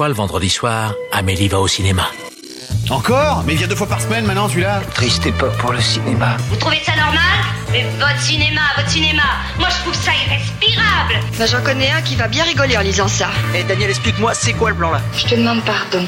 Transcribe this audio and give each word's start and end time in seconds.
fois, 0.00 0.08
le 0.08 0.14
vendredi 0.14 0.48
soir, 0.48 0.94
Amélie 1.12 1.48
va 1.48 1.60
au 1.60 1.68
cinéma. 1.68 2.06
Encore 2.88 3.44
Mais 3.46 3.52
il 3.52 3.58
vient 3.58 3.66
deux 3.66 3.74
fois 3.74 3.86
par 3.86 4.00
semaine 4.00 4.24
maintenant 4.24 4.48
celui-là 4.48 4.80
Triste 4.94 5.26
époque 5.26 5.54
pour 5.58 5.74
le 5.74 5.80
cinéma. 5.82 6.38
Vous 6.48 6.56
trouvez 6.56 6.80
ça 6.86 6.96
normal 6.96 7.20
Mais 7.70 7.84
votre 7.98 8.18
cinéma, 8.18 8.62
votre 8.78 8.88
cinéma, 8.88 9.24
moi 9.58 9.68
je 9.68 9.82
trouve 9.82 9.94
ça 9.94 10.12
irrespirable 10.24 11.20
Bah 11.38 11.44
j'en 11.44 11.62
connais 11.62 11.90
un 11.90 12.00
qui 12.00 12.16
va 12.16 12.28
bien 12.28 12.44
rigoler 12.44 12.78
en 12.78 12.80
lisant 12.80 13.08
ça. 13.08 13.28
Eh 13.54 13.62
Daniel, 13.64 13.90
explique-moi, 13.90 14.32
c'est 14.32 14.54
quoi 14.54 14.70
le 14.70 14.76
plan 14.76 14.90
là? 14.90 15.02
Je 15.14 15.26
te 15.26 15.34
demande 15.34 15.62
pardon. 15.66 16.06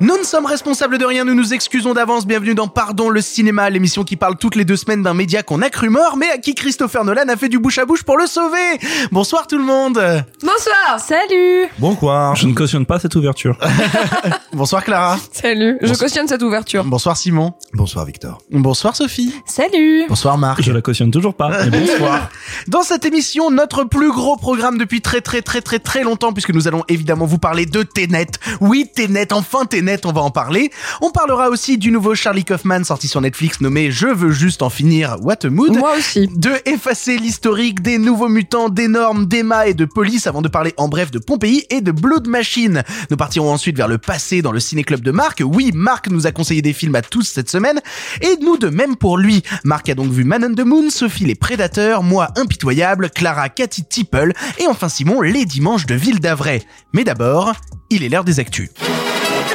Nous 0.00 0.16
ne 0.16 0.22
sommes 0.22 0.46
responsables 0.46 0.96
de 0.96 1.04
rien, 1.04 1.24
nous 1.24 1.34
nous 1.34 1.52
excusons 1.54 1.92
d'avance. 1.92 2.24
Bienvenue 2.24 2.54
dans 2.54 2.68
Pardon 2.68 3.10
le 3.10 3.20
cinéma, 3.20 3.68
l'émission 3.68 4.04
qui 4.04 4.14
parle 4.14 4.36
toutes 4.36 4.54
les 4.54 4.64
deux 4.64 4.76
semaines 4.76 5.02
d'un 5.02 5.12
média 5.12 5.42
qu'on 5.42 5.60
a 5.60 5.70
cru 5.70 5.88
mort, 5.88 6.16
mais 6.16 6.30
à 6.30 6.38
qui 6.38 6.54
Christopher 6.54 7.04
Nolan 7.04 7.28
a 7.28 7.36
fait 7.36 7.48
du 7.48 7.58
bouche 7.58 7.78
à 7.78 7.84
bouche 7.84 8.04
pour 8.04 8.16
le 8.16 8.28
sauver. 8.28 8.78
Bonsoir 9.10 9.48
tout 9.48 9.58
le 9.58 9.64
monde. 9.64 9.94
Bonsoir 10.40 11.00
Salut 11.00 11.66
Bon 11.80 11.96
quoi 11.96 12.32
Je 12.36 12.46
ne 12.46 12.54
cautionne 12.54 12.86
pas 12.86 13.00
cette 13.00 13.16
ouverture. 13.16 13.58
Bonsoir 14.52 14.84
Clara. 14.84 15.18
Salut 15.32 15.78
Je 15.82 15.92
cautionne 15.94 16.28
cette 16.28 16.42
ouverture. 16.44 16.84
Bonsoir 16.84 17.16
Simon. 17.16 17.54
Bonsoir 17.72 18.04
Victor. 18.04 18.38
Bonsoir 18.52 18.94
Sophie. 18.94 19.34
Salut 19.46 20.04
Bonsoir 20.08 20.38
Marc. 20.38 20.62
Je 20.62 20.70
la 20.70 20.80
cautionne 20.80 21.10
toujours 21.10 21.34
pas. 21.34 21.64
bonsoir. 21.66 22.30
Dans 22.68 22.82
cette 22.82 23.04
émission, 23.04 23.50
notre 23.50 23.82
plus 23.82 24.12
gros 24.12 24.36
programme 24.36 24.78
depuis 24.78 25.00
très 25.00 25.22
très 25.22 25.42
très 25.42 25.60
très 25.60 25.80
très 25.80 26.04
longtemps, 26.04 26.32
puisque 26.32 26.54
nous 26.54 26.68
allons 26.68 26.84
évidemment 26.86 27.26
vous 27.26 27.38
parler 27.38 27.66
de 27.66 27.82
Tenet. 27.82 28.28
Oui, 28.60 28.88
Tenet, 28.94 29.32
enfin 29.32 29.64
On 30.04 30.12
va 30.12 30.20
en 30.20 30.30
parler. 30.30 30.70
On 31.00 31.10
parlera 31.10 31.48
aussi 31.48 31.78
du 31.78 31.90
nouveau 31.90 32.14
Charlie 32.14 32.44
Kaufman 32.44 32.84
sorti 32.84 33.08
sur 33.08 33.22
Netflix 33.22 33.62
nommé 33.62 33.90
Je 33.90 34.06
veux 34.06 34.32
juste 34.32 34.60
en 34.60 34.68
finir, 34.68 35.16
What 35.22 35.46
a 35.46 35.48
Mood. 35.48 35.78
Moi 35.78 35.92
aussi. 35.96 36.28
De 36.36 36.50
effacer 36.66 37.16
l'historique 37.16 37.80
des 37.80 37.96
nouveaux 37.96 38.28
mutants, 38.28 38.68
des 38.68 38.86
normes, 38.86 39.24
d'Emma 39.26 39.66
et 39.66 39.72
de 39.72 39.86
police 39.86 40.26
avant 40.26 40.42
de 40.42 40.48
parler 40.48 40.74
en 40.76 40.88
bref 40.88 41.10
de 41.10 41.18
Pompéi 41.18 41.64
et 41.70 41.80
de 41.80 41.90
Blood 41.90 42.26
Machine. 42.26 42.82
Nous 43.10 43.16
partirons 43.16 43.50
ensuite 43.50 43.78
vers 43.78 43.88
le 43.88 43.96
passé 43.96 44.42
dans 44.42 44.52
le 44.52 44.60
ciné-club 44.60 45.00
de 45.00 45.10
Marc. 45.10 45.42
Oui, 45.42 45.70
Marc 45.74 46.10
nous 46.10 46.26
a 46.26 46.32
conseillé 46.32 46.60
des 46.60 46.74
films 46.74 46.94
à 46.94 47.02
tous 47.02 47.22
cette 47.22 47.48
semaine 47.48 47.80
et 48.20 48.36
nous 48.42 48.58
de 48.58 48.68
même 48.68 48.96
pour 48.96 49.16
lui. 49.16 49.42
Marc 49.64 49.88
a 49.88 49.94
donc 49.94 50.10
vu 50.10 50.24
Man 50.24 50.44
on 50.44 50.54
the 50.54 50.66
Moon, 50.66 50.90
Sophie 50.90 51.24
les 51.24 51.34
Prédateurs, 51.34 52.02
moi 52.02 52.28
Impitoyable, 52.36 53.08
Clara 53.08 53.48
Cathy 53.48 53.84
Tipple 53.84 54.32
et 54.58 54.66
enfin 54.66 54.90
Simon 54.90 55.22
les 55.22 55.46
Dimanches 55.46 55.86
de 55.86 55.94
Ville 55.94 56.20
d'Avray. 56.20 56.62
Mais 56.92 57.04
d'abord, 57.04 57.54
il 57.88 58.04
est 58.04 58.10
l'heure 58.10 58.24
des 58.24 58.38
actus. 58.38 58.68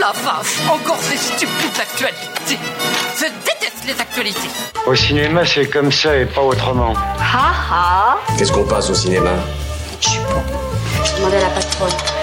La 0.04 0.12
vache, 0.12 0.60
encore 0.70 1.00
ces 1.00 1.16
stupides 1.16 1.80
actualités. 1.80 2.60
Je 3.16 3.24
déteste 3.24 3.86
les 3.86 4.02
actualités. 4.02 4.50
Au 4.86 4.94
cinéma, 4.94 5.46
c'est 5.46 5.68
comme 5.70 5.94
ça 5.94 6.18
et 6.18 6.26
pas 6.26 6.42
autrement. 6.42 6.92
Ha 6.92 7.54
ha 7.72 8.18
Qu'est-ce 8.38 8.52
qu'on 8.52 8.66
passe 8.66 8.90
au 8.90 8.96
cinéma? 8.96 9.32
Je 10.02 10.10
suis 10.10 10.20
pas. 10.20 10.44
Je 11.06 11.16
demandais 11.16 11.38
à 11.38 11.42
la 11.44 11.50
patronne. 11.52 12.23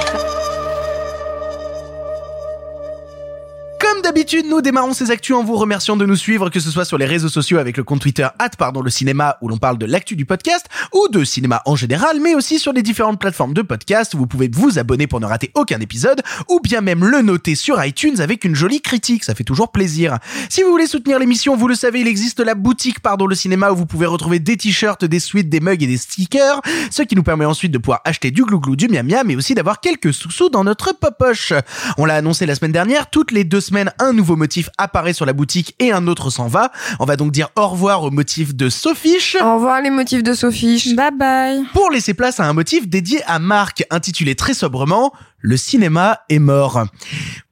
Comme 3.81 4.03
d'habitude, 4.03 4.45
nous 4.47 4.61
démarrons 4.61 4.93
ces 4.93 5.11
actus 5.11 5.35
en 5.35 5.43
vous 5.43 5.57
remerciant 5.57 5.97
de 5.97 6.05
nous 6.05 6.15
suivre, 6.15 6.51
que 6.51 6.61
ce 6.61 6.71
soit 6.71 6.85
sur 6.85 6.99
les 6.99 7.07
réseaux 7.07 7.31
sociaux 7.31 7.57
avec 7.57 7.79
le 7.79 7.83
compte 7.83 8.03
Twitter 8.03 8.29
pardon 8.59 8.83
le 8.83 8.91
cinéma 8.91 9.39
où 9.41 9.49
l'on 9.49 9.57
parle 9.57 9.79
de 9.79 9.87
l'actu 9.87 10.17
du 10.17 10.27
podcast 10.27 10.67
ou 10.93 11.09
de 11.09 11.25
cinéma 11.25 11.63
en 11.65 11.77
général, 11.77 12.21
mais 12.21 12.35
aussi 12.35 12.59
sur 12.59 12.75
les 12.75 12.83
différentes 12.83 13.19
plateformes 13.19 13.55
de 13.55 13.63
podcast 13.63 14.13
où 14.13 14.19
vous 14.19 14.27
pouvez 14.27 14.51
vous 14.53 14.79
abonner 14.79 15.07
pour 15.07 15.19
ne 15.19 15.25
rater 15.25 15.51
aucun 15.55 15.81
épisode 15.81 16.23
ou 16.49 16.61
bien 16.61 16.83
même 16.83 17.05
le 17.05 17.23
noter 17.23 17.55
sur 17.55 17.83
iTunes 17.83 18.21
avec 18.21 18.45
une 18.45 18.55
jolie 18.55 18.83
critique, 18.83 19.25
ça 19.25 19.35
fait 19.35 19.45
toujours 19.45 19.73
plaisir. 19.73 20.19
Si 20.51 20.63
vous 20.63 20.71
voulez 20.71 20.87
soutenir 20.87 21.19
l'émission, 21.19 21.57
vous 21.57 21.69
le 21.69 21.75
savez, 21.75 22.01
il 22.01 22.07
existe 22.07 22.41
la 22.41 22.55
boutique 22.55 23.01
Pardon 23.01 23.27
le 23.27 23.35
cinéma 23.35 23.71
où 23.71 23.77
vous 23.77 23.87
pouvez 23.87 24.07
retrouver 24.07 24.41
des 24.41 24.59
t-shirts, 24.59 25.07
des 25.07 25.21
suites, 25.21 25.49
des 25.49 25.61
mugs 25.61 25.83
et 25.83 25.87
des 25.87 25.97
stickers, 25.97 26.61
ce 26.91 27.03
qui 27.03 27.17
nous 27.17 27.23
permet 27.23 27.47
ensuite 27.47 27.73
de 27.73 27.79
pouvoir 27.79 28.03
acheter 28.05 28.31
du 28.31 28.45
glouglou, 28.45 28.77
du 28.77 28.89
miam 28.89 29.07
miam, 29.07 29.27
mais 29.27 29.37
aussi 29.37 29.55
d'avoir 29.55 29.81
quelques 29.81 30.13
sous-sous 30.13 30.51
dans 30.51 30.65
notre 30.65 30.93
popoche. 30.93 31.55
On 31.97 32.05
l'a 32.05 32.17
annoncé 32.17 32.45
la 32.45 32.55
semaine 32.55 32.73
dernière, 32.73 33.09
toutes 33.09 33.31
les 33.31 33.45
deux 33.45 33.61
semaines, 33.71 33.93
un 33.99 34.13
nouveau 34.13 34.37
motif 34.37 34.69
apparaît 34.79 35.13
sur 35.13 35.27
la 35.27 35.33
boutique 35.33 35.75
et 35.79 35.93
un 35.93 36.07
autre 36.07 36.31
s'en 36.31 36.49
va. 36.49 36.73
On 36.99 37.05
va 37.05 37.17
donc 37.17 37.33
dire 37.33 37.49
au 37.57 37.69
revoir 37.69 38.03
au 38.03 38.11
motif 38.11 38.55
de 38.55 38.69
Sophiche. 38.69 39.37
Au 39.41 39.55
revoir 39.55 39.81
les 39.81 39.91
motifs 39.91 40.23
de 40.23 40.35
Sophie. 40.35 40.95
Bye 40.97 41.11
bye 41.17 41.63
Pour 41.73 41.91
laisser 41.91 42.15
place 42.15 42.41
à 42.41 42.47
un 42.47 42.53
motif 42.53 42.89
dédié 42.89 43.23
à 43.27 43.39
Marc, 43.39 43.85
intitulé 43.91 44.35
très 44.35 44.55
sobrement 44.55 45.13
le 45.41 45.57
cinéma 45.57 46.21
est 46.29 46.39
mort. 46.39 46.85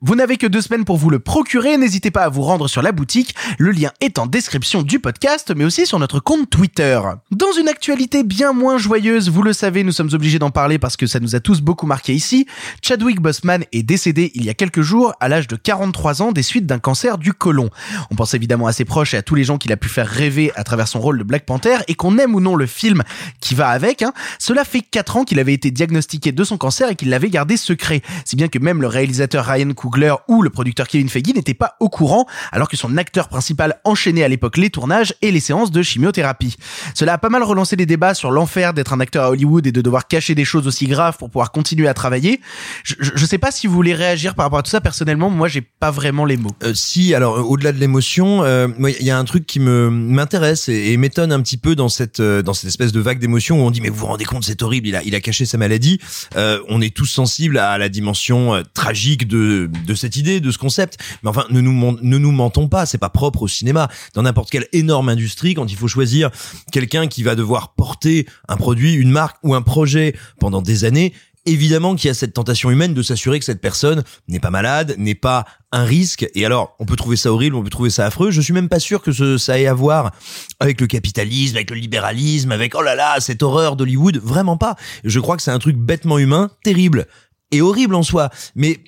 Vous 0.00 0.14
n'avez 0.14 0.36
que 0.36 0.46
deux 0.46 0.60
semaines 0.60 0.84
pour 0.84 0.96
vous 0.96 1.10
le 1.10 1.18
procurer, 1.18 1.76
n'hésitez 1.76 2.10
pas 2.10 2.22
à 2.22 2.28
vous 2.28 2.42
rendre 2.42 2.68
sur 2.68 2.82
la 2.82 2.92
boutique, 2.92 3.34
le 3.58 3.72
lien 3.72 3.90
est 4.00 4.18
en 4.18 4.26
description 4.26 4.82
du 4.82 5.00
podcast, 5.00 5.52
mais 5.56 5.64
aussi 5.64 5.86
sur 5.86 5.98
notre 5.98 6.20
compte 6.20 6.48
Twitter. 6.50 7.00
Dans 7.32 7.52
une 7.58 7.68
actualité 7.68 8.22
bien 8.22 8.52
moins 8.52 8.78
joyeuse, 8.78 9.28
vous 9.28 9.42
le 9.42 9.52
savez, 9.52 9.82
nous 9.82 9.92
sommes 9.92 10.10
obligés 10.12 10.38
d'en 10.38 10.50
parler 10.50 10.78
parce 10.78 10.96
que 10.96 11.06
ça 11.06 11.18
nous 11.18 11.34
a 11.34 11.40
tous 11.40 11.60
beaucoup 11.60 11.86
marqué 11.86 12.14
ici, 12.14 12.46
Chadwick 12.82 13.20
Boseman 13.20 13.64
est 13.72 13.82
décédé 13.82 14.30
il 14.34 14.44
y 14.44 14.50
a 14.50 14.54
quelques 14.54 14.82
jours 14.82 15.14
à 15.18 15.28
l'âge 15.28 15.48
de 15.48 15.56
43 15.56 16.22
ans 16.22 16.32
des 16.32 16.42
suites 16.42 16.66
d'un 16.66 16.78
cancer 16.78 17.18
du 17.18 17.32
côlon. 17.32 17.70
On 18.10 18.14
pense 18.14 18.34
évidemment 18.34 18.66
à 18.66 18.72
ses 18.72 18.84
proches 18.84 19.14
et 19.14 19.16
à 19.16 19.22
tous 19.22 19.34
les 19.34 19.44
gens 19.44 19.58
qu'il 19.58 19.72
a 19.72 19.76
pu 19.76 19.88
faire 19.88 20.06
rêver 20.06 20.52
à 20.54 20.62
travers 20.62 20.86
son 20.86 21.00
rôle 21.00 21.18
de 21.18 21.24
Black 21.24 21.44
Panther 21.44 21.78
et 21.88 21.94
qu'on 21.94 22.18
aime 22.18 22.34
ou 22.34 22.40
non 22.40 22.54
le 22.54 22.66
film 22.66 23.02
qui 23.40 23.56
va 23.56 23.68
avec, 23.70 24.02
hein, 24.02 24.12
cela 24.38 24.64
fait 24.64 24.80
4 24.80 25.16
ans 25.16 25.24
qu'il 25.24 25.40
avait 25.40 25.54
été 25.54 25.70
diagnostiqué 25.70 26.30
de 26.30 26.44
son 26.44 26.56
cancer 26.56 26.90
et 26.90 26.94
qu'il 26.94 27.10
l'avait 27.10 27.30
gardé 27.30 27.56
secret 27.56 27.77
si 28.24 28.36
bien 28.36 28.48
que 28.48 28.58
même 28.58 28.80
le 28.80 28.86
réalisateur 28.86 29.44
Ryan 29.44 29.72
Coogler 29.72 30.14
ou 30.28 30.42
le 30.42 30.50
producteur 30.50 30.86
Kevin 30.88 31.08
Feige 31.08 31.34
n'étaient 31.34 31.54
pas 31.54 31.76
au 31.80 31.88
courant, 31.88 32.26
alors 32.52 32.68
que 32.68 32.76
son 32.76 32.96
acteur 32.96 33.28
principal 33.28 33.80
enchaînait 33.84 34.24
à 34.24 34.28
l'époque 34.28 34.56
les 34.56 34.70
tournages 34.70 35.14
et 35.22 35.30
les 35.30 35.40
séances 35.40 35.70
de 35.70 35.82
chimiothérapie. 35.82 36.56
Cela 36.94 37.14
a 37.14 37.18
pas 37.18 37.28
mal 37.28 37.42
relancé 37.42 37.76
les 37.76 37.86
débats 37.86 38.14
sur 38.14 38.30
l'enfer 38.30 38.74
d'être 38.74 38.92
un 38.92 39.00
acteur 39.00 39.24
à 39.24 39.30
Hollywood 39.30 39.66
et 39.66 39.72
de 39.72 39.80
devoir 39.80 40.06
cacher 40.06 40.34
des 40.34 40.44
choses 40.44 40.66
aussi 40.66 40.86
graves 40.86 41.16
pour 41.16 41.30
pouvoir 41.30 41.52
continuer 41.52 41.88
à 41.88 41.94
travailler. 41.94 42.40
Je, 42.84 42.94
je, 42.98 43.12
je 43.14 43.26
sais 43.26 43.38
pas 43.38 43.50
si 43.50 43.66
vous 43.66 43.74
voulez 43.74 43.94
réagir 43.94 44.34
par 44.34 44.46
rapport 44.46 44.58
à 44.58 44.62
tout 44.62 44.70
ça. 44.70 44.80
Personnellement, 44.80 45.30
moi, 45.30 45.48
j'ai 45.48 45.60
pas 45.60 45.90
vraiment 45.90 46.24
les 46.24 46.36
mots. 46.36 46.50
Euh, 46.62 46.74
si, 46.74 47.14
alors 47.14 47.38
euh, 47.38 47.42
au-delà 47.42 47.72
de 47.72 47.78
l'émotion, 47.78 48.42
euh, 48.44 48.68
il 48.78 49.06
y 49.06 49.10
a 49.10 49.18
un 49.18 49.24
truc 49.24 49.46
qui 49.46 49.60
me 49.60 49.90
m'intéresse 49.90 50.68
et, 50.68 50.92
et 50.92 50.96
m'étonne 50.96 51.32
un 51.32 51.40
petit 51.40 51.56
peu 51.56 51.74
dans 51.74 51.88
cette 51.88 52.20
euh, 52.20 52.42
dans 52.42 52.54
cette 52.54 52.68
espèce 52.68 52.92
de 52.92 53.00
vague 53.00 53.18
d'émotion 53.18 53.62
où 53.62 53.66
on 53.66 53.70
dit 53.70 53.80
mais 53.80 53.88
vous 53.88 53.98
vous 53.98 54.06
rendez 54.06 54.24
compte 54.24 54.44
c'est 54.44 54.62
horrible, 54.62 54.88
il 54.88 54.96
a 54.96 55.02
il 55.02 55.14
a 55.14 55.20
caché 55.20 55.44
sa 55.44 55.58
maladie. 55.58 56.00
Euh, 56.36 56.60
on 56.68 56.80
est 56.80 56.94
tous 56.94 57.06
sensibles 57.06 57.58
à 57.58 57.67
la 57.76 57.90
dimension 57.90 58.54
euh, 58.54 58.62
tragique 58.72 59.28
de 59.28 59.68
de 59.86 59.94
cette 59.94 60.16
idée, 60.16 60.40
de 60.40 60.50
ce 60.50 60.58
concept. 60.58 60.98
Mais 61.22 61.28
enfin, 61.28 61.44
ne 61.50 61.60
nous 61.60 61.98
ne 62.00 62.18
nous 62.18 62.32
mentons 62.32 62.68
pas, 62.68 62.86
c'est 62.86 62.98
pas 62.98 63.10
propre 63.10 63.42
au 63.42 63.48
cinéma. 63.48 63.88
Dans 64.14 64.22
n'importe 64.22 64.50
quelle 64.50 64.68
énorme 64.72 65.10
industrie, 65.10 65.54
quand 65.54 65.70
il 65.70 65.76
faut 65.76 65.88
choisir 65.88 66.30
quelqu'un 66.72 67.08
qui 67.08 67.22
va 67.22 67.34
devoir 67.34 67.74
porter 67.74 68.26
un 68.48 68.56
produit, 68.56 68.94
une 68.94 69.10
marque 69.10 69.36
ou 69.42 69.54
un 69.54 69.62
projet 69.62 70.14
pendant 70.38 70.62
des 70.62 70.84
années, 70.84 71.12
évidemment 71.48 71.94
qu'il 71.94 72.08
y 72.08 72.10
a 72.10 72.14
cette 72.14 72.34
tentation 72.34 72.70
humaine 72.70 72.94
de 72.94 73.02
s'assurer 73.02 73.38
que 73.38 73.44
cette 73.44 73.60
personne 73.60 74.04
n'est 74.28 74.40
pas 74.40 74.50
malade, 74.50 74.94
n'est 74.98 75.14
pas 75.14 75.46
un 75.72 75.84
risque. 75.84 76.26
Et 76.34 76.44
alors, 76.44 76.76
on 76.78 76.84
peut 76.84 76.96
trouver 76.96 77.16
ça 77.16 77.32
horrible, 77.32 77.56
on 77.56 77.62
peut 77.62 77.70
trouver 77.70 77.90
ça 77.90 78.06
affreux. 78.06 78.30
Je 78.30 78.40
suis 78.40 78.52
même 78.52 78.68
pas 78.68 78.80
sûr 78.80 79.02
que 79.02 79.38
ça 79.38 79.58
ait 79.58 79.66
à 79.66 79.74
voir 79.74 80.12
avec 80.60 80.80
le 80.80 80.86
capitalisme, 80.86 81.56
avec 81.56 81.70
le 81.70 81.76
libéralisme, 81.76 82.52
avec 82.52 82.74
oh 82.74 82.82
là 82.82 82.94
là, 82.94 83.20
cette 83.20 83.42
horreur 83.42 83.76
d'Hollywood. 83.76 84.18
Vraiment 84.18 84.56
pas. 84.56 84.76
Je 85.04 85.20
crois 85.20 85.36
que 85.36 85.42
c'est 85.42 85.50
un 85.50 85.58
truc 85.58 85.76
bêtement 85.76 86.18
humain, 86.18 86.50
terrible 86.62 87.06
et 87.50 87.60
horrible 87.60 87.94
en 87.94 88.02
soi. 88.02 88.30
Mais 88.54 88.80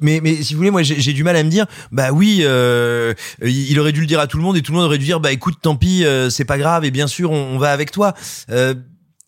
mais, 0.00 0.20
mais 0.22 0.36
si 0.42 0.54
vous 0.54 0.58
voulez, 0.58 0.70
moi 0.70 0.82
j'ai 0.82 1.12
du 1.12 1.24
mal 1.24 1.34
à 1.34 1.42
me 1.42 1.50
dire, 1.50 1.66
bah 1.90 2.12
oui, 2.12 2.42
euh, 2.42 3.14
il 3.42 3.70
il 3.70 3.80
aurait 3.80 3.92
dû 3.92 4.00
le 4.00 4.06
dire 4.06 4.20
à 4.20 4.28
tout 4.28 4.36
le 4.36 4.44
monde 4.44 4.56
et 4.56 4.62
tout 4.62 4.72
le 4.72 4.78
monde 4.78 4.86
aurait 4.86 4.98
dû 4.98 5.04
dire, 5.04 5.18
bah 5.18 5.32
écoute, 5.32 5.56
tant 5.60 5.74
pis, 5.74 6.04
euh, 6.04 6.30
c'est 6.30 6.44
pas 6.44 6.58
grave 6.58 6.84
et 6.84 6.92
bien 6.92 7.08
sûr 7.08 7.32
on, 7.32 7.54
on 7.54 7.58
va 7.58 7.72
avec 7.72 7.90
toi. 7.90 8.14
Euh, 8.50 8.74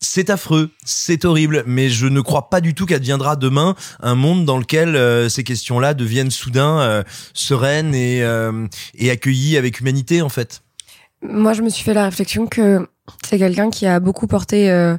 c'est 0.01 0.31
affreux, 0.31 0.71
c'est 0.83 1.25
horrible, 1.25 1.63
mais 1.67 1.89
je 1.89 2.07
ne 2.07 2.21
crois 2.21 2.49
pas 2.49 2.59
du 2.59 2.73
tout 2.73 2.87
qu'adviendra 2.87 3.35
demain 3.35 3.75
un 4.01 4.15
monde 4.15 4.45
dans 4.45 4.57
lequel 4.57 4.95
euh, 4.95 5.29
ces 5.29 5.43
questions-là 5.43 5.93
deviennent 5.93 6.31
soudain 6.31 6.79
euh, 6.79 7.03
sereines 7.33 7.93
et, 7.93 8.23
euh, 8.23 8.65
et 8.95 9.11
accueillies 9.11 9.57
avec 9.57 9.79
humanité 9.79 10.23
en 10.23 10.29
fait. 10.29 10.63
Moi, 11.21 11.53
je 11.53 11.61
me 11.61 11.69
suis 11.69 11.83
fait 11.83 11.93
la 11.93 12.05
réflexion 12.05 12.47
que 12.47 12.87
c'est 13.25 13.37
quelqu'un 13.37 13.69
qui 13.69 13.85
a 13.85 13.99
beaucoup 13.99 14.27
porté 14.27 14.69
euh, 14.69 14.97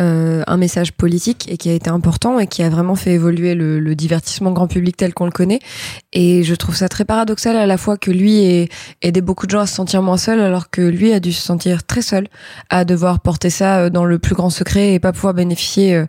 euh, 0.00 0.42
un 0.46 0.56
message 0.56 0.92
politique 0.92 1.50
et 1.50 1.56
qui 1.56 1.70
a 1.70 1.72
été 1.72 1.90
important 1.90 2.38
et 2.38 2.46
qui 2.46 2.62
a 2.62 2.68
vraiment 2.68 2.94
fait 2.94 3.12
évoluer 3.12 3.54
le, 3.54 3.80
le 3.80 3.94
divertissement 3.96 4.52
grand 4.52 4.68
public 4.68 4.96
tel 4.96 5.12
qu'on 5.12 5.24
le 5.24 5.32
connaît. 5.32 5.58
Et 6.12 6.44
je 6.44 6.54
trouve 6.54 6.76
ça 6.76 6.88
très 6.88 7.04
paradoxal 7.04 7.56
à 7.56 7.66
la 7.66 7.76
fois 7.76 7.96
que 7.96 8.10
lui 8.10 8.44
ait 8.44 8.68
aidé 9.02 9.20
beaucoup 9.20 9.46
de 9.46 9.50
gens 9.50 9.60
à 9.60 9.66
se 9.66 9.74
sentir 9.74 10.02
moins 10.02 10.16
seul 10.16 10.40
alors 10.40 10.70
que 10.70 10.82
lui 10.82 11.12
a 11.12 11.20
dû 11.20 11.32
se 11.32 11.42
sentir 11.42 11.84
très 11.84 12.02
seul 12.02 12.28
à 12.70 12.84
devoir 12.84 13.20
porter 13.20 13.50
ça 13.50 13.78
euh, 13.78 13.90
dans 13.90 14.04
le 14.04 14.18
plus 14.18 14.34
grand 14.34 14.50
secret 14.50 14.94
et 14.94 15.00
pas 15.00 15.12
pouvoir 15.12 15.34
bénéficier 15.34 15.96
euh, 15.96 16.06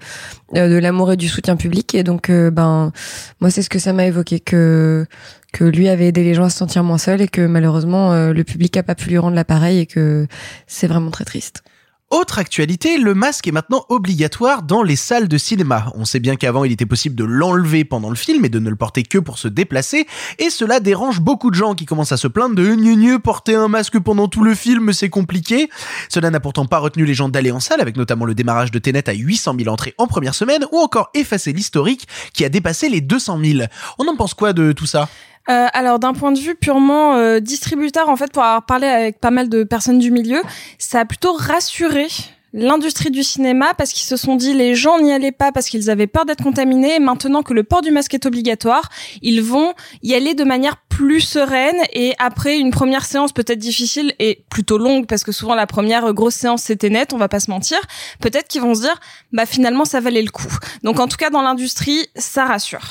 de 0.54 0.78
l'amour 0.78 1.12
et 1.12 1.18
du 1.18 1.28
soutien 1.28 1.56
public. 1.56 1.96
Et 1.96 2.04
donc, 2.04 2.30
euh, 2.30 2.52
ben, 2.52 2.92
moi, 3.40 3.50
c'est 3.50 3.62
ce 3.62 3.70
que 3.70 3.80
ça 3.80 3.94
m'a 3.94 4.06
évoqué 4.06 4.40
que 4.40 5.06
que 5.52 5.64
lui 5.64 5.90
avait 5.90 6.08
aidé 6.08 6.24
les 6.24 6.36
gens 6.36 6.44
à 6.44 6.50
se 6.50 6.58
sentir 6.58 6.84
moins 6.84 7.00
seuls 7.00 7.22
et 7.22 7.28
que 7.28 7.42
malheureusement 7.42 8.14
euh, 8.14 8.34
le 8.34 8.44
public 8.44 8.78
a 8.78 8.84
pas 8.84 8.94
pu 8.94 9.10
lui 9.10 9.18
rendre 9.18 9.36
l'appareil 9.36 9.80
et 9.80 9.86
que 9.88 10.28
c'est 10.68 10.86
vraiment 10.86 11.10
très 11.10 11.26
triste. 11.26 11.64
Autre 12.12 12.40
actualité, 12.40 12.98
le 12.98 13.14
masque 13.14 13.48
est 13.48 13.52
maintenant 13.52 13.86
obligatoire 13.88 14.64
dans 14.64 14.82
les 14.82 14.96
salles 14.96 15.28
de 15.28 15.38
cinéma. 15.38 15.94
On 15.94 16.06
sait 16.06 16.20
bien 16.20 16.38
qu'avant 16.38 16.64
il 16.64 16.72
était 16.72 16.88
possible 16.88 17.14
de 17.14 17.24
l'enlever 17.24 17.86
pendant 17.86 18.10
le 18.10 18.16
film 18.16 18.44
et 18.46 18.50
de 18.50 18.58
ne 18.58 18.72
le 18.72 18.76
porter 18.76 19.04
que 19.04 19.20
pour 19.20 19.38
se 19.38 19.48
déplacer, 19.48 20.08
et 20.40 20.50
cela 20.50 20.80
dérange 20.80 21.22
beaucoup 21.22 21.52
de 21.52 21.56
gens 21.56 21.76
qui 21.76 21.86
commencent 21.86 22.12
à 22.12 22.18
se 22.18 22.28
plaindre 22.28 22.56
de 22.56 22.66
gneu 22.66 22.96
gneu, 22.96 23.20
porter 23.20 23.54
un 23.54 23.68
masque 23.68 24.00
pendant 24.00 24.28
tout 24.28 24.44
le 24.44 24.56
film 24.56 24.92
c'est 24.92 25.10
compliqué. 25.10 25.70
Cela 26.10 26.32
n'a 26.32 26.40
pourtant 26.40 26.66
pas 26.66 26.80
retenu 26.80 27.06
les 27.06 27.14
gens 27.14 27.30
d'aller 27.30 27.52
en 27.52 27.60
salle 27.60 27.80
avec 27.80 27.96
notamment 27.96 28.26
le 28.26 28.34
démarrage 28.34 28.72
de 28.72 28.80
Tenet 28.80 29.08
à 29.08 29.14
800 29.14 29.58
000 29.60 29.70
entrées 29.70 29.94
en 30.00 30.08
première 30.08 30.34
semaine 30.34 30.66
ou 30.72 30.80
encore 30.80 31.12
effacer 31.14 31.54
l'historique 31.54 32.08
qui 32.34 32.44
a 32.44 32.50
dépassé 32.50 32.90
les 32.90 33.02
200 33.02 33.40
000. 33.44 33.60
On 34.00 34.08
en 34.08 34.16
pense 34.16 34.34
quoi 34.34 34.54
de 34.54 34.72
tout 34.72 34.88
ça? 34.88 35.10
Euh, 35.50 35.68
alors 35.74 36.00
d'un 36.00 36.14
point 36.14 36.32
de 36.32 36.40
vue 36.40 36.56
purement 36.56 37.16
euh, 37.16 37.40
distributeur, 37.40 38.10
en 38.10 38.16
fait, 38.16 38.32
pour 38.32 38.44
avoir 38.44 38.66
parlé 38.66 38.88
avec 38.88 39.20
pas 39.20 39.32
mal 39.32 39.50
de 39.50 39.64
personnes 39.64 40.00
du 40.00 40.12
milieu, 40.12 40.42
ça 40.78 41.00
a 41.00 41.06
plutôt 41.06 41.34
rassuré 41.34 42.08
l'industrie 42.54 43.12
du 43.12 43.24
cinéma 43.24 43.74
parce 43.78 43.94
qu'ils 43.94 44.08
se 44.08 44.18
sont 44.18 44.36
dit 44.36 44.56
les 44.56 44.74
gens 44.74 45.00
n'y 45.00 45.12
allaient 45.12 45.32
pas 45.32 45.52
parce 45.52 45.70
qu'ils 45.70 45.90
avaient 45.90 46.08
peur 46.08 46.26
d'être 46.26 46.44
contaminés. 46.44 46.96
Et 46.96 47.00
maintenant 47.00 47.44
que 47.44 47.54
le 47.54 47.64
port 47.64 47.82
du 47.82 47.92
masque 47.92 48.14
est 48.14 48.26
obligatoire 48.26 48.90
ils 49.22 49.42
vont 49.42 49.74
y 50.02 50.16
aller 50.16 50.34
de 50.34 50.44
manière 50.44 50.78
plus 50.90 51.22
sereine. 51.22 51.78
Et 51.94 52.16
après 52.18 52.58
une 52.58 52.72
première 52.72 53.06
séance 53.06 53.34
peut-être 53.34 53.60
difficile 53.60 54.14
et 54.18 54.44
plutôt 54.50 54.80
longue 54.80 55.06
parce 55.06 55.24
que 55.24 55.32
souvent 55.32 55.54
la 55.54 55.68
première 55.68 56.12
grosse 56.14 56.36
séance 56.36 56.64
c'était 56.64 56.90
net 56.90 57.14
on 57.14 57.18
va 57.18 57.30
pas 57.30 57.40
se 57.40 57.52
mentir 57.52 57.78
peut-être 58.20 58.48
qu'ils 58.48 58.62
vont 58.62 58.74
se 58.74 58.82
dire 58.82 59.00
bah 59.32 59.46
finalement 59.46 59.86
ça 59.86 60.00
valait 60.00 60.24
le 60.24 60.32
coup. 60.32 60.52
Donc 60.84 61.00
en 61.00 61.08
tout 61.08 61.18
cas 61.18 61.30
dans 61.30 61.44
l'industrie 61.44 62.08
ça 62.16 62.46
rassure 62.46 62.82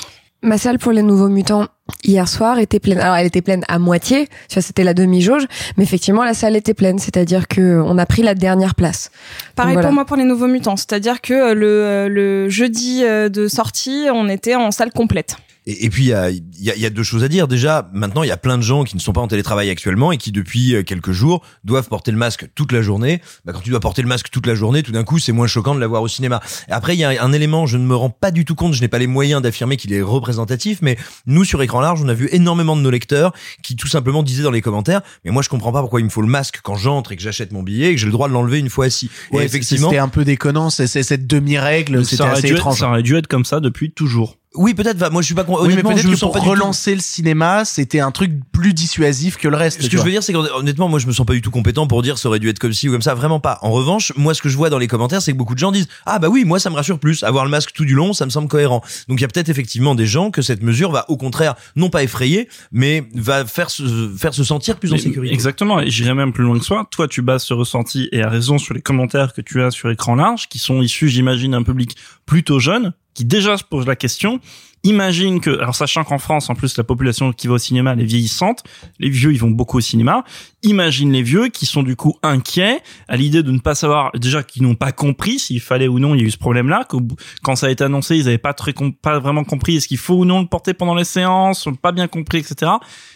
Ma 0.41 0.57
salle 0.57 0.79
pour 0.79 0.93
les 0.93 1.01
nouveaux 1.01 1.27
mutants 1.27 1.67
hier 2.03 2.27
soir 2.27 2.59
était 2.59 2.79
pleine. 2.79 2.99
Alors 2.99 3.15
elle 3.15 3.27
était 3.27 3.41
pleine 3.41 3.63
à 3.67 3.77
moitié, 3.77 4.27
tu 4.47 4.53
vois, 4.53 4.61
c'était 4.61 4.83
la 4.83 4.93
demi-jauge, 4.93 5.45
mais 5.75 5.83
effectivement 5.83 6.23
la 6.23 6.33
salle 6.33 6.55
était 6.55 6.73
pleine, 6.73 6.97
c'est-à-dire 6.97 7.47
que 7.47 7.81
on 7.83 7.97
a 7.97 8.05
pris 8.05 8.21
la 8.21 8.35
dernière 8.35 8.75
place. 8.75 9.11
Pareil 9.55 9.73
Donc, 9.73 9.75
voilà. 9.75 9.87
pour 9.87 9.95
moi 9.95 10.05
pour 10.05 10.15
les 10.15 10.23
nouveaux 10.23 10.47
mutants, 10.47 10.77
c'est-à-dire 10.77 11.19
que 11.19 11.33
euh, 11.33 11.53
le, 11.53 11.67
euh, 11.67 12.09
le 12.09 12.49
jeudi 12.49 13.03
euh, 13.03 13.27
de 13.27 13.47
sortie, 13.47 14.07
on 14.13 14.29
était 14.29 14.55
en 14.55 14.71
salle 14.71 14.91
complète. 14.91 15.35
Et, 15.69 15.85
et 15.85 15.89
puis 15.89 16.05
il 16.05 16.07
y 16.07 16.13
a, 16.13 16.31
il 16.31 16.43
y, 16.59 16.71
a, 16.71 16.75
il 16.75 16.81
y 16.81 16.85
a 16.85 16.89
deux 16.89 17.03
choses 17.03 17.23
à 17.23 17.27
dire. 17.27 17.47
Déjà, 17.47 17.89
maintenant 17.93 18.23
il 18.23 18.27
y 18.27 18.31
a 18.31 18.37
plein 18.37 18.57
de 18.57 18.63
gens 18.63 18.83
qui 18.83 18.95
ne 18.95 19.01
sont 19.01 19.13
pas 19.13 19.21
en 19.21 19.27
télétravail 19.27 19.69
actuellement 19.69 20.11
et 20.11 20.17
qui 20.17 20.31
depuis 20.31 20.73
euh, 20.73 20.83
quelques 20.83 21.11
jours 21.11 21.45
doivent 21.63 21.87
porter 21.87 22.11
le 22.11 22.17
masque 22.17 22.47
toute 22.55 22.71
la 22.71 22.81
journée. 22.81 23.21
Bah, 23.45 23.53
quand 23.53 23.61
tu 23.61 23.69
dois 23.69 23.79
porter 23.79 24.01
le 24.01 24.07
masque 24.07 24.29
toute 24.31 24.47
la 24.47 24.55
journée, 24.55 24.81
tout 24.81 24.91
d'un 24.91 25.03
coup 25.03 25.19
c'est 25.19 25.31
moins 25.31 25.45
choquant 25.45 25.75
de 25.75 25.79
l'avoir 25.79 26.01
au 26.01 26.07
cinéma. 26.07 26.41
Et 26.67 26.71
après 26.71 26.95
il 26.95 26.99
y 26.99 27.03
a 27.03 27.23
un 27.23 27.31
élément, 27.33 27.67
je 27.67 27.77
ne 27.77 27.85
me 27.85 27.95
rends 27.95 28.09
pas 28.09 28.31
du 28.31 28.45
tout 28.45 28.55
compte, 28.55 28.73
je 28.73 28.81
n'ai 28.81 28.87
pas 28.87 28.97
les 28.97 29.05
moyens 29.05 29.43
d'affirmer 29.43 29.77
qu'il 29.77 29.93
est 29.93 30.01
représentatif, 30.01 30.79
mais 30.81 30.97
nous 31.27 31.43
sur 31.43 31.61
écran 31.61 31.81
large, 31.81 32.01
on 32.03 32.09
a 32.09 32.15
vu 32.15 32.29
énormément 32.31 32.75
de 32.75 32.81
nos 32.81 32.91
lecteurs 32.91 33.31
qui 33.61 33.75
tout 33.75 33.87
simplement 33.87 34.23
disaient 34.23 34.43
dans 34.43 34.51
les 34.51 34.61
commentaires, 34.61 35.01
mais 35.23 35.29
moi 35.29 35.43
je 35.43 35.49
comprends 35.49 35.71
pas 35.71 35.81
pourquoi 35.81 35.99
il 35.99 36.05
me 36.05 36.09
faut 36.09 36.23
le 36.23 36.27
masque 36.27 36.61
quand 36.63 36.75
j'entre 36.75 37.11
et 37.11 37.15
que 37.15 37.21
j'achète 37.21 37.51
mon 37.51 37.61
billet 37.61 37.91
et 37.91 37.93
que 37.93 37.99
j'ai 37.99 38.07
le 38.07 38.11
droit 38.11 38.27
de 38.27 38.33
l'enlever 38.33 38.57
une 38.57 38.69
fois 38.69 38.85
assis. 38.85 39.11
Ouais, 39.31 39.43
et 39.43 39.45
effectivement, 39.45 39.89
c'était 39.89 39.99
un 39.99 40.09
peu 40.09 40.25
déconnant, 40.25 40.71
c'est 40.71 40.87
cette 40.87 41.27
demi-règle, 41.27 42.03
c'était 42.05 42.23
assez 42.23 42.41
dû 42.41 42.53
être, 42.53 42.55
étrange. 42.55 42.79
ça 42.79 42.89
aurait 42.89 43.03
dû 43.03 43.15
être 43.15 43.27
comme 43.27 43.45
ça 43.45 43.59
depuis 43.59 43.91
toujours. 43.91 44.38
Oui 44.55 44.73
peut-être. 44.73 45.11
Moi 45.11 45.21
je 45.21 45.25
suis 45.27 45.35
pas 45.35 45.43
con- 45.43 45.57
Oui, 45.61 45.67
mais 45.67 45.73
honnêtement, 45.73 45.89
peut-être 45.91 46.03
je 46.03 46.07
me 46.07 46.13
que 46.13 46.19
sens 46.19 46.31
pour 46.33 46.43
relancer 46.43 46.95
le 46.95 47.01
cinéma, 47.01 47.65
c'était 47.65 47.99
un 47.99 48.11
truc 48.11 48.31
plus 48.51 48.73
dissuasif 48.73 49.37
que 49.37 49.47
le 49.47 49.55
reste. 49.55 49.81
Ce 49.81 49.89
que 49.89 49.97
je 49.97 50.01
veux 50.03 50.11
dire, 50.11 50.23
c'est 50.23 50.33
qu'honnêtement, 50.33 50.89
moi, 50.89 50.99
je 50.99 51.07
me 51.07 51.11
sens 51.11 51.25
pas 51.25 51.33
du 51.33 51.41
tout 51.41 51.51
compétent 51.51 51.87
pour 51.87 52.01
dire 52.01 52.17
ça 52.17 52.29
aurait 52.29 52.39
dû 52.39 52.49
être 52.49 52.59
comme 52.59 52.73
ci 52.73 52.89
ou 52.89 52.91
comme 52.91 53.01
ça. 53.01 53.13
Vraiment 53.13 53.39
pas. 53.39 53.59
En 53.61 53.71
revanche, 53.71 54.11
moi, 54.15 54.33
ce 54.33 54.41
que 54.41 54.49
je 54.49 54.57
vois 54.57 54.69
dans 54.69 54.77
les 54.79 54.87
commentaires, 54.87 55.21
c'est 55.21 55.31
que 55.31 55.37
beaucoup 55.37 55.53
de 55.53 55.59
gens 55.59 55.71
disent 55.71 55.87
ah 56.05 56.19
bah 56.19 56.29
oui, 56.29 56.45
moi, 56.45 56.59
ça 56.59 56.69
me 56.69 56.75
rassure 56.75 56.99
plus. 56.99 57.23
Avoir 57.23 57.43
le 57.45 57.51
masque 57.51 57.71
tout 57.73 57.85
du 57.85 57.93
long, 57.93 58.13
ça 58.13 58.25
me 58.25 58.31
semble 58.31 58.47
cohérent. 58.47 58.81
Donc 59.07 59.19
il 59.19 59.21
y 59.21 59.25
a 59.25 59.27
peut-être 59.27 59.49
effectivement 59.49 59.95
des 59.95 60.05
gens 60.05 60.31
que 60.31 60.41
cette 60.41 60.63
mesure 60.63 60.91
va 60.91 61.05
au 61.09 61.17
contraire 61.17 61.55
non 61.75 61.89
pas 61.89 62.03
effrayer, 62.03 62.49
mais 62.71 63.07
va 63.15 63.45
faire 63.45 63.69
se 63.69 64.11
faire 64.17 64.33
se 64.33 64.43
sentir 64.43 64.77
plus 64.77 64.93
en 64.93 64.97
sécurité. 64.97 65.33
Exactement, 65.33 65.79
et 65.79 65.89
j'irai 65.89 66.13
même 66.13 66.33
plus 66.33 66.43
loin 66.43 66.57
que 66.59 66.65
ça. 66.65 66.85
Toi, 66.91 67.07
tu 67.07 67.21
bases 67.21 67.43
ce 67.43 67.53
ressenti 67.53 68.09
et 68.11 68.21
à 68.23 68.29
raison 68.29 68.57
sur 68.57 68.73
les 68.73 68.81
commentaires 68.81 69.33
que 69.33 69.41
tu 69.41 69.61
as 69.61 69.71
sur 69.71 69.89
écran 69.91 70.15
large, 70.15 70.47
qui 70.49 70.59
sont 70.59 70.81
issus, 70.81 71.07
j'imagine, 71.09 71.51
d'un 71.51 71.63
public 71.63 71.95
plutôt 72.25 72.59
jeune, 72.59 72.93
qui 73.13 73.25
déjà 73.25 73.57
se 73.57 73.63
pose 73.63 73.85
la 73.85 73.95
question. 73.95 74.39
Imagine 74.83 75.41
que, 75.41 75.49
alors 75.59 75.75
sachant 75.75 76.03
qu'en 76.05 76.19
France, 76.19 76.49
en 76.49 76.55
plus, 76.55 76.77
la 76.77 76.83
population 76.85 77.33
qui 77.33 77.47
va 77.47 77.55
au 77.55 77.57
cinéma, 77.57 77.91
elle 77.93 78.01
est 78.01 78.05
vieillissante, 78.05 78.63
les 78.99 79.09
vieux, 79.09 79.33
ils 79.33 79.39
vont 79.39 79.51
beaucoup 79.51 79.77
au 79.77 79.81
cinéma. 79.81 80.23
Imagine 80.63 81.11
les 81.11 81.21
vieux 81.21 81.47
qui 81.49 81.65
sont 81.65 81.83
du 81.83 81.95
coup 81.95 82.15
inquiets 82.23 82.79
à 83.07 83.17
l'idée 83.17 83.43
de 83.43 83.51
ne 83.51 83.59
pas 83.59 83.75
savoir, 83.75 84.11
déjà 84.15 84.41
qu'ils 84.43 84.63
n'ont 84.63 84.75
pas 84.75 84.91
compris 84.91 85.39
s'il 85.39 85.59
fallait 85.61 85.87
ou 85.87 85.99
non, 85.99 86.15
il 86.15 86.21
y 86.21 86.23
a 86.23 86.27
eu 86.27 86.31
ce 86.31 86.37
problème-là, 86.37 86.85
bout- 86.91 87.15
quand 87.43 87.55
ça 87.55 87.67
a 87.67 87.69
été 87.69 87.83
annoncé, 87.83 88.17
ils 88.17 88.25
n'avaient 88.25 88.37
pas 88.37 88.53
très, 88.53 88.73
pas 89.01 89.19
vraiment 89.19 89.43
compris 89.43 89.75
est-ce 89.77 89.87
qu'il 89.87 89.97
faut 89.97 90.15
ou 90.15 90.25
non 90.25 90.39
le 90.41 90.47
porter 90.47 90.73
pendant 90.73 90.95
les 90.95 91.03
séances, 91.05 91.67
pas 91.81 91.91
bien 91.91 92.07
compris, 92.07 92.39
etc. 92.39 92.71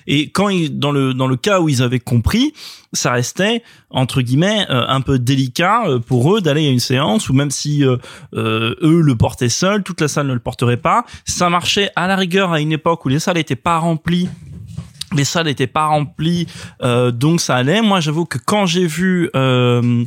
Et 0.08 0.30
quand 0.32 0.50
ils, 0.50 0.78
dans 0.78 0.92
le, 0.92 1.14
dans 1.14 1.28
le 1.28 1.36
cas 1.38 1.60
où 1.62 1.70
ils 1.70 1.82
avaient 1.82 2.00
compris, 2.00 2.54
ça 2.94 3.12
restait, 3.12 3.64
entre 3.90 4.22
guillemets, 4.22 4.66
euh, 4.70 4.86
un 4.88 5.02
peu 5.02 5.18
délicat 5.18 5.84
euh, 5.88 6.00
pour 6.00 6.36
eux 6.36 6.42
d'aller 6.42 6.68
à 6.68 6.70
une 6.72 6.80
séance 6.80 7.30
ou 7.30 7.34
même 7.34 7.52
si 7.52 7.84
euh, 7.84 7.98
eux 8.34 9.02
le 9.02 9.16
portaient 9.16 9.50
seuls, 9.50 9.82
toute 9.84 10.00
la 10.02 10.08
salle 10.08 10.28
ne 10.28 10.34
le 10.34 10.40
porterait 10.40 10.78
pas. 10.78 11.04
Marchait 11.54 11.90
à 11.96 12.08
la 12.08 12.16
rigueur 12.16 12.52
à 12.52 12.60
une 12.60 12.72
époque 12.74 13.06
où 13.06 13.10
les 13.10 13.20
salles 13.20 13.38
n'étaient 13.38 13.56
pas 13.56 13.78
remplies 13.78 14.28
les 15.16 15.26
salles 15.26 15.46
n'étaient 15.46 15.68
pas 15.68 15.86
remplies, 15.86 16.48
euh, 16.82 17.12
donc 17.12 17.40
ça 17.40 17.56
allait. 17.56 17.84
Moi, 17.84 18.00
j'avoue 18.00 18.26
que 18.26 18.40
quand 18.40 18.66
j'ai 18.66 18.88
vu 18.88 19.30
euh, 19.36 20.06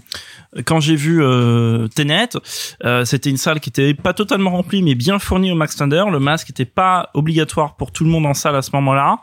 quand 0.64 0.80
j'ai 0.80 0.96
vu 0.96 1.22
euh, 1.22 1.88
euh, 2.84 3.04
c'était 3.04 3.30
une 3.30 3.36
salle 3.36 3.60
qui 3.60 3.68
était 3.68 3.94
pas 3.94 4.14
totalement 4.14 4.50
remplie, 4.50 4.82
mais 4.82 4.94
bien 4.94 5.18
fournie 5.18 5.52
au 5.52 5.54
max 5.54 5.74
standard. 5.74 6.10
Le 6.10 6.18
masque 6.18 6.50
était 6.50 6.64
pas 6.64 7.10
obligatoire 7.14 7.76
pour 7.76 7.92
tout 7.92 8.04
le 8.04 8.10
monde 8.10 8.26
en 8.26 8.34
salle 8.34 8.56
à 8.56 8.62
ce 8.62 8.70
moment-là. 8.74 9.18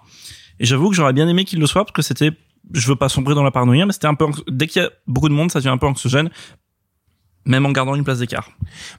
Et 0.59 0.65
j'avoue 0.65 0.89
que 0.89 0.95
j'aurais 0.95 1.13
bien 1.13 1.27
aimé 1.27 1.45
qu'il 1.45 1.59
le 1.59 1.65
soit 1.65 1.83
parce 1.83 1.95
que 1.95 2.01
c'était, 2.01 2.31
je 2.73 2.87
veux 2.87 2.95
pas 2.95 3.09
sombrer 3.09 3.35
dans 3.35 3.43
la 3.43 3.51
paranoïa, 3.51 3.85
mais 3.85 3.93
c'était 3.93 4.07
un 4.07 4.15
peu 4.15 4.27
dès 4.47 4.67
qu'il 4.67 4.81
y 4.81 4.85
a 4.85 4.89
beaucoup 5.07 5.29
de 5.29 5.33
monde, 5.33 5.51
ça 5.51 5.59
devient 5.59 5.69
un 5.69 5.77
peu 5.77 5.87
anxiogène, 5.87 6.29
même 7.45 7.65
en 7.65 7.71
gardant 7.71 7.95
une 7.95 8.03
place 8.03 8.19
d'écart. 8.19 8.49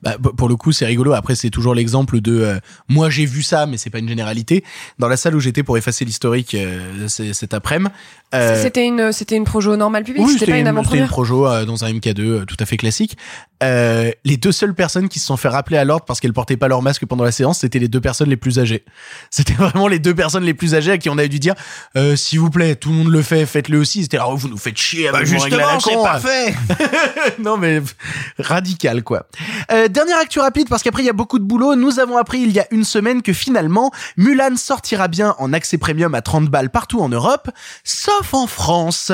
Bah, 0.03 0.17
pour 0.37 0.49
le 0.49 0.57
coup, 0.57 0.73
c'est 0.73 0.87
rigolo. 0.87 1.13
Après, 1.13 1.35
c'est 1.35 1.51
toujours 1.51 1.75
l'exemple 1.75 2.21
de 2.21 2.41
euh, 2.41 2.59
moi 2.89 3.11
j'ai 3.11 3.25
vu 3.27 3.43
ça, 3.43 3.67
mais 3.67 3.77
c'est 3.77 3.91
pas 3.91 3.99
une 3.99 4.09
généralité. 4.09 4.65
Dans 4.99 5.09
la 5.09 5.17
salle 5.17 5.35
où 5.35 5.41
j'étais 5.41 5.63
pour 5.63 5.77
effacer 5.79 6.05
l'historique 6.05 6.55
euh, 6.55 7.09
cet 7.09 7.55
après-midi, 7.55 7.91
euh, 8.35 8.61
C'était 8.63 8.85
une, 8.87 9.13
c'était 9.13 9.37
une 9.37 9.45
projo 9.45 9.77
normale 9.77 10.03
publique, 10.05 10.27
oui, 10.27 10.33
c'était 10.33 10.47
pas 10.47 10.59
une 10.59 10.59
c'était 10.59 10.61
une 10.71 10.77
avant-première. 10.77 11.09
projo 11.09 11.47
euh, 11.47 11.65
dans 11.65 11.85
un 11.85 11.93
MK2 11.93 12.21
euh, 12.21 12.45
tout 12.45 12.57
à 12.59 12.67
fait 12.67 12.77
classique. 12.77 13.17
Euh, 13.63 14.11
les 14.25 14.37
deux 14.37 14.51
seules 14.53 14.75
personnes 14.75 15.09
qui 15.09 15.21
se 15.21 15.27
sont 15.27 15.37
fait 15.37 15.49
rappeler 15.49 15.77
à 15.79 15.85
l'ordre 15.85 16.05
parce 16.05 16.19
qu'elles 16.21 16.33
portaient 16.33 16.57
pas 16.57 16.67
leur 16.69 16.83
masque 16.83 17.07
pendant 17.07 17.23
la 17.25 17.31
séance, 17.33 17.61
c'était 17.61 17.79
les 17.79 17.87
deux 17.89 18.01
personnes 18.01 18.29
les 18.29 18.37
plus 18.37 18.59
âgées. 18.59 18.85
C'était 19.31 19.55
vraiment 19.55 19.87
les 19.89 19.99
deux 20.01 20.15
personnes 20.15 20.45
les 20.45 20.53
plus 20.55 20.75
âgées 20.75 20.91
à 20.93 20.99
qui 20.99 21.09
on 21.09 21.17
avait 21.19 21.29
dû 21.29 21.39
dire 21.39 21.55
euh, 21.97 22.17
s'il 22.17 22.41
vous 22.41 22.51
plaît, 22.51 22.75
tout 22.77 22.91
le 22.91 22.97
monde 22.97 23.09
le 23.09 23.23
fait, 23.23 23.47
faites-le 23.47 23.79
aussi. 23.79 24.03
C'était 24.03 24.17
là, 24.19 24.27
oh, 24.29 24.37
vous 24.37 24.49
nous 24.49 24.59
faites 24.59 24.77
chier 24.77 25.09
avec 25.09 25.13
Bah, 25.13 25.19
à 25.19 25.23
la 25.23 25.27
justement, 25.39 25.81
c'est 25.81 25.95
con. 25.95 26.03
parfait. 26.03 26.55
non 27.43 27.57
mais 27.57 27.81
radical 28.39 29.03
quoi. 29.03 29.27
Euh, 29.73 29.89
dernière 29.89 30.19
actu 30.19 30.41
rapide 30.41 30.69
parce 30.69 30.83
qu'après 30.83 31.03
il 31.03 31.07
y 31.07 31.11
a 31.11 31.15
beaucoup 31.15 31.39
de 31.39 31.45
boulot. 31.45 31.75
Nous 31.77 32.01
avons 32.01 32.17
appris 32.17 32.41
il 32.41 32.53
y 32.53 32.61
a 32.61 32.67
une 32.71 32.85
semaine 32.85 33.23
que 33.23 33.33
finalement 33.33 33.91
Mulan 34.17 34.57
sortira 34.57 35.09
bien 35.09 35.35
en 35.39 35.53
accès 35.53 35.79
premium 35.79 36.15
à 36.15 36.23
30 36.23 36.49
balles 36.49 36.71
partout 36.71 37.01
en 37.01 37.09
Europe, 37.09 37.51
sauf 37.85 38.35
en 38.35 38.47
France. 38.47 39.13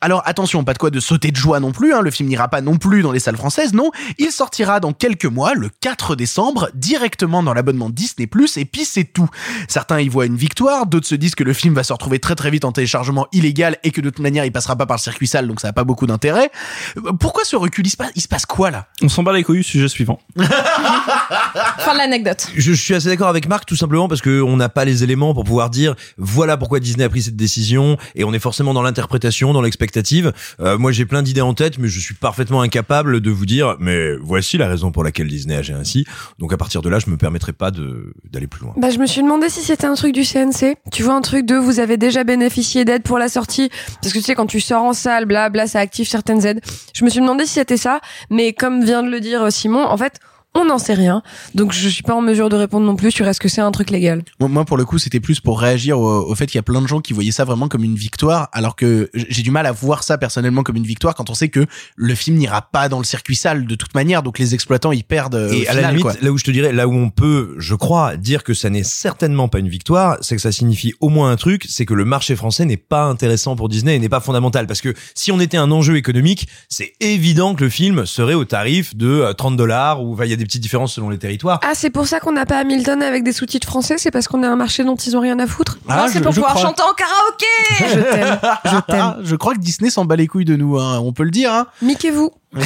Alors 0.00 0.22
attention, 0.26 0.64
pas 0.64 0.72
de 0.72 0.78
quoi 0.78 0.90
de 0.90 1.00
sauter 1.00 1.30
de 1.30 1.36
joie 1.36 1.60
non 1.60 1.72
plus. 1.72 1.94
Hein, 1.94 2.00
le 2.00 2.10
film 2.10 2.28
n'ira 2.28 2.48
pas 2.48 2.60
non 2.60 2.76
plus 2.76 3.02
dans 3.02 3.12
les 3.12 3.20
salles 3.20 3.36
françaises. 3.36 3.72
Non, 3.72 3.90
il 4.18 4.30
sortira 4.30 4.80
dans 4.80 4.92
quelques 4.92 5.26
mois, 5.26 5.54
le 5.54 5.70
4 5.80 6.16
décembre, 6.16 6.70
directement 6.74 7.42
dans 7.42 7.54
l'abonnement 7.54 7.90
Disney+. 7.90 8.28
Et 8.56 8.64
puis 8.64 8.84
c'est 8.84 9.04
tout. 9.04 9.28
Certains 9.68 10.00
y 10.00 10.08
voient 10.08 10.26
une 10.26 10.36
victoire, 10.36 10.86
d'autres 10.86 11.06
se 11.06 11.14
disent 11.14 11.34
que 11.34 11.44
le 11.44 11.52
film 11.52 11.74
va 11.74 11.82
se 11.82 11.92
retrouver 11.92 12.18
très 12.18 12.34
très 12.34 12.50
vite 12.50 12.64
en 12.64 12.72
téléchargement 12.72 13.26
illégal 13.32 13.78
et 13.82 13.90
que 13.90 14.00
de 14.00 14.10
toute 14.10 14.20
manière 14.20 14.44
il 14.44 14.52
passera 14.52 14.76
pas 14.76 14.86
par 14.86 14.96
le 14.96 15.02
circuit 15.02 15.26
sale, 15.26 15.46
donc 15.46 15.60
ça 15.60 15.68
a 15.68 15.72
pas 15.72 15.84
beaucoup 15.84 16.06
d'intérêt. 16.06 16.50
Euh, 16.98 17.12
Pourquoi 17.12 17.44
ce 17.44 17.56
recul? 17.56 17.86
Il 17.86 17.90
se 17.90 17.96
passe, 17.96 18.26
passe 18.28 18.46
quoi 18.60 18.70
là? 18.70 18.88
On 19.02 19.08
s'en 19.08 19.22
bat 19.22 19.32
les 19.32 19.42
couilles, 19.42 19.64
sujet 19.64 19.88
suivant. 19.88 20.20
Fin 20.36 21.94
de 21.94 21.98
l'anecdote. 21.98 22.48
Je, 22.54 22.74
je 22.74 22.82
suis 22.82 22.94
assez 22.94 23.08
d'accord 23.08 23.28
avec 23.28 23.48
Marc 23.48 23.64
tout 23.64 23.74
simplement 23.74 24.06
parce 24.06 24.20
que 24.20 24.42
on 24.42 24.58
n'a 24.58 24.68
pas 24.68 24.84
les 24.84 25.02
éléments 25.02 25.32
pour 25.32 25.44
pouvoir 25.44 25.70
dire 25.70 25.94
voilà 26.18 26.58
pourquoi 26.58 26.78
Disney 26.78 27.02
a 27.02 27.08
pris 27.08 27.22
cette 27.22 27.36
décision 27.36 27.96
et 28.14 28.22
on 28.22 28.34
est 28.34 28.38
forcément 28.38 28.74
dans 28.74 28.82
l'interprétation, 28.82 29.54
dans 29.54 29.62
l'expectative. 29.62 30.34
Euh, 30.60 30.76
moi 30.76 30.92
j'ai 30.92 31.06
plein 31.06 31.22
d'idées 31.22 31.40
en 31.40 31.54
tête 31.54 31.78
mais 31.78 31.88
je 31.88 31.98
suis 31.98 32.12
parfaitement 32.12 32.60
incapable 32.60 33.22
de 33.22 33.30
vous 33.30 33.46
dire 33.46 33.76
mais 33.80 34.14
voici 34.16 34.58
la 34.58 34.68
raison 34.68 34.92
pour 34.92 35.04
laquelle 35.04 35.28
Disney 35.28 35.56
agit 35.56 35.72
ainsi. 35.72 36.04
Donc 36.38 36.52
à 36.52 36.58
partir 36.58 36.82
de 36.82 36.90
là 36.90 36.98
je 36.98 37.08
me 37.08 37.16
permettrai 37.16 37.54
pas 37.54 37.70
d'aller 37.70 38.46
plus 38.46 38.60
loin. 38.60 38.74
Bah, 38.76 38.90
je 38.90 38.98
me 38.98 39.06
suis 39.06 39.22
demandé 39.22 39.48
si 39.48 39.62
c'était 39.62 39.86
un 39.86 39.94
truc 39.94 40.12
du 40.12 40.22
CNC. 40.22 40.76
Tu 40.92 41.02
vois, 41.02 41.14
un 41.14 41.22
truc 41.22 41.46
de 41.46 41.54
vous 41.54 41.80
avez 41.80 41.96
déjà 41.96 42.24
bénéficié 42.24 42.84
d'aide 42.84 43.04
pour 43.04 43.18
la 43.18 43.30
sortie. 43.30 43.70
Parce 44.02 44.12
que 44.12 44.18
tu 44.18 44.24
sais, 44.24 44.34
quand 44.34 44.46
tu 44.46 44.60
sors 44.60 44.82
en 44.82 44.92
salle, 44.92 45.24
bla, 45.24 45.48
bla, 45.48 45.66
ça 45.66 45.78
active 45.80 46.06
certaines 46.06 46.44
aides. 46.44 46.60
Je 46.92 47.06
me 47.06 47.10
suis 47.10 47.20
demandé 47.20 47.46
si 47.46 47.54
c'était 47.54 47.78
ça. 47.78 48.00
Mais 48.28 48.49
comme 48.52 48.84
vient 48.84 49.02
de 49.02 49.10
le 49.10 49.20
dire 49.20 49.42
euh, 49.42 49.50
Simon, 49.50 49.84
en 49.84 49.96
fait, 49.96 50.20
On 50.54 50.64
n'en 50.64 50.78
sait 50.78 50.94
rien. 50.94 51.22
Donc 51.54 51.72
je 51.72 51.88
suis 51.88 52.02
pas 52.02 52.14
en 52.14 52.22
mesure 52.22 52.48
de 52.48 52.56
répondre 52.56 52.84
non 52.84 52.96
plus 52.96 53.12
sur 53.12 53.26
est-ce 53.28 53.38
que 53.38 53.48
c'est 53.48 53.60
un 53.60 53.70
truc 53.70 53.90
légal. 53.90 54.22
Moi, 54.40 54.64
pour 54.64 54.76
le 54.76 54.84
coup, 54.84 54.98
c'était 54.98 55.20
plus 55.20 55.38
pour 55.38 55.60
réagir 55.60 55.98
au, 56.00 56.28
au 56.28 56.34
fait 56.34 56.46
qu'il 56.46 56.56
y 56.56 56.58
a 56.58 56.62
plein 56.64 56.82
de 56.82 56.88
gens 56.88 57.00
qui 57.00 57.12
voyaient 57.12 57.30
ça 57.30 57.44
vraiment 57.44 57.68
comme 57.68 57.84
une 57.84 57.94
victoire, 57.94 58.48
alors 58.52 58.74
que 58.74 59.10
j'ai 59.14 59.42
du 59.42 59.52
mal 59.52 59.66
à 59.66 59.72
voir 59.72 60.02
ça 60.02 60.18
personnellement 60.18 60.64
comme 60.64 60.74
une 60.76 60.84
victoire 60.86 61.14
quand 61.14 61.30
on 61.30 61.34
sait 61.34 61.48
que 61.50 61.66
le 61.94 62.14
film 62.16 62.36
n'ira 62.36 62.62
pas 62.62 62.88
dans 62.88 62.98
le 62.98 63.04
circuit 63.04 63.36
sale 63.36 63.64
de 63.64 63.74
toute 63.76 63.94
manière, 63.94 64.22
donc 64.24 64.38
les 64.40 64.54
exploitants 64.54 64.90
ils 64.92 65.04
perdent. 65.04 65.36
euh, 65.36 65.52
Et 65.52 65.66
au 65.68 65.70
à 65.70 65.74
la 65.74 65.88
limite, 65.90 66.02
quoi. 66.02 66.14
là 66.20 66.32
où 66.32 66.38
je 66.38 66.44
te 66.44 66.50
dirais, 66.50 66.72
là 66.72 66.88
où 66.88 66.94
on 66.94 67.10
peut, 67.10 67.54
je 67.58 67.74
crois, 67.76 68.16
dire 68.16 68.42
que 68.42 68.52
ça 68.54 68.70
n'est 68.70 68.82
certainement 68.82 69.46
pas 69.48 69.60
une 69.60 69.68
victoire, 69.68 70.16
c'est 70.20 70.34
que 70.34 70.42
ça 70.42 70.50
signifie 70.52 70.94
au 71.00 71.10
moins 71.10 71.30
un 71.30 71.36
truc, 71.36 71.64
c'est 71.68 71.86
que 71.86 71.94
le 71.94 72.04
marché 72.04 72.34
français 72.34 72.64
n'est 72.64 72.76
pas 72.76 73.04
intéressant 73.04 73.54
pour 73.54 73.68
Disney 73.68 73.94
et 73.94 73.98
n'est 74.00 74.08
pas 74.08 74.20
fondamental. 74.20 74.66
Parce 74.66 74.80
que 74.80 74.94
si 75.14 75.30
on 75.30 75.38
était 75.38 75.56
un 75.58 75.70
enjeu 75.70 75.96
économique, 75.96 76.48
c'est 76.68 76.92
évident 77.00 77.54
que 77.54 77.62
le 77.62 77.70
film 77.70 78.04
serait 78.04 78.34
au 78.34 78.44
tarif 78.44 78.96
de 78.96 79.06
euh, 79.08 79.32
30 79.32 79.56
dollars, 79.56 80.02
ou 80.02 80.16
il 80.24 80.28
y 80.28 80.32
a 80.32 80.36
des 80.40 80.46
petites 80.46 80.62
différences 80.62 80.94
selon 80.94 81.10
les 81.10 81.18
territoires. 81.18 81.60
Ah, 81.62 81.72
c'est 81.74 81.90
pour 81.90 82.06
ça 82.06 82.18
qu'on 82.18 82.32
n'a 82.32 82.46
pas 82.46 82.58
Hamilton 82.58 83.02
avec 83.02 83.24
des 83.24 83.32
sous-titres 83.32 83.66
français, 83.66 83.96
c'est 83.98 84.10
parce 84.10 84.26
qu'on 84.26 84.42
a 84.42 84.48
un 84.48 84.56
marché 84.56 84.84
dont 84.84 84.96
ils 84.96 85.14
ont 85.16 85.20
rien 85.20 85.38
à 85.38 85.46
foutre. 85.46 85.78
Ah, 85.86 85.96
non, 85.96 86.02
c'est 86.10 86.20
pour 86.20 86.32
je 86.32 86.36
pouvoir 86.36 86.54
crois. 86.54 86.66
chanter 86.66 86.82
en 86.82 86.94
karaoké. 86.94 87.46
Je 87.80 88.00
t'aime, 88.10 88.38
je 88.64 88.80
t'aime. 88.90 89.00
Ah, 89.00 89.16
je 89.22 89.36
crois 89.36 89.54
que 89.54 89.60
Disney 89.60 89.90
s'en 89.90 90.04
bat 90.06 90.16
les 90.16 90.26
couilles 90.26 90.44
de 90.46 90.56
nous, 90.56 90.78
hein, 90.78 90.98
on 91.00 91.12
peut 91.12 91.24
le 91.24 91.30
dire. 91.30 91.52
Hein. 91.52 91.66
Miquez-vous. 91.82 92.30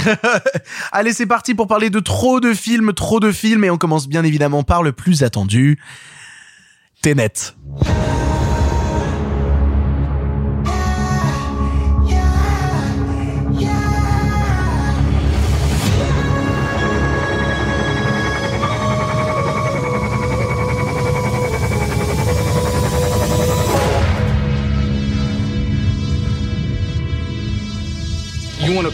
Allez, 0.92 1.12
c'est 1.12 1.26
parti 1.26 1.54
pour 1.54 1.66
parler 1.66 1.90
de 1.90 1.98
trop 2.00 2.40
de 2.40 2.54
films, 2.54 2.92
trop 2.92 3.18
de 3.20 3.32
films, 3.32 3.64
et 3.64 3.70
on 3.70 3.76
commence 3.76 4.06
bien 4.08 4.22
évidemment 4.24 4.62
par 4.62 4.82
le 4.82 4.92
plus 4.92 5.22
attendu, 5.24 5.78
Tenet. 7.02 7.54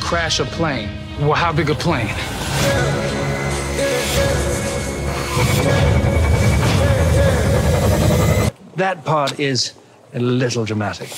Crash 0.01 0.41
a 0.41 0.45
plane. 0.45 0.89
Well, 1.21 1.35
how 1.35 1.53
big 1.53 1.71
a 1.71 1.75
plane? 1.75 2.09
That 8.77 9.05
part 9.05 9.39
is 9.39 9.75
a 10.15 10.19
little 10.19 10.65
dramatic. 10.65 11.11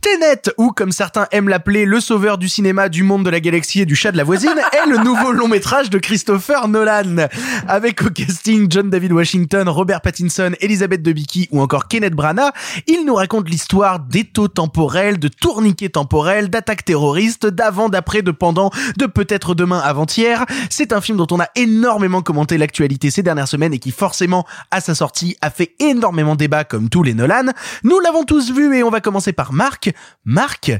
Tenet, 0.00 0.50
ou 0.56 0.70
comme 0.70 0.92
certains 0.92 1.26
aiment 1.30 1.50
l'appeler, 1.50 1.84
le 1.84 2.00
sauveur 2.00 2.38
du 2.38 2.48
cinéma, 2.48 2.88
du 2.88 3.02
monde 3.02 3.22
de 3.24 3.30
la 3.30 3.40
galaxie 3.40 3.82
et 3.82 3.86
du 3.86 3.94
chat 3.94 4.12
de 4.12 4.16
la 4.16 4.24
voisine, 4.24 4.58
est 4.72 4.88
le 4.88 4.96
nouveau 4.98 5.30
long 5.30 5.46
métrage 5.46 5.90
de 5.90 5.98
Christopher 5.98 6.68
Nolan. 6.68 7.28
Avec 7.68 8.02
au 8.02 8.08
casting 8.08 8.66
John 8.70 8.88
David 8.88 9.12
Washington, 9.12 9.68
Robert 9.68 10.00
Pattinson, 10.00 10.52
Elizabeth 10.60 11.02
Debicki 11.02 11.48
ou 11.50 11.60
encore 11.60 11.86
Kenneth 11.86 12.14
Branagh, 12.14 12.52
il 12.86 13.04
nous 13.04 13.14
raconte 13.14 13.50
l'histoire 13.50 14.00
d'étaux 14.00 14.48
temporels, 14.48 15.18
de 15.18 15.28
tourniquets 15.28 15.90
temporels, 15.90 16.48
d'attaques 16.48 16.86
terroristes, 16.86 17.46
d'avant, 17.46 17.90
d'après, 17.90 18.22
de 18.22 18.30
pendant, 18.30 18.70
de 18.96 19.04
peut-être 19.04 19.54
demain, 19.54 19.80
avant-hier. 19.80 20.46
C'est 20.70 20.94
un 20.94 21.02
film 21.02 21.18
dont 21.18 21.26
on 21.30 21.40
a 21.40 21.48
énormément 21.56 22.22
commenté 22.22 22.56
l'actualité 22.56 23.10
ces 23.10 23.22
dernières 23.22 23.48
semaines 23.48 23.74
et 23.74 23.78
qui 23.78 23.90
forcément, 23.90 24.46
à 24.70 24.80
sa 24.80 24.94
sortie, 24.94 25.36
a 25.42 25.50
fait 25.50 25.74
énormément 25.78 26.36
débat 26.36 26.64
comme 26.64 26.88
tous 26.88 27.02
les 27.02 27.12
Nolan. 27.12 27.52
Nous 27.84 28.00
l'avons 28.00 28.24
tous 28.24 28.50
vu 28.50 28.74
et 28.74 28.82
on 28.82 28.90
va 28.90 29.00
commencer 29.00 29.34
par 29.34 29.52
Marc. 29.52 29.89
Marc, 30.24 30.72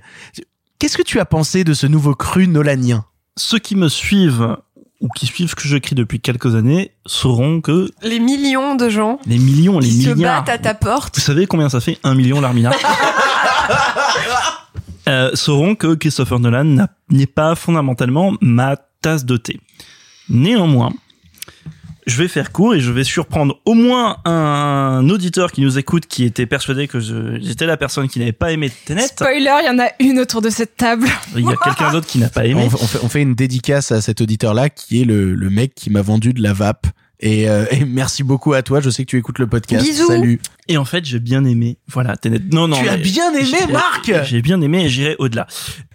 qu'est-ce 0.78 0.96
que 0.96 1.02
tu 1.02 1.20
as 1.20 1.24
pensé 1.24 1.64
de 1.64 1.74
ce 1.74 1.86
nouveau 1.86 2.14
cru 2.14 2.48
nolanien? 2.48 3.04
Ceux 3.36 3.58
qui 3.58 3.76
me 3.76 3.88
suivent 3.88 4.56
ou 5.00 5.08
qui 5.08 5.26
suivent 5.26 5.48
ce 5.50 5.54
que 5.54 5.66
j'écris 5.66 5.94
depuis 5.94 6.20
quelques 6.20 6.54
années 6.54 6.92
sauront 7.06 7.60
que 7.62 7.90
Les 8.02 8.20
millions 8.20 8.74
de 8.74 8.90
gens 8.90 9.18
les 9.26 9.38
millions, 9.38 9.78
les 9.78 9.88
qui 9.88 10.02
se 10.02 10.10
milliards. 10.10 10.44
battent 10.44 10.54
à 10.54 10.58
ta 10.58 10.74
porte. 10.74 11.14
Vous 11.16 11.22
savez 11.22 11.46
combien 11.46 11.70
ça 11.70 11.80
fait? 11.80 11.98
Un 12.04 12.14
million 12.14 12.40
l'armina 12.40 12.70
euh, 15.08 15.30
Sauront 15.34 15.74
que 15.74 15.94
Christopher 15.94 16.38
Nolan 16.40 16.86
n'est 17.10 17.26
pas 17.26 17.54
fondamentalement 17.54 18.34
ma 18.40 18.76
tasse 19.00 19.24
de 19.24 19.36
thé. 19.36 19.60
Néanmoins, 20.28 20.92
je 22.06 22.16
vais 22.22 22.28
faire 22.28 22.52
court 22.52 22.74
et 22.74 22.80
je 22.80 22.90
vais 22.90 23.04
surprendre 23.04 23.60
au 23.64 23.74
moins 23.74 24.18
un 24.24 25.08
auditeur 25.08 25.52
qui 25.52 25.60
nous 25.60 25.78
écoute 25.78 26.06
qui 26.06 26.24
était 26.24 26.46
persuadé 26.46 26.88
que 26.88 26.98
j'étais 27.40 27.66
la 27.66 27.76
personne 27.76 28.08
qui 28.08 28.18
n'avait 28.18 28.32
pas 28.32 28.52
aimé 28.52 28.70
Tenet. 28.86 29.06
Spoiler, 29.08 29.52
il 29.62 29.66
y 29.66 29.70
en 29.70 29.78
a 29.78 29.88
une 30.00 30.18
autour 30.20 30.42
de 30.42 30.50
cette 30.50 30.76
table. 30.76 31.06
Il 31.36 31.44
y 31.44 31.48
a 31.48 31.56
quelqu'un 31.62 31.92
d'autre 31.92 32.06
qui 32.06 32.18
n'a 32.18 32.28
pas 32.28 32.46
aimé. 32.46 32.62
on, 32.62 32.66
on 32.66 32.86
fait, 32.86 32.98
on 33.02 33.08
fait 33.08 33.22
une 33.22 33.34
dédicace 33.34 33.92
à 33.92 34.00
cet 34.00 34.20
auditeur-là 34.20 34.70
qui 34.70 35.02
est 35.02 35.04
le, 35.04 35.34
le 35.34 35.50
mec 35.50 35.74
qui 35.74 35.90
m'a 35.90 36.02
vendu 36.02 36.32
de 36.32 36.42
la 36.42 36.52
vape. 36.52 36.86
Et, 37.22 37.50
euh, 37.50 37.66
et 37.70 37.84
merci 37.84 38.22
beaucoup 38.22 38.54
à 38.54 38.62
toi, 38.62 38.80
je 38.80 38.88
sais 38.88 39.04
que 39.04 39.10
tu 39.10 39.18
écoutes 39.18 39.38
le 39.38 39.46
podcast. 39.46 39.84
Bisous. 39.84 40.06
Salut. 40.06 40.40
Et 40.70 40.78
en 40.78 40.84
fait, 40.84 41.04
j'ai 41.04 41.18
bien 41.18 41.44
aimé. 41.44 41.78
Voilà, 41.88 42.16
Tenet. 42.16 42.40
Non, 42.52 42.68
non. 42.68 42.80
Tu 42.80 42.88
as 42.88 42.96
bien 42.96 43.34
aimé, 43.34 43.58
Marc 43.72 44.10
J'ai 44.24 44.40
bien 44.40 44.60
aimé 44.62 44.84
et 44.84 44.88
j'irai 44.88 45.16
au-delà. 45.18 45.46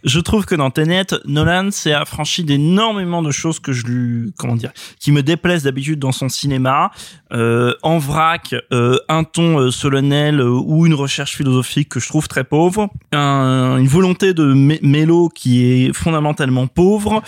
Je 0.04 0.20
trouve 0.20 0.46
que 0.46 0.54
dans 0.54 0.70
Tenet, 0.70 1.08
Nolan 1.26 1.72
s'est 1.72 1.94
affranchi 1.94 2.44
d'énormément 2.44 3.24
de 3.24 3.32
choses 3.32 3.60
que 3.60 3.72
je 3.72 3.86
lui, 3.88 4.34
comment 4.38 4.56
dire, 4.56 4.72
qui 5.00 5.12
me 5.12 5.24
déplaisent 5.24 5.64
d'habitude 5.64 5.98
dans 5.98 6.12
son 6.12 6.30
cinéma. 6.30 6.92
Euh, 7.34 7.74
en 7.82 7.98
vrac, 7.98 8.54
euh, 8.72 8.98
un 9.10 9.24
ton 9.24 9.60
euh, 9.60 9.72
solennel 9.72 10.42
ou 10.42 10.86
une 10.86 10.94
recherche 10.94 11.36
philosophique 11.38 11.90
que 11.90 12.00
je 12.00 12.08
trouve 12.08 12.28
très 12.28 12.44
pauvre. 12.44 12.90
Un- 13.14 13.78
une 13.78 13.88
volonté 13.88 14.34
de 14.34 14.54
mé- 14.54 14.80
mélo 14.84 15.30
qui 15.30 15.64
est 15.64 15.94
fondamentalement 15.94 16.68
pauvre 16.68 17.24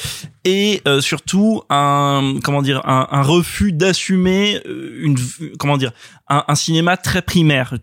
et 0.46 0.82
euh, 0.88 1.02
surtout 1.02 1.64
un 1.70 2.36
comment 2.44 2.62
dire 2.62 2.82
un, 2.86 3.08
un 3.12 3.22
refus 3.24 3.72
d'assumer 3.74 4.62
une 5.00 5.16
comment 5.60 5.78
dire 5.78 5.92
un, 6.30 6.44
un 6.48 6.56
cinéma 6.56 6.96
très 6.96 7.22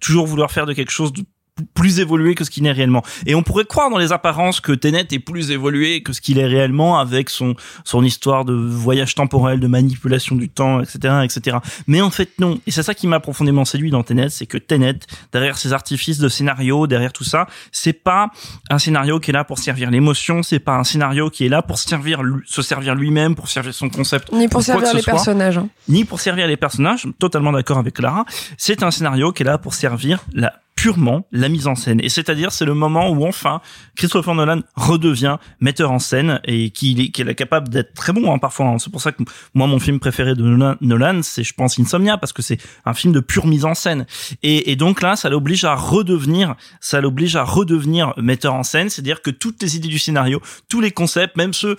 toujours 0.00 0.26
vouloir 0.26 0.50
faire 0.50 0.66
de 0.66 0.72
quelque 0.72 0.90
chose 0.90 1.12
de 1.12 1.24
plus 1.74 2.00
évolué 2.00 2.34
que 2.34 2.42
ce 2.44 2.50
qu'il 2.50 2.64
n'est 2.64 2.72
réellement 2.72 3.02
et 3.26 3.34
on 3.36 3.42
pourrait 3.44 3.64
croire 3.64 3.88
dans 3.88 3.98
les 3.98 4.10
apparences 4.10 4.60
que 4.60 4.72
Tenet 4.72 5.06
est 5.12 5.18
plus 5.20 5.52
évolué 5.52 6.02
que 6.02 6.12
ce 6.12 6.20
qu'il 6.20 6.38
est 6.38 6.46
réellement 6.46 6.98
avec 6.98 7.30
son 7.30 7.54
son 7.84 8.02
histoire 8.02 8.44
de 8.44 8.52
voyage 8.52 9.14
temporel 9.14 9.60
de 9.60 9.66
manipulation 9.68 10.34
du 10.34 10.48
temps 10.48 10.80
etc 10.80 11.20
etc 11.22 11.58
mais 11.86 12.00
en 12.00 12.10
fait 12.10 12.30
non 12.40 12.58
et 12.66 12.72
c'est 12.72 12.82
ça 12.82 12.92
qui 12.92 13.06
m'a 13.06 13.20
profondément 13.20 13.64
séduit 13.64 13.90
dans 13.92 14.02
Tenet 14.02 14.30
c'est 14.30 14.46
que 14.46 14.58
Tenet 14.58 14.98
derrière 15.32 15.56
ses 15.56 15.72
artifices 15.72 16.18
de 16.18 16.28
scénario 16.28 16.88
derrière 16.88 17.12
tout 17.12 17.22
ça 17.24 17.46
c'est 17.70 17.92
pas 17.92 18.30
un 18.68 18.80
scénario 18.80 19.20
qui 19.20 19.30
est 19.30 19.34
là 19.34 19.44
pour 19.44 19.58
servir 19.60 19.92
l'émotion 19.92 20.42
c'est 20.42 20.58
pas 20.58 20.74
un 20.76 20.84
scénario 20.84 21.30
qui 21.30 21.46
est 21.46 21.48
là 21.48 21.62
pour 21.62 21.78
servir 21.78 22.20
se 22.46 22.62
servir 22.62 22.96
lui-même 22.96 23.36
pour 23.36 23.48
servir 23.48 23.72
son 23.74 23.88
concept 23.90 24.32
Ni 24.32 24.48
pour 24.48 24.62
servir 24.62 24.92
les 24.92 25.02
soit 25.02 25.12
personnages. 25.12 25.58
hein. 25.58 25.68
ni 25.88 26.04
pour 26.04 26.18
servir 26.20 26.48
les 26.48 26.56
personnages, 26.56 27.06
totalement 27.18 27.52
d'accord 27.52 27.78
avec 27.78 27.94
Clara. 27.94 28.24
C'est 28.58 28.82
un 28.82 28.90
scénario 28.90 29.32
qui 29.32 29.42
est 29.42 29.46
là 29.46 29.58
pour 29.58 29.74
servir 29.74 30.24
la 30.32 30.52
purement 30.74 31.26
la 31.32 31.48
mise 31.48 31.66
en 31.66 31.74
scène. 31.74 32.00
Et 32.02 32.08
c'est-à-dire, 32.08 32.52
c'est 32.52 32.64
le 32.64 32.74
moment 32.74 33.08
où 33.10 33.26
enfin 33.26 33.60
Christopher 33.96 34.34
Nolan 34.34 34.60
redevient 34.74 35.36
metteur 35.60 35.90
en 35.90 35.98
scène 35.98 36.40
et 36.44 36.70
qu'il 36.70 37.00
est, 37.00 37.08
qu'il 37.08 37.28
est 37.28 37.34
capable 37.34 37.68
d'être 37.68 37.94
très 37.94 38.12
bon 38.12 38.32
hein, 38.32 38.38
parfois. 38.38 38.66
hein. 38.66 38.78
C'est 38.78 38.90
pour 38.90 39.00
ça 39.00 39.12
que 39.12 39.22
moi, 39.54 39.66
mon 39.66 39.78
film 39.78 40.00
préféré 40.00 40.34
de 40.34 40.42
Nolan, 40.80 41.20
c'est, 41.22 41.44
je 41.44 41.54
pense, 41.54 41.78
Insomnia 41.78 42.18
parce 42.18 42.32
que 42.32 42.42
c'est 42.42 42.58
un 42.84 42.94
film 42.94 43.12
de 43.12 43.20
pure 43.20 43.46
mise 43.46 43.64
en 43.64 43.74
scène. 43.74 44.06
Et, 44.42 44.76
donc 44.76 45.00
là, 45.00 45.16
ça 45.16 45.28
l'oblige 45.30 45.64
à 45.64 45.74
redevenir, 45.74 46.54
ça 46.80 47.00
l'oblige 47.00 47.36
à 47.36 47.44
redevenir 47.44 48.12
metteur 48.16 48.54
en 48.54 48.62
scène. 48.62 48.90
C'est-à-dire 48.90 49.22
que 49.22 49.30
toutes 49.30 49.62
les 49.62 49.76
idées 49.76 49.88
du 49.88 49.98
scénario, 49.98 50.40
tous 50.68 50.80
les 50.80 50.90
concepts, 50.90 51.36
même 51.36 51.52
ceux, 51.54 51.76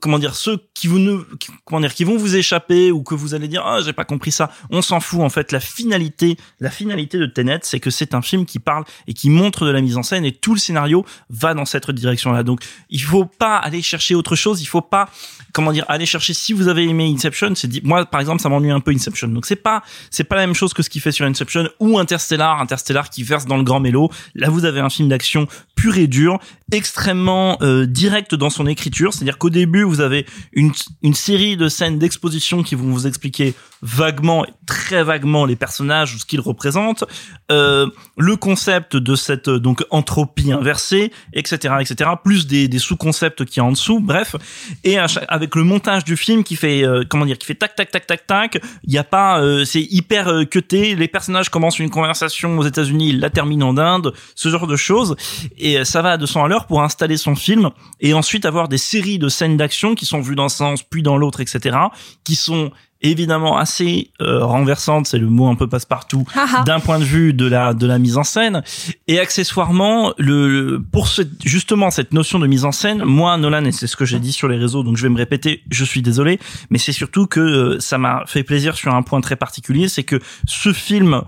comment 0.00 0.18
dire, 0.18 0.36
ceux 0.36 0.58
qui 0.74 0.86
vous 0.86 0.98
ne, 0.98 1.18
comment 1.64 1.80
dire, 1.80 1.94
qui 1.94 2.04
vont 2.04 2.16
vous 2.16 2.36
échapper 2.36 2.92
ou 2.92 3.02
que 3.02 3.14
vous 3.14 3.34
allez 3.34 3.48
dire, 3.48 3.62
ah, 3.66 3.80
j'ai 3.84 3.92
pas 3.92 4.04
compris 4.04 4.32
ça. 4.32 4.50
On 4.70 4.80
s'en 4.80 5.00
fout. 5.00 5.20
En 5.20 5.28
fait, 5.28 5.52
la 5.52 5.60
finalité, 5.60 6.36
la 6.60 6.70
finalité 6.70 7.18
de 7.18 7.26
Tenet, 7.26 7.60
c'est 7.62 7.80
que 7.80 7.90
c'est 7.90 8.11
un 8.14 8.22
film 8.22 8.46
qui 8.46 8.58
parle 8.58 8.84
et 9.06 9.14
qui 9.14 9.30
montre 9.30 9.66
de 9.66 9.70
la 9.70 9.80
mise 9.80 9.96
en 9.96 10.02
scène 10.02 10.24
et 10.24 10.32
tout 10.32 10.54
le 10.54 10.60
scénario 10.60 11.04
va 11.30 11.54
dans 11.54 11.64
cette 11.64 11.90
direction-là. 11.90 12.42
Donc, 12.42 12.60
il 12.90 13.02
faut 13.02 13.24
pas 13.24 13.56
aller 13.56 13.82
chercher 13.82 14.14
autre 14.14 14.36
chose. 14.36 14.62
Il 14.62 14.66
faut 14.66 14.80
pas, 14.80 15.08
comment 15.52 15.72
dire, 15.72 15.84
aller 15.88 16.06
chercher. 16.06 16.34
Si 16.34 16.52
vous 16.52 16.68
avez 16.68 16.84
aimé 16.84 17.12
Inception, 17.12 17.54
c'est 17.54 17.82
moi, 17.84 18.04
par 18.06 18.20
exemple, 18.20 18.40
ça 18.40 18.48
m'ennuie 18.48 18.70
un 18.70 18.80
peu 18.80 18.92
Inception. 18.92 19.28
Donc, 19.28 19.46
c'est 19.46 19.56
pas, 19.56 19.82
c'est 20.10 20.24
pas 20.24 20.36
la 20.36 20.46
même 20.46 20.54
chose 20.54 20.74
que 20.74 20.82
ce 20.82 20.90
qu'il 20.90 21.00
fait 21.00 21.12
sur 21.12 21.26
Inception 21.26 21.68
ou 21.80 21.98
Interstellar, 21.98 22.60
Interstellar 22.60 23.10
qui 23.10 23.22
verse 23.22 23.46
dans 23.46 23.56
le 23.56 23.64
grand 23.64 23.80
mélo. 23.80 24.10
Là, 24.34 24.50
vous 24.50 24.64
avez 24.64 24.80
un 24.80 24.90
film 24.90 25.08
d'action 25.08 25.46
pur 25.74 25.96
et 25.96 26.06
dur, 26.06 26.38
extrêmement 26.70 27.58
euh, 27.62 27.86
direct 27.86 28.34
dans 28.34 28.50
son 28.50 28.66
écriture. 28.66 29.12
C'est-à-dire 29.12 29.38
qu'au 29.38 29.50
début, 29.50 29.82
vous 29.82 30.00
avez 30.00 30.26
une 30.52 30.72
série 31.14 31.56
de 31.56 31.68
scènes 31.68 31.98
d'exposition 31.98 32.62
qui 32.62 32.74
vont 32.74 32.90
vous 32.90 33.06
expliquer 33.06 33.54
vaguement, 33.82 34.46
très 34.66 35.02
vaguement 35.02 35.44
les 35.44 35.56
personnages 35.56 36.14
ou 36.14 36.18
ce 36.18 36.24
qu'ils 36.24 36.40
représentent, 36.40 37.04
euh, 37.50 37.88
le 38.16 38.36
concept 38.36 38.96
de 38.96 39.14
cette 39.16 39.48
euh, 39.48 39.58
donc 39.58 39.84
entropie 39.90 40.52
inversée, 40.52 41.12
etc., 41.32 41.74
etc., 41.80 42.10
plus 42.22 42.46
des, 42.46 42.68
des 42.68 42.78
sous-concepts 42.78 43.44
qui 43.44 43.60
en 43.60 43.72
dessous, 43.72 44.00
bref, 44.00 44.36
et 44.84 44.98
avec 44.98 45.54
le 45.56 45.64
montage 45.64 46.04
du 46.04 46.16
film 46.16 46.44
qui 46.44 46.56
fait 46.56 46.84
euh, 46.84 47.04
comment 47.08 47.26
dire, 47.26 47.38
qui 47.38 47.46
fait 47.46 47.54
tac 47.54 47.74
tac 47.74 47.90
tac 47.90 48.06
tac 48.06 48.26
tac, 48.26 48.62
il 48.84 48.92
y 48.92 48.98
a 48.98 49.04
pas, 49.04 49.40
euh, 49.40 49.64
c'est 49.64 49.82
hyper 49.82 50.28
euh, 50.28 50.44
cuté, 50.44 50.94
les 50.94 51.08
personnages 51.08 51.48
commencent 51.48 51.78
une 51.78 51.90
conversation 51.90 52.58
aux 52.58 52.64
États-Unis, 52.64 53.12
la 53.12 53.30
terminent 53.30 53.68
en 53.68 53.78
Inde, 53.78 54.12
ce 54.34 54.48
genre 54.48 54.66
de 54.66 54.76
choses, 54.76 55.16
et 55.58 55.78
euh, 55.78 55.84
ça 55.84 56.02
va 56.02 56.12
à 56.12 56.16
200 56.16 56.44
à 56.44 56.48
l'heure 56.48 56.66
pour 56.66 56.82
installer 56.82 57.16
son 57.16 57.34
film 57.34 57.70
et 58.00 58.14
ensuite 58.14 58.44
avoir 58.44 58.68
des 58.68 58.78
séries 58.78 59.18
de 59.18 59.28
scènes 59.28 59.56
d'action 59.56 59.94
qui 59.94 60.06
sont 60.06 60.20
vues 60.20 60.36
dans 60.36 60.44
un 60.44 60.48
sens 60.48 60.82
puis 60.82 61.02
dans 61.02 61.16
l'autre, 61.16 61.40
etc., 61.40 61.76
qui 62.24 62.36
sont 62.36 62.70
évidemment 63.02 63.56
assez 63.56 64.10
euh, 64.20 64.44
renversantes, 64.44 65.06
c'est 65.06 65.18
le 65.18 65.28
mot 65.28 65.48
un 65.48 65.54
peu 65.54 65.68
passe-partout, 65.68 66.24
d'un 66.66 66.80
point 66.80 66.98
de 66.98 67.04
vue 67.04 67.32
de 67.32 67.46
la 67.46 67.74
de 67.74 67.86
la 67.86 67.98
mise 67.98 68.16
en 68.16 68.24
scène. 68.24 68.62
Et 69.08 69.18
accessoirement 69.18 70.12
le 70.18 70.82
pour 70.92 71.08
ce, 71.08 71.22
justement 71.44 71.90
cette 71.90 72.12
notion 72.12 72.38
de 72.38 72.46
mise 72.46 72.64
en 72.64 72.72
scène 72.72 73.02
moi 73.04 73.36
Nolan 73.36 73.64
et 73.64 73.72
c'est 73.72 73.86
ce 73.86 73.96
que 73.96 74.04
j'ai 74.04 74.18
dit 74.18 74.32
sur 74.32 74.48
les 74.48 74.56
réseaux 74.56 74.82
donc 74.82 74.96
je 74.96 75.02
vais 75.02 75.08
me 75.08 75.16
répéter 75.16 75.62
je 75.70 75.84
suis 75.84 76.02
désolé 76.02 76.38
mais 76.70 76.78
c'est 76.78 76.92
surtout 76.92 77.26
que 77.26 77.40
euh, 77.40 77.80
ça 77.80 77.98
m'a 77.98 78.24
fait 78.26 78.42
plaisir 78.42 78.76
sur 78.76 78.94
un 78.94 79.02
point 79.02 79.20
très 79.20 79.36
particulier 79.36 79.88
c'est 79.88 80.04
que 80.04 80.20
ce 80.46 80.72
film 80.72 81.22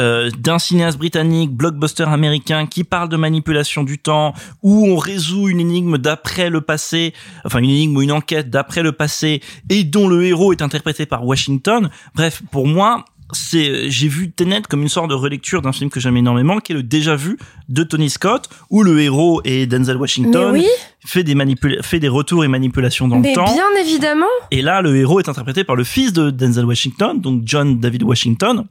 euh, 0.00 0.30
d'un 0.38 0.58
cinéaste 0.58 0.98
britannique 0.98 1.52
blockbuster 1.52 2.04
américain 2.04 2.66
qui 2.66 2.84
parle 2.84 3.08
de 3.08 3.16
manipulation 3.16 3.82
du 3.82 3.98
temps 3.98 4.34
où 4.62 4.86
on 4.86 4.96
résout 4.96 5.48
une 5.48 5.60
énigme 5.60 5.98
d'après 5.98 6.50
le 6.50 6.60
passé 6.60 7.14
enfin 7.44 7.58
une 7.58 7.70
énigme 7.70 7.96
ou 7.96 8.02
une 8.02 8.12
enquête 8.12 8.50
d'après 8.50 8.82
le 8.82 8.92
passé 8.92 9.42
et 9.70 9.84
dont 9.84 10.08
le 10.08 10.24
héros 10.24 10.52
est 10.52 10.62
interprété 10.62 11.06
par 11.06 11.15
Washington 11.24 11.90
bref 12.14 12.42
pour 12.50 12.66
moi 12.66 13.04
c'est 13.32 13.90
j'ai 13.90 14.06
vu 14.06 14.30
Tenet 14.30 14.62
comme 14.68 14.82
une 14.82 14.88
sorte 14.88 15.10
de 15.10 15.14
relecture 15.14 15.60
d'un 15.60 15.72
film 15.72 15.90
que 15.90 15.98
j'aime 15.98 16.16
énormément 16.16 16.58
qui 16.60 16.70
est 16.72 16.76
le 16.76 16.84
déjà 16.84 17.16
vu 17.16 17.36
de 17.68 17.82
Tony 17.82 18.08
Scott 18.08 18.48
où 18.70 18.84
le 18.84 19.00
héros 19.00 19.40
est 19.44 19.66
Denzel 19.66 19.96
Washington 19.96 20.50
oui. 20.52 20.64
fait 21.04 21.24
des 21.24 21.34
manipula- 21.34 21.82
fait 21.82 21.98
des 21.98 22.06
retours 22.08 22.44
et 22.44 22.48
manipulations 22.48 23.08
dans 23.08 23.18
Mais 23.18 23.30
le 23.30 23.34
temps 23.34 23.52
bien 23.52 23.66
évidemment. 23.80 24.26
et 24.52 24.62
là 24.62 24.80
le 24.80 24.96
héros 24.96 25.18
est 25.18 25.28
interprété 25.28 25.64
par 25.64 25.74
le 25.74 25.82
fils 25.82 26.12
de 26.12 26.30
Denzel 26.30 26.64
Washington 26.66 27.20
donc 27.20 27.42
John 27.44 27.80
David 27.80 28.04
Washington 28.04 28.64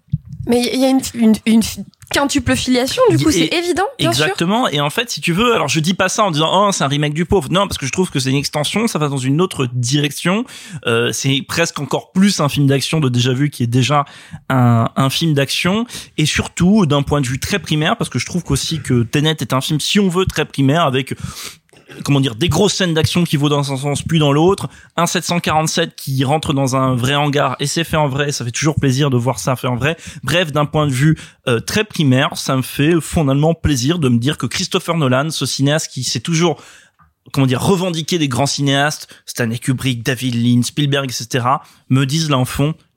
Mais 0.47 0.61
il 0.73 0.79
y 0.79 0.85
a 0.85 0.89
une, 0.89 1.01
une, 1.15 1.33
une 1.45 1.61
quintuple 2.11 2.55
filiation, 2.55 3.01
du 3.09 3.17
coup, 3.17 3.31
c'est 3.31 3.47
évident, 3.47 3.83
bien 3.97 4.13
sûr. 4.13 4.25
Exactement. 4.25 4.67
Et 4.69 4.79
en 4.79 4.89
fait, 4.89 5.09
si 5.09 5.21
tu 5.21 5.33
veux, 5.33 5.53
alors 5.53 5.67
je 5.67 5.79
dis 5.79 5.93
pas 5.93 6.07
ça 6.07 6.23
en 6.23 6.31
disant 6.31 6.49
oh 6.53 6.71
c'est 6.71 6.83
un 6.83 6.87
remake 6.87 7.13
du 7.13 7.25
pauvre. 7.25 7.49
Non, 7.51 7.67
parce 7.67 7.77
que 7.77 7.85
je 7.85 7.91
trouve 7.91 8.11
que 8.11 8.19
c'est 8.19 8.29
une 8.29 8.35
extension, 8.35 8.87
ça 8.87 8.99
va 8.99 9.07
dans 9.07 9.17
une 9.17 9.41
autre 9.41 9.67
direction. 9.73 10.45
Euh, 10.85 11.11
c'est 11.11 11.41
presque 11.47 11.79
encore 11.79 12.11
plus 12.11 12.39
un 12.39 12.49
film 12.49 12.67
d'action 12.67 12.99
de 12.99 13.09
déjà 13.09 13.33
vu 13.33 13.49
qui 13.49 13.63
est 13.63 13.67
déjà 13.67 14.05
un, 14.49 14.89
un 14.95 15.09
film 15.09 15.33
d'action 15.33 15.85
et 16.17 16.25
surtout 16.25 16.85
d'un 16.85 17.01
point 17.01 17.21
de 17.21 17.27
vue 17.27 17.39
très 17.39 17.59
primaire 17.59 17.97
parce 17.97 18.09
que 18.09 18.19
je 18.19 18.25
trouve 18.25 18.43
qu'aussi 18.43 18.81
que 18.81 19.03
Tenet 19.03 19.37
est 19.41 19.53
un 19.53 19.61
film 19.61 19.79
si 19.79 19.99
on 19.99 20.09
veut 20.09 20.25
très 20.25 20.45
primaire 20.45 20.83
avec 20.83 21.15
comment 22.03 22.19
dire 22.19 22.35
des 22.35 22.49
grosses 22.49 22.73
scènes 22.73 22.93
d'action 22.93 23.23
qui 23.23 23.37
vont 23.37 23.49
dans 23.49 23.71
un 23.71 23.77
sens 23.77 24.01
puis 24.01 24.19
dans 24.19 24.33
l'autre. 24.33 24.69
Un 24.97 25.05
747 25.05 25.95
qui 25.95 26.23
rentre 26.23 26.53
dans 26.53 26.75
un 26.75 26.95
vrai 26.95 27.15
hangar 27.15 27.55
et 27.59 27.67
c'est 27.67 27.83
fait 27.83 27.97
en 27.97 28.07
vrai. 28.07 28.31
Ça 28.31 28.43
fait 28.45 28.51
toujours 28.51 28.75
plaisir 28.75 29.09
de 29.09 29.17
voir 29.17 29.39
ça 29.39 29.55
fait 29.55 29.67
en 29.67 29.75
vrai. 29.75 29.97
Bref 30.23 30.51
d'un 30.51 30.65
point 30.65 30.87
de 30.87 30.91
vue 30.91 31.17
euh, 31.47 31.59
très 31.59 31.83
primaire 31.83 32.37
ça 32.37 32.55
me 32.55 32.61
fait 32.61 32.99
fondamentalement 33.01 33.53
plaisir 33.53 33.99
de 33.99 34.09
me 34.09 34.17
dire 34.17 34.37
que 34.37 34.45
Christopher 34.45 34.95
Nolan 34.97 35.29
ce 35.29 35.45
cinéaste 35.45 35.91
qui 35.91 36.03
s'est 36.03 36.19
toujours 36.19 36.61
comment 37.31 37.47
dire 37.47 37.61
revendiqué 37.61 38.17
des 38.17 38.27
grands 38.27 38.45
cinéastes 38.45 39.07
Stanley 39.25 39.57
Kubrick 39.57 40.03
David 40.03 40.35
Lynch 40.35 40.65
Spielberg 40.65 41.09
etc 41.09 41.45
me 41.89 42.05
disent 42.05 42.29
là 42.29 42.37
en 42.37 42.45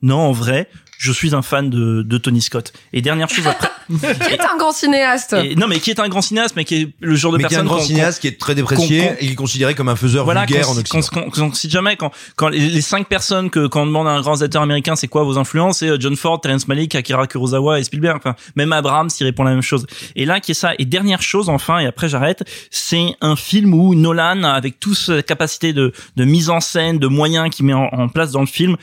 non 0.01 0.19
en 0.19 0.31
vrai 0.31 0.69
je 1.01 1.11
suis 1.13 1.33
un 1.33 1.41
fan 1.41 1.69
de, 1.69 2.01
de 2.03 2.17
Tony 2.17 2.41
Scott 2.41 2.73
et 2.91 3.01
dernière 3.01 3.29
chose 3.29 3.47
après 3.47 3.69
Qui 3.89 4.33
est 4.33 4.41
un 4.41 4.57
grand 4.57 4.73
cinéaste. 4.73 5.33
et- 5.33 5.55
non 5.55 5.65
mais 5.67 5.79
qui 5.79 5.89
est 5.91 5.99
un 5.99 6.09
grand 6.09 6.21
cinéaste 6.21 6.55
mais 6.57 6.65
qui 6.65 6.75
est 6.75 6.89
le 6.99 7.15
genre 7.15 7.31
de 7.31 7.37
Mais 7.37 7.45
qui 7.45 7.53
est 7.53 7.57
un 7.57 7.61
personne 7.61 7.67
grand 7.77 7.79
cinéaste 7.79 8.19
qui 8.21 8.27
est 8.27 8.37
très 8.39 8.53
déprécié 8.53 9.13
et 9.19 9.25
qui 9.27 9.31
est 9.31 9.35
considéré 9.35 9.73
comme 9.75 9.87
un 9.89 9.95
faiseur 9.95 10.25
voilà, 10.25 10.45
vulgaire 10.45 10.65
qu'on- 10.67 10.73
en 10.73 10.77
Occident. 10.99 11.29
qu'on- 11.31 11.53
cite 11.53 11.71
jamais 11.71 11.95
quand, 11.95 12.11
quand 12.35 12.49
les, 12.49 12.59
les 12.69 12.81
cinq 12.81 13.07
personnes 13.07 13.49
que 13.49 13.65
quand 13.67 13.83
on 13.83 13.85
demande 13.87 14.07
à 14.07 14.11
un 14.11 14.19
grand 14.21 14.31
réalisateur 14.31 14.61
américain 14.61 14.95
c'est 14.97 15.07
quoi 15.07 15.23
vos 15.23 15.37
influences 15.37 15.77
c'est 15.79 15.87
euh, 15.89 15.97
John 15.99 16.15
Ford, 16.17 16.41
Terrence 16.41 16.67
Malick, 16.67 16.93
Akira 16.95 17.25
Kurosawa 17.27 17.79
et 17.79 17.83
Spielberg. 17.85 18.17
Enfin, 18.17 18.35
même 18.57 18.73
Abrams 18.73 19.09
il 19.19 19.23
répond 19.23 19.43
la 19.43 19.51
même 19.51 19.61
chose. 19.61 19.87
Et 20.17 20.25
là 20.25 20.39
qui 20.41 20.51
est 20.51 20.55
ça. 20.55 20.73
Et 20.79 20.85
dernière 20.85 21.21
chose 21.21 21.47
enfin 21.47 21.79
et 21.79 21.85
après 21.87 22.09
j'arrête, 22.09 22.43
c'est 22.71 23.15
un 23.21 23.37
film 23.37 23.73
où 23.73 23.95
Nolan 23.95 24.43
avec 24.43 24.79
toute 24.81 24.97
sa 24.97 25.23
capacité 25.23 25.71
de, 25.73 25.93
de 26.17 26.25
mise 26.25 26.49
en 26.49 26.59
scène, 26.59 26.99
de 26.99 27.07
moyens 27.07 27.49
qu'il 27.49 27.65
met 27.65 27.73
en, 27.73 27.85
en 27.91 28.09
place 28.09 28.31
dans 28.31 28.41
le 28.41 28.45
film 28.47 28.75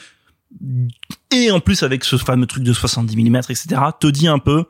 et 1.31 1.51
en 1.51 1.61
plus 1.61 1.83
avec 1.83 2.05
ce 2.05 2.17
fameux 2.17 2.47
truc 2.47 2.63
de 2.63 2.73
70 2.73 3.17
mm 3.17 3.37
etc. 3.37 3.67
te 3.99 4.07
dit 4.07 4.29
un 4.29 4.39
peu, 4.39 4.65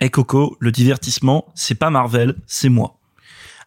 hey 0.00 0.10
Coco, 0.10 0.56
le 0.60 0.72
divertissement 0.72 1.46
c'est 1.54 1.74
pas 1.74 1.90
Marvel, 1.90 2.34
c'est 2.46 2.68
moi. 2.68 2.98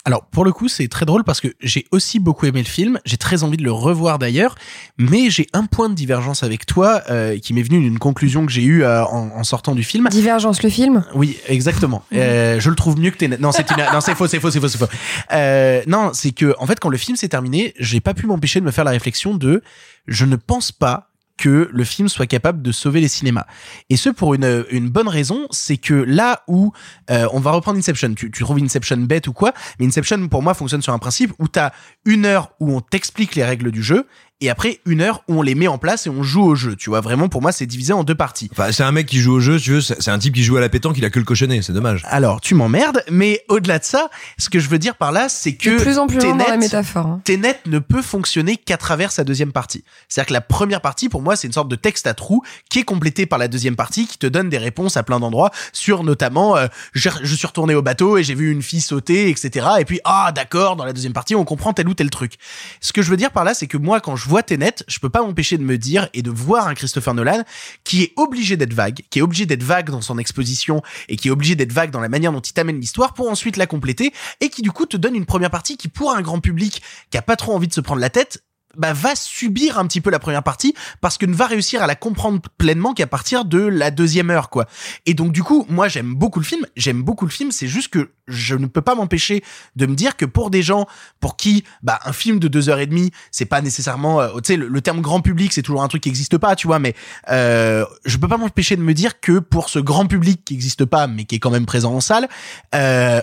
Alors 0.05 0.25
pour 0.27 0.45
le 0.45 0.53
coup 0.53 0.69
c'est 0.69 0.87
très 0.87 1.05
drôle 1.05 1.25
parce 1.25 1.41
que 1.41 1.49
j'ai 1.59 1.85
aussi 1.91 2.19
beaucoup 2.19 2.45
aimé 2.45 2.59
le 2.59 2.67
film, 2.67 2.97
j'ai 3.03 3.17
très 3.17 3.43
envie 3.43 3.57
de 3.57 3.63
le 3.63 3.73
revoir 3.73 4.19
d'ailleurs, 4.19 4.55
mais 4.97 5.29
j'ai 5.29 5.47
un 5.51 5.65
point 5.65 5.89
de 5.89 5.95
divergence 5.95 6.43
avec 6.43 6.65
toi 6.65 7.01
euh, 7.09 7.37
qui 7.39 7.53
m'est 7.53 7.61
venu 7.61 7.81
d'une 7.81 7.99
conclusion 7.99 8.45
que 8.45 8.51
j'ai 8.53 8.63
eue 8.63 8.83
euh, 8.85 9.03
en, 9.03 9.31
en 9.31 9.43
sortant 9.43 9.75
du 9.75 9.83
film. 9.83 10.07
Divergence, 10.07 10.63
le 10.63 10.69
film? 10.69 11.03
Oui, 11.13 11.37
exactement. 11.49 12.05
Euh, 12.13 12.57
je 12.57 12.69
le 12.69 12.77
trouve 12.77 12.97
mieux 12.97 13.11
que 13.11 13.17
Tenet. 13.17 13.37
Non, 13.37 13.51
c'est 13.51 13.69
une... 13.69 13.83
non, 13.91 13.99
c'est 13.99 14.15
faux, 14.15 14.27
c'est 14.27 14.39
faux, 14.39 14.49
c'est 14.49 14.61
faux, 14.61 14.69
c'est 14.69 14.77
faux. 14.77 14.87
Euh, 15.33 15.81
non, 15.87 16.11
c'est 16.13 16.31
que 16.31 16.55
en 16.57 16.67
fait, 16.67 16.79
quand 16.79 16.87
le 16.87 16.97
film 16.97 17.17
s'est 17.17 17.27
terminé, 17.27 17.73
j'ai 17.77 17.99
pas 17.99 18.13
pu 18.13 18.27
m'empêcher 18.27 18.61
de 18.61 18.65
me 18.65 18.71
faire 18.71 18.85
la 18.85 18.91
réflexion 18.91 19.35
de, 19.35 19.61
je 20.07 20.23
ne 20.23 20.37
pense 20.37 20.71
pas 20.71 21.09
que 21.37 21.69
le 21.71 21.83
film 21.83 22.09
soit 22.09 22.27
capable 22.27 22.61
de 22.61 22.71
sauver 22.71 22.99
les 22.99 23.07
cinémas. 23.07 23.45
Et 23.89 23.97
ce 23.97 24.09
pour 24.09 24.33
une, 24.33 24.65
une 24.71 24.89
bonne 24.89 25.07
raison, 25.07 25.47
c'est 25.51 25.77
que 25.77 25.93
là 25.93 26.43
où 26.47 26.73
euh, 27.11 27.27
on 27.31 27.39
va 27.39 27.51
reprendre 27.51 27.77
Inception, 27.77 28.13
tu, 28.15 28.31
tu 28.31 28.43
trouves 28.43 28.57
Inception 28.61 28.97
bête 28.97 29.27
ou 29.27 29.33
quoi, 29.33 29.53
mais 29.79 29.85
Inception 29.85 30.27
pour 30.27 30.41
moi 30.41 30.53
fonctionne 30.53 30.81
sur 30.81 30.93
un 30.93 30.99
principe 30.99 31.33
où 31.39 31.47
t'as 31.47 31.71
une 32.05 32.25
heure 32.25 32.51
où 32.59 32.75
on 32.75 32.81
t'explique 32.81 33.35
les 33.35 33.43
règles 33.43 33.71
du 33.71 33.83
jeu 33.83 34.07
et 34.41 34.49
après 34.49 34.79
une 34.85 35.01
heure 35.01 35.23
où 35.27 35.39
on 35.39 35.41
les 35.41 35.55
met 35.55 35.67
en 35.67 35.77
place 35.77 36.05
et 36.07 36.09
on 36.09 36.21
joue 36.23 36.43
au 36.43 36.55
jeu. 36.55 36.75
Tu 36.75 36.89
vois, 36.89 37.01
vraiment 37.01 37.27
pour 37.29 37.41
moi 37.41 37.51
c'est 37.51 37.65
divisé 37.65 37.93
en 37.93 38.03
deux 38.03 38.15
parties. 38.15 38.49
Enfin, 38.51 38.71
c'est 38.71 38.83
un 38.83 38.91
mec 38.91 39.07
qui 39.07 39.19
joue 39.19 39.33
au 39.33 39.39
jeu, 39.39 39.57
si 39.57 39.65
tu 39.65 39.71
veux, 39.71 39.81
c'est 39.81 40.09
un 40.09 40.19
type 40.19 40.33
qui 40.35 40.43
joue 40.43 40.57
à 40.57 40.61
la 40.61 40.69
pétanque, 40.69 40.97
il 40.97 41.05
a 41.05 41.09
que 41.09 41.19
le 41.19 41.25
cochonnet, 41.25 41.61
c'est 41.61 41.73
dommage. 41.73 42.03
Alors, 42.05 42.39
tu 42.41 42.53
m'emmerdes, 42.55 43.03
mais 43.09 43.43
au-delà 43.49 43.79
de 43.79 43.83
ça, 43.83 44.09
ce 44.37 44.49
que 44.49 44.59
je 44.59 44.69
veux 44.69 44.79
dire 44.79 44.95
par 44.95 45.11
là, 45.11 45.27
c'est 45.29 45.55
que 45.55 45.71
De 45.77 45.81
plus 45.81 45.97
en 45.97 46.07
plus 46.07 46.19
loin 46.19 46.35
dans 46.35 46.47
la 46.47 46.57
métaphore. 46.57 47.05
hein. 47.07 47.21
Tenet 47.23 47.59
ne 47.65 47.79
peut 47.79 48.01
fonctionner 48.01 48.57
qu'à 48.57 48.77
travers 48.77 49.11
sa 49.11 49.23
deuxième 49.23 49.51
partie. 49.51 49.83
C'est-à-dire 50.07 50.27
que 50.27 50.33
la 50.33 50.41
première 50.41 50.81
partie, 50.81 51.09
pour 51.09 51.21
moi, 51.21 51.35
c'est 51.35 51.47
une 51.47 51.53
sorte 51.53 51.69
de 51.69 51.75
texte 51.75 52.05
à 52.07 52.13
trous 52.13 52.43
qui 52.69 52.79
est 52.79 52.83
complété 52.83 53.25
par 53.25 53.39
la 53.39 53.47
deuxième 53.47 53.75
partie, 53.75 54.07
qui 54.07 54.17
te 54.17 54.27
donne 54.27 54.49
des 54.49 54.57
réponses 54.57 54.97
à 54.97 55.03
plein 55.03 55.19
d'endroits 55.19 55.51
sur 55.73 56.03
notamment, 56.03 56.57
euh, 56.57 56.67
je, 56.93 57.09
je 57.23 57.35
suis 57.35 57.47
retourné 57.47 57.73
au 57.75 57.81
bateau 57.81 58.17
et 58.17 58.23
j'ai 58.23 58.35
vu 58.35 58.51
une 58.51 58.61
fille 58.61 58.81
sauter, 58.81 59.29
etc. 59.29 59.65
Et 59.79 59.85
puis, 59.85 59.99
ah, 60.05 60.31
d'accord, 60.33 60.75
dans 60.75 60.85
la 60.85 60.93
deuxième 60.93 61.13
partie, 61.13 61.35
on 61.35 61.43
comprend 61.45 61.73
tel 61.73 61.87
ou 61.87 61.93
tel 61.93 62.09
truc. 62.09 62.33
Ce 62.81 62.93
que 62.93 63.01
je 63.01 63.09
veux 63.09 63.17
dire 63.17 63.31
par 63.31 63.43
là, 63.43 63.53
c'est 63.53 63.67
que 63.67 63.77
moi, 63.77 63.99
quand 63.99 64.15
je 64.15 64.26
vois 64.27 64.43
Tenet, 64.43 64.83
je 64.87 64.99
peux 64.99 65.09
pas 65.09 65.21
m'empêcher 65.21 65.57
de 65.57 65.63
me 65.63 65.77
dire 65.77 66.09
et 66.13 66.21
de 66.21 66.29
voir 66.29 66.67
un 66.67 66.73
Christopher 66.73 67.13
Nolan 67.13 67.43
qui 67.83 68.03
est 68.03 68.13
obligé 68.15 68.57
d'être 68.57 68.73
vague, 68.73 69.01
qui 69.09 69.19
est 69.19 69.21
obligé 69.21 69.45
d'être 69.45 69.63
vague 69.63 69.89
dans 69.89 70.01
son 70.01 70.17
exposition 70.17 70.81
et 71.07 71.15
qui 71.15 71.29
est 71.29 71.31
obligé 71.31 71.55
d'être 71.55 71.71
vague 71.71 71.91
dans 71.91 72.01
la 72.01 72.09
manière 72.09 72.31
dont 72.31 72.41
il 72.41 72.53
t'amène 72.53 72.79
l'histoire 72.79 73.13
pour 73.13 73.29
ensuite 73.29 73.57
la 73.57 73.67
compléter 73.67 74.13
et 74.41 74.49
qui 74.49 74.61
du 74.61 74.71
coup 74.71 74.85
te 74.85 74.97
donne 74.97 75.15
une 75.15 75.25
première 75.25 75.49
partie 75.49 75.77
qui 75.77 75.87
pour 75.87 76.11
un 76.11 76.21
grand 76.21 76.39
public 76.39 76.81
qui 77.09 77.17
a 77.17 77.21
pas 77.21 77.35
trop 77.35 77.53
envie 77.53 77.67
de 77.67 77.73
se 77.73 77.81
prendre 77.81 78.01
la 78.01 78.09
tête 78.09 78.43
bah, 78.77 78.93
va 78.93 79.15
subir 79.15 79.79
un 79.79 79.87
petit 79.87 80.01
peu 80.01 80.09
la 80.09 80.19
première 80.19 80.43
partie 80.43 80.73
parce 81.01 81.17
que 81.17 81.25
ne 81.25 81.33
va 81.33 81.47
réussir 81.47 81.81
à 81.81 81.87
la 81.87 81.95
comprendre 81.95 82.39
pleinement 82.57 82.93
qu'à 82.93 83.07
partir 83.07 83.45
de 83.45 83.59
la 83.59 83.91
deuxième 83.91 84.29
heure 84.29 84.49
quoi. 84.49 84.67
Et 85.05 85.13
donc 85.13 85.31
du 85.31 85.43
coup, 85.43 85.65
moi 85.69 85.87
j'aime 85.87 86.13
beaucoup 86.13 86.39
le 86.39 86.45
film, 86.45 86.65
j'aime 86.75 87.03
beaucoup 87.03 87.25
le 87.25 87.31
film, 87.31 87.51
c'est 87.51 87.67
juste 87.67 87.89
que 87.89 88.11
je 88.27 88.55
ne 88.55 88.65
peux 88.65 88.81
pas 88.81 88.95
m'empêcher 88.95 89.43
de 89.75 89.85
me 89.85 89.95
dire 89.95 90.17
que 90.17 90.25
pour 90.25 90.49
des 90.49 90.61
gens 90.61 90.87
pour 91.19 91.37
qui 91.37 91.63
bah 91.81 91.99
un 92.05 92.13
film 92.13 92.39
de 92.39 92.47
deux 92.47 92.69
heures 92.69 92.79
et 92.79 92.87
demie, 92.87 93.11
c'est 93.31 93.45
pas 93.45 93.61
nécessairement 93.61 94.21
euh, 94.21 94.35
tu 94.37 94.53
sais 94.53 94.57
le, 94.57 94.81
terme 94.81 95.01
grand 95.01 95.21
public, 95.21 95.53
c'est 95.53 95.63
toujours 95.63 95.83
un 95.83 95.87
truc 95.87 96.03
qui 96.03 96.09
existe 96.09 96.37
pas, 96.37 96.55
tu 96.55 96.67
vois, 96.67 96.79
mais 96.79 96.93
euh, 97.29 97.85
je 98.05 98.17
peux 98.17 98.27
pas 98.27 98.37
m'empêcher 98.37 98.75
de 98.75 98.81
me 98.81 98.93
dire 98.93 99.19
que 99.19 99.39
pour 99.39 99.69
ce 99.69 99.79
grand 99.79 100.05
public 100.05 100.45
qui 100.45 100.53
existe 100.53 100.85
pas 100.85 101.07
mais 101.07 101.25
qui 101.25 101.35
est 101.35 101.39
quand 101.39 101.51
même 101.51 101.65
présent 101.65 101.93
en 101.93 102.01
salle, 102.01 102.27
euh, 102.75 103.21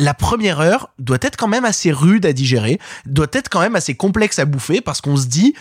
la 0.00 0.14
première 0.14 0.60
heure 0.60 0.90
doit 0.98 1.18
être 1.20 1.36
quand 1.36 1.48
même 1.48 1.64
assez 1.64 1.92
rude 1.92 2.26
à 2.26 2.32
digérer, 2.32 2.80
doit 3.06 3.28
être 3.32 3.48
quand 3.48 3.60
même 3.60 3.76
assez 3.76 3.94
complexe 3.94 4.38
à 4.38 4.44
bouffer 4.44 4.80
parce 4.80 5.00
qu'on 5.00 5.16
se 5.16 5.26
dit 5.26 5.54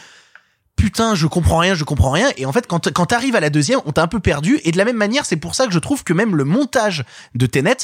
putain, 0.80 1.14
je 1.14 1.28
comprends 1.28 1.58
rien, 1.58 1.76
je 1.76 1.84
comprends 1.84 2.12
rien. 2.12 2.30
Et 2.38 2.46
en 2.46 2.54
fait, 2.54 2.66
quand, 2.66 2.90
quand 2.94 3.06
t'arrives 3.08 3.36
à 3.36 3.42
la 3.42 3.50
deuxième, 3.50 3.82
on 3.86 3.92
t'a 3.92 4.02
un 4.02 4.08
peu 4.08 4.22
perdu. 4.22 4.60
Et 4.64 4.72
de 4.72 4.78
la 4.78 4.86
même 4.86 4.96
manière, 4.96 5.26
c'est 5.26 5.36
pour 5.36 5.54
ça 5.54 5.68
que 5.68 5.74
je 5.74 5.80
trouve 5.80 6.06
que 6.06 6.14
même 6.14 6.38
le 6.38 6.46
montage 6.46 7.04
de 7.36 7.46
Tenet 7.46 7.76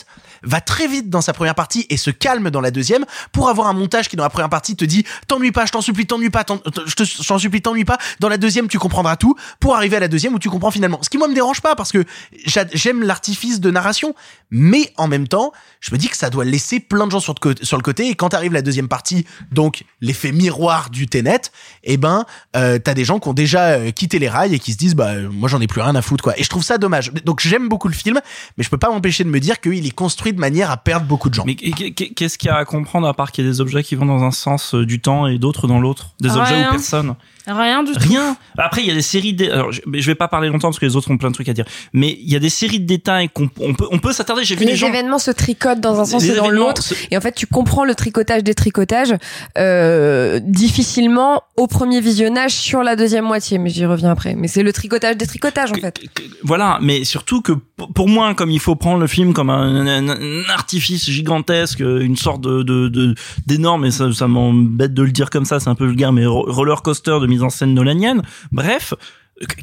va 0.43 0.61
très 0.61 0.87
vite 0.87 1.09
dans 1.09 1.19
sa 1.21 1.33
première 1.33 1.55
partie 1.55 1.85
et 1.89 1.97
se 1.97 2.09
calme 2.09 2.49
dans 2.51 2.61
la 2.61 2.71
deuxième 2.71 3.05
pour 3.33 3.49
avoir 3.49 3.67
un 3.67 3.73
montage 3.73 4.07
qui 4.07 4.15
dans 4.15 4.23
la 4.23 4.29
première 4.29 4.49
partie 4.49 4.77
te 4.77 4.85
dit 4.85 5.03
t'ennuie 5.27 5.51
pas, 5.51 5.65
je 5.65 5.73
t'en 5.73 5.81
supplie, 5.81 6.05
t'ennuie 6.05 6.29
pas, 6.29 6.45
t'en- 6.45 6.61
je 6.85 6.95
te- 6.95 7.03
je 7.03 7.27
t'en 7.27 7.37
supplie, 7.37 7.61
t'ennuie 7.61 7.83
pas. 7.83 7.97
Dans 8.21 8.29
la 8.29 8.37
deuxième, 8.37 8.69
tu 8.69 8.79
comprendras 8.79 9.17
tout 9.17 9.35
pour 9.59 9.75
arriver 9.75 9.97
à 9.97 9.99
la 9.99 10.07
deuxième 10.07 10.33
où 10.33 10.39
tu 10.39 10.49
comprends 10.49 10.71
finalement. 10.71 10.99
Ce 11.01 11.09
qui 11.09 11.17
moi 11.17 11.27
me 11.27 11.33
dérange 11.35 11.59
pas 11.61 11.75
parce 11.75 11.91
que 11.91 12.05
j'a- 12.45 12.65
j'aime 12.73 13.03
l'artifice 13.03 13.59
de 13.59 13.71
narration, 13.71 14.15
mais 14.51 14.93
en 14.95 15.09
même 15.09 15.27
temps, 15.27 15.51
je 15.81 15.91
me 15.93 15.97
dis 15.97 16.07
que 16.07 16.15
ça 16.17 16.29
doit 16.29 16.45
laisser 16.45 16.79
plein 16.79 17.07
de 17.07 17.11
gens 17.11 17.19
sur, 17.19 17.33
le 17.33 17.39
côté- 17.39 17.65
sur 17.65 17.75
le 17.75 17.83
côté. 17.83 18.07
Et 18.09 18.15
quand 18.15 18.33
arrive 18.33 18.53
la 18.53 18.61
deuxième 18.61 18.87
partie, 18.87 19.25
donc 19.51 19.83
l'effet 19.99 20.31
miroir 20.31 20.89
du 20.89 21.07
Tenet, 21.07 21.41
eh 21.83 21.97
ben, 21.97 22.25
euh, 22.55 22.79
t'as 22.85 22.93
des 22.93 23.03
gens 23.03 23.19
qui 23.19 23.27
ont 23.27 23.33
déjà 23.33 23.71
euh, 23.71 23.91
quitté 23.91 24.19
les 24.19 24.29
rails 24.29 24.53
et 24.53 24.59
qui 24.59 24.71
se 24.71 24.77
disent 24.77 24.95
bah 24.95 25.09
euh, 25.09 25.29
moi 25.29 25.49
j'en 25.49 25.59
ai 25.59 25.67
plus 25.67 25.81
rien 25.81 25.95
à 25.95 26.01
foutre 26.01 26.23
quoi. 26.23 26.39
Et 26.39 26.43
je 26.43 26.49
trouve 26.49 26.63
ça 26.63 26.77
dommage. 26.77 27.11
Donc 27.25 27.41
j'aime 27.41 27.67
beaucoup 27.67 27.87
le 27.89 27.93
film, 27.93 28.19
mais 28.57 28.63
je 28.63 28.69
peux 28.69 28.77
pas 28.77 28.89
m'empêcher 28.89 29.23
de 29.23 29.29
me 29.29 29.39
dire 29.39 29.59
qu'il 29.59 29.85
est 29.85 29.91
construit 29.91 30.31
de 30.31 30.39
manière 30.39 30.71
à 30.71 30.77
perdre 30.77 31.05
beaucoup 31.05 31.29
de 31.29 31.33
gens. 31.33 31.43
Mais 31.45 31.55
qu'est-ce 31.55 32.37
qu'il 32.37 32.47
y 32.47 32.51
a 32.51 32.57
à 32.57 32.65
comprendre 32.65 33.07
à 33.07 33.13
part 33.13 33.31
qu'il 33.31 33.43
y 33.43 33.47
a 33.47 33.51
des 33.51 33.59
objets 33.59 33.83
qui 33.83 33.95
vont 33.95 34.05
dans 34.05 34.23
un 34.23 34.31
sens 34.31 34.73
euh, 34.75 34.85
du 34.85 35.01
temps 35.01 35.27
et 35.27 35.37
d'autres 35.39 35.67
dans 35.67 35.79
l'autre? 35.79 36.11
Des 36.21 36.29
Rien. 36.29 36.41
objets 36.41 36.67
ou 36.67 36.71
personnes? 36.71 37.15
Rien 37.47 37.83
du 37.83 37.91
tout. 37.93 37.99
Rien. 37.99 38.35
Après, 38.57 38.81
il 38.81 38.87
y 38.87 38.91
a 38.91 38.93
des 38.93 39.01
séries. 39.01 39.33
De... 39.33 39.49
Alors, 39.51 39.71
je, 39.71 39.81
je 39.93 40.05
vais 40.07 40.15
pas 40.15 40.27
parler 40.27 40.49
longtemps 40.49 40.69
parce 40.69 40.79
que 40.79 40.85
les 40.85 40.95
autres 40.95 41.11
ont 41.11 41.17
plein 41.17 41.29
de 41.29 41.33
trucs 41.35 41.49
à 41.49 41.53
dire. 41.53 41.65
Mais 41.93 42.17
il 42.21 42.29
y 42.31 42.35
a 42.35 42.39
des 42.39 42.49
séries 42.49 42.79
de 42.79 42.85
détails 42.85 43.29
qu'on 43.29 43.49
on 43.59 43.73
peut, 43.73 43.85
on 43.91 43.99
peut 43.99 44.13
s'attarder. 44.13 44.43
J'ai 44.43 44.55
vu 44.55 44.65
des 44.65 44.71
Les 44.71 44.77
gens. 44.77 44.87
événements 44.87 45.19
se 45.19 45.31
tricotent 45.31 45.79
dans 45.81 45.99
un 45.99 46.05
sens 46.05 46.23
Les 46.23 46.31
et 46.31 46.35
dans 46.35 46.49
l'autre. 46.49 46.81
se- 46.81 46.95
Et 47.11 47.17
en 47.17 47.21
fait, 47.21 47.33
tu 47.33 47.45
comprends 47.47 47.85
le 47.85 47.93
tricotage 47.95 48.43
des 48.43 48.53
tricotages 48.55 49.13
euh, 49.57 50.39
difficilement 50.43 51.43
au 51.57 51.67
premier 51.67 52.01
visionnage 52.01 52.51
sur 52.53 52.83
la 52.83 52.95
deuxième 52.95 53.25
moitié. 53.25 53.57
Mais 53.57 53.69
j'y 53.69 53.85
reviens 53.85 54.11
après. 54.11 54.35
Mais 54.35 54.47
c'est 54.47 54.63
le 54.63 54.73
tricotage 54.73 55.17
des 55.17 55.27
tricotages, 55.27 55.71
en 55.71 55.75
fait. 55.75 55.99
Voilà, 56.43 56.79
mais 56.81 57.03
surtout 57.03 57.41
que 57.41 57.51
pour 57.93 58.07
moi, 58.09 58.33
comme 58.35 58.51
il 58.51 58.59
faut 58.59 58.75
prendre 58.75 58.99
le 58.99 59.07
film 59.07 59.33
comme 59.33 59.49
un, 59.49 59.85
un- 59.87 60.09
un 60.09 60.43
artifice 60.49 61.05
gigantesque, 61.09 61.79
une 61.81 62.15
sorte 62.17 62.41
de 62.41 62.63
de- 62.63 62.87
de- 62.89 63.15
d'énorme, 63.45 63.85
et 63.85 63.91
ça, 63.91 64.11
ça 64.13 64.27
m'embête 64.27 64.93
de 64.93 65.03
le 65.03 65.11
dire 65.11 65.29
comme 65.29 65.45
ça, 65.45 65.59
c'est 65.59 65.69
un 65.69 65.75
peu 65.75 65.85
vulgaire, 65.85 66.11
mais 66.11 66.25
ro- 66.25 66.45
roller 66.47 66.81
coaster 66.81 67.17
de 67.21 67.27
mise 67.35 67.43
en 67.43 67.49
scène 67.49 67.73
nolanienne. 67.73 68.21
Bref. 68.51 68.93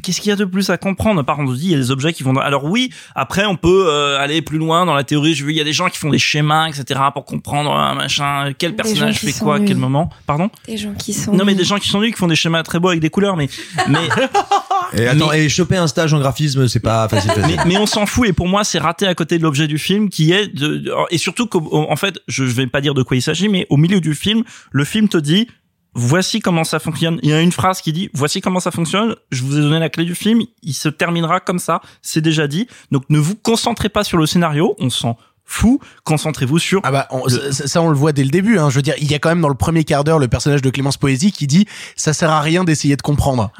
Qu'est-ce 0.03 0.21
qu'il 0.21 0.29
y 0.29 0.31
a 0.31 0.35
de 0.35 0.45
plus 0.45 0.69
à 0.69 0.77
comprendre 0.77 1.23
Par 1.23 1.35
contre, 1.35 1.49
on 1.49 1.55
dit 1.55 1.65
il 1.65 1.71
y 1.71 1.73
a 1.73 1.77
des 1.77 1.89
objets 1.89 2.13
qui 2.13 2.21
vont. 2.21 2.33
Dans... 2.33 2.41
Alors 2.41 2.65
oui, 2.65 2.91
après 3.15 3.43
on 3.47 3.55
peut 3.55 3.87
euh, 3.89 4.19
aller 4.19 4.43
plus 4.43 4.59
loin 4.59 4.85
dans 4.85 4.93
la 4.93 5.03
théorie. 5.03 5.33
Je 5.33 5.43
veux, 5.43 5.49
il 5.49 5.57
y 5.57 5.61
a 5.61 5.63
des 5.63 5.73
gens 5.73 5.89
qui 5.89 5.97
font 5.97 6.11
des 6.11 6.19
schémas, 6.19 6.67
etc. 6.67 6.99
pour 7.11 7.25
comprendre 7.25 7.71
un 7.73 7.95
machin, 7.95 8.51
quel 8.55 8.75
personnage 8.75 9.17
fait 9.17 9.31
quoi, 9.33 9.55
à 9.55 9.59
quel 9.61 9.77
moment. 9.77 10.11
Pardon? 10.27 10.51
Des 10.67 10.77
gens 10.77 10.93
qui 10.93 11.11
sont. 11.11 11.33
Non 11.33 11.43
mais 11.43 11.55
des 11.55 11.63
gens 11.63 11.79
qui 11.79 11.89
sont 11.89 12.01
nuls, 12.01 12.11
qui 12.11 12.19
font 12.19 12.27
des 12.27 12.35
schémas 12.35 12.61
très 12.61 12.79
beaux 12.79 12.89
avec 12.89 12.99
des 12.99 13.09
couleurs, 13.09 13.35
mais 13.35 13.49
mais 13.87 14.07
Et 14.95 15.07
attends, 15.07 15.33
et 15.33 15.49
choper 15.49 15.77
un 15.77 15.87
stage 15.87 16.13
en 16.13 16.19
graphisme, 16.19 16.67
c'est 16.67 16.79
pas 16.79 17.07
facile. 17.09 17.31
facile. 17.31 17.55
mais, 17.57 17.63
mais 17.65 17.77
on 17.77 17.87
s'en 17.87 18.05
fout 18.05 18.27
et 18.27 18.33
pour 18.33 18.47
moi 18.47 18.63
c'est 18.63 18.77
raté 18.77 19.07
à 19.07 19.15
côté 19.15 19.39
de 19.39 19.43
l'objet 19.43 19.65
du 19.65 19.79
film 19.79 20.09
qui 20.09 20.31
est 20.33 20.49
de- 20.55 20.87
et 21.09 21.17
surtout 21.17 21.47
qu'en 21.47 21.95
fait 21.95 22.19
je 22.27 22.43
vais 22.43 22.67
pas 22.67 22.79
dire 22.79 22.93
de 22.93 23.01
quoi 23.01 23.17
il 23.17 23.21
s'agit 23.23 23.49
mais 23.49 23.65
au 23.71 23.77
milieu 23.77 23.99
du 24.01 24.13
film 24.13 24.43
le 24.71 24.85
film 24.85 25.09
te 25.09 25.17
dit 25.17 25.47
voici 25.95 26.39
comment 26.39 26.63
ça 26.63 26.79
fonctionne. 26.79 27.19
Il 27.23 27.29
y 27.29 27.33
a 27.33 27.41
une 27.41 27.51
phrase 27.51 27.81
qui 27.81 27.93
dit 27.93 28.09
voici 28.13 28.41
comment 28.41 28.59
ça 28.59 28.71
fonctionne. 28.71 29.15
Je 29.31 29.43
vous 29.43 29.57
ai 29.57 29.61
donné 29.61 29.79
la 29.79 29.89
clé 29.89 30.05
du 30.05 30.15
film. 30.15 30.41
Il 30.61 30.73
se 30.73 30.89
terminera 30.89 31.39
comme 31.39 31.59
ça. 31.59 31.81
C'est 32.01 32.21
déjà 32.21 32.47
dit. 32.47 32.67
Donc 32.91 33.03
ne 33.09 33.19
vous 33.19 33.35
concentrez 33.35 33.89
pas 33.89 34.03
sur 34.03 34.17
le 34.17 34.25
scénario. 34.25 34.75
On 34.79 34.89
s'en 34.89 35.17
fout 35.45 35.79
concentrez-vous 36.03 36.57
sur 36.59 36.79
Ah 36.83 36.91
bah 36.91 37.07
on- 37.11 37.27
ça, 37.29 37.51
ça, 37.67 37.81
on 37.81 37.89
le 37.89 37.95
voit 37.95 38.11
dès 38.11 38.23
le 38.23 38.29
début. 38.29 38.57
Hein. 38.57 38.69
Je 38.69 38.75
veux 38.77 38.81
dire, 38.81 38.95
il 38.99 39.11
y 39.11 39.13
a 39.13 39.19
quand 39.19 39.29
même 39.29 39.41
dans 39.41 39.49
le 39.49 39.55
premier 39.55 39.83
quart 39.83 40.03
d'heure 40.03 40.19
le 40.19 40.27
personnage 40.27 40.61
de 40.61 40.69
Clémence 40.69 40.97
Poésie 40.97 41.31
qui 41.31 41.47
dit 41.47 41.65
ça 41.95 42.13
sert 42.13 42.31
à 42.31 42.41
rien 42.41 42.63
d'essayer 42.63 42.95
de 42.95 43.01
comprendre. 43.01 43.51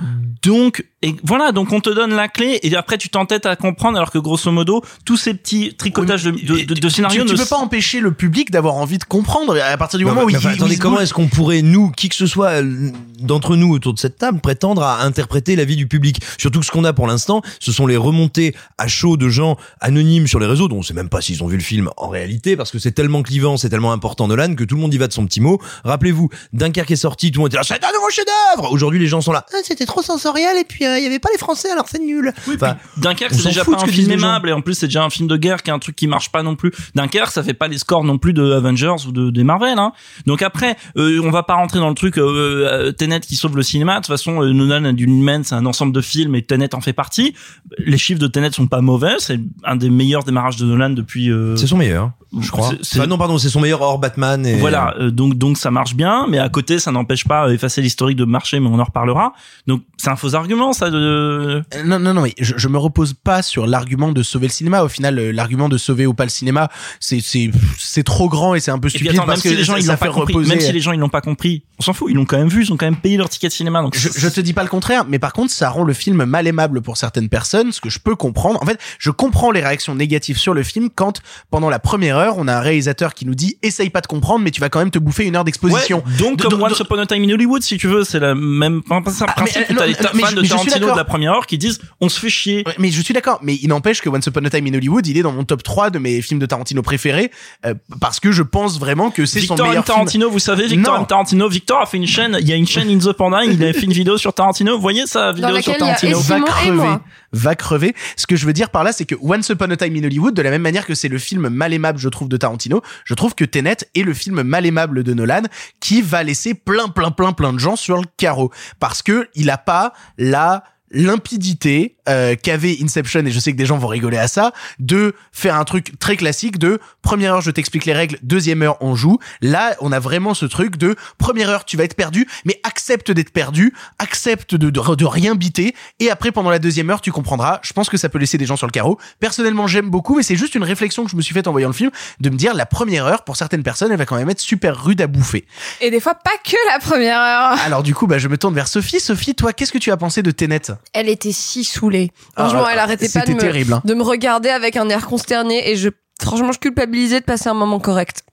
Donc, 0.41 0.85
et 1.01 1.15
voilà, 1.23 1.51
donc 1.51 1.71
on 1.71 1.79
te 1.81 1.89
donne 1.89 2.13
la 2.13 2.27
clé 2.27 2.59
et 2.63 2.75
après 2.75 2.97
tu 2.97 3.09
t'entêtes 3.09 3.45
à 3.45 3.55
comprendre 3.55 3.97
alors 3.97 4.11
que 4.11 4.17
grosso 4.17 4.51
modo, 4.51 4.81
tous 5.05 5.17
ces 5.17 5.33
petits 5.33 5.75
tricotages 5.75 6.23
de, 6.23 6.31
de, 6.31 6.65
de, 6.65 6.73
de 6.73 6.89
scénarios 6.89 7.23
tu, 7.23 7.27
tu 7.29 7.33
ne 7.33 7.37
peux 7.39 7.45
pas 7.45 7.57
empêcher 7.57 7.99
le 7.99 8.11
public 8.13 8.51
d'avoir 8.51 8.75
envie 8.75 8.97
de 8.97 9.03
comprendre 9.03 9.57
à 9.61 9.77
partir 9.77 9.99
du 9.99 10.05
Non, 10.05 10.11
moment 10.11 10.23
où 10.23 10.27
mais 10.27 10.33
il, 10.33 10.37
enfin, 10.37 10.49
où 10.51 10.53
attendez, 10.53 10.73
il 10.73 10.77
se 10.77 10.81
comment 10.81 10.99
est-ce 10.99 11.13
qu'on 11.13 11.27
pourrait, 11.27 11.61
nous, 11.61 11.91
qui 11.91 12.09
que 12.09 12.15
ce 12.15 12.25
soit 12.27 12.61
euh, 12.61 12.89
d'entre 13.19 13.55
nous 13.55 13.71
autour 13.73 13.93
de 13.93 13.99
cette 13.99 14.17
table, 14.17 14.39
prétendre 14.39 14.83
à 14.83 15.03
interpréter 15.03 15.55
la 15.55 15.65
vie 15.65 15.75
du 15.75 15.87
public? 15.87 16.19
Surtout 16.37 16.59
que 16.61 16.65
ce 16.65 16.71
qu'on 16.71 16.83
a 16.85 16.93
pour 16.93 17.07
l'instant, 17.07 17.41
ce 17.59 17.71
sont 17.71 17.87
les 17.87 17.97
remontées 17.97 18.55
à 18.77 18.87
chaud 18.87 19.17
de 19.17 19.29
gens 19.29 19.57
anonymes 19.81 20.27
sur 20.27 20.39
les 20.39 20.47
réseaux, 20.47 20.67
dont 20.67 20.77
on 20.77 20.83
sait 20.83 20.93
même 20.93 21.09
pas 21.09 21.21
s'ils 21.21 21.43
ont 21.43 21.47
vu 21.47 21.57
le 21.57 21.63
film 21.63 21.72
en 21.97 22.07
réalité, 22.09 22.55
parce 22.55 22.71
que 22.71 22.79
c'est 22.79 22.91
tellement 22.91 23.23
clivant, 23.23 23.57
c'est 23.57 23.69
tellement 23.69 23.91
important 23.91 24.27
Nolan, 24.27 24.55
que 24.55 24.63
tout 24.63 24.75
le 24.75 24.81
monde 24.81 24.93
y 24.93 24.97
va 24.97 25.07
de 25.07 25.13
son 25.13 25.25
petit 25.25 25.41
mot. 25.41 25.59
Rappelez-vous, 25.83 26.29
Dunkerque 26.53 26.91
est 26.91 26.95
sorti, 26.95 27.31
tout 27.31 27.39
le 27.39 27.43
monde 27.43 27.49
était 27.49 27.57
là, 27.57 27.63
c'est 27.63 27.73
un 27.83 27.91
nouveau 27.93 28.09
chef-d'œuvre 28.09 28.71
Aujourd'hui, 28.71 28.99
les 28.99 29.07
gens 29.07 29.21
sont 29.21 29.31
là, 29.31 29.45
Ah, 29.53 29.57
c'était 29.63 29.85
trop 29.85 30.01
sensoriel, 30.01 30.57
et 30.57 30.63
puis 30.63 30.85
euh, 30.85 30.97
il 30.97 31.03
y 31.03 31.07
avait 31.07 31.19
pas 31.19 31.29
les 31.31 31.37
Français, 31.37 31.69
alors 31.71 31.85
c'est 31.89 31.99
nul. 31.99 32.33
Enfin, 32.53 32.77
Dunkerque, 32.97 33.33
c'est 33.33 33.49
déjà 33.49 33.65
pas 33.65 33.81
un 33.83 33.87
film 33.87 34.11
aimable 34.11 34.49
et 34.49 34.53
en 34.53 34.61
plus 34.61 34.75
c'est 34.75 34.87
déjà 34.87 35.03
un 35.03 35.09
film 35.09 35.27
de 35.27 35.37
guerre 35.37 35.63
qui 35.63 35.69
est 35.69 35.73
un 35.73 35.79
truc 35.79 35.95
qui 35.95 36.07
marche 36.07 36.31
pas 36.31 36.43
non 36.43 36.55
plus. 36.55 36.71
Dunkerque, 36.95 37.31
ça 37.31 37.43
fait 37.43 37.53
pas 37.53 37.67
les 37.67 37.77
scores 37.77 38.03
non 38.03 38.17
plus 38.17 38.33
de 38.33 38.51
Avengers 38.53 38.95
ou 39.07 39.11
de 39.11 39.29
des 39.31 39.43
Marvel. 39.43 39.77
Hein. 39.79 39.91
Donc 40.25 40.41
après, 40.41 40.75
euh, 40.97 41.19
on 41.23 41.31
va 41.31 41.43
pas 41.43 41.55
rentrer 41.55 41.79
dans 41.79 41.89
le 41.89 41.95
truc 41.95 42.17
euh, 42.17 42.23
euh, 42.23 42.91
Tenet 42.91 43.21
qui 43.21 43.35
sauve 43.35 43.55
le 43.57 43.63
cinéma. 43.63 43.93
De 43.95 43.97
toute 43.99 44.07
façon, 44.07 44.41
euh, 44.43 44.51
Nolan 44.53 44.85
a 44.85 44.91
d'une 44.93 45.19
humaine, 45.19 45.43
c'est 45.43 45.55
un 45.55 45.65
ensemble 45.65 45.93
de 45.93 46.01
films 46.01 46.35
et 46.35 46.41
Tenet 46.43 46.75
en 46.75 46.81
fait 46.81 46.93
partie. 46.93 47.33
Les 47.79 47.97
chiffres 47.97 48.19
de 48.19 48.27
Tenet 48.27 48.51
sont 48.51 48.67
pas 48.67 48.81
mauvais, 48.81 49.15
c'est 49.19 49.39
un 49.63 49.75
des 49.75 49.89
meilleurs 49.89 50.23
démarrages 50.23 50.57
de 50.57 50.65
Nolan 50.65 50.91
depuis. 50.91 51.31
euh, 51.31 51.55
c'est 51.63 51.69
son 51.69 51.77
meilleur, 51.77 52.11
je 52.39 52.51
crois. 52.51 52.69
c'est- 52.69 52.77
c'est- 52.83 52.99
Enfin, 52.99 53.07
non, 53.07 53.17
pardon, 53.17 53.37
c'est 53.37 53.49
son 53.49 53.61
meilleur 53.61 53.81
hors 53.81 53.99
Batman 53.99 54.45
et... 54.45 54.55
Voilà, 54.57 54.93
euh, 54.99 55.11
donc 55.11 55.35
donc 55.35 55.57
ça 55.57 55.71
marche 55.71 55.95
bien, 55.95 56.25
mais 56.27 56.39
à 56.39 56.49
côté 56.49 56.77
ça 56.79 56.91
n'empêche 56.91 57.23
pas 57.25 57.47
euh, 57.47 57.53
effacer 57.53 57.81
l'historique 57.81 58.17
de 58.17 58.25
marché, 58.25 58.59
mais 58.59 58.67
on 58.67 58.79
en 58.79 58.83
reparlera. 58.83 59.33
Donc 59.67 59.81
c'est 59.97 60.09
un 60.09 60.15
faux 60.15 60.35
argument 60.35 60.73
ça 60.73 60.89
de. 60.89 60.97
Euh, 60.97 61.83
Non, 61.85 61.99
non, 61.99 62.13
non, 62.13 62.21
mais 62.21 62.33
je, 62.39 62.53
je 62.57 62.67
me 62.67 62.77
repose 62.77 63.13
pas 63.13 63.41
sur 63.41 63.65
l'argument 63.67 64.11
de 64.11 64.23
sauver 64.23 64.47
le 64.47 64.51
cinéma. 64.53 64.83
Au 64.83 64.89
final, 64.89 65.17
euh, 65.19 65.31
l'argument 65.31 65.69
de 65.69 65.77
sauver 65.77 66.05
ou 66.05 66.13
pas 66.13 66.23
le 66.25 66.29
cinéma, 66.29 66.69
c'est 66.99 67.19
c'est 67.21 67.49
c'est 67.77 68.03
trop 68.03 68.27
grand 68.29 68.55
et 68.55 68.59
c'est 68.59 68.71
un 68.71 68.79
peu 68.79 68.87
Et 68.87 68.91
puis 68.91 68.99
stupide 68.99 69.11
attends, 69.13 69.21
même 69.21 69.27
parce 69.27 69.41
si 69.41 69.49
que 69.49 69.55
les 69.55 69.63
gens 69.63 69.75
ils 69.77 69.85
l'ont 69.85 69.95
pas 69.97 70.07
compris, 70.09 70.33
reposer. 70.33 70.49
même 70.49 70.59
si 70.59 70.71
les 70.71 70.79
gens 70.81 70.91
ils 70.91 70.99
l'ont 70.99 71.09
pas 71.09 71.21
compris, 71.21 71.63
on 71.79 71.83
s'en 71.83 71.93
fout, 71.93 72.07
ils 72.09 72.15
l'ont 72.15 72.25
quand 72.25 72.37
même 72.37 72.47
vu, 72.49 72.63
ils 72.63 72.73
ont 72.73 72.77
quand 72.77 72.85
même 72.85 72.95
payé 72.97 73.17
leur 73.17 73.29
ticket 73.29 73.47
de 73.47 73.53
cinéma. 73.53 73.81
Donc 73.81 73.95
Je, 73.97 74.09
je 74.13 74.27
te 74.27 74.41
dis 74.41 74.53
pas 74.53 74.63
le 74.63 74.69
contraire, 74.69 75.05
mais 75.07 75.19
par 75.19 75.33
contre, 75.33 75.51
ça 75.51 75.69
rend 75.69 75.83
le 75.83 75.93
film 75.93 76.25
mal 76.25 76.47
aimable 76.47 76.81
pour 76.81 76.97
certaines 76.97 77.29
personnes, 77.29 77.71
ce 77.71 77.79
que 77.81 77.89
je 77.89 77.99
peux 77.99 78.15
comprendre. 78.15 78.61
En 78.61 78.65
fait, 78.65 78.79
je 78.99 79.11
comprends 79.11 79.51
les 79.51 79.61
réactions 79.61 79.95
négatives 79.95 80.37
sur 80.37 80.53
le 80.53 80.63
film 80.63 80.89
quand, 80.93 81.21
pendant 81.53 81.69
la 81.69 81.77
première 81.77 82.17
heure, 82.17 82.33
on 82.39 82.47
a 82.47 82.55
un 82.55 82.61
réalisateur 82.61 83.13
qui 83.13 83.27
nous 83.27 83.35
dit 83.35 83.59
essaye 83.61 83.91
pas 83.91 84.01
de 84.01 84.07
comprendre, 84.07 84.43
mais 84.43 84.49
tu 84.49 84.59
vas 84.59 84.69
quand 84.69 84.79
même 84.79 84.89
te 84.89 84.97
bouffer 84.97 85.25
une 85.25 85.35
heure 85.35 85.43
d'exposition. 85.43 85.97
Ouais, 86.03 86.17
donc 86.17 86.37
De- 86.37 86.43
comme 86.47 86.57
de- 86.57 86.63
Once 86.63 86.79
Upon 86.79 86.97
a 86.97 87.05
Time 87.05 87.23
in 87.23 87.29
Hollywood, 87.31 87.61
si 87.61 87.77
tu 87.77 87.87
veux, 87.87 88.03
c'est 88.03 88.19
la 88.19 88.33
même 88.33 88.81
enfin, 88.89 89.11
c'est 89.11 89.21
un 89.23 89.27
Ah, 89.29 89.33
principe. 89.33 89.61
euh, 89.69 89.73
non, 89.75 89.83
les 89.85 89.93
fans 89.93 90.09
je- 90.31 90.35
de 90.37 90.47
Tarantino 90.47 90.89
de 90.91 90.97
la 90.97 91.03
première 91.03 91.33
heure 91.33 91.45
qui 91.45 91.59
disent 91.59 91.79
on 92.01 92.09
se 92.09 92.19
fait 92.19 92.31
chier. 92.31 92.63
Mais 92.79 92.89
je 92.89 92.99
suis 93.03 93.13
d'accord, 93.13 93.37
mais 93.43 93.53
il 93.61 93.67
n'empêche 93.67 94.01
que 94.01 94.09
Once 94.09 94.25
Upon 94.25 94.43
a 94.45 94.49
Time 94.49 94.65
in 94.65 94.73
Hollywood, 94.73 95.05
il 95.05 95.15
est 95.15 95.21
dans 95.21 95.31
mon 95.31 95.43
top 95.43 95.61
3 95.61 95.91
de 95.91 95.99
mes 95.99 96.23
films 96.23 96.39
de 96.39 96.47
Tarantino 96.47 96.81
préférés, 96.81 97.29
euh, 97.67 97.75
parce 98.01 98.19
que 98.19 98.31
je 98.31 98.41
pense 98.41 98.79
vraiment 98.79 99.11
que 99.11 99.27
c'est 99.27 99.39
son 99.41 99.53
Victor 99.53 99.65
M. 99.67 99.69
meilleur 99.73 99.85
film. 99.85 99.95
Tarantino, 99.95 100.29
vous 100.31 100.39
savez, 100.39 100.65
Victor 100.65 100.95
Non. 100.95 101.01
M. 101.01 101.05
Tarantino, 101.07 101.47
Victor 101.49 101.81
a 101.83 101.85
fait 101.85 101.97
une 101.97 102.07
chaîne, 102.07 102.35
il 102.41 102.47
y 102.49 102.51
a 102.51 102.55
une 102.55 102.65
chaîne 102.67 102.89
In 102.89 102.97
the 102.97 103.13
Panda, 103.13 103.43
il 103.45 103.63
a 103.63 103.73
fait 103.73 103.81
une 103.83 103.93
vidéo 103.93 104.17
sur 104.17 104.33
Tarantino, 104.33 104.75
vous 104.75 104.81
voyez 104.81 105.05
sa 105.05 105.31
vidéo 105.31 105.61
sur 105.61 105.73
a 105.73 105.77
Tarantino. 105.77 106.19
Va 106.19 106.39
crever, 106.41 106.89
va 107.31 107.53
crever. 107.55 107.93
Ce 108.15 108.25
que 108.25 108.35
je 108.35 108.47
veux 108.47 108.53
dire 108.53 108.71
par 108.71 108.83
là, 108.83 108.91
c'est 108.91 109.05
que 109.05 109.13
Once 109.21 109.47
Upon 109.49 109.69
a 109.69 109.75
Time 109.77 109.95
in 109.95 110.03
Hollywood, 110.05 110.33
de 110.33 110.41
la 110.41 110.49
même 110.49 110.63
manière 110.63 110.87
que 110.87 110.95
c'est 110.95 111.09
le 111.09 111.19
film 111.19 111.42
mal 111.49 111.73
aimable, 111.73 111.99
je 111.99 112.09
trouve, 112.09 112.29
de 112.29 112.37
Tarantino, 112.37 112.81
je 113.05 113.13
trouve 113.13 113.35
que 113.35 113.45
Tenet 113.45 113.77
est 113.95 114.03
le 114.03 114.13
film 114.13 114.43
mal 114.43 114.65
aimable 114.65 115.03
de 115.03 115.13
Nolan, 115.13 115.43
qui 115.79 116.01
va 116.01 116.23
laisser 116.23 116.53
plein, 116.53 116.89
plein, 116.89 117.11
plein, 117.11 117.33
plein 117.33 117.53
de 117.53 117.59
gens 117.59 117.75
sur 117.75 117.97
le 117.97 118.07
carreau, 118.17 118.51
parce 118.79 119.01
que 119.01 119.29
il 119.35 119.49
a 119.49 119.57
pas 119.57 119.93
la 120.17 120.63
limpidité 120.93 121.95
euh, 122.07 122.35
qu'avait 122.41 122.77
Inception 122.81 123.25
et 123.25 123.31
je 123.31 123.39
sais 123.39 123.51
que 123.51 123.57
des 123.57 123.65
gens 123.65 123.77
vont 123.77 123.87
rigoler 123.87 124.17
à 124.17 124.27
ça 124.27 124.53
de 124.79 125.15
faire 125.31 125.55
un 125.55 125.63
truc 125.63 125.97
très 125.99 126.15
classique 126.15 126.59
de 126.59 126.79
première 127.01 127.35
heure 127.35 127.41
je 127.41 127.51
t'explique 127.51 127.85
les 127.85 127.93
règles 127.93 128.17
deuxième 128.21 128.61
heure 128.61 128.77
on 128.81 128.95
joue. 128.95 129.19
Là 129.41 129.75
on 129.79 129.91
a 129.91 129.99
vraiment 129.99 130.33
ce 130.33 130.45
truc 130.45 130.77
de 130.77 130.95
première 131.17 131.49
heure 131.49 131.65
tu 131.65 131.77
vas 131.77 131.83
être 131.83 131.95
perdu 131.95 132.27
mais 132.45 132.59
accepte 132.63 133.11
d'être 133.11 133.31
perdu 133.31 133.73
accepte 133.99 134.55
de, 134.55 134.69
de, 134.69 134.95
de 134.95 135.05
rien 135.05 135.35
biter 135.35 135.75
et 135.99 136.09
après 136.11 136.31
pendant 136.31 136.49
la 136.49 136.59
deuxième 136.59 136.89
heure 136.89 137.01
tu 137.01 137.11
comprendras. 137.11 137.59
Je 137.63 137.73
pense 137.73 137.89
que 137.89 137.97
ça 137.97 138.09
peut 138.09 138.19
laisser 138.19 138.37
des 138.37 138.45
gens 138.45 138.57
sur 138.57 138.67
le 138.67 138.71
carreau. 138.71 138.99
Personnellement 139.19 139.67
j'aime 139.67 139.89
beaucoup 139.89 140.17
mais 140.17 140.23
c'est 140.23 140.35
juste 140.35 140.55
une 140.55 140.63
réflexion 140.63 141.05
que 141.05 141.11
je 141.11 141.15
me 141.15 141.21
suis 141.21 141.33
faite 141.33 141.47
en 141.47 141.51
voyant 141.51 141.69
le 141.69 141.73
film 141.73 141.91
de 142.19 142.29
me 142.29 142.35
dire 142.35 142.53
la 142.53 142.65
première 142.65 143.05
heure 143.05 143.23
pour 143.23 143.35
certaines 143.37 143.63
personnes 143.63 143.91
elle 143.91 143.97
va 143.97 144.05
quand 144.05 144.17
même 144.17 144.29
être 144.29 144.39
super 144.39 144.83
rude 144.83 145.01
à 145.01 145.07
bouffer. 145.07 145.45
Et 145.81 145.89
des 145.89 145.99
fois, 145.99 146.15
pas 146.15 146.37
que 146.43 146.55
la 146.71 146.79
première 146.79 147.19
heure. 147.19 147.57
alors 147.65 147.81
du 147.83 147.95
coup 147.95 148.07
bah 148.07 148.19
je 148.19 148.27
me 148.27 148.37
tourne 148.37 148.53
vers 148.53 148.67
Sophie. 148.67 148.99
Sophie 148.99 149.35
toi 149.35 149.53
qu'est-ce 149.53 149.71
que 149.71 149.77
tu 149.77 149.91
as 149.91 149.97
pensé 149.97 150.21
de 150.21 150.31
Tenet? 150.31 150.73
Elle 150.93 151.09
était 151.09 151.31
si 151.31 151.63
saoulée. 151.63 152.11
Franchement, 152.35 152.63
Ah, 152.65 152.71
elle 152.73 152.79
arrêtait 152.79 153.07
pas 153.09 153.21
de 153.21 153.25
c'était 153.27 153.33
me, 153.33 153.39
terrible, 153.39 153.73
hein. 153.73 153.81
de 153.85 153.93
me 153.93 154.03
regarder 154.03 154.49
avec 154.49 154.75
un 154.77 154.89
air 154.89 155.07
consterné 155.07 155.69
et 155.71 155.75
je, 155.75 155.89
franchement, 156.21 156.51
je 156.51 156.59
culpabilisais 156.59 157.19
de 157.19 157.25
passer 157.25 157.49
un 157.49 157.53
moment 157.53 157.79
correct. 157.79 158.23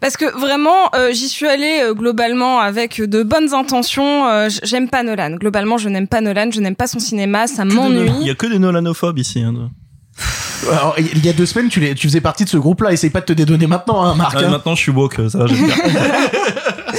Parce 0.00 0.16
que 0.16 0.26
vraiment, 0.38 0.90
euh, 0.94 1.12
j'y 1.12 1.28
suis 1.28 1.46
allée 1.46 1.80
euh, 1.82 1.92
globalement 1.94 2.60
avec 2.60 3.00
de 3.00 3.22
bonnes 3.24 3.52
intentions. 3.52 4.26
Euh, 4.28 4.48
j'aime 4.62 4.88
pas 4.88 5.02
Nolan. 5.02 5.32
Globalement, 5.36 5.76
je 5.76 5.88
n'aime 5.88 6.06
pas 6.06 6.20
Nolan. 6.20 6.50
Je 6.52 6.60
n'aime 6.60 6.76
pas 6.76 6.86
son 6.86 7.00
cinéma. 7.00 7.48
Ça 7.48 7.64
Il 7.64 7.72
y 7.72 7.74
m'ennuie. 7.74 8.30
a 8.30 8.34
que 8.34 8.46
des 8.46 8.58
Nolanophobes 8.60 9.18
ici. 9.18 9.40
Hein. 9.42 9.70
Alors, 10.70 10.94
il 10.98 11.24
y 11.24 11.28
a 11.28 11.32
deux 11.32 11.46
semaines, 11.46 11.68
tu, 11.68 11.80
faisais 11.96 12.20
partie 12.20 12.44
de 12.44 12.48
ce 12.48 12.56
groupe-là. 12.56 12.92
Essaye 12.92 13.10
pas 13.10 13.20
de 13.20 13.26
te 13.26 13.32
dédonner 13.32 13.66
maintenant, 13.66 14.02
hein, 14.02 14.14
Marc. 14.14 14.36
Ah, 14.38 14.44
hein. 14.46 14.50
maintenant 14.50 14.74
je 14.74 14.82
suis 14.82 14.92
woke, 14.92 15.20
ça 15.30 15.38
va, 15.38 15.46
j'aime 15.46 15.66
bien. 15.66 15.76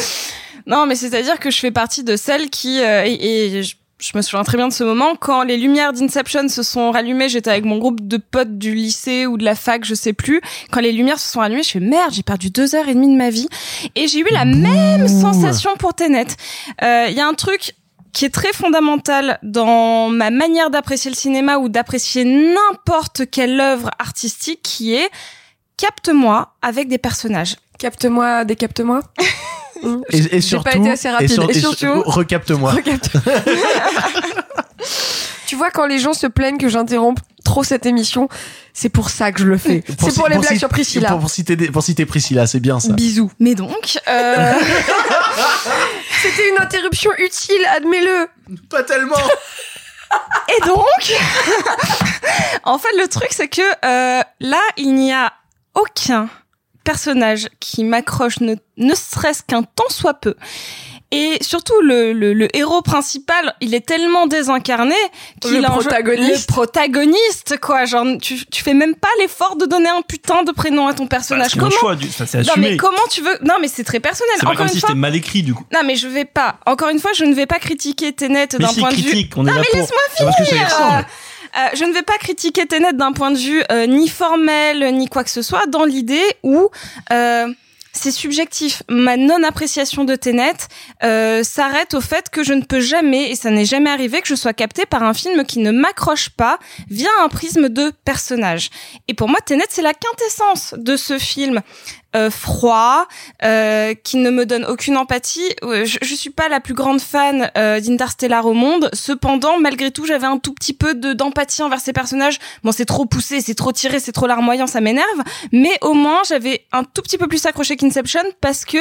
Non, 0.67 0.86
mais 0.86 0.95
c'est-à-dire 0.95 1.39
que 1.39 1.49
je 1.49 1.58
fais 1.58 1.71
partie 1.71 2.04
de 2.04 2.15
celles 2.15 2.49
qui 2.52 2.80
euh, 2.84 3.04
et, 3.04 3.56
et 3.58 3.63
je, 3.63 3.75
je 3.99 4.12
me 4.15 4.21
souviens 4.21 4.43
très 4.43 4.57
bien 4.57 4.67
de 4.67 4.73
ce 4.73 4.83
moment 4.83 5.15
quand 5.15 5.43
les 5.43 5.57
lumières 5.57 5.91
d'Inception 5.93 6.47
se 6.47 6.63
sont 6.63 6.91
rallumées. 6.91 7.27
J'étais 7.27 7.51
avec 7.51 7.65
mon 7.65 7.77
groupe 7.77 8.07
de 8.07 8.17
potes 8.17 8.57
du 8.57 8.73
lycée 8.73 9.25
ou 9.25 9.38
de 9.38 9.43
la 9.43 9.55
fac, 9.55 9.83
je 9.83 9.93
sais 9.93 10.13
plus. 10.13 10.41
Quand 10.71 10.79
les 10.79 10.93
lumières 10.93 11.19
se 11.19 11.31
sont 11.31 11.39
rallumées, 11.39 11.63
je 11.63 11.71
fais 11.71 11.79
merde, 11.79 12.13
j'ai 12.13 12.23
perdu 12.23 12.49
deux 12.49 12.75
heures 12.75 12.88
et 12.88 12.93
demie 12.93 13.12
de 13.12 13.17
ma 13.17 13.29
vie 13.29 13.49
et 13.95 14.07
j'ai 14.07 14.19
eu 14.19 14.27
la 14.31 14.45
même 14.45 15.07
sensation 15.07 15.71
pour 15.77 15.93
Tenet. 15.93 16.27
Euh, 16.81 17.07
Il 17.09 17.15
y 17.15 17.19
a 17.19 17.27
un 17.27 17.33
truc 17.33 17.73
qui 18.13 18.25
est 18.25 18.33
très 18.33 18.53
fondamental 18.53 19.38
dans 19.43 20.09
ma 20.09 20.29
manière 20.31 20.69
d'apprécier 20.69 21.12
le 21.12 21.15
cinéma 21.15 21.57
ou 21.57 21.69
d'apprécier 21.69 22.23
n'importe 22.23 23.29
quelle 23.29 23.59
œuvre 23.59 23.91
artistique 23.99 24.62
qui 24.63 24.95
est 24.95 25.09
capte-moi 25.77 26.53
avec 26.62 26.88
des 26.88 26.97
personnages. 26.97 27.55
Capte-moi, 27.77 28.45
décapte-moi. 28.45 29.01
Et, 30.10 30.42
surtout, 30.42 30.70
pas 30.70 30.76
été 30.78 30.92
assez 30.92 31.10
rapide. 31.10 31.30
et 31.30 31.34
sur- 31.34 31.50
Et 31.50 31.58
et 31.58 31.60
sur- 31.60 31.78
surtout- 31.78 32.02
recapte-moi. 32.10 32.72
Recapte. 32.72 33.10
tu 35.48 35.56
vois, 35.56 35.72
quand 35.72 35.86
les 35.88 36.00
gens 36.00 36.13
se 36.13 36.28
plaignent 36.28 36.58
que 36.58 36.70
j'interromps 36.70 37.22
trop 37.44 37.63
cette 37.63 37.86
émission, 37.86 38.30
c'est 38.74 38.89
pour 38.89 39.10
ça 39.10 39.32
que 39.32 39.39
je 39.39 39.46
le 39.46 39.58
fais. 39.58 39.84
C'est 39.88 40.13
pour, 40.15 40.28
les 40.28 40.38
blagues 40.38 40.54
ci- 40.54 40.60
sur 40.60 40.70
Priscilla. 40.70 41.10
Pour, 41.10 41.20
pour 41.22 41.30
citer, 41.30 41.56
des- 41.56 41.72
pour 41.72 41.82
citer 41.84 42.06
Priscilla, 42.06 42.46
c'est 42.48 42.60
bien 42.60 42.80
ça. 42.80 42.94
Bisous. 42.94 43.32
Mais 43.39 43.56
donc, 43.56 43.98
euh, 44.08 44.54
C'était 46.22 46.50
une 46.50 46.62
interruption 46.62 47.12
utile, 47.18 47.65
admets-le. 47.76 48.28
Pas 48.70 48.84
tellement. 48.84 49.15
Et 50.58 50.65
donc, 50.68 50.84
en 52.63 52.78
fait, 52.80 52.89
le 53.00 53.08
truc, 53.08 53.30
c'est 53.32 53.48
que 53.48 53.62
euh, 53.62 54.22
là, 54.39 54.60
il 54.78 54.94
n'y 54.96 55.13
a 55.13 55.32
aucun 55.76 56.28
personnage 56.84 57.48
qui 57.60 57.84
m'accroche, 57.84 58.39
ne, 58.39 58.56
ne 58.78 58.96
serait-ce 58.96 59.44
qu'un 59.44 59.63
tant 59.63 59.89
soit 59.89 60.15
peu. 60.15 60.36
Et 61.12 61.39
surtout, 61.42 61.74
le, 61.82 62.13
le, 62.13 62.34
le 62.34 62.56
héros 62.56 62.84
principal, 62.84 63.56
il 63.62 63.74
est 63.74 63.84
tellement 63.84 64.28
désincarné 64.28 64.94
qu'il 65.42 65.54
Le 65.60 65.65
en- 65.65 65.72
protagoniste. 65.72 66.48
le 66.48 66.54
protagoniste, 66.54 67.60
quoi. 67.60 67.86
Genre, 67.86 68.06
tu, 68.22 68.46
tu 68.46 68.62
fais 68.63 68.76
même 68.76 68.94
pas 68.94 69.08
l'effort 69.20 69.56
de 69.56 69.65
donner 69.65 69.89
un 69.89 70.02
putain 70.04 70.44
de 70.44 70.52
prénom 70.52 70.86
à 70.86 70.94
ton 70.94 71.08
personnage. 71.08 71.50
c'est 71.52 71.58
un 71.58 71.62
comment 71.62 71.72
choix, 71.72 71.96
du- 71.96 72.12
ça, 72.12 72.28
c'est 72.28 72.44
Non, 72.44 72.54
mais 72.58 72.78
comment 72.78 72.96
tu 73.10 73.22
veux 73.22 73.39
Non, 73.42 73.56
mais 73.60 73.68
c'est 73.68 73.84
très 73.84 74.00
personnel. 74.00 74.32
C'est 74.36 74.42
pas 74.42 74.50
Encore 74.52 74.58
comme 74.60 74.68
une 74.68 74.74
si 74.74 74.80
fois, 74.82 74.89
c'était 74.89 75.00
mal 75.00 75.15
écrit 75.15 75.42
du 75.42 75.56
coup. 75.56 75.65
non, 75.74 75.80
mais 75.84 75.96
je 75.96 76.08
vais 76.08 76.26
pas. 76.26 76.60
Encore 76.68 76.89
une 76.89 77.00
fois, 77.00 77.12
je 77.15 77.26
ne 77.26 77.34
vais 77.34 77.48
pas 77.48 77.58
critiquer 77.58 78.13
Tenet 78.13 78.46
d'un 78.60 78.68
si, 78.68 78.80
point 78.80 78.92
de 78.92 78.96
vue. 78.98 79.30
on 79.36 79.48
est 79.48 79.50
non, 79.50 79.56
là 79.56 79.62
mais 79.62 79.68
pour. 79.72 79.80
laisse-moi 79.80 80.02
Ah, 80.20 80.24
parce 80.26 80.38
que 80.38 80.44
ça 80.46 80.56
y 80.56 80.60
finir. 80.60 81.06
Euh, 81.57 81.75
je 81.75 81.83
ne 81.83 81.93
vais 81.93 82.03
pas 82.03 82.17
critiquer 82.19 82.65
Tenet 82.65 82.93
d'un 82.93 83.12
point 83.12 83.31
de 83.31 83.38
vue 83.38 83.63
euh, 83.71 83.85
ni 83.88 84.07
formel 84.07 84.95
ni 84.95 85.07
quoi 85.07 85.23
que 85.23 85.29
ce 85.29 85.41
soit, 85.41 85.65
dans 85.67 85.85
l'idée 85.85 86.23
où 86.43 86.69
euh, 87.12 87.47
c'est 87.91 88.12
subjectif. 88.12 88.83
Ma 88.89 89.17
non-appréciation 89.17 90.03
de 90.03 90.15
Tenet 90.15 90.53
euh, 91.03 91.43
s'arrête 91.43 91.93
au 91.93 92.01
fait 92.01 92.29
que 92.29 92.43
je 92.43 92.53
ne 92.53 92.62
peux 92.62 92.79
jamais, 92.79 93.31
et 93.31 93.35
ça 93.35 93.49
n'est 93.49 93.65
jamais 93.65 93.89
arrivé, 93.89 94.21
que 94.21 94.27
je 94.27 94.35
sois 94.35 94.53
captée 94.53 94.85
par 94.85 95.03
un 95.03 95.13
film 95.13 95.43
qui 95.43 95.59
ne 95.59 95.71
m'accroche 95.71 96.29
pas 96.29 96.59
via 96.89 97.09
un 97.21 97.29
prisme 97.29 97.69
de 97.69 97.91
personnage. 98.05 98.69
Et 99.07 99.13
pour 99.13 99.27
moi, 99.27 99.39
Tenet, 99.45 99.65
c'est 99.69 99.81
la 99.81 99.93
quintessence 99.93 100.75
de 100.77 100.95
ce 100.95 101.17
film 101.17 101.62
euh, 102.15 102.30
froid, 102.32 103.08
euh, 103.43 103.93
qui 104.04 104.17
ne 104.17 104.30
me 104.32 104.45
donne 104.45 104.65
aucune 104.65 104.98
empathie. 104.98 105.48
Je, 105.62 105.98
je 106.02 106.15
suis 106.15 106.30
pas 106.32 106.50
la 106.50 106.60
plus 106.60 106.74
grande 106.74 107.00
fan 107.02 107.52
euh, 107.58 107.80
d'Interstellar 107.80 108.45
au 108.45 108.54
monde. 108.54 108.89
Cependant, 108.93 109.60
malgré 109.60 109.91
tout, 109.91 110.06
j'avais 110.06 110.26
un 110.28 110.38
tout 110.38 110.54
petit 110.54 110.74
peu 110.74 110.95
de 110.95 111.13
d'empathie 111.13 111.62
envers 111.63 111.80
ces 111.80 111.93
personnages. 111.93 112.39
Bon, 112.63 112.72
c'est 112.72 112.86
trop 112.86 113.06
poussé, 113.06 113.41
c'est 113.41 113.54
trop 113.56 113.72
tiré, 113.72 114.00
c'est 114.00 114.12
trop 114.12 114.28
larmoyant, 114.28 114.67
ça 114.67 114.82
m'énerve. 114.82 115.08
Mais 115.52 115.78
au 115.82 115.93
moins, 115.93 116.22
j'avais 116.28 116.65
un 116.72 116.84
tout 116.84 117.02
petit 117.02 117.17
peu 117.17 117.28
plus 117.28 117.45
accroché 117.45 117.76
qu'Inception 117.76 118.22
parce 118.41 118.65
que, 118.65 118.78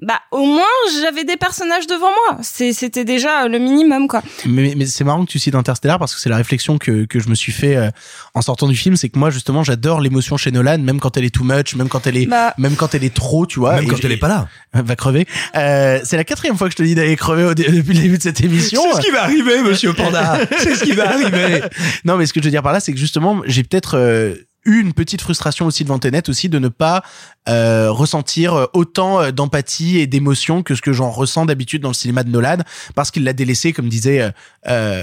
bah, 0.00 0.20
au 0.30 0.44
moins, 0.44 0.64
j'avais 1.02 1.24
des 1.24 1.36
personnages 1.36 1.86
devant 1.86 2.10
moi. 2.28 2.38
C'est- 2.42 2.72
C'était 2.72 3.04
déjà 3.04 3.46
le 3.48 3.58
minimum, 3.58 4.08
quoi. 4.08 4.22
Mais, 4.46 4.74
mais 4.76 4.86
c'est 4.86 5.04
marrant 5.04 5.24
que 5.24 5.30
tu 5.30 5.38
cites 5.38 5.54
Interstellar 5.54 5.98
parce 5.98 6.14
que 6.14 6.20
c'est 6.20 6.28
la 6.30 6.36
réflexion 6.36 6.78
que, 6.78 7.04
que 7.04 7.20
je 7.20 7.28
me 7.28 7.34
suis 7.34 7.52
fait 7.52 7.76
euh, 7.76 7.90
en 8.34 8.42
sortant 8.42 8.66
du 8.66 8.74
film, 8.76 8.96
c'est 8.96 9.08
que 9.08 9.18
moi 9.18 9.30
justement 9.30 9.62
j'adore 9.62 10.00
l'émotion 10.00 10.36
chez 10.36 10.50
Nolan, 10.50 10.78
même 10.78 10.98
quand 11.00 11.16
elle 11.16 11.24
est 11.24 11.34
too 11.34 11.44
much, 11.44 11.74
même 11.76 11.88
quand 11.88 12.06
elle 12.06 12.16
est, 12.16 12.26
Bah. 12.26 12.54
Même 12.62 12.76
quand 12.76 12.94
elle 12.94 13.04
est 13.04 13.12
trop, 13.12 13.44
tu 13.44 13.58
vois. 13.58 13.74
Même 13.74 13.88
quand 13.88 14.02
elle 14.04 14.12
est 14.12 14.16
pas 14.16 14.28
là. 14.28 14.48
Va 14.72 14.96
crever. 14.96 15.26
Euh, 15.56 16.00
c'est 16.04 16.16
la 16.16 16.24
quatrième 16.24 16.56
fois 16.56 16.68
que 16.68 16.72
je 16.72 16.76
te 16.76 16.82
dis 16.82 16.94
d'aller 16.94 17.16
crever 17.16 17.44
au 17.44 17.54
depuis 17.54 17.94
le 17.94 18.00
début 18.00 18.18
de 18.18 18.22
cette 18.22 18.40
émission. 18.40 18.80
C'est 18.92 19.02
ce 19.02 19.06
qui 19.06 19.10
va 19.10 19.24
arriver, 19.24 19.62
monsieur 19.62 19.92
Panda. 19.92 20.38
C'est 20.58 20.76
ce 20.76 20.84
qui 20.84 20.92
va 20.92 21.10
arriver. 21.10 21.62
non, 22.04 22.16
mais 22.16 22.26
ce 22.26 22.32
que 22.32 22.40
je 22.40 22.44
veux 22.44 22.50
dire 22.50 22.62
par 22.62 22.72
là, 22.72 22.80
c'est 22.80 22.92
que 22.92 22.98
justement, 22.98 23.42
j'ai 23.46 23.64
peut-être 23.64 23.98
euh, 23.98 24.34
eu 24.64 24.80
une 24.80 24.92
petite 24.92 25.20
frustration 25.20 25.66
aussi 25.66 25.84
devant 25.84 25.98
Tenet 25.98 26.28
aussi 26.28 26.48
de 26.48 26.58
ne 26.58 26.68
pas 26.68 27.02
euh, 27.48 27.90
ressentir 27.90 28.68
autant 28.72 29.30
d'empathie 29.32 29.98
et 29.98 30.06
d'émotion 30.06 30.62
que 30.62 30.74
ce 30.76 30.82
que 30.82 30.92
j'en 30.92 31.10
ressens 31.10 31.46
d'habitude 31.46 31.82
dans 31.82 31.88
le 31.88 31.94
cinéma 31.94 32.22
de 32.22 32.30
Nolan 32.30 32.58
parce 32.94 33.10
qu'il 33.10 33.24
l'a 33.24 33.32
délaissé, 33.32 33.72
comme 33.72 33.88
disait 33.88 34.20
euh, 34.20 34.30
euh, 34.68 35.02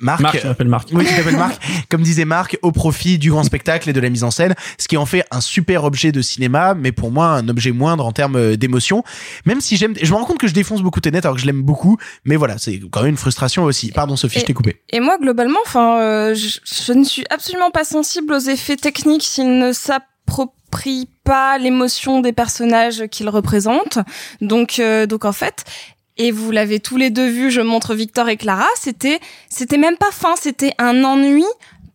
Marc. 0.00 0.20
Marc, 0.20 0.40
je 0.42 0.48
m'appelle 0.48 0.68
Marc. 0.68 0.88
Oui, 0.92 1.04
tu 1.06 1.14
t'appelles 1.14 1.36
Marc. 1.36 1.62
Comme 1.88 2.02
disait 2.02 2.24
Marc, 2.24 2.58
au 2.62 2.72
profit 2.72 3.18
du 3.18 3.30
grand 3.30 3.44
spectacle 3.44 3.88
et 3.88 3.92
de 3.92 4.00
la 4.00 4.08
mise 4.10 4.24
en 4.24 4.30
scène, 4.32 4.54
ce 4.78 4.88
qui 4.88 4.96
en 4.96 5.06
fait 5.06 5.24
un 5.30 5.40
super 5.40 5.84
objet 5.84 6.10
de 6.10 6.20
cinéma, 6.22 6.74
mais 6.74 6.90
pour 6.90 7.12
moi 7.12 7.28
un 7.28 7.48
objet 7.48 7.70
moindre 7.70 8.04
en 8.04 8.12
termes 8.12 8.56
d'émotion. 8.56 9.04
Même 9.44 9.60
si 9.60 9.76
j'aime, 9.76 9.94
je 10.00 10.10
me 10.10 10.16
rends 10.16 10.24
compte 10.24 10.38
que 10.38 10.48
je 10.48 10.54
défonce 10.54 10.82
beaucoup 10.82 11.00
Tenet 11.00 11.18
alors 11.18 11.36
que 11.36 11.40
je 11.40 11.46
l'aime 11.46 11.62
beaucoup, 11.62 11.96
mais 12.24 12.34
voilà, 12.34 12.58
c'est 12.58 12.80
quand 12.90 13.02
même 13.02 13.10
une 13.10 13.16
frustration 13.16 13.62
aussi. 13.64 13.92
Pardon 13.92 14.16
Sophie, 14.16 14.38
Et- 14.38 14.40
je 14.40 14.46
t'ai 14.46 14.54
coupé. 14.54 14.80
Et 14.90 14.98
moi, 14.98 15.18
globalement, 15.18 15.60
enfin, 15.64 16.00
euh, 16.00 16.34
je, 16.34 16.58
je 16.64 16.92
ne 16.92 17.04
suis 17.04 17.24
absolument 17.30 17.70
pas 17.70 17.84
sensible 17.84 18.32
aux 18.32 18.38
effets 18.38 18.76
techniques 18.76 18.95
s'ils 19.22 19.58
ne 19.58 19.72
s'approprient 19.72 21.08
pas 21.24 21.58
l'émotion 21.58 22.20
des 22.20 22.32
personnages 22.32 23.06
qu'ils 23.10 23.28
représentent. 23.28 23.98
Donc, 24.40 24.78
euh, 24.78 25.06
donc 25.06 25.24
en 25.24 25.32
fait. 25.32 25.64
Et 26.18 26.30
vous 26.30 26.50
l'avez 26.50 26.80
tous 26.80 26.96
les 26.96 27.10
deux 27.10 27.28
vu, 27.28 27.50
je 27.50 27.60
montre 27.60 27.94
Victor 27.94 28.28
et 28.30 28.38
Clara, 28.38 28.66
c'était, 28.80 29.20
c'était 29.50 29.76
même 29.76 29.96
pas 29.98 30.10
fin, 30.10 30.34
c'était 30.40 30.72
un 30.78 31.04
ennui 31.04 31.44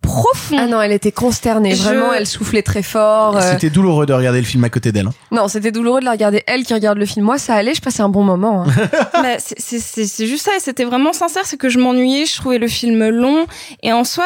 profond. 0.04 0.58
Ah 0.60 0.68
non, 0.68 0.80
elle 0.82 0.92
était 0.92 1.12
consternée. 1.12 1.74
Je- 1.76 1.82
Vraiment, 1.84 2.14
elle 2.14 2.28
soufflait 2.28 2.62
très 2.62 2.84
fort. 2.84 3.38
euh, 3.38 3.52
C'était 3.52 3.70
douloureux 3.72 4.06
de 4.06 4.14
regarder 4.14 4.40
le 4.40 4.46
film 4.46 4.64
à 4.64 4.70
côté 4.70 4.92
d'elle. 4.92 5.08
hein. 5.08 5.14
Non, 5.32 5.48
c'était 5.48 5.72
douloureux 5.72 6.02
de 6.02 6.06
la 6.06 6.12
regarder. 6.12 6.44
Elle 6.48 6.64
qui 6.66 6.74
regarde 6.76 6.98
le 7.00 7.06
film. 7.08 7.26
Moi, 7.26 7.38
ça 7.40 7.56
allait. 7.56 7.74
Je 7.74 7.82
passais 7.82 8.02
un 8.04 8.10
bon 8.10 8.24
moment. 8.24 8.64
hein. 8.68 9.38
C'est- 9.40 9.60
c'est 9.60 9.80
c'est- 9.80 10.06
c'est 10.06 10.28
juste 10.28 10.46
ça, 10.46 10.52
et 10.56 10.60
c'était 10.60 10.86
vraiment 10.86 11.14
sincère, 11.14 11.46
c'est 11.46 11.58
que 11.58 11.70
je 11.70 11.80
m'ennuyais, 11.80 12.26
je 12.28 12.36
trouvais 12.36 12.58
le 12.60 12.68
film 12.68 13.08
long, 13.10 13.46
et 13.84 13.92
en 13.92 14.04
soi, 14.04 14.26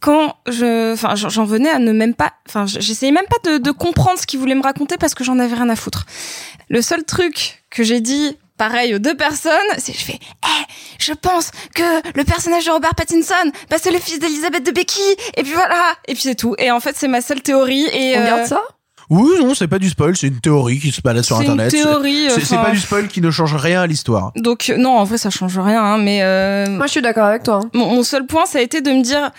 quand 0.00 0.36
je, 0.48 0.92
enfin, 0.94 1.14
j'en 1.16 1.44
venais 1.44 1.70
à 1.70 1.78
ne 1.78 1.92
même 1.92 2.14
pas, 2.14 2.32
enfin, 2.48 2.66
j'essayais 2.66 3.12
même 3.12 3.26
pas 3.28 3.50
de, 3.50 3.58
de 3.58 3.70
comprendre 3.70 4.18
ce 4.18 4.26
qu'il 4.26 4.38
voulait 4.38 4.54
me 4.54 4.62
raconter 4.62 4.96
parce 4.96 5.14
que 5.14 5.24
j'en 5.24 5.38
avais 5.38 5.54
rien 5.54 5.68
à 5.68 5.76
foutre. 5.76 6.06
Le 6.68 6.82
seul 6.82 7.04
truc 7.04 7.64
que 7.70 7.82
j'ai 7.82 8.00
dit, 8.00 8.36
pareil 8.56 8.94
aux 8.94 8.98
deux 8.98 9.16
personnes, 9.16 9.52
c'est 9.78 9.92
je 9.92 10.04
fais, 10.04 10.18
eh, 10.20 10.64
je 10.98 11.12
pense 11.12 11.50
que 11.74 12.16
le 12.16 12.24
personnage 12.24 12.64
de 12.66 12.70
Robert 12.70 12.94
Pattinson, 12.94 13.34
bah, 13.70 13.76
c'est 13.80 13.90
le 13.92 13.98
fils 13.98 14.18
d'Elizabeth 14.20 14.64
de 14.66 14.70
Becky, 14.72 15.00
et 15.36 15.42
puis 15.42 15.52
voilà, 15.52 15.94
et 16.06 16.14
puis 16.14 16.22
c'est 16.22 16.34
tout. 16.34 16.54
Et 16.58 16.70
en 16.70 16.80
fait, 16.80 16.94
c'est 16.96 17.08
ma 17.08 17.20
seule 17.20 17.40
théorie, 17.40 17.86
et 17.92 18.14
On 18.16 18.20
euh, 18.20 18.26
garde 18.26 18.46
ça? 18.46 18.60
Oui, 19.10 19.30
non, 19.40 19.54
c'est 19.54 19.68
pas 19.68 19.78
du 19.78 19.88
spoil, 19.88 20.14
c'est 20.18 20.26
une 20.26 20.38
théorie 20.40 20.78
qui 20.78 20.92
se 20.92 21.00
balade 21.00 21.24
sur 21.24 21.38
C'est 21.38 21.44
une 21.46 21.52
internet. 21.52 21.72
théorie, 21.72 22.28
C'est 22.30 22.56
pas 22.56 22.70
du 22.72 22.78
spoil 22.78 23.08
qui 23.08 23.22
ne 23.22 23.30
change 23.30 23.54
rien 23.54 23.80
à 23.80 23.86
l'histoire. 23.86 24.32
Donc 24.36 24.70
non, 24.76 24.98
en 24.98 25.04
vrai 25.04 25.16
ça 25.16 25.30
change 25.30 25.58
rien, 25.58 25.82
hein, 25.82 25.96
mais 25.98 26.22
euh, 26.22 26.66
Moi, 26.68 26.86
je 26.86 26.90
suis 26.92 27.00
d'accord 27.00 27.24
avec 27.24 27.42
toi. 27.42 27.60
hein. 27.64 27.70
mon, 27.72 27.86
mon 27.94 28.02
seul 28.02 28.26
point 28.26 28.44
ça 28.44 28.58
a 28.58 28.60
été 28.60 28.82
de 28.82 28.90
me 28.90 29.02
dire, 29.02 29.30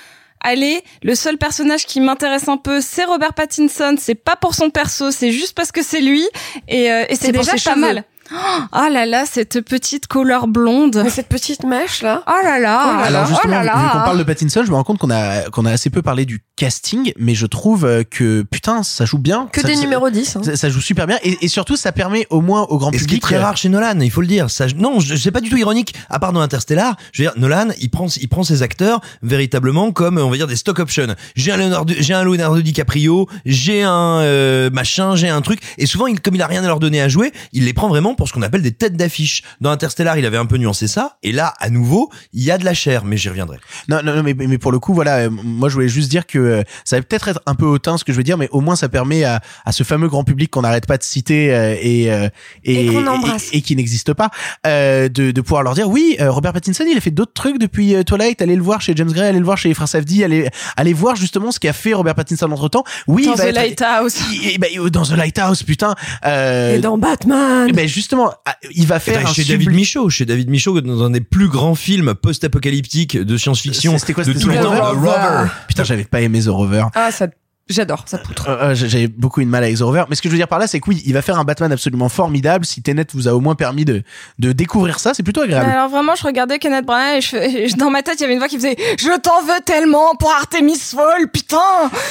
allez, 0.42 0.84
le 1.04 1.16
seul 1.16 1.38
personnage 1.38 1.86
qui 1.86 2.02
m'intéresse 2.02 2.48
un 2.48 2.58
peu, 2.58 2.82
c'est 2.82 3.06
Robert 3.06 3.34
Pattinson. 3.34 3.96
C'est 4.00 4.16
pas 4.16 4.36
pour 4.36 4.56
son 4.56 4.70
perso, 4.70 5.12
c'est 5.12 5.32
juste 5.32 5.56
parce 5.56 5.72
que 5.72 5.84
c'est 5.84 6.02
lui, 6.02 6.28
et, 6.68 6.92
euh, 6.92 7.06
et 7.10 7.16
c'est 7.16 7.32
déjà 7.32 7.52
pas 7.54 7.58
cheveux. 7.58 7.80
mal. 7.80 8.04
Oh 8.32 8.88
là 8.92 9.08
là, 9.08 9.26
cette 9.26 9.62
petite 9.62 10.06
couleur 10.08 10.48
blonde. 10.48 11.02
Mais 11.04 11.10
cette 11.10 11.30
petite 11.30 11.64
mèche 11.64 12.04
là. 12.04 12.22
Oh 12.28 12.32
là 12.44 12.60
là. 12.60 12.84
Oh 12.86 12.98
là 13.00 13.04
Alors 13.06 13.22
là, 13.24 13.28
justement, 13.28 13.60
oh 13.60 13.66
là 13.66 13.76
vu 13.76 13.84
là. 13.86 13.90
qu'on 13.92 14.00
parle 14.04 14.18
de 14.20 14.24
Pattinson, 14.24 14.64
je 14.64 14.70
me 14.70 14.76
rends 14.76 14.84
compte 14.84 15.00
qu'on 15.00 15.10
a 15.10 15.50
qu'on 15.50 15.66
a 15.66 15.72
assez 15.72 15.90
peu 15.90 16.04
parlé 16.04 16.26
du 16.26 16.40
casting, 16.60 17.14
mais 17.18 17.36
je 17.36 17.46
trouve 17.46 17.86
euh, 17.86 18.04
que 18.04 18.42
putain, 18.44 18.84
ça 18.84 19.06
joue 19.06 19.18
bien. 19.18 19.48
Que 19.54 19.62
Ça- 19.62 19.68
des 19.70 19.76
ça- 19.76 19.82
numéros 19.82 20.10
10. 20.10 20.36
hein. 20.36 20.42
Ça, 20.44 20.58
ça 20.58 20.70
joue 20.70 20.82
super 20.82 21.08
bien 21.08 21.18
et, 21.24 21.38
et 21.42 21.48
surtout 21.48 21.78
ça 21.78 21.94
permet 21.94 22.28
au 22.30 22.42
moins 22.42 22.64
au 22.64 22.78
grand 22.78 22.92
Et 22.92 22.98
ce 22.98 23.04
qui 23.04 23.06
est 23.06 23.08
public. 23.16 23.22
très 23.22 23.36
euh, 23.38 23.42
rare 23.44 23.56
chez 23.56 23.70
Nolan, 23.70 23.98
il 24.02 24.12
faut 24.12 24.20
le 24.22 24.28
dire. 24.28 24.50
Ça, 24.50 24.68
non, 24.76 25.00
je, 25.00 25.16
c'est 25.16 25.32
pas 25.32 25.40
du 25.40 25.50
tout 25.50 25.56
ironique. 25.58 25.94
À 26.10 26.20
part 26.20 26.34
dans 26.34 26.42
Interstellar, 26.42 26.98
je 27.14 27.24
veux 27.24 27.30
dire, 27.30 27.40
Nolan, 27.40 27.70
il 27.80 27.90
prend, 27.90 28.08
il 28.20 28.28
prend 28.28 28.44
ses 28.44 28.62
acteurs 28.62 29.00
véritablement 29.22 29.92
comme, 29.94 30.18
on 30.18 30.30
va 30.30 30.36
dire, 30.36 30.48
des 30.48 30.56
stock 30.58 30.80
options. 30.80 31.16
J'ai 31.36 31.52
un 31.54 31.58
Leonardo, 31.58 31.94
j'ai 31.98 32.14
un 32.14 32.24
Leonardo 32.24 32.62
DiCaprio, 32.62 33.28
j'ai 33.46 33.84
un 33.84 34.20
euh, 34.20 34.70
machin, 34.70 35.16
j'ai 35.16 35.30
un 35.30 35.42
truc. 35.42 35.62
Et 35.78 35.86
souvent, 35.86 36.08
il, 36.08 36.20
comme 36.20 36.36
il 36.36 36.42
a 36.42 36.48
rien 36.48 36.64
à 36.64 36.68
leur 36.68 36.80
donner 36.80 37.02
à 37.02 37.08
jouer, 37.08 37.32
il 37.54 37.64
les 37.66 37.74
prend 37.74 37.88
vraiment 37.88 38.16
pour 38.16 38.28
ce 38.28 38.34
qu'on 38.34 38.42
appelle 38.42 38.62
des 38.62 38.74
têtes 38.74 38.98
d'affiche. 38.98 39.44
Dans 39.62 39.70
Interstellar, 39.70 40.18
il 40.18 40.26
avait 40.26 40.38
un 40.38 40.46
peu 40.46 40.58
nuancé 40.58 40.88
ça. 40.88 41.18
Et 41.24 41.32
là, 41.32 41.54
à 41.60 41.70
nouveau, 41.70 42.10
il 42.34 42.44
y 42.44 42.52
a 42.52 42.58
de 42.58 42.66
la 42.66 42.74
chair, 42.74 43.06
mais 43.06 43.16
j'y 43.18 43.30
reviendrai. 43.30 43.58
Non, 43.88 44.02
non, 44.04 44.16
non, 44.16 44.24
mais, 44.24 44.34
mais 44.34 44.58
pour 44.58 44.72
le 44.72 44.80
coup, 44.80 44.94
voilà, 44.94 45.18
euh, 45.20 45.30
moi 45.32 45.70
je 45.70 45.76
voulais 45.76 45.88
juste 45.88 46.10
dire 46.10 46.26
que 46.28 46.38
euh, 46.50 46.64
ça 46.86 46.98
va 46.98 47.02
peut-être 47.04 47.28
être 47.30 47.42
un 47.46 47.56
peu 47.56 47.66
hautain 47.66 47.98
ce 47.98 48.04
que 48.04 48.12
je 48.12 48.18
veux 48.18 48.24
dire, 48.24 48.38
mais 48.38 48.48
au 48.52 48.62
moins 48.62 48.76
ça 48.76 48.90
permet 48.90 49.24
à, 49.24 49.42
à 49.66 49.72
ce 49.72 49.84
fameux 49.84 50.08
grand 50.08 50.24
public 50.24 50.50
qu'on 50.52 50.62
n'arrête 50.62 50.86
pas 50.88 50.98
de 50.98 51.04
citer 51.04 51.54
euh, 51.54 51.76
et, 51.82 52.12
euh, 52.12 52.30
et, 52.64 52.86
Et 52.88 52.94
qu'on 52.94 53.08
embrasse. 53.08 53.50
et- 53.54 53.58
et 53.58 53.62
qui 53.62 53.76
n'existe 53.76 54.14
pas, 54.14 54.30
euh, 54.68 55.10
de, 55.10 55.32
de 55.32 55.42
pouvoir 55.42 55.64
leur 55.64 55.74
dire 55.76 55.90
oui, 55.90 56.18
Robert 56.20 56.54
Pattinson, 56.54 56.84
il 56.90 56.98
a 56.98 57.02
fait 57.02 57.12
d'autres 57.12 57.34
trucs 57.34 57.58
depuis 57.60 57.94
Twilight, 58.06 58.42
allez 58.42 58.56
le 58.56 58.62
voir 58.64 58.82
chez 58.82 58.94
James 58.96 59.12
Gray, 59.12 59.28
allez 59.30 59.40
le 59.40 59.46
voir 59.46 59.58
chez 59.58 59.68
les 59.70 59.76
frères 59.76 59.88
Safdie, 59.88 60.24
allez, 60.24 60.50
allez 60.78 60.94
voir 60.94 61.16
justement 61.16 61.52
ce 61.52 61.60
qu'a 61.60 61.74
fait 61.74 61.94
Robert 61.94 62.16
Pattinson 62.16 62.50
entre 62.52 62.70
temps. 62.70 62.84
Oui, 63.08 63.26
Dans 63.26 63.34
il 63.34 63.38
va 63.38 63.44
The 63.44 63.48
être- 63.48 63.56
Lighthouse. 63.56 64.16
il- 64.32 64.58
bah, 64.60 64.68
dans 64.92 65.04
The 65.04 65.12
Lighthouse, 65.18 65.64
putain. 65.64 65.96
Euh, 66.26 66.76
Et 66.76 66.80
dans 66.80 66.98
Batman. 66.98 67.72
ben 67.74 67.88
justement, 67.88 68.32
ah, 68.46 68.56
il 68.76 68.88
va 68.88 69.00
faire 69.00 69.20
Attends, 69.20 69.30
un 69.30 69.34
chez 69.34 69.44
David 69.44 69.72
Michaud, 69.72 70.10
chez 70.10 70.26
David 70.26 70.50
Michaud, 70.50 70.80
dans 70.82 71.04
un 71.04 71.10
des 71.10 71.22
plus 71.22 71.48
grands 71.50 71.76
films 71.76 72.14
post-apocalyptiques 72.16 73.18
de 73.18 73.38
science-fiction 73.38 73.98
C'était 73.98 74.14
quoi 74.14 74.24
de 74.24 74.34
tout 74.34 74.48
le 74.48 74.56
The 74.56 74.62
temps, 74.62 74.94
Rover. 74.94 75.48
Putain, 75.68 75.84
j'avais 75.84 76.04
pas 76.04 76.22
aimé 76.22 76.39
The 76.42 76.48
Rover. 76.50 76.86
Ah, 76.96 77.12
ça. 77.12 77.28
J'adore, 77.72 78.02
ça 78.08 78.18
poutre. 78.18 78.50
Euh, 78.50 78.72
euh, 78.72 78.74
J'avais 78.74 79.08
beaucoup 79.08 79.42
de 79.42 79.46
mal 79.46 79.64
avec 79.64 79.78
The 79.78 79.82
Rover, 79.82 80.06
mais 80.10 80.16
ce 80.16 80.24
que 80.24 80.28
je 80.28 80.32
veux 80.32 80.40
dire 80.40 80.48
par 80.48 80.58
là, 80.58 80.66
c'est 80.66 80.80
que 80.80 80.90
oui, 80.90 81.04
il 81.06 81.14
va 81.14 81.22
faire 81.22 81.38
un 81.38 81.44
Batman 81.44 81.72
absolument 81.72 82.10
formidable. 82.10 82.66
Si 82.66 82.82
Tenet 82.82 83.06
vous 83.14 83.28
a 83.28 83.36
au 83.36 83.42
moins 83.42 83.54
permis 83.54 83.86
de, 83.86 84.02
de 84.40 84.52
découvrir 84.54 84.98
ça, 84.98 85.14
c'est 85.14 85.22
plutôt 85.22 85.42
agréable. 85.42 85.70
Alors 85.70 85.88
vraiment, 85.88 86.16
je 86.16 86.24
regardais 86.24 86.58
Kenneth 86.58 86.84
Branagh 86.84 87.18
et 87.18 87.22
je, 87.22 87.28
fais- 87.28 87.66
et 87.68 87.74
dans 87.74 87.92
ma 87.92 88.02
tête, 88.02 88.16
il 88.18 88.22
y 88.22 88.24
avait 88.24 88.34
une 88.34 88.40
voix 88.40 88.48
qui 88.48 88.56
faisait 88.56 88.76
«Je 89.00 89.16
t'en 89.20 89.44
veux 89.44 89.60
tellement 89.64 90.16
pour 90.16 90.32
Artemis 90.32 90.80
Fowl, 90.80 91.30
putain 91.32 91.58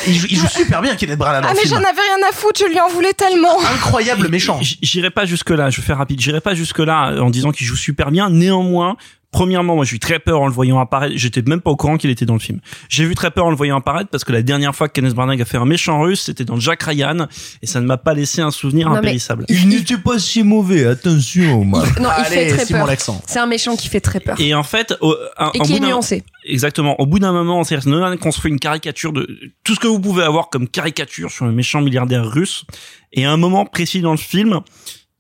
Il, 0.07 0.15
joue- 0.15 0.29
il 0.31 0.37
joue 0.39 0.47
super 0.47 0.81
bien, 0.81 0.95
Kenneth 0.95 1.19
Branagh 1.19 1.43
dans 1.43 1.49
Ah 1.49 1.53
le 1.55 1.59
mais 1.61 1.69
j'en 1.69 1.79
avais 1.79 1.87
rien 1.89 2.29
à 2.31 2.33
foutre, 2.33 2.61
je 2.65 2.71
lui 2.71 2.79
en 2.79 2.89
voulais 2.91 3.13
tellement 3.15 3.59
Incroyable 3.75 4.29
méchant. 4.29 4.61
J'irai 4.63 5.11
pas 5.11 5.25
jusque 5.25 5.51
là. 5.51 5.71
Je 5.71 5.81
vais 5.81 5.87
faire 5.89 5.99
rapide. 5.99 6.21
J'irai 6.21 6.41
pas 6.41 6.55
jusque 6.55 6.79
là 6.79 7.21
en 7.21 7.31
disant 7.31 7.51
qu'il 7.51 7.67
joue 7.67 7.75
super 7.75 8.13
bien. 8.13 8.31
Néanmoins. 8.31 8.97
Premièrement, 9.31 9.77
moi 9.77 9.85
j'ai 9.85 9.97
eu 9.97 9.99
très 9.99 10.19
peur 10.19 10.41
en 10.41 10.47
le 10.47 10.53
voyant 10.53 10.79
apparaître. 10.81 11.13
J'étais 11.17 11.43
même 11.43 11.61
pas 11.61 11.71
au 11.71 11.77
courant 11.77 11.99
qu'il 11.99 12.09
était 12.09 12.25
dans 12.25 12.33
le 12.33 12.39
film. 12.41 12.61
J'ai 12.89 13.05
vu 13.05 13.15
très 13.15 13.31
peur 13.31 13.45
en 13.45 13.51
le 13.51 13.57
voyant 13.57 13.77
apparaître 13.77 14.09
parce 14.11 14.25
que 14.25 14.33
la 14.33 14.41
dernière 14.43 14.75
fois 14.75 14.89
que 14.89 14.95
Kenneth 14.95 15.13
Branagh 15.15 15.41
a 15.43 15.45
fait 15.45 15.59
un 15.59 15.67
méchant 15.67 16.01
russe, 16.01 16.23
c'était 16.23 16.45
dans 16.47 16.59
Jack 16.59 16.83
Ryan 16.85 17.27
et 17.61 17.67
ça 17.67 17.81
ne 17.83 17.87
m'a 17.87 17.99
pas 17.99 18.15
laissé 18.15 18.41
un 18.41 18.51
souvenir 18.51 18.89
Non, 18.89 18.95
impérissable. 18.97 19.45
Il 19.51 19.69
n'était 19.69 19.99
pas 19.99 20.19
si 20.19 20.43
mauvais, 20.43 20.87
attention. 20.87 21.63
moi. 21.65 21.85
Non, 22.01 22.09
il 22.21 22.25
fait 22.25 22.49
très 22.49 22.67
peur. 22.67 22.89
C'est 23.27 23.39
un 23.39 23.47
méchant 23.47 23.77
qui 23.77 23.89
fait 23.89 24.01
très 24.01 24.21
peur. 24.21 24.41
Et 24.41 24.55
en 24.55 24.63
fait, 24.63 24.95
au, 25.03 25.15
un- 25.37 25.51
Et 25.53 25.61
au 25.61 25.63
qui 25.65 25.73
bout 25.73 25.77
est 25.77 25.81
d'un- 25.81 25.89
nuancé. 25.89 26.25
Exactement. 26.47 26.99
Au 26.99 27.05
bout 27.05 27.19
d'un 27.19 27.33
moment, 27.33 27.63
c'est 27.65 27.85
Nolan 27.85 28.17
construit 28.17 28.51
une 28.51 28.59
caricature 28.59 29.13
de 29.13 29.29
tout 29.63 29.75
ce 29.75 29.81
que 29.81 29.87
vous 29.89 30.01
pouvez 30.01 30.23
avoir 30.25 30.49
comme 30.49 30.67
caricature 30.67 31.31
sur 31.31 31.45
un 31.45 31.53
méchant 31.53 31.83
milliardaire 31.83 32.27
russe. 32.27 32.65
Et 33.13 33.27
à 33.27 33.31
un 33.33 33.37
moment 33.37 33.67
précis 33.67 34.01
dans 34.01 34.13
le 34.13 34.17
film, 34.17 34.61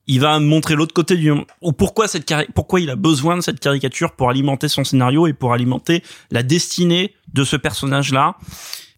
il 0.08 0.20
va 0.20 0.38
montrer 0.40 0.74
l'autre 0.74 0.94
côté 0.94 1.16
du 1.16 1.30
ou 1.60 1.72
pourquoi 1.72 2.08
cette 2.08 2.24
cari- 2.24 2.48
pourquoi 2.54 2.80
il 2.80 2.90
a 2.90 2.96
besoin 2.96 3.36
de 3.36 3.40
cette 3.42 3.60
caricature 3.60 4.12
pour 4.12 4.30
alimenter 4.30 4.66
son 4.68 4.82
scénario 4.82 5.26
et 5.26 5.32
pour 5.34 5.52
alimenter 5.52 6.02
la 6.30 6.42
destinée 6.42 7.14
de 7.32 7.44
ce 7.44 7.56
personnage-là. 7.56 8.36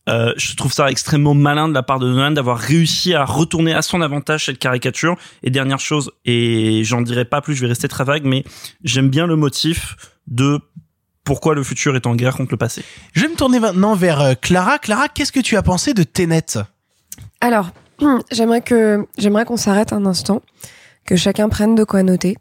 Euh, 0.09 0.33
je 0.39 0.57
trouve 0.57 0.73
ça 0.73 0.91
extrêmement 0.91 1.35
malin 1.35 1.69
de 1.69 1.75
la 1.75 1.83
part 1.83 1.99
de 1.99 2.09
Nolan 2.09 2.31
d'avoir 2.31 2.59
réussi 2.59 3.13
à 3.15 3.25
retourner 3.25 3.75
à 3.75 3.83
son 3.83 4.01
avantage 4.01 4.47
cette 4.47 4.59
caricature. 4.59 5.17
Et 5.43 5.51
dernière 5.51 5.79
chose, 5.79 6.11
et 6.25 6.83
j'en 6.85 7.03
dirai 7.03 7.25
pas 7.27 7.41
plus, 7.43 7.55
je 7.55 7.61
vais 7.61 7.67
rester 7.69 7.87
très 7.87 8.05
vague, 8.05 8.25
mais 8.25 8.43
j'aime 8.83 9.09
bien 9.11 9.27
le 9.27 9.37
motif 9.37 9.97
de 10.27 10.59
pourquoi 11.23 11.55
le 11.55 11.63
futur 11.63 11.95
est 11.97 12.07
en 12.07 12.15
guerre 12.17 12.35
contre 12.37 12.53
le 12.53 12.57
passé. 12.57 12.83
Je 13.13 13.21
vais 13.23 13.29
me 13.29 13.37
tourner 13.37 13.61
maintenant 13.61 13.95
vers 13.95 14.21
euh, 14.21 14.35
Clara. 14.41 14.79
Clara, 14.79 15.09
qu'est-ce 15.09 15.33
que 15.33 15.41
tu 15.41 15.57
as 15.57 15.63
pensé 15.63 15.93
de 15.93 16.03
Tenet? 16.03 16.59
Alors, 17.41 17.69
j'aimerais 18.33 18.63
que 18.63 19.07
j'aimerais 19.19 19.45
qu'on 19.45 19.59
s'arrête 19.59 19.93
un 19.93 20.07
instant, 20.07 20.43
que 21.11 21.17
chacun 21.17 21.49
prenne 21.49 21.75
de 21.75 21.83
quoi 21.83 22.05
noter. 22.05 22.37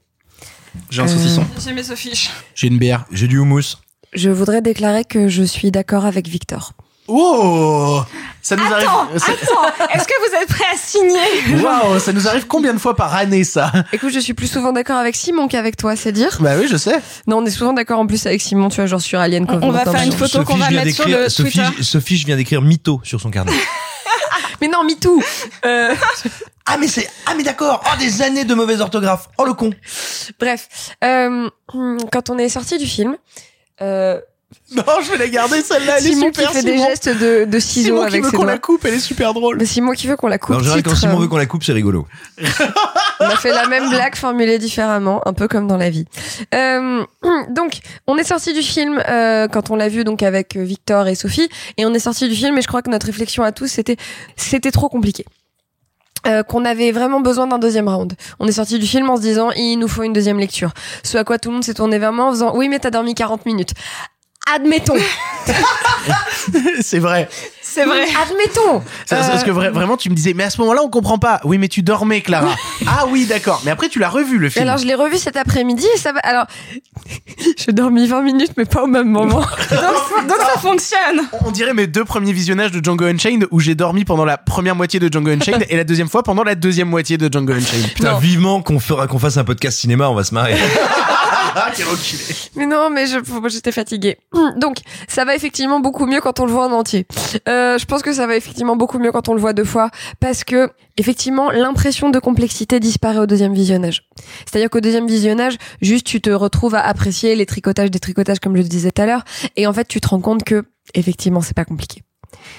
J'ai 0.92 1.02
un 1.02 1.06
Euh, 1.06 1.08
saucisson. 1.08 1.44
J'ai 1.66 1.74
mes 1.74 1.82
fiches. 1.84 2.30
J'ai 2.54 2.68
une 2.68 2.78
bière. 2.78 3.06
J'ai 3.12 3.28
du 3.28 3.40
houmous. 3.40 3.78
Je 4.14 4.30
voudrais 4.30 4.62
déclarer 4.62 5.06
que 5.06 5.28
je 5.28 5.42
suis 5.42 5.72
d'accord 5.72 6.06
avec 6.06 6.28
Victor. 6.28 6.74
Oh 7.08 8.04
Ça 8.44 8.56
nous 8.56 8.64
Attends, 8.64 8.76
arrive. 8.76 9.16
attends, 9.16 9.88
est-ce 9.96 10.08
que 10.08 10.30
vous 10.30 10.36
êtes 10.44 10.48
prêts 10.50 10.66
à 10.72 10.78
signer 10.78 11.64
Waouh, 11.64 11.98
ça 12.00 12.14
nous 12.14 12.28
arrive 12.28 12.46
combien 12.46 12.76
de 12.76 12.78
fois 12.78 12.96
par 12.96 13.16
année 13.16 13.44
ça 13.44 13.72
Écoute, 13.92 14.12
je 14.14 14.20
suis 14.20 14.36
plus 14.36 14.46
souvent 14.46 14.72
d'accord 14.72 14.98
avec 14.98 15.16
Simon 15.16 15.48
qu'avec 15.48 15.76
toi, 15.76 15.96
c'est 15.96 16.12
dire 16.12 16.38
Bah 16.40 16.52
oui, 16.60 16.68
je 16.70 16.78
sais. 16.78 17.00
Non, 17.26 17.38
on 17.40 17.46
est 17.48 17.50
souvent 17.50 17.74
d'accord 17.74 17.98
en 18.00 18.06
plus 18.06 18.24
avec 18.28 18.40
Simon, 18.44 18.70
tu 18.70 18.76
vois, 18.76 18.86
genre 18.86 19.02
sur 19.02 19.20
Alien 19.20 19.48
Covenant. 19.48 19.70
on 19.70 19.72
va 19.72 19.86
faire 19.92 20.04
une 20.04 20.12
photo 20.12 20.44
qu'on 20.44 20.58
va 20.58 20.70
mettre 20.70 20.94
sur 20.94 21.06
d'écrire- 21.06 21.20
le 21.22 21.30
Sophie, 21.30 21.58
Twitter. 21.60 21.84
Sophie, 21.84 22.18
je 22.18 22.26
viens 22.28 22.36
d'écrire 22.38 22.62
mytho 22.62 23.02
sur 23.04 23.20
son 23.20 23.32
carnet. 23.32 23.52
Mais 24.62 24.68
non, 24.68 24.84
MeToo 24.84 25.22
euh, 25.66 25.96
ah 26.70 26.78
mais 26.80 26.88
c'est 26.88 27.10
ah 27.26 27.34
mais 27.36 27.44
d'accord. 27.44 27.84
Oh 27.86 27.98
des 28.00 28.22
années 28.22 28.46
de 28.46 28.54
mauvaise 28.54 28.80
orthographe. 28.82 29.28
Oh 29.38 29.46
le 29.46 29.54
con. 29.54 29.72
Bref, 30.40 30.96
euh, 31.04 31.50
quand 32.12 32.30
on 32.30 32.38
est 32.38 32.50
sorti 32.50 32.78
du 32.78 32.86
film, 32.86 33.18
euh, 33.82 34.20
Non, 34.76 34.84
je 35.04 35.12
vais 35.12 35.18
la 35.18 35.28
garder 35.28 35.62
celle-là. 35.62 35.96
Elle 35.98 36.04
Simon 36.04 36.28
est 36.28 36.36
super. 36.36 36.50
qui 36.50 36.56
fait 36.56 36.62
Simon. 36.62 36.74
des 36.74 36.90
gestes 36.90 37.10
de, 37.10 37.46
de 37.46 37.60
ciseaux 37.60 37.88
Simon 37.88 38.02
qui 38.02 38.08
avec 38.08 38.24
veut 38.24 38.30
ses 38.30 38.38
qu'on 38.38 38.44
la 38.46 38.58
coupe, 38.60 38.86
elle 38.86 38.94
est 38.94 39.00
super 39.00 39.34
drôle. 39.34 39.58
Mais 39.58 39.66
Simon 39.66 39.94
qui 39.94 40.08
veut 40.08 40.16
qu'on 40.16 40.28
la 40.28 40.38
coupe. 40.38 40.56
En 40.56 40.60
général, 40.60 40.84
quand 40.84 40.96
Simon 40.96 41.18
euh, 41.18 41.22
veut 41.22 41.28
qu'on 41.28 41.38
la 41.38 41.48
coupe, 41.48 41.64
c'est 41.64 41.74
rigolo. 41.74 42.08
On 43.22 43.26
a 43.26 43.36
fait 43.36 43.52
la 43.52 43.68
même 43.68 43.90
blague 43.90 44.16
formulée 44.16 44.60
différemment, 44.60 45.22
un 45.28 45.34
peu 45.34 45.48
comme 45.48 45.68
dans 45.68 45.76
la 45.78 45.90
vie. 45.90 46.06
Euh, 46.56 47.04
donc, 47.50 47.80
on 48.08 48.18
est 48.18 48.24
sorti 48.24 48.54
du 48.54 48.62
film 48.62 49.02
euh, 49.10 49.48
quand 49.50 49.72
on 49.72 49.76
l'a 49.76 49.90
vu 49.90 50.04
donc 50.06 50.24
avec 50.24 50.56
euh, 50.56 50.64
Victor 50.64 51.08
et 51.08 51.16
Sophie, 51.16 51.50
et 51.78 51.86
on 51.86 51.94
est 51.94 52.00
sorti 52.00 52.30
du 52.30 52.36
film. 52.36 52.58
Et 52.58 52.62
je 52.62 52.68
crois 52.68 52.82
que 52.82 52.90
notre 52.90 53.08
réflexion 53.08 53.44
à 53.44 53.52
tous 53.52 53.68
c'était 53.68 53.98
c'était 54.38 54.72
trop 54.72 54.88
compliqué. 54.88 55.26
Euh, 56.28 56.44
qu'on 56.44 56.66
avait 56.66 56.92
vraiment 56.92 57.22
besoin 57.22 57.48
d'un 57.48 57.60
deuxième 57.60 57.88
round. 57.88 58.14
On 58.40 58.48
est 58.48 58.52
sorti 58.52 58.78
du 58.78 58.86
film 58.86 59.10
en 59.10 59.16
se 59.16 59.22
disant 59.22 59.52
il 59.52 59.78
nous 59.78 59.88
faut 59.88 60.04
une 60.04 60.12
deuxième 60.12 60.38
lecture. 60.38 60.72
Ce 61.04 61.18
à 61.18 61.24
quoi 61.24 61.40
tout 61.40 61.48
le 61.50 61.54
monde 61.56 61.64
s'est 61.64 61.74
tourné 61.74 61.98
vers 61.98 62.12
moi 62.12 62.26
en 62.26 62.32
faisant 62.32 62.56
oui 62.58 62.68
mais 62.68 62.80
t'as 62.80 62.90
dormi 62.90 63.16
40 63.16 63.46
minutes. 63.46 63.72
Admettons, 64.54 64.98
c'est 66.82 67.00
vrai. 67.00 67.30
C'est 67.72 67.86
vrai. 67.86 68.04
admettons. 68.22 68.82
C'est- 69.06 69.16
Parce 69.16 69.44
que 69.44 69.52
vra- 69.52 69.70
vraiment, 69.72 69.96
tu 69.98 70.10
me 70.10 70.16
disais, 70.16 70.34
mais 70.34 70.44
à 70.44 70.50
ce 70.50 70.60
moment-là, 70.62 70.82
on 70.84 70.90
comprend 70.90 71.18
pas. 71.20 71.40
Oui, 71.44 71.58
mais 71.58 71.68
tu 71.68 71.82
dormais, 71.84 72.22
Clara. 72.22 72.56
ah 72.88 73.06
oui, 73.10 73.26
d'accord. 73.26 73.62
Mais 73.66 73.72
après, 73.72 73.90
tu 73.90 74.00
l'as 74.00 74.10
revu 74.10 74.38
le 74.38 74.50
film. 74.50 74.64
alors 74.68 74.78
je 74.78 74.86
l'ai 74.86 74.96
revu 74.96 75.18
cet 75.18 75.38
après-midi 75.38 75.86
et 75.96 75.98
ça 75.98 76.12
va. 76.12 76.20
Alors 76.24 76.46
j'ai 77.58 77.72
dormi 77.72 78.08
20 78.08 78.22
minutes 78.22 78.52
mais 78.58 78.66
pas 78.66 78.84
au 78.84 78.88
même 78.88 79.08
moment. 79.10 79.40
Donc, 79.70 80.28
donc 80.28 80.38
ça 80.40 80.60
fonctionne. 80.62 81.22
On 81.46 81.52
dirait 81.52 81.74
mes 81.74 81.88
deux 81.88 82.06
premiers 82.06 82.34
visionnages 82.34 82.72
de 82.72 82.84
Django 82.84 83.06
Unchained 83.06 83.48
où 83.52 83.60
j'ai 83.60 83.76
dormi 83.76 84.06
pendant 84.06 84.26
la 84.26 84.38
première 84.38 84.76
moitié 84.76 85.00
de 85.00 85.12
Django 85.12 85.30
Unchained 85.32 85.66
et 85.70 85.78
la 85.78 85.84
deuxième 85.84 86.10
fois 86.10 86.24
pendant 86.24 86.44
la 86.44 86.56
deuxième 86.56 86.90
moitié 86.90 87.18
de 87.18 87.30
Django 87.32 87.54
Unchained. 87.54 87.94
Putain, 87.94 88.14
Non. 88.14 88.18
vivement 88.20 88.62
qu'on 88.62 88.80
fera 88.80 89.08
qu'on 89.08 89.20
fasse 89.20 89.38
un 89.38 89.44
podcast 89.44 89.78
cinéma, 89.80 90.10
on 90.10 90.16
va 90.16 90.24
se 90.24 90.34
marrer. 90.34 90.56
Ah, 91.56 91.70
enculé. 91.70 92.22
Mais 92.56 92.66
non, 92.66 92.90
mais 92.90 93.06
j'étais 93.48 93.72
fatiguée. 93.72 94.18
Donc, 94.58 94.78
ça 95.08 95.26
va 95.26 95.36
effectivement 95.36 95.80
beaucoup 95.80 96.06
mieux 96.06 96.22
quand 96.22 96.40
on 96.40 96.46
le 96.46 96.52
voit 96.52 96.68
en 96.68 96.72
entier. 96.72 97.08
Euh, 97.48 97.78
je 97.78 97.86
pense 97.86 98.02
que 98.02 98.14
ça 98.14 98.28
va 98.28 98.36
effectivement 98.36 98.76
beaucoup 98.76 99.00
mieux 99.00 99.12
quand 99.12 99.30
on 99.30 99.34
le 99.34 99.40
voit 99.40 99.54
deux 99.54 99.64
fois, 99.64 99.90
parce 100.20 100.44
que 100.44 100.70
effectivement, 100.98 101.52
l'impression 101.52 102.10
de 102.10 102.20
complexité 102.20 102.80
disparaît 102.80 103.20
au 103.20 103.26
deuxième 103.26 103.54
visionnage. 103.54 104.10
C'est-à-dire 104.46 104.70
qu'au 104.70 104.82
deuxième 104.82 105.08
visionnage, 105.08 105.58
juste 105.82 106.06
tu 106.06 106.22
te 106.22 106.30
retrouves 106.30 106.76
à 106.76 106.82
apprécier 106.82 107.36
les 107.36 107.46
tricotages 107.46 107.92
des 107.92 108.00
tricotages, 108.00 108.40
comme 108.40 108.56
je 108.56 108.62
le 108.62 108.68
disais 108.68 108.92
tout 108.92 109.02
à 109.02 109.06
l'heure, 109.06 109.24
et 109.56 109.68
en 109.68 109.74
fait, 109.74 109.88
tu 109.88 110.02
te 110.02 110.08
rends 110.08 110.22
compte 110.22 110.44
que 110.44 110.66
effectivement, 110.94 111.42
c'est 111.42 111.56
pas 111.56 111.66
compliqué. 111.66 112.04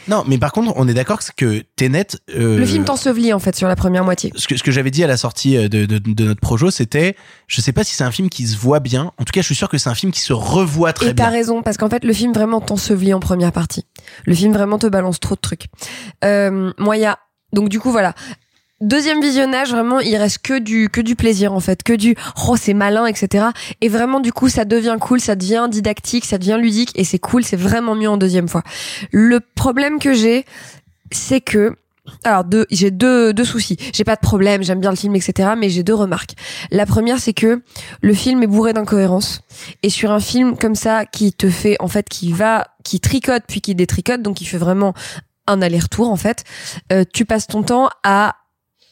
Non, 0.09 0.25
mais 0.27 0.39
par 0.39 0.53
contre, 0.53 0.73
on 0.77 0.89
est 0.89 0.95
d'accord 0.95 1.21
que 1.37 1.63
Tenet. 1.77 2.07
euh, 2.35 2.59
Le 2.59 2.67
film 2.67 2.85
t'ensevelit 2.85 3.33
en 3.33 3.39
fait 3.39 3.55
sur 3.55 3.69
la 3.69 3.77
première 3.77 4.05
moitié. 4.05 4.33
ce 4.35 4.49
que, 4.49 4.57
ce 4.57 4.63
que 4.63 4.71
j'avais 4.71 4.91
dit 4.91 5.05
à 5.05 5.07
la 5.07 5.17
sortie 5.17 5.57
euh, 5.57 5.69
de, 5.69 5.87
de, 5.87 5.99
de 5.99 6.25
notre 6.25 6.41
projo, 6.41 6.71
c'était, 6.71 7.17
je 7.47 7.61
sais 7.61 7.73
pas 7.73 7.85
si 7.85 7.95
c'est 7.95 8.05
un 8.05 8.11
film 8.11 8.29
qui 8.31 8.47
se 8.47 8.57
voit 8.57 8.81
bien. 8.81 9.13
En 9.19 9.25
tout 9.25 9.33
cas, 9.33 9.41
je 9.43 9.47
suis 9.47 9.55
sûr 9.55 9.69
que 9.69 9.79
c'est 9.79 9.91
un 9.91 9.95
film 9.95 10.11
qui 10.13 10.21
se 10.21 10.33
revoit 10.33 10.93
très 10.93 11.07
Et 11.11 11.15
t'as 11.15 11.25
bien. 11.25 11.31
raison, 11.31 11.63
parce 11.63 11.77
qu'en 11.77 11.89
fait, 11.91 12.05
le 12.05 12.13
film 12.13 12.33
vraiment 12.33 12.61
t'ensevelit 12.61 13.15
en 13.15 13.21
première 13.21 13.53
partie. 13.53 13.85
Le 14.25 14.35
film 14.35 14.53
vraiment 14.53 14.79
te 14.79 14.87
balance 14.87 15.21
trop 15.21 15.35
de 15.35 15.41
trucs. 15.41 15.67
Euh, 16.25 16.73
moi, 16.79 16.97
il 16.97 17.03
y 17.03 17.07
a... 17.07 17.19
Donc 17.53 17.69
du 17.69 17.81
coup, 17.81 17.91
voilà. 17.91 18.15
Deuxième 18.81 19.21
visionnage, 19.21 19.73
vraiment, 19.73 20.01
il 20.01 20.17
reste 20.17 20.39
que 20.39 20.59
du 20.59 20.89
que 20.89 21.03
du 21.03 21.15
plaisir 21.15 21.53
en 21.53 21.61
fait, 21.61 21.83
que 21.83 21.93
du 21.93 22.17
oh 22.49 22.57
c'est 22.57 22.73
malin, 22.73 23.05
etc. 23.05 23.49
Et 23.83 23.89
vraiment, 23.89 24.21
du 24.21 24.33
coup, 24.33 24.49
ça 24.49 24.65
devient 24.65 24.97
cool, 24.99 25.21
ça 25.21 25.37
devient 25.37 25.69
didactique, 25.71 26.25
ça 26.25 26.39
devient 26.39 26.57
ludique, 26.59 26.93
et 26.95 27.05
c'est 27.05 27.19
cool, 27.19 27.45
c'est 27.45 27.59
vraiment 27.59 27.95
mieux 27.95 28.09
en 28.09 28.17
deuxième 28.17 28.49
fois. 28.49 28.63
Le 29.13 29.41
problème 29.41 29.99
que 29.99 30.15
j'ai, 30.15 30.47
c'est 31.13 31.43
que 31.43 31.77
alors 32.25 32.45
deux, 32.45 32.67
j'ai 32.71 32.91
deux, 32.91 33.33
deux 33.33 33.45
soucis. 33.45 33.77
J'ai 33.93 34.05
pas 34.05 34.17
de 34.17 34.21
problème, 34.21 34.63
j'aime 34.63 34.81
bien 34.81 34.91
le 34.91 34.97
film, 34.97 35.15
etc. 35.15 35.51
Mais 35.59 35.69
j'ai 35.69 35.83
deux 35.83 35.95
remarques. 35.95 36.33
La 36.71 36.87
première, 36.87 37.19
c'est 37.19 37.35
que 37.35 37.63
le 38.01 38.15
film 38.15 38.43
est 38.43 38.47
bourré 38.47 38.73
d'incohérences. 38.73 39.43
Et 39.83 39.91
sur 39.91 40.11
un 40.11 40.21
film 40.21 40.57
comme 40.57 40.75
ça, 40.75 41.05
qui 41.05 41.33
te 41.33 41.51
fait, 41.51 41.77
en 41.81 41.89
fait, 41.89 42.09
qui 42.09 42.33
va, 42.33 42.69
qui 42.83 43.01
tricote 43.01 43.43
puis 43.47 43.61
qui 43.61 43.75
détricote, 43.75 44.23
donc 44.23 44.37
qui 44.37 44.45
fait 44.45 44.59
vraiment 44.59 44.95
un 45.47 45.63
aller-retour, 45.63 46.11
en 46.11 46.17
fait, 46.17 46.45
euh, 46.93 47.05
tu 47.13 47.25
passes 47.25 47.47
ton 47.47 47.63
temps 47.63 47.91
à, 48.05 48.37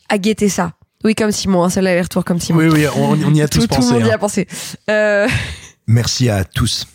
à 0.08 0.18
guetter 0.18 0.48
ça. 0.48 0.72
Oui, 1.04 1.14
comme 1.14 1.30
Simon, 1.30 1.62
un 1.64 1.70
seul 1.70 1.86
aller-retour 1.86 2.24
comme 2.24 2.40
Simon. 2.40 2.58
Oui, 2.60 2.68
oui, 2.68 2.86
on, 2.96 3.12
on 3.12 3.34
y 3.34 3.40
a 3.42 3.48
tous 3.48 3.60
tout, 3.60 3.66
tout 3.68 3.74
pensé. 3.76 3.88
le 3.92 3.98
monde 4.00 4.08
y 4.08 4.10
hein. 4.10 4.14
a 4.14 4.18
pensé. 4.18 4.48
Euh, 4.90 5.28
Merci 5.86 6.28
à 6.28 6.44
tous. 6.44 6.86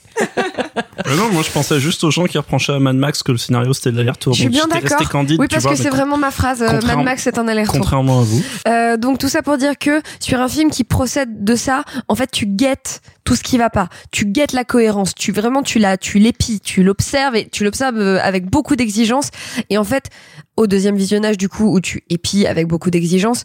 Non, 1.18 1.30
moi 1.32 1.44
je 1.44 1.52
pensais 1.52 1.80
juste 1.80 2.04
aux 2.04 2.12
gens 2.12 2.26
qui 2.26 2.38
reprochaient 2.38 2.74
à 2.74 2.80
Mad 2.80 2.96
Max 2.96 3.24
que 3.24 3.32
le 3.32 3.38
scénario 3.38 3.74
c'était 3.74 3.92
de 3.92 3.98
l'aller-retour. 3.98 4.34
je 4.34 4.42
suis 4.42 4.50
bien 4.50 4.68
d'accord. 4.68 5.08
candide, 5.10 5.40
Oui, 5.40 5.48
parce 5.48 5.64
vois, 5.64 5.74
que 5.74 5.78
c'est 5.78 5.90
vraiment 5.90 6.18
ma 6.18 6.32
phrase. 6.32 6.62
euh, 6.62 6.82
Mad 6.82 7.04
Max, 7.04 7.24
c'est 7.24 7.38
un 7.38 7.48
aller-retour. 7.48 7.82
Contrairement 7.82 8.20
à 8.20 8.24
vous. 8.24 8.44
Euh, 8.68 8.98
donc 8.98 9.20
tout 9.20 9.30
ça 9.30 9.42
pour 9.42 9.58
dire 9.58 9.78
que 9.78 10.02
sur 10.20 10.40
un 10.42 10.48
film 10.48 10.72
qui 10.72 10.84
procède 10.84 11.44
de 11.44 11.56
ça, 11.56 11.84
en 12.08 12.16
fait, 12.16 12.32
tu 12.32 12.46
guettes 12.46 13.02
tout 13.24 13.36
ce 13.36 13.44
qui 13.44 13.58
va 13.58 13.70
pas. 13.70 13.90
Tu 14.12 14.26
guettes 14.26 14.54
la 14.54 14.64
cohérence. 14.64 15.14
Tu 15.16 15.32
vraiment, 15.32 15.62
tu 15.62 15.78
la, 15.80 15.98
tu 15.98 16.20
l'épies, 16.20 16.60
tu 16.60 16.84
l'observes 16.84 17.36
et 17.36 17.48
tu 17.50 17.64
l'observes 17.64 17.98
euh, 18.00 18.20
avec 18.22 18.50
beaucoup 18.50 18.76
d'exigence. 18.76 19.30
Et 19.70 19.78
en 19.78 19.84
fait, 19.84 20.10
au 20.58 20.68
deuxième 20.68 20.96
visionnage 20.96 21.38
du 21.38 21.50
coup 21.50 21.74
où 21.74 21.80
tu 21.80 22.04
épies 22.10 22.48
avec 22.48 22.68
beaucoup 22.68 22.90
d'exigence, 22.90 23.44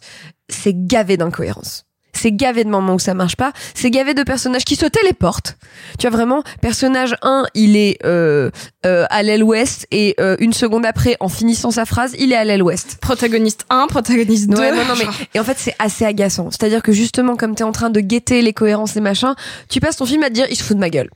c'est 0.49 0.73
gavé 0.75 1.17
d'incohérence. 1.17 1.85
C'est 2.19 2.33
gavé 2.33 2.65
de 2.65 2.69
moments 2.69 2.95
où 2.95 2.99
ça 2.99 3.13
marche 3.13 3.37
pas. 3.37 3.53
C'est 3.73 3.89
gavé 3.91 4.13
de 4.13 4.23
personnages 4.23 4.65
qui 4.65 4.75
se 4.75 4.85
téléportent. 4.85 5.57
Tu 5.97 6.07
vois 6.07 6.17
vraiment, 6.17 6.43
personnage 6.61 7.15
1, 7.21 7.45
il 7.53 7.77
est 7.77 7.97
euh, 8.05 8.51
euh, 8.85 9.05
à 9.09 9.23
l'aile 9.23 9.41
ouest 9.41 9.87
et 9.91 10.15
euh, 10.19 10.35
une 10.39 10.51
seconde 10.51 10.85
après, 10.85 11.15
en 11.21 11.29
finissant 11.29 11.71
sa 11.71 11.85
phrase, 11.85 12.15
il 12.19 12.33
est 12.33 12.35
à 12.35 12.43
l'aile 12.43 12.61
ouest. 12.61 12.97
Protagoniste 12.99 13.65
1, 13.69 13.87
protagoniste 13.87 14.49
2. 14.49 14.57
Ouais, 14.57 14.71
non, 14.71 14.83
non, 14.83 14.95
mais 14.97 15.05
et 15.33 15.39
en 15.39 15.45
fait 15.45 15.57
c'est 15.57 15.75
assez 15.79 16.03
agaçant. 16.03 16.51
C'est-à-dire 16.51 16.83
que 16.83 16.91
justement 16.91 17.37
comme 17.37 17.55
t'es 17.55 17.63
en 17.63 17.71
train 17.71 17.89
de 17.89 18.01
guetter 18.01 18.41
les 18.41 18.51
cohérences 18.51 18.97
et 18.97 19.01
machin, 19.01 19.35
tu 19.69 19.79
passes 19.79 19.95
ton 19.95 20.05
film 20.05 20.21
à 20.23 20.27
te 20.27 20.33
dire 20.33 20.45
il 20.49 20.57
se 20.57 20.63
fout 20.63 20.75
de 20.75 20.81
ma 20.81 20.89
gueule. 20.89 21.09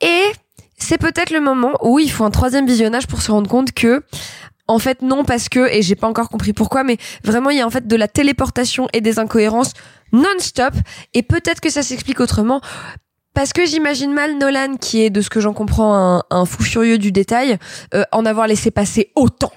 Et 0.00 0.24
c'est 0.76 0.98
peut-être 0.98 1.30
le 1.30 1.40
moment 1.40 1.72
où 1.82 2.00
il 2.00 2.10
faut 2.10 2.24
un 2.24 2.30
troisième 2.32 2.66
visionnage 2.66 3.06
pour 3.06 3.22
se 3.22 3.30
rendre 3.30 3.48
compte 3.48 3.72
que 3.72 4.02
en 4.66 4.78
fait 4.78 5.02
non 5.02 5.24
parce 5.24 5.48
que 5.48 5.72
et 5.72 5.82
j'ai 5.82 5.94
pas 5.94 6.08
encore 6.08 6.28
compris 6.28 6.52
pourquoi 6.52 6.82
mais 6.82 6.96
vraiment 7.24 7.50
il 7.50 7.58
y 7.58 7.60
a 7.60 7.66
en 7.66 7.70
fait 7.70 7.86
de 7.86 7.96
la 7.96 8.08
téléportation 8.08 8.88
et 8.92 9.00
des 9.00 9.18
incohérences 9.18 9.72
non-stop. 10.12 10.74
Et 11.14 11.22
peut-être 11.22 11.60
que 11.60 11.70
ça 11.70 11.82
s'explique 11.82 12.20
autrement. 12.20 12.60
Parce 13.34 13.52
que 13.52 13.64
j'imagine 13.64 14.12
mal 14.12 14.36
Nolan 14.36 14.76
qui 14.76 15.02
est 15.02 15.10
de 15.10 15.22
ce 15.22 15.30
que 15.30 15.40
j'en 15.40 15.54
comprends 15.54 16.22
un, 16.30 16.44
fou 16.44 16.62
furieux 16.62 16.98
du 16.98 17.12
détail 17.12 17.58
euh, 17.94 18.04
en 18.12 18.26
avoir 18.26 18.46
laissé 18.46 18.70
passer 18.70 19.10
autant 19.14 19.52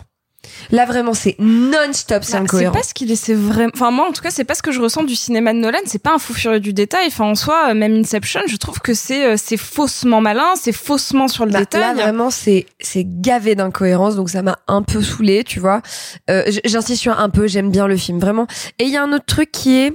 Là 0.71 0.86
vraiment 0.86 1.13
c'est 1.13 1.36
non-stop, 1.39 2.23
c'est 2.23 2.34
Bah, 2.34 2.39
incohérent. 2.39 2.73
C'est 2.73 2.79
pas 2.81 2.88
ce 2.88 2.93
qu'il 2.93 3.12
essaie 3.12 3.34
vraiment. 3.34 3.71
Enfin 3.73 3.91
moi 3.91 4.08
en 4.08 4.12
tout 4.12 4.21
cas 4.21 4.31
c'est 4.31 4.43
pas 4.43 4.55
ce 4.55 4.62
que 4.63 4.71
je 4.71 4.81
ressens 4.81 5.03
du 5.03 5.15
cinéma 5.15 5.53
de 5.53 5.60
Nolan. 5.60 5.79
C'est 5.86 6.01
pas 6.01 6.13
un 6.13 6.17
fou 6.19 6.34
furieux 6.34 6.60
du 6.60 6.73
détail. 6.73 7.08
Enfin 7.08 7.25
en 7.25 7.36
soi 7.36 7.69
euh, 7.69 7.73
même 7.73 7.93
Inception, 7.95 8.41
je 8.47 8.55
trouve 8.58 8.79
que 8.79 8.93
c'est 8.93 9.25
euh, 9.25 9.36
c'est 9.38 9.58
faussement 9.58 10.21
malin, 10.21 10.53
c'est 10.55 10.71
faussement 10.71 11.27
sur 11.27 11.45
le 11.45 11.51
Bah, 11.51 11.60
détail. 11.60 11.81
Là 11.81 11.93
vraiment 11.93 12.29
c'est 12.29 12.65
c'est 12.79 13.05
gavé 13.05 13.55
d'incohérences 13.55 14.15
donc 14.15 14.29
ça 14.29 14.41
m'a 14.41 14.58
un 14.67 14.81
peu 14.81 15.01
saoulé 15.01 15.43
tu 15.43 15.60
vois. 15.60 15.81
Euh, 16.29 16.43
J'insiste 16.65 17.01
sur 17.01 17.19
un 17.19 17.29
peu, 17.29 17.47
j'aime 17.47 17.69
bien 17.71 17.88
le 17.88 17.97
film 17.97 18.19
vraiment. 18.19 18.47
Et 18.79 18.86
il 18.86 18.89
y 18.89 18.97
a 18.97 19.03
un 19.03 19.12
autre 19.13 19.25
truc 19.25 19.51
qui 19.51 19.75
est, 19.77 19.93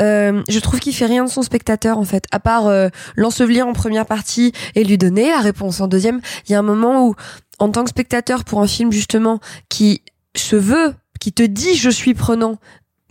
euh, 0.00 0.42
je 0.48 0.58
trouve 0.58 0.80
qu'il 0.80 0.94
fait 0.94 1.06
rien 1.06 1.24
de 1.24 1.30
son 1.30 1.42
spectateur 1.42 1.98
en 1.98 2.04
fait, 2.04 2.24
à 2.32 2.40
part 2.40 2.66
euh, 2.66 2.88
l'ensevelir 3.16 3.66
en 3.66 3.72
première 3.72 4.06
partie 4.06 4.52
et 4.74 4.84
lui 4.84 4.98
donner 4.98 5.28
la 5.30 5.40
réponse 5.40 5.80
en 5.80 5.88
deuxième. 5.88 6.20
Il 6.48 6.52
y 6.52 6.54
a 6.54 6.58
un 6.58 6.62
moment 6.62 7.06
où 7.06 7.14
en 7.62 7.70
tant 7.70 7.84
que 7.84 7.90
spectateur 7.90 8.44
pour 8.44 8.60
un 8.60 8.66
film 8.66 8.90
justement 8.90 9.38
qui 9.68 10.02
se 10.36 10.56
veut, 10.56 10.94
qui 11.20 11.32
te 11.32 11.44
dit 11.44 11.76
je 11.76 11.90
suis 11.90 12.14
prenant 12.14 12.58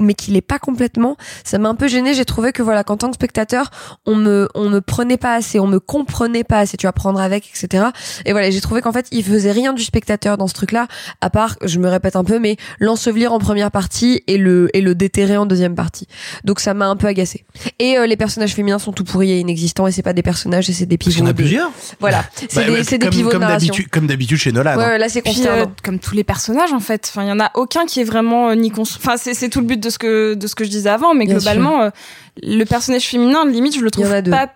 mais 0.02 0.14
qui 0.14 0.32
l'est 0.32 0.42
pas 0.42 0.60
complètement, 0.60 1.18
ça 1.44 1.58
m'a 1.58 1.70
un 1.70 1.76
peu 1.76 1.88
gêné. 1.88 2.14
J'ai 2.14 2.26
trouvé 2.26 2.52
que 2.52 2.62
voilà, 2.64 2.84
qu'en 2.84 2.98
tant 2.98 3.10
que 3.10 3.16
spectateur, 3.16 3.70
on 4.06 4.16
me, 4.16 4.47
on 4.56 4.70
me 4.70 4.82
prenait 4.82 5.18
pas 5.18 5.34
assez, 5.36 5.60
on 5.60 5.68
me 5.68 5.80
comprenait 5.80 6.43
pas 6.43 6.60
assez, 6.60 6.78
tu 6.78 6.88
vas 6.88 6.91
prendre 6.91 7.20
avec, 7.20 7.49
etc. 7.49 7.86
Et 8.26 8.32
voilà, 8.32 8.49
j'ai 8.52 8.62
trouvé 8.62 8.82
qu'en 8.82 8.91
fait, 8.91 9.08
il 9.12 9.24
faisait 9.24 9.52
rien 9.52 9.74
du 9.74 9.84
spectateur 9.84 10.38
dans 10.38 10.47
ce 10.47 10.54
truc-là, 10.54 10.88
à 11.22 11.30
part, 11.30 11.56
je 11.64 11.80
me 11.80 11.88
répète 11.89 12.16
un 12.16 12.24
peu, 12.24 12.39
mais 12.39 12.58
l'ensevelir 12.80 13.34
en 13.34 13.39
première 13.39 13.72
partie 13.72 14.24
et 14.28 14.38
le, 14.38 14.70
et 14.76 14.82
le 14.82 14.95
déterrer 14.95 15.38
en 15.38 15.45
deuxième 15.45 15.76
partie. 15.76 16.08
Donc 16.43 16.60
ça 16.60 16.74
m'a 16.74 16.88
un 16.88 16.95
peu 16.95 17.08
agacé. 17.08 17.45
Et 17.80 17.97
euh, 17.97 18.06
les 18.08 18.18
personnages 18.18 18.54
féminins 18.54 18.80
sont 18.80 18.91
tout 18.93 19.04
pourris 19.04 19.32
et 19.32 19.39
inexistants, 19.39 19.88
et 19.88 19.91
c'est 19.91 20.02
pas 20.04 20.14
des 20.14 20.24
personnages, 20.24 20.70
et 20.70 20.74
c'est 20.74 20.86
des 20.86 20.97
pivots. 20.97 21.12
qu'il 21.16 21.24
y 21.24 21.28
en 21.28 21.30
a 21.30 21.34
plusieurs. 21.34 21.72
Voilà. 21.99 22.24
C'est 22.36 22.54
Bah, 22.56 22.64
des, 22.64 22.72
ouais, 22.72 22.84
c'est 22.84 22.97
des 22.97 23.06
comme- 23.08 23.16
pivots 23.16 23.30
de 23.30 23.34
comme 23.34 23.41
narration. 23.41 23.68
d'habitude, 23.68 23.89
comme 23.91 24.08
d'habitude 24.08 24.38
chez 24.38 24.52
Nolan. 24.52 24.76
Ouais, 24.78 24.84
hein. 24.84 24.88
ouais, 24.89 24.97
là 24.97 25.10
c'est 25.10 25.24
euh, 25.47 25.66
comme 25.84 25.99
tous 25.99 26.16
les 26.16 26.24
personnages 26.24 26.74
en 26.74 26.80
fait. 26.80 27.08
Enfin, 27.10 27.24
il 27.24 27.30
y 27.30 27.32
en 27.32 27.39
a 27.39 27.52
aucun 27.56 27.86
qui 27.86 27.99
est 27.99 28.04
vraiment 28.04 28.49
euh, 28.49 28.56
ni 28.56 28.72
cons. 28.72 28.82
Enfin, 28.84 29.16
c'est 29.18 29.34
c'est 29.34 29.49
tout 29.49 29.60
le 29.60 29.66
but 29.66 29.80
de 29.80 29.89
ce 29.92 30.00
que 30.00 30.34
de 30.34 30.48
ce 30.48 30.56
que 30.56 30.64
je 30.64 30.70
disais 30.70 30.89
avant, 30.89 31.14
mais 31.14 31.26
Bien 31.26 31.36
globalement, 31.36 31.82
euh, 31.84 31.89
le 32.42 32.64
personnage 32.64 33.04
féminin, 33.08 33.46
limite, 33.46 33.76
je 33.76 33.82
le 33.82 33.92
trouve 33.92 34.08
en 34.08 34.14
a 34.14 34.22
deux. 34.24 34.32
pas. 34.32 34.50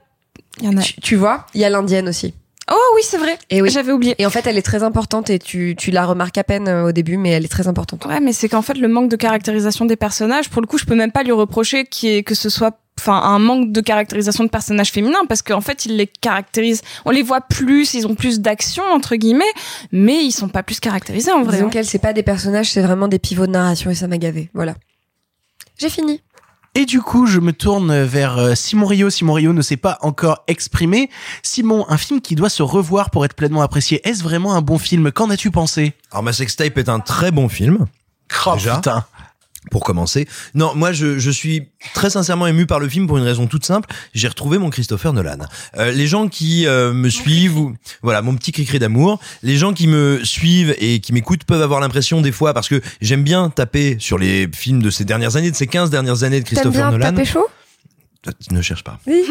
Il 0.61 0.65
y 0.65 0.69
en 0.69 0.77
a. 0.77 0.81
Tu, 0.81 0.99
tu 1.01 1.15
vois, 1.15 1.45
il 1.53 1.61
y 1.61 1.65
a 1.65 1.69
l'indienne 1.69 2.09
aussi. 2.09 2.33
Oh 2.71 2.75
oui, 2.95 3.01
c'est 3.03 3.17
vrai. 3.19 3.37
Et 3.51 3.61
oui. 3.61 3.69
J'avais 3.69 3.91
oublié. 3.91 4.15
Et 4.17 4.25
en 4.25 4.31
fait, 4.31 4.47
elle 4.47 4.57
est 4.57 4.63
très 4.63 4.81
importante 4.81 5.29
et 5.29 5.37
tu, 5.37 5.75
tu 5.77 5.91
la 5.91 6.03
remarques 6.03 6.37
à 6.39 6.43
peine 6.43 6.67
euh, 6.67 6.85
au 6.87 6.91
début, 6.91 7.15
mais 7.17 7.29
elle 7.29 7.45
est 7.45 7.49
très 7.49 7.67
importante. 7.67 8.05
Ouais, 8.05 8.19
mais 8.19 8.33
c'est 8.33 8.49
qu'en 8.49 8.63
fait, 8.63 8.73
le 8.75 8.87
manque 8.87 9.11
de 9.11 9.15
caractérisation 9.15 9.85
des 9.85 9.95
personnages, 9.95 10.49
pour 10.49 10.61
le 10.63 10.67
coup, 10.67 10.79
je 10.79 10.85
peux 10.85 10.95
même 10.95 11.11
pas 11.11 11.21
lui 11.21 11.31
reprocher 11.31 11.83
qu'il 11.85 12.09
y 12.09 12.15
ait- 12.15 12.23
que 12.23 12.33
ce 12.33 12.49
soit 12.49 12.79
enfin 12.99 13.21
un 13.21 13.37
manque 13.39 13.71
de 13.73 13.81
caractérisation 13.81 14.45
de 14.45 14.49
personnages 14.49 14.89
féminins 14.89 15.25
parce 15.27 15.41
qu'en 15.41 15.59
fait 15.59 15.85
ils 15.85 15.97
les 15.97 16.07
caractérisent 16.07 16.81
on 17.03 17.11
les 17.11 17.23
voit 17.23 17.41
plus 17.41 17.93
ils 17.93 18.07
ont 18.07 18.15
plus 18.15 18.39
d'action 18.39 18.83
entre 18.85 19.17
guillemets 19.17 19.43
mais 19.91 20.23
ils 20.23 20.31
sont 20.31 20.47
pas 20.47 20.63
plus 20.63 20.79
caractérisés 20.79 21.33
en 21.33 21.43
vrai 21.43 21.57
Disons 21.57 21.65
hein. 21.65 21.69
qu'elle, 21.71 21.83
c'est 21.85 21.99
pas 21.99 22.13
des 22.13 22.23
personnages, 22.23 22.71
c'est 22.71 22.81
vraiment 22.81 23.09
des 23.09 23.19
pivots 23.19 23.47
de 23.47 23.51
narration 23.51 23.91
et 23.91 23.95
ça 23.95 24.07
m'a 24.07 24.17
gavé. 24.17 24.49
Voilà. 24.53 24.75
J'ai 25.77 25.89
fini. 25.89 26.21
Et 26.77 26.85
du 26.85 27.01
coup, 27.01 27.25
je 27.25 27.39
me 27.39 27.53
tourne 27.53 28.03
vers 28.03 28.37
euh, 28.37 28.53
Simon 28.53 28.85
Rio. 28.85 29.09
Simon 29.09 29.33
Rio 29.33 29.53
ne 29.53 29.61
s'est 29.61 29.77
pas 29.77 29.97
encore 30.01 30.43
exprimé. 30.47 31.09
Simon, 31.41 31.85
un 31.87 31.97
film 31.97 32.19
qui 32.19 32.35
doit 32.35 32.49
se 32.49 32.63
revoir 32.63 33.11
pour 33.11 33.23
être 33.23 33.33
pleinement 33.33 33.61
apprécié. 33.61 34.05
Est-ce 34.07 34.21
vraiment 34.23 34.55
un 34.55 34.61
bon 34.61 34.77
film? 34.77 35.11
Qu'en 35.11 35.29
as-tu 35.29 35.51
pensé? 35.51 35.93
Alors, 36.11 36.23
ma 36.23 36.33
sextape 36.33 36.77
est 36.77 36.89
un 36.89 36.99
très 36.99 37.31
bon 37.31 37.47
film. 37.47 37.85
Oh 38.45 38.53
Déjà. 38.55 38.75
putain. 38.75 39.05
Pour 39.71 39.83
commencer. 39.83 40.27
Non, 40.53 40.73
moi 40.75 40.91
je, 40.91 41.19
je 41.19 41.31
suis 41.31 41.69
très 41.93 42.09
sincèrement 42.09 42.47
ému 42.47 42.65
par 42.65 42.79
le 42.79 42.87
film 42.89 43.07
pour 43.07 43.17
une 43.17 43.23
raison 43.23 43.47
toute 43.47 43.65
simple. 43.65 43.89
J'ai 44.13 44.27
retrouvé 44.27 44.57
mon 44.57 44.69
Christopher 44.69 45.13
Nolan. 45.13 45.37
Euh, 45.77 45.91
les 45.91 46.07
gens 46.07 46.27
qui 46.27 46.65
euh, 46.65 46.93
me 46.93 47.09
suivent, 47.09 47.57
ou 47.57 47.75
voilà 48.01 48.21
mon 48.21 48.35
petit 48.35 48.51
cri-cri 48.51 48.79
d'amour. 48.79 49.19
Les 49.43 49.57
gens 49.57 49.73
qui 49.73 49.87
me 49.87 50.23
suivent 50.23 50.75
et 50.79 50.99
qui 50.99 51.13
m'écoutent 51.13 51.43
peuvent 51.43 51.61
avoir 51.61 51.79
l'impression 51.79 52.21
des 52.21 52.31
fois 52.31 52.53
parce 52.53 52.67
que 52.69 52.81
j'aime 53.01 53.23
bien 53.23 53.49
taper 53.49 53.97
sur 53.99 54.17
les 54.17 54.49
films 54.53 54.81
de 54.81 54.89
ces 54.89 55.05
dernières 55.05 55.35
années, 55.35 55.51
de 55.51 55.55
ces 55.55 55.67
15 55.67 55.89
dernières 55.89 56.23
années 56.23 56.39
de 56.39 56.45
Christopher 56.45 56.71
bien 56.71 56.91
Nolan. 56.91 57.11
taper 57.11 57.25
chaud? 57.25 57.47
Ne 58.51 58.61
cherche 58.61 58.83
pas. 58.83 58.99
Oui. 59.07 59.23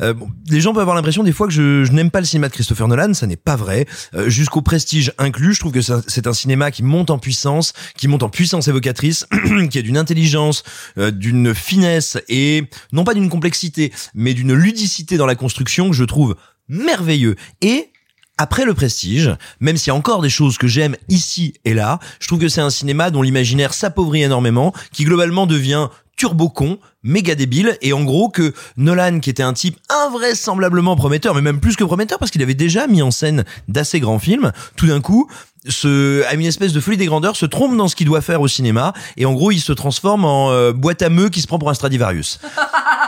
Euh, 0.00 0.12
bon, 0.12 0.28
les 0.48 0.60
gens 0.60 0.72
peuvent 0.72 0.82
avoir 0.82 0.96
l'impression 0.96 1.22
des 1.22 1.32
fois 1.32 1.46
que 1.46 1.52
je, 1.52 1.84
je 1.84 1.92
n'aime 1.92 2.10
pas 2.10 2.20
le 2.20 2.26
cinéma 2.26 2.48
de 2.48 2.52
Christopher 2.52 2.88
Nolan, 2.88 3.14
ça 3.14 3.26
n'est 3.26 3.36
pas 3.36 3.56
vrai. 3.56 3.86
Euh, 4.14 4.28
Jusqu'au 4.28 4.62
prestige 4.62 5.12
inclus, 5.18 5.54
je 5.54 5.60
trouve 5.60 5.72
que 5.72 5.80
c'est 5.80 6.26
un 6.26 6.32
cinéma 6.32 6.70
qui 6.70 6.82
monte 6.82 7.10
en 7.10 7.18
puissance, 7.18 7.72
qui 7.96 8.08
monte 8.08 8.22
en 8.22 8.28
puissance 8.28 8.68
évocatrice, 8.68 9.26
qui 9.70 9.78
a 9.78 9.82
d'une 9.82 9.98
intelligence, 9.98 10.64
euh, 10.98 11.10
d'une 11.10 11.54
finesse 11.54 12.18
et 12.28 12.64
non 12.92 13.04
pas 13.04 13.14
d'une 13.14 13.28
complexité, 13.28 13.92
mais 14.14 14.34
d'une 14.34 14.54
ludicité 14.54 15.16
dans 15.16 15.26
la 15.26 15.34
construction 15.34 15.90
que 15.90 15.96
je 15.96 16.04
trouve 16.04 16.36
merveilleux. 16.68 17.36
Et 17.60 17.90
après 18.36 18.64
le 18.64 18.74
prestige, 18.74 19.30
même 19.60 19.76
s'il 19.76 19.88
y 19.88 19.90
a 19.90 19.94
encore 19.94 20.20
des 20.20 20.30
choses 20.30 20.58
que 20.58 20.66
j'aime 20.66 20.96
ici 21.08 21.54
et 21.64 21.72
là, 21.72 22.00
je 22.18 22.26
trouve 22.26 22.40
que 22.40 22.48
c'est 22.48 22.60
un 22.60 22.70
cinéma 22.70 23.10
dont 23.10 23.22
l'imaginaire 23.22 23.74
s'appauvrit 23.74 24.22
énormément, 24.22 24.74
qui 24.92 25.04
globalement 25.04 25.46
devient 25.46 25.88
turbo 26.16 26.48
con, 26.48 26.78
méga 27.02 27.34
débile, 27.34 27.76
et 27.82 27.92
en 27.92 28.04
gros 28.04 28.28
que 28.28 28.54
Nolan, 28.76 29.20
qui 29.20 29.30
était 29.30 29.42
un 29.42 29.52
type 29.52 29.78
invraisemblablement 29.88 30.96
prometteur, 30.96 31.34
mais 31.34 31.42
même 31.42 31.60
plus 31.60 31.76
que 31.76 31.84
prometteur, 31.84 32.18
parce 32.18 32.30
qu'il 32.30 32.42
avait 32.42 32.54
déjà 32.54 32.86
mis 32.86 33.02
en 33.02 33.10
scène 33.10 33.44
d'assez 33.68 34.00
grands 34.00 34.18
films, 34.18 34.52
tout 34.76 34.86
d'un 34.86 35.00
coup, 35.00 35.28
se, 35.68 36.24
a 36.26 36.34
une 36.34 36.42
espèce 36.42 36.72
de 36.72 36.80
folie 36.80 36.96
des 36.96 37.06
grandeurs, 37.06 37.36
se 37.36 37.46
trompe 37.46 37.76
dans 37.76 37.88
ce 37.88 37.96
qu'il 37.96 38.06
doit 38.06 38.20
faire 38.20 38.40
au 38.40 38.48
cinéma, 38.48 38.92
et 39.16 39.26
en 39.26 39.32
gros, 39.32 39.50
il 39.50 39.60
se 39.60 39.72
transforme 39.72 40.24
en 40.24 40.50
euh, 40.50 40.72
boîte 40.72 41.02
à 41.02 41.08
meux 41.08 41.28
qui 41.28 41.40
se 41.40 41.46
prend 41.46 41.58
pour 41.58 41.70
un 41.70 41.74
Stradivarius. 41.74 42.40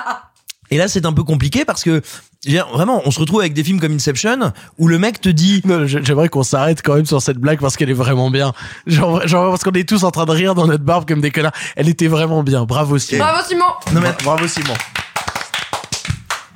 Et 0.70 0.78
là, 0.78 0.88
c'est 0.88 1.06
un 1.06 1.12
peu 1.12 1.22
compliqué 1.22 1.64
parce 1.64 1.82
que 1.82 2.02
je 2.44 2.48
veux 2.48 2.56
dire, 2.56 2.68
vraiment, 2.68 3.02
on 3.04 3.10
se 3.10 3.18
retrouve 3.18 3.40
avec 3.40 3.54
des 3.54 3.64
films 3.64 3.80
comme 3.80 3.92
Inception 3.92 4.52
où 4.78 4.88
le 4.88 4.98
mec 4.98 5.20
te 5.20 5.28
dit 5.28 5.62
J'aimerais 5.86 6.28
qu'on 6.28 6.42
s'arrête 6.42 6.82
quand 6.82 6.94
même 6.94 7.06
sur 7.06 7.20
cette 7.20 7.38
blague 7.38 7.60
parce 7.60 7.76
qu'elle 7.76 7.90
est 7.90 7.94
vraiment 7.94 8.30
bien. 8.30 8.52
Genre, 8.86 9.26
genre 9.26 9.50
parce 9.50 9.64
qu'on 9.64 9.72
est 9.72 9.88
tous 9.88 10.04
en 10.04 10.10
train 10.10 10.26
de 10.26 10.30
rire 10.30 10.54
dans 10.54 10.66
notre 10.66 10.84
barbe 10.84 11.08
comme 11.08 11.20
des 11.20 11.30
connards. 11.30 11.52
Elle 11.76 11.88
était 11.88 12.08
vraiment 12.08 12.42
bien. 12.42 12.64
Bravo 12.64 12.98
Simon. 12.98 13.24
Bravo 13.24 13.42
Simon 13.48 13.64
Non 13.92 14.00
mais 14.00 14.12
Bravo 14.22 14.46
Simon. 14.46 14.74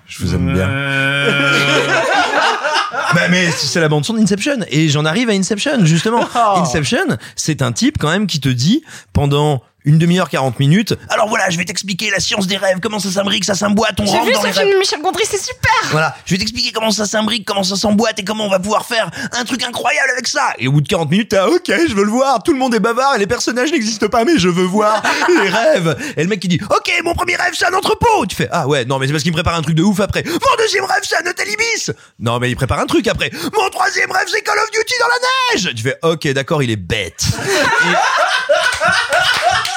je 0.07 0.25
vous 0.25 0.35
aime 0.35 0.53
bien. 0.53 0.69
bah 3.15 3.29
mais 3.31 3.51
c'est 3.51 3.81
la 3.81 3.89
bande 3.89 4.05
son 4.05 4.15
d'Inception 4.15 4.59
et 4.69 4.89
j'en 4.89 5.05
arrive 5.05 5.31
à 5.31 5.33
Inception 5.33 5.85
justement. 5.85 6.29
Inception, 6.57 7.17
c'est 7.37 7.63
un 7.63 7.73
type 7.73 7.99
quand 7.99 8.11
même 8.11 8.27
qui 8.27 8.41
te 8.41 8.49
dit 8.49 8.83
pendant 9.13 9.63
une 9.85 9.99
demi-heure, 9.99 10.29
40 10.29 10.59
minutes. 10.61 10.95
Alors 11.09 11.29
voilà, 11.29 11.51
je 11.51 11.57
vais 11.59 11.65
t'expliquer 11.65 12.11
la 12.11 12.21
science 12.21 12.47
des 12.47 12.57
rêves, 12.57 12.79
comment 12.83 12.99
ça 12.99 13.11
s'imbrique, 13.11 13.45
ça 13.45 13.55
s'emboîte, 13.55 13.99
on 14.01 14.05
j'ai 14.07 14.13
rentre 14.13 14.27
vu 14.27 14.33
dans 14.33 14.41
ce 14.43 14.47
les 14.47 14.53
film 14.53 14.65
rêves. 14.67 14.75
de 14.75 14.79
Michel 14.81 15.01
Gondry 15.03 15.25
c'est 15.29 15.41
super 15.43 15.73
Voilà, 15.91 16.15
je 16.27 16.35
vais 16.35 16.39
t'expliquer 16.39 16.73
comment 16.73 16.91
ça 16.91 17.07
s'imbrique, 17.07 17.45
comment 17.47 17.63
ça 17.65 17.77
s'emboîte 17.77 18.19
et 18.19 18.25
comment 18.25 18.47
on 18.47 18.51
va 18.51 18.59
pouvoir 18.59 18.85
faire 18.87 19.11
un 19.33 19.45
truc 19.45 19.63
incroyable 19.65 20.11
avec 20.13 20.27
ça. 20.29 20.53
Et 20.59 20.69
au 20.69 20.73
bout 20.73 20.81
de 20.81 20.89
40 20.89 21.11
minutes, 21.11 21.31
t'as 21.31 21.47
OK, 21.47 21.67
je 21.67 21.95
veux 21.95 22.05
le 22.05 22.11
voir. 22.11 22.43
Tout 22.43 22.53
le 22.53 22.59
monde 22.59 22.75
est 22.75 22.81
bavard 22.81 23.15
et 23.17 23.19
les 23.19 23.27
personnages 23.27 23.73
n'existent 23.73 24.09
pas, 24.09 24.25
mais 24.25 24.39
je 24.39 24.49
veux 24.49 24.65
voir 24.65 25.03
les 25.43 25.49
rêves. 25.49 25.97
Et 26.17 26.23
le 26.23 26.29
mec 26.29 26.41
qui 26.41 26.49
dit 26.49 26.61
OK, 26.71 26.93
mon 27.05 27.15
premier 27.15 27.37
rêve 27.37 27.55
c'est 27.57 27.67
un 27.67 27.75
entrepôt. 27.75 28.27
Tu 28.27 28.37
fais 28.37 28.49
Ah 28.53 28.67
ouais, 28.69 28.85
non 28.85 28.99
mais 28.99 29.07
c'est 29.07 29.13
parce 29.13 29.23
qu'il 29.23 29.33
me 29.33 29.37
prépare 29.37 29.55
un 29.55 29.63
truc 29.63 29.77
de 29.77 29.83
ouf 29.83 30.01
après. 30.01 30.23
Mon 30.25 30.57
deuxième 30.59 30.85
rêve 30.85 31.03
c'est 31.03 31.17
un 31.17 31.29
hôtel 31.29 31.49
Ibis. 31.49 31.91
Non 32.19 32.39
mais 32.39 32.51
il 32.51 32.57
prépare 32.57 32.81
un 32.81 32.87
truc 32.87 33.07
après. 33.09 33.31
Mon 33.57 33.71
troisième 33.71 34.11
rêve 34.11 34.27
c'est 34.31 34.43
Call 34.43 34.59
of 34.59 34.71
Duty 34.71 34.95
dans 35.01 35.09
la 35.09 35.19
neige. 35.69 35.75
Tu 35.75 35.83
fais 35.83 35.97
OK, 36.03 36.29
d'accord, 36.29 36.63
il 36.63 36.71
est 36.71 36.77
bête. 36.77 37.25
Et, 38.51 39.70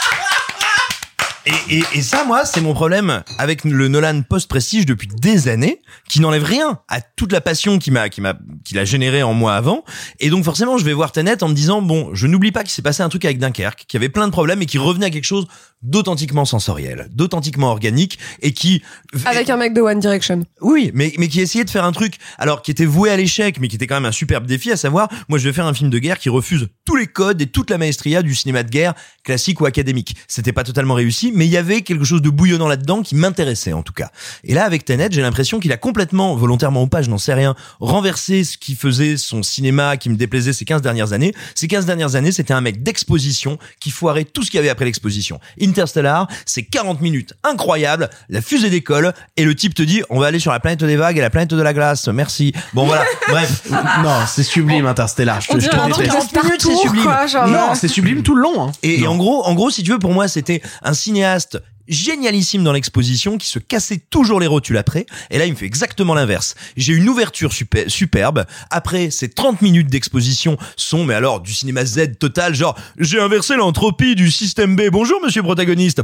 et, 1.46 1.84
et 1.94 2.02
ça, 2.02 2.24
moi, 2.24 2.46
c'est 2.46 2.62
mon 2.62 2.74
problème 2.74 3.24
avec 3.38 3.66
le 3.66 3.88
Nolan 3.88 4.22
post-prestige 4.22 4.86
depuis 4.86 5.08
des 5.08 5.50
années, 5.50 5.82
qui 6.08 6.22
n'enlève 6.22 6.44
rien 6.44 6.80
à 6.88 7.02
toute 7.02 7.32
la 7.32 7.42
passion 7.42 7.80
qui 7.80 7.92
m'a, 7.92 8.10
qui 8.10 8.22
m'a, 8.22 8.38
qu'il 8.64 8.80
a 8.80 8.86
généré 8.86 9.24
en 9.24 9.34
moi 9.34 9.56
avant. 9.56 9.84
Et 10.20 10.30
donc, 10.30 10.46
forcément, 10.46 10.78
je 10.78 10.86
vais 10.86 10.94
voir 10.94 11.12
Tenet 11.12 11.44
en 11.44 11.50
me 11.50 11.54
disant, 11.54 11.82
bon, 11.82 12.12
je 12.14 12.28
n'oublie 12.28 12.52
pas 12.52 12.62
qu'il 12.64 12.72
s'est 12.72 12.82
passé 12.82 13.04
un 13.04 13.10
truc 13.10 13.26
avec 13.26 13.40
Dunkerque, 13.40 13.86
qui 13.88 13.98
avait 13.98 14.10
plein 14.10 14.28
de 14.28 14.32
problèmes 14.32 14.62
et 14.62 14.66
qui 14.66 14.78
revenait 14.78 15.08
à 15.08 15.10
quelque 15.10 15.26
chose 15.26 15.48
d'authentiquement 15.84 16.46
sensoriel, 16.46 17.08
d'authentiquement 17.12 17.70
organique 17.70 18.18
et 18.42 18.54
qui, 18.54 18.82
Avec 19.26 19.50
un 19.50 19.58
mec 19.58 19.74
de 19.74 19.82
One 19.82 20.00
Direction. 20.00 20.44
oui, 20.62 20.92
mais, 20.94 21.14
mais 21.18 21.28
qui 21.28 21.42
essayait 21.42 21.66
de 21.66 21.70
faire 21.70 21.84
un 21.84 21.92
truc, 21.92 22.16
alors 22.38 22.62
qui 22.62 22.72
était 22.72 22.86
voué 22.86 23.10
à 23.10 23.18
l'échec, 23.18 23.60
mais 23.60 23.68
qui 23.68 23.76
était 23.76 23.88
quand 23.88 23.96
même 23.96 24.06
un 24.06 24.12
superbe 24.12 24.46
défi, 24.46 24.72
à 24.72 24.78
savoir, 24.78 25.10
moi 25.30 25.38
je 25.38 25.48
vais 25.48 25.54
faire 25.54 25.68
un 25.68 25.74
film 25.74 25.90
de 25.90 26.00
guerre 26.00 26.18
qui 26.18 26.30
refuse 26.30 26.68
tous 26.86 26.96
les 26.96 27.08
codes 27.08 27.42
et 27.42 27.48
toute 27.48 27.70
la 27.70 27.78
maestria 27.78 28.22
du 28.22 28.34
cinéma 28.34 28.64
de 28.64 28.70
guerre 28.70 28.94
classique 29.24 29.62
ou 29.62 29.66
académique. 29.66 30.16
C'était 30.28 30.54
pas 30.54 30.64
totalement 30.64 30.94
réussi, 30.94 31.32
mais 31.34 31.46
il 31.46 31.52
y 31.52 31.58
avait 31.58 31.82
quelque 31.82 32.04
chose 32.04 32.22
de 32.22 32.30
bouillonnant 32.30 32.68
là-dedans 32.68 33.02
qui 33.02 33.16
m'intéressait 33.16 33.74
en 33.74 33.84
tout 33.84 33.94
cas. 33.94 34.10
Et 34.44 34.54
là, 34.54 34.66
avec 34.66 34.86
Tenet, 34.86 35.10
j'ai 35.12 35.22
l'impression 35.22 35.60
qu'il 35.60 35.72
a 35.72 35.78
complètement, 35.78 36.36
volontairement 36.36 36.84
ou 36.84 36.88
pas, 36.88 37.02
je 37.02 37.10
n'en 37.10 37.18
sais 37.18 37.34
rien, 37.34 37.56
renversé 37.80 38.44
ce 38.44 38.58
qui 38.58 38.76
faisait 38.76 39.18
son 39.18 39.44
cinéma 39.44 39.98
qui 39.98 40.10
me 40.10 40.16
déplaisait 40.16 40.54
ces 40.54 40.66
15 40.66 40.82
dernières 40.82 41.14
années. 41.14 41.34
Ces 41.56 41.68
15 41.68 41.86
dernières 41.86 42.16
années, 42.16 42.32
c'était 42.32 42.54
un 42.54 42.62
mec 42.62 42.84
d'exposition 42.84 43.58
qui 43.80 43.92
foirait 43.92 44.26
tout 44.26 44.44
ce 44.44 44.52
qu'il 44.52 44.58
y 44.58 44.60
avait 44.60 44.70
après 44.70 44.86
l'exposition. 44.86 45.40
Interstellar, 45.74 46.28
c'est 46.46 46.64
40 46.64 47.02
minutes 47.02 47.34
incroyables, 47.44 48.10
la 48.30 48.42
fusée 48.42 48.70
décolle 48.70 49.14
et 49.38 49.44
le 49.44 49.56
type 49.56 49.74
te 49.74 49.82
dit 49.82 50.04
on 50.10 50.20
va 50.20 50.28
aller 50.28 50.40
sur 50.40 50.52
la 50.52 50.60
planète 50.60 50.84
des 50.84 50.96
vagues 50.96 51.18
et 51.18 51.22
la 51.22 51.30
planète 51.32 51.50
de 51.54 51.62
la 51.62 51.74
glace. 51.74 52.08
Merci. 52.08 52.54
Bon 52.74 52.86
voilà, 52.86 53.04
bref. 53.30 53.64
Non, 54.04 54.20
c'est 54.28 54.44
sublime 54.44 54.86
Interstellar. 54.86 55.42
Je 55.42 55.48
te, 55.48 55.54
On 55.56 55.60
je 55.60 55.66
te 55.68 55.72
dirait 55.72 55.84
un 55.86 55.90
truc 55.90 56.06
déteste. 56.08 56.34
de 56.36 56.40
minutes, 56.44 56.62
c'est 56.62 56.76
sublime. 56.76 57.04
quoi, 57.04 57.26
genre, 57.28 57.48
Non, 57.48 57.74
c'est 57.76 57.88
sublime 57.88 58.22
tout 58.24 58.36
le 58.36 58.42
long. 58.44 58.68
hein. 58.68 58.72
Et, 58.84 59.02
et 59.02 59.08
en 59.08 59.16
gros, 59.18 59.44
en 59.46 59.54
gros, 59.56 59.70
si 59.72 59.82
tu 59.84 59.92
veux, 59.92 60.00
pour 60.00 60.12
moi, 60.14 60.28
c'était 60.28 60.62
un 60.84 60.94
cinéaste 60.94 61.60
génialissime 61.88 62.64
dans 62.64 62.72
l'exposition 62.72 63.38
qui 63.38 63.48
se 63.48 63.60
cassait 63.60 64.02
toujours 64.10 64.40
les 64.40 64.48
rotules 64.48 64.78
après 64.78 65.06
et 65.30 65.38
là 65.38 65.46
il 65.46 65.52
me 65.52 65.58
fait 65.58 65.66
exactement 65.66 66.14
l'inverse 66.14 66.56
j'ai 66.78 66.94
une 66.94 67.08
ouverture 67.10 67.54
super, 67.54 67.90
superbe 67.90 68.46
après 68.70 69.12
ces 69.12 69.30
30 69.30 69.62
minutes 69.62 69.88
d'exposition 69.88 70.58
sont 70.76 71.04
mais 71.06 71.14
alors 71.14 71.42
du 71.42 71.54
cinéma 71.54 71.86
Z 71.86 72.18
total 72.20 72.56
genre 72.56 72.78
j'ai 72.98 73.20
inversé 73.20 73.56
l'entropie 73.56 74.16
du 74.16 74.32
système 74.32 74.76
B 74.76 74.90
bonjour 74.92 75.20
monsieur 75.22 75.44
protagoniste 75.44 76.02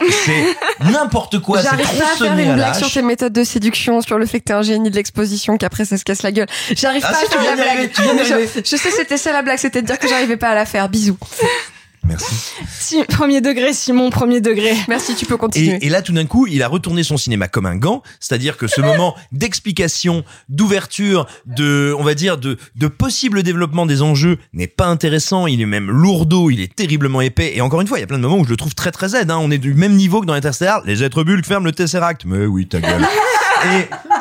c'est 0.24 0.56
n'importe 0.90 1.40
quoi 1.40 1.62
J'arrive 1.62 1.86
pas 1.86 2.12
à 2.12 2.16
faire 2.16 2.38
une 2.38 2.54
blague 2.54 2.74
sur 2.74 2.90
tes 2.90 3.02
méthodes 3.02 3.32
de 3.32 3.44
séduction, 3.44 4.00
sur 4.00 4.18
le 4.18 4.26
fait 4.26 4.40
que 4.40 4.44
t'es 4.44 4.52
un 4.52 4.62
génie 4.62 4.90
de 4.90 4.94
l'exposition, 4.96 5.56
qu'après 5.58 5.84
ça 5.84 5.96
se 5.96 6.04
casse 6.04 6.22
la 6.22 6.32
gueule. 6.32 6.46
J'arrive 6.70 7.02
Ah 7.04 7.12
pas 7.12 7.18
à 7.18 7.28
faire 7.28 7.56
la 7.56 7.56
blague. 7.56 7.90
je, 7.96 8.60
je 8.64 8.76
sais, 8.76 8.90
c'était 8.90 9.18
ça 9.18 9.32
la 9.32 9.42
blague, 9.42 9.58
c'était 9.58 9.82
de 9.82 9.86
dire 9.86 9.98
que 9.98 10.08
j'arrivais 10.08 10.36
pas 10.36 10.50
à 10.50 10.54
la 10.54 10.66
faire. 10.66 10.88
Bisous. 10.88 11.18
merci 12.04 12.34
Si, 12.68 13.02
premier 13.04 13.40
degré, 13.40 13.72
Simon, 13.72 14.10
premier 14.10 14.40
degré. 14.40 14.74
Merci, 14.88 15.14
tu 15.14 15.26
peux 15.26 15.36
continuer. 15.36 15.78
Et, 15.80 15.86
et 15.86 15.88
là, 15.88 16.02
tout 16.02 16.12
d'un 16.12 16.26
coup, 16.26 16.46
il 16.46 16.62
a 16.62 16.68
retourné 16.68 17.02
son 17.02 17.16
cinéma 17.16 17.48
comme 17.48 17.66
un 17.66 17.76
gant, 17.76 18.02
c'est-à-dire 18.20 18.56
que 18.56 18.66
ce 18.66 18.80
moment 18.88 19.14
d'explication, 19.32 20.24
d'ouverture, 20.48 21.26
de, 21.46 21.94
on 21.98 22.02
va 22.02 22.14
dire, 22.14 22.38
de, 22.38 22.58
de 22.76 22.86
possible 22.86 23.42
développement 23.42 23.86
des 23.86 24.02
enjeux 24.02 24.38
n'est 24.52 24.66
pas 24.66 24.86
intéressant. 24.86 25.46
Il 25.46 25.60
est 25.60 25.66
même 25.66 25.90
lourdeau, 25.90 26.50
il 26.50 26.60
est 26.60 26.74
terriblement 26.74 27.20
épais. 27.20 27.52
Et 27.54 27.60
encore 27.60 27.80
une 27.80 27.86
fois, 27.86 27.98
il 27.98 28.02
y 28.02 28.04
a 28.04 28.06
plein 28.06 28.18
de 28.18 28.22
moments 28.22 28.38
où 28.38 28.44
je 28.44 28.50
le 28.50 28.56
trouve 28.56 28.74
très 28.74 28.90
très 28.90 29.08
Z. 29.08 29.14
Hein. 29.28 29.38
On 29.40 29.50
est 29.50 29.58
du 29.58 29.74
même 29.74 29.94
niveau 29.94 30.20
que 30.20 30.26
dans 30.26 30.34
Interstellar. 30.34 30.82
Les 30.84 31.02
êtres 31.02 31.24
bulles 31.24 31.44
ferment 31.44 31.66
le 31.66 31.72
Tesseract. 31.72 32.24
Mais 32.24 32.46
oui, 32.46 32.66
ta 32.66 32.80
gueule. 32.80 33.02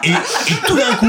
et, 0.03 0.09
et, 0.09 0.11
et 0.11 0.55
tout 0.65 0.75
d'un 0.75 0.95
coup. 0.95 1.07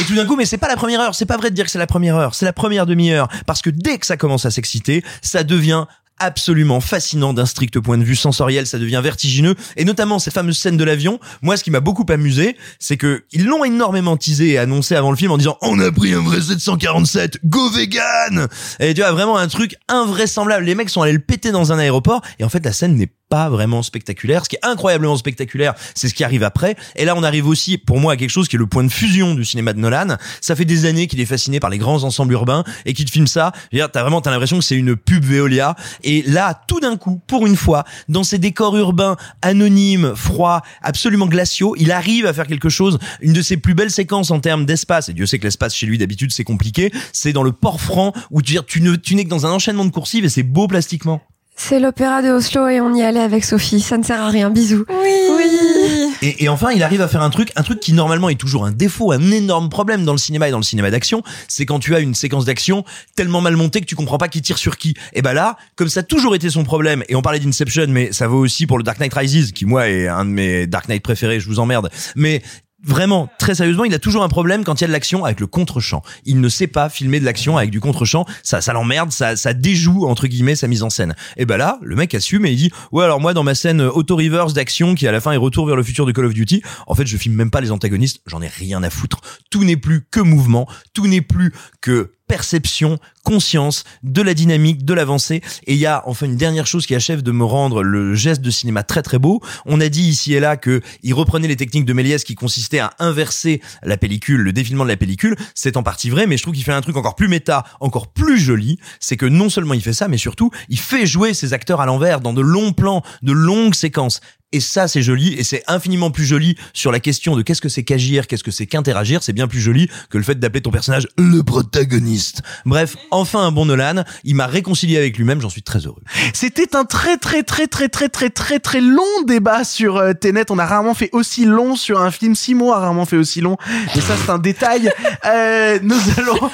Et 0.00 0.04
tout 0.04 0.14
d'un 0.14 0.26
coup, 0.26 0.36
mais 0.36 0.46
c'est 0.46 0.58
pas 0.58 0.68
la 0.68 0.76
première 0.76 1.00
heure, 1.00 1.14
c'est 1.14 1.26
pas 1.26 1.36
vrai 1.36 1.50
de 1.50 1.56
dire 1.56 1.64
que 1.64 1.70
c'est 1.70 1.78
la 1.78 1.88
première 1.88 2.14
heure, 2.14 2.34
c'est 2.34 2.44
la 2.44 2.52
première 2.52 2.86
demi-heure, 2.86 3.28
parce 3.46 3.62
que 3.62 3.70
dès 3.70 3.98
que 3.98 4.06
ça 4.06 4.16
commence 4.16 4.46
à 4.46 4.50
s'exciter, 4.52 5.02
ça 5.22 5.42
devient 5.42 5.86
absolument 6.20 6.80
fascinant 6.80 7.32
d'un 7.32 7.46
strict 7.46 7.80
point 7.80 7.98
de 7.98 8.04
vue 8.04 8.16
sensoriel, 8.16 8.66
ça 8.66 8.78
devient 8.78 9.00
vertigineux, 9.02 9.54
et 9.76 9.84
notamment 9.84 10.18
ces 10.18 10.30
fameuses 10.30 10.58
scènes 10.58 10.76
de 10.76 10.84
l'avion. 10.84 11.18
Moi, 11.42 11.56
ce 11.56 11.64
qui 11.64 11.70
m'a 11.70 11.80
beaucoup 11.80 12.06
amusé, 12.08 12.56
c'est 12.78 12.96
que 12.96 13.24
ils 13.32 13.44
l'ont 13.44 13.64
énormément 13.64 14.16
teasé 14.16 14.50
et 14.50 14.58
annoncé 14.58 14.94
avant 14.94 15.10
le 15.10 15.16
film 15.16 15.32
en 15.32 15.38
disant 15.38 15.58
on 15.62 15.78
a 15.80 15.90
pris 15.90 16.12
un 16.12 16.22
vrai 16.22 16.40
747, 16.40 17.38
go 17.44 17.70
vegan. 17.70 18.48
Et 18.80 18.94
tu 18.94 19.00
vois 19.00 19.12
vraiment 19.12 19.36
un 19.36 19.48
truc 19.48 19.76
invraisemblable. 19.88 20.64
Les 20.64 20.74
mecs 20.74 20.90
sont 20.90 21.02
allés 21.02 21.12
le 21.12 21.18
péter 21.18 21.50
dans 21.50 21.72
un 21.72 21.78
aéroport, 21.78 22.22
et 22.38 22.44
en 22.44 22.48
fait 22.48 22.64
la 22.64 22.72
scène 22.72 22.96
n'est 22.96 23.10
pas 23.28 23.48
vraiment 23.48 23.82
spectaculaire. 23.82 24.44
Ce 24.44 24.48
qui 24.48 24.56
est 24.56 24.64
incroyablement 24.64 25.16
spectaculaire, 25.16 25.74
c'est 25.94 26.08
ce 26.08 26.14
qui 26.14 26.24
arrive 26.24 26.42
après. 26.42 26.76
Et 26.96 27.04
là, 27.04 27.14
on 27.16 27.22
arrive 27.22 27.46
aussi, 27.46 27.78
pour 27.78 27.98
moi, 27.98 28.14
à 28.14 28.16
quelque 28.16 28.30
chose 28.30 28.48
qui 28.48 28.56
est 28.56 28.58
le 28.58 28.66
point 28.66 28.84
de 28.84 28.88
fusion 28.88 29.34
du 29.34 29.44
cinéma 29.44 29.72
de 29.72 29.78
Nolan. 29.78 30.16
Ça 30.40 30.56
fait 30.56 30.64
des 30.64 30.86
années 30.86 31.06
qu'il 31.06 31.20
est 31.20 31.26
fasciné 31.26 31.60
par 31.60 31.70
les 31.70 31.78
grands 31.78 32.04
ensembles 32.04 32.32
urbains 32.32 32.64
et 32.86 32.94
qu'il 32.94 33.04
te 33.04 33.10
filme 33.10 33.26
ça. 33.26 33.52
T'as 33.72 34.02
vraiment, 34.02 34.20
t'as 34.20 34.30
l'impression 34.30 34.58
que 34.58 34.64
c'est 34.64 34.76
une 34.76 34.96
pub 34.96 35.24
Veolia. 35.24 35.76
Et 36.04 36.22
là, 36.22 36.60
tout 36.66 36.80
d'un 36.80 36.96
coup, 36.96 37.20
pour 37.26 37.46
une 37.46 37.56
fois, 37.56 37.84
dans 38.08 38.24
ces 38.24 38.38
décors 38.38 38.76
urbains 38.76 39.16
anonymes, 39.42 40.14
froids, 40.14 40.62
absolument 40.82 41.26
glaciaux, 41.26 41.74
il 41.78 41.92
arrive 41.92 42.26
à 42.26 42.32
faire 42.32 42.46
quelque 42.46 42.68
chose. 42.68 42.98
Une 43.20 43.32
de 43.32 43.42
ses 43.42 43.56
plus 43.56 43.74
belles 43.74 43.90
séquences 43.90 44.30
en 44.30 44.40
termes 44.40 44.64
d'espace. 44.64 45.08
Et 45.08 45.12
Dieu 45.12 45.26
sait 45.26 45.38
que 45.38 45.44
l'espace 45.44 45.74
chez 45.74 45.86
lui, 45.86 45.98
d'habitude, 45.98 46.32
c'est 46.32 46.44
compliqué. 46.44 46.92
C'est 47.12 47.32
dans 47.32 47.42
le 47.42 47.52
port 47.52 47.80
franc 47.80 48.12
où 48.30 48.42
tu, 48.42 48.58
tu 48.66 48.80
n'es 48.80 49.24
que 49.24 49.28
dans 49.28 49.46
un 49.46 49.50
enchaînement 49.50 49.84
de 49.84 49.90
coursives 49.90 50.24
et 50.24 50.28
c'est 50.28 50.42
beau 50.42 50.66
plastiquement. 50.66 51.22
C'est 51.60 51.80
l'opéra 51.80 52.22
de 52.22 52.28
Oslo 52.28 52.68
et 52.68 52.80
on 52.80 52.94
y 52.94 53.02
allait 53.02 53.20
avec 53.20 53.44
Sophie. 53.44 53.80
Ça 53.80 53.98
ne 53.98 54.04
sert 54.04 54.22
à 54.22 54.28
rien. 54.28 54.48
Bisous. 54.48 54.84
Oui. 54.88 55.10
Oui. 55.36 56.14
Et, 56.22 56.44
et 56.44 56.48
enfin, 56.48 56.70
il 56.70 56.84
arrive 56.84 57.00
à 57.00 57.08
faire 57.08 57.20
un 57.20 57.30
truc, 57.30 57.50
un 57.56 57.64
truc 57.64 57.80
qui 57.80 57.92
normalement 57.92 58.28
est 58.28 58.36
toujours 58.36 58.64
un 58.64 58.70
défaut, 58.70 59.10
un 59.10 59.30
énorme 59.32 59.68
problème 59.68 60.04
dans 60.04 60.12
le 60.12 60.18
cinéma 60.18 60.48
et 60.48 60.50
dans 60.52 60.58
le 60.58 60.62
cinéma 60.62 60.90
d'action, 60.90 61.22
c'est 61.48 61.66
quand 61.66 61.80
tu 61.80 61.96
as 61.96 61.98
une 61.98 62.14
séquence 62.14 62.44
d'action 62.44 62.84
tellement 63.16 63.40
mal 63.40 63.56
montée 63.56 63.80
que 63.80 63.86
tu 63.86 63.96
comprends 63.96 64.18
pas 64.18 64.28
qui 64.28 64.40
tire 64.40 64.56
sur 64.56 64.78
qui. 64.78 64.94
Et 65.14 65.20
ben 65.20 65.32
là, 65.32 65.56
comme 65.74 65.88
ça 65.88 66.00
a 66.00 66.02
toujours 66.04 66.36
été 66.36 66.48
son 66.48 66.62
problème, 66.62 67.02
et 67.08 67.16
on 67.16 67.22
parlait 67.22 67.40
d'Inception, 67.40 67.86
mais 67.88 68.12
ça 68.12 68.28
vaut 68.28 68.38
aussi 68.38 68.66
pour 68.66 68.78
le 68.78 68.84
Dark 68.84 69.00
Knight 69.00 69.12
Rises, 69.12 69.52
qui 69.52 69.66
moi 69.66 69.88
est 69.88 70.06
un 70.06 70.24
de 70.24 70.30
mes 70.30 70.66
Dark 70.68 70.88
Knight 70.88 71.02
préférés, 71.02 71.40
je 71.40 71.48
vous 71.48 71.58
emmerde. 71.58 71.90
Mais 72.14 72.40
Vraiment, 72.84 73.28
très 73.40 73.56
sérieusement, 73.56 73.84
il 73.84 73.92
a 73.92 73.98
toujours 73.98 74.22
un 74.22 74.28
problème 74.28 74.62
quand 74.62 74.80
il 74.80 74.82
y 74.82 74.84
a 74.84 74.86
de 74.86 74.92
l'action 74.92 75.24
avec 75.24 75.40
le 75.40 75.48
contre-champ. 75.48 76.02
Il 76.24 76.40
ne 76.40 76.48
sait 76.48 76.68
pas 76.68 76.88
filmer 76.88 77.18
de 77.18 77.24
l'action 77.24 77.56
avec 77.56 77.70
du 77.70 77.80
contre-champ. 77.80 78.24
Ça, 78.44 78.60
ça 78.60 78.72
l'emmerde, 78.72 79.10
ça, 79.10 79.34
ça 79.34 79.52
déjoue, 79.52 80.06
entre 80.06 80.28
guillemets, 80.28 80.54
sa 80.54 80.68
mise 80.68 80.84
en 80.84 80.90
scène. 80.90 81.16
Et 81.36 81.44
ben 81.44 81.56
là, 81.56 81.80
le 81.82 81.96
mec 81.96 82.14
assume 82.14 82.46
et 82.46 82.52
il 82.52 82.56
dit, 82.56 82.70
ouais, 82.92 83.02
alors 83.02 83.20
moi, 83.20 83.34
dans 83.34 83.42
ma 83.42 83.56
scène 83.56 83.80
auto-reverse 83.80 84.54
d'action, 84.54 84.94
qui 84.94 85.08
à 85.08 85.12
la 85.12 85.20
fin 85.20 85.32
est 85.32 85.36
retour 85.36 85.66
vers 85.66 85.74
le 85.74 85.82
futur 85.82 86.06
de 86.06 86.12
Call 86.12 86.26
of 86.26 86.34
Duty, 86.34 86.62
en 86.86 86.94
fait, 86.94 87.06
je 87.06 87.16
filme 87.16 87.34
même 87.34 87.50
pas 87.50 87.60
les 87.60 87.72
antagonistes, 87.72 88.20
j'en 88.26 88.40
ai 88.42 88.48
rien 88.48 88.80
à 88.84 88.90
foutre. 88.90 89.20
Tout 89.50 89.64
n'est 89.64 89.76
plus 89.76 90.06
que 90.08 90.20
mouvement, 90.20 90.68
tout 90.94 91.08
n'est 91.08 91.20
plus 91.20 91.52
que 91.80 92.12
perception, 92.28 92.98
conscience 93.24 93.84
de 94.02 94.22
la 94.22 94.34
dynamique, 94.34 94.84
de 94.84 94.94
l'avancée. 94.94 95.42
Et 95.66 95.74
il 95.74 95.78
y 95.78 95.86
a 95.86 96.02
enfin 96.06 96.26
une 96.26 96.36
dernière 96.36 96.66
chose 96.66 96.86
qui 96.86 96.94
achève 96.94 97.22
de 97.22 97.32
me 97.32 97.44
rendre 97.44 97.82
le 97.82 98.14
geste 98.14 98.42
de 98.42 98.50
cinéma 98.50 98.82
très 98.84 99.02
très 99.02 99.18
beau. 99.18 99.40
On 99.66 99.80
a 99.80 99.88
dit 99.88 100.02
ici 100.02 100.34
et 100.34 100.40
là 100.40 100.56
que 100.56 100.80
il 101.02 101.14
reprenait 101.14 101.48
les 101.48 101.56
techniques 101.56 101.84
de 101.84 101.92
Méliès 101.92 102.22
qui 102.24 102.34
consistaient 102.34 102.78
à 102.78 102.92
inverser 102.98 103.60
la 103.82 103.96
pellicule, 103.96 104.40
le 104.40 104.52
défilement 104.52 104.84
de 104.84 104.90
la 104.90 104.96
pellicule. 104.96 105.36
C'est 105.54 105.76
en 105.76 105.82
partie 105.82 106.10
vrai, 106.10 106.26
mais 106.26 106.36
je 106.36 106.42
trouve 106.42 106.54
qu'il 106.54 106.64
fait 106.64 106.72
un 106.72 106.80
truc 106.80 106.96
encore 106.96 107.16
plus 107.16 107.28
méta, 107.28 107.64
encore 107.80 108.08
plus 108.08 108.38
joli. 108.38 108.78
C'est 109.00 109.16
que 109.16 109.26
non 109.26 109.48
seulement 109.48 109.74
il 109.74 109.82
fait 109.82 109.92
ça, 109.92 110.08
mais 110.08 110.18
surtout 110.18 110.50
il 110.68 110.78
fait 110.78 111.06
jouer 111.06 111.34
ses 111.34 111.52
acteurs 111.52 111.80
à 111.80 111.86
l'envers 111.86 112.20
dans 112.20 112.32
de 112.32 112.40
longs 112.40 112.72
plans, 112.72 113.02
de 113.22 113.32
longues 113.32 113.74
séquences. 113.74 114.20
Et 114.52 114.60
ça, 114.60 114.88
c'est 114.88 115.02
joli, 115.02 115.34
et 115.34 115.44
c'est 115.44 115.62
infiniment 115.66 116.10
plus 116.10 116.24
joli 116.24 116.56
sur 116.72 116.90
la 116.90 117.00
question 117.00 117.36
de 117.36 117.42
qu'est-ce 117.42 117.60
que 117.60 117.68
c'est 117.68 117.84
qu'agir, 117.84 118.26
qu'est-ce 118.26 118.42
que 118.42 118.50
c'est 118.50 118.64
qu'interagir. 118.64 119.22
C'est 119.22 119.34
bien 119.34 119.46
plus 119.46 119.60
joli 119.60 119.90
que 120.08 120.16
le 120.16 120.24
fait 120.24 120.40
d'appeler 120.40 120.62
ton 120.62 120.70
personnage 120.70 121.06
le 121.18 121.42
protagoniste. 121.42 122.40
Bref, 122.64 122.96
enfin 123.10 123.40
un 123.40 123.52
bon 123.52 123.66
Nolan. 123.66 124.04
Il 124.24 124.36
m'a 124.36 124.46
réconcilié 124.46 124.96
avec 124.96 125.18
lui-même, 125.18 125.42
j'en 125.42 125.50
suis 125.50 125.62
très 125.62 125.80
heureux. 125.80 126.00
C'était 126.32 126.76
un 126.76 126.86
très 126.86 127.18
très 127.18 127.42
très 127.42 127.66
très 127.66 127.90
très 127.90 128.08
très 128.08 128.30
très 128.30 128.58
très 128.58 128.80
long 128.80 129.22
débat 129.26 129.64
sur 129.64 129.98
euh. 129.98 130.12
On 130.50 130.58
a 130.58 130.64
rarement 130.64 130.94
fait 130.94 131.10
aussi 131.12 131.44
long 131.44 131.76
sur 131.76 132.00
un 132.00 132.10
film. 132.10 132.34
Simon 132.34 132.72
a 132.72 132.78
rarement 132.78 133.04
fait 133.04 133.16
aussi 133.16 133.42
long. 133.42 133.58
Mais 133.94 134.00
ça, 134.00 134.14
c'est 134.16 134.30
un 134.30 134.38
détail. 134.38 134.90
Euh, 135.26 135.78
nous 135.82 135.98
allons, 136.16 136.38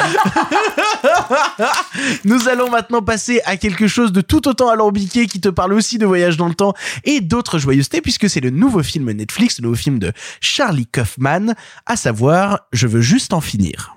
nous 2.24 2.48
allons 2.48 2.70
maintenant 2.70 3.02
passer 3.02 3.40
à 3.44 3.56
quelque 3.56 3.86
chose 3.86 4.10
de 4.10 4.20
tout 4.20 4.48
autant 4.48 4.68
alambiqué 4.68 5.26
qui 5.26 5.40
te 5.40 5.48
parle 5.48 5.74
aussi 5.74 5.98
de 5.98 6.06
voyage 6.06 6.36
dans 6.36 6.48
le 6.48 6.54
temps 6.54 6.74
et 7.04 7.20
d'autres 7.20 7.58
joyeusetés 7.84 8.00
puisque 8.00 8.28
c'est 8.28 8.40
le 8.40 8.50
nouveau 8.50 8.82
film 8.82 9.10
Netflix, 9.12 9.58
le 9.58 9.64
nouveau 9.64 9.76
film 9.76 9.98
de 9.98 10.12
Charlie 10.40 10.86
Kaufman, 10.86 11.54
à 11.86 11.96
savoir 11.96 12.60
Je 12.72 12.86
veux 12.86 13.00
juste 13.00 13.32
en 13.32 13.40
finir. 13.40 13.96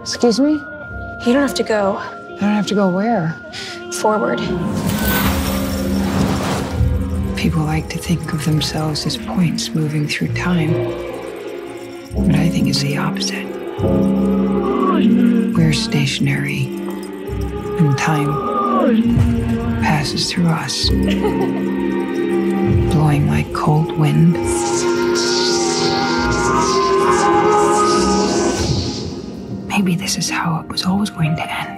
Excuse 0.00 0.40
me? 0.40 0.58
You 1.26 1.32
don't 1.32 1.42
have 1.42 1.54
to 1.54 1.62
go. 1.64 1.98
I 2.36 2.40
don't 2.40 2.54
have 2.54 2.66
to 2.66 2.74
go 2.74 2.88
where? 2.88 3.34
Forward. 3.92 4.40
People 7.36 7.62
like 7.62 7.88
to 7.88 7.98
think 7.98 8.32
of 8.32 8.44
themselves 8.44 9.06
as 9.06 9.16
points 9.16 9.74
moving 9.74 10.06
through 10.06 10.32
time. 10.34 10.72
But 12.14 12.34
I 12.34 12.48
think 12.48 12.68
it's 12.68 12.82
the 12.82 12.98
opposite. 12.98 13.46
We're 15.54 15.72
stationary, 15.72 16.66
and 17.78 17.96
time 17.96 19.78
passes 19.82 20.30
through 20.30 20.48
us, 20.48 20.88
blowing 22.98 23.28
like 23.28 23.52
cold 23.54 23.96
wind. 23.96 24.32
Maybe 29.68 29.94
this 29.94 30.18
is 30.18 30.28
how 30.28 30.58
it 30.58 30.68
was 30.68 30.84
always 30.84 31.08
going 31.08 31.36
to 31.36 31.48
end. 31.48 31.77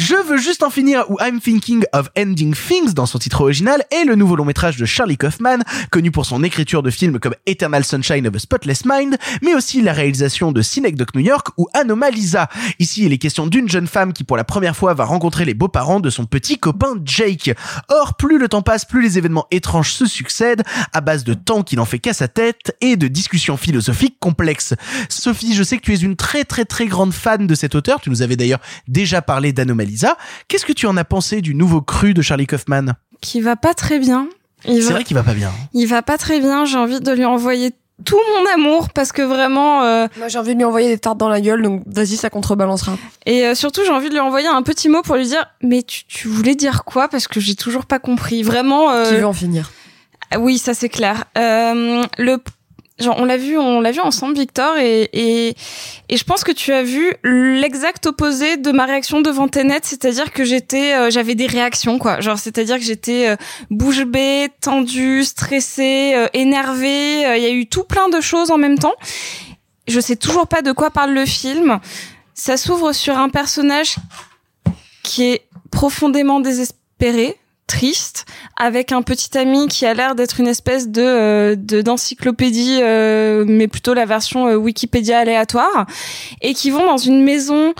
Je 0.00 0.14
veux 0.14 0.36
juste 0.36 0.62
en 0.62 0.70
finir 0.70 1.10
ou 1.10 1.16
I'm 1.20 1.40
Thinking 1.40 1.82
of 1.92 2.08
Ending 2.16 2.54
Things 2.54 2.94
dans 2.94 3.04
son 3.04 3.18
titre 3.18 3.40
original 3.40 3.82
est 3.90 4.04
le 4.04 4.14
nouveau 4.14 4.36
long 4.36 4.44
métrage 4.44 4.76
de 4.76 4.86
Charlie 4.86 5.16
Kaufman, 5.16 5.58
connu 5.90 6.12
pour 6.12 6.24
son 6.24 6.44
écriture 6.44 6.84
de 6.84 6.90
films 6.90 7.18
comme 7.18 7.34
Eternal 7.46 7.84
Sunshine 7.84 8.28
of 8.28 8.36
a 8.36 8.38
Spotless 8.38 8.84
Mind, 8.84 9.16
mais 9.42 9.56
aussi 9.56 9.82
la 9.82 9.92
réalisation 9.92 10.52
de 10.52 10.62
Synecdoche 10.62 11.08
New 11.16 11.22
York 11.22 11.48
ou 11.56 11.66
Anomalisa. 11.74 12.48
Ici, 12.78 13.06
il 13.06 13.12
est 13.12 13.18
question 13.18 13.48
d'une 13.48 13.68
jeune 13.68 13.88
femme 13.88 14.12
qui 14.12 14.22
pour 14.22 14.36
la 14.36 14.44
première 14.44 14.76
fois 14.76 14.94
va 14.94 15.04
rencontrer 15.04 15.44
les 15.44 15.54
beaux-parents 15.54 15.98
de 15.98 16.10
son 16.10 16.26
petit 16.26 16.58
copain 16.58 16.94
Jake. 17.04 17.50
Or, 17.88 18.14
plus 18.16 18.38
le 18.38 18.46
temps 18.46 18.62
passe, 18.62 18.84
plus 18.84 19.02
les 19.02 19.18
événements 19.18 19.48
étranges 19.50 19.90
se 19.90 20.06
succèdent, 20.06 20.62
à 20.92 21.00
base 21.00 21.24
de 21.24 21.34
temps 21.34 21.64
qui 21.64 21.74
n'en 21.74 21.86
fait 21.86 21.98
qu'à 21.98 22.14
sa 22.14 22.28
tête 22.28 22.76
et 22.80 22.94
de 22.94 23.08
discussions 23.08 23.56
philosophiques 23.56 24.20
complexes. 24.20 24.74
Sophie, 25.08 25.56
je 25.56 25.64
sais 25.64 25.76
que 25.76 25.82
tu 25.82 25.92
es 25.92 25.98
une 25.98 26.14
très 26.14 26.44
très 26.44 26.64
très 26.64 26.86
grande 26.86 27.12
fan 27.12 27.48
de 27.48 27.54
cet 27.56 27.74
auteur, 27.74 28.00
tu 28.00 28.10
nous 28.10 28.22
avais 28.22 28.36
d'ailleurs 28.36 28.60
déjà 28.86 29.22
parlé 29.22 29.52
d'Anomalisa. 29.52 29.87
Qu'est-ce 30.48 30.66
que 30.66 30.72
tu 30.72 30.86
en 30.86 30.96
as 30.96 31.04
pensé 31.04 31.40
du 31.40 31.54
nouveau 31.54 31.80
cru 31.80 32.14
de 32.14 32.22
Charlie 32.22 32.46
Kaufman? 32.46 32.94
Qui 33.20 33.40
va 33.40 33.56
pas 33.56 33.74
très 33.74 33.98
bien. 33.98 34.28
Il 34.64 34.82
C'est 34.82 34.88
va- 34.88 34.94
vrai 34.96 35.04
qu'il 35.04 35.16
va 35.16 35.22
pas 35.22 35.34
bien. 35.34 35.52
Il 35.72 35.86
va 35.86 36.02
pas 36.02 36.18
très 36.18 36.40
bien, 36.40 36.64
j'ai 36.64 36.76
envie 36.78 37.00
de 37.00 37.12
lui 37.12 37.24
envoyer 37.24 37.72
tout 38.04 38.18
mon 38.36 38.52
amour 38.54 38.90
parce 38.90 39.10
que 39.12 39.22
vraiment. 39.22 39.82
euh, 39.82 40.06
Moi, 40.18 40.28
j'ai 40.28 40.38
envie 40.38 40.52
de 40.54 40.58
lui 40.58 40.64
envoyer 40.64 40.88
des 40.88 40.98
tartes 40.98 41.18
dans 41.18 41.28
la 41.28 41.40
gueule, 41.40 41.62
donc 41.62 41.82
vas-y, 41.86 42.16
ça 42.16 42.30
contrebalancera. 42.30 42.96
Et 43.26 43.44
euh, 43.44 43.54
surtout, 43.54 43.82
j'ai 43.84 43.90
envie 43.92 44.08
de 44.08 44.14
lui 44.14 44.20
envoyer 44.20 44.46
un 44.48 44.62
petit 44.62 44.88
mot 44.88 45.02
pour 45.02 45.16
lui 45.16 45.26
dire 45.26 45.44
Mais 45.62 45.82
tu, 45.82 46.04
tu 46.06 46.28
voulais 46.28 46.54
dire 46.54 46.84
quoi? 46.84 47.08
Parce 47.08 47.26
que 47.28 47.40
j'ai 47.40 47.54
toujours 47.56 47.86
pas 47.86 47.98
compris. 47.98 48.42
Vraiment. 48.42 48.90
euh, 48.90 49.08
Qui 49.08 49.16
veut 49.16 49.26
en 49.26 49.32
finir? 49.32 49.70
Oui, 50.38 50.58
ça 50.58 50.74
c'est 50.74 50.88
clair. 50.90 51.24
Euh, 51.38 52.02
le 52.18 52.36
genre 52.98 53.16
on 53.18 53.24
l'a 53.24 53.36
vu, 53.36 53.58
on 53.58 53.80
l'a 53.80 53.92
vu 53.92 54.00
ensemble, 54.00 54.34
Victor, 54.34 54.76
et, 54.78 55.08
et 55.12 55.54
et 56.08 56.16
je 56.16 56.24
pense 56.24 56.42
que 56.42 56.52
tu 56.52 56.72
as 56.72 56.82
vu 56.82 57.12
l'exact 57.22 58.06
opposé 58.06 58.56
de 58.56 58.70
ma 58.72 58.86
réaction 58.86 59.20
devant 59.20 59.46
Tenet, 59.48 59.80
c'est-à-dire 59.82 60.32
que 60.32 60.44
j'étais, 60.44 60.94
euh, 60.94 61.10
j'avais 61.10 61.34
des 61.34 61.46
réactions 61.46 61.98
quoi. 61.98 62.20
Genre 62.20 62.38
c'est-à-dire 62.38 62.76
que 62.76 62.84
j'étais 62.84 63.28
euh, 63.28 63.36
bouche 63.70 64.04
bée, 64.04 64.48
tendue, 64.60 65.24
stressée, 65.24 66.12
euh, 66.14 66.26
énervée. 66.32 67.26
Euh, 67.26 67.36
Il 67.36 67.42
y 67.42 67.46
a 67.46 67.50
eu 67.50 67.66
tout 67.66 67.84
plein 67.84 68.08
de 68.08 68.20
choses 68.20 68.50
en 68.50 68.58
même 68.58 68.78
temps. 68.78 68.94
Je 69.86 70.00
sais 70.00 70.16
toujours 70.16 70.46
pas 70.46 70.62
de 70.62 70.72
quoi 70.72 70.90
parle 70.90 71.12
le 71.12 71.26
film. 71.26 71.78
Ça 72.34 72.56
s'ouvre 72.56 72.92
sur 72.92 73.18
un 73.18 73.28
personnage 73.28 73.96
qui 75.02 75.24
est 75.24 75.42
profondément 75.70 76.40
désespéré, 76.40 77.36
triste, 77.68 78.24
avec 78.56 78.90
un 78.90 79.02
petit 79.02 79.38
ami 79.38 79.68
qui 79.68 79.86
a 79.86 79.94
l'air 79.94 80.16
d'être 80.16 80.40
une 80.40 80.48
espèce 80.48 80.88
de 80.88 81.02
euh, 81.02 81.54
de- 81.56 81.82
d'encyclopédie, 81.82 82.80
euh, 82.82 83.44
mais 83.46 83.68
plutôt 83.68 83.94
la 83.94 84.06
version 84.06 84.48
euh, 84.48 84.56
Wikipédia 84.56 85.20
aléatoire, 85.20 85.86
et 86.42 86.54
qui 86.54 86.70
vont 86.70 86.84
dans 86.86 86.96
une 86.96 87.22
maison. 87.22 87.74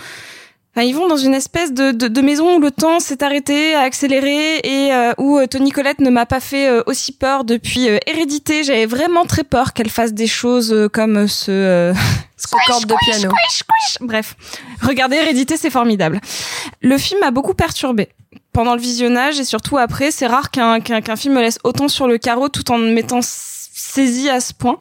Enfin, 0.76 0.86
ils 0.86 0.94
vont 0.94 1.08
dans 1.08 1.16
une 1.16 1.34
espèce 1.34 1.72
de, 1.72 1.90
de, 1.90 2.06
de 2.06 2.20
maison 2.20 2.56
où 2.56 2.60
le 2.60 2.70
temps 2.70 3.00
s'est 3.00 3.24
arrêté, 3.24 3.74
a 3.74 3.80
accéléré 3.80 4.58
et 4.58 4.92
euh, 4.92 5.12
où 5.18 5.38
euh, 5.38 5.46
Tony 5.46 5.70
Collette 5.72 5.98
ne 6.00 6.10
m'a 6.10 6.26
pas 6.26 6.38
fait 6.38 6.68
euh, 6.68 6.82
aussi 6.86 7.10
peur 7.12 7.42
depuis 7.44 7.88
euh, 7.88 7.98
Hérédité. 8.06 8.62
J'avais 8.62 8.86
vraiment 8.86 9.24
très 9.24 9.42
peur 9.42 9.72
qu'elle 9.72 9.88
fasse 9.90 10.12
des 10.12 10.28
choses 10.28 10.88
comme 10.92 11.26
ce 11.26 11.50
euh, 11.50 11.94
Ce 12.36 12.46
corde 12.68 12.86
de 12.86 12.94
piano. 13.00 13.32
Bref, 14.02 14.36
regardez 14.82 15.16
Hérédité, 15.16 15.56
c'est 15.56 15.70
formidable. 15.70 16.20
Le 16.82 16.96
film 16.96 17.18
m'a 17.20 17.32
beaucoup 17.32 17.54
perturbé 17.54 18.10
pendant 18.52 18.74
le 18.74 18.80
visionnage 18.80 19.38
et 19.40 19.44
surtout 19.44 19.78
après. 19.78 20.10
C'est 20.10 20.26
rare 20.26 20.50
qu'un 20.50 20.80
qu'un 20.80 21.00
qu'un 21.00 21.16
film 21.16 21.34
me 21.34 21.40
laisse 21.40 21.58
autant 21.64 21.88
sur 21.88 22.06
le 22.08 22.18
carreau 22.18 22.48
tout 22.48 22.70
en 22.70 22.78
m'étant 22.78 23.18
s- 23.18 23.68
saisi 23.72 24.28
à 24.28 24.40
ce 24.40 24.52
point. 24.52 24.78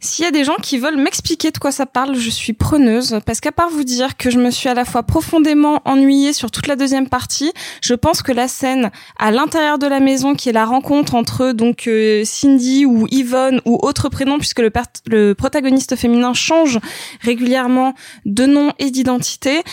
S'il 0.00 0.24
y 0.24 0.28
a 0.28 0.30
des 0.30 0.44
gens 0.44 0.54
qui 0.62 0.78
veulent 0.78 0.96
m'expliquer 0.96 1.50
de 1.50 1.58
quoi 1.58 1.72
ça 1.72 1.84
parle, 1.84 2.14
je 2.14 2.30
suis 2.30 2.52
preneuse 2.52 3.18
parce 3.26 3.40
qu'à 3.40 3.50
part 3.50 3.68
vous 3.68 3.82
dire 3.82 4.16
que 4.16 4.30
je 4.30 4.38
me 4.38 4.52
suis 4.52 4.68
à 4.68 4.74
la 4.74 4.84
fois 4.84 5.02
profondément 5.02 5.82
ennuyée 5.86 6.32
sur 6.32 6.52
toute 6.52 6.68
la 6.68 6.76
deuxième 6.76 7.08
partie, 7.08 7.52
je 7.82 7.94
pense 7.94 8.22
que 8.22 8.30
la 8.30 8.46
scène 8.46 8.92
à 9.18 9.32
l'intérieur 9.32 9.76
de 9.76 9.88
la 9.88 9.98
maison 9.98 10.36
qui 10.36 10.50
est 10.50 10.52
la 10.52 10.66
rencontre 10.66 11.16
entre 11.16 11.50
donc 11.50 11.88
euh, 11.88 12.22
Cindy 12.24 12.86
ou 12.86 13.08
Yvonne 13.10 13.60
ou 13.64 13.76
autre 13.82 14.08
prénom 14.08 14.38
puisque 14.38 14.60
le, 14.60 14.70
le 15.06 15.32
protagoniste 15.34 15.96
féminin 15.96 16.32
change 16.32 16.78
régulièrement 17.22 17.92
de 18.24 18.46
nom 18.46 18.72
et 18.78 18.92
d'identité, 18.92 19.64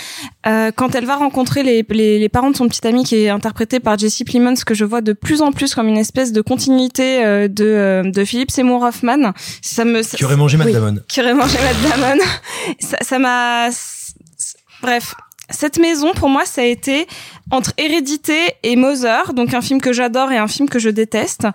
euh, 0.47 0.71
quand 0.75 0.93
elle 0.95 1.05
va 1.05 1.15
rencontrer 1.15 1.63
les, 1.63 1.85
les, 1.89 2.19
les 2.19 2.29
parents 2.29 2.51
de 2.51 2.55
son 2.55 2.67
petit 2.67 2.85
ami 2.87 3.03
qui 3.03 3.15
est 3.15 3.29
interprété 3.29 3.79
par 3.79 3.97
Jesse 3.97 4.21
Plemons 4.25 4.53
que 4.65 4.73
je 4.73 4.85
vois 4.85 5.01
de 5.01 5.13
plus 5.13 5.41
en 5.41 5.51
plus 5.51 5.73
comme 5.75 5.87
une 5.87 5.97
espèce 5.97 6.31
de 6.31 6.41
continuité 6.41 7.23
euh, 7.25 7.47
de, 7.47 7.65
euh, 7.65 8.03
de 8.03 8.23
Philippe 8.25 8.51
Seymour 8.51 8.83
Hoffman, 8.83 9.31
ça 9.61 9.85
me 9.85 10.01
ça- 10.03 10.17
Qui 10.17 10.25
aurait 10.25 10.35
mangé 10.37 10.57
Matt 10.57 10.67
Oui. 10.67 10.73
Damon. 10.73 10.97
qui 11.07 11.19
aurait 11.21 11.33
mangé 11.33 11.57
Matt 11.57 11.99
Damon. 11.99 12.23
ça 12.79 12.97
ça 13.01 13.19
m'a 13.19 13.69
bref 14.81 15.15
cette 15.49 15.77
maison 15.77 16.11
pour 16.13 16.27
moi 16.29 16.43
ça 16.45 16.61
a 16.61 16.65
été 16.65 17.07
entre 17.51 17.71
Hérédité 17.77 18.35
et 18.63 18.75
Mother 18.75 19.33
donc 19.33 19.53
un 19.53 19.61
film 19.61 19.79
que 19.79 19.93
j'adore 19.93 20.31
et 20.31 20.37
un 20.37 20.47
film 20.47 20.67
que 20.67 20.79
je 20.79 20.89
déteste 20.89 21.47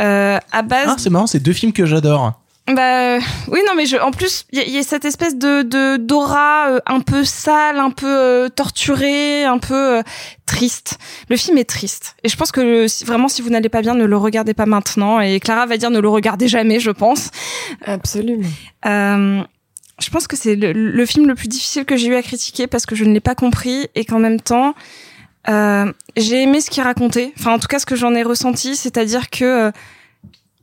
euh, 0.00 0.38
à 0.52 0.62
base 0.62 0.88
Ah, 0.88 0.94
c'est 0.98 1.10
marrant, 1.10 1.26
c'est 1.26 1.40
deux 1.40 1.52
films 1.52 1.72
que 1.72 1.84
j'adore. 1.86 2.40
Bah 2.68 3.18
oui 3.48 3.60
non 3.66 3.74
mais 3.76 3.86
je 3.86 3.96
en 3.96 4.10
plus 4.10 4.44
il 4.50 4.60
y, 4.60 4.70
y 4.72 4.78
a 4.78 4.82
cette 4.82 5.04
espèce 5.04 5.36
de 5.36 5.62
de 5.62 5.98
d'aura 5.98 6.70
euh, 6.70 6.80
un 6.86 6.98
peu 7.00 7.24
sale, 7.24 7.78
un 7.78 7.90
peu 7.90 8.06
euh, 8.08 8.48
torturée, 8.48 9.44
un 9.44 9.58
peu 9.58 9.98
euh, 9.98 10.02
triste. 10.46 10.98
Le 11.28 11.36
film 11.36 11.58
est 11.58 11.68
triste 11.68 12.16
et 12.24 12.28
je 12.28 12.36
pense 12.36 12.50
que 12.50 12.60
le- 12.60 12.88
si- 12.88 13.04
vraiment 13.04 13.28
si 13.28 13.40
vous 13.40 13.50
n'allez 13.50 13.68
pas 13.68 13.82
bien 13.82 13.94
ne 13.94 14.04
le 14.04 14.16
regardez 14.16 14.52
pas 14.54 14.66
maintenant 14.66 15.20
et 15.20 15.38
Clara 15.38 15.66
va 15.66 15.76
dire 15.76 15.90
ne 15.90 16.00
le 16.00 16.08
regardez 16.08 16.48
jamais 16.48 16.80
je 16.80 16.90
pense. 16.90 17.30
Absolument. 17.84 18.48
Euh, 18.86 19.42
je 20.00 20.10
pense 20.10 20.26
que 20.26 20.36
c'est 20.36 20.56
le, 20.56 20.72
le 20.72 21.06
film 21.06 21.26
le 21.28 21.34
plus 21.36 21.48
difficile 21.48 21.84
que 21.84 21.96
j'ai 21.96 22.08
eu 22.08 22.16
à 22.16 22.22
critiquer 22.22 22.66
parce 22.66 22.84
que 22.84 22.94
je 22.96 23.04
ne 23.04 23.12
l'ai 23.14 23.20
pas 23.20 23.34
compris 23.36 23.86
et 23.94 24.04
qu'en 24.04 24.18
même 24.18 24.40
temps 24.40 24.74
euh, 25.48 25.92
j'ai 26.16 26.42
aimé 26.42 26.60
ce 26.60 26.70
qu'il 26.70 26.82
racontait. 26.82 27.32
Enfin 27.38 27.52
en 27.52 27.58
tout 27.60 27.68
cas 27.68 27.78
ce 27.78 27.86
que 27.86 27.94
j'en 27.94 28.12
ai 28.16 28.24
ressenti, 28.24 28.74
c'est-à-dire 28.74 29.30
que 29.30 29.44
euh, 29.44 29.70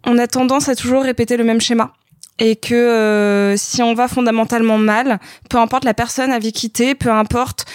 on 0.06 0.18
a 0.18 0.28
tendance 0.28 0.70
à 0.70 0.76
toujours 0.76 1.04
répéter 1.04 1.38
le 1.38 1.44
même 1.44 1.62
schéma 1.62 1.94
et 2.40 2.56
que 2.56 2.74
euh, 2.74 3.56
si 3.58 3.84
on 3.84 3.94
va 3.94 4.08
fondamentalement 4.08 4.78
mal, 4.78 5.20
peu 5.50 5.58
importe 5.58 5.86
la 5.86 5.94
personne 5.94 6.32
avec 6.32 6.54
qui 6.54 6.70
t'es, 6.70 6.96
peu 6.96 7.12
importe 7.12 7.66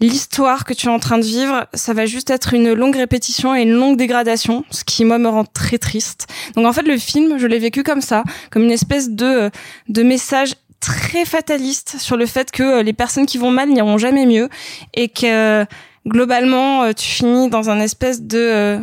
l'histoire 0.00 0.64
que 0.64 0.74
tu 0.74 0.86
es 0.86 0.90
en 0.90 0.98
train 0.98 1.18
de 1.18 1.24
vivre, 1.24 1.66
ça 1.72 1.92
va 1.92 2.04
juste 2.06 2.30
être 2.30 2.54
une 2.54 2.72
longue 2.72 2.96
répétition 2.96 3.54
et 3.54 3.62
une 3.62 3.72
longue 3.72 3.96
dégradation, 3.96 4.64
ce 4.70 4.84
qui 4.84 5.04
moi 5.04 5.18
me 5.18 5.28
rend 5.28 5.44
très 5.44 5.78
triste. 5.78 6.26
Donc 6.56 6.66
en 6.66 6.72
fait 6.72 6.82
le 6.82 6.98
film, 6.98 7.38
je 7.38 7.46
l'ai 7.46 7.58
vécu 7.58 7.82
comme 7.82 8.00
ça, 8.00 8.24
comme 8.50 8.64
une 8.64 8.72
espèce 8.72 9.10
de 9.10 9.50
de 9.88 10.02
message 10.02 10.54
très 10.80 11.24
fataliste 11.24 11.96
sur 11.98 12.16
le 12.16 12.26
fait 12.26 12.50
que 12.50 12.62
euh, 12.62 12.82
les 12.82 12.92
personnes 12.92 13.26
qui 13.26 13.38
vont 13.38 13.50
mal 13.50 13.68
n'iront 13.68 13.98
jamais 13.98 14.26
mieux 14.26 14.48
et 14.94 15.08
que 15.08 15.62
euh, 15.62 15.64
globalement 16.06 16.84
euh, 16.84 16.92
tu 16.92 17.06
finis 17.06 17.48
dans 17.50 17.70
un 17.70 17.80
espèce 17.80 18.22
de 18.22 18.38
euh, 18.38 18.78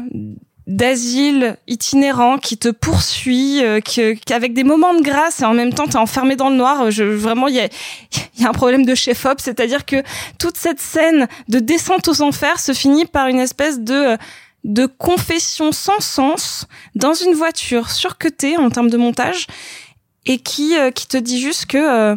d'asile 0.68 1.57
itinérant 1.68 2.38
qui 2.38 2.57
te 2.57 2.70
poursuit, 2.70 3.63
euh, 3.63 3.82
que- 3.82 4.13
qu'avec 4.16 4.53
des 4.53 4.63
moments 4.63 4.93
de 4.95 5.01
grâce 5.01 5.41
et 5.41 5.45
en 5.45 5.53
même 5.53 5.74
temps 5.74 5.86
t'es 5.88 5.97
enfermé 5.97 6.36
dans 6.36 6.49
le 6.49 6.55
noir. 6.55 6.89
Je, 6.91 7.03
vraiment, 7.03 7.47
il 7.47 7.55
y 7.55 7.59
a, 7.59 7.68
y 8.39 8.45
a 8.45 8.49
un 8.49 8.53
problème 8.53 8.86
de 8.86 8.95
chef-op, 8.95 9.39
c'est-à-dire 9.39 9.86
que 9.86 10.01
toute 10.39 10.57
cette 10.57 10.80
scène 10.80 11.28
de 11.49 11.59
descente 11.59 12.07
aux 12.07 12.22
enfers 12.22 12.59
se 12.59 12.74
finit 12.74 13.05
par 13.05 13.28
une 13.28 13.39
espèce 13.39 13.80
de 13.80 14.18
de 14.63 14.88
confession 14.88 15.72
sans 15.72 15.99
sens 15.99 16.66
dans 16.95 17.13
une 17.13 17.34
voiture 17.36 17.91
surcutée 17.91 18.57
en 18.57 18.72
termes 18.72 18.89
de 18.89 18.97
montage 18.97 19.45
et 20.26 20.39
qui 20.39 20.76
euh, 20.76 20.89
qui 20.89 21.07
te 21.07 21.18
dit 21.18 21.39
juste 21.39 21.68
que 21.68 21.78
euh, 21.78 22.16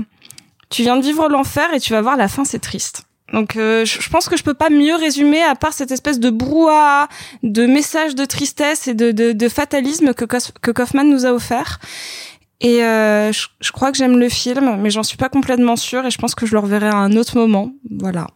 tu 0.71 0.81
viens 0.81 0.97
de 0.97 1.03
vivre 1.03 1.29
l'enfer 1.29 1.69
et 1.75 1.81
tu 1.81 1.93
vas 1.93 2.01
voir 2.01 2.17
la 2.17 2.27
fin 2.27 2.47
c'est 2.47 2.59
triste. 2.59 3.03
Donc 3.33 3.57
euh, 3.57 3.85
je 3.85 4.09
pense 4.09 4.29
que 4.29 4.37
je 4.37 4.43
peux 4.43 4.55
pas 4.55 4.71
mieux 4.71 4.95
résumer 4.95 5.43
à 5.43 5.55
part 5.55 5.73
cette 5.73 5.91
espèce 5.91 6.19
de 6.19 6.31
brouhaha, 6.31 7.09
de 7.43 7.67
message 7.67 8.15
de 8.15 8.25
tristesse 8.25 8.89
et 8.89 8.95
de, 8.95 9.13
de, 9.13 9.33
de 9.33 9.49
fatalisme 9.49 10.15
que, 10.15 10.25
que 10.25 10.71
Kaufman 10.71 11.05
nous 11.05 11.27
a 11.27 11.33
offert. 11.33 11.79
Et 12.61 12.83
euh, 12.83 13.31
je, 13.33 13.47
je 13.61 13.71
crois 13.71 13.93
que 13.93 13.99
j'aime 13.99 14.19
le 14.19 14.29
film, 14.29 14.79
mais 14.81 14.91
j'en 14.91 15.03
suis 15.03 15.17
pas 15.17 15.29
complètement 15.29 15.77
sûre 15.77 16.07
et 16.07 16.11
je 16.11 16.19
pense 16.19 16.35
que 16.35 16.47
je 16.47 16.53
le 16.53 16.59
reverrai 16.59 16.89
à 16.89 16.97
un 16.97 17.17
autre 17.17 17.39
moment. 17.39 17.73
Voilà. 17.99 18.27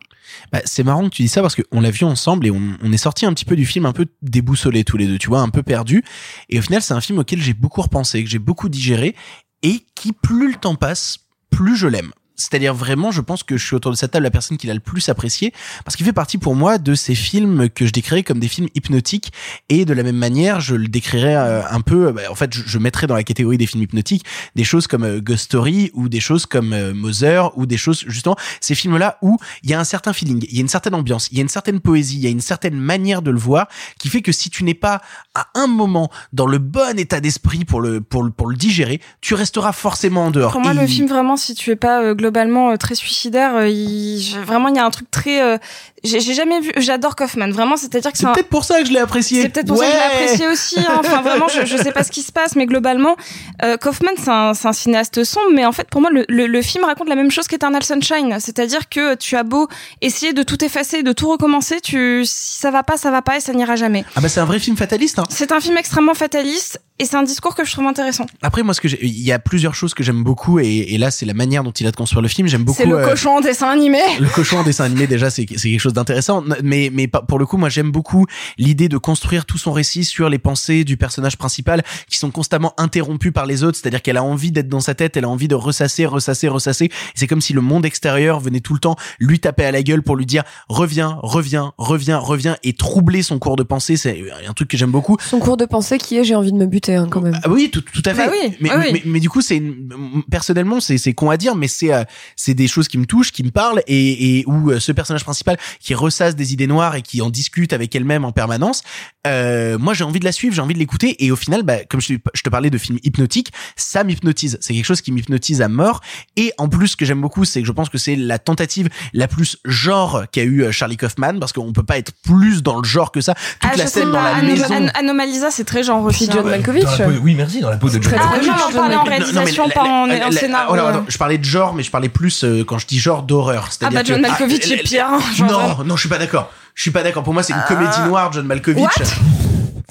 Bah, 0.53 0.61
c'est 0.65 0.85
marrant 0.85 1.05
que 1.05 1.15
tu 1.15 1.23
dis 1.23 1.29
ça 1.29 1.43
parce 1.43 1.57
qu'on 1.57 1.81
l'a 1.81 1.91
vu 1.91 2.05
ensemble 2.05 2.47
et 2.47 2.51
on, 2.51 2.61
on 2.83 2.93
est 2.93 2.99
sorti 2.99 3.27
un 3.27 3.33
petit 3.33 3.45
peu 3.45 3.57
du 3.57 3.67
film 3.67 3.87
un 3.87 3.93
peu 3.93 4.07
déboussolé 4.23 4.85
tous 4.85 4.97
les 4.97 5.07
deux, 5.07 5.19
tu 5.19 5.29
vois, 5.29 5.41
un 5.41 5.49
peu 5.49 5.63
perdu. 5.63 6.05
Et 6.51 6.59
au 6.59 6.63
final, 6.63 6.83
c'est 6.83 6.95
un 6.95 7.01
film 7.01 7.19
auquel 7.19 7.41
j'ai 7.41 7.55
beaucoup 7.55 7.83
repensé, 7.83 8.23
que 8.23 8.31
j'ai 8.31 8.39
beaucoup 8.39 8.69
digéré 8.69 9.17
et 9.63 9.81
qui, 9.95 10.13
plus 10.13 10.53
le 10.53 10.59
temps 10.59 10.75
passe, 10.75 11.19
plus 11.51 11.77
je 11.77 11.89
l'aime. 11.89 12.13
C'est-à-dire 12.37 12.75
vraiment, 12.75 13.11
je 13.11 13.21
pense 13.21 13.43
que 13.43 13.57
je 13.57 13.65
suis 13.67 13.77
autour 13.77 13.91
de 13.91 13.97
cette 13.97 14.11
table 14.13 14.25
la 14.25 14.31
personne 14.31 14.57
qui 14.57 14.67
l'a 14.67 14.75
le 14.75 14.81
plus 14.81 15.09
apprécié 15.09 15.53
parce 15.85 15.97
qu'il 15.97 16.07
fait 16.07 16.13
partie 16.13 16.39
pour 16.39 16.55
moi 16.55 16.79
de 16.79 16.95
ces 16.95 17.15
films 17.15 17.69
que 17.69 17.87
je 17.87 17.93
décrirais 17.93 18.23
comme 18.23 18.39
des 18.41 18.49
films 18.49 18.69
hypnotiques 18.75 19.33
et 19.69 19.85
de 19.85 19.93
la 19.93 20.03
même 20.03 20.17
manière, 20.17 20.61
je 20.61 20.75
le 20.75 20.89
décrirais 20.89 21.37
euh, 21.37 21.63
un 21.71 21.81
peu, 21.81 22.13
bah, 22.13 22.23
en 22.31 22.35
fait, 22.35 22.53
je, 22.55 22.79
mettrais 22.79 23.07
dans 23.07 23.15
la 23.15 23.23
catégorie 23.25 23.59
des 23.59 23.67
films 23.67 23.83
hypnotiques 23.85 24.25
des 24.57 24.65
choses 24.65 24.87
comme 24.87 25.05
euh, 25.05 25.21
Ghost 25.21 25.45
Story 25.45 25.91
ou 25.95 26.09
des 26.09 26.21
choses 26.21 26.47
comme 26.47 26.73
euh, 26.73 26.93
Mother 26.95 27.57
ou 27.57 27.67
des 27.67 27.77
choses 27.77 28.05
justement 28.09 28.37
ces 28.61 28.75
films-là 28.75 29.19
où 29.23 29.39
il 29.63 29.71
y 29.71 29.75
a 29.75 29.81
un 29.81 29.85
certain 29.85 30.13
feeling, 30.13 30.45
il 30.49 30.55
y 30.57 30.59
a 30.59 30.63
une 30.63 30.69
certaine 30.69 30.95
ambiance, 30.95 31.29
il 31.31 31.37
y 31.37 31.41
a 31.41 31.43
une 31.43 31.49
certaine 31.49 31.81
poésie, 31.81 32.17
il 32.17 32.23
y 32.23 32.27
a 32.27 32.31
une 32.31 32.41
certaine 32.41 32.75
manière 32.77 33.23
de 33.23 33.31
le 33.31 33.39
voir 33.39 33.69
qui 33.99 34.09
fait 34.09 34.23
que 34.23 34.33
si 34.33 34.51
tu 34.51 34.65
n'es 34.65 34.75
pas 34.75 35.01
à 35.35 35.49
un 35.55 35.67
moment 35.67 36.11
dans 36.33 36.47
le 36.47 36.59
bon 36.59 36.99
état 36.99 37.21
d'esprit 37.21 37.65
pour 37.65 37.81
le 37.81 38.01
pour 38.01 38.23
le 38.23 38.31
pour 38.31 38.49
le 38.49 38.57
digérer, 38.57 39.01
tu 39.21 39.35
resteras 39.35 39.73
forcément 39.73 40.27
en 40.27 40.31
dehors. 40.31 40.53
Pour 40.53 40.61
moi, 40.61 40.73
Et 40.73 40.77
le 40.77 40.83
il- 40.83 40.89
film, 40.89 41.09
vraiment, 41.09 41.37
si 41.37 41.55
tu 41.55 41.71
es 41.71 41.77
pas 41.77 42.03
euh, 42.03 42.15
globalement 42.23 42.71
euh, 42.71 42.77
très 42.77 42.95
suicidaire, 42.95 43.57
euh, 43.57 43.69
il... 43.69 44.23
vraiment, 44.47 44.69
il 44.69 44.77
y 44.77 44.79
a 44.79 44.85
un 44.85 44.91
truc 44.91 45.11
très. 45.11 45.43
euh, 45.43 45.59
J'ai 46.05 46.21
jamais 46.21 46.61
vu. 46.61 46.71
J'adore 46.77 47.17
Kaufman, 47.17 47.51
vraiment. 47.51 47.77
C'est-à-dire 47.77 48.13
que 48.13 48.19
c'est 48.19 48.27
un. 48.27 48.33
peut-être 48.33 48.49
pour 48.49 48.65
ça 48.65 48.81
que 48.81 48.87
je 48.89 48.93
l'ai 48.93 49.01
apprécié. 49.01 49.43
C'est 49.43 49.49
peut-être 49.49 49.67
pour 49.67 49.77
ça 49.79 49.87
que 49.87 49.91
je 49.93 49.97
l'ai 49.97 50.05
apprécié 50.23 50.47
aussi. 50.49 50.79
hein. 50.79 50.99
Enfin, 51.01 51.21
vraiment, 51.29 51.49
je, 51.49 51.67
je 51.67 51.77
sais 51.77 51.91
pas 51.93 52.05
ce 52.05 52.11
qui 52.13 52.23
se 52.23 52.31
passe, 52.33 52.55
mais 52.57 52.67
globalement, 52.67 53.17
euh, 53.63 53.77
Kaufman, 53.77 54.13
c'est 54.17 54.31
un, 54.31 54.53
un 54.65 54.73
cinéaste 54.73 55.25
sombre, 55.25 55.51
mais 55.53 55.67
en 55.67 55.73
fait, 55.73 55.89
pour 55.91 56.01
moi, 56.01 56.11
le, 56.11 56.25
le, 56.29 56.47
le 56.47 56.63
film 56.63 56.85
raconte 56.85 57.09
la 57.09 57.17
même 57.17 57.31
chose 57.31 57.47
qu'Eternal 57.49 57.83
Sunshine. 57.83 58.37
C'est-à-dire 58.39 58.89
que 58.89 59.15
tu 59.17 59.37
as 59.37 59.43
beau 59.43 59.67
essayer 60.01 60.33
de 60.33 60.43
tout 60.45 60.65
effacer, 60.65 61.03
de 61.03 61.13
tout 61.13 61.29
recommencer, 61.29 61.81
tu, 61.81 62.23
si 62.25 62.59
ça 62.61 62.71
va 62.71 62.83
pas, 62.85 62.97
ça 62.97 63.11
va 63.11 63.23
pas 63.23 63.37
et 63.37 63.41
ça 63.41 63.53
n'ira 63.53 63.75
jamais. 63.77 64.05
Ah 64.15 64.21
bah 64.21 64.29
c'est 64.29 64.41
un 64.41 64.45
vrai 64.45 64.59
film 64.61 64.77
fataliste. 64.77 65.19
Hein. 65.19 65.25
C'est 65.31 65.51
un 65.53 65.61
film 65.61 65.77
extrêmement 65.77 66.15
fataliste 66.15 66.81
et 66.99 67.05
c'est 67.05 67.17
un 67.17 67.23
discours 67.23 67.55
que 67.55 67.65
je 67.65 67.73
trouve 67.73 67.87
intéressant. 67.87 68.27
Après, 68.43 68.63
moi, 68.63 68.75
ce 68.75 68.81
que 68.81 68.89
il 69.01 69.21
y 69.23 69.33
a 69.33 69.39
plusieurs 69.39 69.75
choses 69.75 69.95
que 69.95 70.03
j'aime 70.05 70.23
beaucoup, 70.23 70.59
et, 70.61 70.67
et 70.91 70.99
là, 70.99 71.11
c'est 71.11 71.27
la 71.27 71.35
manière 71.35 71.65
dont 71.65 71.71
il 71.73 71.87
a 71.87 71.91
de 71.91 71.97
construire 71.97 72.12
construire 72.13 72.23
le 72.23 72.29
film. 72.29 72.47
J'aime 72.49 72.65
beaucoup. 72.65 72.83
C'est 72.83 72.89
le 72.89 72.99
euh, 72.99 73.09
cochon 73.09 73.31
en 73.37 73.41
dessin 73.41 73.69
animé. 73.69 73.99
le 74.21 74.29
cochon 74.29 74.59
en 74.59 74.63
dessin 74.63 74.85
animé 74.85 75.07
déjà 75.07 75.31
c'est 75.31 75.47
c'est 75.57 75.71
quelque 75.71 75.81
chose 75.81 75.93
d'intéressant 75.95 76.45
mais 76.63 76.91
mais 76.93 77.09
pour 77.09 77.39
le 77.39 77.47
coup 77.47 77.57
moi 77.57 77.69
j'aime 77.69 77.91
beaucoup 77.91 78.27
l'idée 78.59 78.89
de 78.89 78.99
construire 78.99 79.47
tout 79.47 79.57
son 79.59 79.73
récit 79.73 80.05
sur 80.05 80.29
les 80.29 80.39
pensées 80.39 80.85
du 80.85 80.97
personnage 80.97 81.37
principal 81.39 81.83
qui 82.09 82.19
sont 82.19 82.31
constamment 82.31 82.75
interrompues 82.77 83.33
par 83.33 83.47
les 83.47 83.65
autres 83.65 83.79
c'est-à-dire 83.81 84.03
qu'elle 84.03 84.17
a 84.19 84.25
envie 84.25 84.53
d'être 84.53 84.69
dans 84.69 84.81
sa 84.81 84.95
tête 84.95 85.17
elle 85.17 85.25
a 85.25 85.29
envie 85.29 85.49
de 85.49 85.55
ressasser 85.55 86.05
ressasser 86.07 86.49
ressasser 86.49 86.85
Et 86.87 86.91
c'est 87.15 87.27
comme 87.27 87.41
si 87.41 87.53
le 87.55 87.61
monde 87.63 87.87
extérieur 87.87 88.41
venait 88.41 88.61
tout 88.61 88.75
le 88.75 88.81
temps 88.81 88.97
lui 89.19 89.41
taper 89.41 89.65
à 89.65 89.73
la 89.73 89.83
gueule 89.83 90.03
pour 90.03 90.17
lui 90.17 90.27
dire 90.27 90.43
reviens 90.69 91.19
reviens 91.23 91.73
reviens 91.79 92.19
reviens 92.19 92.57
et 92.63 92.73
troubler 92.75 93.23
son 93.23 93.39
cours 93.39 93.57
de 93.57 93.63
pensée 93.63 93.97
c'est 93.97 94.23
un 94.47 94.53
truc 94.53 94.69
que 94.69 94.77
j'aime 94.77 94.91
beaucoup 94.91 95.17
Son 95.21 95.39
cours 95.39 95.57
de 95.57 95.65
pensée 95.65 95.99
qui 95.99 96.19
est 96.19 96.25
j'ai 96.25 96.35
envie 96.35 96.53
de 96.53 96.59
me 96.59 96.67
buter 96.67 96.95
hein, 96.95 97.09
quand 97.11 97.21
même. 97.21 97.39
ah 97.43 97.49
oui, 97.49 97.71
tout, 97.71 97.81
tout 97.81 98.03
à 98.05 98.15
fait. 98.15 98.27
Bah 98.27 98.33
oui, 98.33 98.55
mais, 98.61 98.71
oui. 98.77 98.91
mais, 98.93 99.03
mais 99.07 99.21
du 99.21 99.29
coup, 99.29 99.41
c'est 99.41 99.57
une- 99.57 100.23
personnellement, 100.31 100.81
c'est 100.81 100.99
c'est 100.99 101.13
con 101.15 101.31
à 101.31 101.37
dire, 101.37 101.55
mais 101.57 101.69
c'est 101.69 101.93
euh, 102.03 102.05
c'est 102.37 102.55
des 102.55 102.69
choses 102.69 102.89
qui 102.89 102.99
me 102.99 103.07
touchent, 103.07 103.33
qui 103.33 103.43
me 103.45 103.51
parlent, 103.51 103.83
et, 103.87 104.39
et 104.41 104.45
où 104.47 104.71
euh, 104.71 104.81
ce 104.81 104.93
personnage 104.93 105.25
principal 105.25 105.57
qui 105.81 105.95
ressasse 105.95 106.37
des 106.37 106.53
idées 106.53 106.67
noires 106.67 106.95
et 106.97 107.03
qui 107.03 107.21
en 107.23 107.31
discute 107.31 107.73
avec 107.73 107.95
elle-même 107.95 108.25
en 108.25 108.33
permanence, 108.33 108.83
euh, 109.27 109.79
moi 109.79 109.95
j'ai 109.95 110.05
envie 110.05 110.21
de 110.21 110.25
la 110.25 110.33
suivre, 110.33 110.55
j'ai 110.55 110.61
envie 110.63 110.75
de 110.75 110.79
l'écouter, 110.79 111.25
et 111.25 111.31
au 111.31 111.37
final, 111.37 111.63
bah, 111.63 111.85
comme 111.89 112.01
je, 112.01 112.15
te- 112.15 112.21
je 112.35 112.43
te 112.43 112.51
parlais 112.51 112.71
de 112.71 112.79
films 112.79 112.99
hypnotiques, 113.03 113.53
ça 113.77 114.05
m'hypnotise. 114.05 114.59
C'est 114.61 114.75
quelque 114.75 114.85
chose 114.85 115.01
qui 115.01 115.13
m'hypnotise 115.13 115.63
à 115.63 115.69
mort. 115.69 116.01
Et 116.37 116.53
en 116.59 116.69
plus, 116.69 116.89
ce 116.89 116.97
que 116.97 117.05
j'aime 117.05 117.21
beaucoup, 117.21 117.45
c'est 117.45 117.61
que 117.61 117.67
je 117.67 117.73
pense 117.73 117.89
que 117.89 117.99
c'est 117.99 118.17
la 118.17 118.39
tentative 118.39 118.89
la 119.13 119.29
plus 119.29 119.57
genre 119.65 120.25
qu'a 120.33 120.45
eu 120.45 120.73
Charlie 120.73 120.97
Kaufman, 120.97 121.39
parce 121.39 121.53
qu'on 121.53 121.73
peut 121.73 121.83
pas 121.83 121.99
être 121.99 122.13
plus 122.25 122.63
dans 122.63 122.79
le 122.79 122.85
genre 122.85 123.13
que 123.13 123.21
ça. 123.21 123.35
Toute 123.35 123.71
Ah, 123.75 123.77
la 123.77 123.87
scène 123.87 124.07
dans 124.11 124.19
pas, 124.19 124.35
la 124.37 124.43
maison. 124.43 124.65
An- 124.75 124.89
Anomalisa, 124.95 125.51
c'est 125.51 125.65
très 125.65 125.83
genre 125.83 126.03
aussi. 126.03 126.29
John 126.31 126.47
hein. 126.47 126.51
Malkovich. 126.51 126.85
La 126.99 127.07
peau- 127.07 127.13
oui, 127.23 127.35
merci, 127.35 127.61
dans 127.61 127.71
la 127.71 127.77
peau 127.77 127.89
de 127.89 127.93
John 127.95 128.03
Très, 128.03 128.17
très 128.17 128.21
Ah, 128.25 128.31
Malkovich. 128.31 128.49
non, 128.49 128.55
on 128.69 128.73
parlait 128.73 128.95
en 128.97 128.99
Non, 128.99 129.05
non, 129.05 129.11
mais 129.11 129.17
réalisation, 129.19 129.69
pas 129.71 129.83
en, 129.85 130.33
scénario. 130.33 130.69
oh, 130.73 130.77
non, 130.77 130.93
non, 130.93 131.05
je 131.09 131.19
parlais 131.19 131.39
de 131.39 131.45
genre, 131.45 131.75
mais 131.75 131.83
je 131.83 131.91
parlais 131.93 132.09
plus 132.09 132.43
euh, 132.45 132.65
quand 132.65 132.79
je 132.79 132.87
dis 132.87 132.99
genre 132.99 133.23
d'horreur. 133.23 133.69
Ah 133.83 133.91
bah 133.91 134.03
John 134.05 134.17
que- 134.21 134.23
Malkovich 134.29 134.67
Ah, 134.71 134.75
est 134.75 134.83
pire. 134.83 135.07
hein, 135.09 135.21
genre, 135.37 135.79
Non, 135.79 135.85
non, 135.85 135.97
je 135.97 136.01
suis 136.01 136.09
pas 136.09 136.19
d'accord. 136.19 136.51
Je 136.75 136.83
suis 136.83 136.91
pas 136.91 137.03
d'accord. 137.03 137.23
Pour 137.23 137.35
moi, 137.35 137.43
c'est 137.45 137.53
une 137.53 137.63
comédie 137.69 138.01
noire, 138.07 138.33
John 138.33 138.47
Malkovich. 138.47 138.83
What? 138.83 138.91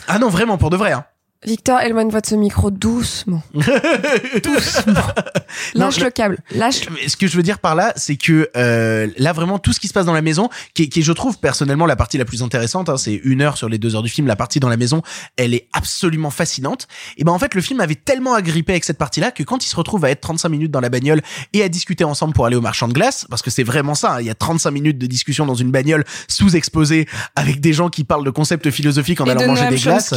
Ah 0.07 0.19
non, 0.19 0.29
vraiment, 0.29 0.57
pour 0.57 0.69
de 0.69 0.77
vrai. 0.77 0.91
Hein. 0.91 1.05
Victor, 1.45 1.81
éloigne-toi 1.81 2.21
de 2.21 2.25
ce 2.27 2.35
micro 2.35 2.69
doucement. 2.69 3.41
doucement. 4.43 4.93
Lâche 5.73 5.97
le- 5.97 6.05
le 6.05 6.11
câble. 6.11 6.37
Lâche. 6.51 6.81
Mais 6.91 7.07
ce 7.09 7.17
que 7.17 7.25
je 7.27 7.35
veux 7.35 7.41
dire 7.43 7.57
par 7.57 7.73
là, 7.75 7.93
c'est 7.95 8.15
que 8.15 8.49
euh, 8.55 9.07
là 9.17 9.33
vraiment 9.33 9.57
tout 9.57 9.73
ce 9.73 9.79
qui 9.79 9.87
se 9.87 9.93
passe 9.93 10.05
dans 10.05 10.13
la 10.13 10.21
maison, 10.21 10.49
qui, 10.75 10.83
est- 10.83 10.87
qui 10.87 11.01
je 11.01 11.11
trouve 11.11 11.39
personnellement 11.39 11.87
la 11.87 11.95
partie 11.95 12.19
la 12.19 12.25
plus 12.25 12.43
intéressante, 12.43 12.89
hein, 12.89 12.97
c'est 12.97 13.15
une 13.23 13.41
heure 13.41 13.57
sur 13.57 13.69
les 13.69 13.79
deux 13.79 13.95
heures 13.95 14.03
du 14.03 14.09
film, 14.09 14.27
la 14.27 14.35
partie 14.35 14.59
dans 14.59 14.69
la 14.69 14.77
maison, 14.77 15.01
elle 15.35 15.55
est 15.55 15.67
absolument 15.73 16.29
fascinante. 16.29 16.87
Et 17.17 17.23
ben 17.23 17.31
en 17.31 17.39
fait 17.39 17.55
le 17.55 17.61
film 17.61 17.79
avait 17.81 17.95
tellement 17.95 18.35
agrippé 18.35 18.73
avec 18.73 18.83
cette 18.83 18.99
partie-là 18.99 19.31
que 19.31 19.41
quand 19.41 19.65
il 19.65 19.67
se 19.67 19.75
retrouve 19.75 20.05
à 20.05 20.11
être 20.11 20.21
35 20.21 20.49
minutes 20.49 20.71
dans 20.71 20.79
la 20.81 20.89
bagnole 20.89 21.21
et 21.53 21.63
à 21.63 21.69
discuter 21.69 22.03
ensemble 22.03 22.33
pour 22.33 22.45
aller 22.45 22.55
au 22.55 22.61
marchand 22.61 22.87
de 22.87 22.93
glace, 22.93 23.25
parce 23.31 23.41
que 23.41 23.49
c'est 23.49 23.63
vraiment 23.63 23.95
ça, 23.95 24.13
hein, 24.15 24.21
il 24.21 24.27
y 24.27 24.29
a 24.29 24.35
35 24.35 24.69
minutes 24.69 24.99
de 24.99 25.07
discussion 25.07 25.47
dans 25.47 25.55
une 25.55 25.71
bagnole 25.71 26.03
sous-exposée 26.27 27.07
avec 27.35 27.59
des 27.61 27.73
gens 27.73 27.89
qui 27.89 28.03
parlent 28.03 28.25
de 28.25 28.29
concepts 28.29 28.69
philosophiques 28.69 29.21
en 29.21 29.25
Et 29.25 29.31
allant 29.31 29.41
de 29.41 29.47
manger 29.47 29.67
des 29.69 29.77
glaces 29.77 30.13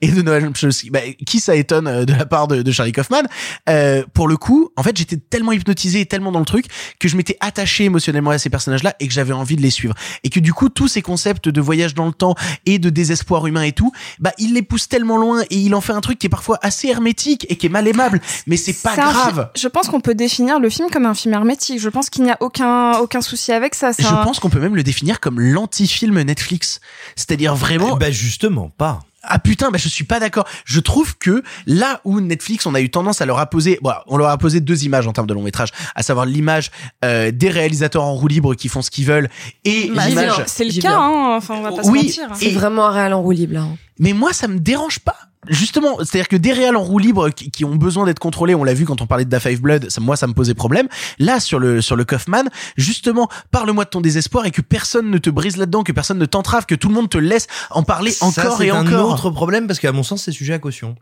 et 0.00 0.08
de 0.12 0.22
Noël 0.22 0.44
Chomsky. 0.60 0.90
Bah, 0.90 1.00
qui 1.26 1.40
ça 1.40 1.54
étonne 1.56 1.86
euh, 1.86 2.04
de 2.04 2.12
la 2.12 2.26
part 2.26 2.48
de, 2.48 2.62
de 2.62 2.72
Charlie 2.72 2.92
Kaufman? 2.92 3.22
Euh, 3.68 4.02
Pour 4.14 4.28
le 4.28 4.36
coup, 4.36 4.70
en 4.76 4.82
fait, 4.82 4.96
j'étais 4.96 5.16
tellement 5.16 5.52
hypnotisé 5.52 6.00
et 6.00 6.06
tellement 6.06 6.32
dans 6.32 6.38
le 6.38 6.44
truc 6.44 6.66
que 6.98 7.08
je 7.08 7.16
m'étais 7.16 7.36
attaché 7.40 7.84
émotionnellement 7.84 8.30
à 8.30 8.38
ces 8.38 8.50
personnages-là 8.50 8.94
et 9.00 9.08
que 9.08 9.12
j'avais 9.14 9.32
envie 9.32 9.56
de 9.56 9.62
les 9.62 9.70
suivre. 9.70 9.94
Et 10.24 10.28
que 10.30 10.40
du 10.40 10.52
coup, 10.52 10.68
tous 10.68 10.88
ces 10.88 11.02
concepts 11.02 11.48
de 11.48 11.60
voyage 11.60 11.94
dans 11.94 12.06
le 12.06 12.12
temps 12.12 12.34
et 12.66 12.78
de 12.78 12.90
désespoir 12.90 13.46
humain 13.46 13.62
et 13.62 13.72
tout, 13.72 13.92
bah, 14.18 14.32
il 14.38 14.54
les 14.54 14.62
pousse 14.62 14.88
tellement 14.88 15.16
loin 15.16 15.42
et 15.50 15.56
il 15.56 15.74
en 15.74 15.80
fait 15.80 15.92
un 15.92 16.00
truc 16.00 16.18
qui 16.18 16.26
est 16.26 16.30
parfois 16.30 16.58
assez 16.62 16.88
hermétique 16.88 17.46
et 17.48 17.56
qui 17.56 17.66
est 17.66 17.70
mal 17.70 17.86
aimable. 17.88 18.20
Mais 18.46 18.56
c'est 18.56 18.72
pas 18.82 18.96
grave. 18.96 19.50
Je 19.56 19.68
pense 19.68 19.88
qu'on 19.88 20.00
peut 20.00 20.14
définir 20.14 20.60
le 20.60 20.68
film 20.70 20.88
comme 20.90 21.06
un 21.06 21.14
film 21.14 21.34
hermétique. 21.34 21.78
Je 21.80 21.88
pense 21.88 22.10
qu'il 22.10 22.22
n'y 22.24 22.30
a 22.30 22.36
aucun 22.40 22.98
aucun 22.98 23.20
souci 23.20 23.52
avec 23.52 23.74
ça. 23.74 23.92
C'est 23.92 24.02
Je 24.02 24.08
un- 24.08 24.24
pense 24.24 24.40
qu'on 24.40 24.50
peut 24.50 24.60
même 24.60 24.76
le 24.76 24.82
définir 24.82 25.20
comme 25.20 25.40
l'anti-film 25.40 26.20
Netflix. 26.22 26.80
C'est-à-dire 27.16 27.54
vraiment. 27.54 27.96
Bah 27.96 28.10
justement, 28.10 28.70
pas. 28.76 29.00
Ah 29.22 29.38
putain, 29.38 29.70
bah 29.70 29.78
je 29.78 29.88
suis 29.88 30.04
pas 30.04 30.18
d'accord. 30.20 30.46
Je 30.64 30.80
trouve 30.80 31.18
que 31.18 31.42
là 31.66 32.00
où 32.04 32.20
Netflix, 32.20 32.64
on 32.66 32.74
a 32.74 32.80
eu 32.80 32.90
tendance 32.90 33.20
à 33.20 33.26
leur 33.26 33.38
apposer, 33.38 33.78
bon, 33.82 33.92
on 34.06 34.16
leur 34.16 34.28
a 34.30 34.38
posé 34.38 34.60
deux 34.60 34.84
images 34.84 35.06
en 35.06 35.12
termes 35.12 35.26
de 35.26 35.34
long 35.34 35.42
métrage, 35.42 35.68
à 35.94 36.02
savoir 36.02 36.24
l'image 36.26 36.70
euh, 37.04 37.30
des 37.30 37.50
réalisateurs 37.50 38.02
en 38.04 38.14
roue 38.14 38.28
libre 38.28 38.54
qui 38.54 38.68
font 38.68 38.80
ce 38.82 38.90
qu'ils 38.90 39.06
veulent 39.06 39.28
et 39.64 39.90
Bah, 39.94 40.06
l'image. 40.06 40.42
c'est- 40.46 40.64
le 40.64 40.80
cas, 40.80 40.96
hein. 40.96 41.34
Enfin, 41.36 41.54
on 41.56 41.62
va 41.62 41.70
pas 41.72 41.82
Oui, 41.88 42.10
se 42.10 42.20
mentir. 42.22 42.36
C'est 42.36 42.50
vraiment 42.50 42.86
un 42.86 42.92
réel 42.92 43.12
en 43.12 43.20
roue 43.22 43.32
libre 43.32 43.54
là. 43.54 43.60
hein. 43.62 43.76
Mais 43.98 44.12
moi, 44.14 44.32
ça 44.32 44.48
me 44.48 44.58
dérange 44.58 44.98
pas. 45.00 45.16
Justement, 45.48 45.96
c'est-à-dire 45.98 46.28
que 46.28 46.36
des 46.36 46.52
réals 46.52 46.76
en 46.76 46.82
roue 46.82 46.98
libre 46.98 47.30
qui, 47.30 47.50
qui 47.50 47.64
ont 47.64 47.74
besoin 47.74 48.04
d'être 48.04 48.18
contrôlés, 48.18 48.54
on 48.54 48.62
l'a 48.62 48.74
vu 48.74 48.84
quand 48.84 49.00
on 49.00 49.06
parlait 49.06 49.24
de 49.24 49.30
Da 49.30 49.40
Five 49.40 49.62
Blood, 49.62 49.88
ça, 49.88 50.00
moi 50.02 50.14
ça 50.14 50.26
me 50.26 50.34
posait 50.34 50.52
problème. 50.52 50.86
Là, 51.18 51.40
sur 51.40 51.58
le 51.58 51.80
sur 51.80 51.96
le 51.96 52.04
Kaufman, 52.04 52.44
justement, 52.76 53.26
parle-moi 53.50 53.84
de 53.84 53.88
ton 53.90 54.02
désespoir 54.02 54.44
et 54.44 54.50
que 54.50 54.60
personne 54.60 55.10
ne 55.10 55.16
te 55.16 55.30
brise 55.30 55.56
là-dedans, 55.56 55.82
que 55.82 55.92
personne 55.92 56.18
ne 56.18 56.26
t'entrave, 56.26 56.66
que 56.66 56.74
tout 56.74 56.88
le 56.88 56.94
monde 56.94 57.08
te 57.08 57.16
laisse 57.16 57.46
en 57.70 57.82
parler 57.82 58.10
Ça, 58.10 58.26
encore 58.26 58.58
c'est 58.58 58.66
et 58.66 58.70
un 58.70 58.86
encore. 58.86 59.12
autre 59.12 59.30
problème 59.30 59.66
parce 59.66 59.80
qu'à 59.80 59.92
mon 59.92 60.02
sens, 60.02 60.24
c'est 60.24 60.32
sujet 60.32 60.52
à 60.52 60.58
caution. 60.58 60.94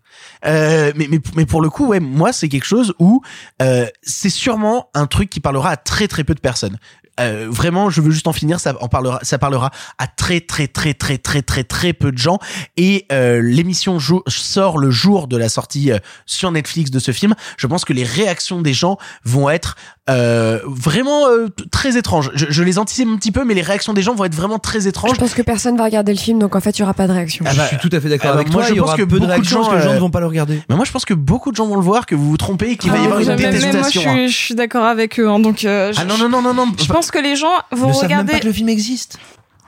Euh, 0.46 0.92
mais, 0.94 1.08
mais, 1.10 1.18
mais 1.34 1.44
pour 1.44 1.60
le 1.60 1.68
coup, 1.68 1.86
ouais, 1.88 1.98
moi, 1.98 2.32
c'est 2.32 2.48
quelque 2.48 2.64
chose 2.66 2.94
où 3.00 3.22
euh, 3.60 3.86
c'est 4.02 4.30
sûrement 4.30 4.88
un 4.94 5.06
truc 5.06 5.30
qui 5.30 5.40
parlera 5.40 5.70
à 5.70 5.76
très 5.76 6.06
très 6.06 6.22
peu 6.22 6.34
de 6.34 6.40
personnes. 6.40 6.78
Euh, 7.20 7.46
vraiment, 7.48 7.90
je 7.90 8.00
veux 8.00 8.10
juste 8.10 8.26
en 8.28 8.32
finir. 8.32 8.60
Ça 8.60 8.74
en 8.80 8.88
parlera, 8.88 9.18
ça 9.22 9.38
parlera 9.38 9.70
à 9.98 10.06
très 10.06 10.40
très 10.40 10.66
très 10.68 10.94
très 10.94 11.18
très 11.18 11.42
très 11.42 11.64
très 11.64 11.92
peu 11.92 12.12
de 12.12 12.18
gens. 12.18 12.38
Et 12.76 13.06
euh, 13.12 13.40
l'émission 13.42 13.98
sort 14.28 14.78
le 14.78 14.90
jour 14.90 15.26
de 15.28 15.36
la 15.36 15.48
sortie 15.48 15.90
euh, 15.92 15.98
sur 16.26 16.50
Netflix 16.50 16.90
de 16.90 16.98
ce 16.98 17.12
film. 17.12 17.34
Je 17.56 17.66
pense 17.66 17.84
que 17.84 17.92
les 17.92 18.04
réactions 18.04 18.60
des 18.62 18.74
gens 18.74 18.98
vont 19.24 19.50
être 19.50 19.76
euh, 20.10 20.60
vraiment 20.66 21.26
euh, 21.28 21.48
très 21.70 21.96
étranges. 21.98 22.30
Je, 22.34 22.46
je 22.48 22.62
les 22.62 22.78
anticipe 22.78 23.08
un 23.08 23.16
petit 23.16 23.32
peu, 23.32 23.44
mais 23.44 23.52
les 23.54 23.60
réactions 23.62 23.92
des 23.92 24.00
gens 24.02 24.14
vont 24.14 24.24
être 24.24 24.34
vraiment 24.34 24.58
très 24.58 24.86
étranges. 24.86 25.10
Je 25.14 25.20
pense 25.20 25.34
que 25.34 25.42
personne 25.42 25.76
va 25.76 25.84
regarder 25.84 26.12
le 26.12 26.18
film, 26.18 26.38
donc 26.38 26.56
en 26.56 26.60
fait, 26.60 26.78
il 26.78 26.80
y 26.80 26.82
aura 26.82 26.94
pas 26.94 27.06
de 27.06 27.12
réaction. 27.12 27.44
Ah 27.46 27.52
bah, 27.54 27.64
je 27.70 27.76
suis 27.76 27.88
tout 27.88 27.94
à 27.94 28.00
fait 28.00 28.08
d'accord 28.08 28.30
ah 28.30 28.34
bah, 28.34 28.40
avec 28.40 28.52
moi, 28.52 28.62
toi. 28.62 28.68
je 28.68 28.74
il 28.74 28.76
y 28.76 28.80
pense 28.80 28.88
aura 28.88 28.96
que 28.96 29.02
peu 29.02 29.06
de 29.06 29.12
beaucoup 29.16 29.26
de 29.26 29.32
réactions 29.32 29.62
gens, 29.62 29.70
que 29.70 29.76
les 29.76 29.82
gens 29.82 29.90
euh, 29.90 29.94
ne 29.94 30.00
vont 30.00 30.10
pas 30.10 30.20
le 30.20 30.26
regarder. 30.26 30.62
Mais 30.70 30.76
moi, 30.76 30.86
je 30.86 30.92
pense 30.92 31.04
que 31.04 31.12
beaucoup 31.14 31.50
de 31.50 31.56
gens 31.56 31.66
vont 31.66 31.76
le 31.76 31.82
voir, 31.82 32.06
que 32.06 32.14
vous 32.14 32.30
vous 32.30 32.36
trompez 32.38 32.70
et 32.70 32.76
qu'il 32.78 32.90
va 32.90 32.96
y 32.96 33.00
Ah, 33.02 33.04
avoir 33.04 33.20
une 33.20 33.28
même- 33.28 33.38
même 33.38 33.50
moi, 33.50 33.60
je 33.60 33.66
détestation. 33.66 34.02
hein. 34.10 34.14
suis, 34.14 34.28
je 34.30 34.36
suis 34.36 34.54
d'accord 34.54 34.84
avec 34.86 35.20
eux. 35.20 35.28
hein, 35.28 35.40
donc, 35.40 35.64
euh, 35.66 35.92
je, 35.92 36.00
Ah 36.00 36.04
non 36.06 36.16
non 36.16 36.28
non 36.30 36.40
non 36.40 36.54
non. 36.54 36.66
je 36.78 36.86
pense 36.90 37.07
que 37.10 37.18
les 37.18 37.36
gens 37.36 37.62
vont 37.70 37.88
ne 37.88 37.92
savent 37.92 38.02
même 38.02 38.10
regarder. 38.10 38.32
pas 38.32 38.40
que 38.40 38.46
le 38.46 38.52
film 38.52 38.68
existe. 38.68 39.18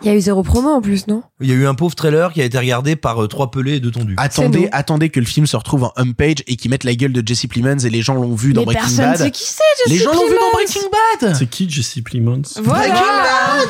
Il 0.03 0.09
y 0.09 0.11
a 0.11 0.15
eu 0.15 0.21
zéro 0.21 0.43
promo 0.43 0.71
en 0.71 0.81
plus, 0.81 1.07
non? 1.09 1.23
Il 1.43 1.49
y 1.49 1.53
a 1.53 1.55
eu 1.55 1.67
un 1.67 1.75
pauvre 1.75 1.95
trailer 1.95 2.33
qui 2.33 2.41
a 2.41 2.45
été 2.45 2.59
regardé 2.59 2.97
par 2.97 3.23
euh, 3.23 3.27
trois 3.29 3.51
pelés 3.51 3.75
et 3.77 3.81
deux 3.81 3.91
tondus. 3.91 4.15
Attendez, 4.17 4.69
attendez 4.73 5.11
que 5.11 5.21
le 5.21 5.27
film 5.27 5.47
se 5.47 5.57
retrouve 5.57 5.85
en 5.85 5.93
homepage 5.97 6.37
et 6.47 6.57
qu'ils 6.57 6.71
mettent 6.71 6.85
la 6.85 6.95
gueule 6.95 7.13
de 7.13 7.23
Jesse 7.27 7.47
Plemons 7.47 7.77
et 7.79 7.91
les 7.91 8.01
gens 8.01 8.15
l'ont 8.15 8.35
vu 8.35 8.53
dans 8.55 8.61
Mais 8.63 8.67
Breaking 8.67 8.81
personne 8.83 9.05
Bad. 9.11 9.17
sait 9.19 9.31
qui 9.31 9.45
c'est, 9.45 9.63
les 9.91 9.97
Jesse 9.97 10.05
gens 10.05 10.13
l'ont 10.15 10.27
vu 10.27 10.35
dans 10.35 10.37
Plemons. 10.37 10.51
Breaking 10.55 10.81
Bad. 11.21 11.37
C'est 11.37 11.47
qui 11.51 11.69
Jesse 11.69 11.99
Plemons? 12.05 12.43
Voilà. 12.63 12.85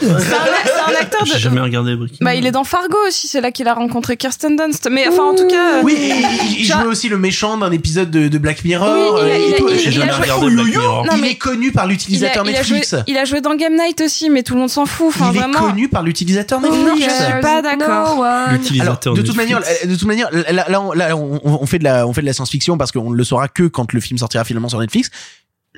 C'est 0.01 0.07
un, 0.09 0.19
c'est 0.21 0.33
un 0.97 1.01
acteur 1.01 1.25
J'ai 1.27 1.35
de. 1.35 1.39
jamais 1.39 1.61
regardé 1.61 1.97
Breaking 1.97 2.19
Bah, 2.21 2.31
Bad. 2.31 2.39
il 2.39 2.47
est 2.47 2.53
dans 2.53 2.65
Fargo 2.65 2.97
aussi. 3.09 3.27
C'est 3.27 3.41
là 3.41 3.51
qu'il 3.51 3.67
a 3.67 3.75
rencontré 3.75 4.17
Kirsten 4.17 4.55
Dunst. 4.57 4.89
Mais 4.91 5.09
enfin, 5.09 5.25
en 5.25 5.35
tout 5.35 5.47
cas. 5.49 5.79
euh, 5.79 5.83
Oui, 5.83 5.95
et 5.95 6.13
il, 6.61 6.65
jouait 6.65 6.85
aussi 6.87 7.09
le 7.09 7.19
méchant 7.19 7.57
d'un 7.57 7.73
épisode 7.73 8.11
de, 8.11 8.29
de 8.29 8.39
Black 8.39 8.65
Mirror. 8.65 9.15
Oui, 9.21 9.21
il 9.27 9.31
a- 9.31 9.35
euh, 9.35 9.39
il 9.49 9.51
et 9.51 9.55
a- 9.55 9.59
tout. 9.59 9.69
il- 9.69 9.79
J'ai 9.81 9.87
il 9.87 9.93
jamais 9.93 10.11
a 10.11 10.15
joué- 10.15 10.23
regardé 10.23 10.47
Black 10.55 10.67
yo, 10.67 10.73
yo. 10.73 10.81
Mirror. 10.81 11.07
Non, 11.07 11.13
il 11.17 11.23
mais 11.23 11.31
est 11.33 11.35
connu 11.37 11.73
par 11.73 11.85
il 11.85 11.89
a, 11.89 11.91
l'utilisateur 11.91 12.45
il 12.47 12.57
a 12.57 12.63
joué, 12.63 12.79
Netflix. 12.79 13.05
il 13.09 13.17
a 13.19 13.25
joué 13.25 13.41
dans 13.41 13.55
Game 13.57 13.75
Night 13.77 14.01
aussi, 14.01 14.31
mais 14.31 14.43
tout 14.43 14.55
le 14.55 14.61
monde 14.61 14.71
s'en 14.71 14.87
fout. 14.87 15.09
Enfin, 15.09 15.31
il 15.33 15.39
vraiment. 15.39 15.59
est 15.59 15.71
connu 15.71 15.89
par 15.89 16.03
l'utilisateur 16.21 16.61
Netflix. 16.61 16.85
Non, 16.85 16.95
je 16.97 17.01
suis 17.11 17.41
pas 17.41 17.63
d'accord. 17.63 18.25
L'utilisateur 18.53 19.15
de 19.15 19.23
toute 19.23 19.37
manière, 19.37 19.61
de 19.61 19.97
toute 19.97 20.07
manière, 20.07 20.31
là, 20.33 20.67
là, 20.69 20.81
on, 20.81 20.93
là, 20.93 21.17
on, 21.17 21.41
on 21.45 21.67
fait 21.67 21.79
de 21.79 21.85
la, 21.85 22.07
on 22.07 22.13
fait 22.13 22.21
de 22.21 22.27
la 22.27 22.33
science-fiction 22.33 22.79
parce 22.79 22.93
qu'on 22.93 23.11
ne 23.11 23.17
le 23.17 23.25
saura 23.25 23.49
que 23.49 23.65
quand 23.65 23.93
le 23.93 24.01
film 24.01 24.19
sortira 24.19 24.45
finalement 24.45 24.69
sur 24.69 24.81
Netflix. 24.81 25.11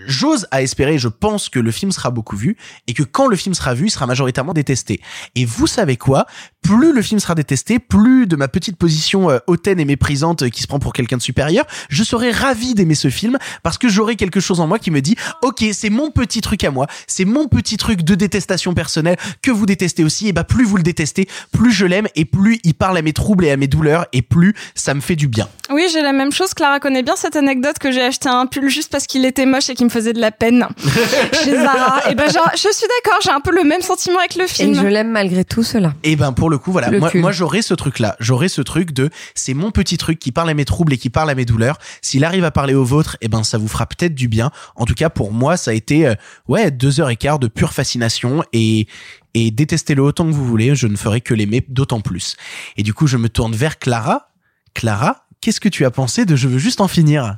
J'ose 0.06 0.46
à 0.50 0.62
espérer, 0.62 0.98
je 0.98 1.08
pense 1.08 1.48
que 1.48 1.58
le 1.58 1.70
film 1.70 1.92
sera 1.92 2.10
beaucoup 2.10 2.36
vu 2.36 2.56
et 2.86 2.94
que 2.94 3.02
quand 3.02 3.26
le 3.26 3.36
film 3.36 3.54
sera 3.54 3.74
vu, 3.74 3.86
il 3.86 3.90
sera 3.90 4.06
majoritairement 4.06 4.52
détesté. 4.52 5.00
Et 5.34 5.44
vous 5.44 5.66
savez 5.66 5.96
quoi? 5.96 6.26
Plus 6.62 6.92
le 6.92 7.02
film 7.02 7.18
sera 7.18 7.34
détesté, 7.34 7.78
plus 7.78 8.26
de 8.26 8.36
ma 8.36 8.48
petite 8.48 8.76
position 8.76 9.30
euh, 9.30 9.38
hautaine 9.46 9.80
et 9.80 9.84
méprisante 9.84 10.42
euh, 10.42 10.48
qui 10.48 10.62
se 10.62 10.68
prend 10.68 10.78
pour 10.78 10.92
quelqu'un 10.92 11.16
de 11.16 11.22
supérieur, 11.22 11.66
je 11.88 12.04
serai 12.04 12.30
ravi 12.30 12.74
d'aimer 12.74 12.94
ce 12.94 13.10
film 13.10 13.38
parce 13.62 13.78
que 13.78 13.88
j'aurai 13.88 14.16
quelque 14.16 14.40
chose 14.40 14.60
en 14.60 14.66
moi 14.66 14.78
qui 14.78 14.90
me 14.90 15.00
dit 15.00 15.16
OK, 15.42 15.64
c'est 15.72 15.90
mon 15.90 16.10
petit 16.10 16.40
truc 16.40 16.62
à 16.64 16.70
moi, 16.70 16.86
c'est 17.06 17.24
mon 17.24 17.48
petit 17.48 17.76
truc 17.76 18.02
de 18.02 18.14
détestation 18.14 18.74
personnelle 18.74 19.16
que 19.42 19.50
vous 19.50 19.66
détestez 19.66 20.04
aussi 20.04 20.28
et 20.28 20.32
bah 20.32 20.44
plus 20.44 20.64
vous 20.64 20.76
le 20.76 20.82
détestez, 20.82 21.28
plus 21.52 21.72
je 21.72 21.84
l'aime 21.86 22.08
et 22.14 22.24
plus 22.24 22.60
il 22.64 22.74
parle 22.74 22.96
à 22.96 23.02
mes 23.02 23.12
troubles 23.12 23.44
et 23.44 23.50
à 23.50 23.56
mes 23.56 23.66
douleurs 23.66 24.06
et 24.12 24.22
plus 24.22 24.54
ça 24.74 24.94
me 24.94 25.00
fait 25.00 25.16
du 25.16 25.28
bien. 25.28 25.48
Oui, 25.70 25.86
j'ai 25.92 26.02
la 26.02 26.12
même 26.12 26.32
chose. 26.32 26.54
Clara 26.54 26.80
connaît 26.80 27.02
bien 27.02 27.16
cette 27.16 27.36
anecdote 27.36 27.78
que 27.78 27.90
j'ai 27.90 28.02
acheté 28.02 28.28
un 28.28 28.46
pull 28.46 28.68
juste 28.68 28.90
parce 28.90 29.06
qu'il 29.06 29.24
était 29.24 29.46
moche 29.46 29.70
et 29.70 29.74
qu'il 29.74 29.86
me 29.86 29.90
faisait 29.92 30.12
de 30.12 30.20
la 30.20 30.32
peine 30.32 30.66
chez 31.44 31.54
Zara. 31.54 32.10
Et 32.10 32.14
ben, 32.14 32.30
genre, 32.30 32.50
je 32.54 32.58
suis 32.72 32.86
d'accord. 33.04 33.18
J'ai 33.22 33.30
un 33.30 33.40
peu 33.40 33.54
le 33.54 33.64
même 33.64 33.82
sentiment 33.82 34.18
avec 34.18 34.34
le 34.34 34.44
Et 34.44 34.48
film. 34.48 34.74
je 34.74 34.86
l'aime 34.86 35.10
malgré 35.10 35.44
tout 35.44 35.62
cela. 35.62 35.94
Et 36.02 36.16
ben 36.16 36.32
pour 36.32 36.50
le 36.50 36.58
coup 36.58 36.72
voilà, 36.72 36.88
Le 36.90 36.98
moi, 36.98 37.10
moi 37.14 37.32
j'aurais 37.32 37.62
ce 37.62 37.74
truc 37.74 37.98
là, 37.98 38.16
j'aurais 38.20 38.48
ce 38.48 38.62
truc 38.62 38.92
de 38.92 39.10
c'est 39.34 39.54
mon 39.54 39.70
petit 39.70 39.98
truc 39.98 40.18
qui 40.18 40.32
parle 40.32 40.50
à 40.50 40.54
mes 40.54 40.64
troubles 40.64 40.92
et 40.94 40.98
qui 40.98 41.10
parle 41.10 41.30
à 41.30 41.34
mes 41.34 41.44
douleurs. 41.44 41.78
S'il 42.00 42.24
arrive 42.24 42.44
à 42.44 42.50
parler 42.50 42.74
au 42.74 42.84
vôtre, 42.84 43.16
et 43.20 43.28
ben 43.28 43.44
ça 43.44 43.58
vous 43.58 43.68
fera 43.68 43.86
peut-être 43.86 44.14
du 44.14 44.28
bien. 44.28 44.50
En 44.76 44.84
tout 44.86 44.94
cas 44.94 45.10
pour 45.10 45.32
moi 45.32 45.56
ça 45.56 45.70
a 45.70 45.74
été 45.74 46.06
euh, 46.06 46.14
ouais 46.48 46.70
deux 46.70 47.00
heures 47.00 47.10
et 47.10 47.16
quart 47.16 47.38
de 47.38 47.48
pure 47.48 47.72
fascination 47.72 48.42
et 48.52 48.86
et 49.34 49.50
détestez-le 49.50 50.02
autant 50.02 50.26
que 50.26 50.32
vous 50.32 50.44
voulez, 50.44 50.74
je 50.74 50.86
ne 50.86 50.96
ferai 50.96 51.20
que 51.20 51.32
l'aimer 51.34 51.64
d'autant 51.68 52.00
plus. 52.00 52.36
Et 52.76 52.82
du 52.82 52.92
coup 52.94 53.06
je 53.06 53.16
me 53.16 53.28
tourne 53.28 53.54
vers 53.54 53.78
Clara. 53.78 54.28
Clara, 54.74 55.26
qu'est-ce 55.40 55.60
que 55.60 55.68
tu 55.68 55.84
as 55.84 55.90
pensé 55.90 56.24
de 56.24 56.34
Je 56.36 56.48
veux 56.48 56.58
juste 56.58 56.80
en 56.80 56.88
finir 56.88 57.36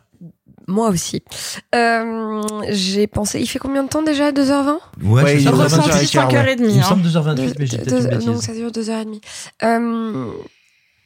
Moi 0.67 0.89
aussi. 0.89 1.23
Euh, 1.75 2.43
j'ai 2.71 3.07
pensé, 3.07 3.41
il 3.41 3.47
fait 3.47 3.59
combien 3.59 3.83
de 3.83 3.89
temps 3.89 4.03
déjà? 4.03 4.33
2h20 4.33 4.79
Ouais, 5.03 5.41
il 5.41 5.49
ressenti 5.49 5.91
Ressenti 5.91 6.07
5h30. 6.07 6.57
Il 6.59 6.65
me 6.65 6.79
hein. 6.79 6.83
semble 6.83 7.07
2h28, 7.07 7.55
mais 7.59 7.67
j'ai 7.67 7.79
peut-être. 7.79 8.27
Non, 8.27 8.41
ça 8.41 8.55
dure 8.55 8.71
2h30. 8.71 9.21
Euh, 9.63 10.31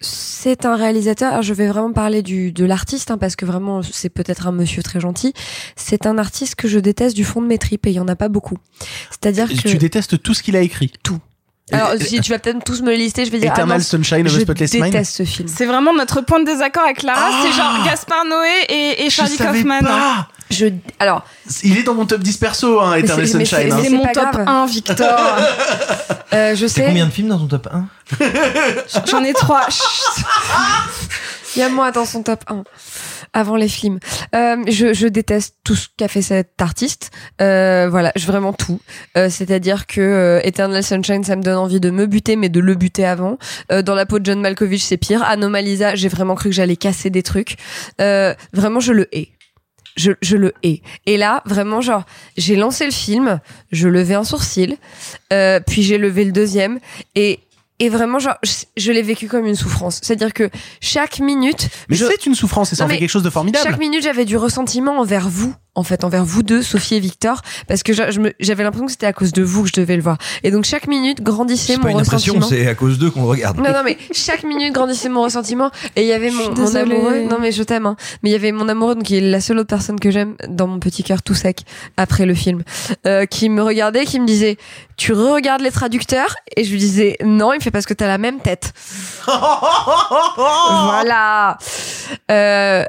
c'est 0.00 0.64
un 0.64 0.76
réalisateur, 0.76 1.32
alors 1.32 1.42
je 1.42 1.52
vais 1.54 1.66
vraiment 1.66 1.92
parler 1.92 2.22
du, 2.22 2.52
de 2.52 2.64
l'artiste, 2.64 3.11
hein, 3.11 3.18
parce 3.18 3.34
que 3.34 3.44
vraiment, 3.44 3.82
c'est 3.82 4.11
peut-être 4.11 4.46
un 4.46 4.52
monsieur 4.52 4.82
très 4.82 5.00
gentil. 5.00 5.32
C'est 5.74 6.06
un 6.06 6.18
artiste 6.18 6.54
que 6.54 6.68
je 6.68 6.78
déteste 6.78 7.16
du 7.16 7.24
fond 7.24 7.42
de 7.42 7.48
mes 7.48 7.59
tripes, 7.59 7.86
et 7.86 7.90
il 7.90 7.96
y 7.96 8.00
en 8.00 8.06
a 8.06 8.14
pas 8.14 8.28
beaucoup. 8.28 8.59
C'est-à-dire 9.11 9.48
que... 9.48 9.68
Tu 9.68 9.78
détestes 9.78 10.22
tout 10.22 10.34
ce 10.34 10.42
qu'il 10.44 10.54
a 10.54 10.61
écrit? 10.61 10.92
Tout. 11.02 11.18
Alors, 11.73 11.91
si 12.01 12.21
tu 12.21 12.31
vas 12.33 12.39
peut-être 12.39 12.64
tous 12.64 12.81
me 12.83 12.91
le 12.91 12.97
lister, 12.97 13.25
je 13.25 13.31
vais 13.31 13.39
dire... 13.39 13.51
ah 13.53 13.59
Eternal 13.59 13.79
non, 13.79 13.85
Sunshine 13.85 14.27
of 14.27 14.33
a 14.33 14.37
je 14.37 14.41
Spotless 14.41 14.73
Mind. 14.75 14.85
déteste 14.87 15.16
ce 15.16 15.23
film. 15.25 15.49
C'est 15.49 15.66
vraiment 15.66 15.93
notre 15.95 16.21
point 16.23 16.41
de 16.41 16.45
désaccord 16.47 16.85
avec 16.85 16.99
Clara. 16.99 17.21
Ah 17.23 17.41
c'est 17.43 17.53
genre 17.53 17.85
Gaspard 17.85 18.25
Noé 18.25 18.49
et, 18.69 19.05
et 19.05 19.11
Je 19.11 19.14
Charlie 19.14 19.37
savais 19.37 19.59
Kaufman. 19.59 19.81
hein. 19.81 19.83
pas. 19.85 20.29
Je, 20.51 20.66
alors, 20.99 21.25
Il 21.62 21.77
est 21.77 21.83
dans 21.83 21.93
mon 21.93 22.07
top 22.07 22.23
10 22.23 22.37
perso, 22.39 22.81
hein, 22.81 22.95
Eternal 22.95 23.29
Sunshine. 23.29 23.47
c'est- 23.49 23.71
hein. 23.71 23.91
Mon 23.91 24.07
top 24.07 24.33
grave. 24.33 24.49
1, 24.49 24.66
Victor. 24.66 25.19
euh, 26.33 26.55
je 26.57 26.66
C'est 26.66 26.81
sais... 26.81 26.87
combien 26.87 27.05
de 27.07 27.11
films 27.11 27.29
dans 27.29 27.39
ton 27.39 27.49
top 27.49 27.69
1 27.71 27.87
J'en 29.07 29.23
ai 29.25 29.35
trois. 29.35 29.66
Il 31.57 31.61
y 31.61 31.62
a 31.62 31.69
moi 31.69 31.91
dans 31.91 32.05
son 32.05 32.23
top 32.23 32.45
1 32.49 32.62
avant 33.33 33.57
les 33.57 33.68
films. 33.68 33.99
Euh, 34.35 34.57
je, 34.68 34.93
je 34.95 35.07
déteste 35.07 35.57
tout 35.64 35.74
ce 35.74 35.89
qu'a 35.97 36.09
fait 36.09 36.22
cet 36.22 36.61
artiste. 36.61 37.11
Euh, 37.41 37.89
voilà, 37.91 38.12
je 38.16 38.26
vraiment 38.26 38.53
tout. 38.53 38.81
Euh, 39.16 39.29
C'est-à-dire 39.31 39.87
que 39.87 40.01
euh, 40.01 40.41
Eternal 40.45 40.83
Sunshine, 40.83 41.24
ça 41.24 41.37
me 41.37 41.43
donne 41.43 41.57
envie 41.57 41.81
de 41.81 41.91
me 41.91 42.07
buter, 42.07 42.37
mais 42.37 42.49
de 42.49 42.61
le 42.61 42.74
buter 42.74 43.05
avant. 43.05 43.39
Euh, 43.72 43.83
dans 43.83 43.95
la 43.95 44.07
peau 44.07 44.18
de 44.18 44.26
John 44.26 44.41
Malkovich, 44.41 44.83
c'est 44.83 44.97
pire. 44.97 45.22
Anomalisa, 45.22 45.95
j'ai 45.95 46.09
vraiment 46.09 46.35
cru 46.35 46.51
que 46.51 46.55
j'allais 46.55 46.76
casser 46.76 47.11
des 47.11 47.22
trucs. 47.22 47.57
Euh, 48.01 48.35
vraiment, 48.53 48.81
je 48.81 48.93
le 48.93 49.14
hais. 49.14 49.29
Je, 49.97 50.12
je 50.22 50.37
le 50.37 50.53
hais. 50.62 50.81
Et 51.07 51.16
là, 51.16 51.43
vraiment, 51.45 51.81
genre, 51.81 52.05
j'ai 52.37 52.55
lancé 52.55 52.85
le 52.85 52.93
film, 52.93 53.41
je 53.72 53.89
levais 53.89 54.14
un 54.14 54.22
sourcil, 54.22 54.76
puis 55.66 55.83
j'ai 55.83 55.99
levé 55.99 56.24
le 56.24 56.31
deuxième, 56.31 56.79
et 57.16 57.41
et 57.81 57.89
vraiment, 57.89 58.18
genre, 58.18 58.37
je, 58.43 58.64
je 58.76 58.91
l'ai 58.93 59.03
vécu 59.03 59.29
comme 59.29 59.47
une 59.47 59.55
souffrance. 59.55 60.01
C'est-à-dire 60.03 60.33
que 60.35 60.51
chaque 60.81 61.20
minute, 61.20 61.68
Mais 61.89 61.97
je- 61.97 62.07
c'est 62.07 62.26
une 62.26 62.35
souffrance 62.35 62.72
et 62.72 62.76
ça 62.76 62.85
en 62.85 62.89
fait 62.89 62.99
quelque 62.99 63.09
chose 63.11 63.22
de 63.22 63.31
formidable. 63.31 63.64
chaque 63.64 63.79
minute, 63.79 64.03
j'avais 64.03 64.24
du 64.24 64.37
ressentiment 64.37 64.99
envers 64.99 65.29
vous, 65.29 65.55
en 65.79 65.85
fait, 65.85 66.03
envers 66.03 66.24
vous 66.24 66.43
deux, 66.43 66.61
Sophie 66.61 66.97
et 66.97 67.01
Victor, 67.01 67.41
parce 67.68 67.85
que 67.85 67.93
j'avais 67.93 68.64
l'impression 68.64 68.87
que 68.87 68.91
c'était 68.91 69.07
à 69.07 69.12
cause 69.12 69.33
de 69.33 69.45
vous 69.45 69.62
que 69.62 69.68
je 69.68 69.81
devais 69.81 69.95
le 69.95 70.03
voir. 70.03 70.18
Et 70.43 70.51
donc 70.51 70.64
chaque 70.64 70.89
minute 70.89 71.22
grandissait 71.22 71.76
pas 71.76 71.85
mon 71.85 71.91
une 71.91 72.01
impression, 72.01 72.35
ressentiment. 72.35 72.62
c'est 72.62 72.68
à 72.68 72.74
cause 72.74 72.99
d'eux 72.99 73.12
qu'on 73.12 73.22
le 73.22 73.29
regarde. 73.29 73.59
Non, 73.59 73.72
non, 73.72 73.83
mais 73.85 73.97
chaque 74.11 74.43
minute 74.43 74.72
grandissait 74.72 75.09
mon 75.09 75.22
ressentiment. 75.22 75.70
Et 75.95 76.03
il 76.03 76.09
y 76.09 76.12
avait 76.12 76.33
mon, 76.33 76.74
amoureux. 76.74 77.22
Non, 77.31 77.39
mais 77.41 77.53
je 77.53 77.62
t'aime, 77.62 77.87
hein. 77.87 77.95
Mais 78.22 78.31
il 78.31 78.33
y 78.33 78.37
avait 78.37 78.51
mon 78.51 78.68
amoureux, 78.68 78.97
donc 78.97 79.05
qui 79.05 79.18
est 79.18 79.20
la 79.20 79.41
seule 79.41 79.59
autre 79.59 79.68
personne 79.68 80.01
que 80.01 80.11
j'aime 80.11 80.35
dans 80.49 80.66
mon 80.66 80.81
petit 80.81 81.05
cœur 81.05 81.22
tout 81.22 81.35
sec 81.35 81.61
après 81.97 82.26
le 82.26 82.35
film, 82.35 82.64
euh, 83.07 83.24
qui 83.24 83.49
me 83.49 83.62
regardait, 83.62 84.05
qui 84.05 84.18
me 84.18 84.26
disait, 84.26 84.57
tu 84.97 85.12
re-regardes 85.12 85.62
les 85.62 85.70
traducteurs? 85.70 86.35
Et 86.57 86.64
je 86.64 86.72
lui 86.72 86.79
disais, 86.79 87.18
non, 87.24 87.53
il 87.53 87.59
me 87.59 87.62
fait 87.62 87.70
parce 87.70 87.87
que 87.87 87.95
t'as 87.95 88.09
la 88.09 88.18
même 88.18 88.41
tête. 88.41 88.72
Voilà. 90.39 91.59
Euh, 92.31 92.85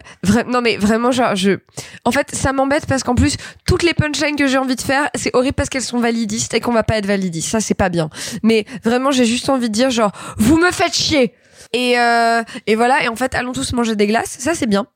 non 0.47 0.61
mais 0.61 0.77
vraiment 0.77 1.11
genre 1.11 1.35
je 1.35 1.59
en 2.05 2.11
fait 2.11 2.33
ça 2.33 2.53
m'embête 2.53 2.78
parce 2.85 3.03
qu'en 3.03 3.15
plus 3.15 3.35
toutes 3.65 3.83
les 3.83 3.93
punchlines 3.93 4.35
que 4.35 4.47
j'ai 4.47 4.57
envie 4.57 4.75
de 4.75 4.81
faire 4.81 5.09
c'est 5.15 5.31
horrible 5.35 5.53
parce 5.55 5.69
qu'elles 5.69 5.81
sont 5.81 5.99
validistes 5.99 6.53
et 6.53 6.59
qu'on 6.59 6.71
va 6.73 6.83
pas 6.83 6.97
être 6.97 7.05
validiste 7.05 7.49
ça 7.49 7.59
c'est 7.59 7.73
pas 7.73 7.89
bien 7.89 8.09
mais 8.43 8.65
vraiment 8.83 9.11
j'ai 9.11 9.25
juste 9.25 9.49
envie 9.49 9.69
de 9.69 9.73
dire 9.73 9.89
genre 9.91 10.11
vous 10.37 10.57
me 10.57 10.71
faites 10.71 10.93
chier 10.95 11.33
et 11.73 11.99
euh, 11.99 12.41
et 12.65 12.75
voilà 12.75 13.03
et 13.03 13.09
en 13.09 13.15
fait 13.15 13.35
allons 13.35 13.51
tous 13.51 13.73
manger 13.73 13.95
des 13.95 14.07
glaces 14.07 14.37
ça 14.39 14.55
c'est 14.55 14.65
bien 14.65 14.87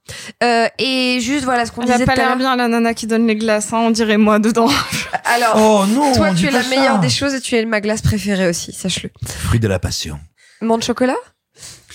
euh, 0.43 0.67
et 0.79 1.19
juste 1.21 1.43
voilà 1.43 1.65
ce 1.65 1.71
qu'on 1.71 1.81
Elle 1.83 1.91
a 1.91 1.93
disait 1.93 2.05
pas 2.05 2.15
l'air 2.15 2.35
bien 2.37 2.55
la 2.55 2.67
nana 2.67 2.93
qui 2.95 3.05
donne 3.05 3.27
les 3.27 3.35
glaces. 3.35 3.71
Hein, 3.73 3.79
on 3.79 3.91
dirait 3.91 4.17
moi 4.17 4.39
dedans. 4.39 4.69
alors 5.25 5.53
Oh 5.57 5.85
non, 5.87 6.13
toi 6.15 6.33
tu 6.33 6.47
es 6.47 6.51
la 6.51 6.63
ça. 6.63 6.69
meilleure 6.69 6.99
des 6.99 7.09
choses 7.09 7.33
et 7.35 7.41
tu 7.41 7.55
es 7.55 7.65
ma 7.65 7.79
glace 7.81 8.01
préférée 8.01 8.47
aussi 8.47 8.71
sache-le 8.73 9.09
Fruit 9.27 9.59
de 9.59 9.67
la 9.67 9.77
passion. 9.77 10.19
Monde 10.61 10.83
chocolat? 10.83 11.17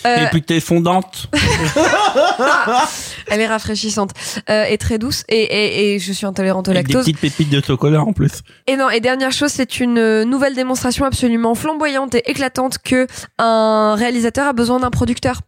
Euh, 0.06 0.24
Et 0.24 0.26
puis 0.30 0.42
t'es 0.42 0.60
fondante. 0.60 1.28
elle 3.28 3.40
est 3.40 3.46
rafraîchissante 3.46 4.12
euh, 4.48 4.64
et 4.64 4.78
très 4.78 4.98
douce 4.98 5.24
et, 5.28 5.36
et, 5.42 5.94
et 5.94 5.98
je 5.98 6.12
suis 6.12 6.26
intolérante 6.26 6.68
au 6.68 6.70
Avec 6.70 6.86
des 6.86 6.94
lactose 6.94 7.12
petites 7.12 7.20
pépites 7.20 7.50
de 7.50 7.64
chocolat 7.64 8.02
en 8.02 8.12
plus. 8.12 8.42
Et 8.66 8.76
non, 8.76 8.90
et 8.90 9.00
dernière 9.00 9.32
chose, 9.32 9.50
c'est 9.50 9.80
une 9.80 9.98
euh, 9.98 10.24
nouvelle 10.24 10.54
démonstration 10.54 11.04
absolument 11.04 11.54
flamboyante 11.54 12.14
et 12.14 12.30
éclatante 12.30 12.78
que 12.78 13.06
un 13.38 13.94
réalisateur 13.96 14.46
a 14.48 14.52
besoin 14.52 14.80
d'un 14.80 14.90
producteur. 14.90 15.40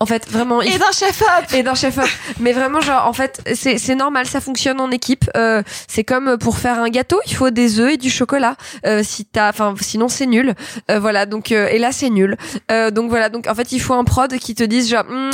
En 0.00 0.06
fait, 0.06 0.28
vraiment. 0.30 0.62
il- 0.62 0.74
Et 0.74 0.78
d'un 0.78 0.92
chef-op. 0.92 1.52
et 1.54 1.62
d'un 1.62 1.74
chef-op. 1.74 2.08
Mais 2.40 2.52
vraiment, 2.52 2.80
genre, 2.80 3.06
en 3.06 3.12
fait, 3.12 3.40
c'est 3.54 3.78
c'est 3.78 3.94
normal, 3.94 4.26
ça 4.26 4.40
fonctionne 4.40 4.80
en 4.80 4.90
équipe. 4.90 5.24
Euh, 5.36 5.62
c'est 5.88 6.04
comme 6.04 6.36
pour 6.38 6.58
faire 6.58 6.78
un 6.80 6.88
gâteau, 6.88 7.20
il 7.26 7.34
faut 7.34 7.50
des 7.50 7.80
œufs 7.80 7.92
et 7.92 7.96
du 7.96 8.10
chocolat. 8.10 8.56
Euh, 8.86 9.02
si 9.02 9.24
t'as, 9.24 9.48
enfin, 9.50 9.74
sinon 9.80 10.08
c'est 10.08 10.26
nul. 10.26 10.54
Euh, 10.90 10.98
voilà. 11.00 11.26
Donc, 11.26 11.52
euh, 11.52 11.68
et 11.68 11.78
là 11.78 11.92
c'est 11.92 12.10
nul. 12.10 12.36
Euh, 12.70 12.90
donc 12.90 13.08
voilà. 13.10 13.28
Donc 13.28 13.46
en 13.48 13.54
fait, 13.54 13.72
il 13.72 13.80
faut 13.80 13.94
un 13.94 14.04
prod 14.04 14.32
qui 14.38 14.54
te 14.54 14.64
dise 14.64 14.88
genre, 14.90 15.04
Hmm, 15.08 15.30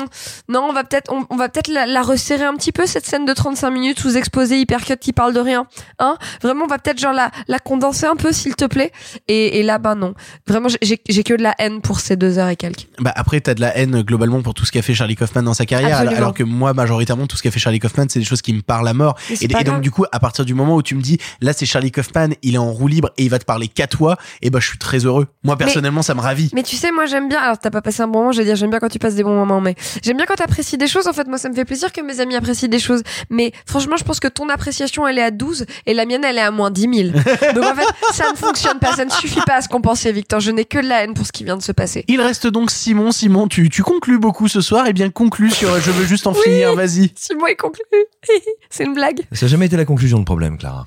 non, 0.49 0.67
on 0.69 0.73
va 0.73 0.85
peut-être, 0.85 1.13
on, 1.13 1.25
on 1.31 1.37
va 1.37 1.49
peut-être 1.49 1.69
la, 1.69 1.87
la 1.87 2.03
resserrer 2.03 2.45
un 2.45 2.55
petit 2.55 2.73
peu 2.73 2.87
cette 2.87 3.07
scène 3.07 3.25
de 3.25 3.33
35 3.33 3.71
minutes 3.71 3.99
sous 4.01 4.17
exposé 4.17 4.59
hypercut 4.61 4.97
qui 4.99 5.13
parle 5.13 5.33
de 5.33 5.41
rien. 5.41 5.67
Hein? 5.99 6.17
Vraiment, 6.43 6.65
on 6.65 6.69
va 6.69 6.79
peut-être 6.79 6.99
genre 7.01 7.13
la, 7.13 7.31
la 7.49 7.59
condenser 7.59 8.07
un 8.07 8.17
peu, 8.17 8.33
s'il 8.33 8.55
te 8.55 8.65
plaît. 8.65 8.93
Et, 9.29 9.59
et 9.59 9.63
là, 9.63 9.79
ben 9.79 9.95
non. 9.95 10.15
Vraiment, 10.47 10.69
j'ai 10.69 11.01
j'ai 11.09 11.25
que 11.25 11.35
de 11.35 11.43
la 11.43 11.55
haine 11.59 11.81
pour 11.81 12.01
ces 12.01 12.17
deux 12.17 12.39
heures 12.39 12.49
et 12.49 12.57
quelques. 12.57 12.87
Bah 12.99 13.13
après 13.17 13.41
t'as 13.41 13.55
de 13.55 13.61
la 13.61 13.77
haine 13.77 14.03
globalement 14.03 14.32
pour 14.41 14.55
tout 14.55 14.65
ce 14.65 14.73
qu'a 14.73 14.83
fait 14.83 14.95
Charlie 14.95 15.17
Kaufman 15.17 15.43
dans 15.43 15.55
sa 15.55 15.67
carrière 15.67 15.99
Absolument. 15.99 16.17
alors 16.17 16.35
que 16.35 16.43
moi 16.45 16.73
majoritairement 16.73 17.27
tout 17.27 17.37
ce 17.37 17.43
qu'a 17.43 17.51
fait 17.51 17.61
Charlie 17.61 17.81
Kaufman 17.81 18.07
c'est 18.09 18.21
des 18.21 18.25
choses 18.25 18.41
qui 18.41 18.55
me 18.55 18.63
parlent 18.63 18.89
à 18.89 18.95
mort 18.95 19.19
et, 19.29 19.49
donc 19.49 19.65
grave. 19.65 19.81
du 19.81 19.91
coup 19.91 20.05
à 20.11 20.21
partir 20.21 20.45
du 20.45 20.55
moment 20.55 20.77
où 20.77 20.83
tu 20.83 20.95
me 20.95 21.03
dis 21.03 21.19
là 21.41 21.53
c'est 21.53 21.67
Charlie 21.67 21.93
Kaufman 21.93 22.31
il 22.43 22.55
est 22.55 22.59
en 22.59 22.73
roue 22.73 22.89
libre 22.89 23.11
et 23.19 23.25
il 23.25 23.31
va 23.31 23.39
te 23.39 23.45
parler 23.45 23.69
qu'à 23.69 23.87
toi 23.87 24.17
et 24.41 24.51
bah 24.51 24.61
je 24.61 24.69
suis 24.69 24.79
très 24.79 25.01
heureux 25.01 25.27
moi 25.45 25.57
personnellement 25.57 26.03
ça 26.03 26.15
me 26.15 26.21
ravit 26.21 26.51
Mais 26.55 26.63
tu 26.63 26.77
sais, 26.77 26.93
moi 26.93 27.07
j'aime 27.07 27.29
bien. 27.29 27.41
Alors 27.41 27.59
t'as 27.59 27.71
pas 27.71 27.83
passé 27.83 28.03
un 28.03 28.09
bon 28.09 28.21
moment, 28.21 28.33
je 28.33 28.39
vais 28.39 28.45
dire 28.45 28.57
j'aime 28.57 28.71
bien 28.71 28.79
quand 28.79 28.89
tu 28.89 28.99
passes 28.99 29.15
des 29.15 29.25
bons 29.25 29.35
moments, 29.35 29.61
mais 29.61 29.75
j'aime 30.03 30.17
bien 30.17 30.27
quand 30.27 30.37
t'apprécies 30.37 30.79
des 30.79 30.87
choses. 30.87 31.07
En 31.07 31.13
fait, 31.13 31.27
moi 31.27 31.39
ça 31.39 31.49
me 31.49 31.55
fait 31.55 31.65
plaisir 31.65 31.93
que 31.93 32.01
mes 32.01 32.21
amis 32.21 32.37
apprécient 32.37 32.69
des 32.69 32.79
choses. 32.79 33.03
Mais 33.31 33.53
franchement, 33.67 33.97
je 33.97 34.05
pense 34.05 34.21
que 34.21 34.29
ton 34.29 34.49
appréciation 34.49 35.07
elle 35.07 35.19
est 35.19 35.23
à 35.23 35.31
12 35.31 35.67
et 35.87 35.95
la 35.95 36.07
mienne 36.07 36.25
elle 36.25 36.39
est 36.39 36.43
à 36.43 36.51
moins 36.51 36.71
10 36.71 36.81
000. 36.81 37.11
Donc 37.55 37.65
en 37.65 37.75
fait, 37.75 37.87
ça 38.13 38.31
ne 38.31 38.37
fonctionne 38.37 38.79
pas, 38.79 38.95
ça 38.95 39.05
ne 39.05 39.11
suffit 39.11 39.41
pas 39.47 39.57
à 39.57 39.61
se 39.61 39.69
compenser, 39.69 40.13
Victor. 40.13 40.41
Je 40.41 40.51
n'ai 40.51 40.65
que 40.65 40.79
de 40.79 40.87
la 40.87 41.05
haine 41.05 41.15
pour 41.15 41.27
ce 41.27 41.33
qui 41.33 41.45
vient 41.45 41.57
de 41.57 41.63
se 41.63 41.73
passer. 41.73 42.05
il 42.09 42.21
reste 42.21 42.47
donc 42.47 42.71
Simon 42.71 43.13
Simon 43.13 43.49
tu, 43.49 43.69
tu 43.69 43.83
conclus 43.83 44.19
beaucoup 44.23 44.47
ce 44.49 44.61
soir 44.61 44.87
et 44.87 44.93
bien 44.93 45.11
conclus 45.11 45.51
sur 45.51 45.79
je 45.81 45.91
veux 45.91 46.07
juste 46.07 46.27
en 46.29 46.33
finir 46.33 46.75
vas-y 46.75 47.13
Simon 47.17 47.49
est 47.49 47.57
conclu. 47.57 47.83
C'est 48.71 48.85
une 48.85 48.95
blague. 48.95 49.21
Ça 49.33 49.47
n'a 49.47 49.51
jamais 49.51 49.67
été 49.67 49.77
la 49.77 49.85
conclusion 49.85 50.19
du 50.19 50.25
problème, 50.25 50.57
Clara. 50.57 50.87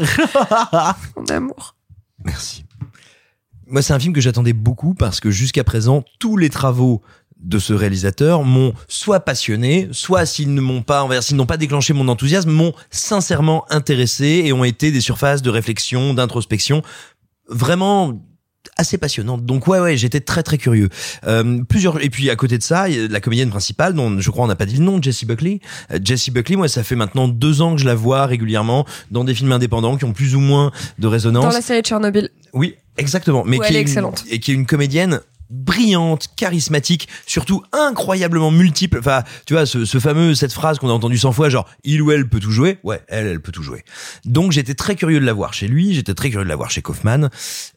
Mon 1.16 1.26
amour. 1.26 1.76
Merci. 2.24 2.64
Moi, 3.66 3.82
c'est 3.82 3.92
un 3.92 3.98
film 3.98 4.12
que 4.12 4.20
j'attendais 4.20 4.52
beaucoup 4.52 4.94
parce 4.94 5.20
que 5.20 5.30
jusqu'à 5.30 5.64
présent, 5.64 6.02
tous 6.18 6.36
les 6.36 6.50
travaux 6.50 7.02
de 7.38 7.58
ce 7.58 7.72
réalisateur 7.72 8.42
m'ont 8.42 8.72
soit 8.88 9.20
passionné, 9.20 9.88
soit 9.92 10.26
s'ils 10.26 10.54
ne 10.54 10.60
m'ont 10.60 10.82
pas, 10.82 11.06
s'ils 11.20 11.36
n'ont 11.36 11.46
pas 11.46 11.56
déclenché 11.56 11.92
mon 11.92 12.08
enthousiasme, 12.08 12.50
m'ont 12.50 12.72
sincèrement 12.90 13.64
intéressé 13.70 14.42
et 14.44 14.52
ont 14.52 14.64
été 14.64 14.90
des 14.90 15.00
surfaces 15.00 15.42
de 15.42 15.50
réflexion, 15.50 16.14
d'introspection 16.14 16.82
vraiment 17.48 18.20
assez 18.76 18.98
passionnantes. 18.98 19.44
Donc 19.44 19.66
ouais 19.66 19.80
ouais, 19.80 19.96
j'étais 19.96 20.20
très 20.20 20.42
très 20.42 20.58
curieux. 20.58 20.88
Euh, 21.26 21.62
plusieurs 21.68 22.02
et 22.02 22.10
puis 22.10 22.30
à 22.30 22.36
côté 22.36 22.58
de 22.58 22.62
ça, 22.62 22.88
il 22.88 22.96
y 22.96 23.04
a 23.04 23.08
la 23.08 23.20
comédienne 23.20 23.50
principale 23.50 23.94
dont 23.94 24.18
je 24.18 24.30
crois 24.30 24.44
on 24.44 24.48
n'a 24.48 24.56
pas 24.56 24.66
dit 24.66 24.76
le 24.76 24.84
nom, 24.84 25.00
Jessie 25.00 25.26
Buckley. 25.26 25.60
Euh, 25.90 25.98
Jessie 26.02 26.30
Buckley, 26.30 26.56
moi 26.56 26.68
ça 26.68 26.82
fait 26.82 26.96
maintenant 26.96 27.28
deux 27.28 27.62
ans 27.62 27.74
que 27.74 27.80
je 27.80 27.86
la 27.86 27.94
vois 27.94 28.26
régulièrement 28.26 28.86
dans 29.10 29.24
des 29.24 29.34
films 29.34 29.52
indépendants 29.52 29.96
qui 29.96 30.04
ont 30.04 30.12
plus 30.12 30.34
ou 30.34 30.40
moins 30.40 30.72
de 30.98 31.06
résonance. 31.06 31.44
Dans 31.44 31.50
la 31.50 31.60
série 31.62 31.82
de 31.82 31.86
Tchernobyl. 31.86 32.30
Oui, 32.52 32.74
exactement. 32.98 33.44
Mais 33.46 33.58
Où 33.58 33.62
qui 33.62 33.68
elle 33.68 33.76
est 33.76 33.80
excellente. 33.80 34.24
et 34.30 34.38
qui 34.38 34.50
est 34.50 34.54
une 34.54 34.66
comédienne 34.66 35.20
brillante, 35.52 36.28
charismatique, 36.36 37.08
surtout 37.26 37.62
incroyablement 37.72 38.50
multiple. 38.50 38.98
Enfin, 38.98 39.22
tu 39.46 39.52
vois, 39.52 39.66
ce, 39.66 39.84
ce 39.84 39.98
fameux, 40.00 40.34
cette 40.34 40.52
phrase 40.52 40.78
qu'on 40.78 40.88
a 40.88 40.92
entendue 40.92 41.18
100 41.18 41.32
fois, 41.32 41.48
genre, 41.50 41.68
il 41.84 42.00
ou 42.02 42.10
elle 42.10 42.28
peut 42.28 42.40
tout 42.40 42.50
jouer. 42.50 42.78
Ouais, 42.82 43.02
elle, 43.08 43.26
elle 43.26 43.40
peut 43.40 43.52
tout 43.52 43.62
jouer. 43.62 43.84
Donc, 44.24 44.52
j'étais 44.52 44.74
très 44.74 44.96
curieux 44.96 45.20
de 45.20 45.26
la 45.26 45.34
voir 45.34 45.52
chez 45.52 45.68
lui, 45.68 45.94
j'étais 45.94 46.14
très 46.14 46.30
curieux 46.30 46.44
de 46.44 46.48
la 46.48 46.56
voir 46.56 46.70
chez 46.70 46.82
Kaufman. 46.82 47.28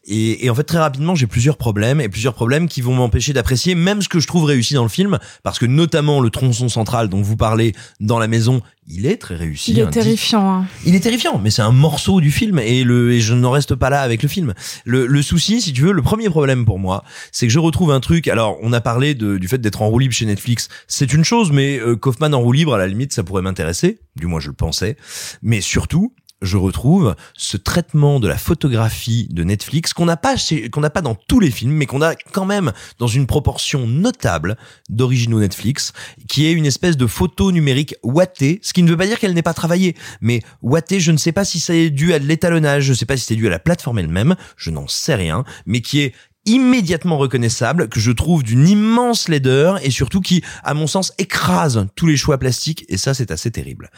Et, 0.04 0.46
et 0.46 0.50
en 0.50 0.54
fait, 0.54 0.64
très 0.64 0.78
rapidement, 0.78 1.14
j'ai 1.14 1.26
plusieurs 1.26 1.58
problèmes, 1.58 2.00
et 2.00 2.08
plusieurs 2.08 2.34
problèmes 2.34 2.68
qui 2.68 2.80
vont 2.80 2.94
m'empêcher 2.94 3.32
d'apprécier 3.32 3.74
même 3.74 4.00
ce 4.00 4.08
que 4.08 4.20
je 4.20 4.26
trouve 4.26 4.44
réussi 4.44 4.74
dans 4.74 4.82
le 4.82 4.88
film, 4.88 5.18
parce 5.42 5.58
que 5.58 5.66
notamment 5.66 6.20
le 6.20 6.30
tronçon 6.30 6.68
central 6.68 7.08
dont 7.08 7.20
vous 7.20 7.36
parlez 7.36 7.74
dans 8.00 8.18
la 8.18 8.26
maison, 8.26 8.62
il 8.88 9.06
est 9.06 9.16
très 9.16 9.34
réussi. 9.34 9.72
Il 9.72 9.78
est 9.78 9.90
terrifiant. 9.90 10.50
Hein. 10.50 10.66
il 10.84 10.94
est 10.94 11.00
terrifiant, 11.00 11.38
mais 11.38 11.50
c'est 11.50 11.62
un 11.62 11.72
morceau 11.72 12.20
du 12.20 12.30
film 12.30 12.58
et 12.58 12.84
le 12.84 13.12
et 13.12 13.20
je 13.20 13.34
n'en 13.34 13.50
reste 13.50 13.74
pas 13.74 13.90
là 13.90 14.02
avec 14.02 14.22
le 14.22 14.28
film. 14.28 14.54
Le, 14.84 15.06
le 15.06 15.22
souci, 15.22 15.60
si 15.60 15.72
tu 15.72 15.82
veux, 15.82 15.92
le 15.92 16.02
premier 16.02 16.28
problème 16.28 16.64
pour 16.64 16.78
moi, 16.78 17.04
c'est 17.32 17.46
que 17.46 17.52
je 17.52 17.58
retrouve 17.58 17.90
un 17.90 18.00
truc. 18.00 18.28
Alors, 18.28 18.58
on 18.62 18.72
a 18.72 18.80
parlé 18.80 19.14
de, 19.14 19.38
du 19.38 19.48
fait 19.48 19.58
d'être 19.58 19.82
en 19.82 19.88
roue 19.88 19.98
libre 19.98 20.14
chez 20.14 20.26
Netflix, 20.26 20.68
c'est 20.86 21.12
une 21.12 21.24
chose, 21.24 21.50
mais 21.52 21.78
euh, 21.78 21.96
Kaufman 21.96 22.32
en 22.32 22.40
roue 22.40 22.52
libre, 22.52 22.74
à 22.74 22.78
la 22.78 22.86
limite, 22.86 23.12
ça 23.12 23.24
pourrait 23.24 23.42
m'intéresser. 23.42 23.98
Du 24.16 24.26
moins, 24.26 24.40
je 24.40 24.48
le 24.48 24.54
pensais. 24.54 24.96
Mais 25.42 25.60
surtout, 25.60 26.12
je 26.42 26.56
retrouve 26.56 27.14
ce 27.34 27.56
traitement 27.56 28.20
de 28.20 28.28
la 28.28 28.36
photographie 28.36 29.28
de 29.30 29.42
Netflix 29.44 29.92
qu'on 29.92 30.04
n'a 30.04 30.16
pas 30.16 30.36
qu'on 30.70 30.80
n'a 30.80 30.90
pas 30.90 31.00
dans 31.00 31.14
tous 31.14 31.40
les 31.40 31.50
films, 31.50 31.72
mais 31.72 31.86
qu'on 31.86 32.02
a 32.02 32.14
quand 32.32 32.44
même 32.44 32.72
dans 32.98 33.06
une 33.06 33.26
proportion 33.26 33.86
notable 33.86 34.56
d'originaux 34.88 35.40
Netflix, 35.40 35.92
qui 36.28 36.46
est 36.46 36.52
une 36.52 36.66
espèce 36.66 36.96
de 36.96 37.06
photo 37.06 37.52
numérique 37.52 37.94
wattée, 38.02 38.60
ce 38.62 38.72
qui 38.72 38.82
ne 38.82 38.90
veut 38.90 38.96
pas 38.96 39.06
dire 39.06 39.18
qu'elle 39.18 39.34
n'est 39.34 39.42
pas 39.42 39.54
travaillée, 39.54 39.96
mais 40.20 40.40
wattée, 40.62 41.00
je 41.00 41.12
ne 41.12 41.16
sais 41.16 41.32
pas 41.32 41.44
si 41.44 41.60
c'est 41.60 41.90
dû 41.90 42.12
à 42.12 42.18
de 42.18 42.26
l'étalonnage, 42.26 42.84
je 42.84 42.90
ne 42.90 42.96
sais 42.96 43.06
pas 43.06 43.16
si 43.16 43.24
c'est 43.24 43.36
dû 43.36 43.46
à 43.46 43.50
la 43.50 43.58
plateforme 43.58 43.98
elle-même, 43.98 44.36
je 44.56 44.70
n'en 44.70 44.88
sais 44.88 45.14
rien, 45.14 45.44
mais 45.64 45.80
qui 45.80 46.00
est 46.00 46.14
immédiatement 46.46 47.18
reconnaissable, 47.18 47.88
que 47.88 48.00
je 48.00 48.12
trouve 48.12 48.42
d'une 48.42 48.68
immense 48.68 49.28
laideur 49.28 49.84
et 49.84 49.90
surtout 49.90 50.20
qui, 50.20 50.42
à 50.62 50.74
mon 50.74 50.86
sens, 50.86 51.12
écrase 51.18 51.86
tous 51.96 52.06
les 52.06 52.16
choix 52.16 52.38
plastiques 52.38 52.84
et 52.88 52.96
ça 52.96 53.14
c'est 53.14 53.32
assez 53.32 53.50
terrible. 53.50 53.90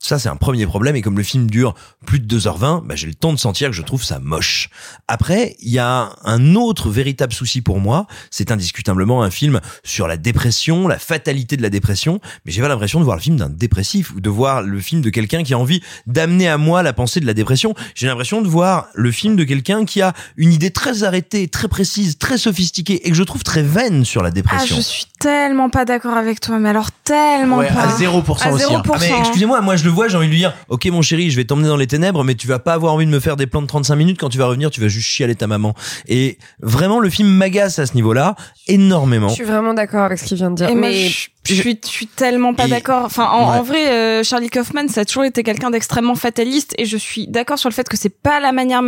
Ça, 0.00 0.18
c'est 0.18 0.28
un 0.28 0.36
premier 0.36 0.66
problème. 0.66 0.94
Et 0.96 1.02
comme 1.02 1.16
le 1.16 1.22
film 1.24 1.50
dure 1.50 1.74
plus 2.06 2.20
de 2.20 2.38
2h20, 2.38 2.86
bah, 2.86 2.94
j'ai 2.94 3.06
le 3.08 3.14
temps 3.14 3.32
de 3.32 3.38
sentir 3.38 3.68
que 3.70 3.74
je 3.74 3.82
trouve 3.82 4.04
ça 4.04 4.18
moche. 4.20 4.70
Après, 5.08 5.56
il 5.60 5.70
y 5.70 5.78
a 5.78 6.10
un 6.24 6.54
autre 6.54 6.88
véritable 6.90 7.32
souci 7.32 7.62
pour 7.62 7.80
moi. 7.80 8.06
C'est 8.30 8.52
indiscutablement 8.52 9.22
un 9.22 9.30
film 9.30 9.60
sur 9.84 10.06
la 10.06 10.16
dépression, 10.16 10.86
la 10.88 10.98
fatalité 10.98 11.56
de 11.56 11.62
la 11.62 11.70
dépression. 11.70 12.20
Mais 12.46 12.52
j'ai 12.52 12.62
pas 12.62 12.68
l'impression 12.68 13.00
de 13.00 13.04
voir 13.04 13.16
le 13.16 13.22
film 13.22 13.36
d'un 13.36 13.48
dépressif 13.48 14.12
ou 14.14 14.20
de 14.20 14.30
voir 14.30 14.62
le 14.62 14.80
film 14.80 15.02
de 15.02 15.10
quelqu'un 15.10 15.42
qui 15.42 15.52
a 15.54 15.58
envie 15.58 15.82
d'amener 16.06 16.48
à 16.48 16.58
moi 16.58 16.82
la 16.82 16.92
pensée 16.92 17.20
de 17.20 17.26
la 17.26 17.34
dépression. 17.34 17.74
J'ai 17.94 18.06
l'impression 18.06 18.40
de 18.40 18.48
voir 18.48 18.86
le 18.94 19.10
film 19.10 19.34
de 19.36 19.44
quelqu'un 19.44 19.84
qui 19.84 20.00
a 20.00 20.12
une 20.36 20.52
idée 20.52 20.70
très 20.70 21.02
arrêtée, 21.02 21.48
très 21.48 21.68
précise, 21.68 22.18
très 22.18 22.38
sophistiquée 22.38 23.06
et 23.06 23.10
que 23.10 23.16
je 23.16 23.22
trouve 23.24 23.42
très 23.42 23.62
vaine 23.62 24.04
sur 24.04 24.22
la 24.22 24.28
Ah, 24.28 24.32
dépression. 24.32 24.76
je 24.76 24.80
suis 24.80 25.06
tellement 25.18 25.70
pas 25.70 25.84
d'accord 25.84 26.14
avec 26.16 26.40
toi, 26.40 26.58
mais 26.58 26.68
alors 26.68 26.92
tellement 27.04 27.58
Ouais, 27.58 27.68
pas. 27.68 27.82
à 27.82 27.96
0% 27.98 28.42
À 28.42 28.52
aussi, 28.52 28.64
hein. 28.72 28.82
0%. 28.84 28.90
Ah 28.94 28.96
mais 29.00 29.18
excusez-moi, 29.20 29.60
moi 29.60 29.76
je 29.76 29.87
le 29.88 29.94
vois, 29.94 30.08
j'ai 30.08 30.16
envie 30.16 30.26
de 30.26 30.32
lui 30.32 30.38
dire, 30.38 30.54
ok 30.68 30.86
mon 30.86 31.02
chéri, 31.02 31.30
je 31.30 31.36
vais 31.36 31.44
t'emmener 31.44 31.68
dans 31.68 31.76
les 31.76 31.86
ténèbres, 31.86 32.22
mais 32.22 32.34
tu 32.34 32.46
vas 32.46 32.58
pas 32.58 32.74
avoir 32.74 32.92
envie 32.94 33.06
de 33.06 33.10
me 33.10 33.20
faire 33.20 33.36
des 33.36 33.46
plans 33.46 33.62
de 33.62 33.66
35 33.66 33.96
minutes, 33.96 34.18
quand 34.20 34.28
tu 34.28 34.38
vas 34.38 34.46
revenir, 34.46 34.70
tu 34.70 34.80
vas 34.80 34.88
juste 34.88 35.08
chialer 35.08 35.34
ta 35.34 35.46
maman. 35.46 35.74
Et 36.06 36.38
vraiment, 36.60 37.00
le 37.00 37.10
film 37.10 37.28
m'agace 37.28 37.78
à 37.78 37.86
ce 37.86 37.94
niveau-là, 37.94 38.36
énormément. 38.66 39.28
Je 39.28 39.34
suis 39.34 39.44
vraiment 39.44 39.74
d'accord 39.74 40.02
avec 40.02 40.18
ce 40.18 40.24
qu'il 40.24 40.36
vient 40.36 40.50
de 40.50 40.56
dire. 40.56 40.68
Et 40.68 40.74
moi, 40.74 40.88
mais 40.88 41.08
je, 41.08 41.28
je 41.54 41.60
suis, 41.60 41.78
je 41.84 41.88
suis 41.88 42.06
tellement 42.06 42.54
pas 42.54 42.66
Et- 42.66 42.70
d'accord. 42.70 43.04
Enfin, 43.04 43.26
en, 43.30 43.50
Ouais. 43.52 43.58
en 43.58 43.62
vrai, 43.62 43.88
euh, 43.90 44.22
Charlie 44.24 44.50
Kaufman, 44.50 44.88
ça 44.88 45.02
a 45.02 45.04
toujours 45.04 45.24
été 45.24 45.42
quelqu'un 45.42 45.70
d'extrêmement 45.70 46.14
fataliste, 46.14 46.74
et 46.78 46.84
je 46.84 46.96
suis 46.96 47.26
d'accord 47.28 47.58
sur 47.58 47.68
le 47.68 47.74
fait 47.74 47.88
que 47.88 47.96
c'est 47.96 48.08
pas 48.22 48.40
la 48.40 48.52
manière, 48.52 48.82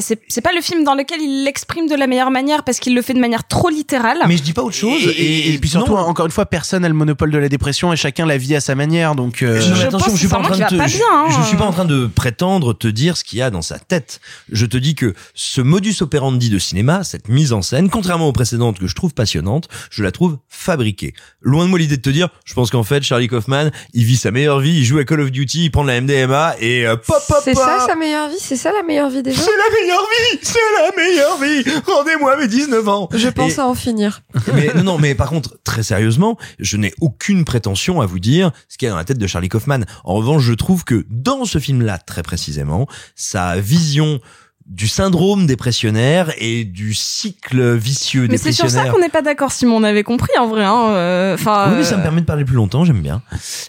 c'est 0.00 0.20
c'est 0.28 0.40
pas 0.40 0.52
le 0.54 0.60
film 0.60 0.84
dans 0.84 0.94
lequel 0.94 1.20
il 1.20 1.44
l'exprime 1.44 1.88
de 1.88 1.94
la 1.94 2.06
meilleure 2.06 2.30
manière 2.30 2.64
parce 2.64 2.78
qu'il 2.78 2.94
le 2.94 3.02
fait 3.02 3.14
de 3.14 3.20
manière 3.20 3.46
trop 3.46 3.68
littérale. 3.68 4.18
Mais 4.28 4.36
je 4.36 4.42
dis 4.42 4.52
pas 4.52 4.62
autre 4.62 4.76
chose. 4.76 5.02
Et, 5.06 5.10
et- 5.48 5.54
et 5.54 5.58
puis 5.58 5.70
surtout, 5.70 5.92
non. 5.92 5.98
encore 6.00 6.26
une 6.26 6.32
fois, 6.32 6.46
personne 6.46 6.82
n'a 6.82 6.88
le 6.88 6.94
monopole 6.94 7.30
de 7.30 7.38
la 7.38 7.48
dépression 7.48 7.92
et 7.92 7.96
chacun 7.96 8.26
la 8.26 8.36
vit 8.38 8.54
à 8.54 8.60
sa 8.60 8.74
manière. 8.74 9.14
Donc, 9.14 9.42
euh, 9.42 9.60
Je- 9.60 9.86
attention, 9.86 10.12
je 10.12 10.18
suis 10.18 10.28
pas 10.28 10.38
en 10.38 10.42
train 10.42 10.58
de 10.58 10.64
te, 10.64 10.74
pas 10.76 10.86
je, 10.86 10.96
bien, 10.96 11.06
hein. 11.12 11.26
je 11.40 11.46
suis 11.46 11.56
pas 11.56 11.64
en 11.66 11.72
train 11.72 11.84
de 11.84 12.06
prétendre 12.06 12.72
te 12.74 12.88
dire 12.88 13.16
ce 13.16 13.24
qu'il 13.24 13.38
y 13.38 13.42
a 13.42 13.50
dans 13.50 13.62
sa 13.62 13.78
tête. 13.78 14.20
Je 14.50 14.66
te 14.66 14.76
dis 14.76 14.94
que 14.94 15.14
ce 15.34 15.60
modus 15.60 15.96
operandi 16.00 16.50
de 16.50 16.58
cinéma, 16.58 17.04
cette 17.04 17.28
mise 17.28 17.52
en 17.52 17.62
scène, 17.62 17.90
contrairement 17.90 18.28
aux 18.28 18.32
précédentes 18.32 18.78
que 18.78 18.86
je 18.86 18.94
trouve 18.94 19.14
passionnantes, 19.14 19.68
je 19.90 20.02
la 20.02 20.10
trouve 20.12 20.38
fabriquée. 20.48 21.14
Loin 21.40 21.64
de 21.64 21.70
moi 21.70 21.78
l'idée 21.78 21.91
de 21.96 22.02
te 22.02 22.10
dire, 22.10 22.28
je 22.44 22.54
pense 22.54 22.70
qu'en 22.70 22.82
fait, 22.82 23.02
Charlie 23.02 23.28
Kaufman, 23.28 23.70
il 23.94 24.04
vit 24.04 24.16
sa 24.16 24.30
meilleure 24.30 24.60
vie, 24.60 24.78
il 24.78 24.84
joue 24.84 24.98
à 24.98 25.04
Call 25.04 25.20
of 25.20 25.30
Duty, 25.30 25.64
il 25.64 25.70
prend 25.70 25.82
de 25.82 25.88
la 25.88 26.00
MDMA 26.00 26.54
et 26.60 26.86
euh, 26.86 26.96
pop 26.96 27.16
pop 27.28 27.38
c'est 27.44 27.54
ça 27.54 27.86
sa 27.86 27.94
meilleure 27.96 28.28
vie, 28.28 28.36
c'est 28.38 28.56
ça 28.56 28.72
la 28.72 28.82
meilleure 28.82 29.10
vie 29.10 29.22
des 29.22 29.32
gens. 29.32 29.42
C'est 29.42 29.50
la 29.50 29.80
meilleure 29.80 30.06
vie, 30.32 30.38
c'est 30.42 30.58
la 30.80 30.96
meilleure 30.96 31.38
vie. 31.40 31.82
Rendez-moi 31.86 32.36
mes 32.36 32.48
19 32.48 32.88
ans. 32.88 33.08
Je 33.12 33.28
pense 33.28 33.56
Et- 33.56 33.60
à 33.60 33.66
en 33.66 33.74
finir. 33.74 34.22
mais 34.54 34.72
non, 34.74 34.82
non, 34.84 34.98
mais 34.98 35.14
par 35.14 35.28
contre, 35.30 35.56
très 35.64 35.82
sérieusement, 35.82 36.36
je 36.58 36.76
n'ai 36.76 36.92
aucune 37.00 37.44
prétention 37.44 38.00
à 38.00 38.06
vous 38.06 38.18
dire 38.18 38.50
ce 38.68 38.78
qu'il 38.78 38.86
y 38.86 38.88
a 38.88 38.92
dans 38.92 38.98
la 38.98 39.04
tête 39.04 39.18
de 39.18 39.26
Charlie 39.26 39.48
Kaufman. 39.48 39.80
En 40.04 40.14
revanche, 40.14 40.42
je 40.42 40.52
trouve 40.54 40.84
que 40.84 41.04
dans 41.10 41.44
ce 41.44 41.58
film-là, 41.58 41.98
très 41.98 42.22
précisément, 42.22 42.86
sa 43.16 43.56
vision 43.56 44.20
du 44.66 44.88
syndrome 44.88 45.46
dépressionnaire 45.46 46.32
et 46.38 46.64
du 46.64 46.94
cycle 46.94 47.74
vicieux 47.76 48.26
Mais 48.28 48.36
c'est 48.36 48.52
sur 48.52 48.64
ça 48.64 48.82
dépressionnaire. 48.84 48.92
qu'on 48.92 49.00
n'est 49.00 49.08
pas 49.08 49.22
d'accord, 49.22 49.52
Simon. 49.52 49.76
On 49.76 49.82
avait 49.82 50.02
compris, 50.02 50.30
en 50.38 50.46
vrai. 50.48 50.64
Hein. 50.64 50.88
euh, 50.90 51.34
Enfin. 51.34 51.66
Oui, 51.70 51.76
mais 51.78 51.84
ça 51.84 51.96
me 51.96 52.00
euh, 52.00 52.04
permet 52.04 52.20
de 52.20 52.26
parler 52.26 52.44
plus 52.44 52.56
longtemps, 52.56 52.84
j'aime 52.84 53.02
bien. 53.02 53.22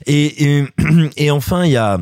Et, 0.05 0.57
et, 0.59 0.65
et 1.17 1.31
enfin, 1.31 1.65
il 1.65 1.71
y 1.71 1.77
a... 1.77 1.99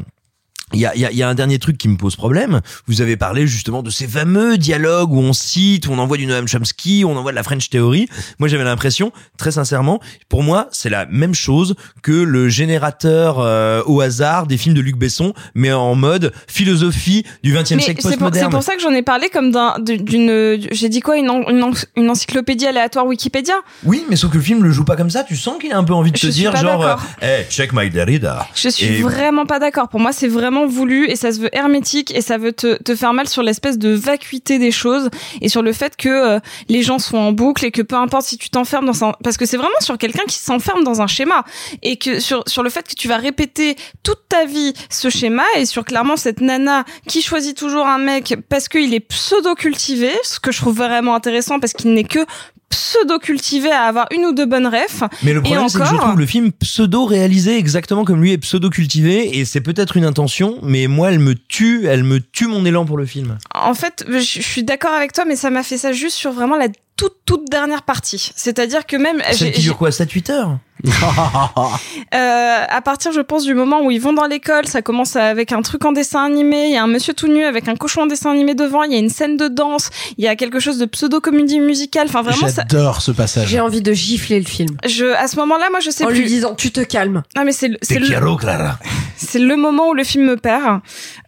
Il 0.74 0.80
y 0.80 0.86
a, 0.86 0.96
il 0.96 1.02
y, 1.02 1.06
a, 1.06 1.12
il 1.12 1.18
y 1.18 1.24
a 1.24 1.30
un 1.30 1.36
dernier 1.36 1.60
truc 1.60 1.78
qui 1.78 1.88
me 1.88 1.98
pose 1.98 2.16
problème. 2.16 2.62
Vous 2.88 3.02
avez 3.02 3.18
parlé 3.18 3.48
justement 3.48 3.84
de 3.84 3.90
ces 3.90 4.08
fameux 4.08 4.58
dialogues 4.58 5.12
où 5.12 5.20
on 5.20 5.34
cite, 5.34 5.88
où 5.88 5.92
on 5.92 5.98
envoie 6.00 6.18
du 6.18 6.26
Noam 6.26 6.48
Chomsky, 6.48 7.04
où 7.04 7.10
on 7.10 7.18
envoie 7.18 7.32
de 7.32 7.36
la 7.36 7.44
French 7.44 7.70
Theory. 7.70 8.08
Moi, 8.40 8.48
j'avais 8.48 8.64
l'impression, 8.64 9.12
très 9.38 9.52
sincèrement, 9.52 10.00
pour 10.30 10.44
moi, 10.44 10.68
c'est 10.72 10.90
la 10.90 11.06
même 11.08 11.34
chose 11.34 11.76
que 12.02 12.12
le 12.12 12.50
générateur 12.50 13.40
euh, 13.40 13.82
au 13.86 14.02
hasard 14.02 14.48
des 14.48 14.58
films 14.58 14.76
de 14.76 14.82
Luc 14.82 14.96
Besson, 14.98 15.34
mais 15.56 15.72
en 15.72 15.96
mode 15.96 16.32
philosophie 16.48 17.26
du 17.44 17.54
20e 17.54 17.76
Mais 17.76 17.82
siècle 17.82 18.02
pour, 18.02 18.12
c'est 18.12 18.18
postmoderne. 18.18 18.52
pour 18.52 18.64
ça 18.64 18.76
que 18.76 18.82
j'en 18.82 18.92
ai 18.92 19.02
parlé 19.02 19.30
comme 19.30 19.52
d'un- 19.52 19.76
d'une, 19.80 20.58
j'ai 20.72 20.90
dit 20.90 21.00
quoi, 21.02 21.18
une, 21.18 21.30
en- 21.30 21.48
une, 21.50 21.64
en- 21.64 21.72
une 21.96 22.10
encyclopédie 22.10 22.66
aléatoire 22.68 23.06
Wikipédia? 23.06 23.56
Oui, 23.84 24.06
mais 24.10 24.16
sauf 24.16 24.32
que 24.32 24.38
le 24.38 24.44
film 24.44 24.64
le 24.64 24.72
joue 24.72 24.86
pas 24.86 24.96
comme 24.96 25.10
ça. 25.10 25.24
Tu 25.24 25.36
sens 25.36 25.60
qu'il 25.60 25.72
a 25.74 25.78
un 25.78 25.84
peu 25.84 25.94
envie 25.94 26.12
de 26.12 26.18
Je 26.18 26.28
te 26.28 26.32
dire 26.32 26.56
genre, 26.56 26.84
euh, 26.86 26.96
hey, 27.22 27.46
check 27.50 27.74
my 27.74 27.90
Derrida. 27.90 28.48
Je 28.56 28.70
suis 28.70 28.86
Et- 28.86 29.02
vraiment 29.02 29.46
pas 29.46 29.60
d'accord. 29.60 29.90
Pour 29.90 30.00
moi, 30.00 30.12
c'est 30.14 30.28
voulu 30.66 31.10
et 31.10 31.16
ça 31.16 31.32
se 31.32 31.40
veut 31.40 31.56
hermétique 31.56 32.14
et 32.16 32.22
ça 32.22 32.38
veut 32.38 32.54
te, 32.54 32.82
te 32.82 32.96
faire 32.96 33.14
mal 33.14 33.28
sur 33.28 33.44
l'espèce 33.44 33.78
de 33.78 33.90
vacuité 33.90 34.60
des 34.60 34.72
choses 34.72 35.10
et 35.42 35.50
sur 35.50 35.62
le 35.62 35.74
fait 35.74 35.96
que 35.98 36.10
euh, 36.10 36.40
les 36.70 36.84
gens 36.84 37.00
sont 37.00 37.18
en 37.18 37.32
boucle 37.32 37.66
et 37.66 37.72
que 37.72 37.82
peu 37.82 37.96
importe 37.96 38.26
si 38.26 38.38
tu 38.38 38.50
t'enfermes 38.50 38.86
dans 38.86 39.04
un, 39.04 39.14
parce 39.24 39.38
que 39.38 39.46
c'est 39.46 39.58
vraiment 39.58 39.80
sur 39.80 39.98
quelqu'un 39.98 40.24
qui 40.28 40.38
s'enferme 40.38 40.84
dans 40.84 41.02
un 41.02 41.08
schéma 41.08 41.44
et 41.82 41.98
que 41.98 42.20
sur 42.20 42.44
sur 42.48 42.64
le 42.64 42.70
fait 42.70 42.88
que 42.88 42.96
tu 42.96 43.08
vas 43.08 43.18
répéter 43.18 43.76
toute 44.04 44.28
ta 44.30 44.46
vie 44.46 44.74
ce 44.90 45.10
schéma 45.10 45.44
et 45.58 45.66
sur 45.66 45.86
clairement 45.86 46.18
cette 46.18 46.42
nana 46.42 46.86
qui 47.08 47.22
choisit 47.22 47.58
toujours 47.58 47.88
un 47.88 47.98
mec 47.98 48.36
parce 48.50 48.68
qu'il 48.68 48.94
est 48.94 49.00
pseudo 49.00 49.56
cultivé, 49.56 50.12
ce 50.24 50.40
que 50.40 50.52
je 50.52 50.60
trouve 50.60 50.78
vraiment 50.78 51.16
intéressant 51.16 51.60
parce 51.60 51.74
qu'il 51.74 51.94
n'est 51.94 52.04
que 52.04 52.26
pseudo 52.72 53.20
cultivé 53.20 53.72
à 53.72 53.84
avoir 53.84 54.08
une 54.12 54.26
ou 54.26 54.34
deux 54.34 54.46
bonnes 54.46 54.68
refs. 54.68 55.04
Mais 55.24 55.34
le 55.34 55.42
problème, 55.42 55.70
c'est 55.70 55.80
que 55.80 55.86
je 55.86 55.96
trouve 55.96 56.18
le 56.18 56.26
film 56.26 56.52
pseudo 56.52 57.06
réalisé 57.06 57.58
exactement 57.58 58.04
comme 58.04 58.22
lui 58.22 58.32
est 58.32 58.38
pseudo 58.40 58.70
cultivé, 58.70 59.38
et 59.38 59.46
c'est 59.46 59.62
peut-être 59.62 59.98
une 59.98 60.06
intention, 60.06 60.58
mais 60.64 60.88
moi, 60.88 61.12
elle 61.12 61.20
me 61.20 61.36
tue, 61.36 61.86
elle 61.86 62.04
me 62.04 62.20
tue 62.20 62.48
mon 62.48 62.66
élan 62.66 62.86
pour 62.86 62.98
le 62.98 63.06
film. 63.06 63.38
En 63.54 63.74
fait, 63.74 64.06
je 64.10 64.20
suis 64.20 64.64
d'accord 64.64 64.94
avec 64.94 65.14
toi, 65.14 65.26
mais 65.26 65.36
ça 65.36 65.50
m'a 65.50 65.64
fait 65.64 65.78
ça 65.78 65.92
juste 65.92 66.16
sur 66.16 66.32
vraiment 66.32 66.56
la 66.56 66.68
toute 66.98 67.18
toute 67.26 67.50
dernière 67.50 67.84
partie. 67.84 68.32
C'est-à-dire 68.36 68.86
que 68.86 68.96
même 68.96 69.22
Celle 69.32 69.54
qui 69.54 69.62
dure 69.62 69.78
quoi, 69.78 69.90
7-8 69.90 70.32
heures? 70.32 70.60
euh, 72.14 72.66
à 72.70 72.82
partir, 72.82 73.12
je 73.12 73.22
pense, 73.22 73.44
du 73.44 73.54
moment 73.54 73.82
où 73.84 73.92
ils 73.92 74.02
vont 74.02 74.14
dans 74.14 74.26
l'école, 74.26 74.68
ça 74.68 74.82
commence 74.82 75.16
avec 75.16 75.52
un 75.52 75.62
truc 75.62 75.84
en 75.86 75.92
dessin 75.92 76.24
animé. 76.26 76.66
Il 76.68 76.72
y 76.72 76.78
a 76.78 76.84
un 76.84 76.88
monsieur 76.88 77.14
tout 77.14 77.28
nu 77.28 77.44
avec 77.44 77.68
un 77.68 77.76
cochon 77.76 78.02
en 78.02 78.06
dessin 78.08 78.32
animé 78.32 78.56
devant. 78.56 78.84
Il 78.84 78.92
y 78.92 78.96
a 78.96 79.00
une 79.00 79.10
scène 79.10 79.38
de 79.38 79.48
danse. 79.48 79.90
Il 80.18 80.24
y 80.24 80.28
a 80.28 80.36
quelque 80.36 80.60
chose 80.60 80.78
de 80.78 80.86
pseudo-comédie 80.86 81.60
musicale. 81.60 82.08
Enfin, 82.08 82.22
vraiment, 82.22 82.48
ça. 82.48 82.64
J'adore 82.70 83.02
ce 83.02 83.12
passage. 83.12 83.48
J'ai 83.50 83.60
envie 83.60 83.82
de 83.82 83.94
gifler 83.94 84.40
le 84.40 84.46
film. 84.46 84.76
Je, 84.86 85.06
à 85.06 85.28
ce 85.28 85.36
moment-là, 85.38 85.70
moi, 85.72 85.80
je 85.80 85.90
sais 85.90 86.04
En 86.04 86.08
plus. 86.08 86.20
lui 86.22 86.28
disant, 86.28 86.56
tu 86.56 86.72
te 86.72 86.82
calmes. 86.82 87.24
Ah, 87.36 87.44
mais 87.44 87.52
c'est 87.52 87.68
le- 87.68 87.78
c'est 87.82 88.00
le, 88.00 88.08
quiero, 88.08 88.36
Clara. 88.38 88.78
c'est 89.18 89.40
le 89.40 89.56
moment 89.56 89.90
où 89.90 89.94
le 89.94 90.04
film 90.04 90.26
me 90.26 90.38
perd 90.38 90.80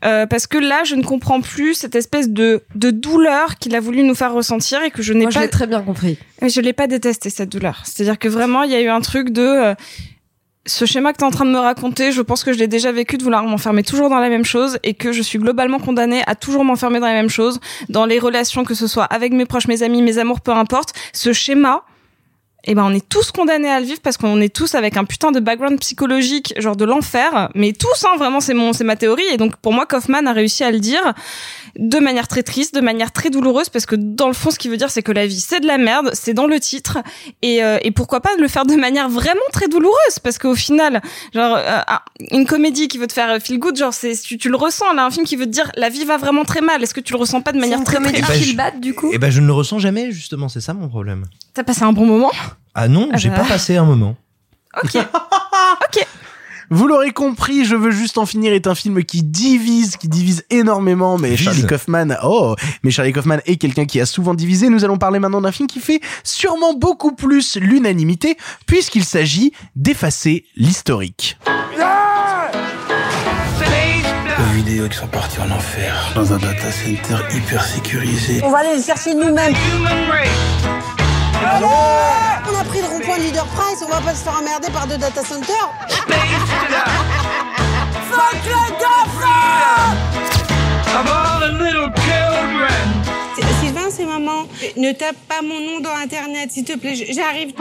euh, 0.06 0.26
parce 0.26 0.48
que 0.48 0.58
là 0.58 0.84
je 0.84 0.96
ne 0.96 1.04
comprends 1.04 1.42
plus 1.42 1.74
cette 1.76 1.96
espèce 1.96 2.30
de 2.30 2.62
de 2.76 2.90
douleur 2.92 3.56
qu'il 3.60 3.76
a 3.76 3.80
voulu 3.80 4.04
nous 4.04 4.16
faire 4.16 4.34
ressentir 4.34 4.82
et 4.84 4.90
que 4.92 5.02
je 5.04 5.14
n'ai 5.14 5.22
Moi, 5.24 5.30
je 5.30 5.36
pas 5.36 5.42
l'ai 5.42 5.50
très 5.50 5.68
bien 5.68 5.82
compris. 5.82 6.18
mais 6.42 6.50
je 6.50 6.60
l'ai 6.62 6.74
pas 6.74 6.88
détesté 6.88 7.30
cette 7.30 7.50
douleur 7.50 7.82
c'est 7.86 8.02
à 8.04 8.06
dire 8.06 8.20
que 8.20 8.28
vraiment 8.28 8.64
il 8.64 8.72
y 8.72 8.76
a 8.76 8.82
eu 8.82 8.88
un 8.90 9.02
truc 9.02 9.30
de 9.30 9.43
euh, 9.44 9.76
ce 10.66 10.86
schéma 10.86 11.12
que 11.12 11.18
tu 11.18 11.24
es 11.24 11.28
en 11.28 11.32
train 11.32 11.46
de 11.46 11.52
me 11.52 11.60
raconter, 11.60 12.12
je 12.12 12.22
pense 12.22 12.44
que 12.44 12.54
je 12.54 12.60
l'ai 12.60 12.68
déjà 12.68 12.92
vécu 12.92 13.18
de 13.18 13.24
vouloir 13.24 13.44
m'enfermer 13.44 13.84
toujours 13.84 14.10
dans 14.10 14.20
la 14.20 14.30
même 14.30 14.46
chose 14.46 14.80
et 14.84 14.94
que 14.94 15.12
je 15.12 15.22
suis 15.22 15.40
globalement 15.40 15.80
condamnée 15.80 16.22
à 16.26 16.36
toujours 16.36 16.64
m'enfermer 16.64 17.00
dans 17.00 17.08
la 17.08 17.14
même 17.14 17.30
chose, 17.30 17.60
dans 17.90 18.06
les 18.06 18.20
relations, 18.20 18.64
que 18.64 18.74
ce 18.74 18.88
soit 18.88 19.06
avec 19.06 19.34
mes 19.34 19.46
proches, 19.46 19.68
mes 19.68 19.84
amis, 19.84 20.02
mes 20.02 20.18
amours, 20.18 20.42
peu 20.42 20.52
importe. 20.52 20.94
Ce 21.12 21.34
schéma, 21.34 21.84
eh 22.66 22.76
ben 22.76 22.84
on 22.84 22.94
est 22.94 23.08
tous 23.08 23.32
condamnés 23.32 23.70
à 23.70 23.80
le 23.80 23.86
vivre 23.86 24.00
parce 24.02 24.18
qu'on 24.18 24.40
est 24.40 24.54
tous 24.54 24.74
avec 24.76 24.96
un 24.98 25.04
putain 25.06 25.32
de 25.32 25.40
background 25.40 25.80
psychologique 25.80 26.54
genre 26.58 26.76
de 26.76 26.86
l'enfer. 26.86 27.50
Mais 27.56 27.74
tous 27.74 28.06
hein 28.06 28.16
vraiment 28.18 28.40
c'est 28.40 28.54
mon 28.54 28.72
c'est 28.74 28.84
ma 28.86 28.96
théorie. 28.96 29.26
Et 29.34 29.38
donc 29.38 29.56
pour 29.58 29.74
moi 29.74 29.86
Kaufman 29.86 30.26
a 30.28 30.34
réussi 30.34 30.64
à 30.64 30.72
le 30.72 30.80
dire 30.80 31.02
de 31.78 31.98
manière 32.00 32.28
très 32.28 32.44
triste 32.44 32.76
de 32.76 32.82
manière 32.82 33.12
très 33.12 33.30
douloureuse 33.30 33.70
parce 33.70 33.86
que 33.86 33.96
dans 33.98 34.28
le 34.28 34.34
fond 34.34 34.52
ce 34.52 34.60
qu'il 34.60 34.70
veut 34.72 34.78
dire 34.78 34.90
c'est 34.92 35.02
que 35.04 35.12
la 35.12 35.26
vie 35.28 35.40
c'est 35.40 35.60
de 35.60 35.68
la 35.68 35.78
merde 35.78 36.12
c'est 36.14 36.34
dans 36.34 36.48
le 36.48 36.60
titre. 36.60 37.00
Et 37.42 37.64
euh, 37.64 37.78
et 37.82 37.92
pourquoi 37.92 38.22
pas 38.22 38.30
le 38.40 38.48
faire 38.48 38.66
de 38.66 38.76
manière 38.76 39.10
vraiment 39.10 39.42
très 39.52 39.68
douloureuse? 39.68 40.20
Parce 40.24 40.38
qu'au 40.38 40.56
final 40.56 41.02
genre 41.34 41.56
euh, 41.58 41.80
un- 41.88 42.00
une 42.32 42.46
comédie 42.46 42.88
qui 42.88 42.98
veut 42.98 43.08
te 43.08 43.14
faire 43.14 43.42
feel 43.42 43.60
good 43.60 43.76
genre 43.78 43.94
c'est 43.94 44.14
tu, 44.22 44.38
tu 44.38 44.50
le 44.50 44.56
ressens 44.56 44.94
là. 44.94 45.06
Un 45.06 45.12
film 45.12 45.26
qui 45.26 45.36
veut 45.36 45.46
te 45.46 45.52
dire 45.52 45.72
la 45.76 45.90
vie 45.90 46.06
va 46.06 46.18
vraiment 46.18 46.46
très 46.46 46.62
mal. 46.62 46.82
Est-ce 46.84 46.94
que 46.94 47.02
tu 47.02 47.12
le 47.14 47.20
ressens 47.20 47.42
pas 47.42 47.52
de 47.52 47.60
manière 47.60 47.84
très 47.84 47.98
comédie 47.98 48.22
très 48.22 48.36
feel 48.36 48.52
je- 48.52 48.56
bad, 48.56 48.80
du 48.80 48.94
coup? 48.94 49.10
Eh 49.14 49.18
ben, 49.18 49.30
je 49.30 49.42
ne 49.42 49.48
le 49.48 49.54
ressens 49.54 49.80
jamais, 49.80 50.12
justement, 50.12 50.48
c'est 50.50 50.62
ça 50.62 50.74
mon 50.74 50.88
problème. 50.88 51.26
t'as 51.54 51.64
passé 51.64 51.84
un 51.84 51.92
bon 51.94 52.06
moment? 52.06 52.32
Ah 52.76 52.88
non, 52.88 53.10
Ah 53.14 53.18
j'ai 53.18 53.30
bah. 53.30 53.38
pas 53.40 53.46
passé 53.46 53.78
un 53.78 53.86
moment. 53.86 54.16
ok 54.84 54.96
ok 54.98 56.08
Vous 56.70 56.88
l'aurez 56.88 57.12
compris, 57.12 57.66
Je 57.66 57.76
veux 57.76 57.92
juste 57.92 58.18
en 58.18 58.26
finir 58.26 58.52
est 58.54 58.66
un 58.66 58.74
film 58.74 59.04
qui 59.04 59.22
divise, 59.22 59.96
qui 59.98 60.08
divise 60.08 60.44
énormément, 60.50 61.18
mais 61.20 61.30
Divise. 61.32 61.44
Charlie 61.46 61.68
Kaufman, 61.68 62.18
oh, 62.24 62.56
mais 62.84 62.90
Charlie 62.90 63.14
Kaufman 63.14 63.40
est 63.46 63.58
quelqu'un 63.58 63.86
qui 63.86 64.02
a 64.02 64.06
souvent 64.08 64.34
divisé. 64.34 64.70
Nous 64.70 64.84
allons 64.84 64.98
parler 64.98 65.20
maintenant 65.20 65.42
d'un 65.42 65.52
film 65.52 65.68
qui 65.68 65.80
fait 65.80 66.00
sûrement 66.24 66.74
beaucoup 66.74 67.14
plus 67.14 67.58
l'unanimité, 67.58 68.38
puisqu'il 68.66 69.04
s'agit 69.06 69.52
d'effacer 69.76 70.46
l'historique. 70.56 71.38
Une 74.40 74.54
vidéos 74.64 74.88
qui 74.90 74.98
sont 74.98 75.08
partis 75.08 75.40
en 75.40 75.52
enfer 75.52 76.12
dans 76.16 76.34
un 76.34 76.38
data 76.38 76.72
center 76.72 77.18
hyper 77.36 77.64
sécurisé. 77.64 78.42
On 78.44 78.50
va 78.52 78.60
aller 78.60 78.78
les 78.78 78.84
chercher 78.84 79.14
nous-mêmes. 79.14 79.54
Allez 81.46 81.66
On 82.50 82.60
a 82.60 82.64
pris 82.64 82.82
le 82.82 82.88
rond-point 82.88 83.18
Leader 83.18 83.46
Price, 83.48 83.84
on 83.86 83.90
va 83.90 84.02
pas 84.02 84.16
se 84.16 84.24
faire 84.24 84.38
emmerder 84.40 84.70
par 84.72 84.88
deux 84.88 84.98
data 84.98 85.22
centers. 85.24 85.70
Fuck 88.10 88.46
le 88.46 88.72
GAFA 88.80 89.34
Sylvain, 93.62 93.90
c'est 93.90 94.06
maman. 94.06 94.48
Ne 94.78 94.92
tape 94.92 95.16
pas 95.28 95.42
mon 95.42 95.60
nom 95.60 95.80
dans 95.80 95.96
Internet, 95.96 96.52
s'il 96.52 96.66
te 96.66 96.78
plaît. 96.78 96.96
J'arrive. 96.96 97.54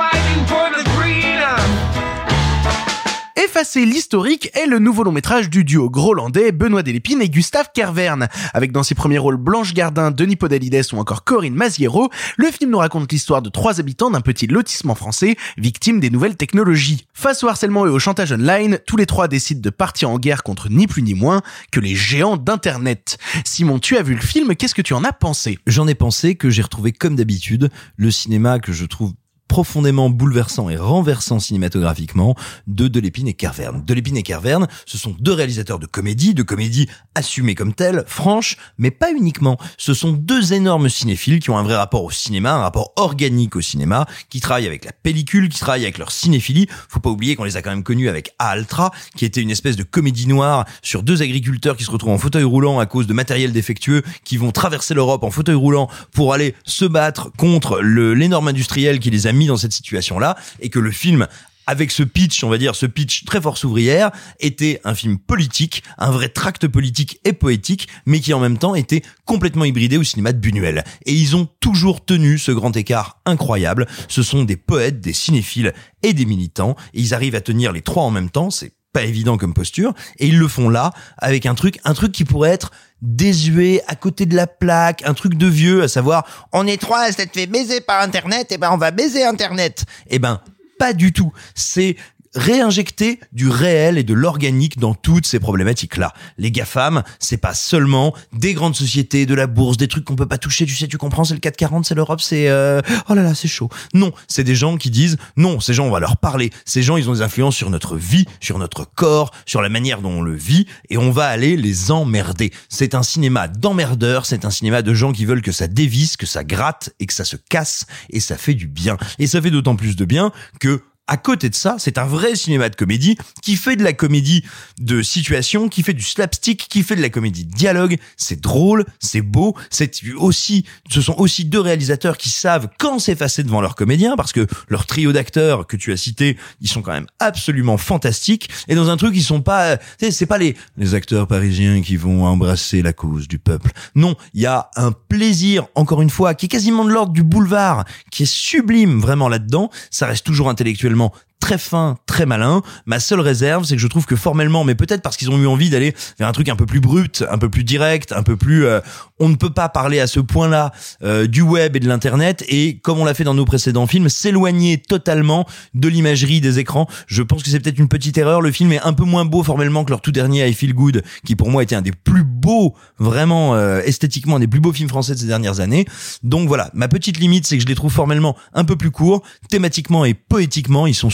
Effacer 3.36 3.86
l'historique 3.86 4.50
est 4.52 4.66
le 4.66 4.78
nouveau 4.78 5.04
long 5.04 5.12
métrage 5.12 5.48
du 5.48 5.64
duo 5.64 5.88
grolandais 5.88 6.52
Benoît 6.52 6.82
Delépine 6.82 7.22
et 7.22 7.30
Gustave 7.30 7.70
Kervern. 7.74 8.28
Avec 8.52 8.72
dans 8.72 8.82
ses 8.82 8.94
premiers 8.94 9.16
rôles 9.16 9.38
Blanche 9.38 9.72
Gardin, 9.72 10.10
Denis 10.10 10.36
Podalides 10.36 10.92
ou 10.92 10.98
encore 10.98 11.24
Corinne 11.24 11.54
Maziero, 11.54 12.10
le 12.36 12.50
film 12.50 12.70
nous 12.70 12.78
raconte 12.78 13.10
l'histoire 13.10 13.40
de 13.40 13.48
trois 13.48 13.80
habitants 13.80 14.10
d'un 14.10 14.20
petit 14.20 14.46
lotissement 14.46 14.94
français, 14.94 15.36
victimes 15.56 15.98
des 15.98 16.10
nouvelles 16.10 16.36
technologies. 16.36 17.06
Face 17.14 17.42
au 17.42 17.48
harcèlement 17.48 17.86
et 17.86 17.90
au 17.90 17.98
chantage 17.98 18.32
online, 18.32 18.78
tous 18.86 18.98
les 18.98 19.06
trois 19.06 19.28
décident 19.28 19.62
de 19.62 19.70
partir 19.70 20.10
en 20.10 20.18
guerre 20.18 20.42
contre 20.42 20.68
ni 20.68 20.86
plus 20.86 21.02
ni 21.02 21.14
moins 21.14 21.40
que 21.70 21.80
les 21.80 21.94
géants 21.94 22.36
d'Internet. 22.36 23.16
Simon, 23.46 23.78
tu 23.78 23.96
as 23.96 24.02
vu 24.02 24.14
le 24.14 24.20
film, 24.20 24.54
qu'est-ce 24.54 24.74
que 24.74 24.82
tu 24.82 24.92
en 24.92 25.04
as 25.04 25.12
pensé? 25.12 25.58
J'en 25.66 25.88
ai 25.88 25.94
pensé 25.94 26.34
que 26.34 26.50
j'ai 26.50 26.62
retrouvé 26.62 26.92
comme 26.92 27.16
d'habitude 27.16 27.70
le 27.96 28.10
cinéma 28.10 28.58
que 28.58 28.72
je 28.72 28.84
trouve 28.84 29.14
profondément 29.48 30.08
bouleversant 30.08 30.70
et 30.70 30.76
renversant 30.76 31.38
cinématographiquement 31.38 32.34
de 32.66 32.88
Delépine 32.88 33.28
et 33.28 33.34
Kervern. 33.34 33.84
Delépine 33.84 34.16
et 34.16 34.22
Kervern, 34.22 34.66
ce 34.86 34.96
sont 34.96 35.14
deux 35.20 35.32
réalisateurs 35.32 35.78
de 35.78 35.86
comédie, 35.86 36.32
de 36.32 36.42
comédie 36.42 36.88
assumée 37.14 37.54
comme 37.54 37.74
telle, 37.74 38.04
franche, 38.06 38.56
mais 38.78 38.90
pas 38.90 39.12
uniquement. 39.12 39.58
Ce 39.76 39.92
sont 39.92 40.12
deux 40.12 40.54
énormes 40.54 40.88
cinéphiles 40.88 41.38
qui 41.38 41.50
ont 41.50 41.58
un 41.58 41.62
vrai 41.62 41.76
rapport 41.76 42.02
au 42.04 42.10
cinéma, 42.10 42.54
un 42.54 42.60
rapport 42.60 42.92
organique 42.96 43.56
au 43.56 43.60
cinéma, 43.60 44.06
qui 44.30 44.40
travaillent 44.40 44.66
avec 44.66 44.84
la 44.84 44.92
pellicule, 44.92 45.48
qui 45.48 45.58
travaillent 45.58 45.82
avec 45.82 45.98
leur 45.98 46.12
cinéphilie. 46.12 46.66
Faut 46.88 47.00
pas 47.00 47.10
oublier 47.10 47.36
qu'on 47.36 47.44
les 47.44 47.56
a 47.56 47.62
quand 47.62 47.70
même 47.70 47.82
connus 47.82 48.08
avec 48.08 48.34
Altra, 48.38 48.90
qui 49.16 49.24
était 49.24 49.42
une 49.42 49.50
espèce 49.50 49.76
de 49.76 49.82
comédie 49.82 50.26
noire 50.26 50.64
sur 50.80 51.02
deux 51.02 51.20
agriculteurs 51.20 51.76
qui 51.76 51.84
se 51.84 51.90
retrouvent 51.90 52.14
en 52.14 52.18
fauteuil 52.18 52.44
roulant 52.44 52.78
à 52.78 52.86
cause 52.86 53.06
de 53.06 53.12
matériel 53.12 53.52
défectueux, 53.52 54.02
qui 54.24 54.38
vont 54.38 54.50
traverser 54.50 54.94
l'Europe 54.94 55.24
en 55.24 55.30
fauteuil 55.30 55.54
roulant 55.54 55.88
pour 56.12 56.32
aller 56.32 56.54
se 56.64 56.84
battre 56.84 57.30
contre 57.36 57.80
l'énorme 57.80 58.48
industriel 58.48 58.98
qui 58.98 59.10
les 59.10 59.26
a 59.26 59.31
mis 59.32 59.46
dans 59.46 59.56
cette 59.56 59.72
situation-là, 59.72 60.36
et 60.60 60.68
que 60.68 60.78
le 60.78 60.90
film 60.90 61.26
avec 61.66 61.90
ce 61.90 62.02
pitch, 62.02 62.42
on 62.44 62.48
va 62.48 62.58
dire, 62.58 62.74
ce 62.74 62.86
pitch 62.86 63.24
très 63.24 63.40
force 63.40 63.64
ouvrière, 63.64 64.10
était 64.40 64.80
un 64.84 64.94
film 64.94 65.18
politique, 65.18 65.82
un 65.98 66.10
vrai 66.10 66.28
tract 66.28 66.66
politique 66.68 67.20
et 67.24 67.32
poétique, 67.32 67.88
mais 68.06 68.20
qui 68.20 68.34
en 68.34 68.40
même 68.40 68.58
temps 68.58 68.74
était 68.74 69.02
complètement 69.24 69.64
hybridé 69.64 69.96
au 69.96 70.02
cinéma 70.02 70.32
de 70.32 70.38
Buñuel. 70.38 70.84
Et 71.06 71.14
ils 71.14 71.36
ont 71.36 71.48
toujours 71.60 72.04
tenu 72.04 72.38
ce 72.38 72.52
grand 72.52 72.76
écart 72.76 73.20
incroyable. 73.24 73.86
Ce 74.08 74.22
sont 74.22 74.44
des 74.44 74.56
poètes, 74.56 75.00
des 75.00 75.12
cinéphiles 75.12 75.72
et 76.02 76.12
des 76.12 76.26
militants, 76.26 76.76
et 76.94 77.00
ils 77.00 77.14
arrivent 77.14 77.36
à 77.36 77.40
tenir 77.40 77.72
les 77.72 77.82
trois 77.82 78.02
en 78.02 78.10
même 78.10 78.30
temps, 78.30 78.50
c'est 78.50 78.72
pas 78.92 79.04
évident 79.04 79.38
comme 79.38 79.54
posture, 79.54 79.94
et 80.18 80.26
ils 80.26 80.38
le 80.38 80.48
font 80.48 80.68
là, 80.68 80.92
avec 81.16 81.46
un 81.46 81.54
truc, 81.54 81.78
un 81.84 81.94
truc 81.94 82.12
qui 82.12 82.24
pourrait 82.24 82.50
être 82.50 82.72
désuet, 83.02 83.82
à 83.88 83.96
côté 83.96 84.24
de 84.26 84.36
la 84.36 84.46
plaque, 84.46 85.02
un 85.04 85.12
truc 85.12 85.34
de 85.34 85.46
vieux, 85.46 85.82
à 85.82 85.88
savoir, 85.88 86.24
on 86.52 86.66
est 86.66 86.80
trois 86.80 87.00
à 87.00 87.12
s'être 87.12 87.34
fait 87.34 87.46
baiser 87.46 87.80
par 87.80 88.00
Internet, 88.00 88.52
et 88.52 88.58
ben 88.58 88.70
on 88.72 88.78
va 88.78 88.92
baiser 88.92 89.24
Internet. 89.24 89.84
Et 90.08 90.18
ben, 90.18 90.40
pas 90.78 90.92
du 90.92 91.12
tout. 91.12 91.32
C'est 91.54 91.96
réinjecter 92.34 93.20
du 93.32 93.48
réel 93.48 93.98
et 93.98 94.02
de 94.04 94.14
l'organique 94.14 94.78
dans 94.78 94.94
toutes 94.94 95.26
ces 95.26 95.40
problématiques-là. 95.40 96.12
Les 96.38 96.50
GAFAM, 96.50 97.02
c'est 97.18 97.36
pas 97.36 97.54
seulement 97.54 98.14
des 98.32 98.54
grandes 98.54 98.74
sociétés, 98.74 99.26
de 99.26 99.34
la 99.34 99.46
bourse, 99.46 99.76
des 99.76 99.88
trucs 99.88 100.04
qu'on 100.04 100.16
peut 100.16 100.26
pas 100.26 100.38
toucher, 100.38 100.66
tu 100.66 100.74
sais, 100.74 100.88
tu 100.88 100.98
comprends, 100.98 101.24
c'est 101.24 101.34
le 101.34 101.40
440, 101.40 101.84
c'est 101.84 101.94
l'Europe, 101.94 102.20
c'est... 102.20 102.48
euh, 102.48 102.80
Oh 103.08 103.14
là 103.14 103.22
là, 103.22 103.34
c'est 103.34 103.48
chaud. 103.48 103.68
Non, 103.94 104.12
c'est 104.28 104.44
des 104.44 104.54
gens 104.54 104.76
qui 104.76 104.90
disent, 104.90 105.16
non, 105.36 105.60
ces 105.60 105.74
gens, 105.74 105.86
on 105.86 105.90
va 105.90 106.00
leur 106.00 106.16
parler. 106.16 106.50
Ces 106.64 106.82
gens, 106.82 106.96
ils 106.96 107.08
ont 107.08 107.14
des 107.14 107.22
influences 107.22 107.56
sur 107.56 107.70
notre 107.70 107.96
vie, 107.96 108.24
sur 108.40 108.58
notre 108.58 108.84
corps, 108.84 109.32
sur 109.46 109.60
la 109.62 109.68
manière 109.68 110.00
dont 110.00 110.12
on 110.12 110.22
le 110.22 110.34
vit, 110.34 110.66
et 110.88 110.98
on 110.98 111.10
va 111.10 111.26
aller 111.26 111.56
les 111.56 111.90
emmerder. 111.90 112.52
C'est 112.68 112.94
un 112.94 113.02
cinéma 113.02 113.48
d'emmerdeurs, 113.48 114.26
c'est 114.26 114.44
un 114.44 114.50
cinéma 114.50 114.82
de 114.82 114.94
gens 114.94 115.12
qui 115.12 115.24
veulent 115.24 115.42
que 115.42 115.52
ça 115.52 115.68
dévisse, 115.68 116.16
que 116.16 116.26
ça 116.26 116.44
gratte, 116.44 116.90
et 117.00 117.06
que 117.06 117.12
ça 117.12 117.24
se 117.24 117.36
casse, 117.36 117.86
et 118.10 118.20
ça 118.20 118.36
fait 118.36 118.54
du 118.54 118.68
bien. 118.68 118.96
Et 119.18 119.26
ça 119.26 119.40
fait 119.42 119.50
d'autant 119.50 119.76
plus 119.76 119.96
de 119.96 120.04
bien 120.04 120.32
que 120.60 120.82
à 121.12 121.18
côté 121.18 121.50
de 121.50 121.54
ça, 121.54 121.76
c'est 121.78 121.98
un 121.98 122.06
vrai 122.06 122.34
cinéma 122.34 122.70
de 122.70 122.74
comédie 122.74 123.18
qui 123.42 123.56
fait 123.56 123.76
de 123.76 123.84
la 123.84 123.92
comédie 123.92 124.46
de 124.80 125.02
situation, 125.02 125.68
qui 125.68 125.82
fait 125.82 125.92
du 125.92 126.02
slapstick, 126.02 126.66
qui 126.70 126.82
fait 126.82 126.96
de 126.96 127.02
la 127.02 127.10
comédie 127.10 127.44
de 127.44 127.52
dialogue. 127.52 127.98
C'est 128.16 128.40
drôle, 128.40 128.86
c'est 128.98 129.20
beau. 129.20 129.54
C'est 129.68 130.00
aussi, 130.16 130.64
ce 130.88 131.02
sont 131.02 131.14
aussi 131.18 131.44
deux 131.44 131.60
réalisateurs 131.60 132.16
qui 132.16 132.30
savent 132.30 132.70
quand 132.78 132.98
s'effacer 132.98 133.42
devant 133.42 133.60
leurs 133.60 133.74
comédiens 133.74 134.16
parce 134.16 134.32
que 134.32 134.46
leur 134.68 134.86
trio 134.86 135.12
d'acteurs 135.12 135.66
que 135.66 135.76
tu 135.76 135.92
as 135.92 135.98
cité, 135.98 136.38
ils 136.62 136.68
sont 136.68 136.80
quand 136.80 136.92
même 136.92 137.08
absolument 137.18 137.76
fantastiques. 137.76 138.48
Et 138.68 138.74
dans 138.74 138.88
un 138.88 138.96
truc, 138.96 139.14
ils 139.14 139.22
sont 139.22 139.42
pas, 139.42 139.76
c'est 139.98 140.24
pas 140.24 140.38
les, 140.38 140.56
les 140.78 140.94
acteurs 140.94 141.26
parisiens 141.26 141.82
qui 141.82 141.96
vont 141.96 142.24
embrasser 142.24 142.80
la 142.80 142.94
cause 142.94 143.28
du 143.28 143.38
peuple. 143.38 143.70
Non, 143.94 144.16
il 144.32 144.40
y 144.40 144.46
a 144.46 144.70
un 144.76 144.92
plaisir, 144.92 145.66
encore 145.74 146.00
une 146.00 146.08
fois, 146.08 146.32
qui 146.32 146.46
est 146.46 146.48
quasiment 146.48 146.86
de 146.86 146.90
l'ordre 146.90 147.12
du 147.12 147.22
boulevard, 147.22 147.84
qui 148.10 148.22
est 148.22 148.32
sublime 148.32 148.98
vraiment 148.98 149.28
là-dedans. 149.28 149.68
Ça 149.90 150.06
reste 150.06 150.24
toujours 150.24 150.48
intellectuellement 150.48 151.01
finalement 151.10 151.31
très 151.42 151.58
fin, 151.58 151.96
très 152.06 152.24
malin. 152.24 152.62
Ma 152.86 153.00
seule 153.00 153.20
réserve, 153.20 153.64
c'est 153.64 153.74
que 153.74 153.82
je 153.82 153.88
trouve 153.88 154.06
que 154.06 154.14
formellement, 154.14 154.62
mais 154.62 154.76
peut-être 154.76 155.02
parce 155.02 155.16
qu'ils 155.16 155.28
ont 155.28 155.38
eu 155.38 155.46
envie 155.48 155.70
d'aller 155.70 155.92
vers 156.20 156.28
un 156.28 156.32
truc 156.32 156.48
un 156.48 156.54
peu 156.54 156.66
plus 156.66 156.78
brut, 156.78 157.24
un 157.28 157.36
peu 157.36 157.50
plus 157.50 157.64
direct, 157.64 158.12
un 158.12 158.22
peu 158.22 158.36
plus... 158.36 158.64
euh, 158.64 158.80
on 159.18 159.28
ne 159.28 159.34
peut 159.34 159.50
pas 159.50 159.68
parler 159.68 159.98
à 159.98 160.06
ce 160.06 160.20
point-là 160.20 160.72
euh, 161.02 161.26
du 161.26 161.42
web 161.42 161.74
et 161.74 161.80
de 161.80 161.88
l'internet 161.88 162.44
et, 162.48 162.78
comme 162.78 163.00
on 163.00 163.04
l'a 163.04 163.12
fait 163.12 163.24
dans 163.24 163.34
nos 163.34 163.44
précédents 163.44 163.88
films, 163.88 164.08
s'éloigner 164.08 164.78
totalement 164.78 165.44
de 165.74 165.88
l'imagerie 165.88 166.40
des 166.40 166.60
écrans. 166.60 166.86
Je 167.08 167.22
pense 167.22 167.42
que 167.42 167.50
c'est 167.50 167.58
peut-être 167.58 167.78
une 167.78 167.88
petite 167.88 168.16
erreur. 168.18 168.40
Le 168.40 168.52
film 168.52 168.70
est 168.72 168.80
un 168.82 168.92
peu 168.92 169.04
moins 169.04 169.24
beau 169.24 169.42
formellement 169.42 169.84
que 169.84 169.90
leur 169.90 170.00
tout 170.00 170.12
dernier 170.12 170.48
I 170.48 170.54
Feel 170.54 170.74
Good, 170.74 171.02
qui 171.24 171.34
pour 171.34 171.50
moi 171.50 171.64
était 171.64 171.74
un 171.74 171.82
des 171.82 171.92
plus 171.92 172.24
beaux, 172.24 172.76
vraiment 172.98 173.56
euh, 173.56 173.80
esthétiquement, 173.84 174.38
des 174.38 174.46
plus 174.46 174.60
beaux 174.60 174.72
films 174.72 174.88
français 174.88 175.14
de 175.14 175.18
ces 175.18 175.26
dernières 175.26 175.58
années. 175.58 175.86
Donc 176.22 176.46
voilà, 176.46 176.70
ma 176.72 176.86
petite 176.86 177.18
limite, 177.18 177.46
c'est 177.46 177.56
que 177.56 177.62
je 177.62 177.68
les 177.68 177.74
trouve 177.74 177.92
formellement 177.92 178.36
un 178.54 178.64
peu 178.64 178.76
plus 178.76 178.92
courts, 178.92 179.22
thématiquement 179.48 180.04
et 180.04 180.14
poétiquement, 180.14 180.86
ils 180.86 180.94
sont 180.94 181.10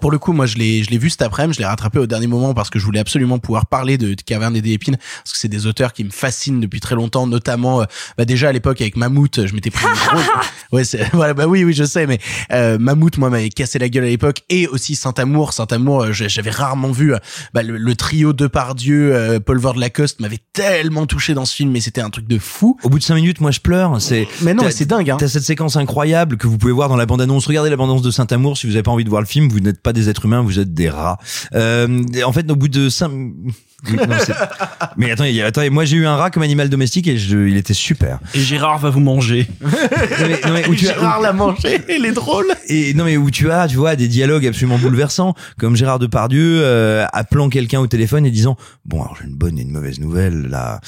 Pour 0.00 0.10
le 0.10 0.18
coup, 0.18 0.32
moi, 0.32 0.46
je 0.46 0.56
l'ai, 0.56 0.82
je 0.82 0.90
l'ai 0.90 0.98
vu 0.98 1.10
cet 1.10 1.22
après-midi, 1.22 1.56
je 1.56 1.60
l'ai 1.60 1.66
rattrapé 1.66 1.98
au 1.98 2.06
dernier 2.06 2.26
moment 2.26 2.54
parce 2.54 2.70
que 2.70 2.78
je 2.78 2.84
voulais 2.84 3.00
absolument 3.00 3.38
pouvoir 3.38 3.66
parler 3.66 3.98
de, 3.98 4.14
de 4.14 4.22
Caverne 4.22 4.56
et 4.56 4.62
des 4.62 4.72
épines 4.72 4.96
parce 4.96 5.32
que 5.32 5.38
c'est 5.38 5.48
des 5.48 5.66
auteurs 5.66 5.92
qui 5.92 6.04
me 6.04 6.10
fascinent 6.10 6.60
depuis 6.60 6.80
très 6.80 6.94
longtemps, 6.94 7.26
notamment, 7.26 7.82
euh, 7.82 7.84
bah 8.16 8.24
déjà 8.24 8.48
à 8.48 8.52
l'époque 8.52 8.80
avec 8.80 8.96
Mammouth, 8.96 9.46
je 9.46 9.54
m'étais 9.54 9.70
pris 9.70 9.86
une 9.86 9.94
grosse, 9.94 10.28
ouais, 10.72 10.84
c'est, 10.84 11.08
voilà, 11.12 11.34
bah 11.34 11.46
oui, 11.46 11.64
oui, 11.64 11.72
je 11.72 11.84
sais, 11.84 12.06
mais 12.06 12.18
euh, 12.52 12.78
Mammouth, 12.78 13.18
moi, 13.18 13.30
m'avait 13.30 13.48
cassé 13.48 13.78
la 13.78 13.88
gueule 13.88 14.04
à 14.04 14.08
l'époque 14.08 14.42
et 14.48 14.66
aussi 14.66 14.96
Saint-Amour, 14.96 15.52
Saint-Amour, 15.52 16.04
euh, 16.04 16.12
j'avais 16.12 16.50
rarement 16.50 16.90
vu 16.90 17.14
euh, 17.14 17.18
bah, 17.54 17.62
le, 17.62 17.76
le 17.76 17.94
trio 17.94 18.32
Depardieu, 18.32 19.14
euh, 19.14 19.40
Paul 19.40 19.58
Vord 19.58 19.76
Lacoste 19.76 20.20
m'avait 20.20 20.40
tellement 20.52 21.06
touché 21.06 21.34
dans 21.34 21.44
ce 21.44 21.54
film, 21.54 21.70
mais 21.70 21.80
c'était 21.80 22.00
un 22.00 22.10
truc 22.10 22.26
de 22.26 22.38
fou. 22.38 22.78
Au 22.82 22.88
bout 22.88 22.98
de 22.98 23.04
cinq 23.04 23.16
minutes, 23.16 23.40
moi 23.40 23.50
je 23.50 23.60
pleure. 23.60 24.00
C'est 24.00 24.28
Mais 24.42 24.54
non, 24.54 24.64
c'est 24.70 24.86
dingue, 24.86 25.10
hein. 25.10 25.16
T'as 25.18 25.28
cette 25.28 25.42
séquence 25.42 25.76
incroyable 25.76 26.36
que 26.36 26.46
vous 26.46 26.58
pouvez 26.58 26.72
voir 26.72 26.88
dans 26.88 26.96
la 26.96 27.06
bande-annonce. 27.06 27.46
Regardez 27.46 27.70
la 27.70 27.76
bande-annonce 27.76 28.02
de 28.02 28.10
Saint-Amour 28.10 28.56
si 28.56 28.66
vous 28.66 28.74
avez 28.74 28.82
pas 28.82 28.90
envie 28.90 29.04
de 29.04 29.10
voir 29.10 29.22
le 29.22 29.26
film. 29.26 29.48
Vous 29.48 29.57
n'êtes 29.60 29.80
pas 29.82 29.92
des 29.92 30.08
êtres 30.08 30.24
humains, 30.26 30.42
vous 30.42 30.58
êtes 30.58 30.72
des 30.74 30.88
rats. 30.90 31.18
Euh, 31.54 32.02
en 32.24 32.32
fait, 32.32 32.50
au 32.50 32.56
bout 32.56 32.68
de 32.68 32.88
cinq... 32.88 33.10
Non, 33.88 34.02
c'est- 34.26 34.32
mais 34.96 35.12
attendez, 35.12 35.30
il 35.30 35.36
y 35.36 35.40
a- 35.42 35.46
attendez, 35.46 35.70
moi 35.70 35.84
j'ai 35.84 35.98
eu 35.98 36.04
un 36.06 36.16
rat 36.16 36.30
comme 36.32 36.42
animal 36.42 36.68
domestique 36.68 37.06
et 37.06 37.16
je, 37.16 37.38
il 37.46 37.56
était 37.56 37.74
super. 37.74 38.18
Et 38.34 38.40
Gérard 38.40 38.78
va 38.80 38.90
vous 38.90 38.98
manger. 38.98 39.46
Non, 39.62 39.68
mais- 40.26 40.40
non, 40.44 40.52
mais 40.52 40.68
où 40.68 40.74
tu 40.74 40.88
as- 40.88 40.94
Gérard 40.94 41.20
l'a 41.20 41.32
mangé, 41.32 41.80
il 41.88 42.04
est 42.04 42.10
drôle. 42.10 42.46
Et 42.66 42.92
non 42.94 43.04
mais 43.04 43.16
où 43.16 43.30
tu 43.30 43.52
as, 43.52 43.68
tu 43.68 43.76
vois, 43.76 43.94
des 43.94 44.08
dialogues 44.08 44.48
absolument 44.48 44.78
bouleversants, 44.78 45.34
comme 45.60 45.76
Gérard 45.76 46.00
Depardieu 46.00 46.58
euh, 46.64 47.06
appelant 47.12 47.48
quelqu'un 47.50 47.78
au 47.78 47.86
téléphone 47.86 48.26
et 48.26 48.32
disant 48.32 48.56
bon 48.84 49.00
alors 49.00 49.16
j'ai 49.20 49.28
une 49.28 49.36
bonne 49.36 49.56
et 49.60 49.62
une 49.62 49.70
mauvaise 49.70 50.00
nouvelle 50.00 50.48
là. 50.48 50.80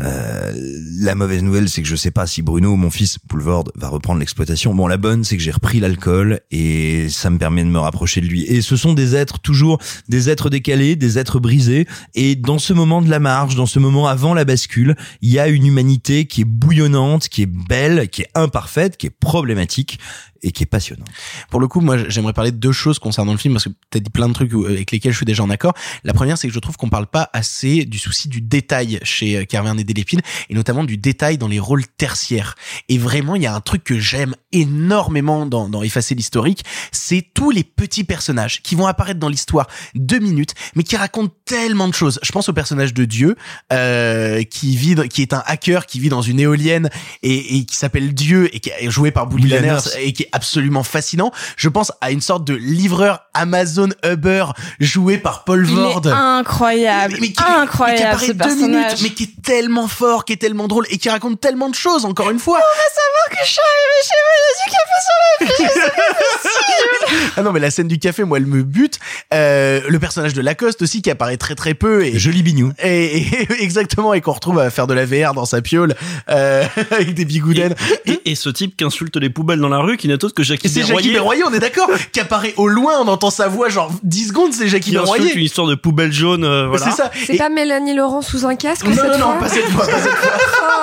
Euh, 0.00 0.52
la 1.00 1.14
mauvaise 1.14 1.42
nouvelle, 1.42 1.68
c'est 1.68 1.82
que 1.82 1.88
je 1.88 1.96
sais 1.96 2.10
pas 2.10 2.26
si 2.26 2.42
Bruno, 2.42 2.76
mon 2.76 2.90
fils 2.90 3.18
Poulvord, 3.28 3.64
va 3.74 3.88
reprendre 3.88 4.20
l'exploitation. 4.20 4.74
Bon, 4.74 4.86
la 4.86 4.96
bonne, 4.96 5.24
c'est 5.24 5.36
que 5.36 5.42
j'ai 5.42 5.50
repris 5.50 5.80
l'alcool 5.80 6.40
et 6.50 7.08
ça 7.08 7.30
me 7.30 7.38
permet 7.38 7.64
de 7.64 7.68
me 7.68 7.78
rapprocher 7.78 8.20
de 8.20 8.26
lui. 8.26 8.44
Et 8.44 8.62
ce 8.62 8.76
sont 8.76 8.94
des 8.94 9.16
êtres 9.16 9.38
toujours 9.40 9.78
des 10.08 10.30
êtres 10.30 10.50
décalés, 10.50 10.96
des 10.96 11.18
êtres 11.18 11.40
brisés. 11.40 11.86
Et 12.14 12.36
dans 12.36 12.58
ce 12.58 12.72
moment 12.72 13.02
de 13.02 13.10
la 13.10 13.18
marge, 13.18 13.56
dans 13.56 13.66
ce 13.66 13.78
moment 13.78 14.06
avant 14.06 14.34
la 14.34 14.44
bascule, 14.44 14.96
il 15.22 15.30
y 15.30 15.38
a 15.38 15.48
une 15.48 15.66
humanité 15.66 16.26
qui 16.26 16.42
est 16.42 16.48
bouillonnante, 16.48 17.28
qui 17.28 17.42
est 17.42 17.46
belle, 17.46 18.08
qui 18.08 18.22
est 18.22 18.30
imparfaite, 18.34 18.96
qui 18.96 19.06
est 19.06 19.10
problématique. 19.18 19.98
Et 20.42 20.52
qui 20.52 20.62
est 20.62 20.66
passionnante. 20.66 21.08
Pour 21.50 21.60
le 21.60 21.68
coup, 21.68 21.80
moi, 21.80 21.96
j'aimerais 22.08 22.32
parler 22.32 22.52
de 22.52 22.56
deux 22.56 22.72
choses 22.72 22.98
concernant 22.98 23.32
le 23.32 23.38
film 23.38 23.54
parce 23.54 23.64
que 23.64 23.70
t'as 23.90 24.00
dit 24.00 24.10
plein 24.10 24.28
de 24.28 24.34
trucs 24.34 24.52
avec 24.52 24.90
lesquels 24.90 25.12
je 25.12 25.16
suis 25.16 25.26
déjà 25.26 25.42
en 25.42 25.50
accord. 25.50 25.74
La 26.04 26.12
première, 26.12 26.38
c'est 26.38 26.48
que 26.48 26.54
je 26.54 26.58
trouve 26.58 26.76
qu'on 26.76 26.88
parle 26.88 27.06
pas 27.06 27.30
assez 27.32 27.84
du 27.84 27.98
souci 27.98 28.28
du 28.28 28.40
détail 28.40 29.00
chez 29.02 29.46
Carverne 29.46 29.80
et 29.80 29.84
Delépine 29.84 30.20
et 30.48 30.54
notamment 30.54 30.84
du 30.84 30.96
détail 30.96 31.38
dans 31.38 31.48
les 31.48 31.60
rôles 31.60 31.86
tertiaires. 31.86 32.54
Et 32.88 32.98
vraiment, 32.98 33.34
il 33.34 33.42
y 33.42 33.46
a 33.46 33.54
un 33.54 33.60
truc 33.60 33.84
que 33.84 33.98
j'aime 33.98 34.34
énormément 34.52 35.46
dans, 35.46 35.68
dans 35.68 35.82
Effacer 35.82 36.14
l'historique, 36.14 36.64
c'est 36.92 37.24
tous 37.34 37.50
les 37.50 37.64
petits 37.64 38.04
personnages 38.04 38.62
qui 38.62 38.74
vont 38.74 38.86
apparaître 38.86 39.20
dans 39.20 39.28
l'histoire 39.28 39.66
deux 39.94 40.18
minutes, 40.18 40.54
mais 40.74 40.82
qui 40.82 40.96
racontent 40.96 41.34
tellement 41.44 41.88
de 41.88 41.94
choses. 41.94 42.18
Je 42.22 42.32
pense 42.32 42.48
au 42.48 42.52
personnage 42.52 42.94
de 42.94 43.04
Dieu, 43.04 43.36
euh, 43.72 44.42
qui 44.44 44.76
vit, 44.76 44.96
qui 45.08 45.22
est 45.22 45.32
un 45.32 45.42
hacker, 45.46 45.86
qui 45.86 46.00
vit 46.00 46.08
dans 46.08 46.22
une 46.22 46.40
éolienne 46.40 46.90
et, 47.22 47.56
et 47.56 47.64
qui 47.64 47.76
s'appelle 47.76 48.14
Dieu 48.14 48.54
et 48.54 48.60
qui 48.60 48.70
est 48.70 48.90
joué 48.90 49.10
par 49.10 49.26
Bully 49.26 49.48
Lanners 49.48 49.80
et 49.98 50.12
qui 50.12 50.26
est 50.28 50.36
absolument 50.36 50.82
fascinant. 50.82 51.32
Je 51.56 51.68
pense 51.68 51.92
à 52.00 52.10
une 52.10 52.20
sorte 52.20 52.44
de 52.44 52.54
livreur 52.54 53.20
Amazon 53.34 53.88
Uber 54.04 54.46
joué 54.80 55.18
par 55.18 55.44
Paul 55.44 55.66
Il 55.68 55.74
Vord. 55.74 56.02
est 56.06 56.10
incroyable, 56.10 57.14
Mais- 57.14 57.20
mais 57.20 57.26
qui- 57.32 57.42
mais 57.42 57.46
qui 57.54 57.60
incroyable 57.60 58.02
apparaît 58.06 58.26
ce 58.26 58.32
deux 58.32 58.38
personnage. 58.38 58.68
minutes, 58.68 59.02
mais 59.02 59.10
qui 59.10 59.22
est 59.24 59.42
tellement 59.42 59.88
fort, 59.88 60.24
qui 60.24 60.32
est 60.32 60.36
tellement 60.36 60.68
drôle 60.68 60.86
et 60.90 60.98
qui 60.98 61.08
raconte 61.08 61.40
tellement 61.40 61.68
de 61.68 61.74
choses. 61.74 62.04
Encore 62.04 62.30
une 62.30 62.38
fois. 62.38 62.58
On 62.58 62.60
va 62.60 62.64
savoir 62.94 63.40
que 63.40 63.46
je 63.46 63.50
suis 63.50 63.60
arrivée 63.60 64.02
chez 64.04 64.18
moi, 64.24 64.32
il 64.38 64.44
y 64.48 64.52
a 64.52 64.64
du 64.64 64.70
café 64.74 64.96
sur 65.04 65.70
la 65.70 65.82
fiche. 65.82 65.92
Ah 67.36 67.42
non, 67.42 67.52
mais 67.52 67.60
la 67.60 67.70
scène 67.70 67.88
du 67.88 67.98
café, 67.98 68.24
moi, 68.24 68.38
elle 68.38 68.46
me 68.46 68.62
bute. 68.62 68.98
Euh, 69.32 69.80
le 69.88 69.98
personnage 69.98 70.34
de 70.34 70.42
Lacoste 70.42 70.82
aussi, 70.82 71.02
qui 71.02 71.10
apparaît 71.10 71.36
très 71.36 71.54
très 71.54 71.72
peu. 71.74 72.04
Et, 72.04 72.18
Joli 72.18 72.42
bignou. 72.42 72.72
et, 72.82 73.18
et- 73.18 73.52
exactement, 73.62 74.12
et 74.14 74.20
qu'on 74.20 74.32
retrouve 74.32 74.58
à 74.58 74.70
faire 74.70 74.86
de 74.86 74.94
la 74.94 75.04
VR 75.06 75.34
dans 75.34 75.44
sa 75.44 75.62
piole, 75.62 75.94
euh, 76.30 76.64
avec 76.90 77.14
des 77.14 77.24
bigoudens. 77.24 77.74
Et, 78.06 78.20
et 78.30 78.34
ce 78.34 78.48
type 78.50 78.76
qui 78.76 78.84
insulte 78.84 79.16
les 79.16 79.30
poubelles 79.30 79.60
dans 79.60 79.68
la 79.68 79.78
rue, 79.78 79.96
qui 79.96 80.08
n'est 80.08 80.17
que 80.18 80.42
Jackie 80.42 80.66
Et 80.66 80.70
c'est 80.70 80.82
Jackie 80.82 81.12
Berroyer, 81.12 81.44
on 81.44 81.52
est 81.52 81.58
d'accord, 81.60 81.88
qui 82.12 82.20
apparaît 82.20 82.54
au 82.56 82.68
loin, 82.68 82.94
on 83.00 83.08
entend 83.08 83.30
sa 83.30 83.48
voix, 83.48 83.68
genre 83.68 83.90
10 84.02 84.28
secondes, 84.28 84.52
c'est 84.52 84.68
Jackie 84.68 84.90
qui 84.90 84.96
insulte 84.96 85.16
une 85.18 85.24
Berroyer. 85.24 85.44
histoire 85.44 85.66
de 85.66 85.74
poubelle 85.74 86.12
jaune. 86.12 86.44
euh, 86.44 86.66
voilà. 86.68 86.86
C'est 86.90 86.96
ça. 86.96 87.10
C'est 87.26 87.34
Et- 87.34 87.38
pas 87.38 87.48
Mélanie 87.48 87.94
Laurent 87.94 88.22
sous 88.22 88.46
un 88.46 88.56
casque 88.56 88.84
Non, 88.86 88.94
cette 88.94 89.04
non, 89.04 89.10
fois 89.18 89.34
non, 89.34 89.40
pas 89.40 89.48
cette 89.48 89.64
fois, 89.70 89.86
pas 89.86 89.92
cette 90.00 90.12
fois. 90.12 90.32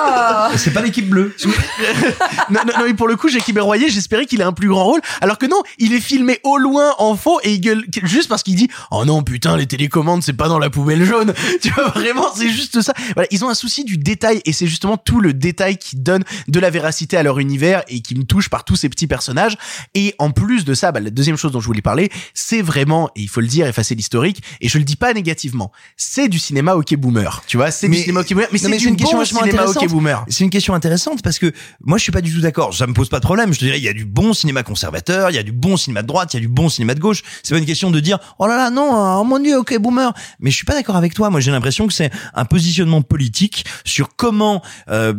Ah. 0.08 0.50
C'est 0.56 0.72
pas 0.72 0.82
l'équipe 0.82 1.08
bleue. 1.08 1.34
non, 2.50 2.60
non, 2.66 2.72
non, 2.78 2.84
mais 2.86 2.94
pour 2.94 3.08
le 3.08 3.16
coup, 3.16 3.28
Jackie 3.28 3.52
Berroyer, 3.52 3.88
j'espérais 3.88 4.24
qu'il 4.26 4.40
ait 4.40 4.44
un 4.44 4.52
plus 4.52 4.68
grand 4.68 4.84
rôle, 4.84 5.00
alors 5.20 5.36
que 5.38 5.46
non, 5.46 5.60
il 5.78 5.92
est 5.92 6.00
filmé 6.00 6.38
au 6.44 6.58
loin, 6.58 6.94
en 6.98 7.16
faux, 7.16 7.40
et 7.42 7.52
il 7.54 7.60
gueule 7.60 7.84
juste 8.04 8.28
parce 8.28 8.42
qu'il 8.42 8.54
dit 8.54 8.68
«Oh 8.90 9.04
non, 9.04 9.22
putain, 9.22 9.56
les 9.56 9.66
télécommandes, 9.66 10.22
c'est 10.22 10.32
pas 10.32 10.48
dans 10.48 10.58
la 10.58 10.70
poubelle 10.70 11.04
jaune!» 11.04 11.34
Tu 11.62 11.70
vois, 11.72 11.88
vraiment, 11.88 12.26
c'est 12.34 12.48
juste 12.48 12.80
ça. 12.82 12.92
Voilà, 13.14 13.26
ils 13.30 13.44
ont 13.44 13.48
un 13.48 13.54
souci 13.54 13.84
du 13.84 13.98
détail, 13.98 14.40
et 14.44 14.52
c'est 14.52 14.66
justement 14.66 14.96
tout 14.96 15.20
le 15.20 15.32
détail 15.32 15.76
qui 15.76 15.96
donne 15.96 16.22
de 16.48 16.60
la 16.60 16.70
véracité 16.70 17.16
à 17.16 17.22
leur 17.22 17.38
univers, 17.40 17.82
et 17.88 18.00
qui 18.00 18.14
me 18.16 18.24
touche 18.24 18.48
par 18.48 18.64
tous 18.64 18.76
ces 18.76 18.88
petits 18.88 19.06
personnages. 19.08 19.25
Et 19.94 20.14
en 20.18 20.30
plus 20.30 20.64
de 20.64 20.74
ça, 20.74 20.92
bah, 20.92 21.00
la 21.00 21.10
deuxième 21.10 21.36
chose 21.36 21.52
dont 21.52 21.60
je 21.60 21.66
voulais 21.66 21.82
parler, 21.82 22.10
c'est 22.34 22.62
vraiment, 22.62 23.10
et 23.16 23.22
il 23.22 23.28
faut 23.28 23.40
le 23.40 23.46
dire, 23.46 23.66
effacer 23.66 23.94
l'historique, 23.94 24.42
et 24.60 24.68
je 24.68 24.78
le 24.78 24.84
dis 24.84 24.96
pas 24.96 25.12
négativement, 25.12 25.72
c'est 25.96 26.28
du 26.28 26.38
cinéma 26.38 26.74
hockey 26.74 26.96
boomer. 26.96 27.42
Tu 27.46 27.56
vois, 27.56 27.70
c'est 27.70 27.88
du 27.88 27.96
cinéma 27.96 28.20
hockey 28.20 28.34
boomer, 28.34 28.48
mais 28.52 28.58
c'est 28.58 28.68
une 28.68 28.96
question 28.96 29.18
bon 29.18 29.24
cinéma 29.24 29.64
hockey 29.64 29.88
boomer. 29.88 30.24
C'est 30.28 30.44
une 30.44 30.50
question 30.50 30.74
intéressante 30.74 31.22
parce 31.22 31.38
que 31.38 31.52
moi 31.80 31.98
je 31.98 32.02
suis 32.02 32.12
pas 32.12 32.20
du 32.20 32.32
tout 32.32 32.40
d'accord. 32.40 32.74
Ça 32.74 32.86
me 32.86 32.92
pose 32.92 33.08
pas 33.08 33.18
de 33.18 33.24
problème. 33.24 33.52
Je 33.52 33.58
te 33.58 33.64
dirais 33.64 33.78
il 33.78 33.84
y 33.84 33.88
a 33.88 33.92
du 33.92 34.04
bon 34.04 34.32
cinéma 34.32 34.62
conservateur, 34.62 35.30
il 35.30 35.36
y 35.36 35.38
a 35.38 35.42
du 35.42 35.52
bon 35.52 35.76
cinéma 35.76 36.02
de 36.02 36.06
droite, 36.06 36.34
il 36.34 36.36
y 36.36 36.38
a 36.38 36.40
du 36.40 36.48
bon 36.48 36.68
cinéma 36.68 36.94
de 36.94 37.00
gauche. 37.00 37.22
C'est 37.42 37.54
pas 37.54 37.58
une 37.58 37.66
question 37.66 37.90
de 37.90 38.00
dire 38.00 38.18
oh 38.38 38.46
là 38.46 38.56
là 38.56 38.70
non, 38.70 39.20
oh 39.20 39.24
mon 39.24 39.38
dieu, 39.38 39.58
ok 39.58 39.78
boomer. 39.78 40.12
Mais 40.40 40.50
je 40.50 40.56
suis 40.56 40.64
pas 40.64 40.74
d'accord 40.74 40.96
avec 40.96 41.14
toi. 41.14 41.30
Moi 41.30 41.40
j'ai 41.40 41.50
l'impression 41.50 41.86
que 41.86 41.92
c'est 41.92 42.10
un 42.34 42.44
positionnement 42.44 43.02
politique 43.02 43.64
sur 43.84 44.16
comment 44.16 44.62
euh, 44.88 45.14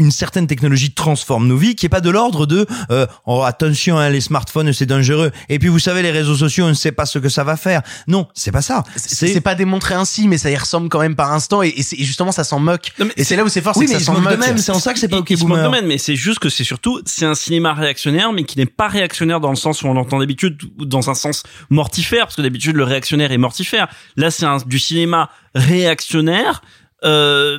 une 0.00 0.10
certaine 0.10 0.46
technologie 0.48 0.90
transforme 0.92 1.46
nos 1.46 1.56
vies, 1.56 1.76
qui 1.76 1.86
est 1.86 1.90
pas 1.90 2.00
de 2.00 2.10
l'ordre 2.10 2.46
de 2.46 2.66
euh, 2.90 3.06
oh 3.26 3.42
attention 3.44 3.98
hein, 3.98 4.08
les 4.08 4.20
smartphones 4.20 4.72
c'est 4.72 4.86
dangereux. 4.86 5.30
Et 5.48 5.58
puis 5.58 5.68
vous 5.68 5.78
savez 5.78 6.02
les 6.02 6.10
réseaux 6.10 6.34
sociaux 6.34 6.64
on 6.64 6.70
ne 6.70 6.74
sait 6.74 6.90
pas 6.92 7.06
ce 7.06 7.18
que 7.18 7.28
ça 7.28 7.44
va 7.44 7.56
faire. 7.56 7.82
Non, 8.08 8.26
c'est 8.34 8.50
pas 8.50 8.62
ça. 8.62 8.82
c'est 8.96 9.40
pas 9.40 9.54
démontré 9.54 9.94
ainsi, 9.94 10.26
mais 10.26 10.38
ça 10.38 10.50
y 10.50 10.56
ressemble 10.56 10.88
quand 10.88 11.00
même 11.00 11.14
par 11.14 11.32
instant, 11.32 11.62
et, 11.62 11.68
et 11.68 12.04
justement 12.04 12.32
ça 12.32 12.42
s'en 12.44 12.58
moque. 12.58 12.92
et 13.16 13.24
c'est 13.24 13.36
là 13.36 13.44
où 13.44 13.48
c'est 13.48 13.60
fort, 13.60 13.76
Oui, 13.76 13.86
c'est 13.86 13.94
que 13.94 14.00
ça 14.00 14.06
se 14.06 14.16
s'en 14.16 14.20
moque. 14.20 14.38
même, 14.38 14.58
c'est 14.58 14.72
en 14.72 14.80
ça 14.80 14.92
que 14.92 14.98
c'est 14.98 15.08
pas 15.08 15.18
ok 15.18 15.36
boomer. 15.38 15.62
de 15.64 15.68
même, 15.68 15.86
mais 15.86 15.98
c'est 15.98 16.16
juste 16.16 16.38
que 16.38 16.48
c'est 16.48 16.64
surtout 16.64 17.00
c'est 17.04 17.26
un 17.26 17.34
cinéma 17.34 17.74
réactionnaire, 17.74 18.32
mais 18.32 18.44
qui 18.44 18.58
n'est 18.58 18.66
pas 18.66 18.88
réactionnaire 18.88 19.40
dans 19.40 19.50
le 19.50 19.56
sens 19.56 19.82
où 19.82 19.86
on 19.86 19.94
l'entend 19.94 20.18
d'habitude, 20.18 20.58
ou 20.78 20.86
dans 20.86 21.10
un 21.10 21.14
sens 21.14 21.42
mortifère, 21.68 22.24
parce 22.24 22.36
que 22.36 22.42
d'habitude 22.42 22.76
le 22.76 22.84
réactionnaire 22.84 23.32
est 23.32 23.38
mortifère. 23.38 23.88
Là, 24.16 24.30
c'est 24.30 24.46
un, 24.46 24.56
du 24.64 24.78
cinéma 24.78 25.30
réactionnaire. 25.54 26.62
Euh, 27.04 27.58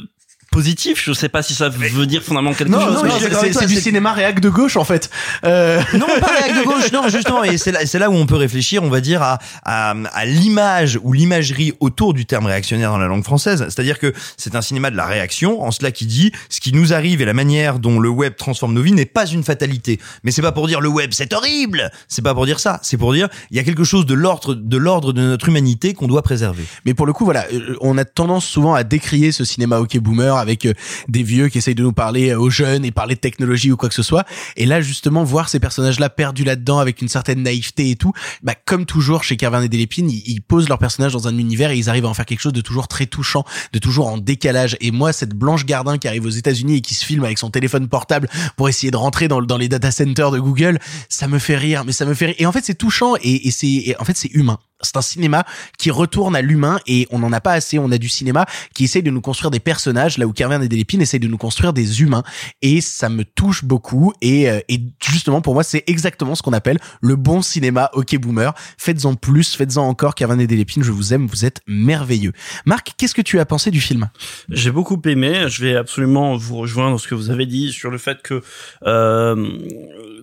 positif, 0.51 1.01
je 1.03 1.13
sais 1.13 1.29
pas 1.29 1.41
si 1.41 1.55
ça 1.55 1.69
veut 1.69 2.05
dire 2.05 2.21
fondamentalement 2.21 2.51
quelque 2.53 2.69
Non, 2.71 2.79
chose. 2.99 3.03
non, 3.09 3.41
mais- 3.41 3.53
c'est- 3.53 3.65
du 3.65 3.75
cinéma 3.79 4.11
réac 4.11 4.39
de 4.41 4.49
gauche 4.49 4.75
en 4.75 4.83
fait. 4.83 5.09
Euh... 5.45 5.81
Non, 5.93 6.05
pas 6.19 6.27
réac 6.27 6.57
de 6.59 6.63
gauche, 6.63 6.91
non, 6.91 7.07
justement, 7.07 7.43
et 7.43 7.57
c'est 7.57 7.71
là, 7.71 7.85
c'est 7.85 7.99
là 7.99 8.09
où 8.09 8.13
on 8.13 8.25
peut 8.25 8.35
réfléchir, 8.35 8.83
on 8.83 8.89
va 8.89 8.99
dire, 9.01 9.21
à, 9.21 9.39
à, 9.63 9.91
à 10.13 10.25
l'image 10.25 10.99
ou 11.03 11.13
l'imagerie 11.13 11.73
autour 11.79 12.13
du 12.13 12.25
terme 12.25 12.45
réactionnaire 12.47 12.91
dans 12.91 12.97
la 12.97 13.07
langue 13.07 13.23
française. 13.23 13.63
C'est-à-dire 13.69 13.97
que 13.97 14.13
c'est 14.37 14.55
un 14.55 14.61
cinéma 14.61 14.91
de 14.91 14.97
la 14.97 15.05
réaction, 15.05 15.61
en 15.63 15.71
cela 15.71 15.91
qui 15.91 16.05
dit, 16.05 16.31
ce 16.49 16.59
qui 16.59 16.73
nous 16.73 16.93
arrive 16.93 17.21
et 17.21 17.25
la 17.25 17.33
manière 17.33 17.79
dont 17.79 17.99
le 17.99 18.09
web 18.09 18.33
transforme 18.35 18.73
nos 18.73 18.81
vies 18.81 18.91
n'est 18.91 19.05
pas 19.05 19.25
une 19.27 19.43
fatalité. 19.43 19.99
Mais 20.23 20.31
c'est 20.31 20.41
pas 20.41 20.51
pour 20.51 20.67
dire 20.67 20.81
le 20.81 20.89
web 20.89 21.11
c'est 21.13 21.33
horrible, 21.33 21.89
c'est 22.09 22.21
pas 22.21 22.33
pour 22.33 22.45
dire 22.45 22.59
ça, 22.59 22.79
c'est 22.83 22.97
pour 22.97 23.13
dire, 23.13 23.29
il 23.51 23.57
y 23.57 23.59
a 23.59 23.63
quelque 23.63 23.85
chose 23.85 24.05
de 24.05 24.13
l'ordre, 24.13 24.53
de 24.53 24.77
l'ordre 24.77 25.13
de 25.13 25.21
notre 25.21 25.47
humanité 25.47 25.93
qu'on 25.93 26.07
doit 26.07 26.23
préserver. 26.23 26.63
Mais 26.85 26.93
pour 26.93 27.05
le 27.05 27.13
coup, 27.13 27.23
voilà, 27.23 27.45
euh, 27.53 27.75
on 27.79 27.97
a 27.97 28.03
tendance 28.05 28.45
souvent 28.45 28.73
à 28.73 28.83
décrier 28.83 29.31
ce 29.31 29.45
cinéma 29.45 29.77
hockey 29.79 29.99
boomer 29.99 30.35
avec 30.41 30.65
euh, 30.65 30.73
des 31.07 31.23
vieux 31.23 31.47
qui 31.47 31.57
essayent 31.57 31.75
de 31.75 31.83
nous 31.83 31.93
parler 31.93 32.31
euh, 32.31 32.39
aux 32.39 32.49
jeunes 32.49 32.83
et 32.83 32.91
parler 32.91 33.15
de 33.15 33.19
technologie 33.19 33.71
ou 33.71 33.77
quoi 33.77 33.89
que 33.89 33.95
ce 33.95 34.03
soit. 34.03 34.25
Et 34.57 34.65
là, 34.65 34.81
justement, 34.81 35.23
voir 35.23 35.49
ces 35.49 35.59
personnages-là 35.59 36.09
perdus 36.09 36.43
là-dedans 36.43 36.79
avec 36.79 37.01
une 37.01 37.07
certaine 37.07 37.43
naïveté 37.43 37.91
et 37.91 37.95
tout, 37.95 38.13
bah, 38.43 38.55
comme 38.65 38.85
toujours 38.85 39.23
chez 39.23 39.37
Carverne 39.37 39.63
et 39.63 39.69
Delépine, 39.69 40.09
ils, 40.09 40.41
posent 40.41 40.67
leurs 40.67 40.79
personnages 40.79 41.13
dans 41.13 41.27
un 41.27 41.37
univers 41.37 41.71
et 41.71 41.77
ils 41.77 41.89
arrivent 41.89 42.05
à 42.05 42.09
en 42.09 42.13
faire 42.13 42.25
quelque 42.25 42.41
chose 42.41 42.53
de 42.53 42.61
toujours 42.61 42.87
très 42.87 43.05
touchant, 43.05 43.45
de 43.73 43.79
toujours 43.79 44.07
en 44.07 44.17
décalage. 44.17 44.75
Et 44.81 44.91
moi, 44.91 45.13
cette 45.13 45.33
Blanche 45.33 45.65
Gardin 45.65 45.97
qui 45.97 46.07
arrive 46.07 46.25
aux 46.25 46.29
États-Unis 46.29 46.77
et 46.77 46.81
qui 46.81 46.93
se 46.93 47.05
filme 47.05 47.23
avec 47.23 47.37
son 47.37 47.49
téléphone 47.49 47.87
portable 47.87 48.27
pour 48.57 48.67
essayer 48.67 48.91
de 48.91 48.97
rentrer 48.97 49.27
dans, 49.27 49.39
les 49.57 49.69
data 49.69 49.91
centers 49.91 50.31
de 50.31 50.39
Google, 50.39 50.79
ça 51.09 51.27
me 51.27 51.39
fait 51.39 51.57
rire, 51.57 51.83
mais 51.85 51.91
ça 51.91 52.05
me 52.05 52.13
fait 52.13 52.27
rire. 52.27 52.35
Et 52.39 52.45
en 52.45 52.51
fait, 52.51 52.65
c'est 52.65 52.75
touchant 52.75 53.15
et, 53.21 53.47
et 53.47 53.51
c'est, 53.51 53.95
en 53.99 54.05
fait, 54.05 54.17
c'est 54.17 54.31
humain. 54.33 54.59
C'est 54.81 54.97
un 54.97 55.01
cinéma 55.01 55.45
qui 55.77 55.91
retourne 55.91 56.35
à 56.35 56.41
l'humain 56.41 56.79
et 56.87 57.07
on 57.11 57.19
n'en 57.19 57.31
a 57.31 57.41
pas 57.41 57.53
assez. 57.53 57.79
On 57.79 57.91
a 57.91 57.97
du 57.97 58.09
cinéma 58.09 58.45
qui 58.73 58.85
essaye 58.85 59.03
de 59.03 59.11
nous 59.11 59.21
construire 59.21 59.51
des 59.51 59.59
personnages, 59.59 60.17
là 60.17 60.25
où 60.25 60.33
Carverne 60.33 60.63
et 60.63 60.67
Delépine 60.67 61.01
essayent 61.01 61.19
de 61.19 61.27
nous 61.27 61.37
construire 61.37 61.73
des 61.73 62.01
humains. 62.01 62.23
Et 62.61 62.81
ça 62.81 63.09
me 63.09 63.23
touche 63.23 63.63
beaucoup. 63.63 64.13
Et, 64.21 64.49
euh, 64.49 64.59
et 64.69 64.81
justement, 65.03 65.41
pour 65.41 65.53
moi, 65.53 65.63
c'est 65.63 65.83
exactement 65.87 66.35
ce 66.35 66.41
qu'on 66.41 66.53
appelle 66.53 66.79
le 67.01 67.15
bon 67.15 67.41
cinéma 67.41 67.89
hockey 67.93 68.17
boomer. 68.17 68.53
Faites-en 68.77 69.15
plus, 69.15 69.55
faites-en 69.55 69.87
encore. 69.87 70.15
Carverne 70.15 70.41
et 70.41 70.47
Delépine, 70.47 70.83
je 70.83 70.91
vous 70.91 71.13
aime, 71.13 71.27
vous 71.27 71.45
êtes 71.45 71.61
merveilleux. 71.67 72.33
Marc, 72.65 72.93
qu'est-ce 72.97 73.15
que 73.15 73.21
tu 73.21 73.39
as 73.39 73.45
pensé 73.45 73.71
du 73.71 73.81
film? 73.81 74.09
J'ai 74.49 74.71
beaucoup 74.71 75.01
aimé. 75.05 75.45
Je 75.47 75.63
vais 75.63 75.75
absolument 75.75 76.37
vous 76.37 76.57
rejoindre 76.57 76.91
dans 76.91 76.97
ce 76.97 77.07
que 77.07 77.15
vous 77.15 77.29
avez 77.29 77.45
dit 77.45 77.71
sur 77.71 77.89
le 77.89 77.97
fait 77.97 78.21
que 78.21 78.41
euh, 78.85 79.47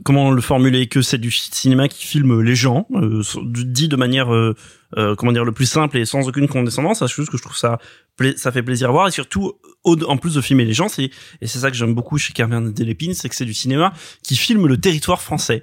comment 0.05 0.31
le 0.31 0.41
formuler 0.41 0.87
que 0.87 1.03
c'est 1.03 1.19
du 1.19 1.31
cinéma 1.31 1.89
qui 1.89 2.07
filme 2.07 2.41
les 2.41 2.55
gens, 2.55 2.87
euh, 2.95 3.23
dit 3.45 3.89
de 3.89 3.97
manière 3.97 4.33
euh, 4.35 4.48
euh, 4.97 5.15
comment 5.15 5.33
dire 5.33 5.45
le 5.45 5.53
plus 5.53 5.67
simple 5.67 5.99
et 5.99 6.05
sans 6.05 6.29
aucune 6.29 6.49
condescendance. 6.49 7.01
C'est 7.01 7.15
juste 7.15 7.31
que 7.31 7.37
je 7.37 7.43
trouve 7.43 7.57
ça 7.57 7.79
ça 8.37 8.51
fait 8.51 8.63
plaisir 8.63 8.89
à 8.89 8.93
voir 8.93 9.09
et 9.09 9.11
surtout 9.11 9.53
en 9.85 10.17
plus 10.17 10.35
de 10.35 10.41
filmer 10.41 10.65
les 10.65 10.73
gens, 10.73 10.89
c'est 10.89 11.11
et 11.41 11.47
c'est 11.47 11.61
ça 11.61 11.71
que 11.71 11.77
j'aime 11.77 11.95
beaucoup 11.95 12.19
chez 12.19 12.33
Carmen 12.33 12.73
Delépine, 12.73 13.15
c'est 13.15 13.29
que 13.29 13.35
c'est 13.35 13.45
du 13.45 13.55
cinéma 13.55 13.93
qui 14.23 14.37
filme 14.37 14.67
le 14.67 14.77
territoire 14.77 15.23
français 15.23 15.63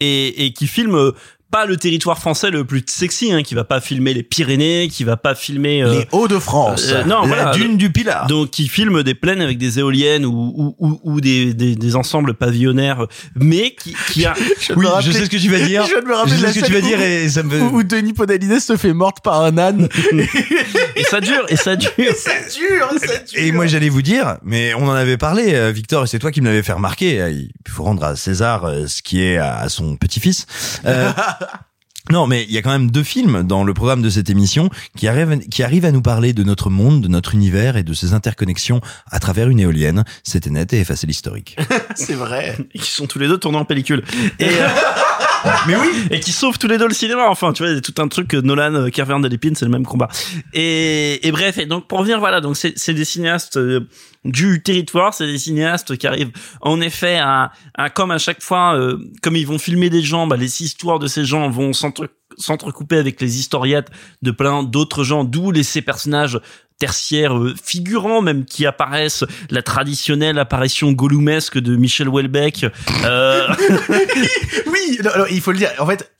et, 0.00 0.44
et 0.44 0.52
qui 0.52 0.66
filme 0.66 0.94
euh, 0.94 1.12
pas 1.50 1.66
le 1.66 1.76
territoire 1.76 2.18
français 2.18 2.50
le 2.50 2.64
plus 2.64 2.82
sexy, 2.86 3.32
hein, 3.32 3.42
qui 3.42 3.54
va 3.54 3.64
pas 3.64 3.80
filmer 3.80 4.12
les 4.14 4.22
Pyrénées, 4.22 4.88
qui 4.90 5.04
va 5.04 5.16
pas 5.16 5.34
filmer 5.34 5.82
euh, 5.82 5.92
Les 6.00 6.08
Hauts-de-France. 6.12 6.86
euh, 6.90 7.04
non, 7.04 7.22
La 7.22 7.26
voilà. 7.26 7.50
dune 7.52 7.76
du 7.76 7.90
Pilat. 7.90 8.26
Donc, 8.28 8.50
qui 8.50 8.68
filme 8.68 9.02
des 9.02 9.14
plaines 9.14 9.40
avec 9.40 9.56
des 9.58 9.78
éoliennes 9.78 10.26
ou, 10.26 10.52
ou, 10.56 10.76
ou, 10.78 11.00
ou 11.04 11.20
des, 11.20 11.54
des, 11.54 11.74
des 11.74 11.96
ensembles 11.96 12.34
pavillonnaires, 12.34 13.06
mais 13.34 13.74
qui, 13.74 13.96
qui 14.12 14.26
a. 14.26 14.34
Je 14.60 14.72
Oui, 14.74 14.86
je 15.00 15.10
sais 15.12 15.24
ce 15.24 15.30
que 15.30 15.36
tu 15.36 15.48
vas 15.48 15.60
dire. 15.60 15.84
Je 15.86 15.92
viens 15.92 16.02
de 16.02 16.06
me 16.06 16.14
rappeler 16.14 16.32
Je 16.34 16.40
sais 16.40 16.46
la 16.46 16.52
ce 16.52 16.60
que 16.60 16.66
tu 16.66 16.72
vas 16.72 16.80
dire 16.80 17.00
et 17.00 17.28
ça 17.28 17.42
me 17.42 17.60
Où, 17.60 17.82
Denis 17.82 18.12
Podalides 18.12 18.60
se 18.60 18.76
fait 18.76 18.92
morte 18.92 19.18
par 19.22 19.42
un 19.42 19.56
âne. 19.58 19.88
et 20.96 21.02
ça 21.04 21.20
dure, 21.20 21.44
et 21.48 21.56
ça 21.56 21.76
dure. 21.76 21.90
ça 22.16 22.32
dure, 22.54 22.88
ça 23.00 23.18
dure. 23.18 23.38
Et 23.42 23.52
moi 23.52 23.66
j'allais 23.66 23.88
vous 23.88 24.02
dire, 24.02 24.36
mais 24.42 24.74
on 24.74 24.86
en 24.88 24.92
avait 24.94 25.16
parlé, 25.16 25.54
euh, 25.54 25.70
Victor, 25.70 26.04
et 26.04 26.06
c'est 26.06 26.18
toi 26.18 26.30
qui 26.30 26.40
me 26.40 26.46
l'avais 26.46 26.62
fait 26.62 26.72
remarquer. 26.72 27.20
euh, 27.20 27.30
Il 27.30 27.50
faut 27.70 27.84
rendre 27.84 28.04
à 28.04 28.16
César 28.16 28.70
ce 28.86 29.02
qui 29.02 29.22
est 29.22 29.38
à 29.38 29.68
son 29.68 29.96
petit-fils. 29.96 30.46
Euh, 30.84 31.10
Non, 32.10 32.26
mais 32.26 32.44
il 32.44 32.52
y 32.52 32.56
a 32.56 32.62
quand 32.62 32.70
même 32.70 32.90
deux 32.90 33.02
films 33.02 33.42
dans 33.42 33.64
le 33.64 33.74
programme 33.74 34.00
de 34.00 34.08
cette 34.08 34.30
émission 34.30 34.70
qui 34.96 35.08
arrivent, 35.08 35.40
qui 35.50 35.62
arrivent 35.62 35.84
à 35.84 35.92
nous 35.92 36.00
parler 36.00 36.32
de 36.32 36.42
notre 36.42 36.70
monde, 36.70 37.02
de 37.02 37.08
notre 37.08 37.34
univers 37.34 37.76
et 37.76 37.82
de 37.82 37.92
ses 37.92 38.14
interconnexions 38.14 38.80
à 39.10 39.20
travers 39.20 39.50
une 39.50 39.60
éolienne. 39.60 40.04
C'était 40.22 40.48
net 40.48 40.72
et 40.72 40.80
effacer 40.80 41.06
l'historique. 41.06 41.58
C'est 41.94 42.14
vrai. 42.14 42.56
Qui 42.72 42.90
sont 42.90 43.06
tous 43.06 43.18
les 43.18 43.28
deux 43.28 43.36
tournés 43.36 43.58
en 43.58 43.66
pellicule. 43.66 44.04
Et, 44.38 44.48
euh, 44.48 44.68
Mais 45.66 45.76
oui. 45.76 45.88
Et 46.10 46.20
qui 46.20 46.32
sauve 46.32 46.58
tous 46.58 46.68
les 46.68 46.78
deux 46.78 46.88
le 46.88 46.94
cinéma. 46.94 47.28
Enfin, 47.28 47.52
tu 47.52 47.62
vois, 47.62 47.72
il 47.72 47.80
tout 47.80 47.94
un 48.00 48.08
truc. 48.08 48.32
Nolan, 48.34 48.88
Carver 48.90 49.16
de 49.20 49.28
Lépine, 49.28 49.54
c'est 49.54 49.64
le 49.64 49.70
même 49.70 49.86
combat. 49.86 50.08
Et, 50.52 51.26
et 51.26 51.32
bref, 51.32 51.58
et 51.58 51.66
donc 51.66 51.88
pour 51.88 51.98
revenir, 51.98 52.18
voilà, 52.18 52.40
donc 52.40 52.56
c'est 52.56 52.94
des 52.94 53.04
cinéastes 53.04 53.56
euh, 53.56 53.80
du 54.24 54.62
territoire, 54.62 55.14
c'est 55.14 55.26
des 55.26 55.38
cinéastes 55.38 55.96
qui 55.96 56.06
arrivent 56.06 56.32
en 56.60 56.80
effet 56.80 57.18
à, 57.18 57.52
à 57.74 57.90
comme 57.90 58.10
à 58.10 58.18
chaque 58.18 58.42
fois, 58.42 58.74
euh, 58.76 58.98
comme 59.22 59.36
ils 59.36 59.46
vont 59.46 59.58
filmer 59.58 59.90
des 59.90 60.02
gens, 60.02 60.26
bah, 60.26 60.36
les 60.36 60.62
histoires 60.62 60.98
de 60.98 61.06
ces 61.06 61.24
gens 61.24 61.48
vont 61.50 61.72
s'entre 61.72 62.08
s'entrecouper 62.36 62.98
avec 62.98 63.20
les 63.20 63.38
historiettes 63.38 63.88
de 64.22 64.30
plein 64.30 64.62
d'autres 64.62 65.02
gens, 65.02 65.24
d'où 65.24 65.50
les 65.50 65.62
ces 65.62 65.82
personnages 65.82 66.38
tertiaires 66.78 67.36
euh, 67.36 67.54
figurants 67.62 68.22
même 68.22 68.44
qui 68.44 68.66
apparaissent 68.66 69.24
la 69.50 69.62
traditionnelle 69.62 70.38
apparition 70.38 70.92
goloumesque 70.92 71.58
de 71.58 71.76
Michel 71.76 72.08
Houellebecq 72.08 72.66
euh, 73.04 73.48
oui, 74.66 74.98
il 75.30 75.40
faut 75.40 75.52
le 75.52 75.58
dire. 75.58 75.70
En 75.78 75.86
fait, 75.86 76.10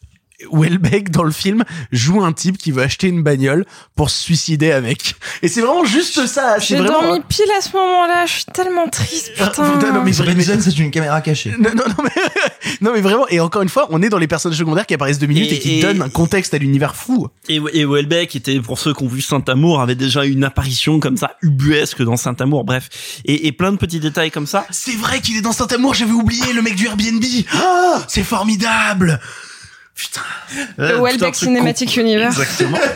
Welbeck 0.52 1.10
dans 1.10 1.22
le 1.24 1.30
film 1.32 1.64
joue 1.92 2.22
un 2.22 2.32
type 2.32 2.58
qui 2.58 2.70
veut 2.70 2.82
acheter 2.82 3.08
une 3.08 3.22
bagnole 3.22 3.64
pour 3.96 4.10
se 4.10 4.22
suicider 4.22 4.70
avec. 4.72 5.14
Et 5.42 5.48
c'est 5.48 5.60
vraiment 5.60 5.84
juste 5.84 6.26
ça. 6.26 6.56
C'est 6.58 6.66
J'ai 6.66 6.76
vraiment. 6.76 7.02
dormi 7.02 7.20
pile 7.28 7.50
à 7.58 7.60
ce 7.60 7.76
moment-là, 7.76 8.26
je 8.26 8.32
suis 8.34 8.44
tellement 8.52 8.88
triste, 8.88 9.32
Ah, 9.40 9.48
putain. 9.50 9.70
putain, 9.72 9.92
non, 9.92 10.02
mais 10.04 10.12
C'est 10.12 10.24
pas 10.24 10.30
une 10.32 10.42
scène, 10.42 10.60
c'est 10.60 10.78
une 10.78 10.90
caméra 10.90 11.20
cachée. 11.20 11.54
Non, 11.58 11.70
non, 11.74 11.84
non, 11.88 12.04
mais, 12.04 12.22
non, 12.80 12.92
mais 12.94 13.00
vraiment, 13.00 13.26
et 13.28 13.40
encore 13.40 13.62
une 13.62 13.68
fois, 13.68 13.86
on 13.90 14.00
est 14.02 14.08
dans 14.08 14.18
les 14.18 14.28
personnages 14.28 14.58
secondaires 14.58 14.86
qui 14.86 14.94
apparaissent 14.94 15.18
deux 15.18 15.26
minutes 15.26 15.50
et, 15.52 15.56
Et- 15.56 15.58
qui 15.58 15.78
et- 15.78 15.82
donnent 15.82 16.02
un 16.02 16.08
contexte 16.08 16.54
à 16.54 16.58
l'univers 16.58 16.94
fou. 16.94 17.28
Et, 17.48 17.60
et 17.72 17.84
Houellebecq 17.84 18.36
était, 18.36 18.60
pour 18.60 18.78
ceux 18.78 18.94
qui 18.94 19.02
ont 19.02 19.08
vu 19.08 19.20
Saint-Amour, 19.20 19.80
avait 19.80 19.94
déjà 19.96 20.24
une 20.24 20.44
apparition 20.44 21.00
comme 21.00 21.16
ça, 21.16 21.32
ubuesque 21.42 22.02
dans 22.02 22.16
Saint-Amour, 22.16 22.64
bref. 22.64 22.88
Et, 23.24 23.46
et 23.48 23.52
plein 23.52 23.72
de 23.72 23.76
petits 23.76 24.00
détails 24.00 24.30
comme 24.30 24.46
ça. 24.46 24.66
C'est 24.70 24.96
vrai 24.96 25.20
qu'il 25.20 25.36
est 25.36 25.40
dans 25.42 25.52
Saint-Amour, 25.52 25.94
j'avais 25.94 26.12
oublié 26.12 26.52
le 26.52 26.62
mec 26.62 26.76
du 26.76 26.86
Airbnb. 26.86 27.24
Ah, 27.54 28.02
c'est 28.08 28.22
formidable. 28.24 29.20
Putain. 29.98 30.20
Le 30.76 30.84
Euh, 30.84 31.02
Welbeck 31.02 31.34
Cinematic 31.34 31.96
Universe. 31.96 32.38
Exactement. 32.38 32.78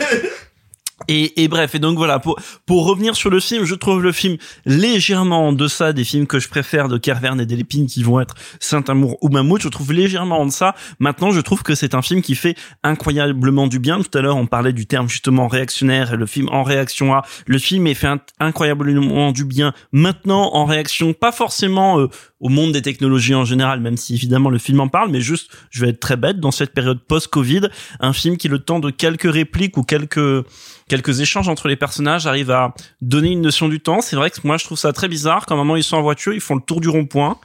Et, 1.09 1.43
et 1.43 1.47
bref, 1.49 1.75
et 1.75 1.79
donc 1.79 1.97
voilà, 1.97 2.19
pour, 2.19 2.39
pour 2.65 2.85
revenir 2.85 3.15
sur 3.15 3.29
le 3.29 3.41
film, 3.41 3.65
je 3.65 3.75
trouve 3.75 4.01
le 4.01 4.13
film 4.13 4.37
légèrement 4.65 5.49
en 5.49 5.51
deçà 5.51 5.91
des 5.91 6.05
films 6.05 6.27
que 6.27 6.39
je 6.39 6.47
préfère 6.47 6.87
de 6.87 6.97
Kervern 6.97 7.41
et 7.41 7.45
Delépine 7.45 7.87
qui 7.87 8.03
vont 8.03 8.21
être 8.21 8.35
Saint-Amour 8.61 9.17
ou 9.21 9.27
Mammouth, 9.27 9.61
je 9.61 9.67
trouve 9.67 9.91
légèrement 9.91 10.39
en 10.39 10.45
deçà. 10.45 10.75
Maintenant, 10.99 11.31
je 11.31 11.41
trouve 11.41 11.61
que 11.61 11.75
c'est 11.75 11.93
un 11.93 12.01
film 12.01 12.21
qui 12.21 12.35
fait 12.35 12.55
incroyablement 12.83 13.67
du 13.67 13.79
bien. 13.79 14.01
Tout 14.01 14.17
à 14.17 14.21
l'heure, 14.21 14.37
on 14.37 14.45
parlait 14.45 14.71
du 14.71 14.85
terme 14.85 15.09
justement 15.09 15.47
réactionnaire 15.47 16.13
et 16.13 16.17
le 16.17 16.25
film 16.25 16.47
en 16.51 16.63
réaction 16.63 17.13
à. 17.13 17.23
Le 17.47 17.57
film 17.57 17.85
est 17.87 17.95
fait 17.95 18.07
incroyablement 18.39 19.33
du 19.33 19.43
bien 19.43 19.73
maintenant 19.91 20.53
en 20.53 20.63
réaction, 20.65 21.11
pas 21.13 21.33
forcément 21.33 21.99
euh, 21.99 22.07
au 22.43 22.49
monde 22.49 22.73
des 22.73 22.81
technologies 22.81 23.33
en 23.33 23.45
général, 23.45 23.79
même 23.79 23.95
si 23.95 24.13
évidemment 24.13 24.49
le 24.49 24.57
film 24.57 24.81
en 24.81 24.89
parle, 24.89 25.09
mais 25.09 25.21
juste, 25.21 25.49
je 25.69 25.79
vais 25.79 25.91
être 25.91 26.01
très 26.01 26.17
bête, 26.17 26.41
dans 26.41 26.51
cette 26.51 26.73
période 26.73 26.99
post-Covid, 26.99 27.69
un 28.01 28.11
film 28.11 28.35
qui, 28.35 28.49
le 28.49 28.59
temps 28.59 28.81
de 28.81 28.91
quelques 28.91 29.31
répliques 29.31 29.77
ou 29.77 29.83
quelques 29.83 30.45
quelques 30.89 31.21
échanges 31.21 31.47
entre 31.47 31.69
les 31.69 31.77
personnages 31.77 32.27
arrive 32.27 32.51
à 32.51 32.73
donner 33.01 33.31
une 33.31 33.41
notion 33.41 33.69
du 33.69 33.79
temps. 33.79 34.01
C'est 34.01 34.17
vrai 34.17 34.29
que 34.29 34.37
moi 34.43 34.57
je 34.57 34.65
trouve 34.65 34.77
ça 34.77 34.91
très 34.91 35.07
bizarre. 35.07 35.45
Quand 35.45 35.55
moment 35.55 35.77
ils 35.77 35.85
sont 35.85 35.95
en 35.95 36.01
voiture, 36.01 36.33
ils 36.33 36.41
font 36.41 36.55
le 36.55 36.61
tour 36.61 36.81
du 36.81 36.89
rond-point, 36.89 37.39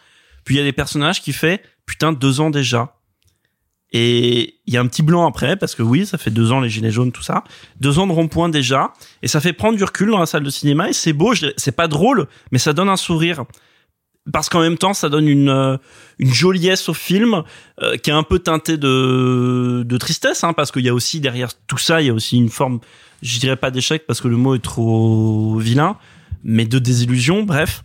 puis 0.44 0.56
il 0.56 0.58
y 0.58 0.60
a 0.60 0.64
des 0.64 0.72
personnages 0.72 1.22
qui 1.22 1.32
fait 1.32 1.62
putain 1.86 2.12
deux 2.12 2.40
ans 2.40 2.50
déjà. 2.50 2.96
Et 3.92 4.56
il 4.66 4.74
y 4.74 4.76
a 4.76 4.80
un 4.80 4.86
petit 4.88 5.04
blanc 5.04 5.28
après 5.28 5.56
parce 5.56 5.76
que 5.76 5.82
oui, 5.82 6.06
ça 6.06 6.18
fait 6.18 6.32
deux 6.32 6.50
ans 6.50 6.60
les 6.60 6.68
gilets 6.68 6.90
jaunes 6.90 7.12
tout 7.12 7.22
ça, 7.22 7.44
deux 7.78 8.00
ans 8.00 8.08
de 8.08 8.12
rond-point 8.12 8.48
déjà, 8.48 8.92
et 9.22 9.28
ça 9.28 9.40
fait 9.40 9.52
prendre 9.52 9.78
du 9.78 9.84
recul 9.84 10.10
dans 10.10 10.18
la 10.18 10.26
salle 10.26 10.42
de 10.42 10.50
cinéma 10.50 10.88
et 10.88 10.92
c'est 10.92 11.12
beau. 11.12 11.34
C'est 11.56 11.76
pas 11.76 11.86
drôle, 11.86 12.26
mais 12.50 12.58
ça 12.58 12.72
donne 12.72 12.88
un 12.88 12.96
sourire 12.96 13.44
parce 14.32 14.48
qu'en 14.48 14.60
même 14.60 14.78
temps 14.78 14.94
ça 14.94 15.08
donne 15.08 15.28
une 15.28 15.48
euh, 15.48 15.76
une 16.18 16.32
joliesse 16.32 16.88
au 16.88 16.94
film 16.94 17.42
euh, 17.82 17.96
qui 17.96 18.10
est 18.10 18.14
un 18.14 18.22
peu 18.22 18.38
teintée 18.38 18.76
de 18.76 19.82
de 19.86 19.96
tristesse 19.96 20.44
hein, 20.44 20.52
parce 20.52 20.70
qu'il 20.70 20.84
y 20.84 20.88
a 20.88 20.94
aussi 20.94 21.20
derrière 21.20 21.50
tout 21.66 21.78
ça 21.78 22.00
il 22.00 22.06
y 22.06 22.10
a 22.10 22.14
aussi 22.14 22.36
une 22.36 22.50
forme 22.50 22.80
je 23.22 23.38
dirais 23.38 23.56
pas 23.56 23.70
d'échec 23.70 24.06
parce 24.06 24.20
que 24.20 24.28
le 24.28 24.36
mot 24.36 24.54
est 24.54 24.62
trop 24.62 25.56
vilain 25.58 25.96
mais 26.44 26.66
de 26.66 26.78
désillusion 26.78 27.42
bref. 27.42 27.84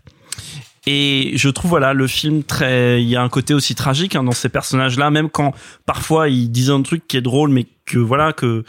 Et 0.86 1.32
je 1.36 1.48
trouve 1.48 1.70
voilà 1.70 1.94
le 1.94 2.08
film 2.08 2.44
très 2.44 3.02
il 3.02 3.08
y 3.08 3.16
a 3.16 3.22
un 3.22 3.30
côté 3.30 3.54
aussi 3.54 3.74
tragique 3.74 4.18
hein, 4.18 4.24
dans 4.24 4.34
ces 4.34 4.50
personnages 4.50 4.98
là 4.98 5.12
même 5.12 5.30
quand 5.30 5.54
parfois 5.86 6.28
ils 6.28 6.52
disent 6.52 6.72
un 6.72 6.82
truc 6.82 7.08
qui 7.08 7.16
est 7.16 7.22
drôle 7.22 7.50
mais 7.52 7.68
que 7.86 8.00
voilà 8.00 8.34
que 8.34 8.66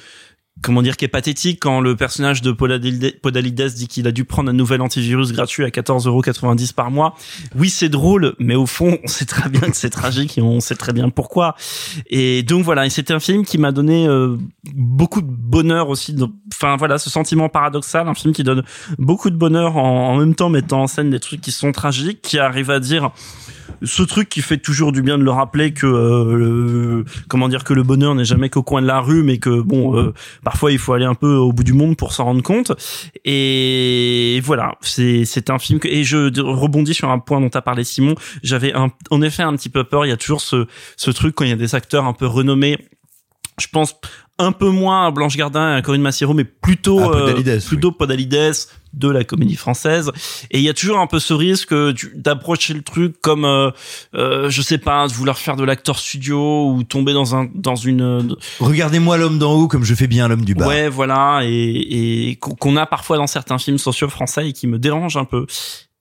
comment 0.63 0.83
dire 0.83 0.97
qui 0.97 1.05
est 1.05 1.09
pathétique 1.09 1.61
quand 1.61 1.81
le 1.81 1.97
personnage 1.97 2.43
de 2.43 2.53
Podalides 2.53 3.75
dit 3.75 3.89
qu'il 3.89 4.07
a 4.07 4.13
dû 4.13 4.25
prendre 4.25 4.51
un 4.51 4.55
nouvel 4.55 4.81
antivirus 4.81 5.33
gratuit 5.33 5.65
à 5.65 5.69
14,90€ 5.69 6.75
par 6.75 6.91
mois. 6.91 7.15
Oui, 7.55 7.71
c'est 7.71 7.89
drôle, 7.89 8.35
mais 8.39 8.55
au 8.55 8.67
fond, 8.67 8.99
on 9.03 9.07
sait 9.07 9.25
très 9.25 9.49
bien 9.49 9.61
que 9.63 9.77
c'est 9.77 9.91
tragique 9.91 10.39
et 10.39 10.43
on 10.43 10.61
sait 10.61 10.77
très 10.77 10.93
bien 10.93 11.11
pourquoi. 11.11 11.57
Et 12.09 12.43
donc 12.43 12.65
voilà, 12.65 12.87
et 12.87 12.91
c'était 12.91 13.15
un 13.15 13.21
film 13.21 13.45
qui 13.45 13.59
m'a 13.59 13.73
donné 13.73 14.07
euh, 14.07 14.37
beaucoup 14.75 15.23
de 15.23 15.31
bonheur 15.31 15.89
aussi. 15.89 16.17
Enfin 16.53 16.77
voilà, 16.77 16.99
ce 16.99 17.11
sentiment 17.11 17.49
paradoxal, 17.49 18.09
un 18.09 18.15
film 18.15 18.33
qui 18.33 18.45
donne 18.45 18.63
beaucoup 18.99 19.31
de 19.31 19.37
bonheur 19.37 19.77
en, 19.77 20.17
même 20.17 20.35
temps 20.35 20.49
mettant 20.49 20.83
en 20.83 20.87
scène 20.87 21.11
des 21.11 21.21
trucs 21.21 21.41
qui 21.41 21.53
sont 21.53 21.73
tragiques, 21.73 22.23
qui 22.23 22.39
arrive 22.39 22.71
à 22.71 22.81
dire 22.81 23.11
ce 23.83 24.03
truc 24.03 24.29
qui 24.29 24.41
fait 24.41 24.59
toujours 24.59 24.93
du 24.93 25.03
bien 25.03 25.19
de 25.19 25.25
le 25.25 25.31
rappeler 25.31 25.73
que 25.73 25.87
euh, 25.87 27.05
comment 27.29 27.49
dire 27.49 27.65
que 27.65 27.75
le 27.75 27.83
bonheur 27.83 28.15
n'est 28.15 28.25
jamais 28.25 28.49
qu'au 28.51 28.63
coin 28.63 28.83
de 28.83 28.87
la 28.87 29.01
rue 29.01 29.23
mais 29.23 29.39
que 29.39 29.61
bon 29.61 29.97
euh, 29.97 30.13
parfois 30.45 30.71
il 30.71 30.79
faut 30.79 30.93
aller 30.93 31.05
un 31.05 31.15
peu 31.15 31.35
au 31.35 31.53
bout 31.53 31.65
du 31.65 31.73
monde 31.73 31.97
pour 31.97 32.13
s'en 32.13 32.25
rendre 32.25 32.43
compte. 32.43 32.73
Et 33.25 34.41
voilà 34.45 34.73
c'est 34.81 35.25
c'est 35.25 35.51
un 35.51 35.59
film 35.59 35.81
que 35.81 35.89
et 35.89 36.05
je 36.05 36.41
rebondis 36.41 36.95
sur 36.95 37.11
un 37.11 37.19
point 37.19 37.41
dont 37.41 37.51
tu 37.51 37.59
as 37.59 37.63
parlé 37.63 37.85
Simon. 37.85 38.15
J'avais 38.43 38.73
en 38.75 39.23
effet 39.23 39.43
un 39.43 39.57
petit 39.57 39.69
peu 39.69 39.85
peur. 39.85 40.07
Il 40.07 40.11
y 40.11 40.13
a 40.13 40.17
toujours 40.17 40.41
ce 40.41 40.67
ce 40.97 41.11
truc 41.11 41.35
quand 41.35 41.45
il 41.45 41.51
y 41.51 41.55
a 41.55 41.57
des 41.57 41.75
acteurs 41.75 42.05
un 42.05 42.13
peu 42.13 42.27
renommés. 42.27 42.79
Je 43.61 43.69
pense 43.69 43.97
un 44.39 44.53
peu 44.53 44.69
moins 44.69 45.07
à 45.07 45.11
Blanche 45.11 45.37
Gardin 45.37 45.75
et 45.75 45.77
à 45.77 45.83
Corinne 45.83 46.03
Massiero, 46.03 46.35
mais 46.35 46.45
plutôt 46.45 46.99
À 47.01 47.13
Podalides, 47.13 47.49
euh, 47.49 47.61
plutôt 47.61 47.93
Podalides 47.93 48.53
de 48.97 49.09
la 49.11 49.25
comédie 49.25 49.57
française. 49.57 50.11
Et 50.51 50.59
il 50.59 50.65
y 50.65 50.69
a 50.69 50.75
toujours 50.75 50.99
un 50.99 51.07
peu 51.07 51.19
ce 51.19 51.35
risque 51.35 51.75
d'approcher 52.15 52.75
le 52.75 52.83
truc 52.83 53.21
comme, 53.21 53.45
euh, 53.45 53.71
euh, 54.15 54.51
je 54.51 54.63
sais 54.63 54.79
pas, 54.79 55.07
de 55.09 55.13
vouloir 55.13 55.39
faire 55.39 55.57
de 55.57 55.65
l'acteur 55.65 55.99
studio 55.99 56.71
ou 56.71 56.83
tomber 56.83 57.13
dans 57.13 57.35
un 57.35 57.49
dans 57.55 57.77
une 57.77 58.37
Regardez-moi 58.61 59.17
l'homme 59.17 59.39
d'en 59.39 59.53
haut 59.55 59.69
comme 59.69 59.85
je 59.85 59.95
fais 59.95 60.07
bien 60.07 60.29
l'homme 60.29 60.45
du 60.45 60.55
bas. 60.55 60.67
Ouais, 60.67 60.89
voilà, 60.89 61.41
et, 61.45 62.31
et 62.31 62.37
qu'on 62.37 62.77
a 62.77 62.87
parfois 62.87 63.17
dans 63.17 63.27
certains 63.27 63.59
films 63.59 63.79
sociaux 63.79 64.09
français 64.09 64.49
et 64.49 64.53
qui 64.53 64.67
me 64.67 64.79
dérangent 64.79 65.17
un 65.17 65.25
peu. 65.25 65.47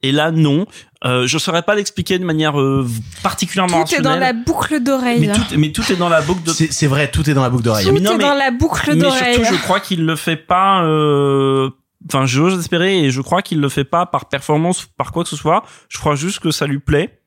Et 0.05 0.11
là, 0.11 0.31
non. 0.31 0.65
Euh, 1.05 1.27
je 1.27 1.37
saurais 1.37 1.61
pas 1.61 1.75
l'expliquer 1.75 2.19
de 2.19 2.25
manière 2.25 2.59
euh, 2.59 2.85
particulièrement 3.23 3.85
Tout 3.85 3.95
est 3.95 4.01
dans 4.01 4.17
la 4.17 4.33
boucle 4.33 4.81
d'oreille. 4.83 5.19
Mais 5.27 5.33
tout, 5.33 5.41
mais 5.57 5.71
tout 5.71 5.83
est 5.91 5.95
dans 5.95 6.09
la 6.09 6.21
boucle 6.21 6.43
de. 6.43 6.51
C'est 6.51 6.87
vrai, 6.87 7.09
tout 7.09 7.29
est 7.29 7.33
dans 7.33 7.41
la 7.41 7.49
boucle 7.49 7.63
d'oreille. 7.63 7.85
Tout 7.85 7.93
Mais 7.93 8.01
non, 8.01 8.11
est 8.13 8.17
mais- 8.17 8.23
dans 8.23 8.33
la 8.33 8.51
boucle 8.51 8.89
Mais 8.89 9.01
d'oreille. 9.01 9.35
surtout, 9.35 9.53
je 9.55 9.61
crois 9.61 9.79
qu'il 9.79 10.05
le 10.05 10.15
fait 10.17 10.35
pas. 10.35 10.83
euh, 10.83 11.69
Enfin, 12.07 12.25
j'ose 12.25 12.59
espérer 12.59 12.99
et 13.05 13.11
je 13.11 13.21
crois 13.21 13.41
qu'il 13.41 13.59
le 13.61 13.69
fait 13.69 13.83
pas 13.85 14.05
par 14.05 14.27
performance, 14.29 14.83
ou 14.85 14.87
par 14.97 15.11
quoi 15.11 15.23
que 15.23 15.29
ce 15.29 15.35
soit. 15.35 15.63
Je 15.89 15.97
crois 15.97 16.15
juste 16.15 16.39
que 16.39 16.51
ça 16.51 16.67
lui 16.67 16.79
plaît 16.79 17.19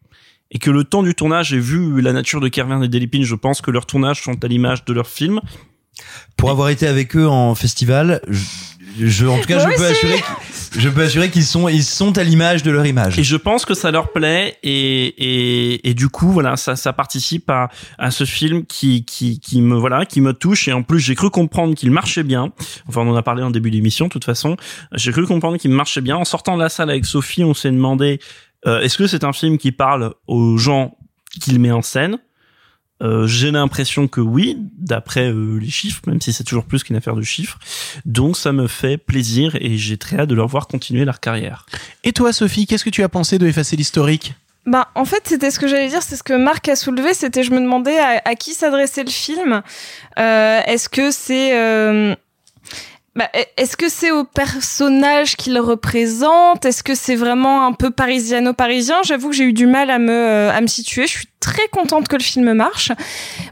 et 0.50 0.58
que 0.58 0.70
le 0.70 0.84
temps 0.84 1.02
du 1.02 1.14
tournage, 1.14 1.48
j'ai 1.48 1.58
vu 1.58 2.00
la 2.00 2.12
nature 2.12 2.40
de 2.40 2.48
Kervin 2.48 2.80
et 2.82 2.88
Delépine. 2.88 3.22
Je 3.24 3.34
pense 3.34 3.60
que 3.60 3.70
leurs 3.70 3.86
tournages 3.86 4.22
sont 4.22 4.42
à 4.44 4.46
l'image 4.48 4.84
de 4.84 4.92
leur 4.92 5.06
film. 5.08 5.40
Pour 6.36 6.50
avoir 6.50 6.68
été 6.68 6.86
avec 6.86 7.16
eux 7.16 7.26
en 7.26 7.54
festival, 7.54 8.20
je, 8.28 8.44
je- 8.98 9.26
en 9.26 9.38
tout 9.38 9.46
cas, 9.46 9.62
Moi 9.64 9.72
je 9.72 9.76
peux 9.78 9.86
assurer, 9.86 10.22
je 10.76 10.88
peux 10.88 11.02
assurer 11.02 11.30
qu'ils 11.30 11.44
sont, 11.44 11.68
ils 11.68 11.84
sont 11.84 12.16
à 12.18 12.22
l'image 12.22 12.62
de 12.62 12.70
leur 12.70 12.86
image. 12.86 13.18
Et 13.18 13.24
je 13.24 13.36
pense 13.36 13.64
que 13.64 13.74
ça 13.74 13.90
leur 13.90 14.12
plaît 14.12 14.58
et 14.62 15.06
et, 15.06 15.88
et 15.88 15.94
du 15.94 16.08
coup 16.08 16.30
voilà 16.30 16.56
ça 16.56 16.76
ça 16.76 16.92
participe 16.92 17.48
à 17.50 17.68
à 17.98 18.10
ce 18.10 18.24
film 18.24 18.64
qui 18.66 19.04
qui 19.04 19.40
qui 19.40 19.62
me 19.62 19.76
voilà 19.76 20.06
qui 20.06 20.20
me 20.20 20.32
touche 20.32 20.68
et 20.68 20.72
en 20.72 20.82
plus 20.82 21.00
j'ai 21.00 21.14
cru 21.14 21.30
comprendre 21.30 21.74
qu'il 21.74 21.90
marchait 21.90 22.22
bien. 22.22 22.52
Enfin 22.88 23.02
on 23.02 23.10
en 23.10 23.16
a 23.16 23.22
parlé 23.22 23.42
en 23.42 23.50
début 23.50 23.70
d'émission 23.70 24.06
de 24.06 24.10
toute 24.10 24.24
façon. 24.24 24.56
J'ai 24.92 25.12
cru 25.12 25.26
comprendre 25.26 25.56
qu'il 25.56 25.70
marchait 25.70 26.00
bien. 26.00 26.16
En 26.16 26.24
sortant 26.24 26.56
de 26.56 26.62
la 26.62 26.68
salle 26.68 26.90
avec 26.90 27.06
Sophie, 27.06 27.44
on 27.44 27.54
s'est 27.54 27.70
demandé 27.70 28.20
euh, 28.66 28.80
est-ce 28.80 28.98
que 28.98 29.06
c'est 29.06 29.24
un 29.24 29.32
film 29.32 29.58
qui 29.58 29.72
parle 29.72 30.14
aux 30.26 30.56
gens 30.56 30.96
qu'il 31.40 31.58
met 31.60 31.70
en 31.70 31.82
scène? 31.82 32.18
Euh, 33.02 33.26
j'ai 33.26 33.50
l'impression 33.50 34.08
que 34.08 34.22
oui, 34.22 34.56
d'après 34.78 35.30
euh, 35.30 35.58
les 35.60 35.68
chiffres, 35.68 36.00
même 36.06 36.20
si 36.20 36.32
c'est 36.32 36.44
toujours 36.44 36.64
plus 36.64 36.82
qu'une 36.82 36.96
affaire 36.96 37.14
de 37.14 37.22
chiffres. 37.22 37.58
Donc 38.06 38.36
ça 38.38 38.52
me 38.52 38.66
fait 38.66 38.96
plaisir 38.96 39.54
et 39.60 39.76
j'ai 39.76 39.98
très 39.98 40.20
hâte 40.20 40.30
de 40.30 40.34
leur 40.34 40.48
voir 40.48 40.66
continuer 40.66 41.04
leur 41.04 41.20
carrière. 41.20 41.66
Et 42.04 42.12
toi, 42.12 42.32
Sophie, 42.32 42.66
qu'est-ce 42.66 42.84
que 42.84 42.90
tu 42.90 43.02
as 43.02 43.10
pensé 43.10 43.38
de 43.38 43.46
effacer 43.46 43.76
l'historique? 43.76 44.32
Bah, 44.64 44.88
en 44.94 45.04
fait, 45.04 45.20
c'était 45.24 45.50
ce 45.50 45.58
que 45.58 45.68
j'allais 45.68 45.88
dire, 45.88 46.02
c'est 46.02 46.16
ce 46.16 46.22
que 46.22 46.32
Marc 46.32 46.68
a 46.68 46.74
soulevé, 46.74 47.14
c'était 47.14 47.44
je 47.44 47.52
me 47.52 47.60
demandais 47.60 47.98
à, 47.98 48.22
à 48.24 48.34
qui 48.34 48.52
s'adressait 48.54 49.04
le 49.04 49.10
film. 49.10 49.62
Euh, 50.18 50.60
Est-ce 50.66 50.88
que 50.88 51.10
c'est... 51.10 51.56
euh, 51.56 52.16
bah, 53.14 53.30
est-ce 53.56 53.76
que 53.78 53.88
c'est 53.88 54.10
au 54.10 54.24
personnage 54.24 55.36
qu'il 55.36 55.58
représente? 55.58 56.66
Est-ce 56.66 56.82
que 56.82 56.94
c'est 56.94 57.14
vraiment 57.14 57.66
un 57.66 57.72
peu 57.72 57.90
parisiano-parisien? 57.90 58.96
J'avoue 59.04 59.30
que 59.30 59.36
j'ai 59.36 59.44
eu 59.44 59.52
du 59.54 59.66
mal 59.66 59.88
à 59.90 59.98
me, 59.98 60.12
euh, 60.12 60.52
à 60.52 60.60
me 60.60 60.66
situer. 60.66 61.06
Je 61.06 61.12
suis 61.12 61.28
très 61.46 61.68
contente 61.68 62.08
que 62.08 62.16
le 62.16 62.22
film 62.22 62.52
marche. 62.54 62.90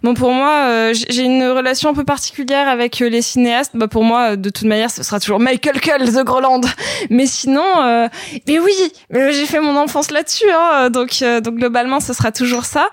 Bon, 0.03 0.15
pour 0.15 0.33
moi, 0.33 0.67
euh, 0.67 0.95
j'ai 1.09 1.23
une 1.23 1.45
relation 1.45 1.91
un 1.91 1.95
peu 1.95 2.05
particulière 2.05 2.69
avec 2.69 3.01
euh, 3.01 3.09
les 3.09 3.23
cinéastes. 3.23 3.71
Bah, 3.75 3.87
pour 3.87 4.03
moi, 4.03 4.33
euh, 4.33 4.37
de 4.37 4.51
toute 4.51 4.67
manière, 4.67 4.91
ce 4.91 5.05
sera 5.05 5.21
toujours 5.21 5.39
Michael 5.39 5.81
Cull, 5.81 6.13
The 6.13 6.25
Groland. 6.25 6.63
Mais 7.11 7.27
sinon, 7.27 7.63
mais 8.47 8.59
oui, 8.59 8.73
j'ai 9.11 9.47
fait 9.47 9.61
mon 9.61 9.77
enfance 9.77 10.11
là-dessus. 10.11 10.51
Hein, 10.51 10.91
donc, 10.91 11.23
donc 11.43 11.55
globalement, 11.55 12.01
ce 12.01 12.13
sera 12.13 12.33
toujours 12.33 12.65
ça. 12.65 12.89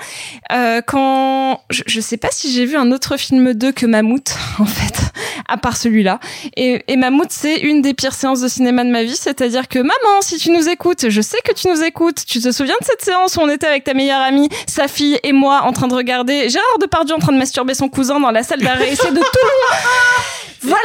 Quand 0.85 1.61
je, 1.69 1.81
je 1.87 1.99
sais 1.99 2.17
pas 2.17 2.29
si 2.31 2.51
j'ai 2.51 2.65
vu 2.65 2.75
un 2.75 2.91
autre 2.91 3.17
film 3.17 3.53
d'eux 3.53 3.71
que 3.71 3.85
Mammouth, 3.85 4.35
en 4.59 4.65
fait, 4.65 5.11
à 5.47 5.57
part 5.57 5.77
celui-là. 5.77 6.19
Et, 6.55 6.83
et 6.87 6.97
Mammouth, 6.97 7.31
c'est 7.31 7.57
une 7.57 7.81
des 7.81 7.93
pires 7.93 8.13
séances 8.13 8.41
de 8.41 8.47
cinéma 8.47 8.83
de 8.83 8.91
ma 8.91 9.03
vie. 9.03 9.15
C'est-à-dire 9.15 9.67
que 9.67 9.79
maman, 9.79 10.21
si 10.21 10.37
tu 10.37 10.51
nous 10.51 10.69
écoutes, 10.69 11.09
je 11.09 11.21
sais 11.21 11.39
que 11.43 11.53
tu 11.53 11.69
nous 11.69 11.81
écoutes. 11.83 12.23
Tu 12.27 12.39
te 12.39 12.51
souviens 12.51 12.75
de 12.79 12.85
cette 12.85 13.01
séance 13.01 13.37
où 13.37 13.41
on 13.41 13.49
était 13.49 13.67
avec 13.67 13.83
ta 13.83 13.93
meilleure 13.93 14.21
amie, 14.21 14.49
sa 14.67 14.87
fille 14.91 15.17
et 15.23 15.31
moi 15.33 15.61
en 15.63 15.73
train 15.73 15.87
de 15.87 15.95
regarder 15.95 16.49
Gérard 16.49 16.77
Depardieu 16.79 17.15
en 17.15 17.19
train 17.19 17.31
de 17.33 17.37
masturber 17.39 17.73
son 17.73 17.89
cousin 17.89 18.19
dans 18.19 18.29
la 18.31 18.43
salle 18.43 18.61
d'arrêt. 18.61 18.93
C'est 18.95 19.11
de 19.13 19.19
tout. 19.19 19.25
Voilà. 20.63 20.77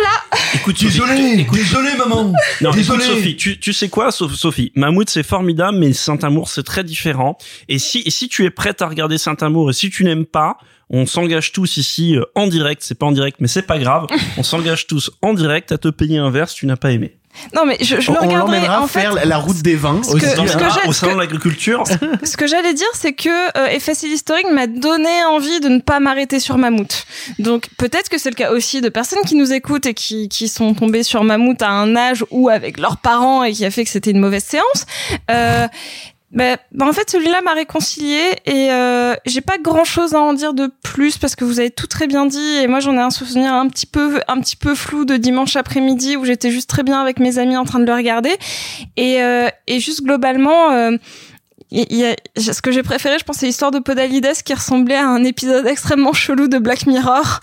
Écoute, 0.54 0.80
Désolé, 0.80 1.46
désolé 1.52 1.90
maman. 1.98 2.32
Non, 2.62 2.70
Désolé. 2.70 3.04
écoute, 3.04 3.16
Sophie, 3.18 3.36
tu, 3.36 3.60
tu 3.60 3.74
sais 3.74 3.90
quoi, 3.90 4.08
Soph- 4.10 4.34
Sophie? 4.34 4.72
Mammouth, 4.74 5.10
c'est 5.10 5.22
formidable, 5.22 5.76
mais 5.76 5.92
Saint-Amour, 5.92 6.48
c'est 6.48 6.62
très 6.62 6.82
différent. 6.82 7.36
Et 7.68 7.78
si, 7.78 8.02
et 8.06 8.10
si 8.10 8.28
tu 8.30 8.46
es 8.46 8.50
prête 8.50 8.80
à 8.80 8.86
regarder 8.88 9.18
Saint-Amour 9.18 9.68
et 9.68 9.72
si 9.74 9.90
tu 9.90 10.04
n'aimes 10.04 10.24
pas, 10.24 10.56
on 10.88 11.04
s'engage 11.04 11.52
tous 11.52 11.76
ici 11.76 12.16
euh, 12.16 12.22
en 12.34 12.46
direct. 12.46 12.80
C'est 12.82 12.98
pas 12.98 13.04
en 13.04 13.12
direct, 13.12 13.36
mais 13.40 13.48
c'est 13.48 13.66
pas 13.66 13.78
grave. 13.78 14.06
on 14.38 14.42
s'engage 14.42 14.86
tous 14.86 15.10
en 15.20 15.34
direct 15.34 15.72
à 15.72 15.78
te 15.78 15.88
payer 15.88 16.16
un 16.16 16.30
verre 16.30 16.48
si 16.48 16.56
tu 16.56 16.66
n'as 16.66 16.76
pas 16.76 16.92
aimé. 16.92 17.15
Non, 17.54 17.64
mais 17.64 17.76
je, 17.80 18.00
je 18.00 18.10
le 18.12 18.18
on 18.18 18.22
regarderai. 18.22 18.56
l'emmènera 18.56 18.82
En 18.82 18.86
fait, 18.86 19.00
faire 19.00 19.14
la 19.26 19.36
route 19.38 19.58
des 19.62 19.74
vins 19.76 20.00
que- 20.00 20.18
ce 20.20 20.88
au 20.88 20.92
salon 20.92 21.14
de 21.14 21.20
l'agriculture. 21.20 21.84
Ce 22.22 22.36
que 22.36 22.46
j'allais 22.46 22.74
dire, 22.74 22.86
c'est 22.94 23.12
que 23.12 23.28
euh, 23.58 23.66
Effet 23.68 23.92
historique 23.92 24.46
m'a 24.50 24.66
donné 24.66 25.24
envie 25.28 25.60
de 25.60 25.68
ne 25.68 25.80
pas 25.80 26.00
m'arrêter 26.00 26.40
sur 26.40 26.58
Mammouth. 26.58 27.06
Donc 27.38 27.68
peut-être 27.78 28.08
que 28.08 28.18
c'est 28.18 28.30
le 28.30 28.34
cas 28.36 28.50
aussi 28.52 28.80
de 28.80 28.88
personnes 28.88 29.22
qui 29.26 29.34
nous 29.34 29.52
écoutent 29.52 29.86
et 29.86 29.94
qui, 29.94 30.28
qui 30.28 30.48
sont 30.48 30.74
tombées 30.74 31.02
sur 31.02 31.24
Mammouth 31.24 31.62
à 31.62 31.68
un 31.70 31.96
âge 31.96 32.24
ou 32.30 32.48
avec 32.48 32.78
leurs 32.78 32.96
parents 32.98 33.42
et 33.44 33.52
qui 33.52 33.64
a 33.64 33.70
fait 33.70 33.84
que 33.84 33.90
c'était 33.90 34.10
une 34.10 34.20
mauvaise 34.20 34.44
séance. 34.44 34.86
Euh, 35.30 35.66
bah, 36.36 36.58
en 36.86 36.92
fait, 36.92 37.08
celui-là 37.08 37.40
m'a 37.42 37.54
réconcilié 37.54 38.20
et 38.44 38.70
euh, 38.70 39.14
j'ai 39.24 39.40
pas 39.40 39.56
grand-chose 39.56 40.14
à 40.14 40.20
en 40.20 40.34
dire 40.34 40.52
de 40.52 40.70
plus 40.82 41.16
parce 41.16 41.34
que 41.34 41.46
vous 41.46 41.60
avez 41.60 41.70
tout 41.70 41.86
très 41.86 42.06
bien 42.06 42.26
dit 42.26 42.56
et 42.60 42.66
moi 42.66 42.78
j'en 42.80 42.92
ai 42.94 43.00
un 43.00 43.08
souvenir 43.08 43.54
un 43.54 43.66
petit 43.68 43.86
peu 43.86 44.20
un 44.28 44.38
petit 44.40 44.56
peu 44.56 44.74
flou 44.74 45.06
de 45.06 45.16
dimanche 45.16 45.56
après-midi 45.56 46.16
où 46.16 46.26
j'étais 46.26 46.50
juste 46.50 46.68
très 46.68 46.82
bien 46.82 47.00
avec 47.00 47.20
mes 47.20 47.38
amis 47.38 47.56
en 47.56 47.64
train 47.64 47.78
de 47.78 47.86
le 47.86 47.94
regarder. 47.94 48.36
Et 48.98 49.22
euh, 49.22 49.48
et 49.66 49.80
juste 49.80 50.02
globalement 50.02 50.72
euh, 50.72 50.98
il 51.70 51.96
y 51.96 52.04
a, 52.04 52.14
ce 52.40 52.62
que 52.62 52.70
j'ai 52.70 52.82
préféré, 52.82 53.16
je 53.18 53.24
pense, 53.24 53.36
c'est 53.38 53.46
l'histoire 53.46 53.70
de 53.72 53.78
Podalides 53.80 54.28
qui 54.44 54.54
ressemblait 54.54 54.94
à 54.96 55.08
un 55.08 55.24
épisode 55.24 55.66
extrêmement 55.66 56.12
chelou 56.12 56.46
de 56.48 56.58
Black 56.58 56.86
Mirror, 56.86 57.40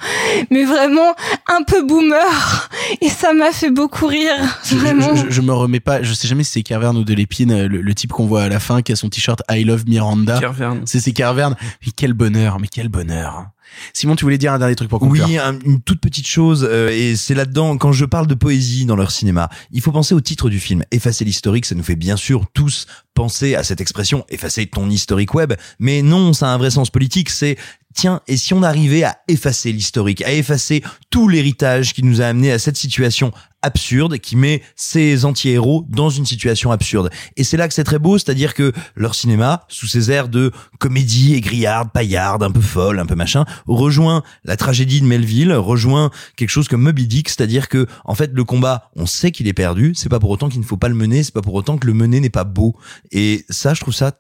mais 0.50 0.64
vraiment 0.64 1.14
un 1.48 1.64
peu 1.64 1.84
boomer. 1.84 2.70
Et 3.02 3.10
ça 3.10 3.34
m'a 3.34 3.52
fait 3.52 3.70
beaucoup 3.72 4.08
rire, 4.08 4.36
Je, 4.64 4.76
vraiment. 4.78 5.16
je- 5.16 5.30
je 5.30 5.42
me 5.42 5.52
remets 5.54 5.80
pas, 5.82 6.02
je 6.04 6.14
sais 6.14 6.28
jamais 6.28 6.44
si 6.44 6.52
c'est 6.54 6.64
Carverne 6.64 6.98
ou 6.98 7.04
de 7.04 7.14
l'épine, 7.14 7.68
le, 7.68 7.82
le 7.82 7.96
type 7.96 8.12
qu'on 8.14 8.26
voit 8.26 8.44
à 8.44 8.50
la 8.50 8.60
fin 8.60 8.82
qui 8.82 8.92
a 8.92 8.96
son 8.96 9.10
t-shirt 9.10 9.42
I 9.50 9.64
love 9.64 9.84
Miranda. 9.88 10.40
Carverne. 10.40 10.82
C'est 10.86 11.00
c'est 11.00 11.12
Carverne. 11.14 11.56
Mais 11.86 11.92
quel 11.96 12.14
bonheur, 12.14 12.60
mais 12.60 12.68
quel 12.68 12.88
bonheur. 12.90 13.48
Simon, 13.94 14.16
tu 14.16 14.26
voulais 14.26 14.38
dire 14.38 14.54
un 14.54 14.60
dernier 14.60 14.76
truc 14.76 14.90
pour 14.90 15.00
conclure 15.00 15.26
Oui, 15.28 15.38
un- 15.38 15.58
une 15.66 15.82
toute 15.82 16.00
petite 16.02 16.28
chose, 16.28 16.68
euh, 16.70 16.90
et 16.90 17.16
c'est 17.16 17.34
là-dedans, 17.36 17.78
quand 17.78 17.92
je 17.92 18.06
parle 18.06 18.28
de 18.28 18.36
poésie 18.36 18.86
dans 18.86 18.96
leur 18.96 19.12
cinéma, 19.12 19.50
il 19.72 19.82
faut 19.82 19.92
penser 19.92 20.14
au 20.14 20.22
titre 20.22 20.50
du 20.50 20.60
film. 20.60 20.84
Effacer 20.92 21.26
l'historique, 21.26 21.66
ça 21.66 21.76
nous 21.76 21.84
fait 21.84 21.96
bien 21.96 22.16
sûr 22.18 22.46
tous 22.54 22.86
penser 23.14 23.56
à 23.56 23.64
cette 23.64 23.80
expression, 23.82 24.26
effacer 24.30 24.66
ton 24.66 24.90
historique 24.90 25.34
web, 25.34 25.54
mais 25.80 26.02
non, 26.02 26.34
ça 26.34 26.48
a 26.50 26.54
un 26.54 26.58
vrai 26.58 26.72
sens 26.72 26.90
politique, 26.90 27.30
c'est 27.30 27.58
tiens, 27.94 28.22
et 28.28 28.38
si 28.38 28.54
on 28.54 28.64
arrivait 28.64 29.04
à 29.04 29.18
effacer 29.28 29.72
l'historique, 29.72 30.22
à 30.24 30.32
effacer 30.32 30.84
tout 31.10 31.28
l'héritage 31.28 31.94
qui 31.94 32.04
nous 32.04 32.22
a 32.22 32.26
amené 32.26 32.52
à 32.52 32.60
cette 32.60 32.78
situation 32.78 33.32
absurde, 33.64 34.18
qui 34.20 34.36
met 34.36 34.62
ces 34.76 35.26
anti-héros 35.26 35.86
dans 35.90 36.10
une 36.10 36.26
situation 36.26 36.72
absurde. 36.72 37.10
Et 37.38 37.44
c'est 37.44 37.58
là 37.58 37.68
que 37.68 37.74
c'est 37.74 37.84
très 37.84 37.98
beau, 37.98 38.18
c'est-à-dire 38.18 38.54
que 38.54 38.74
leur 38.96 39.16
cinéma, 39.16 39.66
sous 39.70 39.88
ces 39.88 40.12
airs 40.12 40.28
de 40.28 40.52
comédie 40.80 41.34
aigriarde, 41.34 41.90
paillarde, 41.92 42.44
un 42.44 42.52
peu 42.52 42.62
folle, 42.62 43.00
un 43.00 43.06
peu 43.06 43.16
machin, 43.16 43.46
rejoint 43.66 44.22
la 44.44 44.58
tragédie 44.58 45.02
de 45.02 45.06
Melville, 45.06 45.54
rejoint 45.54 46.12
quelque 46.36 46.50
chose 46.50 46.68
comme 46.68 46.82
Moby 46.82 47.08
Dick, 47.08 47.30
c'est-à-dire 47.30 47.70
que, 47.70 47.88
en 48.04 48.16
fait, 48.16 48.32
le 48.34 48.44
combat, 48.44 48.92
on 48.96 49.06
sait 49.06 49.32
qu'il 49.32 49.48
est 49.48 49.54
perdu, 49.54 49.94
c'est 49.96 50.10
pas 50.10 50.20
pour 50.20 50.30
autant 50.30 50.50
qu'il 50.50 50.60
ne 50.60 50.66
faut 50.66 50.78
pas 50.78 50.90
le 50.90 50.96
mener, 50.96 51.24
c'est 51.24 51.34
pas 51.34 51.42
pour 51.42 51.54
autant 51.54 51.78
que 51.78 51.88
le 51.88 51.94
mener 51.94 52.20
n'est 52.20 52.30
pas 52.30 52.44
beau. 52.44 52.76
Et 53.12 53.46
ça, 53.50 53.74
je 53.74 53.80
trouve 53.80 53.94
ça 53.94 54.12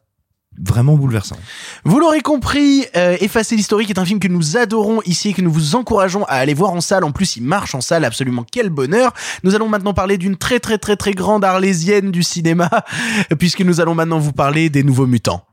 vraiment 0.60 0.96
bouleversant. 0.96 1.38
Vous 1.84 2.00
l'aurez 2.00 2.22
compris, 2.22 2.86
euh, 2.96 3.18
Effacer 3.20 3.56
l'historique 3.56 3.90
est 3.90 4.00
un 4.00 4.06
film 4.06 4.20
que 4.20 4.28
nous 4.28 4.58
adorons 4.58 5.02
ici 5.06 5.30
et 5.30 5.34
que 5.34 5.42
nous 5.42 5.52
vous 5.52 5.76
encourageons 5.76 6.24
à 6.26 6.36
aller 6.36 6.54
voir 6.54 6.72
en 6.72 6.82
salle. 6.82 7.04
En 7.04 7.12
plus, 7.12 7.36
il 7.38 7.44
marche 7.44 7.76
en 7.76 7.82
salle, 7.82 8.06
absolument 8.06 8.46
quel 8.50 8.70
bonheur. 8.70 9.14
Nous 9.44 9.56
allons 9.56 9.70
maintenant 9.70 9.94
parler 9.94 10.18
d'une 10.18 10.38
très 10.38 10.60
très 10.60 10.78
très 10.78 10.96
très 10.96 11.14
grande 11.14 11.44
arlésienne 11.44 12.12
du 12.12 12.24
cinéma, 12.24 12.70
puisque 13.40 13.62
nous 13.62 13.82
allons 13.82 13.96
maintenant 13.96 14.20
vous 14.20 14.34
parler 14.34 14.70
des 14.70 14.84
Nouveaux 14.84 15.08
Mutants. 15.08 15.46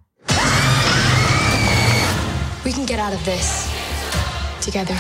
We 2.64 2.74
can 2.74 2.86
get 2.86 3.00
out 3.00 3.14
of 3.14 3.22
this 3.24 3.66
together. 4.60 4.94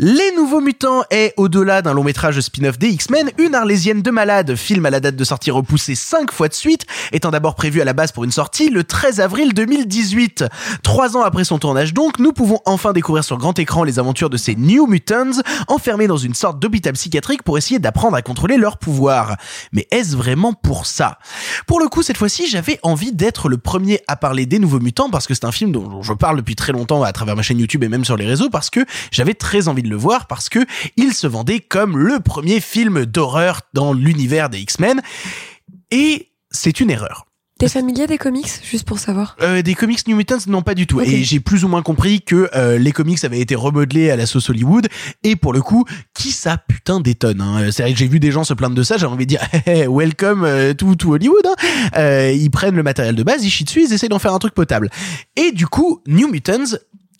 Les 0.00 0.30
Nouveaux 0.36 0.60
Mutants 0.60 1.02
est, 1.10 1.34
au-delà 1.36 1.82
d'un 1.82 1.92
long 1.92 2.04
métrage 2.04 2.38
spin-off 2.38 2.78
des 2.78 2.90
X-Men, 2.90 3.32
une 3.36 3.56
arlésienne 3.56 4.00
de 4.00 4.12
malade. 4.12 4.54
Film 4.54 4.86
à 4.86 4.90
la 4.90 5.00
date 5.00 5.16
de 5.16 5.24
sortie 5.24 5.50
repoussée 5.50 5.96
cinq 5.96 6.30
fois 6.30 6.46
de 6.46 6.54
suite, 6.54 6.86
étant 7.10 7.32
d'abord 7.32 7.56
prévu 7.56 7.80
à 7.80 7.84
la 7.84 7.94
base 7.94 8.12
pour 8.12 8.22
une 8.22 8.30
sortie 8.30 8.70
le 8.70 8.84
13 8.84 9.18
avril 9.18 9.54
2018. 9.54 10.44
Trois 10.84 11.16
ans 11.16 11.22
après 11.22 11.42
son 11.42 11.58
tournage 11.58 11.94
donc, 11.94 12.20
nous 12.20 12.32
pouvons 12.32 12.60
enfin 12.64 12.92
découvrir 12.92 13.24
sur 13.24 13.38
grand 13.38 13.58
écran 13.58 13.82
les 13.82 13.98
aventures 13.98 14.30
de 14.30 14.36
ces 14.36 14.54
New 14.54 14.86
Mutants, 14.86 15.42
enfermés 15.66 16.06
dans 16.06 16.16
une 16.16 16.34
sorte 16.34 16.60
d'hôpital 16.60 16.92
psychiatrique 16.92 17.42
pour 17.42 17.58
essayer 17.58 17.80
d'apprendre 17.80 18.16
à 18.16 18.22
contrôler 18.22 18.56
leur 18.56 18.78
pouvoir. 18.78 19.36
Mais 19.72 19.88
est-ce 19.90 20.14
vraiment 20.14 20.52
pour 20.52 20.86
ça? 20.86 21.18
Pour 21.66 21.80
le 21.80 21.88
coup, 21.88 22.04
cette 22.04 22.18
fois-ci, 22.18 22.46
j'avais 22.46 22.78
envie 22.84 23.10
d'être 23.10 23.48
le 23.48 23.58
premier 23.58 24.00
à 24.06 24.14
parler 24.14 24.46
des 24.46 24.60
Nouveaux 24.60 24.78
Mutants 24.78 25.10
parce 25.10 25.26
que 25.26 25.34
c'est 25.34 25.44
un 25.44 25.50
film 25.50 25.72
dont 25.72 26.04
je 26.04 26.12
parle 26.12 26.36
depuis 26.36 26.54
très 26.54 26.70
longtemps 26.70 27.02
à 27.02 27.12
travers 27.12 27.34
ma 27.34 27.42
chaîne 27.42 27.58
YouTube 27.58 27.82
et 27.82 27.88
même 27.88 28.04
sur 28.04 28.16
les 28.16 28.26
réseaux 28.26 28.48
parce 28.48 28.70
que 28.70 28.86
j'avais 29.10 29.34
très 29.34 29.66
envie 29.66 29.82
de 29.82 29.87
le 29.88 29.96
voir 29.96 30.26
parce 30.26 30.48
que 30.48 30.60
il 30.96 31.12
se 31.12 31.26
vendait 31.26 31.60
comme 31.60 31.98
le 31.98 32.20
premier 32.20 32.60
film 32.60 33.04
d'horreur 33.04 33.62
dans 33.74 33.92
l'univers 33.92 34.50
des 34.50 34.60
X-Men 34.60 35.00
et 35.90 36.32
c'est 36.50 36.80
une 36.80 36.90
erreur. 36.90 37.28
T'es 37.58 37.68
familier 37.68 38.06
des 38.06 38.18
comics, 38.18 38.48
juste 38.62 38.86
pour 38.86 39.00
savoir? 39.00 39.36
Euh, 39.42 39.62
des 39.62 39.74
comics 39.74 40.06
New 40.06 40.16
Mutants, 40.16 40.38
non 40.46 40.62
pas 40.62 40.76
du 40.76 40.86
tout. 40.86 41.00
Et 41.00 41.24
j'ai 41.24 41.40
plus 41.40 41.64
ou 41.64 41.68
moins 41.68 41.82
compris 41.82 42.22
que 42.22 42.48
euh, 42.54 42.78
les 42.78 42.92
comics 42.92 43.24
avaient 43.24 43.40
été 43.40 43.56
remodelés 43.56 44.10
à 44.10 44.16
la 44.16 44.26
sauce 44.26 44.48
Hollywood. 44.48 44.86
Et 45.24 45.34
pour 45.34 45.52
le 45.52 45.60
coup, 45.60 45.84
qui 46.14 46.30
ça 46.30 46.56
putain 46.56 47.00
détonne 47.00 47.40
hein? 47.40 47.72
C'est 47.72 47.82
vrai 47.82 47.92
que 47.92 47.98
j'ai 47.98 48.06
vu 48.06 48.20
des 48.20 48.30
gens 48.30 48.44
se 48.44 48.54
plaindre 48.54 48.76
de 48.76 48.84
ça. 48.84 48.96
J'ai 48.96 49.06
envie 49.06 49.26
de 49.26 49.30
dire 49.30 49.40
hey, 49.66 49.88
welcome 49.88 50.44
euh, 50.44 50.72
to, 50.72 50.94
to 50.94 51.14
Hollywood. 51.14 51.44
Hein. 51.46 51.56
Euh, 51.96 52.32
ils 52.32 52.50
prennent 52.50 52.76
le 52.76 52.84
matériel 52.84 53.16
de 53.16 53.24
base, 53.24 53.44
ils 53.44 53.50
chient 53.50 53.64
dessus, 53.64 53.82
ils 53.82 53.92
essayent 53.92 54.08
d'en 54.08 54.20
faire 54.20 54.34
un 54.34 54.38
truc 54.38 54.54
potable. 54.54 54.88
Et 55.34 55.50
du 55.50 55.66
coup, 55.66 56.00
New 56.06 56.28
Mutants, 56.30 56.76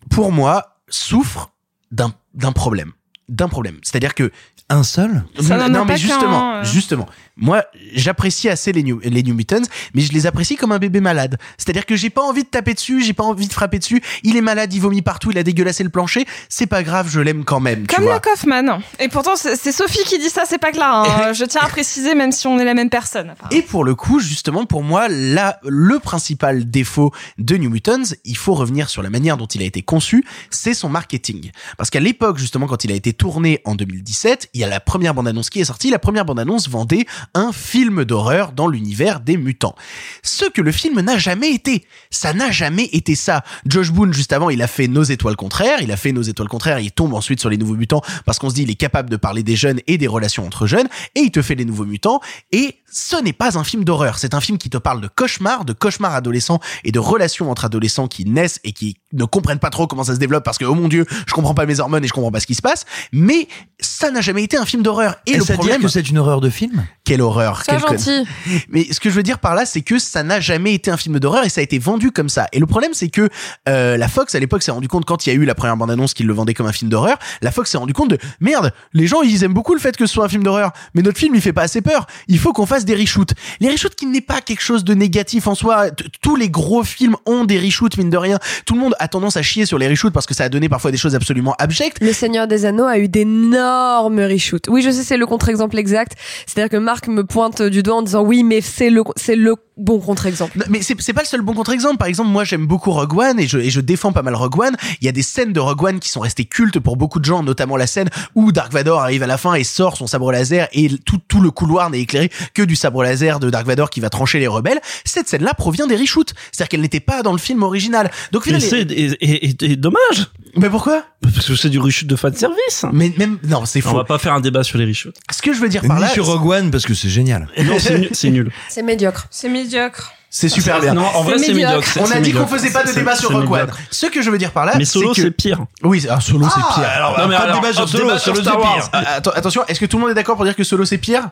pour 0.08 0.30
moi, 0.30 0.76
souffre 0.88 1.50
d'un 1.90 2.52
problème. 2.52 2.92
D'un 3.28 3.48
problème. 3.48 3.78
C'est-à-dire 3.82 4.14
que 4.14 4.30
un 4.70 4.82
seul 4.82 5.24
Ça 5.40 5.68
non 5.68 5.86
pas 5.86 5.92
mais 5.94 5.96
justement, 5.98 6.54
euh. 6.56 6.64
justement, 6.64 7.06
moi 7.36 7.64
j'apprécie 7.94 8.48
assez 8.48 8.72
les 8.72 8.82
New, 8.82 9.00
les 9.02 9.22
New 9.22 9.34
Mutants, 9.34 9.62
mais 9.94 10.02
je 10.02 10.12
les 10.12 10.26
apprécie 10.26 10.56
comme 10.56 10.72
un 10.72 10.78
bébé 10.78 11.00
malade. 11.00 11.38
C'est-à-dire 11.56 11.86
que 11.86 11.96
j'ai 11.96 12.10
pas 12.10 12.22
envie 12.22 12.42
de 12.44 12.48
taper 12.48 12.74
dessus, 12.74 13.02
j'ai 13.02 13.12
pas 13.14 13.24
envie 13.24 13.48
de 13.48 13.52
frapper 13.52 13.78
dessus. 13.78 14.02
Il 14.24 14.36
est 14.36 14.40
malade, 14.42 14.72
il 14.74 14.80
vomit 14.80 15.00
partout, 15.02 15.30
il 15.30 15.38
a 15.38 15.42
dégueulassé 15.42 15.84
le 15.84 15.90
plancher. 15.90 16.26
C'est 16.50 16.66
pas 16.66 16.82
grave, 16.82 17.08
je 17.10 17.20
l'aime 17.20 17.44
quand 17.44 17.60
même. 17.60 17.86
tu 17.86 17.94
Comme 17.94 18.04
vois. 18.04 18.14
le 18.14 18.20
Kaufman. 18.20 18.80
Et 19.00 19.08
pourtant, 19.08 19.36
c'est 19.36 19.56
c'est 19.56 19.72
Sophie 19.72 20.04
qui 20.04 20.18
dit 20.18 20.28
ça, 20.28 20.42
c'est 20.46 20.58
pas 20.58 20.72
Clara. 20.72 21.28
hein. 21.28 21.32
Je 21.32 21.44
tiens 21.44 21.62
à 21.62 21.68
préciser, 21.68 22.14
même 22.14 22.32
si 22.32 22.46
on 22.46 22.58
est 22.58 22.64
la 22.64 22.74
même 22.74 22.90
personne. 22.90 23.34
Et 23.50 23.62
pour 23.62 23.84
le 23.84 23.94
coup, 23.94 24.20
justement, 24.20 24.66
pour 24.66 24.82
moi, 24.82 25.08
là, 25.08 25.58
le 25.66 25.98
principal 25.98 26.68
défaut 26.70 27.10
de 27.38 27.56
New 27.56 27.70
Mutants, 27.70 28.14
il 28.24 28.36
faut 28.36 28.54
revenir 28.54 28.90
sur 28.90 29.02
la 29.02 29.08
manière 29.10 29.36
dont 29.38 29.46
il 29.46 29.62
a 29.62 29.64
été 29.64 29.80
conçu, 29.82 30.24
c'est 30.50 30.74
son 30.74 30.88
marketing. 30.90 31.50
Parce 31.78 31.88
qu'à 31.90 32.00
l'époque, 32.00 32.36
justement, 32.38 32.66
quand 32.66 32.84
il 32.84 32.92
a 32.92 32.94
été 32.94 33.12
tourné 33.14 33.60
en 33.64 33.74
2017, 33.74 34.50
il 34.58 34.62
y 34.62 34.64
a 34.64 34.68
la 34.68 34.80
première 34.80 35.14
bande-annonce 35.14 35.50
qui 35.50 35.60
est 35.60 35.64
sortie. 35.64 35.88
La 35.88 36.00
première 36.00 36.24
bande-annonce 36.24 36.68
vendait 36.68 37.06
un 37.32 37.52
film 37.52 38.04
d'horreur 38.04 38.50
dans 38.50 38.66
l'univers 38.66 39.20
des 39.20 39.36
mutants. 39.36 39.76
Ce 40.24 40.46
que 40.46 40.60
le 40.60 40.72
film 40.72 41.00
n'a 41.00 41.16
jamais 41.16 41.52
été. 41.52 41.86
Ça 42.10 42.32
n'a 42.32 42.50
jamais 42.50 42.86
été 42.92 43.14
ça. 43.14 43.44
Josh 43.66 43.92
Boone, 43.92 44.12
juste 44.12 44.32
avant, 44.32 44.50
il 44.50 44.60
a 44.60 44.66
fait 44.66 44.88
Nos 44.88 45.04
étoiles 45.04 45.36
contraires. 45.36 45.80
Il 45.80 45.92
a 45.92 45.96
fait 45.96 46.10
Nos 46.10 46.22
étoiles 46.22 46.48
contraires. 46.48 46.80
Il 46.80 46.90
tombe 46.90 47.14
ensuite 47.14 47.38
sur 47.38 47.50
les 47.50 47.56
nouveaux 47.56 47.76
mutants 47.76 48.02
parce 48.26 48.40
qu'on 48.40 48.50
se 48.50 48.56
dit 48.56 48.62
il 48.62 48.70
est 48.70 48.74
capable 48.74 49.10
de 49.10 49.16
parler 49.16 49.44
des 49.44 49.54
jeunes 49.54 49.80
et 49.86 49.96
des 49.96 50.08
relations 50.08 50.44
entre 50.44 50.66
jeunes. 50.66 50.88
Et 51.14 51.20
il 51.20 51.30
te 51.30 51.40
fait 51.40 51.54
les 51.54 51.64
nouveaux 51.64 51.86
mutants. 51.86 52.20
Et 52.50 52.78
ce 52.90 53.14
n'est 53.22 53.32
pas 53.32 53.56
un 53.58 53.64
film 53.64 53.84
d'horreur. 53.84 54.18
C'est 54.18 54.34
un 54.34 54.40
film 54.40 54.58
qui 54.58 54.70
te 54.70 54.78
parle 54.78 55.00
de 55.00 55.08
cauchemars, 55.08 55.64
de 55.66 55.72
cauchemars 55.72 56.14
adolescents 56.14 56.58
et 56.82 56.90
de 56.90 56.98
relations 56.98 57.48
entre 57.48 57.66
adolescents 57.66 58.08
qui 58.08 58.24
naissent 58.24 58.58
et 58.64 58.72
qui 58.72 58.96
ne 59.12 59.24
comprennent 59.24 59.58
pas 59.58 59.70
trop 59.70 59.86
comment 59.86 60.04
ça 60.04 60.14
se 60.14 60.18
développe 60.20 60.44
parce 60.44 60.58
que, 60.58 60.64
oh 60.64 60.74
mon 60.74 60.88
dieu, 60.88 61.06
je 61.26 61.32
comprends 61.32 61.54
pas 61.54 61.66
mes 61.66 61.80
hormones 61.80 62.04
et 62.04 62.08
je 62.08 62.12
comprends 62.12 62.30
pas 62.30 62.40
ce 62.40 62.46
qui 62.46 62.54
se 62.54 62.62
passe. 62.62 62.84
Mais 63.12 63.48
ça 63.80 64.10
n'a 64.10 64.20
jamais 64.20 64.42
été 64.42 64.56
un 64.56 64.66
film 64.66 64.82
d'horreur. 64.82 65.16
Et, 65.26 65.32
Et 65.32 65.36
le 65.38 65.44
ça 65.44 65.54
problème. 65.54 65.76
dire 65.78 65.86
que 65.86 65.92
c'est 65.92 66.08
une 66.10 66.18
horreur 66.18 66.40
de 66.40 66.50
film 66.50 66.84
Quelle 67.04 67.22
horreur. 67.22 67.62
Conne- 67.66 67.78
gentil. 67.80 68.24
mais 68.68 68.86
ce 68.92 69.00
que 69.00 69.08
je 69.10 69.14
veux 69.14 69.22
dire 69.22 69.38
par 69.38 69.54
là, 69.54 69.64
c'est 69.66 69.80
que 69.82 69.98
ça 69.98 70.22
n'a 70.22 70.40
jamais 70.40 70.74
été 70.74 70.90
un 70.90 70.96
film 70.96 71.18
d'horreur 71.18 71.44
et 71.44 71.48
ça 71.48 71.60
a 71.60 71.64
été 71.64 71.78
vendu 71.78 72.10
comme 72.12 72.28
ça. 72.28 72.46
Et 72.52 72.58
le 72.58 72.66
problème, 72.66 72.92
c'est 72.94 73.08
que 73.08 73.28
euh, 73.68 73.96
la 73.96 74.08
Fox, 74.08 74.34
à 74.34 74.40
l'époque, 74.40 74.62
s'est 74.62 74.70
rendu 74.70 74.88
compte 74.88 75.04
quand 75.04 75.26
il 75.26 75.30
y 75.30 75.32
a 75.32 75.36
eu 75.36 75.44
la 75.44 75.54
première 75.54 75.76
bande-annonce 75.76 76.12
qu'ils 76.14 76.26
le 76.26 76.34
vendaient 76.34 76.54
comme 76.54 76.66
un 76.66 76.72
film 76.72 76.90
d'horreur. 76.90 77.18
La 77.40 77.50
Fox 77.50 77.70
s'est 77.70 77.78
rendu 77.78 77.92
compte 77.94 78.10
de 78.10 78.18
merde, 78.40 78.72
les 78.92 79.06
gens 79.06 79.22
ils 79.22 79.42
aiment 79.44 79.54
beaucoup 79.54 79.74
le 79.74 79.80
fait 79.80 79.96
que 79.96 80.06
ce 80.06 80.12
soit 80.14 80.24
un 80.24 80.28
film 80.28 80.42
d'horreur, 80.42 80.72
mais 80.94 81.02
notre 81.02 81.18
film 81.18 81.34
il 81.34 81.40
fait 81.40 81.52
pas 81.52 81.62
assez 81.62 81.80
peur. 81.80 82.06
Il 82.28 82.38
faut 82.38 82.52
qu'on 82.52 82.66
fasse 82.66 82.84
des 82.84 82.94
reshoots. 82.94 83.32
Les 83.60 83.70
reshoots 83.70 83.94
qui 83.94 84.06
n'est 84.06 84.20
pas 84.20 84.40
quelque 84.40 84.62
chose 84.62 84.84
de 84.84 84.94
négatif 84.94 85.46
en 85.46 85.54
soi. 85.54 85.90
Tous 86.22 86.36
les 86.36 86.50
gros 86.50 86.84
films 86.84 87.16
ont 87.26 87.44
des 87.44 87.58
reshoots 87.58 87.96
mine 87.96 88.10
de 88.10 88.16
rien. 88.16 88.38
Tout 88.66 88.74
le 88.74 88.80
monde 88.80 88.94
a 88.98 89.08
tendance 89.08 89.36
à 89.36 89.42
chier 89.42 89.66
sur 89.66 89.78
les 89.78 89.88
reshoots 89.88 90.12
parce 90.12 90.26
que 90.26 90.34
ça 90.34 90.44
a 90.44 90.48
donné 90.48 90.68
parfois 90.68 90.90
des 90.90 90.96
choses 90.96 91.14
absolument 91.14 91.54
abjectes. 91.58 91.98
Le 92.00 92.12
Seigneur 92.12 92.46
des 92.46 92.64
Anneaux 92.64 92.84
a 92.84 92.98
eu 92.98 93.08
d'énormes 93.08 94.20
reshoots. 94.20 94.68
Oui, 94.68 94.82
je 94.82 94.90
sais, 94.90 95.02
c'est 95.02 95.16
le 95.16 95.26
contre-exemple 95.26 95.78
exact. 95.78 96.12
C'est-à-dire 96.46 96.70
que 96.70 96.76
Marc 96.76 97.08
me 97.08 97.24
pointe 97.24 97.62
du 97.62 97.82
doigt 97.82 97.96
en 97.96 98.02
disant 98.02 98.22
oui, 98.22 98.42
mais 98.42 98.60
c'est 98.60 98.90
le, 98.90 99.02
c'est 99.16 99.36
le 99.36 99.54
bon 99.76 100.00
contre-exemple. 100.00 100.58
Non, 100.58 100.64
Mais 100.68 100.82
c'est 100.82 101.00
c'est 101.00 101.12
pas 101.12 101.22
le 101.22 101.26
seul 101.26 101.40
bon 101.40 101.54
contre-exemple. 101.54 101.96
Par 101.98 102.08
exemple, 102.08 102.30
moi 102.30 102.44
j'aime 102.44 102.66
beaucoup 102.66 102.90
Rogue 102.90 103.16
One 103.16 103.38
et 103.40 103.46
je, 103.46 103.58
et 103.58 103.70
je 103.70 103.80
défends 103.80 104.12
pas 104.12 104.22
mal 104.22 104.34
Rogue 104.34 104.58
One. 104.60 104.76
Il 105.00 105.04
y 105.04 105.08
a 105.08 105.12
des 105.12 105.22
scènes 105.22 105.52
de 105.52 105.60
Rogue 105.60 105.82
One 105.82 106.00
qui 106.00 106.08
sont 106.10 106.20
restées 106.20 106.44
cultes 106.44 106.78
pour 106.80 106.96
beaucoup 106.96 107.20
de 107.20 107.24
gens, 107.24 107.42
notamment 107.42 107.76
la 107.76 107.86
scène 107.86 108.08
où 108.34 108.52
Dark 108.52 108.72
Vador 108.72 109.00
arrive 109.00 109.22
à 109.22 109.26
la 109.26 109.38
fin 109.38 109.54
et 109.54 109.64
sort 109.64 109.96
son 109.96 110.06
sabre 110.06 110.32
laser 110.32 110.68
et 110.72 110.88
tout, 111.04 111.18
tout 111.28 111.40
le 111.40 111.50
couloir 111.50 111.90
n'est 111.90 112.00
éclairé 112.00 112.30
que 112.54 112.62
du 112.62 112.76
sabre 112.76 113.02
laser 113.02 113.38
de 113.40 113.50
Dark 113.50 113.66
Vador 113.66 113.90
qui 113.90 114.00
va 114.00 114.10
trancher 114.10 114.38
les 114.38 114.48
rebelles. 114.48 114.80
Cette 115.04 115.28
scène-là 115.28 115.54
provient 115.54 115.86
des 115.86 115.96
reshoots. 115.96 116.34
C'est-à-dire 116.52 116.68
qu'elle 116.68 116.80
n'était 116.80 117.00
pas 117.00 117.22
dans 117.22 117.32
le 117.32 117.38
film 117.38 117.62
original. 117.62 118.10
Donc 118.32 118.44
finalement, 118.44 118.66
et, 118.92 119.12
et- 119.20 119.46
et- 119.50 119.56
et 119.72 119.76
dommage. 119.76 120.26
Mais 120.56 120.70
pourquoi 120.70 121.02
Parce 121.22 121.46
que 121.46 121.54
c'est 121.56 121.68
du 121.68 121.78
reshoot 121.78 122.06
de 122.08 122.16
fan 122.16 122.34
service. 122.34 122.84
Mais 122.92 123.12
même 123.18 123.38
non, 123.44 123.64
c'est 123.64 123.84
On 123.86 123.90
faux. 123.90 123.96
va 123.96 124.04
pas 124.04 124.18
faire 124.18 124.32
un 124.34 124.40
débat 124.40 124.64
sur 124.64 124.78
les 124.78 124.86
reshoots. 124.86 125.14
Ce 125.30 125.42
que 125.42 125.52
je 125.52 125.60
veux 125.60 125.68
dire 125.68 125.82
par 125.86 125.96
Ni 125.96 126.02
là, 126.02 126.08
sur 126.08 126.26
Rogue 126.26 126.46
One 126.46 126.70
parce 126.70 126.84
que 126.86 126.94
c'est 126.94 127.08
génial. 127.08 127.48
Non, 127.64 127.78
c'est 127.78 127.98
nul- 127.98 128.50
c'est 128.62 128.82
médiocre. 128.82 129.26
C'est 129.30 129.48
médiocre. 129.48 130.12
c'est 130.30 130.48
super 130.48 130.80
bien. 130.80 130.94
Non, 130.94 131.04
en 131.06 131.22
vrai, 131.22 131.38
C'est 131.38 131.52
médiocre. 131.54 131.88
On 132.00 132.10
a 132.10 132.20
dit 132.20 132.32
qu'on 132.32 132.46
faisait 132.46 132.70
pas 132.70 132.84
de 132.84 132.92
débat 132.92 133.14
sur 133.16 133.30
Rogue 133.30 133.50
One. 133.50 133.70
Ce 133.90 134.06
que 134.06 134.20
je 134.22 134.30
veux 134.30 134.38
dire 134.38 134.52
par 134.52 134.64
là, 134.66 134.72
Mais 134.76 134.84
Solo, 134.84 135.12
que- 135.14 135.22
c'est 135.22 135.30
pire. 135.30 135.64
Oui, 135.82 136.04
ah, 136.10 136.20
Solo 136.20 136.46
c'est 136.48 136.60
Ah, 136.62 136.74
pire. 136.74 136.88
alors, 136.88 137.18
Non, 137.20 137.28
mais 137.28 137.36
pas 137.36 137.42
de 137.42 137.48
alors, 137.50 137.60
débat 137.60 137.72
sur 137.72 137.88
Solo, 137.88 138.10
c'est 138.18 138.32
pire. 138.32 138.88
Ah, 138.92 139.20
atten- 139.20 139.32
attention, 139.34 139.62
est-ce 139.68 139.80
que 139.80 139.86
tout 139.86 139.96
le 139.96 140.02
monde 140.02 140.10
est 140.10 140.14
d'accord 140.14 140.36
pour 140.36 140.44
dire 140.44 140.56
que 140.56 140.64
Solo 140.64 140.84
c'est 140.84 140.98
pire? 140.98 141.28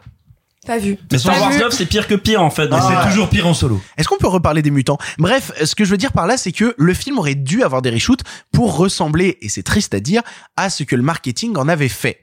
Pas 0.67 0.79
vu. 0.79 0.99
Mais 1.11 1.19
Star 1.19 1.35
Pas 1.35 1.41
Wars 1.41 1.51
vu. 1.53 1.59
9, 1.61 1.73
c'est 1.73 1.87
pire 1.87 2.09
que 2.09 2.15
pire 2.15 2.43
en 2.43 2.51
fait. 2.51 2.69
Ah. 2.73 3.03
c'est 3.05 3.09
toujours 3.11 3.29
pire 3.29 3.47
en 3.47 3.55
solo. 3.55 3.81
Est-ce 3.97 4.09
qu'on 4.09 4.19
peut 4.19 4.27
reparler 4.29 4.63
des 4.63 4.71
mutants? 4.71 4.99
Bref, 5.19 5.53
ce 5.65 5.75
que 5.75 5.85
je 5.85 5.91
veux 5.91 5.97
dire 5.97 6.13
par 6.13 6.27
là, 6.27 6.37
c'est 6.37 6.53
que 6.53 6.75
le 6.77 6.95
film 6.95 7.19
aurait 7.19 7.35
dû 7.35 7.63
avoir 7.63 7.83
des 7.83 7.91
reshoots 7.91 8.23
pour 8.53 8.77
ressembler, 8.77 9.39
et 9.43 9.49
c'est 9.49 9.63
triste 9.63 9.95
à 9.95 10.01
dire, 10.01 10.23
à 10.57 10.71
ce 10.71 10.83
que 10.83 10.97
le 10.97 11.03
marketing 11.03 11.57
en 11.57 11.69
avait 11.69 11.89
fait. 11.89 12.21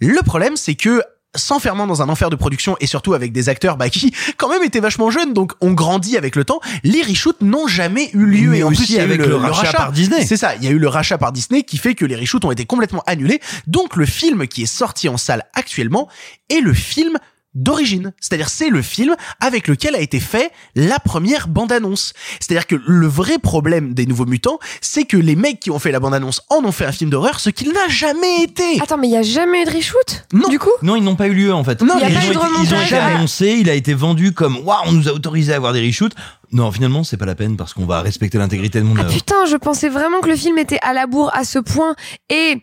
Le 0.00 0.20
problème, 0.22 0.56
c'est 0.56 0.74
que 0.74 1.02
s'enfermant 1.36 1.86
dans 1.86 2.02
un 2.02 2.08
enfer 2.08 2.30
de 2.30 2.36
production 2.36 2.76
et 2.80 2.86
surtout 2.86 3.14
avec 3.14 3.32
des 3.32 3.48
acteurs 3.48 3.76
bah, 3.76 3.88
qui 3.90 4.14
quand 4.36 4.48
même 4.48 4.62
étaient 4.62 4.80
vachement 4.80 5.10
jeunes 5.10 5.32
donc 5.32 5.52
ont 5.60 5.72
grandi 5.72 6.16
avec 6.16 6.36
le 6.36 6.44
temps 6.44 6.60
les 6.84 7.02
reshoots 7.02 7.40
n'ont 7.40 7.66
jamais 7.66 8.10
eu 8.14 8.24
lieu 8.24 8.50
Mais 8.50 8.58
et 8.58 8.62
en 8.62 8.68
aussi 8.70 8.82
plus 8.82 8.90
il 8.90 8.96
y 8.96 8.98
a 9.00 9.02
eu 9.02 9.04
avec 9.06 9.18
le, 9.18 9.24
le 9.26 9.30
le 9.32 9.36
rachat 9.38 9.72
par 9.72 9.92
Disney. 9.92 10.24
c'est 10.24 10.36
ça 10.36 10.54
il 10.56 10.64
y 10.64 10.68
a 10.68 10.70
eu 10.70 10.78
le 10.78 10.88
rachat 10.88 11.18
par 11.18 11.32
Disney 11.32 11.62
qui 11.64 11.76
fait 11.76 11.94
que 11.94 12.04
les 12.04 12.16
reshoots 12.16 12.44
ont 12.44 12.52
été 12.52 12.66
complètement 12.66 13.02
annulés 13.06 13.40
donc 13.66 13.96
le 13.96 14.06
film 14.06 14.46
qui 14.46 14.62
est 14.62 14.66
sorti 14.66 15.08
en 15.08 15.16
salle 15.16 15.44
actuellement 15.54 16.08
est 16.50 16.60
le 16.60 16.72
film 16.72 17.18
d'origine. 17.54 18.12
C'est-à-dire 18.20 18.48
c'est 18.48 18.68
le 18.70 18.82
film 18.82 19.14
avec 19.40 19.68
lequel 19.68 19.94
a 19.94 20.00
été 20.00 20.20
fait 20.20 20.50
la 20.74 20.98
première 20.98 21.48
bande-annonce. 21.48 22.12
C'est-à-dire 22.40 22.66
que 22.66 22.76
le 22.86 23.06
vrai 23.06 23.38
problème 23.38 23.94
des 23.94 24.06
Nouveaux 24.06 24.26
Mutants, 24.26 24.58
c'est 24.80 25.04
que 25.04 25.16
les 25.16 25.36
mecs 25.36 25.60
qui 25.60 25.70
ont 25.70 25.78
fait 25.78 25.92
la 25.92 26.00
bande-annonce 26.00 26.42
en 26.50 26.64
ont 26.64 26.72
fait 26.72 26.84
un 26.86 26.92
film 26.92 27.10
d'horreur, 27.10 27.40
ce 27.40 27.50
qu'il 27.50 27.72
n'a 27.72 27.88
jamais 27.88 28.42
été. 28.42 28.80
Attends, 28.80 28.98
mais 28.98 29.08
il 29.08 29.12
y 29.12 29.16
a 29.16 29.22
jamais 29.22 29.62
eu 29.62 29.64
de 29.64 29.70
reshoot 29.70 30.26
Non. 30.32 30.48
Du 30.48 30.58
coup? 30.58 30.70
Non, 30.82 30.96
ils 30.96 31.02
n'ont 31.04 31.16
pas 31.16 31.28
eu 31.28 31.34
lieu 31.34 31.52
en 31.54 31.64
fait. 31.64 31.80
Non, 31.82 31.94
Il 31.98 32.02
y 32.02 32.04
a 32.04 32.08
ils, 32.10 32.14
pas 32.14 32.20
ont 32.20 32.22
eu 32.22 32.26
de 32.26 32.30
été, 32.30 32.38
ils 32.38 32.46
ont 32.46 32.48
remontage. 32.56 32.86
été 32.86 32.96
annoncés, 32.96 33.56
il 33.60 33.70
a 33.70 33.74
été 33.74 33.94
vendu 33.94 34.32
comme 34.32 34.58
waouh, 34.64 34.78
on 34.86 34.92
nous 34.92 35.08
a 35.08 35.12
autorisé 35.12 35.52
à 35.52 35.56
avoir 35.56 35.72
des 35.72 35.86
reshoots. 35.86 36.14
Non, 36.52 36.70
finalement, 36.70 37.02
c'est 37.02 37.16
pas 37.16 37.26
la 37.26 37.34
peine 37.34 37.56
parce 37.56 37.72
qu'on 37.74 37.84
va 37.86 38.00
respecter 38.02 38.38
l'intégrité 38.38 38.78
de 38.78 38.84
mon 38.84 38.94
Ah 38.96 39.00
œuvre. 39.02 39.12
putain, 39.12 39.46
je 39.46 39.56
pensais 39.56 39.88
vraiment 39.88 40.20
que 40.20 40.28
le 40.28 40.36
film 40.36 40.56
était 40.58 40.78
à 40.82 40.92
la 40.92 41.06
bourre 41.08 41.30
à 41.34 41.44
ce 41.44 41.58
point. 41.58 41.96
Et 42.30 42.62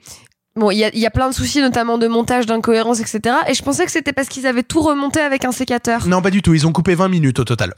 bon, 0.55 0.71
il 0.71 0.77
y 0.77 0.83
a, 0.83 0.95
y 0.95 1.05
a 1.05 1.11
plein 1.11 1.29
de 1.29 1.33
soucis, 1.33 1.61
notamment 1.61 1.97
de 1.97 2.07
montage, 2.07 2.45
d'incohérence, 2.45 2.99
etc. 2.99 3.35
Et 3.47 3.53
je 3.53 3.63
pensais 3.63 3.85
que 3.85 3.91
c'était 3.91 4.13
parce 4.13 4.27
qu'ils 4.27 4.47
avaient 4.47 4.63
tout 4.63 4.81
remonté 4.81 5.19
avec 5.19 5.45
un 5.45 5.51
sécateur. 5.51 6.07
Non, 6.07 6.21
pas 6.21 6.31
du 6.31 6.41
tout. 6.41 6.53
Ils 6.53 6.67
ont 6.67 6.71
coupé 6.71 6.95
20 6.95 7.09
minutes 7.09 7.39
au 7.39 7.43
total. 7.43 7.73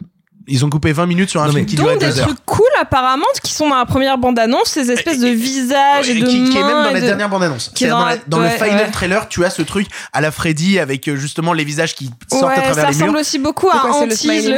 Ils 0.48 0.66
ont 0.66 0.70
coupé 0.70 0.92
20 0.92 1.06
minutes 1.06 1.30
sur 1.30 1.42
un 1.42 1.48
Non, 1.48 1.54
film 1.54 1.66
qui 1.66 1.76
Donc 1.78 1.98
des 2.00 2.20
heures. 2.20 2.28
trucs 2.28 2.44
cool 2.46 2.66
apparemment 2.82 3.24
qui 3.44 3.54
sont 3.54 3.70
dans 3.70 3.78
la 3.78 3.86
première 3.86 4.18
bande-annonce, 4.18 4.66
ces 4.72 4.92
espèces 4.92 5.20
de 5.20 5.30
visages 5.30 6.10
et 6.10 6.16
qui, 6.16 6.22
de 6.22 6.26
qui 6.50 6.58
est 6.58 6.62
même 6.64 6.84
dans 6.84 6.92
la 6.92 7.00
de- 7.00 7.06
dernière 7.06 7.30
bande-annonce. 7.30 7.72
qui 7.74 7.88
dans 7.88 8.00
Dans, 8.00 8.06
la- 8.06 8.18
dans 8.28 8.40
le 8.40 8.50
final 8.50 8.76
ouais. 8.86 8.92
trailer, 8.92 9.30
tu 9.30 9.46
as 9.46 9.50
ce 9.50 9.62
truc 9.62 9.88
à 10.12 10.20
la 10.20 10.32
Freddy 10.32 10.80
avec 10.80 11.08
euh, 11.08 11.16
justement 11.16 11.54
les 11.54 11.64
visages 11.64 11.96
qui 11.96 12.10
sortent 12.30 12.52
à 12.58 12.62
travers 12.62 12.76
ça 12.76 12.82
les 12.92 12.96
murs. 12.98 13.06
ressemble 13.06 13.18
aussi 13.20 13.40
beaucoup 13.40 13.70
à 13.70 13.80
Pourquoi 13.80 14.00
c'est 14.02 14.06
le 14.08 14.16
film 14.16 14.54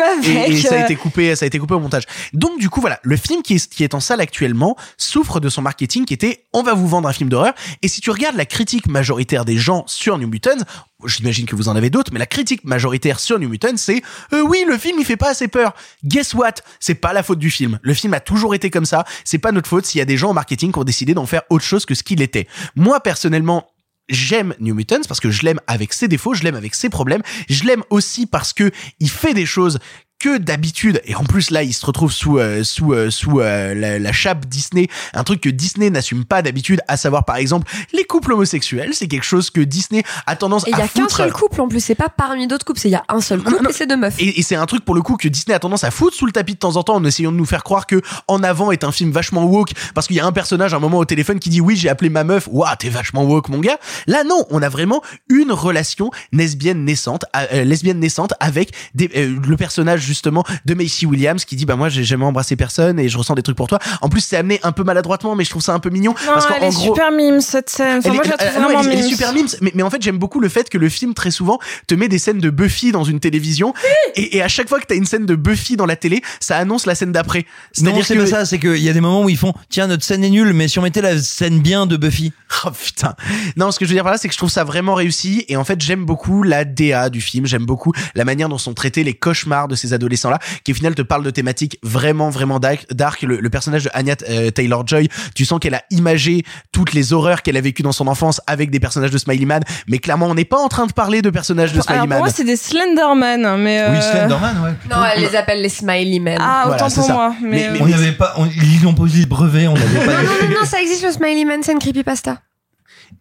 avec. 0.00 0.48
et 0.48 0.56
ça 0.62 0.74
a 0.74 0.78
euh, 0.78 0.84
été 0.84 0.96
coupé, 0.96 1.36
ça 1.36 1.44
a 1.44 1.46
été 1.48 1.58
coupé 1.58 1.74
au 1.74 1.80
montage. 1.80 2.04
Donc 2.32 2.58
du 2.58 2.70
coup 2.70 2.80
voilà, 2.80 2.98
le 3.02 3.16
film 3.18 3.42
qui 3.42 3.56
est, 3.56 3.68
qui 3.68 3.84
est 3.84 3.92
en 3.94 4.00
salle 4.00 4.20
actuellement 4.22 4.76
souffre 4.96 5.38
de 5.40 5.48
son 5.50 5.60
marketing 5.60 6.06
qui 6.06 6.14
était 6.14 6.44
on 6.54 6.62
va 6.62 6.72
vous 6.72 6.88
vendre 6.88 7.08
un 7.08 7.12
film 7.12 7.28
d'horreur. 7.28 7.52
Et 7.82 7.88
si 7.88 8.00
tu 8.00 8.10
regardes 8.10 8.36
la 8.36 8.46
critique 8.46 8.86
majoritaire 8.88 9.44
des 9.44 9.58
gens 9.58 9.84
sur 9.86 10.16
New 10.18 10.28
Mutants, 10.28 10.64
j'imagine 11.04 11.46
que 11.46 11.54
vous 11.54 11.68
en 11.68 11.76
avez 11.76 11.90
d'autres, 11.90 12.12
mais 12.12 12.18
la 12.18 12.26
critique 12.26 12.64
majoritaire 12.64 13.20
sur 13.20 13.38
New 13.38 13.48
Mutants 13.48 13.76
c'est 13.76 14.02
euh, 14.32 14.42
oui 14.42 14.64
le 14.66 14.78
film 14.78 14.98
il 14.98 15.04
fait 15.04 15.16
pas 15.16 15.30
assez 15.30 15.48
peur. 15.48 15.74
Guess 16.04 16.34
what? 16.34 16.54
C'est 16.80 16.94
pas 16.94 17.12
la 17.12 17.22
faute 17.22 17.38
du 17.38 17.50
film. 17.50 17.78
Le 17.82 17.94
film 17.94 18.14
a 18.14 18.20
toujours 18.20 18.54
été 18.54 18.70
comme 18.70 18.86
ça. 18.86 19.04
C'est 19.24 19.38
pas 19.38 19.52
notre 19.52 19.68
faute 19.68 19.84
s'il 19.84 19.98
y 19.98 20.02
a 20.02 20.06
des 20.06 20.16
gens 20.16 20.30
au 20.30 20.34
marketing 20.34 20.72
qui 20.72 20.78
ont 20.78 20.84
décidé 20.84 21.14
d'en 21.14 21.26
faire 21.26 21.42
autre 21.50 21.64
chose 21.64 21.84
que 21.84 21.94
ce 21.94 22.02
qu'il 22.02 22.22
était. 22.22 22.48
Moi 22.74 23.00
personnellement 23.00 23.68
j'aime 24.08 24.54
New 24.60 24.74
Mutants 24.74 25.02
parce 25.08 25.20
que 25.20 25.30
je 25.30 25.42
l'aime 25.42 25.60
avec 25.66 25.92
ses 25.92 26.08
défauts, 26.08 26.34
je 26.34 26.44
l'aime 26.44 26.54
avec 26.54 26.74
ses 26.74 26.88
problèmes, 26.88 27.22
je 27.48 27.64
l'aime 27.64 27.82
aussi 27.90 28.26
parce 28.26 28.52
que 28.52 28.70
il 29.00 29.10
fait 29.10 29.34
des 29.34 29.46
choses 29.46 29.78
que 30.18 30.38
d'habitude 30.38 31.02
et 31.04 31.14
en 31.14 31.24
plus 31.24 31.50
là 31.50 31.62
il 31.62 31.74
se 31.74 31.84
retrouve 31.84 32.10
sous 32.10 32.38
euh, 32.38 32.64
sous 32.64 32.94
euh, 32.94 33.10
sous 33.10 33.40
euh, 33.40 33.74
la, 33.74 33.98
la 33.98 34.12
chape 34.12 34.46
Disney 34.46 34.88
un 35.12 35.24
truc 35.24 35.42
que 35.42 35.50
Disney 35.50 35.90
n'assume 35.90 36.24
pas 36.24 36.40
d'habitude 36.40 36.80
à 36.88 36.96
savoir 36.96 37.24
par 37.24 37.36
exemple 37.36 37.70
les 37.92 38.04
couples 38.04 38.32
homosexuels 38.32 38.90
c'est 38.94 39.08
quelque 39.08 39.24
chose 39.24 39.50
que 39.50 39.60
Disney 39.60 40.04
a 40.26 40.34
tendance 40.36 40.66
Et 40.66 40.70
il 40.70 40.78
y 40.78 40.80
à 40.80 40.84
a 40.84 40.88
qu'un 40.88 41.08
seul 41.08 41.32
couple 41.32 41.60
en 41.60 41.68
plus, 41.68 41.80
c'est 41.80 41.94
pas 41.94 42.08
parmi 42.08 42.46
d'autres 42.46 42.64
couples, 42.64 42.80
c'est 42.80 42.88
il 42.88 42.92
y 42.92 42.96
a 42.96 43.04
un 43.08 43.20
seul 43.20 43.42
couple 43.42 43.62
non. 43.62 43.70
et 43.70 43.72
c'est 43.72 43.86
deux 43.86 43.96
meufs. 43.96 44.18
et, 44.18 44.38
et 44.38 44.42
c'est 44.42 44.56
un 44.56 44.66
truc 44.66 44.84
pour 44.84 44.94
le 44.94 45.02
coup 45.02 45.16
que 45.16 45.28
Disney 45.28 45.54
a 45.54 45.58
tendance 45.58 45.84
à 45.84 45.90
foutre 45.90 46.16
sous 46.16 46.26
le 46.26 46.32
tapis 46.32 46.54
de 46.54 46.58
temps 46.58 46.76
en 46.76 46.82
temps 46.82 46.94
en 46.94 47.04
essayant 47.04 47.32
de 47.32 47.36
nous 47.36 47.44
faire 47.44 47.62
croire 47.62 47.86
que 47.86 48.00
En 48.26 48.42
avant 48.42 48.70
est 48.70 48.84
un 48.84 48.92
film 48.92 49.10
vachement 49.10 49.44
woke 49.44 49.72
parce 49.94 50.06
qu'il 50.06 50.16
y 50.16 50.20
a 50.20 50.26
un 50.26 50.32
personnage 50.32 50.72
à 50.72 50.78
un 50.78 50.80
moment 50.80 50.98
au 50.98 51.04
téléphone 51.04 51.38
qui 51.38 51.50
dit 51.50 51.60
oui 51.60 51.76
j'ai 51.76 51.90
appelé 51.90 52.08
ma 52.08 52.24
meuf 52.24 52.48
waouh 52.50 52.74
t'es 52.78 52.88
vachement 52.88 53.24
woke 53.24 53.50
mon 53.50 53.58
gars 53.58 53.78
là 54.06 54.24
non 54.24 54.46
on 54.50 54.62
a 54.62 54.68
vraiment 54.68 55.02
une 55.28 55.52
relation 55.52 56.10
lesbienne 56.32 56.84
naissante 56.84 57.24
lesbienne 57.52 58.00
naissante 58.00 58.32
avec 58.40 58.72
des, 58.94 59.08
le 59.08 59.56
personnage 59.56 60.05
justement 60.06 60.44
de 60.64 60.74
Macy 60.74 61.04
Williams 61.06 61.44
qui 61.44 61.56
dit 61.56 61.66
bah 61.66 61.76
moi 61.76 61.88
j'ai 61.88 62.04
jamais 62.04 62.24
embrassé 62.24 62.56
personne 62.56 62.98
et 62.98 63.08
je 63.08 63.18
ressens 63.18 63.34
des 63.34 63.42
trucs 63.42 63.56
pour 63.56 63.66
toi 63.66 63.78
en 64.00 64.08
plus 64.08 64.20
c'est 64.20 64.36
amené 64.36 64.60
un 64.62 64.72
peu 64.72 64.84
maladroitement 64.84 65.34
mais 65.36 65.44
je 65.44 65.50
trouve 65.50 65.62
ça 65.62 65.74
un 65.74 65.78
peu 65.80 65.90
mignon 65.90 66.14
Non, 66.26 66.32
parce 66.34 66.46
elle 66.54 66.60
qu'en 66.60 66.68
gros 66.70 66.94
super 66.94 67.12
mime 67.12 67.40
cette 67.40 67.68
scène. 67.70 67.98
Enfin, 67.98 68.10
elle 68.10 68.14
moi, 68.14 68.22
est- 68.24 68.26
je 68.26 68.30
la 68.30 68.36
trouve 68.38 68.48
euh, 68.48 68.60
non, 68.60 68.64
vraiment 68.68 68.80
elle 68.80 68.86
est- 68.86 68.92
elle 68.92 68.98
est 68.98 69.02
mime. 69.02 69.10
super 69.10 69.32
mimes, 69.32 69.46
mais, 69.60 69.72
mais 69.74 69.82
en 69.82 69.90
fait 69.90 70.00
j'aime 70.02 70.18
beaucoup 70.18 70.40
le 70.40 70.48
fait 70.48 70.68
que 70.70 70.78
le 70.78 70.88
film 70.88 71.14
très 71.14 71.30
souvent 71.30 71.58
te 71.86 71.94
met 71.94 72.08
des 72.08 72.18
scènes 72.18 72.38
de 72.38 72.50
Buffy 72.50 72.92
dans 72.92 73.04
une 73.04 73.20
télévision 73.20 73.74
et, 74.14 74.36
et 74.36 74.42
à 74.42 74.48
chaque 74.48 74.68
fois 74.68 74.80
que 74.80 74.86
t'as 74.86 74.94
une 74.96 75.06
scène 75.06 75.26
de 75.26 75.34
Buffy 75.34 75.76
dans 75.76 75.86
la 75.86 75.96
télé, 75.96 76.22
ça 76.40 76.56
annonce 76.56 76.86
la 76.86 76.94
scène 76.94 77.12
d'après. 77.12 77.40
Non, 77.40 77.44
C'est-à-dire 77.72 78.06
c'est 78.06 78.14
que 78.14 78.20
pas 78.20 78.26
ça, 78.26 78.44
c'est 78.44 78.58
qu'il 78.58 78.76
y 78.82 78.88
a 78.88 78.92
des 78.92 79.00
moments 79.00 79.22
où 79.24 79.28
ils 79.28 79.36
font 79.36 79.52
tiens, 79.68 79.86
notre 79.86 80.04
scène 80.04 80.22
est 80.24 80.30
nulle, 80.30 80.52
mais 80.52 80.68
si 80.68 80.78
on 80.78 80.82
mettait 80.82 81.00
la 81.02 81.18
scène 81.20 81.60
bien 81.60 81.86
de 81.86 81.96
Buffy. 81.96 82.32
Oh 82.64 82.70
putain. 82.70 83.14
Non, 83.56 83.70
ce 83.70 83.78
que 83.78 83.84
je 83.84 83.90
veux 83.90 83.94
dire 83.96 84.02
par 84.02 84.12
là, 84.12 84.18
c'est 84.18 84.28
que 84.28 84.32
je 84.32 84.38
trouve 84.38 84.50
ça 84.50 84.64
vraiment 84.64 84.94
réussi. 84.94 85.44
Et 85.48 85.56
en 85.56 85.64
fait, 85.64 85.80
j'aime 85.82 86.04
beaucoup 86.06 86.42
la 86.42 86.64
DA 86.64 87.10
du 87.10 87.20
film. 87.20 87.44
J'aime 87.44 87.66
beaucoup 87.66 87.92
la 88.14 88.24
manière 88.24 88.48
dont 88.48 88.56
sont 88.56 88.72
traités 88.72 89.04
les 89.04 89.12
cauchemars 89.14 89.68
de 89.68 89.74
ces 89.74 89.92
adolescents-là, 89.96 90.38
qui 90.64 90.72
au 90.72 90.74
final 90.74 90.94
te 90.94 91.02
parlent 91.02 91.24
de 91.24 91.30
thématiques 91.30 91.78
vraiment, 91.82 92.30
vraiment 92.30 92.60
dark. 92.60 92.86
dark. 92.94 93.22
Le, 93.22 93.40
le 93.40 93.50
personnage 93.50 93.84
de 93.84 93.90
Anya 93.92 94.14
euh, 94.30 94.50
Taylor-Joy, 94.50 95.08
tu 95.34 95.44
sens 95.44 95.58
qu'elle 95.58 95.74
a 95.74 95.82
imagé 95.90 96.44
toutes 96.72 96.92
les 96.92 97.12
horreurs 97.12 97.42
qu'elle 97.42 97.56
a 97.56 97.60
vécues 97.60 97.82
dans 97.82 97.92
son 97.92 98.06
enfance 98.06 98.40
avec 98.46 98.70
des 98.70 98.78
personnages 98.80 99.10
de 99.10 99.18
Smiley 99.18 99.44
Man. 99.46 99.62
Mais 99.88 99.98
clairement, 99.98 100.26
on 100.26 100.34
n'est 100.34 100.44
pas 100.44 100.58
en 100.58 100.68
train 100.68 100.86
de 100.86 100.92
parler 100.92 101.20
de 101.22 101.30
personnages 101.30 101.72
de 101.72 101.80
Smiley 101.80 101.94
Alors 101.94 102.06
pour 102.06 102.08
Man. 102.10 102.18
moi, 102.20 102.30
c'est 102.30 102.44
des 102.44 102.56
Slenderman, 102.56 103.56
mais. 103.60 103.80
euh, 103.82 103.92
ouais. 103.92 104.74
Non, 104.90 104.96
elle 105.14 105.22
les 105.22 105.34
appelle 105.36 105.62
les 105.62 105.68
Smiley 105.68 106.18
Men. 106.20 106.38
Ah, 106.40 106.62
Voilà, 106.66 106.84
autant 106.86 106.94
pour 106.94 107.04
ça. 107.04 107.12
moi. 107.12 107.34
Mais, 107.42 107.48
Mais- 107.48 107.66
euh, 107.68 107.70
mais- 107.72 107.80
On 107.82 107.86
n'avait 107.88 108.12
pas, 108.12 108.34
on- 108.36 108.46
ils 108.46 108.86
ont 108.86 108.94
posé 108.94 109.20
le 109.20 109.26
brevet, 109.26 109.66
on 109.66 109.74
n'avait 109.74 109.98
pas. 110.06 110.12
Non, 110.12 110.18
non, 110.22 110.48
non, 110.48 110.60
non, 110.60 110.66
ça 110.66 110.80
existe 110.80 111.04
le 111.04 111.12
Smiley 111.12 111.44
Man, 111.44 111.60
c'est 111.62 111.72
une 111.72 111.78
creepypasta. 111.78 112.38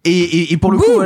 Et, 0.05 0.11
et, 0.11 0.53
et 0.53 0.57
pour 0.57 0.71
le 0.71 0.77
coup, 0.77 1.01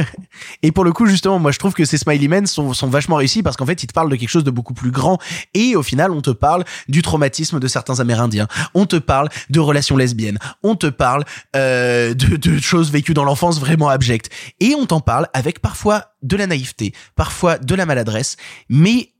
et 0.62 0.70
pour 0.72 0.84
le 0.84 0.92
coup, 0.92 1.06
justement, 1.06 1.38
moi, 1.38 1.50
je 1.50 1.58
trouve 1.58 1.72
que 1.72 1.84
ces 1.84 1.96
Smiley 1.98 2.28
Men 2.28 2.46
sont, 2.46 2.74
sont 2.74 2.88
vachement 2.88 3.16
réussis 3.16 3.42
parce 3.42 3.56
qu'en 3.56 3.66
fait, 3.66 3.82
ils 3.82 3.86
te 3.86 3.92
parlent 3.92 4.10
de 4.10 4.16
quelque 4.16 4.28
chose 4.28 4.44
de 4.44 4.50
beaucoup 4.50 4.74
plus 4.74 4.90
grand. 4.90 5.18
Et 5.54 5.76
au 5.76 5.82
final, 5.82 6.10
on 6.10 6.20
te 6.20 6.30
parle 6.30 6.64
du 6.88 7.02
traumatisme 7.02 7.58
de 7.58 7.66
certains 7.66 8.00
Amérindiens. 8.00 8.46
On 8.74 8.86
te 8.86 8.96
parle 8.96 9.30
de 9.50 9.60
relations 9.60 9.96
lesbiennes. 9.96 10.38
On 10.62 10.76
te 10.76 10.86
parle 10.86 11.24
euh, 11.56 12.12
de, 12.14 12.36
de 12.36 12.58
choses 12.60 12.90
vécues 12.92 13.14
dans 13.14 13.24
l'enfance 13.24 13.58
vraiment 13.58 13.88
abjectes. 13.88 14.30
Et 14.60 14.74
on 14.74 14.86
t'en 14.86 15.00
parle 15.00 15.28
avec 15.32 15.60
parfois 15.60 16.12
de 16.22 16.36
la 16.36 16.46
naïveté, 16.46 16.92
parfois 17.16 17.58
de 17.58 17.74
la 17.74 17.86
maladresse, 17.86 18.36
mais 18.68 19.13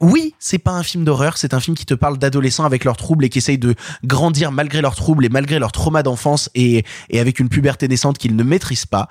oui, 0.00 0.34
c'est 0.38 0.58
pas 0.58 0.72
un 0.72 0.82
film 0.82 1.04
d'horreur, 1.04 1.36
c'est 1.36 1.52
un 1.52 1.60
film 1.60 1.76
qui 1.76 1.84
te 1.84 1.92
parle 1.92 2.16
d'adolescents 2.16 2.64
avec 2.64 2.84
leurs 2.84 2.96
troubles 2.96 3.26
et 3.26 3.28
qui 3.28 3.38
essayent 3.38 3.58
de 3.58 3.74
grandir 4.02 4.50
malgré 4.50 4.80
leurs 4.80 4.96
troubles 4.96 5.26
et 5.26 5.28
malgré 5.28 5.58
leur 5.58 5.72
trauma 5.72 6.02
d'enfance 6.02 6.48
et, 6.54 6.84
avec 7.12 7.38
une 7.38 7.50
puberté 7.50 7.86
naissante 7.86 8.16
qu'ils 8.16 8.34
ne 8.34 8.42
maîtrisent 8.42 8.86
pas. 8.86 9.08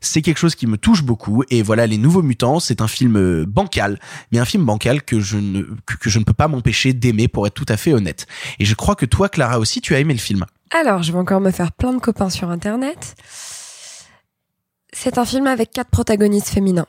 C'est 0.00 0.20
quelque 0.20 0.38
chose 0.38 0.56
qui 0.56 0.66
me 0.66 0.76
touche 0.76 1.04
beaucoup 1.04 1.44
et 1.50 1.62
voilà, 1.62 1.86
Les 1.86 1.98
Nouveaux 1.98 2.22
Mutants, 2.22 2.58
c'est 2.58 2.80
un 2.80 2.88
film 2.88 3.16
euh, 3.16 3.44
bancal, 3.46 4.00
mais 4.32 4.40
un 4.40 4.44
film 4.44 4.64
bancal 4.64 5.02
que 5.02 5.20
je 5.20 5.36
ne, 5.36 5.62
que 6.00 6.10
je 6.10 6.18
ne 6.18 6.24
peux 6.24 6.32
pas 6.32 6.48
m'empêcher 6.48 6.92
d'aimer 6.92 7.28
pour 7.28 7.46
être 7.46 7.54
tout 7.54 7.66
à 7.68 7.76
fait 7.76 7.92
honnête. 7.92 8.26
Et 8.58 8.64
je 8.64 8.74
crois 8.74 8.96
que 8.96 9.06
toi, 9.06 9.28
Clara 9.28 9.60
aussi, 9.60 9.80
tu 9.80 9.94
as 9.94 10.00
aimé 10.00 10.12
le 10.12 10.20
film. 10.20 10.44
Alors, 10.72 11.02
je 11.04 11.12
vais 11.12 11.18
encore 11.18 11.40
me 11.40 11.50
faire 11.50 11.70
plein 11.70 11.92
de 11.92 12.00
copains 12.00 12.30
sur 12.30 12.50
Internet. 12.50 13.14
C'est 14.92 15.18
un 15.18 15.24
film 15.24 15.46
avec 15.46 15.70
quatre 15.70 15.90
protagonistes 15.90 16.48
féminins. 16.48 16.86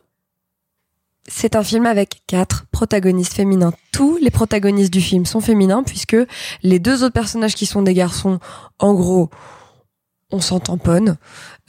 C'est 1.27 1.55
un 1.55 1.63
film 1.63 1.85
avec 1.85 2.21
quatre 2.27 2.65
protagonistes 2.71 3.33
féminins. 3.33 3.73
Tous 3.91 4.17
les 4.17 4.31
protagonistes 4.31 4.91
du 4.91 5.01
film 5.01 5.25
sont 5.25 5.39
féminins 5.39 5.83
puisque 5.83 6.17
les 6.63 6.79
deux 6.79 7.03
autres 7.03 7.13
personnages 7.13 7.55
qui 7.55 7.65
sont 7.65 7.81
des 7.81 7.93
garçons, 7.93 8.39
en 8.79 8.93
gros, 8.93 9.29
on 10.31 10.41
s'en 10.41 10.59
tamponne. 10.59 11.17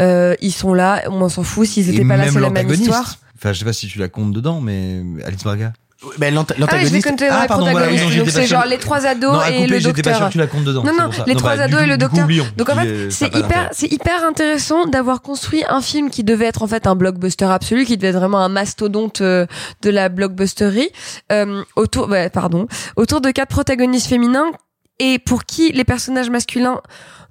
Euh, 0.00 0.34
ils 0.40 0.52
sont 0.52 0.74
là, 0.74 1.02
on 1.08 1.28
s'en 1.28 1.44
fout. 1.44 1.68
S'ils 1.68 1.90
étaient 1.90 2.02
Et 2.02 2.04
pas 2.04 2.16
là, 2.16 2.30
c'est 2.30 2.40
la 2.40 2.50
même 2.50 2.70
histoire. 2.70 3.16
Enfin, 3.36 3.52
je 3.52 3.60
sais 3.60 3.64
pas 3.64 3.72
si 3.72 3.86
tu 3.86 3.98
la 3.98 4.08
comptes 4.08 4.32
dedans, 4.32 4.60
mais 4.60 5.02
Alice 5.24 5.44
Braga. 5.44 5.72
Ben, 6.18 6.36
Ah, 6.36 6.44
vais 6.44 6.58
l'antagoniste. 6.58 7.06
dans 7.18 7.40
les 7.40 7.46
pardon, 7.48 7.70
voilà, 7.70 7.86
c'est 8.28 8.46
genre 8.46 8.64
les 8.66 8.78
trois 8.78 9.06
ados 9.06 9.32
Non, 9.32 9.42
et 9.44 9.62
couper, 9.62 9.66
le 9.66 9.80
docteur. 9.80 10.12
pas 10.12 10.18
sûr 10.18 10.26
que 10.28 10.32
tu 10.32 10.38
la 10.38 10.46
comptes 10.46 10.64
dedans, 10.64 10.84
Non, 10.84 10.92
non, 10.92 11.10
les 11.26 11.32
Non, 11.34 11.38
trois 11.38 11.56
bah, 11.56 11.64
ados 11.64 11.82
et 11.82 11.86
le 11.86 11.94
coup, 11.94 12.16
docteur. 12.16 12.28
Donc 12.56 12.68
en 12.70 12.74
fait, 12.76 13.10
c'est 13.10 13.34
hyper, 13.34 13.68
c'est 13.72 13.90
hyper 13.92 14.24
intéressant 14.24 14.86
d'avoir 14.86 15.22
construit 15.22 15.64
un 15.68 15.80
film 15.80 16.10
qui 16.10 16.24
devait 16.24 16.46
être 16.46 16.62
en 16.62 16.66
fait 16.66 16.86
un 16.86 16.94
blockbuster 16.94 17.46
absolu, 17.46 17.84
qui 17.84 17.96
devait 17.96 18.08
être 18.08 18.18
vraiment 18.18 18.38
un 18.38 18.48
mastodonte 18.48 19.20
euh, 19.20 19.46
de 19.82 19.90
la 19.90 20.08
blockbusterie, 20.08 20.90
euh, 21.32 21.62
autour, 21.76 22.08
ouais, 22.08 22.28
pardon, 22.30 22.66
autour 22.96 23.20
de 23.20 23.30
quatre 23.30 23.50
protagonistes 23.50 24.08
féminins 24.08 24.50
et 24.98 25.18
pour 25.18 25.44
qui 25.44 25.72
les 25.72 25.84
personnages 25.84 26.30
masculins 26.30 26.80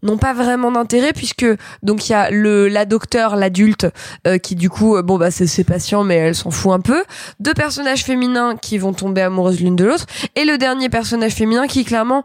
n'ont 0.04 0.18
pas 0.18 0.34
vraiment 0.34 0.72
d'intérêt 0.72 1.14
puisque 1.14 1.46
donc 1.82 2.08
il 2.08 2.12
y 2.12 2.16
a 2.16 2.30
le 2.30 2.68
la 2.68 2.86
docteur 2.86 3.36
l'adulte 3.36 3.88
euh, 4.28 4.38
qui 4.38 4.56
du 4.56 4.70
coup 4.70 4.96
euh, 4.96 5.02
bon 5.02 5.18
bah 5.18 5.32
c'est 5.32 5.48
ses 5.48 5.64
patients 5.64 6.04
mais 6.04 6.16
elle 6.16 6.36
s'en 6.36 6.52
fout 6.52 6.72
un 6.74 6.80
peu 6.80 7.04
deux 7.40 7.54
personnages 7.54 8.04
féminins 8.04 8.56
qui 8.56 8.78
vont 8.78 8.94
tomber 8.94 9.22
amoureuses 9.22 9.60
l'une 9.60 9.76
de 9.76 9.86
l'autre 9.86 10.06
et 10.36 10.46
le 10.46 10.58
dernier 10.58 10.90
personnage 10.90 11.34
féminin 11.34 11.68
qui 11.68 11.84
clairement 11.86 12.24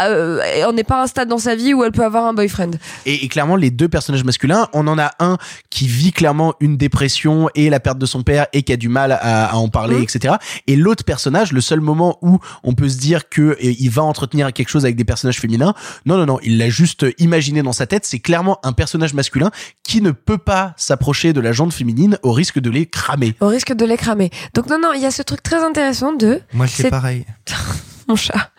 euh, 0.00 0.40
on 0.66 0.72
n'est 0.72 0.84
pas 0.84 1.00
à 1.00 1.02
un 1.02 1.06
stade 1.06 1.28
dans 1.28 1.38
sa 1.38 1.54
vie 1.54 1.74
où 1.74 1.84
elle 1.84 1.92
peut 1.92 2.04
avoir 2.04 2.24
un 2.24 2.32
boyfriend 2.34 2.70
Et, 3.04 3.24
et 3.24 3.28
clairement, 3.28 3.56
les 3.56 3.70
deux 3.70 3.88
personnages 3.88 4.22
masculins, 4.24 4.68
on 4.72 4.86
en 4.86 4.96
a 4.98 5.10
un 5.18 5.38
qui 5.70 5.88
vit 5.88 6.12
clairement 6.12 6.54
une 6.60 6.76
dépression 6.76 7.50
et 7.56 7.68
la 7.68 7.80
perte 7.80 7.98
de 7.98 8.06
son 8.06 8.22
père 8.22 8.46
et 8.52 8.62
qui 8.62 8.72
a 8.72 8.76
du 8.76 8.88
mal 8.88 9.10
à, 9.12 9.46
à 9.46 9.54
en 9.56 9.68
parler, 9.68 9.96
Mhm. 9.96 10.02
etc. 10.04 10.34
Et 10.68 10.76
l'autre 10.76 11.04
personnage, 11.04 11.52
le 11.52 11.60
seul 11.60 11.80
moment 11.80 12.18
où 12.22 12.38
on 12.62 12.74
peut 12.74 12.88
se 12.88 12.96
dire 12.98 13.28
que 13.28 13.42
euh, 13.42 13.56
il 13.60 13.90
va 13.90 14.02
entretenir 14.04 14.52
quelque 14.52 14.68
chose 14.68 14.84
avec 14.84 14.94
des 14.96 15.04
personnages 15.04 15.40
féminins, 15.40 15.74
non, 16.06 16.16
non, 16.16 16.26
non, 16.26 16.38
il 16.44 16.58
l'a 16.58 16.68
juste 16.68 17.04
imaginé 17.18 17.62
dans 17.62 17.72
sa 17.72 17.86
tête. 17.86 18.04
C'est 18.04 18.18
clairement 18.20 18.58
un 18.62 18.72
personnage 18.72 19.14
masculin 19.14 19.50
qui 19.82 20.00
ne 20.02 20.10
peut 20.10 20.38
pas 20.38 20.74
s'approcher 20.76 21.32
de 21.32 21.40
la 21.40 21.52
jante 21.52 21.72
féminine 21.72 22.18
au 22.22 22.32
risque 22.32 22.58
de 22.58 22.70
les 22.70 22.86
cramer. 22.86 23.34
au 23.40 23.48
risque 23.48 23.72
de 23.72 23.84
les 23.84 23.96
cramer 23.96 24.30
donc 24.54 24.68
non 24.68 24.78
non 24.80 24.92
il 24.94 25.00
y 25.02 25.06
a 25.06 25.10
ce 25.10 25.22
truc 25.22 25.42
très 25.42 25.62
intéressant 25.64 26.12
de 26.12 26.40
Moi, 26.52 26.66
je 26.66 26.72
fais 26.72 26.82
c'est- 26.84 26.90
pareil. 26.90 27.24
mon 28.08 28.16
chat. 28.16 28.50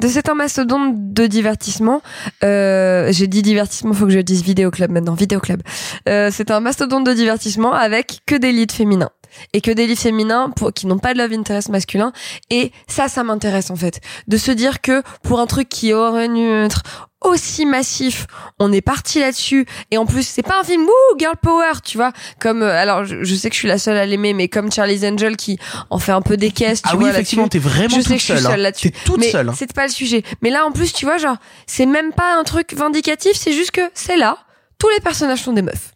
De 0.00 0.08
cet 0.08 0.28
un 0.28 0.34
mastodonte 0.34 0.92
de 1.14 1.26
divertissement. 1.26 2.02
Euh, 2.44 3.08
j'ai 3.10 3.26
dit 3.26 3.40
divertissement, 3.42 3.94
faut 3.94 4.04
que 4.04 4.12
je 4.12 4.18
dise 4.18 4.42
vidéoclub 4.42 4.90
maintenant. 4.90 5.14
Vidéoclub. 5.14 5.62
Euh, 6.08 6.30
c'est 6.32 6.50
un 6.50 6.60
mastodonte 6.60 7.04
de 7.06 7.14
divertissement 7.14 7.72
avec 7.72 8.20
que 8.26 8.34
des 8.34 8.52
leads 8.52 8.74
féminins. 8.74 9.08
Et 9.54 9.60
que 9.62 9.70
des 9.70 9.86
leads 9.86 10.00
féminins 10.00 10.50
pour, 10.50 10.72
qui 10.74 10.86
n'ont 10.86 10.98
pas 10.98 11.14
de 11.14 11.18
love 11.18 11.32
interest 11.32 11.68
masculin. 11.70 12.12
Et 12.50 12.70
ça, 12.86 13.08
ça 13.08 13.24
m'intéresse 13.24 13.70
en 13.70 13.76
fait. 13.76 14.00
De 14.26 14.36
se 14.36 14.50
dire 14.50 14.80
que 14.82 15.02
pour 15.22 15.40
un 15.40 15.46
truc 15.46 15.68
qui 15.70 15.92
aurait 15.94 16.28
dû 16.28 16.46
être 16.46 16.82
aussi 17.20 17.66
massif, 17.66 18.26
on 18.58 18.72
est 18.72 18.80
parti 18.80 19.20
là-dessus. 19.20 19.66
Et 19.90 19.98
en 19.98 20.06
plus, 20.06 20.26
c'est 20.26 20.42
pas 20.42 20.60
un 20.60 20.64
film 20.64 20.82
wouh 20.82 21.18
girl 21.18 21.36
power, 21.40 21.72
tu 21.84 21.96
vois. 21.96 22.12
Comme 22.40 22.62
euh, 22.62 22.70
alors, 22.76 23.04
je, 23.04 23.24
je 23.24 23.34
sais 23.34 23.48
que 23.50 23.54
je 23.54 23.58
suis 23.60 23.68
la 23.68 23.78
seule 23.78 23.96
à 23.96 24.06
l'aimer, 24.06 24.34
mais 24.34 24.48
comme 24.48 24.70
Charlie's 24.70 25.02
Angel 25.04 25.36
qui 25.36 25.58
en 25.90 25.98
fait 25.98 26.12
un 26.12 26.22
peu 26.22 26.36
des 26.36 26.50
caisses. 26.50 26.82
Tu 26.82 26.88
Ah 26.90 26.96
oui, 26.96 27.04
vois, 27.04 27.10
effectivement, 27.10 27.48
t'es 27.48 27.58
vraiment 27.58 27.96
Je 27.96 28.00
sais 28.02 28.14
que 28.14 28.20
je 28.20 28.24
suis 28.24 28.34
seule, 28.34 28.46
hein. 28.46 28.50
seule 28.50 28.60
là-dessus. 28.60 28.90
T'es 28.92 28.98
toute 29.04 29.18
mais 29.20 29.30
seule. 29.30 29.52
C'est 29.56 29.72
pas 29.72 29.86
le 29.86 29.92
sujet. 29.92 30.22
Mais 30.42 30.50
là, 30.50 30.64
en 30.64 30.70
plus, 30.72 30.92
tu 30.92 31.04
vois, 31.04 31.18
genre, 31.18 31.36
c'est 31.66 31.86
même 31.86 32.12
pas 32.12 32.38
un 32.38 32.44
truc 32.44 32.72
vindicatif, 32.74 33.32
c'est 33.34 33.52
juste 33.52 33.72
que 33.72 33.80
c'est 33.94 34.16
là. 34.16 34.38
Tous 34.78 34.88
les 34.90 35.00
personnages 35.00 35.42
sont 35.42 35.52
des 35.52 35.62
meufs. 35.62 35.92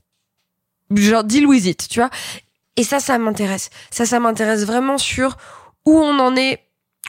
Genre, 0.94 1.24
deal 1.24 1.46
with 1.46 1.64
it, 1.66 1.88
tu 1.88 2.00
vois. 2.00 2.10
Et 2.76 2.84
ça, 2.84 3.00
ça 3.00 3.16
m'intéresse. 3.18 3.70
Ça, 3.90 4.06
ça 4.06 4.18
m'intéresse 4.18 4.64
vraiment 4.64 4.98
sur 4.98 5.36
où 5.84 5.98
on 5.98 6.18
en 6.18 6.36
est, 6.36 6.60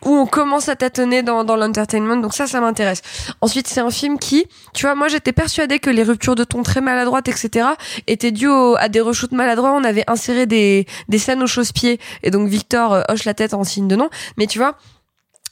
où 0.06 0.12
on 0.16 0.26
commence 0.26 0.70
à 0.70 0.76
tâtonner 0.76 1.24
dans, 1.24 1.44
l'entertainment. 1.44 2.18
Donc 2.18 2.34
ça, 2.34 2.48
ça 2.48 2.60
m'intéresse. 2.62 3.02
Ensuite, 3.42 3.68
c'est 3.68 3.80
un 3.80 3.92
film 3.92 4.20
qui, 4.20 4.46
tu 4.74 4.86
vois, 4.86 4.96
moi, 4.96 5.08
j'étais 5.08 5.34
persuadée 5.34 5.80
que 5.80 5.90
les 5.90 6.04
ruptures 6.04 6.36
de 6.36 6.44
ton 6.44 6.64
très 6.64 6.82
maladroites, 6.82 7.28
etc., 7.28 7.68
étaient 8.08 8.32
dues 8.32 8.50
à 8.78 8.90
des 8.90 9.02
reshoots 9.02 9.32
maladroits. 9.32 9.74
On 9.74 9.84
avait 9.84 10.04
inséré 10.08 10.46
des, 10.46 10.86
des 11.10 11.18
scènes 11.18 11.42
au 11.44 11.48
chausse-pied. 11.48 12.00
Et 12.24 12.32
donc, 12.32 12.48
Victor 12.48 12.94
euh, 12.94 13.02
hoche 13.10 13.26
la 13.26 13.34
tête 13.34 13.54
en 13.54 13.64
signe 13.64 13.88
de 13.88 13.96
non. 13.96 14.10
Mais 14.38 14.48
tu 14.48 14.58
vois, 14.58 14.76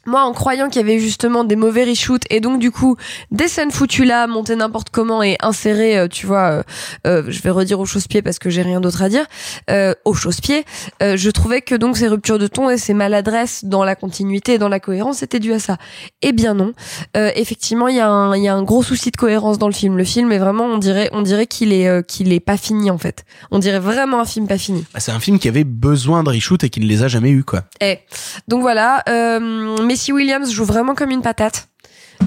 moi, 0.05 0.23
en 0.23 0.33
croyant 0.33 0.67
qu'il 0.69 0.81
y 0.81 0.83
avait 0.83 0.99
justement 0.99 1.43
des 1.43 1.55
mauvais 1.55 1.83
reshoots 1.83 2.23
et 2.29 2.39
donc 2.39 2.59
du 2.59 2.71
coup 2.71 2.95
des 3.31 3.47
scènes 3.47 3.71
foutues 3.71 4.05
là, 4.05 4.27
montées 4.27 4.55
n'importe 4.55 4.89
comment 4.89 5.21
et 5.23 5.37
insérées, 5.41 5.97
euh, 5.97 6.07
tu 6.07 6.25
vois, 6.25 6.51
euh, 6.51 6.63
euh, 7.07 7.23
je 7.27 7.41
vais 7.41 7.49
redire 7.51 7.79
au 7.79 7.85
chausse-pied 7.85 8.21
parce 8.21 8.39
que 8.39 8.49
j'ai 8.49 8.61
rien 8.61 8.81
d'autre 8.81 9.01
à 9.01 9.09
dire, 9.09 9.25
euh, 9.69 9.93
au 10.05 10.13
chausse-pied, 10.13 10.65
euh, 11.03 11.17
je 11.17 11.29
trouvais 11.29 11.61
que 11.61 11.75
donc 11.75 11.97
ces 11.97 12.07
ruptures 12.07 12.39
de 12.39 12.47
ton 12.47 12.69
et 12.69 12.77
ces 12.77 12.93
maladresses 12.93 13.65
dans 13.65 13.83
la 13.83 13.95
continuité 13.95 14.53
et 14.53 14.57
dans 14.57 14.69
la 14.69 14.79
cohérence 14.79 15.23
étaient 15.23 15.39
dues 15.39 15.53
à 15.53 15.59
ça. 15.59 15.77
Eh 16.21 16.31
bien 16.31 16.53
non, 16.53 16.73
Euh, 17.17 17.31
effectivement, 17.35 17.87
il 17.87 17.95
y 17.97 17.99
a 17.99 18.07
un 18.09 18.35
il 18.35 18.43
y 18.43 18.47
a 18.47 18.55
un 18.55 18.63
gros 18.63 18.83
souci 18.83 19.11
de 19.11 19.17
cohérence 19.17 19.57
dans 19.57 19.67
le 19.67 19.73
film. 19.73 19.97
Le 19.97 20.03
film 20.03 20.31
est 20.31 20.37
vraiment, 20.37 20.65
on 20.65 20.77
dirait, 20.77 21.09
on 21.13 21.21
dirait 21.21 21.45
qu'il 21.47 21.73
est 21.73 21.87
euh, 21.87 22.01
qu'il 22.01 22.31
est 22.33 22.39
pas 22.39 22.57
fini 22.57 22.89
en 22.89 22.97
fait. 22.97 23.25
On 23.51 23.59
dirait 23.59 23.79
vraiment 23.79 24.19
un 24.21 24.25
film 24.25 24.47
pas 24.47 24.57
fini. 24.57 24.85
Bah, 24.93 24.99
c'est 24.99 25.11
un 25.11 25.19
film 25.19 25.37
qui 25.39 25.47
avait 25.47 25.63
besoin 25.63 26.23
de 26.23 26.29
reshoot 26.29 26.63
et 26.63 26.69
qui 26.69 26.79
ne 26.79 26.85
les 26.85 27.03
a 27.03 27.07
jamais 27.07 27.29
eu, 27.31 27.43
quoi. 27.43 27.63
Eh, 27.81 27.99
donc 28.47 28.61
voilà, 28.61 29.03
euh, 29.09 29.75
Messi 29.91 30.13
Williams 30.13 30.49
joue 30.53 30.63
vraiment 30.63 30.95
comme 30.95 31.11
une 31.11 31.21
patate. 31.21 31.67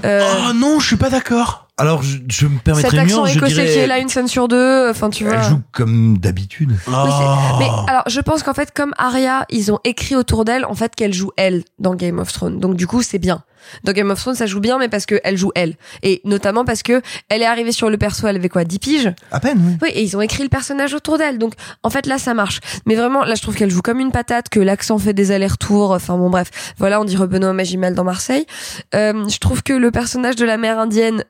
Euh, 0.05 0.21
Oh 0.49 0.53
non, 0.53 0.79
je 0.79 0.85
suis 0.85 0.97
pas 0.97 1.09
d'accord. 1.09 1.67
Alors, 1.77 2.03
je, 2.03 2.17
je 2.29 2.45
me 2.45 2.55
cet 2.57 2.63
permettrais 2.63 2.99
accent 2.99 3.23
mieux, 3.23 3.29
je 3.31 3.37
écossais 3.37 3.53
dirais... 3.55 3.67
qui 3.73 3.79
est 3.79 3.87
là, 3.87 3.97
une 3.97 4.07
scène 4.07 4.27
sur 4.27 4.47
deux, 4.47 4.87
enfin 4.91 5.09
tu 5.09 5.25
vois. 5.25 5.33
Elle 5.37 5.43
joue 5.49 5.61
comme 5.71 6.19
d'habitude. 6.19 6.69
Oui, 6.87 6.93
c'est- 6.93 7.57
Mais 7.59 7.67
alors, 7.87 8.03
je 8.07 8.21
pense 8.21 8.43
qu'en 8.43 8.53
fait, 8.53 8.71
comme 8.71 8.93
Arya, 8.99 9.45
ils 9.49 9.71
ont 9.71 9.79
écrit 9.83 10.15
autour 10.15 10.45
d'elle, 10.45 10.63
en 10.65 10.75
fait, 10.75 10.93
qu'elle 10.95 11.11
joue 11.13 11.31
elle 11.37 11.63
dans 11.79 11.95
Game 11.95 12.19
of 12.19 12.31
Thrones. 12.31 12.59
Donc 12.59 12.75
du 12.75 12.85
coup, 12.85 13.01
c'est 13.01 13.17
bien. 13.19 13.43
Dans 13.83 13.91
Game 13.91 14.09
of 14.11 14.19
Thrones, 14.19 14.35
ça 14.35 14.45
joue 14.45 14.59
bien, 14.59 14.77
mais 14.77 14.89
parce 14.89 15.05
que 15.05 15.19
elle 15.23 15.37
joue 15.37 15.51
elle, 15.55 15.75
et 16.03 16.21
notamment 16.23 16.65
parce 16.65 16.83
que 16.83 17.01
elle 17.29 17.41
est 17.41 17.45
arrivée 17.45 17.71
sur 17.71 17.89
le 17.89 17.97
perso, 17.97 18.27
elle 18.27 18.35
avait 18.35 18.49
quoi, 18.49 18.63
10 18.63 18.79
piges. 18.79 19.13
À 19.31 19.39
peine, 19.39 19.61
oui. 19.65 19.77
Oui, 19.81 19.89
et 19.93 20.03
ils 20.03 20.15
ont 20.17 20.21
écrit 20.21 20.43
le 20.43 20.49
personnage 20.49 20.93
autour 20.93 21.17
d'elle. 21.17 21.37
Donc, 21.37 21.53
en 21.83 21.89
fait, 21.89 22.05
là, 22.05 22.17
ça 22.17 22.33
marche. 22.33 22.59
Mais 22.85 22.95
vraiment, 22.95 23.23
là, 23.23 23.35
je 23.35 23.41
trouve 23.41 23.55
qu'elle 23.55 23.69
joue 23.69 23.81
comme 23.81 23.99
une 23.99 24.11
patate, 24.11 24.49
que 24.49 24.59
l'accent 24.59 24.97
fait 24.97 25.13
des 25.13 25.31
allers-retours. 25.31 25.91
Enfin, 25.91 26.17
bon, 26.17 26.29
bref. 26.29 26.73
Voilà, 26.77 27.01
on 27.01 27.05
dirait 27.05 27.27
Benoît 27.27 27.53
Magimel 27.53 27.93
dans 27.93 28.03
Marseille. 28.03 28.45
Euh, 28.93 29.27
je 29.27 29.37
trouve 29.39 29.63
que 29.63 29.73
le 29.73 29.91
personnage 29.91 30.35
de 30.35 30.45
la 30.45 30.57
mère 30.57 30.79
indienne, 30.79 31.23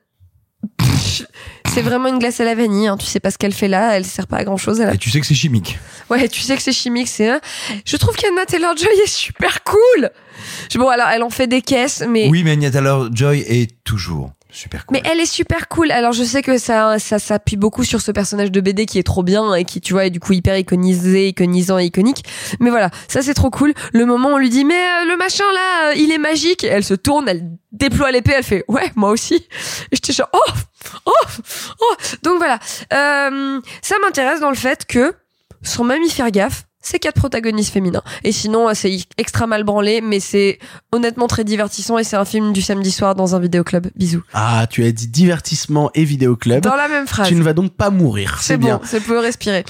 c'est 1.76 1.82
vraiment 1.82 2.08
une 2.08 2.18
glace 2.18 2.40
à 2.40 2.44
la 2.44 2.54
vanille. 2.54 2.86
Hein. 2.86 2.96
Tu 2.96 3.04
sais 3.04 3.20
pas 3.20 3.30
ce 3.30 3.36
qu'elle 3.36 3.52
fait 3.52 3.68
là. 3.68 3.98
Elle 3.98 4.06
sert 4.06 4.26
pas 4.26 4.38
à 4.38 4.44
grand 4.44 4.56
chose. 4.56 4.80
Elle 4.80 4.88
a 4.88 4.94
Et 4.94 4.98
tu 4.98 5.10
sais 5.10 5.20
que 5.20 5.26
c'est 5.26 5.34
chimique. 5.34 5.78
Ouais, 6.08 6.26
tu 6.26 6.40
sais 6.40 6.56
que 6.56 6.62
c'est 6.62 6.72
chimique, 6.72 7.06
c'est 7.06 7.28
un. 7.28 7.40
Je 7.84 7.98
trouve 7.98 8.16
qu'Anna 8.16 8.46
Taylor-Joy 8.46 8.98
est 9.04 9.10
super 9.10 9.62
cool. 9.62 10.10
Bon, 10.76 10.88
alors 10.88 11.08
elle 11.08 11.22
en 11.22 11.28
fait 11.28 11.46
des 11.46 11.60
caisses, 11.60 12.02
mais 12.08 12.28
Oui, 12.30 12.44
mais 12.44 12.52
Anya 12.52 12.70
Taylor-Joy 12.70 13.44
est 13.46 13.84
toujours 13.84 14.30
mais 14.90 15.02
elle 15.04 15.20
est 15.20 15.26
super 15.26 15.68
cool. 15.68 15.90
Alors 15.90 16.12
je 16.12 16.24
sais 16.24 16.42
que 16.42 16.58
ça 16.58 16.98
ça 16.98 17.18
s'appuie 17.18 17.56
beaucoup 17.56 17.84
sur 17.84 18.00
ce 18.00 18.10
personnage 18.12 18.50
de 18.50 18.60
BD 18.60 18.86
qui 18.86 18.98
est 18.98 19.02
trop 19.02 19.22
bien 19.22 19.54
et 19.54 19.64
qui 19.64 19.80
tu 19.80 19.92
vois 19.92 20.06
est 20.06 20.10
du 20.10 20.20
coup 20.20 20.32
hyper 20.32 20.56
iconisé, 20.56 21.28
iconisant 21.28 21.78
et 21.78 21.84
iconique. 21.86 22.24
Mais 22.60 22.70
voilà, 22.70 22.90
ça 23.08 23.22
c'est 23.22 23.34
trop 23.34 23.50
cool. 23.50 23.74
Le 23.92 24.06
moment 24.06 24.30
où 24.30 24.34
on 24.34 24.38
lui 24.38 24.50
dit 24.50 24.64
mais 24.64 24.74
euh, 24.74 25.04
le 25.10 25.16
machin 25.16 25.44
là, 25.54 25.88
euh, 25.90 25.94
il 25.96 26.10
est 26.12 26.18
magique. 26.18 26.64
Elle 26.64 26.84
se 26.84 26.94
tourne, 26.94 27.28
elle 27.28 27.50
déploie 27.72 28.10
l'épée, 28.10 28.32
elle 28.36 28.44
fait 28.44 28.64
ouais 28.68 28.90
moi 28.96 29.10
aussi. 29.10 29.34
Et 29.34 29.96
j'étais 29.96 30.12
genre 30.12 30.30
oh 30.32 30.50
oh 31.06 31.12
oh. 31.80 31.94
Donc 32.22 32.38
voilà, 32.38 32.58
Euh, 32.92 33.60
ça 33.82 33.96
m'intéresse 34.02 34.40
dans 34.40 34.50
le 34.50 34.56
fait 34.56 34.86
que 34.86 35.14
sans 35.62 35.84
même 35.84 36.04
faire 36.08 36.30
gaffe, 36.30 36.64
c'est 36.88 36.98
quatre 37.00 37.16
protagonistes 37.16 37.72
féminins. 37.72 38.02
Et 38.22 38.30
sinon, 38.32 38.72
c'est 38.74 38.96
extra 39.18 39.46
mal 39.46 39.64
branlé, 39.64 40.00
mais 40.00 40.20
c'est 40.20 40.58
honnêtement 40.92 41.26
très 41.26 41.42
divertissant 41.44 41.98
et 41.98 42.04
c'est 42.04 42.16
un 42.16 42.24
film 42.24 42.52
du 42.52 42.62
samedi 42.62 42.90
soir 42.92 43.14
dans 43.14 43.34
un 43.34 43.40
vidéoclub. 43.40 43.88
Bisous. 43.96 44.22
Ah, 44.32 44.66
tu 44.70 44.84
as 44.84 44.92
dit 44.92 45.08
divertissement 45.08 45.90
et 45.94 46.04
vidéoclub. 46.04 46.62
Dans 46.62 46.76
la 46.76 46.88
même 46.88 47.06
phrase. 47.06 47.28
Tu 47.28 47.34
ne 47.34 47.42
vas 47.42 47.52
donc 47.54 47.72
pas 47.74 47.90
mourir, 47.90 48.38
c'est 48.40 48.56
bon, 48.56 48.66
bien. 48.66 48.80
c'est 48.84 49.00
peu 49.00 49.18
respirer. 49.18 49.64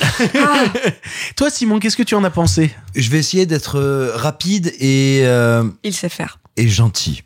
Toi, 1.37 1.51
Simon, 1.51 1.79
qu'est-ce 1.79 1.97
que 1.97 2.03
tu 2.03 2.15
en 2.15 2.25
as 2.25 2.31
pensé? 2.31 2.71
Je 2.95 3.09
vais 3.11 3.19
essayer 3.19 3.47
d'être 3.47 3.79
euh, 3.79 4.13
rapide 4.15 4.73
et 4.79 5.21
euh, 5.25 5.65
Il 5.85 5.95
sait 5.95 6.09
faire. 6.09 6.39
et 6.57 6.69
gentil. 6.69 7.23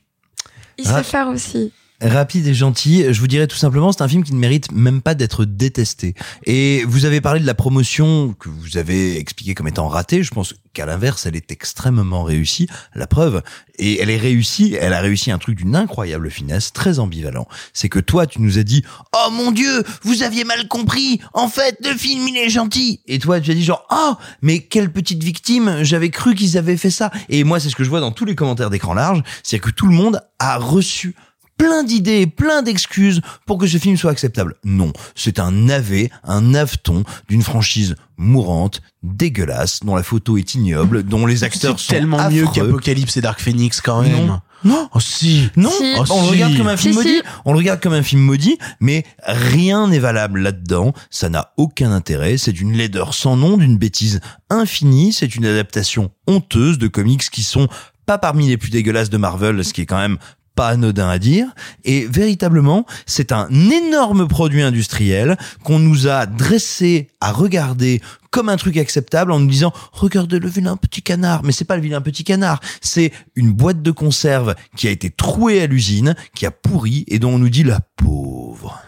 Il 0.78 0.86
Ra- 0.88 0.98
sait 0.98 1.04
faire 1.10 1.28
aussi. 1.28 1.72
Rapide 2.02 2.46
et 2.46 2.54
gentil, 2.54 3.04
je 3.12 3.20
vous 3.20 3.26
dirais 3.26 3.46
tout 3.46 3.58
simplement, 3.58 3.92
c'est 3.92 4.00
un 4.00 4.08
film 4.08 4.24
qui 4.24 4.32
ne 4.32 4.38
mérite 4.38 4.72
même 4.72 5.02
pas 5.02 5.14
d'être 5.14 5.44
détesté. 5.44 6.14
Et 6.46 6.82
vous 6.88 7.04
avez 7.04 7.20
parlé 7.20 7.40
de 7.40 7.46
la 7.46 7.52
promotion 7.52 8.34
que 8.38 8.48
vous 8.48 8.78
avez 8.78 9.18
expliqué 9.18 9.54
comme 9.54 9.68
étant 9.68 9.86
ratée. 9.86 10.22
Je 10.22 10.30
pense 10.30 10.54
qu'à 10.72 10.86
l'inverse, 10.86 11.26
elle 11.26 11.36
est 11.36 11.52
extrêmement 11.52 12.22
réussie. 12.22 12.68
La 12.94 13.06
preuve, 13.06 13.42
et 13.78 14.00
elle 14.00 14.08
est 14.08 14.16
réussie, 14.16 14.76
elle 14.80 14.94
a 14.94 15.00
réussi 15.00 15.30
un 15.30 15.36
truc 15.36 15.56
d'une 15.56 15.76
incroyable 15.76 16.30
finesse, 16.30 16.72
très 16.72 17.00
ambivalent. 17.00 17.46
C'est 17.74 17.90
que 17.90 17.98
toi, 17.98 18.26
tu 18.26 18.40
nous 18.40 18.58
as 18.58 18.62
dit, 18.62 18.82
oh 19.14 19.30
mon 19.30 19.52
dieu, 19.52 19.82
vous 20.02 20.22
aviez 20.22 20.44
mal 20.44 20.68
compris. 20.68 21.20
En 21.34 21.48
fait, 21.48 21.76
le 21.84 21.94
film, 21.94 22.26
il 22.28 22.36
est 22.38 22.48
gentil. 22.48 23.00
Et 23.08 23.18
toi, 23.18 23.42
tu 23.42 23.50
as 23.50 23.54
dit 23.54 23.64
genre, 23.64 23.86
oh, 23.90 24.14
mais 24.40 24.60
quelle 24.60 24.90
petite 24.90 25.22
victime. 25.22 25.82
J'avais 25.82 26.08
cru 26.08 26.34
qu'ils 26.34 26.56
avaient 26.56 26.78
fait 26.78 26.90
ça. 26.90 27.10
Et 27.28 27.44
moi, 27.44 27.60
c'est 27.60 27.68
ce 27.68 27.76
que 27.76 27.84
je 27.84 27.90
vois 27.90 28.00
dans 28.00 28.12
tous 28.12 28.24
les 28.24 28.34
commentaires 28.34 28.70
d'écran 28.70 28.94
large. 28.94 29.22
C'est 29.42 29.58
que 29.58 29.68
tout 29.68 29.86
le 29.86 29.94
monde 29.94 30.22
a 30.38 30.56
reçu 30.56 31.14
plein 31.60 31.84
d'idées, 31.84 32.26
plein 32.26 32.62
d'excuses 32.62 33.20
pour 33.44 33.58
que 33.58 33.66
ce 33.66 33.76
film 33.76 33.96
soit 33.96 34.10
acceptable. 34.10 34.54
Non, 34.64 34.92
c'est 35.14 35.38
un 35.38 35.52
navet, 35.52 36.10
un 36.24 36.40
naveton 36.40 37.04
d'une 37.28 37.42
franchise 37.42 37.96
mourante, 38.16 38.80
dégueulasse, 39.02 39.80
dont 39.84 39.94
la 39.94 40.02
photo 40.02 40.38
est 40.38 40.54
ignoble, 40.54 41.02
dont 41.02 41.26
les 41.26 41.44
acteurs 41.44 41.78
sont 41.78 41.92
tellement 41.92 42.30
mieux 42.30 42.46
qu'Apocalypse 42.46 43.16
et 43.18 43.20
Dark 43.20 43.40
Phoenix 43.40 43.80
quand 43.82 44.02
même. 44.02 44.26
Non. 44.26 44.40
Non. 44.62 44.88
Oh 44.94 45.00
si. 45.00 45.48
Non, 45.56 45.70
Si. 45.70 45.94
Oh, 45.98 46.04
on 46.10 46.22
le 46.22 46.28
regarde 46.30 46.56
comme 46.56 46.68
un 46.68 46.76
film 46.76 46.92
Si, 46.92 46.98
maudit. 46.98 47.16
si. 47.16 47.22
On 47.46 47.52
le 47.52 47.58
regarde 47.58 47.80
comme 47.80 47.94
un 47.94 48.02
film 48.02 48.20
maudit, 48.22 48.58
mais 48.78 49.04
rien 49.22 49.88
n'est 49.88 49.98
valable 49.98 50.40
là-dedans. 50.40 50.92
Ça 51.10 51.30
n'a 51.30 51.52
aucun 51.56 51.92
intérêt. 51.92 52.36
C'est 52.36 52.52
d'une 52.52 52.72
laideur 52.74 53.14
sans 53.14 53.36
nom, 53.36 53.56
d'une 53.56 53.78
bêtise 53.78 54.20
infinie. 54.50 55.14
C'est 55.14 55.34
une 55.34 55.46
adaptation 55.46 56.10
honteuse 56.26 56.78
de 56.78 56.88
comics 56.88 57.30
qui 57.30 57.42
sont 57.42 57.68
pas 58.04 58.18
parmi 58.18 58.48
les 58.48 58.56
plus 58.58 58.70
dégueulasses 58.70 59.08
de 59.08 59.16
Marvel, 59.16 59.64
ce 59.64 59.72
qui 59.72 59.82
est 59.82 59.86
quand 59.86 59.96
même 59.98 60.18
pas 60.60 60.68
anodin 60.68 61.08
à 61.08 61.18
dire. 61.18 61.46
Et 61.84 62.04
véritablement, 62.04 62.84
c'est 63.06 63.32
un 63.32 63.48
énorme 63.50 64.28
produit 64.28 64.60
industriel 64.60 65.38
qu'on 65.64 65.78
nous 65.78 66.06
a 66.06 66.26
dressé 66.26 67.08
à 67.22 67.32
regarder 67.32 68.02
comme 68.30 68.50
un 68.50 68.58
truc 68.58 68.76
acceptable 68.76 69.32
en 69.32 69.40
nous 69.40 69.46
disant 69.46 69.72
regardez 69.90 70.38
le 70.38 70.48
vilain 70.48 70.76
petit 70.76 71.00
canard 71.00 71.42
mais 71.44 71.52
c'est 71.52 71.64
pas 71.64 71.76
le 71.76 71.82
vilain 71.82 72.02
petit 72.02 72.24
canard 72.24 72.60
c'est 72.80 73.10
une 73.34 73.50
boîte 73.50 73.82
de 73.82 73.90
conserve 73.90 74.54
qui 74.76 74.86
a 74.86 74.90
été 74.90 75.08
trouée 75.08 75.62
à 75.62 75.66
l'usine 75.66 76.14
qui 76.34 76.44
a 76.44 76.50
pourri 76.50 77.04
et 77.08 77.18
dont 77.18 77.30
on 77.30 77.38
nous 77.38 77.48
dit 77.48 77.64
la 77.64 77.80
pauvre 77.96 78.82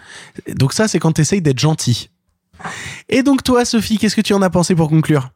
Donc 0.55 0.75
ça, 0.75 0.89
c'est 0.89 0.99
quand 0.99 1.13
t'essayes 1.13 1.43
d'être 1.43 1.59
gentil. 1.59 2.11
Et 3.09 3.23
donc 3.23 3.43
toi, 3.43 3.65
Sophie, 3.65 3.97
qu'est-ce 3.97 4.15
que 4.15 4.21
tu 4.21 4.35
en 4.35 4.43
as 4.43 4.51
pensé 4.51 4.75
pour 4.75 4.91
conclure? 4.91 5.31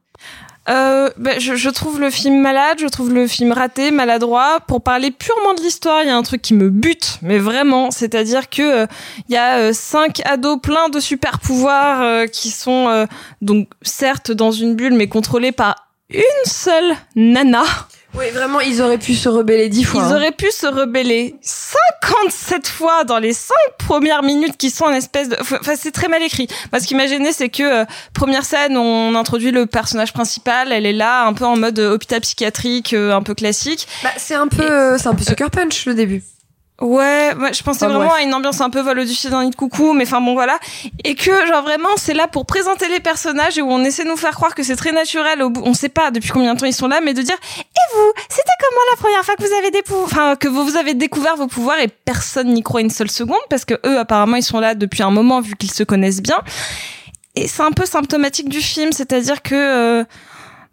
Euh, 0.68 1.10
ben, 1.16 1.38
je, 1.38 1.55
je 1.55 1.70
trouve 1.70 2.01
le 2.01 2.10
film 2.10 2.40
malade, 2.40 2.78
je 2.80 2.86
trouve 2.86 3.12
le 3.12 3.26
film 3.26 3.52
raté, 3.52 3.90
maladroit. 3.90 4.60
Pour 4.66 4.82
parler 4.82 5.10
purement 5.10 5.55
de 5.55 5.60
l'histoire, 5.60 6.02
il 6.02 6.09
y 6.09 6.10
a 6.10 6.16
un 6.16 6.22
truc 6.22 6.43
qui 6.43 6.55
me 6.55 6.70
bute, 6.70 7.18
mais 7.22 7.38
vraiment, 7.38 7.90
c'est-à-dire 7.90 8.51
que 8.51 8.62
euh, 8.62 8.86
il 9.28 9.34
y 9.34 9.38
a 9.38 9.59
euh, 9.59 9.72
cinq 9.72 10.20
ados 10.24 10.59
pleins 10.60 10.88
de 10.88 10.98
super 10.98 11.38
pouvoirs 11.38 12.02
euh, 12.02 12.26
qui 12.26 12.51
sont 12.51 13.06
donc 13.43 13.68
certes 13.82 14.32
dans 14.32 14.51
une 14.51 14.74
bulle, 14.74 14.94
mais 14.94 15.09
contrôlés 15.09 15.52
par 15.52 15.76
une 16.10 16.22
seule 16.44 16.97
nana. 17.14 17.64
Oui, 18.16 18.30
vraiment, 18.30 18.60
ils 18.60 18.80
auraient 18.80 18.97
pu 18.97 19.14
se 19.14 19.28
rebeller 19.28 19.68
dix 19.68 19.84
fois. 19.84 20.02
Ils 20.02 20.12
hein. 20.12 20.16
auraient 20.16 20.32
pu 20.32 20.51
se 20.51 20.66
rebeller 20.66 21.34
57 21.43 22.66
fois 22.66 23.05
dans 23.05 23.18
les 23.18 23.34
5 23.34 23.55
premières 23.76 24.22
minutes 24.22 24.56
qui 24.56 24.70
sont 24.70 24.86
en 24.86 24.93
espèce 24.93 25.28
de... 25.28 25.36
Enfin, 25.38 25.74
c'est 25.76 25.90
très 25.90 26.09
mal 26.09 26.22
écrit. 26.22 26.48
Moi, 26.72 26.80
ce 26.80 26.86
qui 26.86 26.94
m'a 26.94 27.06
gêné, 27.06 27.32
c'est 27.32 27.51
que, 27.51 27.82
euh, 27.82 27.84
première 28.14 28.47
scène, 28.47 28.78
on 28.78 29.14
introduit 29.14 29.51
le 29.51 29.66
personnage 29.66 30.14
principal, 30.14 30.72
elle 30.72 30.86
est 30.86 30.94
là, 30.94 31.26
un 31.26 31.34
peu 31.34 31.44
en 31.44 31.56
mode 31.56 31.78
euh, 31.78 31.93
hôpital 31.93 32.22
psychiatrique, 32.22 32.94
euh, 32.94 33.12
un 33.12 33.22
peu 33.22 33.34
classique. 33.34 33.86
Bah, 34.02 34.10
c'est 34.16 34.34
un 34.34 34.48
peu, 34.48 34.62
euh, 34.62 34.97
c'est 34.97 35.09
un 35.09 35.14
peu 35.14 35.22
Sucker 35.22 35.51
Punch 35.51 35.84
le 35.84 35.94
début. 35.94 36.22
Ouais, 36.81 37.35
moi, 37.35 37.53
je 37.53 37.62
pensais 37.62 37.86
vraiment 37.86 38.01
bref. 38.01 38.19
à 38.19 38.23
une 38.23 38.35
ambiance 38.35 38.61
un 38.61 38.69
peu 38.69 38.81
vol 38.81 38.98
au-dessus 38.98 39.31
d'un 39.31 39.44
nid 39.44 39.51
de 39.51 39.57
coucou, 39.57 39.94
mais 39.94 40.05
enfin 40.05 40.20
bon 40.20 40.35
voilà. 40.35 40.59
Et 41.05 41.15
que 41.15 41.47
genre 41.47 41.62
vraiment 41.62 41.89
c'est 41.97 42.12
là 42.12 42.28
pour 42.28 42.44
présenter 42.44 42.89
les 42.89 43.01
personnages 43.01 43.57
et 43.57 43.62
où 43.62 43.70
on 43.70 43.82
essaie 43.82 44.05
de 44.05 44.11
nous 44.11 44.16
faire 44.16 44.35
croire 44.35 44.55
que 44.55 44.62
c'est 44.62 44.77
très 44.77 44.93
naturel. 44.93 45.43
Au 45.43 45.48
bout, 45.48 45.62
on 45.65 45.73
sait 45.73 45.89
pas 45.89 46.11
depuis 46.11 46.31
combien 46.31 46.53
de 46.53 46.61
temps 46.61 46.66
ils 46.66 46.74
sont 46.74 46.89
là, 46.89 47.01
mais 47.03 47.15
de 47.15 47.23
dire 47.23 47.36
et 47.57 47.94
vous, 47.94 48.12
c'était 48.28 48.53
comment 48.61 48.82
la 48.90 48.97
première 48.98 49.24
fois 49.24 49.36
que 49.36 49.43
vous 49.43 49.55
avez 49.55 49.70
des 49.70 49.82
enfin 50.05 50.36
que 50.36 50.48
vous, 50.48 50.65
vous 50.66 50.77
avez 50.77 50.93
découvert 50.93 51.36
vos 51.36 51.47
pouvoirs? 51.47 51.78
Et 51.78 51.89
personne 51.89 52.53
n'y 52.53 52.62
croit 52.62 52.82
une 52.82 52.90
seule 52.90 53.11
seconde 53.11 53.40
parce 53.48 53.65
que 53.65 53.74
eux 53.86 53.98
apparemment 53.98 54.36
ils 54.36 54.43
sont 54.43 54.61
là 54.61 54.74
depuis 54.74 55.03
un 55.03 55.11
moment 55.11 55.40
vu 55.40 55.57
qu'ils 55.57 55.73
se 55.73 55.82
connaissent 55.82 56.20
bien. 56.20 56.43
Et 57.36 57.48
c'est 57.48 57.62
un 57.62 57.73
peu 57.73 57.86
symptomatique 57.86 58.48
du 58.48 58.61
film, 58.61 58.93
c'est-à-dire 58.93 59.43
que 59.43 59.55
euh, 59.55 60.05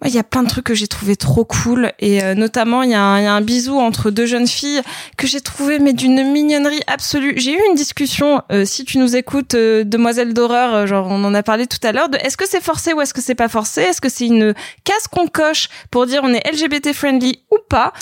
il 0.06 0.14
y 0.14 0.20
a 0.20 0.24
plein 0.24 0.44
de 0.44 0.50
trucs 0.50 0.66
que 0.66 0.74
j'ai 0.76 0.88
trouvé 0.88 1.16
trop 1.16 1.46
cool 1.46 1.92
et 2.00 2.24
euh, 2.24 2.36
notamment 2.36 2.84
il 2.84 2.92
y, 2.92 2.94
a 2.94 3.02
un- 3.02 3.20
il 3.20 3.24
y 3.24 3.28
a 3.28 3.34
un 3.34 3.42
bisou 3.42 3.80
entre 3.80 4.12
deux 4.12 4.26
jeunes 4.26 4.48
filles 4.48 4.82
que 5.18 5.28
j'ai 5.28 5.42
trouvé 5.42 5.80
mais 5.80 5.94
d'une 5.94 6.32
mignonnerie 6.32 6.82
absolue. 6.88 7.34
J'ai 7.38 7.54
eu 7.54 7.60
une 7.70 7.76
discussion, 7.76 8.42
euh, 8.52 8.66
si 8.66 8.86
tu 8.86 8.98
nous 8.98 9.16
écoutes, 9.16 9.56
euh, 9.56 9.84
demoiselle 9.84 10.34
d'horreur, 10.34 10.74
euh, 10.74 10.86
genre 10.86 11.08
on 11.10 11.24
en 11.24 11.34
a 11.34 11.44
parlé 11.44 11.68
tout 11.68 11.78
à 11.84 11.92
l'heure, 11.92 12.10
de 12.10 12.18
est-ce 12.18 12.38
que 12.38 12.48
c'est 12.48 12.62
forcé 12.64 12.94
ou 12.94 13.02
est-ce 13.02 13.14
que 13.14 13.22
c'est 13.22 13.36
pas 13.36 13.48
forcé? 13.50 13.82
Est-ce 13.82 14.02
que 14.02 14.10
c'est 14.10 14.26
une 14.28 14.54
case 14.84 15.08
qu'on 15.12 15.28
coche 15.28 15.70
pour 15.92 16.06
dire 16.06 16.22
on 16.24 16.34
est 16.34 16.46
LGBT 16.52 16.94
friendly 16.94 17.40
ou 17.52 17.58
pas? 17.70 17.94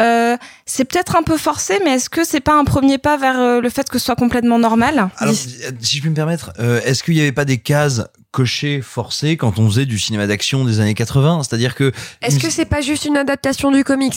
Euh, 0.00 0.36
C'est 0.66 0.84
peut-être 0.84 1.16
un 1.16 1.22
peu 1.22 1.36
forcé, 1.36 1.78
mais 1.84 1.92
est-ce 1.94 2.10
que 2.10 2.24
c'est 2.24 2.40
pas 2.40 2.54
un 2.54 2.64
premier 2.64 2.98
pas 2.98 3.16
vers 3.16 3.38
euh, 3.38 3.60
le 3.60 3.70
fait 3.70 3.88
que 3.88 3.98
ce 3.98 4.04
soit 4.06 4.16
complètement 4.16 4.58
normal? 4.58 5.08
Alors 5.18 5.34
si 5.34 5.98
je 5.98 6.02
peux 6.02 6.08
me 6.10 6.14
permettre 6.14 6.52
est-ce 6.84 7.02
qu'il 7.02 7.14
n'y 7.14 7.20
avait 7.20 7.32
pas 7.32 7.44
des 7.44 7.58
cases 7.58 8.02
cochées 8.36 8.82
forcées 8.82 9.38
quand 9.38 9.58
on 9.58 9.66
faisait 9.66 9.86
du 9.86 9.98
cinéma 9.98 10.26
d'action 10.26 10.66
des 10.66 10.80
années 10.80 10.92
80 10.92 11.42
c'est-à-dire 11.42 11.74
que 11.74 11.90
Est-ce 12.20 12.38
que 12.38 12.50
c'est 12.50 12.66
pas 12.66 12.82
juste 12.82 13.06
une 13.06 13.16
adaptation 13.16 13.70
du 13.70 13.82
comics? 13.82 14.12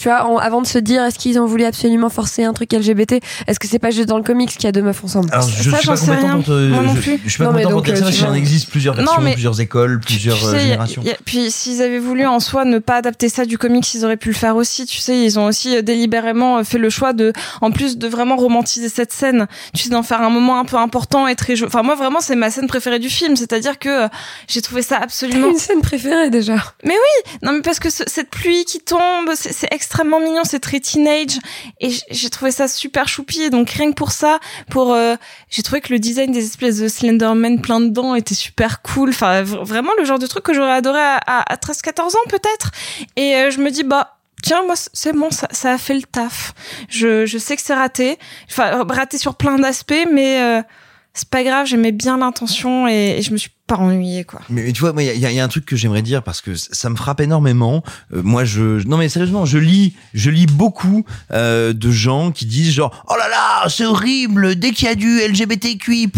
Tu 0.00 0.08
vois, 0.08 0.24
en- 0.26 0.38
avant 0.38 0.62
de 0.62 0.66
se 0.66 0.78
dire 0.78 1.04
est-ce 1.04 1.18
qu'ils 1.18 1.38
ont 1.38 1.44
voulu 1.46 1.64
absolument 1.64 2.08
forcer 2.08 2.44
un 2.44 2.52
truc 2.54 2.72
LGBT, 2.72 3.20
est-ce 3.46 3.60
que 3.60 3.68
c'est 3.68 3.78
pas 3.78 3.90
juste 3.90 4.08
dans 4.08 4.16
le 4.16 4.22
comics 4.22 4.50
qu'il 4.50 4.64
y 4.64 4.66
a 4.66 4.72
deux 4.72 4.82
meufs 4.82 5.04
ensemble 5.04 5.28
alors 5.32 5.46
je 5.48 5.70
Ça, 5.70 5.78
suis 5.78 5.86
pas 5.88 5.96
compétent 5.96 6.34
pour 6.36 6.44
te, 6.44 6.68
Moi 6.68 6.82
non 6.82 6.94
je, 6.94 7.00
plus. 7.00 7.20
je 7.24 7.28
suis 7.30 7.38
pas 7.38 7.44
Non, 7.44 7.52
mais 7.52 7.62
pour 7.62 7.72
donc, 7.72 7.86
te 7.86 7.90
dire 7.92 8.06
euh, 8.06 8.10
s'il 8.10 8.24
en 8.26 8.34
existe 8.34 8.70
plusieurs 8.70 8.94
Non, 8.96 9.02
versions 9.04 9.22
mais 9.22 9.32
plusieurs 9.32 9.60
écoles 9.60 10.00
plusieurs 10.00 10.38
Tu 10.38 10.44
euh, 10.46 10.50
sais, 10.52 10.56
y 10.56 10.58
a- 10.58 10.62
générations 10.62 11.02
y 11.02 11.10
a- 11.10 11.16
puis 11.24 11.50
s'ils 11.50 11.82
avaient 11.82 11.98
voulu 11.98 12.24
en 12.26 12.40
soi 12.40 12.64
ne 12.64 12.78
pas 12.78 12.96
adapter 12.96 13.28
ça 13.28 13.44
du 13.44 13.58
comics, 13.58 13.92
ils 13.94 14.04
auraient 14.04 14.16
pu 14.16 14.28
le 14.28 14.34
faire 14.34 14.56
aussi. 14.56 14.86
Tu 14.86 14.98
sais, 14.98 15.18
ils 15.22 15.38
ont 15.38 15.44
aussi 15.46 15.76
euh, 15.76 15.82
délibérément 15.82 16.62
fait 16.64 16.78
le 16.78 16.88
choix 16.90 17.12
de, 17.12 17.32
en 17.60 17.70
plus 17.70 17.98
de 17.98 18.08
vraiment 18.08 18.36
romantiser 18.36 18.88
cette 18.88 19.12
scène, 19.12 19.46
tu 19.74 19.82
sais, 19.84 19.90
d'en 19.90 20.02
faire 20.02 20.22
un 20.22 20.30
moment 20.30 20.58
un 20.58 20.64
peu 20.64 20.76
important 20.76 21.26
et 21.26 21.34
très. 21.34 21.62
Enfin, 21.62 21.82
moi 21.82 21.94
vraiment, 21.94 22.20
c'est 22.20 22.36
ma 22.36 22.50
scène 22.50 22.66
préférée 22.68 22.98
du 22.98 23.10
film. 23.10 23.36
C'est-à-dire 23.36 23.78
que 23.78 24.04
euh, 24.04 24.08
j'ai 24.48 24.62
trouvé 24.62 24.82
ça 24.82 24.96
absolument. 24.96 25.50
une 25.50 25.58
scène 25.58 25.82
préférée 25.82 26.30
déjà. 26.30 26.54
Mais 26.84 26.94
oui, 26.94 27.32
non 27.42 27.52
mais 27.52 27.60
parce 27.60 27.78
que 27.80 27.90
ce- 27.90 28.04
cette 28.06 28.30
pluie 28.30 28.64
qui 28.64 28.80
tombe, 28.80 29.30
c'est 29.34 29.52
c'est 29.52 29.68
extrêmement 29.90 30.20
mignon, 30.20 30.42
c'est 30.44 30.60
très 30.60 30.78
teenage 30.78 31.40
et 31.80 31.90
j'ai 32.12 32.30
trouvé 32.30 32.52
ça 32.52 32.68
super 32.68 33.08
choupi. 33.08 33.50
Donc 33.50 33.70
rien 33.70 33.90
que 33.90 33.96
pour 33.96 34.12
ça, 34.12 34.38
pour 34.70 34.94
euh, 34.94 35.16
j'ai 35.48 35.64
trouvé 35.64 35.80
que 35.80 35.92
le 35.92 35.98
design 35.98 36.30
des 36.30 36.44
espèces 36.44 36.78
de 36.78 36.86
Slenderman 36.86 37.60
plein 37.60 37.80
dedans 37.80 38.14
était 38.14 38.36
super 38.36 38.82
cool. 38.82 39.08
Enfin 39.08 39.42
vraiment 39.42 39.90
le 39.98 40.04
genre 40.04 40.20
de 40.20 40.28
truc 40.28 40.44
que 40.44 40.54
j'aurais 40.54 40.74
adoré 40.74 41.00
à, 41.00 41.16
à, 41.26 41.56
13-14 41.56 42.02
ans 42.02 42.28
peut-être. 42.28 42.70
Et 43.16 43.34
euh, 43.34 43.50
je 43.50 43.58
me 43.58 43.68
dis 43.72 43.82
bah 43.82 44.18
tiens 44.44 44.62
moi 44.62 44.76
c'est 44.76 45.12
bon 45.12 45.32
ça, 45.32 45.48
ça 45.50 45.72
a 45.72 45.78
fait 45.78 45.94
le 45.94 46.02
taf. 46.02 46.54
Je 46.88 47.26
je 47.26 47.38
sais 47.38 47.56
que 47.56 47.62
c'est 47.62 47.74
raté, 47.74 48.16
enfin 48.48 48.84
raté 48.88 49.18
sur 49.18 49.34
plein 49.34 49.58
d'aspects, 49.58 50.06
mais 50.12 50.40
euh, 50.40 50.62
c'est 51.14 51.28
pas 51.28 51.42
grave. 51.42 51.66
J'aimais 51.66 51.90
bien 51.90 52.16
l'intention 52.16 52.86
et, 52.86 53.16
et 53.18 53.22
je 53.22 53.32
me 53.32 53.38
suis 53.38 53.50
pas 53.70 53.76
ennuyée 53.76 54.24
quoi. 54.24 54.40
Mais, 54.48 54.72
tu 54.72 54.80
vois, 54.80 54.92
il 55.00 55.16
y 55.16 55.20
y 55.20 55.40
a 55.40 55.44
un 55.44 55.48
truc 55.48 55.64
que 55.64 55.76
j'aimerais 55.76 56.02
dire 56.02 56.24
parce 56.24 56.40
que 56.40 56.56
ça 56.56 56.90
me 56.90 56.96
frappe 56.96 57.20
énormément. 57.20 57.84
Euh, 58.12 58.20
moi, 58.22 58.44
je, 58.44 58.84
non 58.86 58.96
mais 58.96 59.08
sérieusement, 59.08 59.46
je 59.46 59.58
lis, 59.58 59.94
je 60.12 60.28
lis 60.30 60.46
beaucoup 60.46 61.04
euh, 61.32 61.72
de 61.72 61.90
gens 61.92 62.32
qui 62.32 62.46
disent 62.46 62.72
genre, 62.72 63.04
oh 63.08 63.14
là 63.16 63.28
là, 63.28 63.68
c'est 63.68 63.86
horrible. 63.86 64.56
Dès 64.56 64.72
qu'il 64.72 64.88
y 64.88 64.90
a 64.90 64.96
du 64.96 65.20
LGBTQI+ 65.20 66.10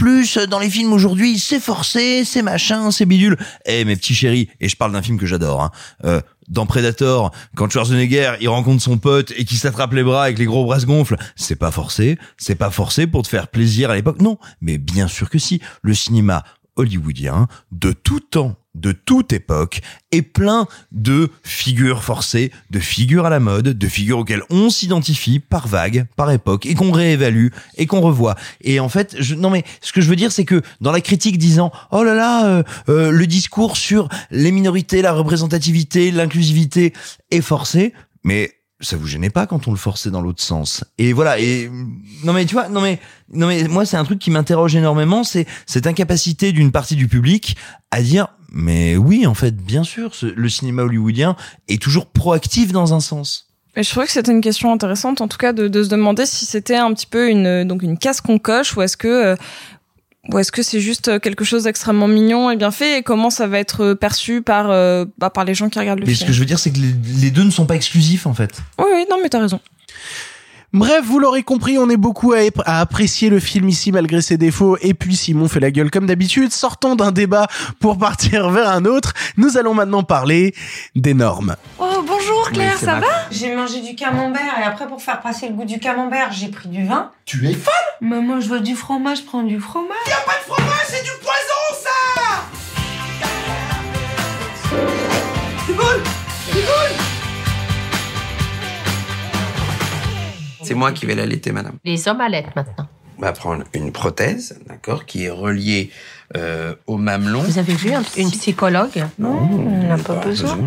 dans 0.48 0.58
les 0.60 0.70
films 0.70 0.94
aujourd'hui, 0.94 1.38
c'est 1.38 1.60
forcé, 1.60 2.24
c'est 2.24 2.40
machin, 2.40 2.90
c'est 2.90 3.04
bidule. 3.04 3.36
Eh 3.66 3.84
mes 3.84 3.96
petits 3.96 4.14
chéris, 4.14 4.48
et 4.60 4.70
je 4.70 4.76
parle 4.76 4.92
d'un 4.92 5.02
film 5.02 5.18
que 5.18 5.26
j'adore. 5.26 5.62
Hein, 5.62 5.70
euh, 6.06 6.22
dans 6.48 6.64
Predator, 6.64 7.32
quand 7.54 7.70
Schwarzenegger 7.70 8.32
il 8.40 8.48
rencontre 8.48 8.82
son 8.82 8.96
pote 8.96 9.32
et 9.36 9.44
qu'il 9.44 9.58
s'attrape 9.58 9.92
les 9.92 10.02
bras 10.02 10.24
avec 10.24 10.38
les 10.38 10.46
gros 10.46 10.64
bras 10.64 10.80
se 10.80 10.86
gonflent, 10.86 11.16
c'est 11.36 11.56
pas 11.56 11.70
forcé, 11.70 12.18
c'est 12.38 12.54
pas 12.54 12.70
forcé 12.70 13.06
pour 13.06 13.22
te 13.22 13.28
faire 13.28 13.48
plaisir 13.48 13.90
à 13.90 13.94
l'époque. 13.94 14.20
Non, 14.20 14.38
mais 14.62 14.78
bien 14.78 15.06
sûr 15.06 15.28
que 15.28 15.38
si. 15.38 15.60
Le 15.82 15.94
cinéma 15.94 16.44
hollywoodien 16.76 17.48
de 17.70 17.92
tout 17.92 18.20
temps 18.20 18.56
de 18.74 18.92
toute 18.92 19.32
époque 19.32 19.80
est 20.12 20.22
plein 20.22 20.66
de 20.92 21.30
figures 21.42 22.02
forcées, 22.02 22.50
de 22.70 22.78
figures 22.78 23.26
à 23.26 23.30
la 23.30 23.40
mode, 23.40 23.76
de 23.76 23.86
figures 23.88 24.18
auxquelles 24.18 24.42
on 24.50 24.70
s'identifie 24.70 25.40
par 25.40 25.68
vague, 25.68 26.06
par 26.16 26.30
époque, 26.30 26.66
et 26.66 26.74
qu'on 26.74 26.90
réévalue 26.90 27.48
et 27.76 27.86
qu'on 27.86 28.00
revoit. 28.00 28.34
Et 28.62 28.80
en 28.80 28.88
fait, 28.88 29.16
je, 29.18 29.34
non 29.34 29.50
mais 29.50 29.64
ce 29.80 29.92
que 29.92 30.00
je 30.00 30.08
veux 30.08 30.16
dire, 30.16 30.32
c'est 30.32 30.44
que 30.44 30.62
dans 30.80 30.92
la 30.92 31.00
critique 31.00 31.38
disant 31.38 31.70
oh 31.90 32.02
là 32.02 32.14
là, 32.14 32.46
euh, 32.46 32.62
euh, 32.88 33.10
le 33.10 33.26
discours 33.26 33.76
sur 33.76 34.08
les 34.30 34.52
minorités, 34.52 35.02
la 35.02 35.12
représentativité, 35.12 36.10
l'inclusivité 36.10 36.92
est 37.30 37.42
forcé, 37.42 37.92
mais 38.24 38.52
ça 38.82 38.96
vous 38.96 39.06
gênait 39.06 39.30
pas 39.30 39.46
quand 39.46 39.68
on 39.68 39.70
le 39.70 39.76
forçait 39.78 40.10
dans 40.10 40.20
l'autre 40.20 40.42
sens? 40.42 40.84
Et 40.98 41.12
voilà 41.12 41.38
et 41.38 41.70
non 42.24 42.32
mais 42.32 42.44
tu 42.44 42.54
vois 42.54 42.68
non 42.68 42.80
mais 42.80 43.00
non 43.32 43.46
mais 43.46 43.64
moi 43.68 43.86
c'est 43.86 43.96
un 43.96 44.04
truc 44.04 44.18
qui 44.18 44.30
m'interroge 44.30 44.76
énormément 44.76 45.24
c'est 45.24 45.46
cette 45.66 45.86
incapacité 45.86 46.52
d'une 46.52 46.72
partie 46.72 46.96
du 46.96 47.08
public 47.08 47.56
à 47.90 48.02
dire 48.02 48.28
mais 48.50 48.96
oui 48.96 49.26
en 49.26 49.34
fait 49.34 49.56
bien 49.56 49.84
sûr 49.84 50.12
le 50.22 50.48
cinéma 50.48 50.82
hollywoodien 50.82 51.36
est 51.68 51.80
toujours 51.80 52.06
proactif 52.06 52.72
dans 52.72 52.92
un 52.92 53.00
sens. 53.00 53.48
Et 53.74 53.82
je 53.82 53.88
trouvais 53.88 54.04
que 54.04 54.12
c'était 54.12 54.32
une 54.32 54.42
question 54.42 54.70
intéressante, 54.70 55.22
en 55.22 55.28
tout 55.28 55.38
cas, 55.38 55.54
de, 55.54 55.66
de 55.66 55.82
se 55.82 55.88
demander 55.88 56.26
si 56.26 56.44
c'était 56.44 56.76
un 56.76 56.92
petit 56.92 57.06
peu 57.06 57.30
une 57.30 57.64
donc 57.64 57.82
une 57.82 57.96
case 57.96 58.20
qu'on 58.20 58.38
coche 58.38 58.76
ou 58.76 58.82
est-ce 58.82 58.98
que 58.98 59.08
euh, 59.08 59.36
ou 60.30 60.38
est-ce 60.38 60.52
que 60.52 60.62
c'est 60.62 60.80
juste 60.80 61.18
quelque 61.20 61.44
chose 61.44 61.64
d'extrêmement 61.64 62.06
mignon 62.06 62.50
et 62.50 62.56
bien 62.56 62.70
fait? 62.70 62.98
Et 62.98 63.02
comment 63.02 63.30
ça 63.30 63.46
va 63.48 63.58
être 63.58 63.94
perçu 63.94 64.40
par 64.42 64.70
euh, 64.70 65.04
bah, 65.18 65.30
par 65.30 65.44
les 65.44 65.54
gens 65.54 65.68
qui 65.68 65.78
regardent 65.80 66.00
le 66.00 66.06
mais 66.06 66.12
ce 66.12 66.18
film? 66.18 66.28
que 66.28 66.32
je 66.34 66.38
veux 66.40 66.46
dire 66.46 66.58
c'est 66.60 66.70
que 66.70 66.78
les, 66.78 66.94
les 67.20 67.30
deux 67.30 67.42
ne 67.42 67.50
sont 67.50 67.66
pas 67.66 67.74
exclusifs 67.74 68.26
en 68.26 68.34
fait 68.34 68.52
Oui, 68.78 68.86
oui, 68.94 69.04
non, 69.10 69.18
mais 69.22 69.28
t'as 69.28 69.40
raison. 69.40 69.58
Bref, 70.74 71.04
vous 71.04 71.18
l'aurez 71.18 71.42
compris, 71.42 71.76
on 71.76 71.90
est 71.90 71.98
beaucoup 71.98 72.32
à, 72.32 72.78
apprécier 72.80 73.28
le 73.28 73.40
film 73.40 73.68
ici 73.68 73.92
malgré 73.92 74.22
ses 74.22 74.38
défauts. 74.38 74.78
Et 74.80 74.94
puis 74.94 75.16
Simon 75.16 75.46
fait 75.46 75.60
la 75.60 75.70
gueule 75.70 75.90
comme 75.90 76.06
d'habitude. 76.06 76.50
Sortons 76.50 76.96
d'un 76.96 77.12
débat 77.12 77.46
pour 77.78 77.98
partir 77.98 78.48
vers 78.48 78.70
un 78.70 78.86
autre. 78.86 79.12
Nous 79.36 79.58
allons 79.58 79.74
maintenant 79.74 80.02
parler 80.02 80.54
des 80.96 81.12
normes. 81.12 81.56
Oh, 81.78 82.02
bonjour 82.06 82.50
Claire, 82.52 82.78
Oui, 82.80 82.86
ça 82.86 83.00
va 83.00 83.06
J'ai 83.30 83.54
mangé 83.54 83.82
du 83.82 83.94
camembert 83.94 84.58
et 84.60 84.62
après, 84.62 84.88
pour 84.88 85.02
faire 85.02 85.20
passer 85.20 85.48
le 85.48 85.54
goût 85.54 85.66
du 85.66 85.78
camembert, 85.78 86.32
j'ai 86.32 86.48
pris 86.48 86.70
du 86.70 86.86
vin. 86.86 87.10
Tu 87.26 87.46
es 87.50 87.52
folle? 87.52 87.74
Mais 88.00 88.20
moi, 88.22 88.40
je 88.40 88.48
veux 88.48 88.60
du 88.60 88.74
fromage, 88.74 89.18
je 89.18 89.24
prends 89.24 89.42
du 89.42 89.60
fromage. 89.60 89.90
Y'a 90.08 90.16
pas 90.24 90.38
de 90.38 90.52
fromage, 90.54 90.86
c'est 90.88 91.04
du 91.04 91.10
poison, 91.20 91.82
ça 91.82 92.01
C'est 100.72 100.78
moi 100.78 100.92
qui 100.92 101.04
vais 101.04 101.14
l'allaiter, 101.14 101.52
madame. 101.52 101.74
Les 101.84 102.08
hommes 102.08 102.22
allaitent 102.22 102.56
maintenant. 102.56 102.88
On 103.18 103.20
va 103.20 103.32
prendre 103.32 103.64
une 103.74 103.92
prothèse, 103.92 104.58
d'accord, 104.66 105.04
qui 105.04 105.24
est 105.24 105.28
reliée 105.30 105.90
euh, 106.34 106.74
au 106.86 106.96
mamelon. 106.96 107.42
Vous 107.42 107.58
avez 107.58 107.74
vu 107.74 107.92
un- 107.92 108.02
une 108.16 108.30
psychologue? 108.30 109.04
Non, 109.18 109.36
on 109.52 109.86
n'a 109.86 109.98
pas 109.98 110.14
besoin. 110.14 110.58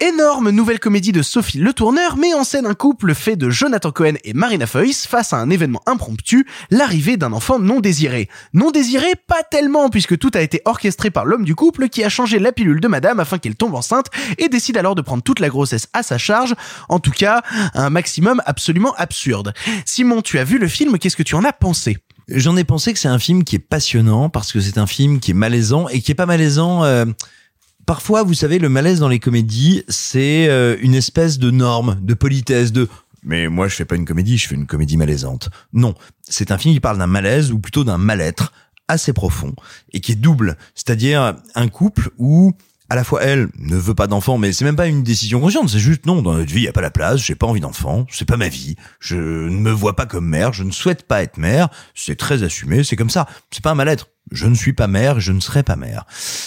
Énorme 0.00 0.50
nouvelle 0.50 0.78
comédie 0.78 1.10
de 1.10 1.22
Sophie 1.22 1.58
Le 1.58 1.72
Tourneur 1.72 2.16
met 2.16 2.32
en 2.32 2.44
scène 2.44 2.66
un 2.66 2.74
couple 2.74 3.14
fait 3.14 3.34
de 3.34 3.50
Jonathan 3.50 3.90
Cohen 3.90 4.14
et 4.22 4.32
Marina 4.32 4.64
Foïs 4.64 5.08
face 5.08 5.32
à 5.32 5.38
un 5.38 5.50
événement 5.50 5.82
impromptu, 5.86 6.46
l'arrivée 6.70 7.16
d'un 7.16 7.32
enfant 7.32 7.58
non 7.58 7.80
désiré. 7.80 8.28
Non 8.54 8.70
désiré, 8.70 9.14
pas 9.26 9.42
tellement, 9.42 9.90
puisque 9.90 10.16
tout 10.16 10.30
a 10.34 10.40
été 10.40 10.62
orchestré 10.66 11.10
par 11.10 11.24
l'homme 11.24 11.44
du 11.44 11.56
couple 11.56 11.88
qui 11.88 12.04
a 12.04 12.08
changé 12.08 12.38
la 12.38 12.52
pilule 12.52 12.80
de 12.80 12.86
madame 12.86 13.18
afin 13.18 13.38
qu'elle 13.38 13.56
tombe 13.56 13.74
enceinte 13.74 14.06
et 14.38 14.48
décide 14.48 14.76
alors 14.76 14.94
de 14.94 15.02
prendre 15.02 15.24
toute 15.24 15.40
la 15.40 15.48
grossesse 15.48 15.88
à 15.92 16.04
sa 16.04 16.16
charge. 16.16 16.54
En 16.88 17.00
tout 17.00 17.10
cas, 17.10 17.42
un 17.74 17.90
maximum 17.90 18.40
absolument 18.46 18.94
absurde. 18.98 19.52
Simon, 19.84 20.22
tu 20.22 20.38
as 20.38 20.44
vu 20.44 20.58
le 20.58 20.68
film, 20.68 20.96
qu'est-ce 20.98 21.16
que 21.16 21.24
tu 21.24 21.34
en 21.34 21.42
as 21.42 21.52
pensé? 21.52 21.98
J'en 22.28 22.56
ai 22.56 22.64
pensé 22.64 22.92
que 22.92 23.00
c'est 23.00 23.08
un 23.08 23.18
film 23.18 23.42
qui 23.42 23.56
est 23.56 23.58
passionnant 23.58 24.28
parce 24.28 24.52
que 24.52 24.60
c'est 24.60 24.78
un 24.78 24.86
film 24.86 25.18
qui 25.18 25.32
est 25.32 25.34
malaisant 25.34 25.88
et 25.88 26.00
qui 26.02 26.12
est 26.12 26.14
pas 26.14 26.26
malaisant. 26.26 26.84
euh, 26.84 27.04
parfois, 27.88 28.22
vous 28.22 28.34
savez, 28.34 28.58
le 28.58 28.68
malaise 28.68 29.00
dans 29.00 29.08
les 29.08 29.18
comédies, 29.18 29.82
c'est 29.88 30.46
euh, 30.50 30.76
une 30.82 30.94
espèce 30.94 31.38
de 31.38 31.50
norme, 31.50 31.98
de 32.02 32.12
politesse, 32.12 32.70
de. 32.70 32.86
Mais 33.22 33.48
moi, 33.48 33.66
je 33.66 33.74
fais 33.74 33.86
pas 33.86 33.96
une 33.96 34.04
comédie, 34.04 34.36
je 34.36 34.46
fais 34.46 34.56
une 34.56 34.66
comédie 34.66 34.98
malaisante. 34.98 35.48
Non, 35.72 35.94
c'est 36.20 36.52
un 36.52 36.58
film 36.58 36.74
qui 36.74 36.80
parle 36.80 36.98
d'un 36.98 37.06
malaise 37.06 37.50
ou 37.50 37.58
plutôt 37.58 37.84
d'un 37.84 37.96
mal-être 37.96 38.52
assez 38.88 39.14
profond 39.14 39.54
et 39.92 40.00
qui 40.00 40.12
est 40.12 40.16
double, 40.16 40.58
c'est-à-dire 40.74 41.36
un 41.54 41.68
couple 41.68 42.10
où 42.18 42.52
à 42.90 42.96
la 42.96 43.04
fois 43.04 43.22
elle 43.22 43.48
ne 43.58 43.76
veut 43.76 43.94
pas 43.94 44.06
d'enfant, 44.06 44.38
mais 44.38 44.52
c'est 44.52 44.64
même 44.64 44.76
pas 44.76 44.86
une 44.86 45.02
décision 45.02 45.40
consciente, 45.40 45.68
c'est 45.68 45.78
juste 45.78 46.06
non, 46.06 46.22
dans 46.22 46.34
notre 46.34 46.52
vie, 46.52 46.60
il 46.60 46.64
y 46.64 46.68
a 46.68 46.72
pas 46.72 46.80
la 46.80 46.90
place, 46.90 47.20
j'ai 47.20 47.34
pas 47.34 47.46
envie 47.46 47.60
d'enfant, 47.60 48.06
c'est 48.10 48.26
pas 48.26 48.36
ma 48.36 48.48
vie, 48.48 48.76
je 49.00 49.16
ne 49.16 49.58
me 49.58 49.70
vois 49.70 49.94
pas 49.94 50.06
comme 50.06 50.26
mère, 50.26 50.52
je 50.52 50.64
ne 50.64 50.70
souhaite 50.70 51.02
pas 51.02 51.22
être 51.22 51.36
mère, 51.36 51.68
c'est 51.94 52.16
très 52.16 52.42
assumé, 52.42 52.84
c'est 52.84 52.96
comme 52.96 53.10
ça, 53.10 53.26
c'est 53.50 53.62
pas 53.62 53.70
un 53.70 53.74
mal-être. 53.74 54.08
Je 54.30 54.46
ne 54.46 54.54
suis 54.54 54.74
pas 54.74 54.88
mère, 54.88 55.20
je 55.20 55.32
ne 55.32 55.40
serai 55.40 55.62
pas 55.62 55.76
mère. 55.76 56.04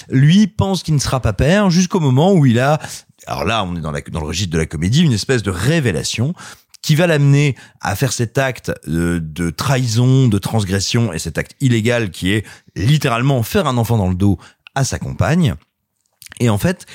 Lui 0.08 0.46
pense 0.46 0.84
qu'il 0.84 0.94
ne 0.94 1.00
sera 1.00 1.20
pas 1.20 1.34
père 1.34 1.72
jusqu'au 1.72 2.00
moment 2.00 2.32
où 2.32 2.46
il 2.46 2.60
a, 2.60 2.80
alors 3.26 3.44
là, 3.44 3.64
on 3.64 3.76
est 3.76 3.82
dans, 3.82 3.92
le 3.92 4.20
registre 4.20 4.54
de 4.54 4.60
la 4.60 4.68
comédie, 4.68 5.02
une 5.02 5.14
espèce 5.14 5.42
de 5.42 5.50
révélation 5.50 6.36
qui 6.84 6.96
va 6.96 7.08
l'amener 7.08 7.56
à 7.80 7.96
faire 7.96 8.14
cet 8.14 8.38
acte 8.38 8.72
de, 8.86 9.20
de 9.20 9.50
trahison, 9.50 10.28
de 10.28 10.38
transgression 10.38 11.12
et 11.12 11.18
cet 11.18 11.40
acte 11.40 11.56
illégal 11.60 12.12
qui 12.12 12.32
est 12.32 12.46
littéralement 12.76 13.42
faire 13.42 13.68
un 13.68 13.78
enfant 13.78 13.98
dans 13.98 14.10
le 14.10 14.16
dos 14.16 14.38
à 14.76 14.84
sa 14.84 15.00
compagne. 15.00 15.56
Et 16.40 16.50
en 16.50 16.58
fait, 16.58 16.86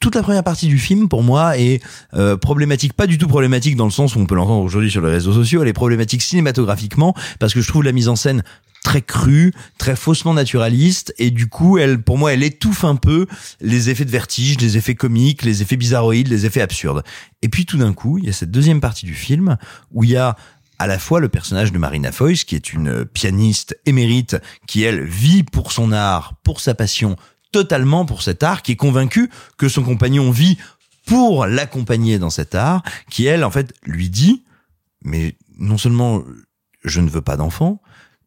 toute 0.00 0.14
la 0.14 0.22
première 0.22 0.44
partie 0.44 0.68
du 0.68 0.78
film, 0.78 1.08
pour 1.08 1.22
moi, 1.22 1.58
est 1.58 1.82
euh, 2.14 2.36
problématique, 2.36 2.92
pas 2.92 3.06
du 3.06 3.18
tout 3.18 3.28
problématique 3.28 3.76
dans 3.76 3.84
le 3.84 3.90
sens 3.90 4.14
où 4.14 4.20
on 4.20 4.26
peut 4.26 4.34
l'entendre 4.34 4.64
aujourd'hui 4.64 4.90
sur 4.90 5.02
les 5.02 5.10
réseaux 5.10 5.32
sociaux, 5.32 5.62
elle 5.62 5.68
est 5.68 5.72
problématique 5.72 6.22
cinématographiquement, 6.22 7.14
parce 7.38 7.54
que 7.54 7.60
je 7.60 7.68
trouve 7.68 7.82
la 7.82 7.92
mise 7.92 8.08
en 8.08 8.16
scène 8.16 8.42
très 8.84 9.02
crue, 9.02 9.52
très 9.76 9.96
faussement 9.96 10.34
naturaliste, 10.34 11.12
et 11.18 11.30
du 11.30 11.48
coup, 11.48 11.78
elle, 11.78 12.00
pour 12.00 12.16
moi, 12.16 12.32
elle 12.32 12.44
étouffe 12.44 12.84
un 12.84 12.96
peu 12.96 13.26
les 13.60 13.90
effets 13.90 14.04
de 14.04 14.10
vertige, 14.10 14.60
les 14.60 14.76
effets 14.76 14.94
comiques, 14.94 15.42
les 15.42 15.62
effets 15.62 15.76
bizarroïdes, 15.76 16.28
les 16.28 16.46
effets 16.46 16.62
absurdes. 16.62 17.02
Et 17.42 17.48
puis 17.48 17.66
tout 17.66 17.76
d'un 17.76 17.92
coup, 17.92 18.18
il 18.18 18.24
y 18.24 18.28
a 18.28 18.32
cette 18.32 18.50
deuxième 18.50 18.80
partie 18.80 19.04
du 19.04 19.14
film 19.14 19.56
où 19.90 20.04
il 20.04 20.10
y 20.10 20.16
a 20.16 20.36
à 20.78 20.86
la 20.86 21.00
fois 21.00 21.18
le 21.18 21.28
personnage 21.28 21.72
de 21.72 21.78
Marina 21.78 22.12
Foïs, 22.12 22.44
qui 22.44 22.54
est 22.54 22.72
une 22.72 23.04
pianiste 23.04 23.76
émérite, 23.84 24.36
qui 24.68 24.84
elle 24.84 25.02
vit 25.02 25.42
pour 25.42 25.72
son 25.72 25.90
art, 25.90 26.34
pour 26.44 26.60
sa 26.60 26.74
passion, 26.74 27.16
totalement 27.52 28.04
pour 28.04 28.22
cet 28.22 28.42
art, 28.42 28.62
qui 28.62 28.72
est 28.72 28.76
convaincue 28.76 29.30
que 29.56 29.68
son 29.68 29.82
compagnon 29.82 30.30
vit 30.30 30.58
pour 31.06 31.46
l'accompagner 31.46 32.18
dans 32.18 32.30
cet 32.30 32.54
art, 32.54 32.82
qui 33.10 33.26
elle, 33.26 33.44
en 33.44 33.50
fait, 33.50 33.74
lui 33.84 34.10
dit, 34.10 34.44
mais 35.02 35.36
non 35.58 35.78
seulement 35.78 36.22
je 36.84 37.00
ne 37.00 37.08
veux 37.08 37.22
pas 37.22 37.36
d'enfant, 37.36 37.80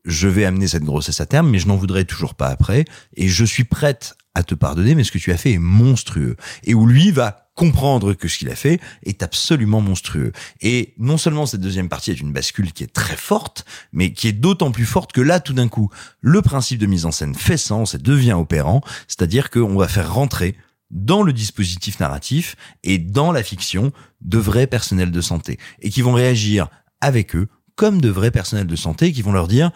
je 0.03 0.27
vais 0.27 0.45
amener 0.45 0.67
cette 0.67 0.83
grossesse 0.83 1.21
à 1.21 1.25
terme, 1.25 1.49
mais 1.49 1.59
je 1.59 1.67
n'en 1.67 1.75
voudrais 1.75 2.05
toujours 2.05 2.33
pas 2.33 2.47
après, 2.47 2.85
et 3.15 3.27
je 3.27 3.45
suis 3.45 3.63
prête 3.63 4.15
à 4.33 4.43
te 4.43 4.55
pardonner, 4.55 4.95
mais 4.95 5.03
ce 5.03 5.11
que 5.11 5.17
tu 5.17 5.31
as 5.31 5.37
fait 5.37 5.51
est 5.53 5.59
monstrueux. 5.59 6.37
Et 6.63 6.73
où 6.73 6.87
lui 6.87 7.11
va 7.11 7.40
comprendre 7.55 8.13
que 8.13 8.27
ce 8.27 8.37
qu'il 8.37 8.49
a 8.49 8.55
fait 8.55 8.79
est 9.03 9.23
absolument 9.23 9.81
monstrueux. 9.81 10.31
Et 10.61 10.93
non 10.97 11.17
seulement 11.17 11.45
cette 11.45 11.61
deuxième 11.61 11.89
partie 11.89 12.11
est 12.11 12.19
une 12.19 12.31
bascule 12.31 12.71
qui 12.73 12.83
est 12.83 12.93
très 12.93 13.15
forte, 13.15 13.65
mais 13.91 14.13
qui 14.13 14.27
est 14.27 14.33
d'autant 14.33 14.71
plus 14.71 14.85
forte 14.85 15.11
que 15.11 15.21
là, 15.21 15.39
tout 15.39 15.53
d'un 15.53 15.67
coup, 15.67 15.89
le 16.21 16.41
principe 16.41 16.79
de 16.79 16.85
mise 16.85 17.05
en 17.05 17.11
scène 17.11 17.35
fait 17.35 17.57
sens 17.57 17.93
et 17.93 17.97
devient 17.97 18.33
opérant, 18.33 18.81
c'est-à-dire 19.07 19.49
qu'on 19.49 19.75
va 19.75 19.87
faire 19.87 20.13
rentrer 20.13 20.55
dans 20.91 21.23
le 21.23 21.33
dispositif 21.33 21.99
narratif 21.99 22.55
et 22.83 22.97
dans 22.97 23.31
la 23.31 23.43
fiction 23.43 23.91
de 24.21 24.37
vrais 24.37 24.67
personnels 24.67 25.11
de 25.11 25.21
santé 25.21 25.57
et 25.79 25.89
qui 25.89 26.01
vont 26.01 26.13
réagir 26.13 26.67
avec 26.99 27.35
eux 27.35 27.47
comme 27.75 28.01
de 28.01 28.09
vrais 28.09 28.31
personnels 28.31 28.67
de 28.67 28.75
santé 28.75 29.13
qui 29.13 29.21
vont 29.21 29.31
leur 29.31 29.47
dire 29.47 29.71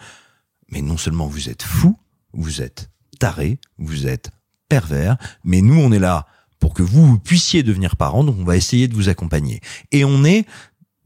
mais 0.70 0.82
non 0.82 0.96
seulement 0.96 1.26
vous 1.26 1.48
êtes 1.48 1.62
fous, 1.62 1.98
vous 2.32 2.60
êtes 2.60 2.90
tarés, 3.18 3.58
vous 3.78 4.06
êtes 4.06 4.30
pervers, 4.68 5.16
mais 5.44 5.62
nous 5.62 5.78
on 5.80 5.92
est 5.92 5.98
là 5.98 6.26
pour 6.58 6.74
que 6.74 6.82
vous 6.82 7.18
puissiez 7.18 7.62
devenir 7.62 7.96
parents, 7.96 8.24
donc 8.24 8.36
on 8.38 8.44
va 8.44 8.56
essayer 8.56 8.88
de 8.88 8.94
vous 8.94 9.08
accompagner. 9.08 9.60
Et 9.92 10.04
on 10.04 10.24
est 10.24 10.46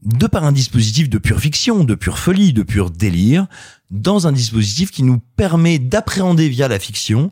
de 0.03 0.27
par 0.27 0.43
un 0.43 0.51
dispositif 0.51 1.09
de 1.09 1.17
pure 1.17 1.39
fiction, 1.39 1.83
de 1.83 1.95
pure 1.95 2.17
folie, 2.17 2.53
de 2.53 2.63
pur 2.63 2.89
délire, 2.89 3.47
dans 3.91 4.27
un 4.27 4.31
dispositif 4.31 4.91
qui 4.91 5.03
nous 5.03 5.19
permet 5.35 5.77
d'appréhender 5.77 6.49
via 6.49 6.67
la 6.67 6.79
fiction 6.79 7.31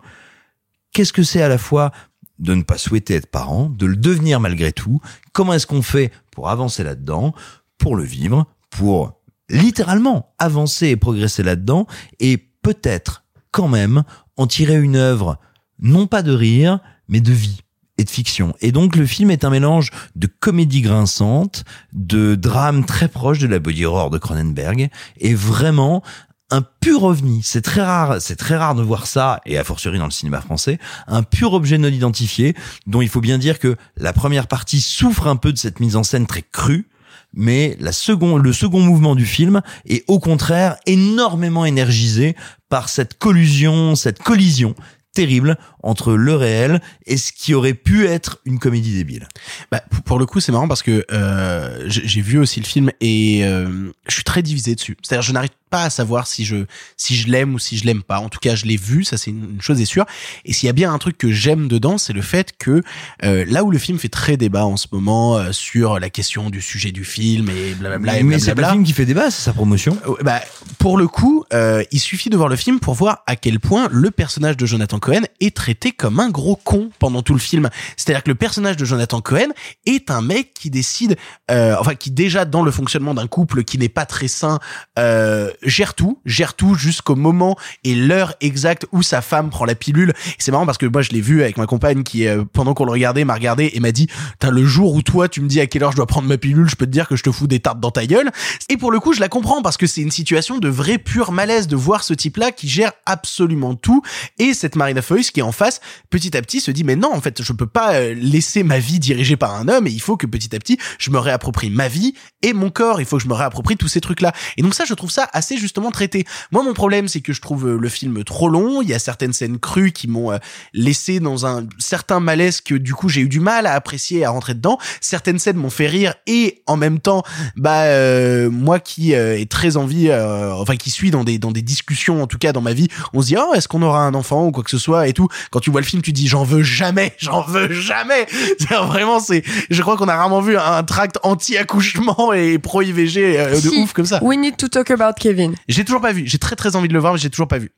qu'est-ce 0.92 1.14
que 1.14 1.24
c'est 1.24 1.42
à 1.42 1.48
la 1.48 1.58
fois 1.58 1.92
de 2.40 2.56
ne 2.56 2.64
pas 2.64 2.78
souhaiter 2.78 3.16
être 3.16 3.30
parent, 3.30 3.70
de 3.70 3.86
le 3.86 3.96
devenir 3.96 4.40
malgré 4.40 4.72
tout, 4.72 5.02
comment 5.34 5.54
est-ce 5.54 5.68
qu'on 5.68 5.82
fait 5.82 6.12
pour 6.32 6.50
avancer 6.50 6.84
là-dedans, 6.84 7.34
pour 7.78 7.96
le 7.96 8.04
vivre, 8.04 8.46
pour 8.70 9.20
littéralement 9.50 10.34
avancer 10.38 10.88
et 10.88 10.96
progresser 10.96 11.44
là-dedans, 11.44 11.86
et 12.20 12.38
peut-être 12.38 13.26
quand 13.52 13.68
même 13.68 14.04
en 14.38 14.48
tirer 14.48 14.80
une 14.80 14.96
œuvre, 14.96 15.38
non 15.80 16.08
pas 16.08 16.22
de 16.22 16.32
rire, 16.32 16.80
mais 17.08 17.20
de 17.20 17.34
vie 17.34 17.62
et 18.00 18.06
de 18.06 18.10
fiction. 18.10 18.56
Et 18.62 18.72
donc 18.72 18.96
le 18.96 19.06
film 19.06 19.30
est 19.30 19.44
un 19.44 19.50
mélange 19.50 19.92
de 20.16 20.28
comédie 20.28 20.82
grinçante, 20.82 21.66
de 21.92 22.36
drame 22.36 22.86
très 22.86 23.10
proche 23.10 23.40
de 23.40 23.48
la 23.48 23.60
body 23.60 23.86
horror 23.86 24.10
de 24.10 24.18
Cronenberg, 24.18 24.90
et 25.20 25.36
vraiment 25.36 26.02
un 26.50 26.62
pur 26.62 27.04
ovni. 27.04 27.42
C'est 27.44 27.62
très 27.62 27.82
rare, 27.82 28.22
c'est 28.22 28.38
très 28.38 28.56
rare 28.56 28.74
de 28.74 28.82
voir 28.82 29.06
ça, 29.06 29.42
et 29.46 29.58
a 29.58 29.66
fortiori 29.66 30.00
dans 30.00 30.06
le 30.06 30.12
cinéma 30.12 30.40
français, 30.40 30.80
un 31.08 31.24
pur 31.24 31.52
objet 31.54 31.78
non 31.78 31.90
identifié, 31.90 32.56
dont 32.88 33.02
il 33.02 33.10
faut 33.10 33.22
bien 33.22 33.38
dire 33.38 33.60
que 33.60 33.76
la 33.98 34.14
première 34.14 34.48
partie 34.48 34.80
souffre 34.80 35.28
un 35.28 35.36
peu 35.36 35.52
de 35.52 35.58
cette 35.58 35.82
mise 35.82 35.98
en 35.98 36.04
scène 36.04 36.26
très 36.26 36.42
crue, 36.42 36.88
mais 37.34 37.78
la 37.82 37.92
le 37.92 38.54
second 38.54 38.80
mouvement 38.80 39.14
du 39.14 39.26
film 39.26 39.62
est 39.86 40.04
au 40.08 40.20
contraire 40.20 40.78
énormément 40.86 41.66
énergisé 41.66 42.36
par 42.70 42.88
cette 42.88 43.20
collusion, 43.20 43.96
cette 43.96 44.24
collision 44.24 44.74
terrible 45.14 45.58
entre 45.84 46.14
le 46.14 46.36
réel 46.36 46.82
et 47.06 47.18
ce 47.18 47.32
qui 47.32 47.54
aurait 47.54 47.74
pu 47.74 48.06
être 48.06 48.40
une 48.46 48.60
comédie 48.60 48.94
débile. 48.94 49.28
Bah, 49.72 49.82
pour 50.06 50.20
le 50.20 50.26
coup, 50.26 50.40
c'est 50.40 50.52
marrant 50.52 50.68
parce 50.68 50.84
que 50.84 51.06
euh, 51.12 51.84
j'ai 51.88 52.22
vu 52.22 52.38
aussi 52.38 52.60
le 52.60 52.66
film 52.66 52.92
et 53.02 53.44
euh, 53.44 53.92
je 54.08 54.14
suis 54.14 54.24
très 54.24 54.42
divisé 54.42 54.76
dessus. 54.76 54.98
C'est-à-dire, 55.02 55.24
je 55.24 55.34
n'arrive 55.34 55.50
pas 55.70 55.84
à 55.84 55.90
savoir 55.90 56.28
si 56.28 56.46
je 56.46 56.66
si 56.98 57.16
je 57.16 57.30
l'aime 57.30 57.54
ou 57.54 57.60
si 57.60 57.78
je 57.78 57.86
l'aime 57.86 58.04
pas. 58.04 58.20
En 58.20 58.30
tout 58.30 58.40
cas, 58.40 58.56
je 58.56 58.66
l'ai 58.66 58.78
vu, 58.78 59.04
ça 59.04 59.18
c'est 59.18 59.32
une, 59.32 59.62
chose 59.62 59.80
est 59.80 59.86
sûre. 59.86 60.06
Et 60.46 60.54
s'il 60.54 60.68
y 60.68 60.70
a 60.70 60.74
bien 60.74 60.92
un 60.92 60.98
truc 60.98 61.18
que 61.18 61.32
j'aime 61.32 61.68
dedans, 61.68 61.98
c'est 61.98 62.14
le 62.14 62.22
fait 62.22 62.58
que 62.58 62.84
euh, 63.24 63.46
là 63.48 63.64
où 63.64 63.72
le 63.72 63.78
film 63.78 64.00
fait 64.00 64.10
très 64.10 64.38
débat 64.38 64.66
en 64.66 64.78
ce 64.78 64.88
moment 64.92 65.38
euh, 65.38 65.52
sur 65.52 66.00
la 66.00 66.10
question 66.10 66.50
du 66.50 66.62
sujet 66.62 66.92
du 66.92 67.06
film 67.06 67.50
et 67.50 67.74
blablabla 67.76 68.20
et 68.20 68.24
Mais 68.24 68.40
c'est 68.40 68.56
pas 68.56 68.64
le 68.64 68.72
film 68.72 68.84
qui 68.84 68.94
fait 68.94 69.06
débat, 69.06 69.32
c'est 69.32 69.44
sa 69.44 69.54
promotion. 69.54 69.98
Ouais, 70.06 70.24
Bah, 70.24 70.42
pour 70.80 70.98
le 70.98 71.08
coup, 71.08 71.46
euh, 71.54 71.84
il 71.92 72.00
suffit 72.00 72.30
de 72.30 72.38
voir 72.38 72.50
le 72.50 72.56
film 72.56 72.80
pour 72.80 72.94
voir 72.94 73.24
à 73.28 73.36
quel 73.36 73.60
point 73.60 73.88
le 73.92 74.12
personnage 74.12 74.58
de 74.58 74.66
Jonathan 74.66 74.99
Cohen 75.00 75.22
est 75.40 75.56
traité 75.56 75.92
comme 75.92 76.20
un 76.20 76.30
gros 76.30 76.56
con 76.56 76.90
pendant 77.00 77.22
tout 77.22 77.34
le 77.34 77.40
film. 77.40 77.70
C'est-à-dire 77.98 78.24
que 78.24 78.30
le 78.30 78.36
personnage 78.36 78.78
de 78.78 78.86
Jonathan 78.86 79.22
Cohen 79.22 79.50
est 79.86 80.12
un 80.12 80.22
mec 80.22 80.54
qui 80.54 80.70
décide, 80.70 81.18
euh, 81.52 81.76
enfin 81.80 81.96
qui 81.96 82.12
déjà 82.12 82.46
dans 82.46 82.64
le 82.64 82.72
fonctionnement 82.72 83.14
d'un 83.14 83.28
couple 83.28 83.64
qui 83.64 83.78
n'est 83.78 83.90
pas 83.90 84.06
très 84.06 84.28
sain, 84.28 84.60
euh, 84.98 85.52
gère 85.64 85.94
tout, 85.94 86.20
gère 86.26 86.54
tout 86.54 86.76
jusqu'au 86.76 87.16
moment 87.16 87.58
et 87.84 87.96
l'heure 87.96 88.34
exacte 88.42 88.86
où 88.92 89.02
sa 89.02 89.22
femme 89.22 89.50
prend 89.50 89.66
la 89.66 89.76
pilule. 89.76 90.14
C'est 90.38 90.52
marrant 90.52 90.66
parce 90.66 90.78
que 90.78 90.86
moi 90.86 91.02
je 91.02 91.12
l'ai 91.12 91.22
vu 91.22 91.42
avec 91.42 91.58
ma 91.58 91.66
compagne 91.66 92.04
qui, 92.04 92.28
euh, 92.28 92.44
pendant 92.52 92.74
qu'on 92.74 92.86
le 92.86 92.92
regardait, 92.92 93.26
m'a 93.26 93.34
regardé 93.34 93.72
et 93.74 93.80
m'a 93.80 93.92
dit, 93.92 94.08
le 94.50 94.66
jour 94.66 94.94
où 94.94 95.02
toi 95.02 95.28
tu 95.28 95.42
me 95.42 95.48
dis 95.48 95.60
à 95.60 95.68
quelle 95.68 95.84
heure 95.84 95.92
je 95.92 95.98
dois 95.98 96.08
prendre 96.08 96.28
ma 96.28 96.38
pilule, 96.38 96.68
je 96.70 96.76
peux 96.76 96.86
te 96.86 96.92
dire 96.92 97.08
que 97.08 97.16
je 97.16 97.24
te 97.24 97.32
fous 97.32 97.48
des 97.48 97.60
tartes 97.60 97.80
dans 97.80 97.92
ta 97.92 98.06
gueule. 98.06 98.30
Et 98.70 98.78
pour 98.78 98.92
le 98.92 99.00
coup, 99.00 99.14
je 99.14 99.20
la 99.20 99.30
comprends 99.30 99.62
parce 99.62 99.78
que 99.78 99.88
c'est 99.88 100.02
une 100.02 100.12
situation 100.12 100.58
de 100.58 100.70
vrai 100.70 100.98
pur 100.98 101.32
malaise 101.32 101.68
de 101.68 101.76
voir 101.76 102.04
ce 102.04 102.14
type-là 102.14 102.52
qui 102.52 102.68
gère 102.68 102.92
absolument 103.06 103.76
tout 103.76 104.02
et 104.38 104.54
cette 104.54 104.76
Marina 104.90 105.02
Foïs 105.04 105.30
qui 105.30 105.42
en 105.42 105.52
face, 105.52 105.82
petit 106.10 106.36
à 106.36 106.42
petit 106.42 106.62
se 106.62 106.72
dit 106.72 106.84
mais 106.84 106.96
non, 106.96 107.14
en 107.14 107.22
fait, 107.22 107.44
je 107.44 107.54
peux 107.54 107.68
pas 107.68 107.94
euh, 107.94 108.16
laisser 108.16 108.64
ma 108.64 108.80
vie 108.80 109.00
dirigée 109.00 109.38
par 109.38 109.56
un 109.56 109.68
homme 109.68 109.86
et 109.86 109.92
il 109.92 110.02
faut 110.02 110.18
que 110.18 110.26
petit 110.26 110.56
à 110.56 110.60
petit, 110.60 110.80
je 110.98 111.12
me 111.12 111.20
réapproprie 111.20 111.70
ma 111.70 111.88
vie 111.88 112.16
et 112.42 112.54
mon 112.54 112.72
corps, 112.72 113.00
il 113.00 113.06
faut 113.06 113.18
que 113.18 113.24
je 113.24 113.28
me 113.28 113.34
réapproprie 113.34 113.78
tous 113.78 113.88
ces 113.88 114.02
trucs-là. 114.02 114.34
Et 114.58 114.64
donc 114.64 114.74
ça, 114.74 114.86
je 114.86 114.94
trouve 114.96 115.12
ça 115.12 115.30
assez 115.32 115.58
justement 115.58 115.92
traité. 115.92 116.26
Moi, 116.52 116.64
mon 116.64 116.74
problème, 116.74 117.08
c'est 117.08 117.22
que 117.22 117.34
je 117.34 117.42
trouve 117.42 117.68
euh, 117.68 117.78
le 117.78 117.90
film 117.90 118.24
trop 118.24 118.50
long, 118.50 118.82
il 118.82 118.90
y 118.90 118.94
a 118.94 119.00
certaines 119.00 119.34
scènes 119.34 119.60
crues 119.60 119.92
qui 119.92 120.08
m'ont 120.08 120.32
euh, 120.32 120.38
laissé 120.74 121.20
dans 121.20 121.46
un 121.46 121.68
certain 121.78 122.20
malaise 122.20 122.62
que 122.62 122.74
du 122.74 122.96
coup, 122.96 123.10
j'ai 123.10 123.22
eu 123.22 123.30
du 123.30 123.40
mal 123.40 123.68
à 123.68 123.74
apprécier 123.74 124.26
à 124.26 124.32
rentrer 124.32 124.56
dedans. 124.56 124.80
Certaines 125.02 125.38
scènes 125.38 125.58
m'ont 125.58 125.70
fait 125.70 125.88
rire 125.88 126.16
et 126.26 126.64
en 126.66 126.78
même 126.78 127.00
temps, 127.00 127.24
bah 127.56 127.84
euh, 127.84 128.50
moi 128.50 128.80
qui 128.80 129.14
euh, 129.14 129.38
ai 129.38 129.46
très 129.46 129.78
envie 129.78 130.10
euh, 130.10 130.54
enfin 130.54 130.76
qui 130.76 130.90
suis 130.90 131.12
dans 131.12 131.24
des 131.24 131.38
dans 131.40 131.52
des 131.52 131.62
discussions 131.62 132.22
en 132.24 132.28
tout 132.28 132.38
cas 132.38 132.54
dans 132.54 132.62
ma 132.62 132.74
vie 132.74 132.88
on 133.14 133.22
se 133.22 133.28
dit 133.28 133.36
oh 133.38 133.54
est-ce 133.54 133.68
qu'on 133.68 133.82
aura 133.82 134.04
un 134.04 134.14
enfant 134.14 134.48
ou 134.48 134.52
quoi 134.52 134.64
que 134.64 134.70
ce 134.70 134.78
soit 134.78 134.79
et 134.88 135.14
tout. 135.14 135.28
Quand 135.52 135.60
tu 135.60 135.70
vois 135.70 135.82
le 135.82 135.86
film 135.86 136.02
tu 136.02 136.12
dis 136.12 136.28
j'en 136.28 136.44
veux 136.44 136.64
jamais 136.64 137.14
j'en 137.20 137.42
veux 137.42 137.72
jamais. 137.72 138.28
Vraiment 138.88 139.20
c'est 139.20 139.44
je 139.70 139.82
crois 139.82 139.98
qu'on 139.98 140.08
a 140.08 140.16
rarement 140.16 140.42
vu 140.42 140.58
un 140.58 140.84
tract 140.84 141.20
anti-accouchement 141.24 142.34
et 142.34 142.58
pro 142.60 142.82
IVG 142.82 143.38
euh, 143.38 143.56
de 143.56 143.70
Si, 143.70 143.78
ouf 143.80 143.94
comme 143.94 144.06
ça. 144.06 144.24
We 144.24 144.38
need 144.38 144.58
to 144.58 144.68
talk 144.68 144.92
about 144.92 145.14
Kevin. 145.20 145.56
j'ai 145.68 145.86
toujours 145.86 146.02
pas 146.02 146.14
vu. 146.14 146.24
J'ai 146.26 146.38
très 146.38 146.56
très 146.56 146.76
envie 146.76 146.88
de 146.88 146.94
le 146.94 147.00
voir 147.00 147.14
mais 147.14 147.20
j'ai 147.20 147.30
toujours 147.30 147.48
pas 147.48 147.58
vu 147.58 147.72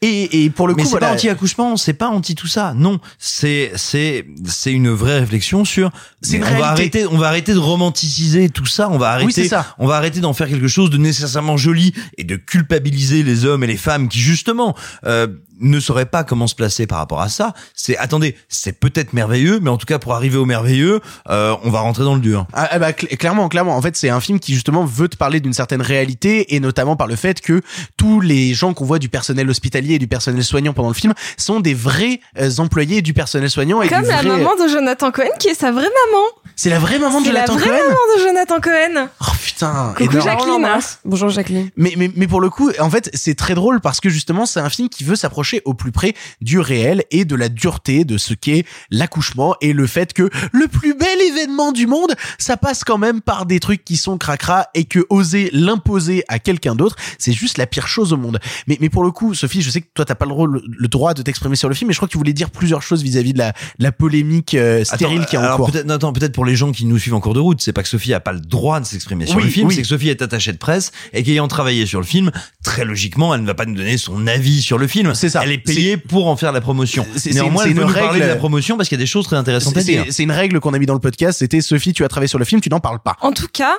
et, 0.00 0.44
et 0.44 0.50
pour 0.50 0.68
le 0.68 0.74
Mais 0.74 0.82
coup 0.82 0.88
c'est 0.88 0.92
voilà 0.92 1.08
pas 1.08 1.12
anti-accouchement, 1.14 1.76
c'est 1.76 1.92
pas 1.92 2.08
anti 2.08 2.34
tout 2.34 2.46
ça. 2.46 2.74
Non, 2.76 3.00
c'est 3.18 3.72
c'est 3.76 4.26
c'est 4.46 4.72
une 4.72 4.90
vraie 4.90 5.20
réflexion 5.20 5.64
sur. 5.64 5.90
C'est 6.20 6.42
on 6.42 6.58
va 6.58 6.68
arrêter, 6.68 7.06
on 7.06 7.18
va 7.18 7.28
arrêter 7.28 7.54
de 7.54 7.58
romanticiser 7.58 8.48
tout 8.48 8.66
ça. 8.66 8.88
On 8.90 8.98
va 8.98 9.10
arrêter. 9.10 9.32
c'est 9.32 9.48
ça. 9.48 9.74
On 9.78 9.86
va 9.86 9.96
arrêter 9.96 10.20
d'en 10.20 10.32
faire 10.32 10.48
quelque 10.48 10.68
chose 10.68 10.90
de 10.90 10.98
nécessairement 10.98 11.56
joli 11.56 11.92
et 12.18 12.24
de 12.24 12.36
culpabiliser 12.36 13.22
les 13.22 13.44
hommes 13.44 13.64
et 13.64 13.66
les 13.66 13.76
femmes 13.76 14.08
qui 14.08 14.18
justement 14.20 14.76
euh, 15.04 15.26
ne 15.60 15.80
sauraient 15.80 16.06
pas 16.06 16.24
comment 16.24 16.46
se 16.46 16.54
placer 16.54 16.86
par 16.86 16.98
rapport 16.98 17.20
à 17.20 17.28
ça. 17.28 17.54
C'est 17.74 17.96
attendez, 17.96 18.36
c'est 18.48 18.78
peut-être 18.78 19.12
merveilleux, 19.12 19.60
mais 19.60 19.70
en 19.70 19.76
tout 19.78 19.86
cas 19.86 19.98
pour 19.98 20.14
arriver 20.14 20.36
au 20.36 20.44
merveilleux, 20.44 21.00
euh, 21.28 21.54
on 21.64 21.70
va 21.70 21.80
rentrer 21.80 22.04
dans 22.04 22.14
le 22.14 22.20
dur. 22.20 22.46
Ah, 22.52 22.68
ah 22.70 22.78
bah, 22.78 22.90
cl- 22.92 23.16
clairement, 23.16 23.48
clairement. 23.48 23.76
En 23.76 23.82
fait, 23.82 23.96
c'est 23.96 24.08
un 24.10 24.20
film 24.20 24.38
qui 24.40 24.54
justement 24.54 24.84
veut 24.84 25.08
te 25.08 25.16
parler 25.16 25.40
d'une 25.40 25.52
certaine 25.52 25.82
réalité 25.82 26.54
et 26.54 26.60
notamment 26.60 26.96
par 26.96 27.06
le 27.06 27.16
fait 27.16 27.40
que 27.40 27.62
tous 27.96 28.20
les 28.20 28.54
gens 28.54 28.74
qu'on 28.74 28.84
voit 28.84 28.98
du 28.98 29.08
personnel 29.08 29.48
hospitalier 29.50 29.71
et 29.74 29.98
du 29.98 30.06
personnel 30.08 30.44
soignant 30.44 30.72
pendant 30.72 30.88
le 30.88 30.94
film 30.94 31.12
sont 31.36 31.60
des 31.60 31.74
vrais 31.74 32.20
euh, 32.40 32.50
employés 32.58 33.02
du 33.02 33.14
personnel 33.14 33.50
soignant 33.50 33.82
et 33.82 33.88
Comme 33.88 34.02
la 34.04 34.22
maman 34.22 34.54
de 34.56 34.68
Jonathan 34.68 35.10
Cohen 35.10 35.28
qui 35.38 35.48
est 35.48 35.54
sa 35.54 35.70
vraie 35.72 35.82
maman. 35.82 36.24
C'est 36.56 36.70
la 36.70 36.78
vraie 36.78 36.98
maman 36.98 37.20
de 37.20 37.26
C'est 37.26 37.32
la 37.32 37.46
Jonathan 37.46 37.54
vraie 37.58 37.68
Cohen. 37.78 37.88
maman 37.88 38.00
de 38.16 38.20
Jonathan 38.22 38.31
Cohen. 38.60 39.08
Oh 39.20 39.24
putain. 39.42 39.94
Coucou 39.96 40.12
énorme. 40.12 40.24
Jacqueline. 40.24 40.68
Bonjour 41.04 41.28
Jacqueline. 41.28 41.70
Mais, 41.76 41.94
mais, 41.96 42.10
mais 42.14 42.26
pour 42.26 42.40
le 42.40 42.50
coup, 42.50 42.70
en 42.78 42.90
fait, 42.90 43.10
c'est 43.14 43.34
très 43.34 43.54
drôle 43.54 43.80
parce 43.80 44.00
que 44.00 44.08
justement, 44.08 44.46
c'est 44.46 44.60
un 44.60 44.68
film 44.68 44.88
qui 44.88 45.04
veut 45.04 45.16
s'approcher 45.16 45.62
au 45.64 45.74
plus 45.74 45.92
près 45.92 46.14
du 46.40 46.58
réel 46.58 47.04
et 47.10 47.24
de 47.24 47.36
la 47.36 47.48
dureté 47.48 48.04
de 48.04 48.18
ce 48.18 48.34
qu'est 48.34 48.64
l'accouchement 48.90 49.54
et 49.60 49.72
le 49.72 49.86
fait 49.86 50.12
que 50.12 50.28
le 50.52 50.68
plus 50.68 50.94
bel 50.94 51.20
événement 51.20 51.72
du 51.72 51.86
monde, 51.86 52.14
ça 52.38 52.56
passe 52.56 52.84
quand 52.84 52.98
même 52.98 53.20
par 53.20 53.46
des 53.46 53.60
trucs 53.60 53.84
qui 53.84 53.96
sont 53.96 54.18
cracra 54.18 54.66
et 54.74 54.84
que 54.84 55.04
oser 55.10 55.50
l'imposer 55.52 56.24
à 56.28 56.38
quelqu'un 56.38 56.74
d'autre, 56.74 56.96
c'est 57.18 57.32
juste 57.32 57.58
la 57.58 57.66
pire 57.66 57.88
chose 57.88 58.12
au 58.12 58.16
monde. 58.16 58.38
Mais, 58.66 58.78
mais 58.80 58.88
pour 58.88 59.04
le 59.04 59.10
coup, 59.10 59.34
Sophie, 59.34 59.62
je 59.62 59.70
sais 59.70 59.80
que 59.80 59.88
toi, 59.94 60.04
t'as 60.04 60.14
pas 60.14 60.26
le, 60.26 60.32
rôle, 60.32 60.62
le 60.66 60.88
droit 60.88 61.14
de 61.14 61.22
t'exprimer 61.22 61.56
sur 61.56 61.68
le 61.68 61.74
film, 61.74 61.88
mais 61.88 61.94
je 61.94 61.98
crois 61.98 62.08
que 62.08 62.12
tu 62.12 62.18
voulais 62.18 62.32
dire 62.32 62.50
plusieurs 62.50 62.82
choses 62.82 63.02
vis-à-vis 63.02 63.32
de 63.32 63.38
la, 63.38 63.52
la 63.78 63.92
polémique 63.92 64.54
euh, 64.54 64.84
stérile 64.84 65.20
Attends, 65.20 65.26
qui 65.28 65.36
est 65.36 65.38
en 65.38 65.42
alors 65.42 65.56
cours. 65.56 65.70
Peut-être, 65.70 65.86
non, 65.86 65.94
attends, 65.94 66.12
peut-être 66.12 66.32
pour 66.32 66.44
les 66.44 66.56
gens 66.56 66.72
qui 66.72 66.84
nous 66.84 66.98
suivent 66.98 67.14
en 67.14 67.20
cours 67.20 67.34
de 67.34 67.40
route, 67.40 67.60
c'est 67.60 67.72
pas 67.72 67.82
que 67.82 67.88
Sophie 67.88 68.14
a 68.14 68.20
pas 68.20 68.32
le 68.32 68.40
droit 68.46 68.80
de 68.80 68.84
s'exprimer 68.86 69.26
sur 69.26 69.36
Oui, 69.36 69.44
le 69.44 69.48
film, 69.50 69.68
oui. 69.68 69.74
c'est 69.74 69.82
que 69.82 69.88
Sophie 69.88 70.08
est 70.10 70.22
attachée 70.22 70.52
de 70.52 70.58
presse 70.58 70.92
et 71.12 71.22
qu'ayant 71.22 71.48
travaillé 71.48 71.86
sur 71.86 72.00
le 72.00 72.06
film, 72.06 72.30
très 72.64 72.84
logiquement, 72.84 73.34
elle 73.34 73.42
ne 73.42 73.46
va 73.46 73.54
pas 73.54 73.64
nous 73.64 73.74
donner 73.74 73.96
son 73.98 74.26
avis 74.26 74.62
sur 74.62 74.78
le 74.78 74.86
film. 74.86 75.14
C'est 75.14 75.28
ça. 75.28 75.40
Elle 75.44 75.52
est 75.52 75.58
payée 75.58 75.96
pour 75.96 76.28
en 76.28 76.36
faire 76.36 76.52
la 76.52 76.60
promotion. 76.60 77.06
Néanmoins, 77.26 77.64
elle 77.64 77.74
veut 77.74 77.82
une 77.82 77.86
nous 77.88 77.92
parler 77.92 78.08
règle- 78.08 78.24
de 78.24 78.28
la 78.28 78.36
promotion 78.36 78.76
parce 78.76 78.88
qu'il 78.88 78.98
y 78.98 79.00
a 79.00 79.04
des 79.04 79.06
choses 79.06 79.26
très 79.26 79.36
intéressantes 79.36 79.76
à 79.76 79.80
C'est- 79.80 79.92
dire. 79.92 80.04
C'est 80.10 80.22
une 80.22 80.30
règle 80.32 80.60
qu'on 80.60 80.74
a 80.74 80.78
mis 80.78 80.86
dans 80.86 80.94
le 80.94 81.00
podcast, 81.00 81.38
c'était 81.40 81.60
Sophie, 81.60 81.92
tu 81.92 82.04
as 82.04 82.08
travaillé 82.08 82.28
sur 82.28 82.38
le 82.38 82.44
film, 82.44 82.60
tu 82.60 82.68
n'en 82.68 82.80
parles 82.80 83.00
pas. 83.00 83.16
En 83.20 83.32
tout 83.32 83.48
cas, 83.52 83.74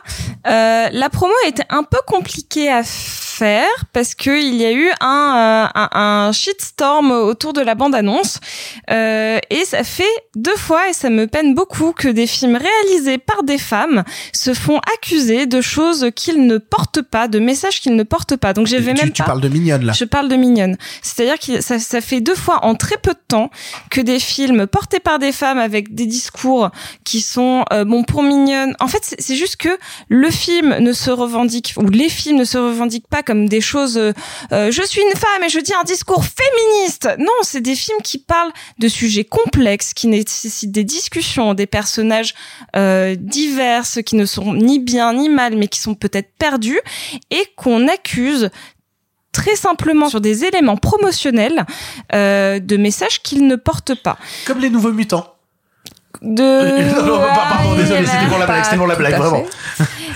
euh, 0.47 0.87
la 0.91 1.09
promo 1.09 1.33
était 1.47 1.65
un 1.69 1.83
peu 1.83 1.99
compliquée 2.07 2.69
à 2.71 2.81
faire 2.83 3.67
parce 3.93 4.15
que 4.15 4.29
il 4.41 4.55
y 4.55 4.65
a 4.65 4.71
eu 4.71 4.89
un, 5.01 5.65
euh, 5.65 5.79
un, 5.79 6.27
un 6.27 6.31
shitstorm 6.31 7.11
autour 7.11 7.53
de 7.53 7.61
la 7.61 7.75
bande-annonce 7.75 8.39
euh, 8.91 9.39
et 9.49 9.65
ça 9.65 9.83
fait 9.83 10.03
deux 10.35 10.55
fois 10.55 10.89
et 10.89 10.93
ça 10.93 11.09
me 11.09 11.25
peine 11.27 11.55
beaucoup 11.55 11.93
que 11.93 12.07
des 12.07 12.27
films 12.27 12.57
réalisés 12.57 13.17
par 13.17 13.43
des 13.43 13.57
femmes 13.57 14.03
se 14.33 14.52
font 14.53 14.79
accuser 14.95 15.45
de 15.45 15.61
choses 15.61 16.07
qu'ils 16.15 16.45
ne 16.45 16.57
portent 16.57 17.01
pas, 17.01 17.27
de 17.27 17.39
messages 17.39 17.81
qu'ils 17.81 17.95
ne 17.95 18.03
portent 18.03 18.35
pas. 18.35 18.53
Donc 18.53 18.67
j'ai 18.67 18.77
Tu, 18.77 18.83
même 18.83 18.97
tu 19.11 19.11
pas. 19.21 19.23
parles 19.25 19.41
de 19.41 19.49
mignonne 19.49 19.85
là. 19.85 19.93
Je 19.93 20.05
parle 20.05 20.29
de 20.29 20.35
mignonne. 20.35 20.77
C'est-à-dire 21.01 21.39
que 21.39 21.61
ça, 21.61 21.79
ça 21.79 22.01
fait 22.01 22.21
deux 22.21 22.35
fois 22.35 22.63
en 22.65 22.75
très 22.75 22.97
peu 22.97 23.11
de 23.11 23.19
temps 23.27 23.49
que 23.89 24.01
des 24.01 24.19
films 24.19 24.67
portés 24.67 24.99
par 24.99 25.19
des 25.19 25.31
femmes 25.31 25.57
avec 25.59 25.93
des 25.95 26.05
discours 26.05 26.69
qui 27.03 27.21
sont 27.21 27.65
euh, 27.73 27.83
bon 27.85 28.03
pour 28.03 28.23
mignonne. 28.23 28.75
En 28.79 28.87
fait, 28.87 28.99
c'est 29.03 29.21
c'est 29.21 29.35
juste 29.35 29.55
que 29.57 29.69
le 30.09 30.29
film 30.29 30.77
ne 30.79 30.93
se 30.93 31.09
revendique 31.09 31.73
ou 31.77 31.87
les 31.89 32.09
films 32.09 32.37
ne 32.37 32.43
se 32.43 32.57
revendiquent 32.57 33.07
pas 33.07 33.23
comme 33.23 33.47
des 33.47 33.61
choses. 33.61 33.97
euh, 33.97 34.11
euh, 34.51 34.69
je 34.71 34.81
suis 34.83 35.01
une 35.01 35.17
femme 35.17 35.43
et 35.45 35.49
je 35.49 35.59
dis 35.59 35.73
un 35.73 35.83
discours 35.83 36.23
féministe. 36.25 37.09
Non, 37.19 37.31
c'est 37.41 37.61
des 37.61 37.75
films 37.75 37.97
qui 38.03 38.17
parlent 38.17 38.51
de 38.79 38.87
sujets 38.87 39.23
complexes, 39.23 39.93
qui 39.93 40.07
nécessitent 40.07 40.71
des 40.71 40.83
discussions, 40.83 41.53
des 41.53 41.65
personnages 41.67 42.33
euh, 42.75 43.15
divers, 43.17 43.83
qui 44.05 44.15
ne 44.15 44.25
sont 44.25 44.42
ni 44.45 44.79
bien 44.79 45.13
ni 45.13 45.29
mal, 45.29 45.55
mais 45.55 45.67
qui 45.67 45.79
sont 45.79 45.95
peut-être 45.95 46.31
perdus 46.37 46.79
et 47.31 47.45
qu'on 47.55 47.87
accuse 47.87 48.49
très 49.31 49.55
simplement 49.55 50.09
sur 50.09 50.21
des 50.21 50.45
éléments 50.45 50.77
promotionnels 50.77 51.65
euh, 52.13 52.59
de 52.59 52.77
messages 52.77 53.21
qu'ils 53.21 53.47
ne 53.47 53.55
portent 53.55 53.95
pas. 53.95 54.17
Comme 54.45 54.59
les 54.59 54.69
nouveaux 54.69 54.93
mutants. 54.93 55.32
De... 56.23 56.43
Non, 57.03 57.05
non, 57.05 57.19
pardon, 57.35 57.75
désolé, 57.75 58.05
c'était 58.05 58.27
pour 58.29 58.37
la 58.39 58.45
blague, 58.45 58.63
c'était 58.63 58.77
pour 58.77 58.87
la 58.87 58.95
blague, 58.95 59.15
vraiment. 59.17 59.43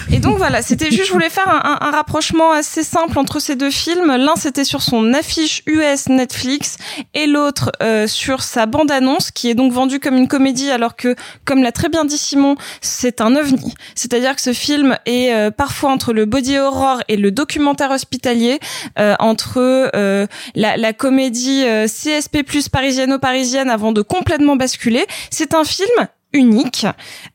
Et 0.09 0.19
donc 0.19 0.37
voilà, 0.37 0.61
c'était 0.61 0.89
juste, 0.89 1.07
je 1.07 1.11
voulais 1.11 1.29
faire 1.29 1.49
un, 1.49 1.69
un- 1.81 1.87
un 1.87 1.91
rapprochement 1.91 2.53
assez 2.53 2.83
simple 2.83 3.19
entre 3.19 3.41
ces 3.41 3.57
deux 3.57 3.71
films. 3.71 4.15
L'un 4.15 4.37
c'était 4.37 4.63
sur 4.63 4.81
son 4.81 5.13
affiche 5.13 5.63
US 5.65 6.07
Netflix 6.07 6.77
et 7.13 7.27
l'autre 7.27 7.73
euh, 7.83 8.07
sur 8.07 8.41
sa 8.41 8.67
bande-annonce 8.67 9.31
qui 9.31 9.49
est 9.49 9.53
donc 9.53 9.73
vendue 9.73 9.99
comme 9.99 10.15
une 10.15 10.29
comédie 10.29 10.71
alors 10.71 10.95
que, 10.95 11.13
comme 11.43 11.61
l'a 11.61 11.73
très 11.73 11.89
bien 11.89 12.05
dit 12.05 12.17
Simon, 12.17 12.55
c'est 12.79 13.19
un 13.19 13.35
ovni. 13.35 13.73
C'est-à-dire 13.95 14.33
que 14.35 14.41
ce 14.41 14.53
film 14.53 14.97
est 15.05 15.33
euh, 15.33 15.51
parfois 15.51 15.91
entre 15.91 16.13
le 16.13 16.23
body 16.23 16.57
horror 16.57 17.01
et 17.09 17.17
le 17.17 17.31
documentaire 17.31 17.91
hospitalier, 17.91 18.59
euh, 18.99 19.15
entre 19.19 19.57
euh, 19.93 20.25
la, 20.55 20.77
la 20.77 20.93
comédie 20.93 21.63
euh, 21.65 21.85
CSP 21.85 22.43
plus 22.43 22.69
parisiano-parisienne 22.69 23.69
avant 23.69 23.91
de 23.91 24.01
complètement 24.01 24.55
basculer. 24.55 25.05
C'est 25.31 25.53
un 25.53 25.65
film 25.65 25.89
unique 26.33 26.85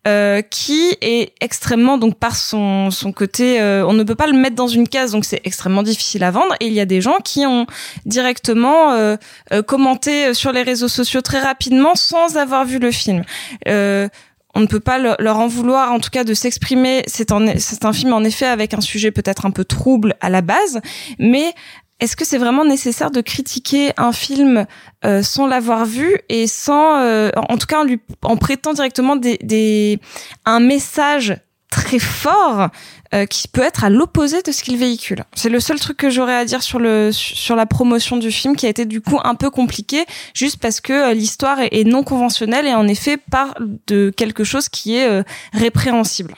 euh, 0.06 0.42
qui 0.42 0.96
est 1.00 1.32
extrêmement 1.40 1.96
donc 1.98 2.18
par 2.18 2.36
son 2.36 2.90
son 2.90 3.10
côté 3.12 3.60
euh, 3.60 3.86
on 3.86 3.94
ne 3.94 4.02
peut 4.02 4.14
pas 4.14 4.26
le 4.26 4.34
mettre 4.34 4.54
dans 4.54 4.68
une 4.68 4.86
case 4.86 5.12
donc 5.12 5.24
c'est 5.24 5.40
extrêmement 5.44 5.82
difficile 5.82 6.22
à 6.24 6.30
vendre 6.30 6.54
et 6.60 6.66
il 6.66 6.72
y 6.74 6.80
a 6.80 6.84
des 6.84 7.00
gens 7.00 7.16
qui 7.24 7.46
ont 7.46 7.66
directement 8.04 8.92
euh, 8.92 9.16
euh, 9.52 9.62
commenté 9.62 10.34
sur 10.34 10.52
les 10.52 10.62
réseaux 10.62 10.88
sociaux 10.88 11.22
très 11.22 11.40
rapidement 11.40 11.94
sans 11.94 12.36
avoir 12.36 12.64
vu 12.64 12.78
le 12.78 12.90
film 12.90 13.22
euh, 13.66 14.08
on 14.54 14.60
ne 14.60 14.66
peut 14.66 14.80
pas 14.80 14.98
le- 14.98 15.16
leur 15.18 15.38
en 15.38 15.46
vouloir, 15.46 15.92
en 15.92 15.98
tout 15.98 16.10
cas, 16.10 16.24
de 16.24 16.34
s'exprimer. 16.34 17.04
C'est 17.06 17.30
c'est 17.58 17.84
un 17.86 17.92
film, 17.94 18.12
en 18.12 18.22
effet, 18.22 18.44
avec 18.44 18.74
un 18.74 18.82
sujet 18.82 19.10
peut-être 19.10 19.46
un 19.46 19.50
peu 19.50 19.64
trouble 19.64 20.14
à 20.20 20.28
la 20.28 20.42
base, 20.42 20.82
mais 21.18 21.54
est-ce 22.02 22.16
que 22.16 22.24
c'est 22.24 22.38
vraiment 22.38 22.64
nécessaire 22.64 23.12
de 23.12 23.20
critiquer 23.20 23.92
un 23.96 24.10
film 24.10 24.66
euh, 25.04 25.22
sans 25.22 25.46
l'avoir 25.46 25.86
vu 25.86 26.18
et 26.28 26.48
sans, 26.48 27.00
euh, 27.00 27.30
en 27.48 27.56
tout 27.56 27.66
cas 27.68 27.80
en 27.80 27.84
lui 27.84 28.00
en 28.22 28.36
prêtant 28.36 28.72
directement 28.72 29.14
des, 29.14 29.38
des 29.42 30.00
un 30.44 30.58
message 30.58 31.36
très 31.70 32.00
fort 32.00 32.68
euh, 33.14 33.24
qui 33.24 33.46
peut 33.46 33.62
être 33.62 33.84
à 33.84 33.90
l'opposé 33.90 34.42
de 34.42 34.52
ce 34.52 34.62
qu'il 34.62 34.76
véhicule? 34.76 35.24
C'est 35.34 35.48
le 35.48 35.60
seul 35.60 35.78
truc 35.78 35.96
que 35.96 36.10
j'aurais 36.10 36.34
à 36.34 36.44
dire 36.44 36.62
sur 36.62 36.80
le 36.80 37.10
sur 37.12 37.54
la 37.56 37.66
promotion 37.66 38.16
du 38.16 38.32
film 38.32 38.56
qui 38.56 38.66
a 38.66 38.68
été 38.68 38.84
du 38.84 39.00
coup 39.00 39.18
un 39.22 39.34
peu 39.34 39.50
compliqué 39.50 40.04
juste 40.34 40.58
parce 40.60 40.80
que 40.80 40.92
euh, 40.92 41.14
l'histoire 41.14 41.60
est, 41.60 41.68
est 41.72 41.84
non 41.84 42.02
conventionnelle 42.02 42.66
et 42.66 42.74
en 42.74 42.88
effet 42.88 43.16
parle 43.16 43.54
de 43.86 44.12
quelque 44.16 44.44
chose 44.44 44.68
qui 44.68 44.96
est 44.96 45.08
euh, 45.08 45.22
répréhensible. 45.52 46.34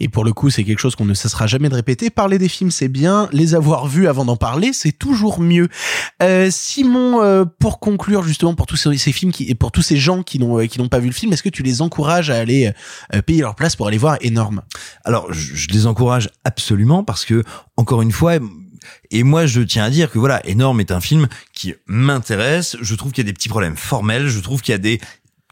Et 0.00 0.08
pour 0.08 0.24
le 0.24 0.32
coup, 0.32 0.50
c'est 0.50 0.64
quelque 0.64 0.78
chose 0.78 0.96
qu'on 0.96 1.04
ne 1.04 1.14
cessera 1.14 1.46
jamais 1.46 1.68
de 1.68 1.74
répéter. 1.74 2.10
Parler 2.10 2.38
des 2.38 2.48
films, 2.48 2.70
c'est 2.70 2.88
bien. 2.88 3.28
Les 3.32 3.54
avoir 3.54 3.86
vus 3.86 4.08
avant 4.08 4.24
d'en 4.24 4.36
parler, 4.36 4.72
c'est 4.72 4.92
toujours 4.92 5.40
mieux. 5.40 5.68
Euh, 6.22 6.48
Simon, 6.50 7.22
euh, 7.22 7.44
pour 7.44 7.80
conclure 7.80 8.22
justement 8.22 8.54
pour 8.54 8.66
tous 8.66 8.76
ces, 8.76 9.12
films 9.12 9.32
qui, 9.32 9.44
et 9.44 9.54
pour 9.54 9.72
tous 9.72 9.82
ces 9.82 9.96
gens 9.96 10.22
qui 10.22 10.38
n'ont 10.38 10.58
euh, 10.58 10.66
qui 10.66 10.78
n'ont 10.78 10.88
pas 10.88 10.98
vu 10.98 11.06
le 11.08 11.12
film, 11.12 11.32
est-ce 11.32 11.42
que 11.42 11.48
tu 11.48 11.62
les 11.62 11.82
encourages 11.82 12.30
à 12.30 12.36
aller 12.36 12.72
euh, 13.14 13.22
payer 13.22 13.40
leur 13.40 13.54
place 13.54 13.76
pour 13.76 13.86
aller 13.88 13.98
voir 13.98 14.18
Énorme? 14.20 14.62
Alors, 15.04 15.32
je, 15.32 15.54
je 15.54 15.68
les 15.68 15.86
encourage 15.86 16.30
absolument 16.44 17.04
parce 17.04 17.24
que, 17.24 17.42
encore 17.76 18.02
une 18.02 18.12
fois, 18.12 18.38
et 19.10 19.22
moi, 19.22 19.46
je 19.46 19.60
tiens 19.60 19.84
à 19.84 19.90
dire 19.90 20.10
que 20.10 20.18
voilà, 20.18 20.44
Énorme 20.46 20.80
est 20.80 20.90
un 20.90 21.00
film 21.00 21.28
qui 21.52 21.74
m'intéresse. 21.86 22.76
Je 22.80 22.94
trouve 22.94 23.12
qu'il 23.12 23.24
y 23.24 23.26
a 23.26 23.30
des 23.30 23.34
petits 23.34 23.48
problèmes 23.48 23.76
formels. 23.76 24.28
Je 24.28 24.40
trouve 24.40 24.62
qu'il 24.62 24.72
y 24.72 24.74
a 24.74 24.78
des 24.78 25.00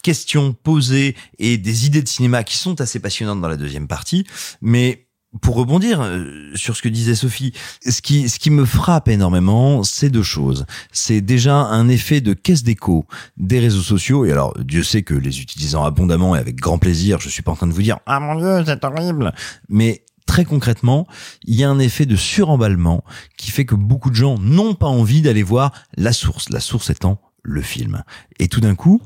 questions 0.04 0.52
posées 0.52 1.16
et 1.38 1.56
des 1.56 1.86
idées 1.86 2.02
de 2.02 2.08
cinéma 2.08 2.44
qui 2.44 2.56
sont 2.56 2.80
assez 2.80 3.00
passionnantes 3.00 3.40
dans 3.40 3.48
la 3.48 3.56
deuxième 3.56 3.88
partie. 3.88 4.24
Mais 4.60 5.06
pour 5.40 5.56
rebondir 5.56 6.00
euh, 6.02 6.52
sur 6.54 6.76
ce 6.76 6.82
que 6.82 6.88
disait 6.88 7.14
Sophie, 7.14 7.52
ce 7.84 8.00
qui, 8.02 8.28
ce 8.28 8.38
qui 8.38 8.50
me 8.50 8.64
frappe 8.64 9.08
énormément, 9.08 9.82
c'est 9.82 10.10
deux 10.10 10.22
choses. 10.22 10.66
C'est 10.92 11.22
déjà 11.22 11.56
un 11.56 11.88
effet 11.88 12.20
de 12.20 12.34
caisse 12.34 12.62
d'écho 12.62 13.06
des 13.38 13.58
réseaux 13.58 13.82
sociaux. 13.82 14.26
Et 14.26 14.30
alors, 14.30 14.54
Dieu 14.60 14.82
sait 14.82 15.02
que 15.02 15.14
les 15.14 15.40
utilisant 15.40 15.84
abondamment 15.84 16.36
et 16.36 16.38
avec 16.38 16.56
grand 16.56 16.78
plaisir, 16.78 17.18
je 17.18 17.30
suis 17.30 17.42
pas 17.42 17.52
en 17.52 17.56
train 17.56 17.66
de 17.66 17.72
vous 17.72 17.82
dire, 17.82 17.98
ah 18.06 18.20
mon 18.20 18.36
Dieu, 18.36 18.62
c'est 18.66 18.84
horrible. 18.84 19.32
Mais 19.70 20.04
très 20.26 20.44
concrètement, 20.44 21.06
il 21.44 21.54
y 21.54 21.64
a 21.64 21.70
un 21.70 21.78
effet 21.78 22.04
de 22.04 22.16
suremballement 22.16 23.02
qui 23.38 23.50
fait 23.50 23.64
que 23.64 23.74
beaucoup 23.74 24.10
de 24.10 24.16
gens 24.16 24.38
n'ont 24.38 24.74
pas 24.74 24.86
envie 24.86 25.22
d'aller 25.22 25.42
voir 25.42 25.72
la 25.96 26.12
source. 26.12 26.50
La 26.50 26.60
source 26.60 26.90
étant 26.90 27.20
le 27.42 27.62
film. 27.62 28.04
Et 28.38 28.48
tout 28.48 28.60
d'un 28.60 28.74
coup, 28.74 29.02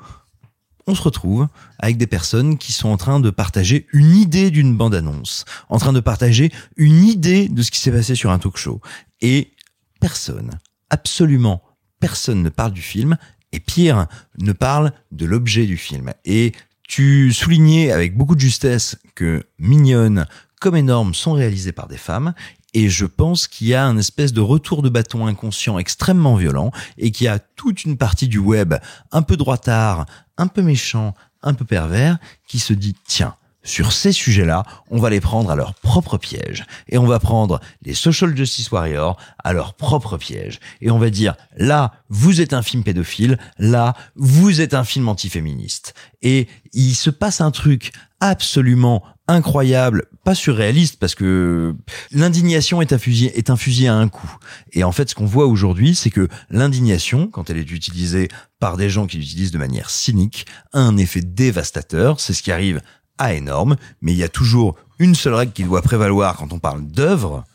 on 0.88 0.94
se 0.94 1.02
retrouve 1.02 1.46
avec 1.78 1.98
des 1.98 2.06
personnes 2.06 2.58
qui 2.58 2.72
sont 2.72 2.88
en 2.88 2.96
train 2.96 3.20
de 3.20 3.30
partager 3.30 3.86
une 3.92 4.16
idée 4.16 4.50
d'une 4.50 4.76
bande-annonce, 4.76 5.44
en 5.68 5.78
train 5.78 5.92
de 5.92 6.00
partager 6.00 6.50
une 6.76 7.04
idée 7.04 7.48
de 7.48 7.62
ce 7.62 7.70
qui 7.70 7.78
s'est 7.78 7.92
passé 7.92 8.14
sur 8.14 8.30
un 8.30 8.38
talk 8.38 8.56
show. 8.56 8.80
Et 9.20 9.52
personne, 10.00 10.50
absolument 10.90 11.62
personne 12.00 12.42
ne 12.42 12.48
parle 12.48 12.72
du 12.72 12.82
film, 12.82 13.16
et 13.52 13.60
pire, 13.60 14.06
ne 14.38 14.52
parle 14.52 14.92
de 15.10 15.26
l'objet 15.26 15.66
du 15.66 15.76
film. 15.76 16.12
Et 16.24 16.52
tu 16.82 17.32
soulignais 17.32 17.92
avec 17.92 18.16
beaucoup 18.16 18.34
de 18.34 18.40
justesse 18.40 18.96
que 19.14 19.44
Mignonne, 19.58 20.26
comme 20.60 20.76
énorme, 20.76 21.14
sont 21.14 21.32
réalisées 21.32 21.72
par 21.72 21.88
des 21.88 21.96
femmes. 21.96 22.34
Et 22.74 22.90
je 22.90 23.06
pense 23.06 23.46
qu'il 23.46 23.68
y 23.68 23.74
a 23.74 23.86
un 23.86 23.96
espèce 23.96 24.32
de 24.32 24.42
retour 24.42 24.82
de 24.82 24.90
bâton 24.90 25.26
inconscient 25.26 25.78
extrêmement 25.78 26.36
violent 26.36 26.70
et 26.98 27.10
qu'il 27.10 27.24
y 27.24 27.28
a 27.28 27.38
toute 27.38 27.84
une 27.84 27.96
partie 27.96 28.28
du 28.28 28.38
web 28.38 28.74
un 29.10 29.22
peu 29.22 29.36
droitard, 29.36 30.04
un 30.38 30.46
peu 30.46 30.62
méchant, 30.62 31.14
un 31.42 31.52
peu 31.52 31.64
pervers 31.64 32.18
qui 32.46 32.58
se 32.58 32.72
dit 32.72 32.96
tiens, 33.06 33.36
sur 33.68 33.92
ces 33.92 34.12
sujets-là, 34.12 34.64
on 34.90 34.98
va 34.98 35.10
les 35.10 35.20
prendre 35.20 35.50
à 35.50 35.56
leur 35.56 35.74
propre 35.74 36.16
piège. 36.16 36.64
Et 36.88 36.96
on 36.96 37.06
va 37.06 37.18
prendre 37.18 37.60
les 37.82 37.92
social 37.92 38.34
justice 38.34 38.70
warriors 38.70 39.18
à 39.44 39.52
leur 39.52 39.74
propre 39.74 40.16
piège. 40.16 40.58
Et 40.80 40.90
on 40.90 40.98
va 40.98 41.10
dire, 41.10 41.34
là, 41.56 41.92
vous 42.08 42.40
êtes 42.40 42.54
un 42.54 42.62
film 42.62 42.82
pédophile, 42.82 43.38
là, 43.58 43.94
vous 44.16 44.60
êtes 44.62 44.74
un 44.74 44.84
film 44.84 45.08
antiféministe. 45.08 45.94
Et 46.22 46.48
il 46.72 46.94
se 46.94 47.10
passe 47.10 47.40
un 47.40 47.50
truc 47.50 47.92
absolument 48.20 49.04
incroyable, 49.26 50.06
pas 50.28 50.34
surréaliste, 50.34 50.98
parce 50.98 51.14
que 51.14 51.74
l'indignation 52.10 52.82
est 52.82 52.92
infusée, 52.92 53.38
est 53.38 53.48
infusée 53.48 53.88
à 53.88 53.94
un 53.94 54.08
coup. 54.08 54.30
Et 54.72 54.84
en 54.84 54.92
fait, 54.92 55.08
ce 55.08 55.14
qu'on 55.14 55.24
voit 55.24 55.46
aujourd'hui, 55.46 55.94
c'est 55.94 56.10
que 56.10 56.28
l'indignation, 56.50 57.28
quand 57.28 57.48
elle 57.48 57.56
est 57.56 57.70
utilisée 57.70 58.28
par 58.60 58.76
des 58.76 58.90
gens 58.90 59.06
qui 59.06 59.16
l'utilisent 59.16 59.52
de 59.52 59.56
manière 59.58 59.88
cynique, 59.88 60.44
a 60.74 60.80
un 60.80 60.98
effet 60.98 61.22
dévastateur. 61.22 62.20
C'est 62.20 62.34
ce 62.34 62.42
qui 62.42 62.52
arrive 62.52 62.82
à 63.16 63.32
énorme, 63.32 63.76
mais 64.02 64.12
il 64.12 64.18
y 64.18 64.22
a 64.22 64.28
toujours 64.28 64.76
une 64.98 65.14
seule 65.14 65.32
règle 65.32 65.54
qui 65.54 65.64
doit 65.64 65.80
prévaloir 65.80 66.36
quand 66.36 66.52
on 66.52 66.58
parle 66.58 66.86
d'œuvre. 66.86 67.46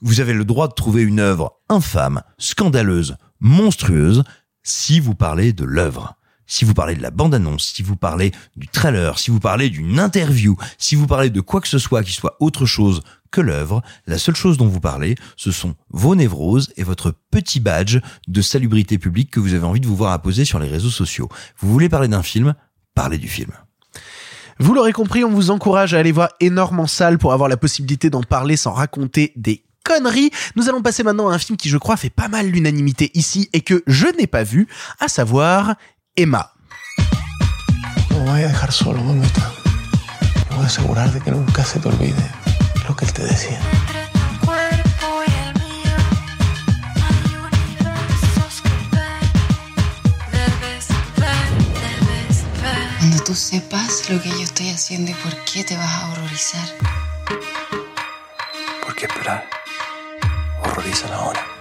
Vous 0.00 0.20
avez 0.20 0.34
le 0.34 0.44
droit 0.44 0.68
de 0.68 0.74
trouver 0.74 1.02
une 1.02 1.18
œuvre 1.18 1.58
infâme, 1.68 2.22
scandaleuse, 2.38 3.16
monstrueuse, 3.40 4.22
si 4.62 5.00
vous 5.00 5.16
parlez 5.16 5.52
de 5.52 5.64
l'œuvre. 5.64 6.14
Si 6.46 6.64
vous 6.64 6.74
parlez 6.74 6.94
de 6.94 7.02
la 7.02 7.10
bande-annonce, 7.10 7.72
si 7.74 7.82
vous 7.82 7.96
parlez 7.96 8.32
du 8.56 8.68
trailer, 8.68 9.18
si 9.18 9.30
vous 9.30 9.40
parlez 9.40 9.70
d'une 9.70 9.98
interview, 9.98 10.56
si 10.78 10.94
vous 10.94 11.06
parlez 11.06 11.30
de 11.30 11.40
quoi 11.40 11.60
que 11.60 11.68
ce 11.68 11.78
soit 11.78 12.02
qui 12.02 12.12
soit 12.12 12.36
autre 12.40 12.66
chose 12.66 13.02
que 13.30 13.40
l'œuvre, 13.40 13.82
la 14.06 14.18
seule 14.18 14.36
chose 14.36 14.56
dont 14.56 14.68
vous 14.68 14.80
parlez, 14.80 15.16
ce 15.36 15.50
sont 15.50 15.74
vos 15.90 16.14
névroses 16.14 16.72
et 16.76 16.84
votre 16.84 17.12
petit 17.30 17.60
badge 17.60 17.98
de 18.28 18.42
salubrité 18.42 18.98
publique 18.98 19.30
que 19.30 19.40
vous 19.40 19.54
avez 19.54 19.64
envie 19.64 19.80
de 19.80 19.86
vous 19.86 19.96
voir 19.96 20.12
apposer 20.12 20.44
sur 20.44 20.58
les 20.58 20.68
réseaux 20.68 20.90
sociaux. 20.90 21.28
Vous 21.58 21.72
voulez 21.72 21.88
parler 21.88 22.08
d'un 22.08 22.22
film? 22.22 22.54
Parlez 22.94 23.18
du 23.18 23.28
film. 23.28 23.50
Vous 24.60 24.72
l'aurez 24.72 24.92
compris, 24.92 25.24
on 25.24 25.30
vous 25.30 25.50
encourage 25.50 25.94
à 25.94 25.98
aller 25.98 26.12
voir 26.12 26.28
Énorme 26.38 26.78
en 26.78 26.86
salle 26.86 27.18
pour 27.18 27.32
avoir 27.32 27.48
la 27.48 27.56
possibilité 27.56 28.08
d'en 28.08 28.22
parler 28.22 28.56
sans 28.56 28.72
raconter 28.72 29.32
des 29.34 29.64
conneries. 29.84 30.30
Nous 30.56 30.68
allons 30.68 30.82
passer 30.82 31.02
maintenant 31.02 31.28
à 31.28 31.34
un 31.34 31.38
film 31.38 31.56
qui, 31.56 31.68
je 31.68 31.76
crois, 31.76 31.96
fait 31.96 32.10
pas 32.10 32.28
mal 32.28 32.46
l'unanimité 32.46 33.10
ici 33.14 33.50
et 33.52 33.60
que 33.60 33.82
je 33.86 34.06
n'ai 34.16 34.26
pas 34.26 34.44
vu, 34.44 34.68
à 35.00 35.08
savoir 35.08 35.74
Emma. 36.16 36.52
No 38.10 38.18
voy 38.20 38.42
a 38.42 38.46
dejar 38.46 38.70
solo, 38.70 39.02
mamita. 39.02 39.52
Me 40.48 40.56
voy 40.56 40.64
a 40.64 40.68
asegurar 40.68 41.10
de 41.10 41.20
que 41.20 41.32
nunca 41.32 41.64
se 41.64 41.80
te 41.80 41.88
olvide 41.88 42.30
lo 42.86 42.94
que 42.94 43.04
él 43.04 43.12
te 43.12 43.24
decía. 43.24 43.58
Cuando 52.98 53.24
tú 53.24 53.34
sepas 53.34 54.08
lo 54.08 54.22
que 54.22 54.28
yo 54.28 54.42
estoy 54.42 54.70
haciendo 54.70 55.10
y 55.10 55.14
por 55.14 55.36
qué 55.44 55.64
te 55.64 55.76
vas 55.76 55.92
a 55.94 56.12
horrorizar. 56.12 56.68
¿Por 58.84 58.94
qué 58.94 59.06
esperar? 59.06 59.44
Horrorizan 60.62 61.12
ahora. 61.12 61.53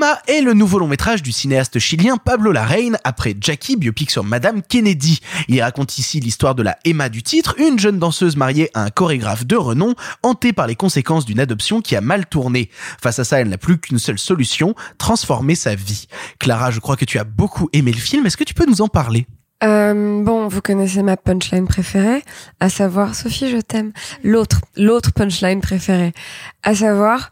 Emma 0.00 0.18
est 0.28 0.40
le 0.40 0.54
nouveau 0.54 0.78
long 0.78 0.86
métrage 0.86 1.22
du 1.22 1.30
cinéaste 1.30 1.78
chilien 1.78 2.16
Pablo 2.16 2.52
Larraín 2.52 2.96
après 3.04 3.36
Jackie, 3.38 3.76
biopic 3.76 4.10
sur 4.10 4.24
Madame 4.24 4.62
Kennedy. 4.62 5.20
Il 5.46 5.60
raconte 5.60 5.98
ici 5.98 6.20
l'histoire 6.20 6.54
de 6.54 6.62
la 6.62 6.78
Emma 6.86 7.10
du 7.10 7.22
titre, 7.22 7.54
une 7.58 7.78
jeune 7.78 7.98
danseuse 7.98 8.34
mariée 8.34 8.70
à 8.72 8.82
un 8.82 8.88
chorégraphe 8.88 9.44
de 9.44 9.56
renom, 9.56 9.94
hantée 10.22 10.54
par 10.54 10.66
les 10.66 10.74
conséquences 10.74 11.26
d'une 11.26 11.38
adoption 11.38 11.82
qui 11.82 11.96
a 11.96 12.00
mal 12.00 12.24
tourné. 12.24 12.70
Face 13.02 13.18
à 13.18 13.24
ça, 13.24 13.42
elle 13.42 13.50
n'a 13.50 13.58
plus 13.58 13.76
qu'une 13.76 13.98
seule 13.98 14.18
solution, 14.18 14.74
transformer 14.96 15.54
sa 15.54 15.74
vie. 15.74 16.06
Clara, 16.38 16.70
je 16.70 16.80
crois 16.80 16.96
que 16.96 17.04
tu 17.04 17.18
as 17.18 17.24
beaucoup 17.24 17.68
aimé 17.74 17.92
le 17.92 17.98
film, 17.98 18.24
est-ce 18.24 18.38
que 18.38 18.44
tu 18.44 18.54
peux 18.54 18.64
nous 18.64 18.80
en 18.80 18.88
parler? 18.88 19.26
Euh, 19.62 20.22
bon, 20.22 20.48
vous 20.48 20.62
connaissez 20.62 21.02
ma 21.02 21.18
punchline 21.18 21.66
préférée, 21.66 22.24
à 22.60 22.70
savoir 22.70 23.14
Sophie, 23.14 23.50
je 23.50 23.58
t'aime. 23.58 23.92
L'autre, 24.24 24.62
l'autre 24.76 25.12
punchline 25.12 25.60
préférée, 25.60 26.14
à 26.62 26.74
savoir 26.74 27.30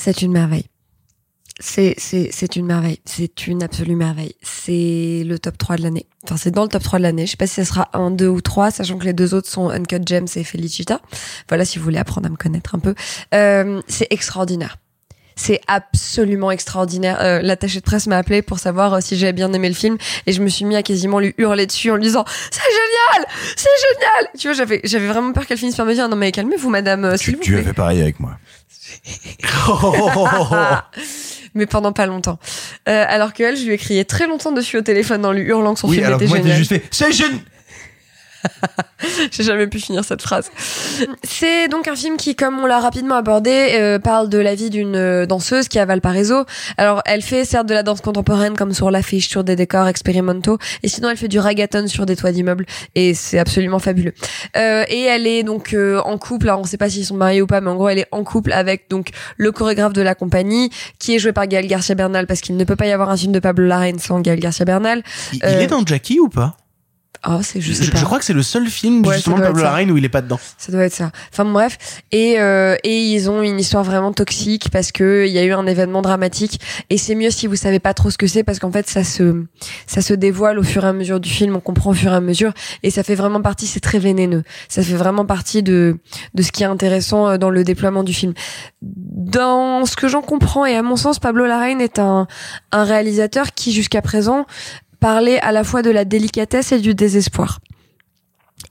c'est 0.00 0.22
une 0.22 0.32
merveille. 0.32 0.64
C'est 1.62 1.94
c'est 1.98 2.30
c'est 2.32 2.56
une 2.56 2.64
merveille. 2.64 3.00
C'est 3.04 3.46
une 3.46 3.62
absolue 3.62 3.96
merveille. 3.96 4.34
C'est 4.42 5.22
le 5.26 5.38
top 5.38 5.58
3 5.58 5.76
de 5.76 5.82
l'année. 5.82 6.06
Enfin, 6.24 6.38
c'est 6.38 6.50
dans 6.50 6.62
le 6.62 6.68
top 6.68 6.82
3 6.82 6.98
de 7.00 7.02
l'année. 7.02 7.26
Je 7.26 7.32
sais 7.32 7.36
pas 7.36 7.46
si 7.46 7.56
ça 7.56 7.66
sera 7.66 7.90
un, 7.92 8.10
deux 8.10 8.28
ou 8.28 8.40
trois, 8.40 8.70
sachant 8.70 8.96
que 8.96 9.04
les 9.04 9.12
deux 9.12 9.34
autres 9.34 9.48
sont 9.48 9.68
Uncut 9.68 10.00
Gems 10.06 10.26
et 10.36 10.44
Felicita. 10.44 11.02
Voilà, 11.50 11.66
si 11.66 11.78
vous 11.78 11.84
voulez 11.84 11.98
apprendre 11.98 12.26
à 12.26 12.30
me 12.30 12.36
connaître 12.36 12.74
un 12.74 12.78
peu. 12.78 12.94
Euh, 13.34 13.82
c'est 13.88 14.06
extraordinaire. 14.08 14.78
C'est 15.36 15.60
absolument 15.66 16.50
extraordinaire. 16.50 17.18
Euh, 17.20 17.40
L'attaché 17.42 17.80
de 17.80 17.84
presse 17.84 18.06
m'a 18.06 18.18
appelé 18.18 18.42
pour 18.42 18.58
savoir 18.58 18.94
euh, 18.94 19.00
si 19.00 19.16
j'avais 19.16 19.32
bien 19.32 19.52
aimé 19.52 19.68
le 19.68 19.74
film 19.74 19.96
et 20.26 20.32
je 20.32 20.42
me 20.42 20.48
suis 20.48 20.64
mis 20.64 20.76
à 20.76 20.82
quasiment 20.82 21.18
lui 21.18 21.34
hurler 21.38 21.66
dessus 21.66 21.90
en 21.90 21.96
lui 21.96 22.04
disant 22.04 22.24
c'est 22.50 22.60
génial, 23.12 23.26
c'est 23.56 23.68
génial. 23.94 24.30
Tu 24.38 24.48
vois, 24.48 24.54
j'avais 24.54 24.80
j'avais 24.84 25.06
vraiment 25.06 25.32
peur 25.32 25.46
qu'elle 25.46 25.58
finisse 25.58 25.76
par 25.76 25.86
me 25.86 25.94
dire 25.94 26.08
non 26.08 26.16
mais 26.16 26.32
calmez-vous 26.32 26.70
madame, 26.70 27.04
euh, 27.04 27.16
s'il 27.16 27.34
Tu, 27.34 27.36
vous 27.36 27.42
tu 27.42 27.58
as 27.58 27.62
fait 27.62 27.72
pareil 27.72 28.00
avec 28.02 28.20
moi. 28.20 28.32
mais 31.54 31.66
pendant 31.66 31.92
pas 31.92 32.06
longtemps. 32.06 32.38
Euh, 32.88 33.04
alors 33.08 33.32
que 33.32 33.42
elle, 33.42 33.56
je 33.56 33.64
lui 33.64 33.72
ai 33.74 33.78
crié 33.78 34.04
très 34.04 34.26
longtemps 34.26 34.52
dessus 34.52 34.76
au 34.78 34.82
téléphone 34.82 35.24
en 35.26 35.32
lui 35.32 35.42
hurlant 35.42 35.74
que 35.74 35.80
son 35.80 35.88
Oui, 35.88 35.96
film 35.96 36.06
alors 36.06 36.20
était 36.20 36.28
moi, 36.28 36.38
génial. 36.38 36.56
juste 36.56 36.70
fait, 36.70 36.82
c'est 36.90 37.12
génial. 37.12 37.38
J'ai 39.32 39.42
jamais 39.42 39.66
pu 39.66 39.80
finir 39.80 40.04
cette 40.04 40.22
phrase. 40.22 40.50
C'est 41.22 41.68
donc 41.68 41.88
un 41.88 41.96
film 41.96 42.16
qui, 42.16 42.34
comme 42.36 42.58
on 42.58 42.66
l'a 42.66 42.80
rapidement 42.80 43.14
abordé, 43.16 43.70
euh, 43.72 43.98
parle 43.98 44.28
de 44.28 44.38
la 44.38 44.54
vie 44.54 44.70
d'une 44.70 44.96
euh, 44.96 45.26
danseuse 45.26 45.68
qui 45.68 45.78
est 45.78 45.80
à 45.80 45.86
Valparaiso. 45.86 46.44
Alors, 46.76 47.02
elle 47.06 47.22
fait 47.22 47.44
certes 47.44 47.66
de 47.66 47.74
la 47.74 47.82
danse 47.82 48.00
contemporaine 48.00 48.56
comme 48.56 48.72
sur 48.74 48.90
l'affiche, 48.90 49.28
sur 49.28 49.44
des 49.44 49.56
décors 49.56 49.86
expérimentaux, 49.88 50.58
et 50.82 50.88
sinon 50.88 51.08
elle 51.10 51.16
fait 51.16 51.28
du 51.28 51.38
ragaton 51.38 51.86
sur 51.86 52.06
des 52.06 52.16
toits 52.16 52.32
d'immeubles, 52.32 52.66
et 52.94 53.14
c'est 53.14 53.38
absolument 53.38 53.78
fabuleux. 53.78 54.12
Euh, 54.56 54.84
et 54.88 55.02
elle 55.02 55.26
est 55.26 55.42
donc 55.42 55.72
euh, 55.72 56.00
en 56.00 56.18
couple, 56.18 56.48
alors 56.48 56.60
on 56.60 56.64
sait 56.64 56.76
pas 56.76 56.90
s'ils 56.90 57.06
sont 57.06 57.16
mariés 57.16 57.42
ou 57.42 57.46
pas, 57.46 57.60
mais 57.60 57.70
en 57.70 57.76
gros 57.76 57.88
elle 57.88 57.98
est 58.00 58.08
en 58.12 58.22
couple 58.24 58.52
avec 58.52 58.88
donc 58.90 59.10
le 59.36 59.52
chorégraphe 59.52 59.92
de 59.92 60.02
la 60.02 60.14
compagnie, 60.14 60.70
qui 60.98 61.14
est 61.14 61.18
joué 61.18 61.32
par 61.32 61.46
Gaël 61.46 61.66
Garcia 61.66 61.94
Bernal, 61.94 62.26
parce 62.26 62.40
qu'il 62.40 62.56
ne 62.56 62.64
peut 62.64 62.76
pas 62.76 62.86
y 62.86 62.92
avoir 62.92 63.10
un 63.10 63.16
film 63.16 63.32
de 63.32 63.40
Pablo 63.40 63.66
Larraín 63.66 63.98
sans 63.98 64.20
Gaël 64.20 64.40
Garcia 64.40 64.64
Bernal. 64.64 65.02
Il, 65.32 65.36
il 65.38 65.44
Euh, 65.44 65.60
est 65.60 65.66
dans 65.66 65.84
Jackie 65.84 66.20
ou 66.20 66.28
pas? 66.28 66.56
Oh, 67.28 67.40
c'est 67.42 67.60
je 67.60 67.72
je, 67.74 67.82
je 67.82 68.04
crois 68.04 68.18
que 68.18 68.24
c'est 68.24 68.32
le 68.32 68.42
seul 68.42 68.66
film 68.68 69.04
Ouais, 69.04 69.16
justement 69.16 69.36
de 69.36 69.42
Pablo. 69.42 69.62
Larraín 69.62 69.90
où 69.90 69.98
il 69.98 70.04
est 70.04 70.08
pas 70.08 70.22
dedans. 70.22 70.40
Ça 70.56 70.72
doit 70.72 70.84
être 70.84 70.94
ça. 70.94 71.10
Enfin 71.30 71.44
bref, 71.44 71.76
et 72.12 72.40
euh, 72.40 72.76
et 72.82 72.98
ils 72.98 73.28
ont 73.28 73.42
une 73.42 73.60
histoire 73.60 73.84
vraiment 73.84 74.12
toxique 74.12 74.70
parce 74.70 74.90
que 74.90 75.26
il 75.26 75.32
y 75.32 75.38
a 75.38 75.44
eu 75.44 75.52
un 75.52 75.66
événement 75.66 76.00
dramatique 76.00 76.60
et 76.88 76.96
c'est 76.96 77.14
mieux 77.14 77.30
si 77.30 77.46
vous 77.46 77.56
savez 77.56 77.78
pas 77.78 77.92
trop 77.92 78.08
ce 78.10 78.16
que 78.16 78.26
c'est 78.26 78.42
parce 78.42 78.58
qu'en 78.58 78.72
fait 78.72 78.88
ça 78.88 79.04
se 79.04 79.44
ça 79.86 80.00
se 80.00 80.14
dévoile 80.14 80.58
au 80.58 80.62
fur 80.62 80.84
et 80.84 80.88
à 80.88 80.92
mesure 80.94 81.20
du 81.20 81.28
film, 81.28 81.56
on 81.56 81.60
comprend 81.60 81.90
au 81.90 81.94
fur 81.94 82.10
et 82.12 82.16
à 82.16 82.20
mesure 82.20 82.52
et 82.82 82.90
ça 82.90 83.02
fait 83.02 83.16
vraiment 83.16 83.42
partie, 83.42 83.66
c'est 83.66 83.80
très 83.80 83.98
vénéneux. 83.98 84.42
Ça 84.68 84.82
fait 84.82 84.94
vraiment 84.94 85.26
partie 85.26 85.62
de 85.62 85.98
de 86.34 86.42
ce 86.42 86.52
qui 86.52 86.62
est 86.62 86.66
intéressant 86.66 87.28
euh, 87.28 87.36
dans 87.36 87.50
le 87.50 87.64
déploiement 87.64 88.02
du 88.02 88.14
film. 88.14 88.32
Dans 88.80 89.84
ce 89.84 89.94
que 89.94 90.08
j'en 90.08 90.22
comprends 90.22 90.64
et 90.64 90.74
à 90.74 90.82
mon 90.82 90.96
sens, 90.96 91.18
Pablo 91.18 91.44
Larraín 91.44 91.82
est 91.82 91.98
un 91.98 92.26
un 92.72 92.84
réalisateur 92.84 93.52
qui 93.52 93.72
jusqu'à 93.72 94.00
présent 94.00 94.46
parlait 95.00 95.40
à 95.40 95.52
la 95.52 95.64
fois 95.64 95.82
de 95.82 95.90
la 95.90 96.04
délicatesse 96.04 96.72
et 96.72 96.78
du 96.78 96.94
désespoir. 96.94 97.60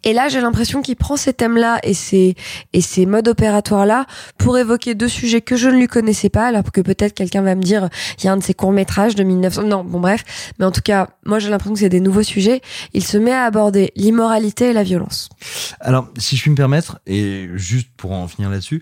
Et 0.04 0.14
là, 0.14 0.30
j'ai 0.30 0.40
l'impression 0.40 0.82
qu'il 0.82 0.96
prend 0.96 1.18
ces 1.18 1.34
thèmes-là 1.34 1.80
et 1.84 1.94
ces, 1.94 2.36
et 2.72 2.82
ces 2.82 3.06
modes 3.06 3.28
opératoires-là 3.28 4.06
pour 4.38 4.58
évoquer 4.58 4.96
deux 4.96 5.10
sujets 5.10 5.42
que 5.42 5.58
je 5.58 5.68
ne 5.68 5.76
lui 5.76 5.88
connaissais 5.88 6.30
pas, 6.30 6.48
alors 6.48 6.72
que 6.72 6.80
peut-être 6.80 7.14
quelqu'un 7.14 7.42
va 7.42 7.56
me 7.56 7.62
dire, 7.62 7.90
il 8.18 8.26
y 8.26 8.28
a 8.28 8.32
un 8.32 8.38
de 8.38 8.44
ses 8.44 8.54
courts-métrages 8.54 9.16
de 9.16 9.24
1900, 9.24 9.64
non, 9.64 9.84
bon 9.84 10.00
bref. 10.00 10.54
Mais 10.58 10.66
en 10.66 10.72
tout 10.72 10.82
cas, 10.82 11.10
moi 11.26 11.40
j'ai 11.40 11.50
l'impression 11.50 11.74
que 11.74 11.80
c'est 11.80 11.90
des 11.90 12.00
nouveaux 12.00 12.24
sujets. 12.24 12.62
Il 12.94 13.04
se 13.04 13.18
met 13.18 13.34
à 13.34 13.44
aborder 13.44 13.92
l'immoralité 13.96 14.70
et 14.70 14.74
la 14.74 14.84
violence. 14.84 15.28
Alors, 15.82 16.08
si 16.18 16.38
je 16.38 16.44
puis 16.44 16.52
me 16.52 16.56
permettre, 16.56 17.00
et 17.06 17.50
juste 17.56 17.90
pour 17.98 18.12
en 18.12 18.28
finir 18.28 18.50
là-dessus, 18.50 18.82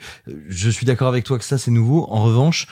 je 0.49 0.69
suis 0.69 0.85
d'accord 0.85 1.07
avec 1.07 1.23
toi 1.23 1.39
que 1.39 1.45
ça 1.45 1.57
c'est 1.57 1.71
nouveau. 1.71 2.05
En 2.09 2.23
revanche, 2.23 2.67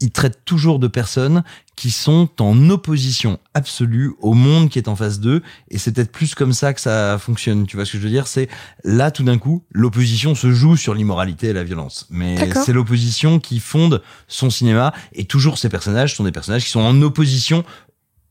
il 0.00 0.10
traite 0.10 0.44
toujours 0.44 0.78
de 0.78 0.88
personnes 0.88 1.42
qui 1.76 1.90
sont 1.90 2.28
en 2.40 2.68
opposition 2.68 3.38
absolue 3.54 4.12
au 4.20 4.34
monde 4.34 4.68
qui 4.68 4.78
est 4.78 4.88
en 4.88 4.96
face 4.96 5.20
d'eux, 5.20 5.42
et 5.70 5.78
c'est 5.78 5.92
peut-être 5.92 6.12
plus 6.12 6.34
comme 6.34 6.52
ça 6.52 6.74
que 6.74 6.80
ça 6.80 7.18
fonctionne. 7.18 7.66
Tu 7.66 7.76
vois 7.76 7.86
ce 7.86 7.92
que 7.92 7.98
je 7.98 8.02
veux 8.02 8.10
dire? 8.10 8.26
C'est 8.26 8.48
là 8.84 9.10
tout 9.10 9.22
d'un 9.22 9.38
coup, 9.38 9.64
l'opposition 9.70 10.34
se 10.34 10.52
joue 10.52 10.76
sur 10.76 10.94
l'immoralité 10.94 11.48
et 11.48 11.52
la 11.52 11.64
violence, 11.64 12.06
mais 12.10 12.52
c'est 12.52 12.72
l'opposition 12.72 13.38
qui 13.38 13.60
fonde 13.60 14.02
son 14.28 14.50
cinéma, 14.50 14.92
et 15.12 15.24
toujours 15.24 15.58
ces 15.58 15.68
personnages 15.68 16.16
sont 16.16 16.24
des 16.24 16.32
personnages 16.32 16.64
qui 16.64 16.70
sont 16.70 16.80
en 16.80 17.00
opposition 17.02 17.64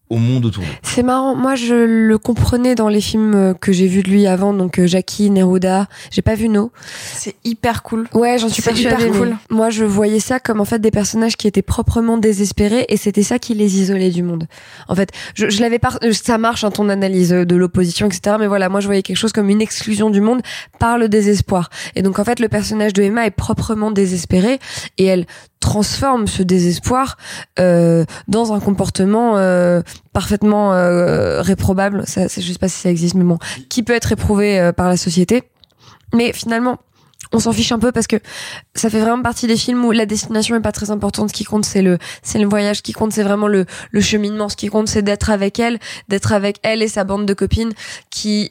au 0.10 0.18
monde 0.18 0.46
autour 0.46 0.64
d'eux. 0.64 0.70
C'est 0.82 1.04
marrant. 1.04 1.36
Moi, 1.36 1.56
je 1.56 1.76
le 1.76 2.18
comprenais 2.18 2.74
dans 2.76 2.88
les 2.88 3.02
films 3.02 3.36
euh, 3.36 3.54
que 3.54 3.72
j'ai 3.72 3.88
vus 3.88 4.02
de 4.02 4.10
lui 4.10 4.26
avant, 4.26 4.54
donc 4.54 4.80
euh, 4.80 4.88
Jackie, 4.88 5.30
Neruda. 5.30 5.88
J'ai 6.12 6.22
pas 6.24 6.34
vu 6.36 6.50
No. 6.50 6.72
C'est 7.14 7.36
hyper 7.44 7.84
cool. 7.84 8.08
Ouais, 8.14 8.38
j'en 8.40 8.50
suis 8.50 8.62
C'est 8.62 8.72
persuadée. 8.72 9.06
hyper 9.06 9.18
cool. 9.18 9.38
Moi, 9.52 9.70
je 9.70 9.86
voyais 9.86 10.20
ça 10.20 10.40
comme 10.40 10.60
en 10.62 10.66
fait 10.66 10.80
des 10.80 10.92
personnages 10.92 11.38
qui 11.38 11.48
étaient 11.48 11.62
proprement 11.62 12.18
désespérés 12.18 12.86
et 12.90 12.98
c'était 12.98 13.24
ça 13.24 13.38
qui 13.40 13.54
les 13.54 13.80
isolait 13.80 14.10
du 14.10 14.24
monde. 14.24 14.48
En 14.88 14.96
fait, 14.96 15.10
je, 15.36 15.50
je 15.50 15.62
l'avais 15.62 15.80
pas. 15.80 15.98
euh, 16.04 16.12
Ça 16.12 16.38
marche 16.40 16.64
hein, 16.64 16.72
ton 16.72 16.90
analyse 16.90 17.30
de 17.30 17.56
l'opposition, 17.56 18.08
etc. 18.08 18.38
Mais 18.40 18.48
voilà, 18.48 18.68
moi, 18.70 18.80
je 18.80 18.88
voyais 18.88 19.04
quelque 19.04 19.18
chose 19.18 19.32
comme 19.32 19.50
une 19.50 19.62
exclusion 19.62 20.10
du 20.10 20.22
monde 20.22 20.42
par 20.80 20.98
le 20.98 21.08
désespoir. 21.08 21.70
Et 21.96 22.02
donc, 22.02 22.18
en 22.20 22.24
fait, 22.24 22.40
le 22.40 22.50
personnage 22.50 22.94
de 22.94 23.04
Emma 23.04 23.26
est 23.28 23.32
proprement 23.32 23.92
désespéré 23.92 24.60
et 24.98 25.06
elle 25.06 25.26
transforme 25.60 26.26
ce 26.26 26.42
désespoir 26.42 27.18
euh, 27.60 28.06
dans 28.30 28.54
un 28.54 28.62
comportement 28.62 29.38
euh, 29.38 29.82
parfaitement 30.14 30.74
euh, 30.74 31.42
réprobable. 31.42 32.04
Ça, 32.06 32.28
je 32.28 32.52
sais 32.52 32.60
pas 32.60 32.70
si 32.70 32.80
ça 32.80 32.90
existe, 32.90 33.16
mais 33.16 33.24
bon, 33.24 33.38
qui 33.70 33.84
peut 33.84 33.94
être 33.94 34.06
réprouvé 34.06 34.60
euh, 34.60 34.72
par 34.72 34.88
la 34.88 34.98
société. 34.98 35.44
Mais 36.14 36.34
finalement, 36.34 36.80
on 37.32 37.40
s'en 37.40 37.54
fiche 37.54 37.72
un 37.72 37.80
peu 37.80 37.92
parce 37.92 38.08
que 38.08 38.16
ça 38.74 38.90
fait 38.90 39.00
vraiment 39.00 39.22
partie 39.22 39.46
des 39.46 39.58
films 39.58 39.86
où 39.86 39.92
la 39.92 40.06
destination 40.06 40.56
est 40.56 40.62
pas 40.62 40.72
très 40.72 40.90
importante. 40.90 41.30
Ce 41.30 41.34
qui 41.34 41.44
compte, 41.44 41.66
c'est 41.66 41.82
le, 41.82 42.00
c'est 42.24 42.40
le 42.40 42.48
voyage. 42.48 42.78
Ce 42.78 42.82
qui 42.82 42.94
compte, 42.94 43.14
c'est 43.14 43.24
vraiment 43.24 43.48
le, 43.48 43.66
le 43.92 44.02
cheminement. 44.02 44.50
Ce 44.50 44.56
qui 44.56 44.68
compte, 44.68 44.88
c'est 44.88 45.04
d'être 45.04 45.30
avec 45.30 45.60
elle, 45.60 45.80
d'être 46.08 46.34
avec 46.34 46.58
elle 46.64 46.82
et 46.82 46.88
sa 46.88 47.04
bande 47.04 47.26
de 47.26 47.34
copines 47.34 47.74
qui 48.10 48.50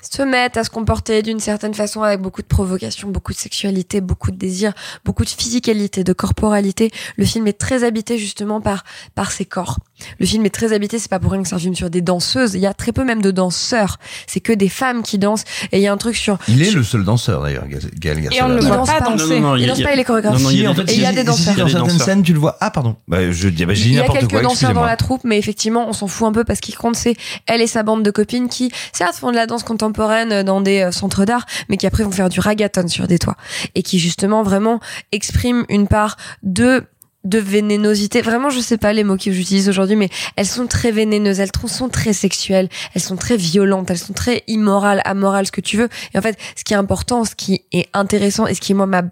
se 0.00 0.22
mettent 0.22 0.56
à 0.56 0.64
se 0.64 0.70
comporter 0.70 1.22
d'une 1.22 1.40
certaine 1.40 1.74
façon 1.74 2.02
avec 2.02 2.20
beaucoup 2.20 2.40
de 2.40 2.46
provocation, 2.46 3.08
beaucoup 3.08 3.32
de 3.32 3.38
sexualité, 3.38 4.00
beaucoup 4.00 4.30
de 4.30 4.36
désir, 4.36 4.72
beaucoup 5.04 5.24
de 5.24 5.28
physicalité, 5.28 6.04
de 6.04 6.12
corporalité. 6.12 6.90
Le 7.16 7.24
film 7.24 7.46
est 7.46 7.58
très 7.58 7.84
habité 7.84 8.16
justement 8.16 8.60
par 8.60 8.84
par 9.14 9.32
ses 9.32 9.44
corps. 9.44 9.78
Le 10.18 10.26
film 10.26 10.44
est 10.46 10.50
très 10.50 10.72
habité, 10.72 10.98
c'est 10.98 11.08
pas 11.10 11.18
pour 11.18 11.32
rien 11.32 11.42
que 11.42 11.48
c'est 11.48 11.54
un 11.54 11.58
film 11.58 11.74
sur 11.74 11.90
des 11.90 12.00
danseuses. 12.00 12.54
Il 12.54 12.60
y 12.60 12.66
a 12.66 12.74
très 12.74 12.92
peu 12.92 13.04
même 13.04 13.22
de 13.22 13.30
danseurs. 13.30 13.98
C'est 14.26 14.40
que 14.40 14.52
des 14.52 14.68
femmes 14.68 15.02
qui 15.02 15.18
dansent. 15.18 15.44
Et 15.72 15.78
il 15.78 15.82
y 15.82 15.86
a 15.86 15.92
un 15.92 15.96
truc 15.96 16.16
sur 16.16 16.38
Il 16.48 16.62
est 16.62 16.70
le 16.70 16.82
seul 16.82 17.04
danseur 17.04 17.42
d'ailleurs, 17.42 17.64
Gaël 17.98 18.20
Garcia. 18.20 18.40
Et 18.40 18.42
on 18.44 18.48
ne 18.48 18.54
le 18.54 18.60
Bernal. 18.60 18.78
voit 18.78 18.86
pas 18.86 19.00
danser. 19.00 19.36
il 19.58 19.66
danse 19.66 19.82
pas, 19.82 19.92
il 19.94 20.00
est 20.00 20.04
chorégraphe. 20.04 20.40
Il 20.50 20.60
y 20.60 20.66
a 20.66 20.72
des- 20.72 20.84
fait, 20.86 20.92
Et 20.92 20.96
il 20.96 21.02
y 21.02 21.06
a 21.06 21.08
si, 21.10 21.14
des 21.14 21.20
si, 21.20 21.26
danseurs. 21.26 21.56
Dans 21.56 21.68
certaines 21.68 21.98
scènes, 21.98 22.22
tu 22.22 22.32
le 22.32 22.38
vois. 22.38 22.56
Ah, 22.60 22.70
pardon. 22.70 22.96
Bah, 23.08 23.30
je 23.30 23.48
dis, 23.48 23.64
bah, 23.66 23.74
j'ai 23.74 23.84
dit 23.84 23.88
Il 23.90 23.94
y 23.96 24.00
a 24.00 24.08
quelques 24.08 24.30
quoi. 24.30 24.42
danseurs 24.42 24.72
dans 24.72 24.84
la 24.84 24.96
troupe, 24.96 25.22
mais 25.24 25.38
effectivement, 25.38 25.88
on 25.88 25.92
s'en 25.92 26.06
fout 26.06 26.26
un 26.28 26.32
peu 26.32 26.44
parce 26.44 26.60
qu'il 26.60 26.76
compte 26.76 26.96
c'est 26.96 27.16
elle 27.46 27.60
et 27.60 27.66
sa 27.66 27.82
bande 27.82 28.02
de 28.02 28.10
copines 28.10 28.48
qui, 28.48 28.70
certes, 28.92 29.14
font 29.16 29.30
de 29.30 29.36
la 29.36 29.46
danse 29.46 29.62
contemporaine 29.62 30.42
dans 30.42 30.60
des 30.60 30.82
euh, 30.82 30.92
centres 30.92 31.24
d'art, 31.24 31.46
mais 31.68 31.76
qui 31.76 31.86
après 31.86 32.04
vont 32.04 32.10
faire 32.10 32.28
du 32.28 32.40
ragaton 32.40 32.88
sur 32.88 33.06
des 33.06 33.18
toits 33.18 33.36
et 33.74 33.82
qui 33.82 33.98
justement 33.98 34.42
vraiment 34.42 34.80
expriment 35.12 35.64
une 35.68 35.88
part 35.88 36.16
de 36.42 36.84
de 37.28 37.38
vénénosité. 37.38 38.22
Vraiment, 38.22 38.50
je 38.50 38.60
sais 38.60 38.78
pas 38.78 38.92
les 38.92 39.04
mots 39.04 39.16
que 39.16 39.30
j'utilise 39.30 39.68
aujourd'hui, 39.68 39.96
mais 39.96 40.08
elles 40.36 40.46
sont 40.46 40.66
très 40.66 40.90
vénéneuses, 40.90 41.40
elles 41.40 41.50
sont 41.66 41.88
très 41.88 42.12
sexuelles, 42.12 42.68
elles 42.94 43.02
sont 43.02 43.16
très 43.16 43.36
violentes, 43.36 43.90
elles 43.90 43.98
sont 43.98 44.12
très 44.12 44.42
immorales, 44.46 45.02
amorales, 45.04 45.46
ce 45.46 45.52
que 45.52 45.60
tu 45.60 45.76
veux. 45.76 45.88
Et 46.14 46.18
en 46.18 46.22
fait, 46.22 46.38
ce 46.56 46.64
qui 46.64 46.72
est 46.72 46.76
important, 46.76 47.24
ce 47.24 47.34
qui 47.34 47.64
est 47.72 47.88
intéressant 47.92 48.46
et 48.46 48.54
ce 48.54 48.60
qui 48.60 48.74
moi 48.74 48.86
m'a 48.86 49.02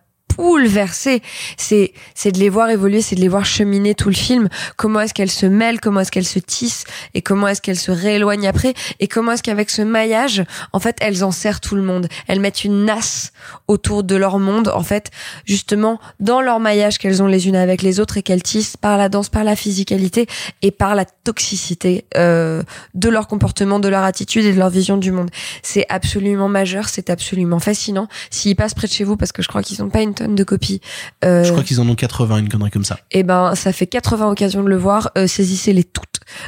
c'est 0.96 1.92
c'est 2.14 2.32
de 2.32 2.38
les 2.38 2.48
voir 2.48 2.70
évoluer, 2.70 3.02
c'est 3.02 3.16
de 3.16 3.20
les 3.20 3.28
voir 3.28 3.44
cheminer 3.44 3.94
tout 3.94 4.08
le 4.08 4.14
film. 4.14 4.48
Comment 4.76 5.00
est-ce 5.00 5.14
qu'elles 5.14 5.30
se 5.30 5.46
mêlent, 5.46 5.80
comment 5.80 6.00
est-ce 6.00 6.10
qu'elles 6.10 6.26
se 6.26 6.38
tissent 6.38 6.84
et 7.14 7.22
comment 7.22 7.48
est-ce 7.48 7.60
qu'elles 7.60 7.78
se 7.78 7.90
rééloignent 7.90 8.48
après 8.48 8.74
et 9.00 9.08
comment 9.08 9.32
est-ce 9.32 9.42
qu'avec 9.42 9.70
ce 9.70 9.82
maillage, 9.82 10.44
en 10.72 10.80
fait, 10.80 10.96
elles 11.00 11.24
en 11.24 11.30
serrent 11.30 11.60
tout 11.60 11.76
le 11.76 11.82
monde. 11.82 12.08
Elles 12.28 12.40
mettent 12.40 12.64
une 12.64 12.84
nasse 12.84 13.32
autour 13.68 14.02
de 14.02 14.16
leur 14.16 14.38
monde, 14.38 14.68
en 14.68 14.82
fait, 14.82 15.10
justement 15.44 16.00
dans 16.20 16.40
leur 16.40 16.60
maillage 16.60 16.98
qu'elles 16.98 17.22
ont 17.22 17.26
les 17.26 17.48
unes 17.48 17.56
avec 17.56 17.82
les 17.82 18.00
autres 18.00 18.16
et 18.18 18.22
qu'elles 18.22 18.42
tissent 18.42 18.76
par 18.76 18.96
la 18.96 19.08
danse, 19.08 19.28
par 19.28 19.44
la 19.44 19.56
physicalité 19.56 20.26
et 20.62 20.70
par 20.70 20.94
la 20.94 21.04
toxicité 21.04 22.04
euh, 22.16 22.62
de 22.94 23.08
leur 23.08 23.26
comportement, 23.28 23.78
de 23.78 23.88
leur 23.88 24.04
attitude 24.04 24.44
et 24.44 24.52
de 24.52 24.58
leur 24.58 24.70
vision 24.70 24.96
du 24.96 25.12
monde. 25.12 25.30
C'est 25.62 25.86
absolument 25.88 26.48
majeur, 26.48 26.88
c'est 26.88 27.10
absolument 27.10 27.58
fascinant. 27.58 28.08
S'ils 28.30 28.56
passent 28.56 28.74
près 28.74 28.86
de 28.86 28.92
chez 28.92 29.04
vous, 29.04 29.16
parce 29.16 29.32
que 29.32 29.42
je 29.42 29.48
crois 29.48 29.62
qu'ils 29.62 29.82
n'ont 29.82 29.90
pas 29.90 30.02
une 30.02 30.14
de 30.34 30.44
copies. 30.44 30.80
Euh, 31.24 31.44
Je 31.44 31.50
crois 31.52 31.62
qu'ils 31.62 31.80
en 31.80 31.88
ont 31.88 31.94
80, 31.94 32.38
une 32.38 32.48
connerie 32.48 32.70
comme 32.70 32.84
ça. 32.84 32.98
eh 33.12 33.22
ben, 33.22 33.54
ça 33.54 33.72
fait 33.72 33.86
80 33.86 34.28
occasions 34.30 34.62
de 34.62 34.68
le 34.68 34.76
voir. 34.76 35.10
Euh, 35.16 35.26
Saisissez-les 35.26 35.84
toutes. 35.84 36.04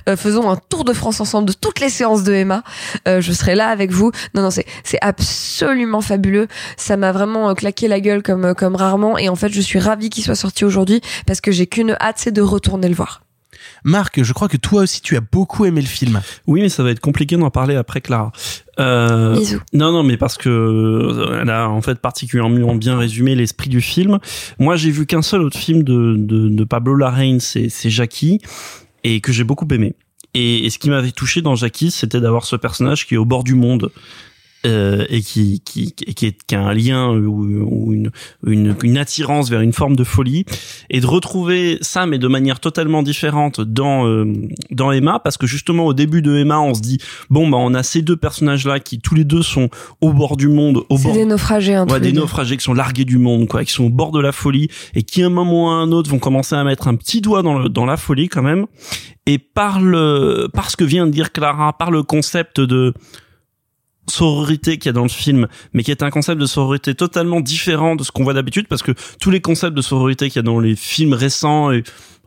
Euh, 0.09 0.17
faisons 0.17 0.51
un 0.51 0.57
tour 0.57 0.85
de 0.85 0.93
France 0.93 1.21
ensemble 1.21 1.47
de 1.49 1.53
toutes 1.53 1.81
les 1.81 1.89
séances 1.89 2.25
de 2.25 2.33
Emma. 2.33 2.63
Je 3.07 3.33
serai 3.33 3.55
là 3.55 3.69
avec 3.69 3.91
vous. 3.93 4.11
Non, 4.35 4.43
non, 4.43 4.51
c'est 4.51 4.67
c'est 4.85 4.99
absolument 5.03 6.01
fabuleux. 6.01 6.49
Ça 6.77 6.97
m'a 6.97 7.13
vraiment 7.13 7.55
claqué 7.55 7.87
la 7.89 8.01
gueule 8.01 8.23
comme 8.23 8.55
comme 8.55 8.75
rarement. 8.77 9.19
Et 9.19 9.29
en 9.29 9.37
fait, 9.37 9.51
je 9.53 9.61
suis 9.61 9.79
ravie 9.79 10.11
qu'il 10.11 10.25
soit 10.25 10.35
sorti 10.35 10.65
aujourd'hui 10.65 11.01
parce 11.27 11.41
que 11.41 11.53
j'ai 11.53 11.67
qu'une 11.67 11.97
hâte, 12.01 12.17
c'est 12.19 12.33
de 12.33 12.43
retourner 12.43 12.89
le 12.89 12.95
voir. 12.95 13.23
Marc, 13.85 14.23
je 14.23 14.33
crois 14.33 14.49
que 14.49 14.57
toi 14.57 14.83
aussi 14.83 15.01
tu 15.01 15.17
as 15.17 15.21
beaucoup 15.21 15.65
aimé 15.65 15.81
le 15.81 15.87
film. 15.87 16.21
Oui, 16.47 16.61
mais 16.61 16.69
ça 16.69 16.83
va 16.83 16.91
être 16.91 17.01
compliqué 17.01 17.37
d'en 17.37 17.51
parler 17.51 17.77
après 17.77 18.01
Clara. 18.01 18.33
Euh, 18.79 19.37
Bisous. 19.37 19.61
non, 19.73 19.93
non, 19.93 20.03
mais 20.03 20.17
parce 20.17 20.37
que 20.37 20.49
euh, 20.49 21.41
elle 21.43 21.51
a 21.51 21.69
en 21.69 21.83
fait 21.83 21.99
particulièrement 21.99 22.75
bien 22.77 22.97
résumé 22.97 23.35
l'esprit 23.35 23.69
du 23.69 23.81
film. 23.81 24.19
Moi, 24.59 24.77
j'ai 24.77 24.91
vu 24.91 25.07
qu'un 25.07 25.23
seul 25.23 25.43
autre 25.43 25.59
film 25.59 25.83
de, 25.83 26.15
de, 26.17 26.49
de 26.49 26.65
Pablo 26.65 26.95
Larraín, 26.95 27.41
c'est 27.41 27.69
c'est 27.69 27.91
Jackie, 27.91 28.41
et 29.05 29.21
que 29.21 29.33
j'ai 29.33 29.45
beaucoup 29.45 29.67
aimé. 29.73 29.95
Et, 30.35 30.67
et 30.67 30.71
ce 30.71 30.79
qui 30.79 30.91
m'avait 30.91 31.11
touché 31.11 31.43
dans 31.43 31.57
Jackie, 31.57 31.91
c'était 31.91 32.21
d'avoir 32.21 32.45
ce 32.45 32.55
personnage 32.57 33.07
qui 33.07 33.15
est 33.15 33.19
au 33.19 33.25
bord 33.25 33.45
du 33.45 33.55
monde. 33.55 33.91
Euh, 34.67 35.05
et 35.09 35.21
qui 35.23 35.61
qui 35.65 35.93
qui, 35.93 36.27
est, 36.27 36.37
qui 36.47 36.55
a 36.55 36.61
un 36.61 36.75
lien 36.75 37.11
ou, 37.11 37.45
ou 37.65 37.93
une, 37.93 38.11
une 38.47 38.75
une 38.83 38.99
attirance 38.99 39.51
vers 39.51 39.61
une 39.61 39.73
forme 39.73 39.95
de 39.97 40.05
folie 40.05 40.45
et 40.91 41.01
de 41.01 41.07
retrouver 41.07 41.79
ça 41.81 42.07
mais 42.07 42.19
de 42.19 42.27
manière 42.29 42.59
totalement 42.61 43.03
différente 43.03 43.61
dans 43.61 44.07
euh, 44.07 44.25
dans 44.71 44.91
Emma 44.91 45.21
parce 45.23 45.37
que 45.37 45.47
justement 45.47 45.87
au 45.87 45.95
début 45.95 46.23
de 46.23 46.35
Emma 46.37 46.59
on 46.59 46.75
se 46.75 46.81
dit 46.81 46.99
bon 47.31 47.49
bah 47.49 47.59
on 47.61 47.73
a 47.75 47.83
ces 47.83 48.03
deux 48.03 48.17
personnages 48.17 48.67
là 48.67 48.81
qui 48.81 48.99
tous 49.01 49.15
les 49.15 49.25
deux 49.25 49.43
sont 49.43 49.69
au 50.01 50.13
bord 50.13 50.37
du 50.37 50.49
monde 50.49 50.83
au 50.89 50.99
bord 50.99 51.13
des 51.15 51.25
naufragés, 51.25 51.75
hein, 51.75 51.87
Ouais, 51.89 52.01
des 52.01 52.13
deux. 52.13 52.21
naufragés 52.21 52.57
qui 52.57 52.65
sont 52.65 52.75
largués 52.75 53.05
du 53.05 53.19
monde, 53.19 53.47
quoi, 53.49 53.65
qui 53.65 53.73
sont 53.73 53.85
au 53.85 53.91
bord 53.91 54.11
de 54.13 54.21
la 54.21 54.33
folie 54.33 54.69
et 54.95 55.03
qui, 55.03 55.23
à 55.23 55.27
un 55.27 55.31
moment 55.31 55.65
ou 55.67 55.69
à 55.69 55.73
un 55.75 55.93
autre, 55.93 56.11
vont 56.11 56.19
commencer 56.19 56.55
à 56.55 56.65
mettre 56.65 56.89
un 56.89 56.97
petit 56.97 57.21
doigt 57.21 57.43
dans, 57.43 57.59
le, 57.59 57.69
dans 57.69 57.87
la 57.87 57.97
folie 57.97 58.29
quand 58.29 58.43
même. 58.43 58.67
Et 59.27 59.39
par 59.39 59.81
le, 59.81 60.49
par 60.53 60.71
ce 60.71 60.77
que 60.77 60.85
vient 60.85 61.07
de 61.07 61.11
dire 61.13 61.33
Clara, 61.33 61.77
par 61.77 61.91
le 61.91 62.03
concept 62.03 62.61
de 62.61 62.95
sororité 64.11 64.79
qu'il 64.79 64.87
y 64.87 64.91
a 64.91 64.93
dans 64.93 65.03
le 65.03 65.09
film, 65.09 65.49
mais 65.73 65.83
qui 65.83 65.91
est 65.91 66.03
un 66.03 66.11
concept 66.11 66.41
de 66.41 66.47
sororité 66.47 66.95
totalement 66.95 67.41
différent 67.41 67.97
de 67.97 68.03
ce 68.03 68.11
qu'on 68.11 68.25
voit 68.25 68.35
d'habitude, 68.35 68.69
parce 68.69 68.83
que 68.83 68.93
tous 69.21 69.31
les 69.31 69.41
concepts 69.41 69.77
de 69.77 69.83
sororité 69.83 70.29
qu'il 70.29 70.37
y 70.37 70.41
a 70.41 70.43
dans 70.43 70.61
les 70.61 70.77
films 70.77 71.15
récents 71.15 71.71
et 71.71 71.83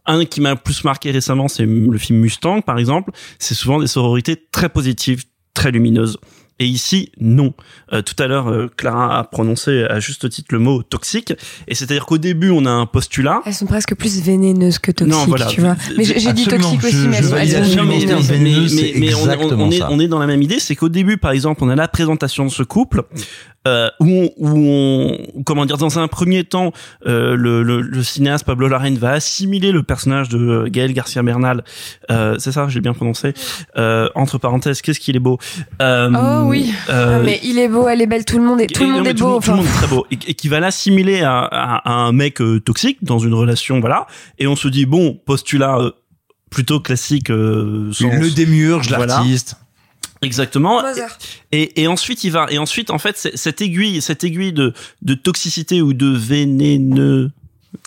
un 0.05 0.25
qui 0.25 0.41
m'a 0.41 0.55
plus 0.55 0.83
marqué 0.83 1.11
récemment, 1.11 1.47
c'est 1.47 1.65
le 1.65 1.97
film 1.97 2.19
Mustang, 2.19 2.61
par 2.61 2.79
exemple. 2.79 3.11
C'est 3.39 3.53
souvent 3.53 3.79
des 3.79 3.87
sororités 3.87 4.35
très 4.51 4.69
positives, 4.69 5.23
très 5.53 5.71
lumineuses. 5.71 6.17
Et 6.61 6.65
ici, 6.67 7.11
non. 7.19 7.55
Euh, 7.91 8.03
tout 8.03 8.13
à 8.21 8.27
l'heure, 8.27 8.47
euh, 8.51 8.69
Clara 8.77 9.17
a 9.17 9.23
prononcé 9.23 9.83
à 9.89 9.99
juste 9.99 10.29
titre 10.29 10.49
le 10.53 10.59
mot 10.59 10.83
toxique. 10.83 11.33
Et 11.67 11.73
c'est-à-dire 11.73 12.05
qu'au 12.05 12.19
début, 12.19 12.51
on 12.51 12.67
a 12.67 12.69
un 12.69 12.85
postulat. 12.85 13.41
Elles 13.47 13.55
sont 13.55 13.65
presque 13.65 13.95
plus 13.95 14.21
vénéneuses 14.21 14.77
que 14.77 14.91
toxiques, 14.91 15.17
Non, 15.17 15.25
voilà. 15.25 15.47
tu 15.47 15.59
vois. 15.61 15.75
Mais 15.97 16.03
j'ai 16.03 16.33
dit 16.33 16.45
toxique 16.45 16.83
aussi, 16.83 16.91
Je- 16.91 17.07
mais 17.07 17.17
elles 17.17 17.25
sont- 17.25 17.83
vénéneuses. 17.83 18.29
mais- 18.29 18.37
mais- 18.37 18.51
mais- 18.75 18.93
mais 18.95 19.13
on- 19.15 19.17
on, 19.17 19.23
exactement 19.23 19.63
on 19.65 19.71
est, 19.71 19.79
ça. 19.79 19.87
on 19.89 19.99
est 19.99 20.07
dans 20.07 20.19
la 20.19 20.27
même 20.27 20.43
idée, 20.43 20.59
c'est 20.59 20.75
qu'au 20.75 20.89
début, 20.89 21.17
par 21.17 21.31
exemple, 21.31 21.63
on 21.63 21.69
a 21.69 21.75
la 21.75 21.87
présentation 21.87 22.45
de 22.45 22.51
ce 22.51 22.61
couple, 22.61 23.05
euh, 23.67 23.89
où, 23.99 24.07
on, 24.07 24.31
où 24.37 24.49
on, 24.57 25.43
comment 25.45 25.65
dire, 25.65 25.77
dans 25.77 25.99
un 25.99 26.07
premier 26.07 26.43
temps, 26.43 26.71
euh, 27.05 27.35
le, 27.35 27.61
le, 27.63 27.81
le 27.81 28.03
cinéaste 28.03 28.43
Pablo 28.45 28.67
Larraín 28.67 28.97
va 28.97 29.11
assimiler 29.11 29.71
le 29.71 29.83
personnage 29.83 30.29
de 30.29 30.67
Gaël 30.67 30.93
Garcia 30.93 31.21
Bernal, 31.21 31.63
euh, 32.09 32.35
c'est 32.39 32.51
ça, 32.51 32.67
j'ai 32.69 32.81
bien 32.81 32.93
prononcé. 32.93 33.33
Euh, 33.77 34.09
entre 34.15 34.37
parenthèses, 34.39 34.81
qu'est-ce 34.81 34.99
qu'il 34.99 35.15
est 35.15 35.19
beau. 35.19 35.37
Euh, 35.81 36.09
Oh 36.15 36.47
oui. 36.47 36.73
euh, 36.89 37.19
Ah, 37.19 37.23
mais 37.23 37.39
il 37.43 37.59
est 37.59 37.67
beau, 37.69 37.87
elle 37.87 38.01
est 38.01 38.07
belle, 38.07 38.25
tout 38.25 38.37
le 38.37 38.43
monde 38.43 38.61
est, 38.61 38.67
tout 38.67 38.83
le 38.83 38.89
monde 38.89 39.07
est 39.07 39.13
tout 39.13 39.25
le 39.25 39.31
beau. 39.33 39.39
tout 39.39 39.51
le 39.51 39.57
monde 39.57 39.65
est 39.65 39.69
très 39.77 39.87
beau 39.87 40.05
et, 40.11 40.17
et 40.27 40.33
qui 40.33 40.47
va 40.47 40.59
l'assimiler 40.59 41.21
à, 41.21 41.39
à- 41.39 41.89
à 41.89 41.93
un 41.93 42.11
mec 42.11 42.41
euh, 42.41 42.59
toxique 42.59 42.97
dans 43.03 43.19
une 43.19 43.33
relation 43.33 43.79
voilà 43.79 44.07
et 44.39 44.47
on 44.47 44.55
se 44.55 44.67
dit 44.67 44.85
bon 44.85 45.19
postulat 45.25 45.77
euh, 45.77 45.91
plutôt 46.49 46.79
classique 46.79 47.29
euh, 47.29 47.91
sans- 47.93 48.09
Le 48.19 48.29
démiurge, 48.31 48.87
Voilà. 48.89 49.21
Exactement. 50.21 50.83
Et, 51.51 51.81
et 51.81 51.87
ensuite 51.87 52.23
il 52.23 52.31
va 52.31 52.45
et 52.49 52.59
ensuite 52.59 52.91
en 52.91 52.99
fait 52.99 53.17
cette 53.33 53.61
aiguille 53.61 54.01
cette 54.01 54.23
aiguille 54.23 54.53
de 54.53 54.73
de 55.01 55.13
toxicité 55.15 55.81
ou 55.81 55.93
de 55.93 56.07
vénéneux 56.07 57.31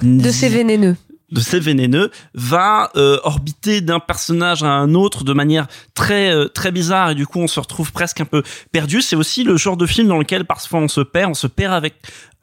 De 0.03 0.31
ces 0.31 0.49
vénéneux. 0.49 0.97
De 1.35 1.41
ces 1.41 1.61
vénéneux 1.61 2.11
va 2.33 2.91
euh, 2.97 3.19
orbiter 3.25 3.81
d'un 3.81 4.01
personnage 4.01 4.63
à 4.63 4.69
un 4.69 4.95
autre 4.95 5.25
de 5.25 5.33
manière 5.33 5.67
très 5.93 6.33
euh, 6.33 6.49
très 6.49 6.71
bizarre. 6.71 7.11
Et 7.11 7.15
du 7.15 7.27
coup 7.27 7.41
on 7.41 7.49
se 7.49 7.61
retrouve 7.61 7.93
presque 7.93 8.21
un 8.21 8.25
peu 8.25 8.43
perdu. 8.73 9.03
C'est 9.03 9.17
aussi 9.17 9.43
le 9.43 9.57
genre 9.57 9.77
de 9.77 9.87
film 9.87 10.09
dans 10.09 10.19
lequel 10.19 10.45
parfois 10.45 10.81
on 10.81 10.89
se 10.89 11.01
perd. 11.01 11.33
On 11.33 11.35
se 11.35 11.49
perd 11.49 11.75
avec 11.75 11.95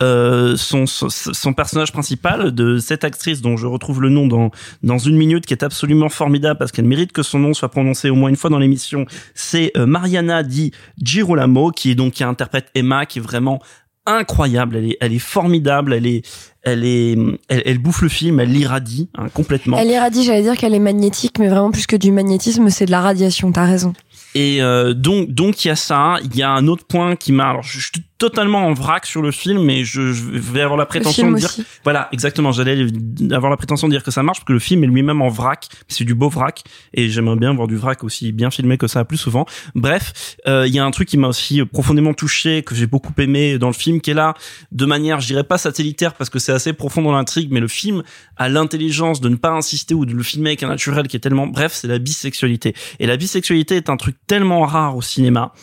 euh, 0.04 0.58
son, 0.58 0.86
son 0.86 1.10
son 1.10 1.54
personnage 1.54 1.92
principal 1.92 2.54
de 2.54 2.80
cette 2.80 3.04
actrice 3.04 3.42
dont 3.42 3.56
je 3.56 3.68
retrouve 3.68 4.02
le 4.02 4.10
nom 4.10 4.28
dans 4.28 4.52
dans 4.84 4.98
une 4.98 5.16
minute 5.16 5.46
qui 5.46 5.54
est 5.54 5.64
absolument 5.64 6.10
formidable 6.10 6.60
parce 6.60 6.72
qu'elle 6.72 6.86
mérite 6.86 7.14
que 7.14 7.24
son 7.24 7.40
nom 7.40 7.54
soit 7.54 7.70
prononcé 7.70 8.10
au 8.10 8.16
moins 8.16 8.30
une 8.30 8.36
fois 8.36 8.50
dans 8.50 8.60
l'émission. 8.60 9.06
C'est 9.36 9.72
euh, 9.78 9.86
Mariana 9.86 10.44
Di 10.44 10.72
Girolamo 11.02 11.72
qui 11.72 11.92
est 11.92 11.96
donc 11.96 12.14
qui 12.14 12.24
interprète 12.26 12.68
Emma 12.76 13.06
qui 13.06 13.20
est 13.20 13.22
vraiment 13.22 13.62
incroyable 14.06 14.78
elle 14.78 14.92
est 14.92 14.98
elle 15.00 15.14
est 15.14 15.20
formidable 15.20 15.94
elle 15.94 16.08
est 16.08 16.24
elle 16.64 16.84
est 16.84 17.16
elle, 17.50 17.62
elle 17.66 17.78
bouffe 17.78 18.02
le 18.02 18.10
film 18.10 18.40
elle 18.40 18.52
l'irradie 18.52 19.10
hein, 19.16 19.28
complètement 19.34 19.78
Elle 19.78 19.90
irradie, 19.90 20.24
j'allais 20.24 20.44
dire 20.44 20.58
qu'elle 20.58 20.74
est 20.74 20.80
magnétique, 20.80 21.40
mais 21.40 21.48
vraiment 21.48 21.72
plus 21.72 21.88
que 21.88 21.96
du 21.96 22.12
magnétisme, 22.12 22.70
c'est 22.70 22.86
de 22.86 22.92
la 22.92 23.02
radiation, 23.02 23.52
t'as 23.52 23.66
raison. 23.66 23.94
Et 24.36 24.62
euh, 24.62 24.94
donc, 24.94 25.32
donc 25.32 25.66
il 25.66 25.70
y 25.70 25.72
a 25.72 25.76
ça. 25.76 26.18
Il 26.24 26.36
y 26.36 26.44
a 26.44 26.50
un 26.50 26.68
autre 26.68 26.86
point 26.86 27.16
qui 27.16 27.32
m'a. 27.32 27.50
Alors, 27.50 27.64
je, 27.64 27.90
totalement 28.22 28.68
en 28.68 28.74
vrac 28.74 29.08
sur 29.08 29.24
le 29.24 29.32
film, 29.32 29.64
mais 29.64 29.84
je, 29.84 30.14
je 30.14 30.24
vais 30.24 30.62
avoir 30.62 30.78
la 30.78 30.86
prétention 30.86 31.32
de 31.32 31.38
dire. 31.38 31.48
aussi. 31.48 31.66
Voilà, 31.84 32.08
exactement. 32.12 32.52
J'allais 32.52 32.86
avoir 33.32 33.50
la 33.50 33.58
prétention 33.58 33.88
de 33.88 33.94
dire 33.94 34.04
que 34.04 34.12
ça 34.12 34.22
marche 34.22 34.38
parce 34.38 34.46
que 34.46 34.54
le 34.54 34.60
film 34.60 34.84
est 34.84 34.88
lui-même 34.88 35.24
en 35.24 35.30
vrac. 35.30 35.68
C'est 35.88 36.04
du 36.04 36.14
beau 36.14 36.30
vrac, 36.30 36.64
et 36.94 37.10
j'aimerais 37.10 37.36
bien 37.36 37.52
voir 37.52 37.68
du 37.68 37.78
vrac 37.78 38.04
aussi 38.04 38.32
bien 38.32 38.52
filmé 38.52 38.78
que 38.78 38.86
ça 38.86 39.06
plus 39.06 39.18
souvent. 39.18 39.48
Bref, 39.74 40.36
euh, 40.48 40.68
il 40.68 40.76
y 40.76 40.78
a 40.78 40.86
un 40.86 40.92
truc 40.92 41.08
qui 41.08 41.18
m'a 41.18 41.30
aussi 41.30 41.66
profondément 41.66 42.14
touché, 42.14 42.62
que 42.62 42.76
j'ai 42.76 42.86
beaucoup 42.86 43.12
aimé 43.18 43.58
dans 43.58 43.70
le 43.70 43.74
film, 43.74 44.02
qui 44.02 44.12
est 44.12 44.14
là 44.14 44.36
de 44.72 44.86
manière, 44.86 45.20
je 45.20 45.26
dirais 45.26 45.44
pas 45.44 45.58
satellitaire 45.58 46.14
parce 46.14 46.30
que 46.30 46.38
c'est 46.38 46.52
assez 46.52 46.74
profond 46.74 47.02
dans 47.02 47.14
l'intrigue, 47.14 47.50
mais 47.52 47.60
le 47.60 47.68
film 47.68 48.04
a 48.38 48.50
l'intelligence 48.50 49.20
de 49.20 49.30
ne 49.30 49.36
pas 49.36 49.50
insister 49.50 49.96
ou 49.96 50.06
de 50.06 50.14
le 50.14 50.22
filmer 50.22 50.52
avec 50.52 50.62
un 50.62 50.68
naturel 50.68 51.08
qui 51.08 51.18
est 51.18 51.22
tellement. 51.22 51.48
Bref, 51.48 51.74
c'est 51.74 51.88
la 51.88 51.98
bisexualité. 51.98 52.76
Et 53.00 53.08
la 53.08 53.18
bisexualité 53.18 53.78
est 53.78 53.90
un 53.90 53.98
truc 53.98 54.16
tellement 54.28 54.62
rare 54.62 54.96
au 54.96 55.02
cinéma. 55.02 55.54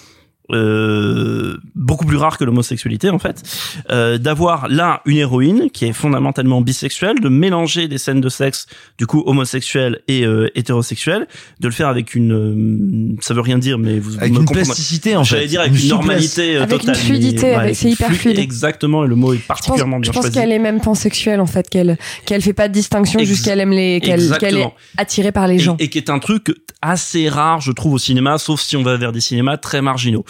Euh, 0.51 1.57
beaucoup 1.75 2.07
plus 2.07 2.17
rare 2.17 2.39
que 2.39 2.45
l'homosexualité 2.45 3.11
en 3.11 3.19
fait 3.19 3.43
euh, 3.91 4.17
d'avoir 4.19 4.67
là 4.69 5.03
une 5.05 5.19
héroïne 5.19 5.71
qui 5.71 5.85
est 5.85 5.93
fondamentalement 5.93 6.61
bisexuelle 6.63 7.21
de 7.21 7.29
mélanger 7.29 7.87
des 7.87 7.99
scènes 7.99 8.21
de 8.23 8.29
sexe 8.31 8.67
du 8.97 9.07
coup 9.07 9.23
homosexuelles 9.27 10.01
et 10.09 10.25
euh, 10.25 10.49
hétérosexuelles 10.55 11.27
de 11.61 11.69
le 11.69 11.73
faire 11.73 11.89
avec 11.89 12.15
une 12.15 12.33
euh, 12.33 13.17
ça 13.21 13.35
veut 13.35 13.41
rien 13.43 13.59
dire 13.59 13.79
mais 13.79 13.99
vous, 13.99 14.17
Avec 14.17 14.33
vous 14.33 14.37
me 14.37 14.41
une 14.41 14.51
plasticité, 14.51 15.17
en 15.17 15.23
j'allais 15.23 15.43
fait. 15.43 15.49
dire 15.49 15.61
avec 15.61 15.75
Une 15.75 15.81
une, 15.83 15.89
normalité 15.89 16.57
euh, 16.57 16.63
Avec 16.63 16.73
une 16.73 16.79
totale 16.79 16.97
mais- 16.97 17.03
fluidité, 17.03 17.43
ouais, 17.43 17.49
avec- 17.51 17.61
avec 17.65 17.77
c'est 17.77 17.87
une 17.89 17.93
hyper 17.93 18.09
flu- 18.09 18.17
fluide. 18.17 18.39
exactement 18.39 19.05
et 19.05 19.09
le 19.09 19.17
mot 19.17 19.33
est 19.35 19.37
Je 19.37 19.41
pense, 19.41 19.47
particulièrement 19.49 19.97
je 19.99 20.03
bien 20.03 20.13
pense 20.13 20.23
choisi 20.23 20.39
qu'elle 20.39 20.53
est 20.53 20.59
même 20.59 20.81
pansexuelle 20.81 21.41
en 21.41 21.47
fait, 21.47 21.69
qu'elle 21.69 21.99
qu'elle 22.25 22.41
fait 22.43 22.53
pas 22.55 22.69
de 22.69 22.73
distinction 22.73 23.21
Ex- 23.21 23.29
jusqu'elle 23.29 23.61
aime 23.61 23.73
les 23.73 24.01
qu'elle 24.01 24.31
qu'elle 24.39 24.57
est 24.59 24.73
attirée 24.97 25.33
par 25.33 25.47
les 25.47 25.59
gens. 25.59 25.77
Et, 25.79 25.85
et 25.85 25.89
qui 25.91 25.99
est 25.99 26.09
un 26.11 26.19
truc 26.21 26.55
assez 26.81 27.29
rare, 27.29 27.61
je 27.61 27.73
trouve, 27.73 27.95
au 27.95 27.99
cinéma, 27.99 28.39
sauf 28.39 28.61
si 28.61 28.77
on 28.77 28.83
va 28.85 28.97
vers 28.97 29.11
des 29.13 29.21
cinémas 29.21 29.57
très 29.57 29.83
marginaux. 29.83 30.25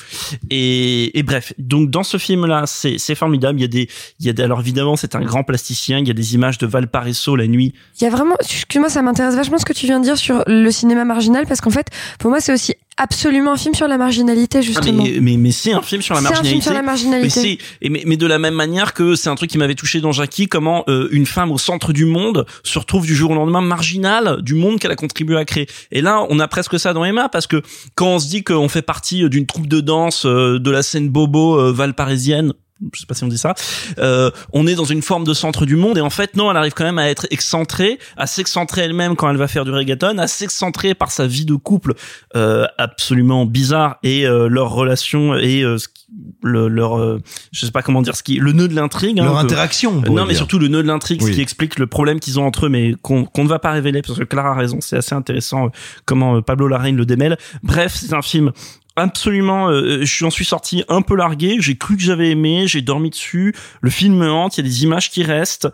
Et, 0.51 1.19
et 1.19 1.23
bref, 1.23 1.53
donc 1.59 1.91
dans 1.91 2.03
ce 2.03 2.17
film-là, 2.17 2.65
c'est 2.67 3.15
formidable. 3.15 3.59
Il 3.59 3.63
y 3.63 3.65
a 3.65 3.69
des, 3.69 3.89
il 4.21 4.27
y 4.27 4.29
a 4.31 4.33
des, 4.33 4.43
alors 4.43 4.61
évidemment, 4.61 4.97
c'est 4.97 5.15
un 5.15 5.21
grand 5.21 5.45
plasticien. 5.45 5.99
Il 5.99 6.09
y 6.09 6.11
a 6.11 6.15
des 6.15 6.35
images 6.35 6.59
de 6.59 6.67
Valparaiso 6.67 7.37
la 7.37 7.47
nuit. 7.47 7.75
Il 8.01 8.05
y 8.05 8.07
a 8.07 8.11
vraiment, 8.11 8.37
excuse-moi, 8.41 8.89
ça 8.89 9.03
m'intéresse 9.03 9.35
vachement 9.35 9.59
ce 9.59 9.65
que 9.65 9.73
tu 9.73 9.87
viens 9.87 10.01
de 10.01 10.05
dire 10.05 10.17
sur 10.17 10.43
le 10.47 10.71
cinéma 10.71 11.05
marginal 11.05 11.47
parce 11.47 11.61
qu'en 11.61 11.71
fait, 11.71 11.89
pour 12.19 12.31
moi, 12.31 12.41
c'est 12.41 12.53
aussi 12.53 12.75
absolument 12.99 13.53
un 13.53 13.57
film 13.57 13.75
sur 13.75 13.89
la 13.89 13.97
marginalité 13.99 14.59
Ah, 14.59 14.63
justement. 14.63 15.05
mais 15.05 15.19
mais, 15.21 15.37
mais 15.37 15.51
c'est 15.53 15.73
un 15.73 15.83
film 15.83 16.03
sur 16.03 16.15
la 16.15 16.21
C'est 16.21 16.27
un 16.27 16.31
film 16.31 16.43
marginalité. 16.59 16.65
sur 16.65 16.75
la 16.75 16.83
marginalité. 16.83 17.59
Mais, 17.83 17.89
mais, 17.91 18.03
mais 18.07 18.17
de 18.17 18.27
la 18.27 18.39
même 18.39 18.55
manière 18.55 18.93
que 18.95 19.15
c'est 19.15 19.29
un 19.31 19.35
truc 19.35 19.51
qui 19.51 19.59
m'avait 19.59 19.75
touché 19.75 20.01
dans 20.01 20.13
Jackie, 20.13 20.49
comment 20.49 20.85
euh, 20.89 21.09
une 21.13 21.27
femme 21.27 21.51
au 21.53 21.59
centre 21.59 21.93
du 21.93 22.05
monde 22.05 22.45
se 22.65 22.79
retrouve 22.79 23.07
du 23.07 23.15
jour 23.15 23.31
au 23.31 23.35
lendemain 23.35 23.61
marginale 23.61 24.43
du 24.43 24.55
monde 24.55 24.79
qu'elle 24.79 24.91
a 24.93 24.97
contribué 24.97 25.37
à 25.37 25.45
créer. 25.45 25.67
Et 25.93 26.01
là, 26.03 26.25
on 26.29 26.39
a 26.41 26.49
presque 26.49 26.79
ça 26.79 26.93
dans 26.93 27.05
Emma 27.05 27.29
parce 27.29 27.47
que 27.47 27.63
quand 27.95 28.09
on 28.09 28.19
se 28.19 28.29
dit 28.29 28.45
qu'on 28.45 28.69
fait 28.69 28.83
partie 28.83 29.29
d'une 29.29 29.47
troupe 29.47 29.67
de 29.69 29.81
danse 29.81 30.27
euh, 30.27 30.59
de 30.59 30.71
la 30.71 30.83
scène 30.83 31.09
bobo 31.09 31.59
euh, 31.59 31.73
valparisienne. 31.73 32.53
Je 32.93 33.01
sais 33.01 33.07
pas 33.07 33.15
si 33.15 33.25
on 33.25 33.29
dit 33.29 33.39
ça. 33.39 33.55
Euh, 33.99 34.31
on 34.53 34.67
est 34.67 34.75
dans 34.77 34.85
une 34.85 35.03
forme 35.03 35.25
de 35.25 35.35
centre 35.35 35.67
du 35.67 35.75
monde 35.77 35.99
et 35.99 36.01
en 36.01 36.11
fait 36.11 36.37
non, 36.37 36.51
elle 36.51 36.57
arrive 36.57 36.75
quand 36.75 36.85
même 36.85 36.99
à 36.99 37.11
être 37.11 37.27
excentrée, 37.31 37.99
à 38.17 38.27
s'excentrer 38.29 38.83
elle-même 38.83 39.17
quand 39.17 39.29
elle 39.29 39.37
va 39.37 39.49
faire 39.49 39.65
du 39.65 39.71
reggaeton, 39.73 40.19
à 40.19 40.27
s'excentrer 40.29 40.95
par 40.95 41.11
sa 41.11 41.27
vie 41.27 41.45
de 41.45 41.55
couple 41.57 41.95
euh, 42.37 42.67
absolument 42.79 43.47
bizarre 43.47 43.99
et 44.03 44.27
euh, 44.27 44.49
leur 44.49 44.71
relation 44.71 45.35
et 45.37 45.63
euh, 45.63 45.79
ce 45.79 45.89
qui- 45.89 45.95
le, 46.43 46.69
leur 46.69 46.99
euh, 46.99 47.21
je 47.53 47.67
sais 47.67 47.73
pas 47.73 47.83
comment 47.83 48.01
dire 48.01 48.17
ce 48.17 48.23
qui 48.23 48.37
le 48.37 48.53
nœud 48.53 48.69
de 48.69 48.75
l'intrigue. 48.75 49.19
hein, 49.21 49.25
Leur 49.25 49.35
que- 49.35 49.45
interaction, 49.45 49.93
on 50.07 50.11
Euh, 50.11 50.15
non 50.15 50.23
mais 50.23 50.29
dire. 50.29 50.37
surtout 50.39 50.59
le 50.59 50.69
nœud 50.69 50.83
de 50.83 50.89
l'intrigue, 50.89 51.21
Oui. 51.23 51.31
ce 51.33 51.35
qui 51.37 51.43
explique 51.43 51.79
le 51.79 51.87
problème 51.87 52.19
qu'ils 52.21 52.39
ont 52.41 52.47
entre 52.47 52.67
eux, 52.67 52.69
mais 52.71 52.95
qu'on 53.03 53.27
ne 53.37 53.49
va 53.49 53.59
pas 53.59 53.73
révéler 53.73 54.01
parce 54.03 54.19
que 54.19 54.25
Clara 54.25 54.53
a 54.53 54.55
raison. 54.55 54.79
C'est 54.81 54.97
assez 54.97 55.15
intéressant 55.15 55.67
euh, 55.67 55.71
comment 56.07 56.41
Pablo 56.41 56.67
Larraín 56.69 56.97
le 56.97 57.05
démêle. 57.05 57.37
Bref, 57.63 57.95
c'est 58.01 58.15
un 58.15 58.23
film 58.23 58.53
absolument 58.99 59.69
euh, 59.71 60.01
j'en 60.03 60.31
suis 60.31 60.45
sorti 60.45 60.85
un 60.89 61.03
peu 61.03 61.17
largué. 61.17 61.57
J'ai 61.61 61.77
cru 61.77 61.97
que 61.97 62.03
j'avais 62.03 62.31
aimé 62.31 62.67
j'ai 62.67 62.83
dormi 62.83 63.11
dessus. 63.11 63.55
Le 63.81 63.91
film 63.91 64.17
me 64.17 64.31
hante 64.31 64.59
il 64.59 64.65
y 64.65 64.67
a 64.67 64.69
des 64.69 64.85
images 64.85 65.11
qui 65.11 65.23
restent. 65.23 65.69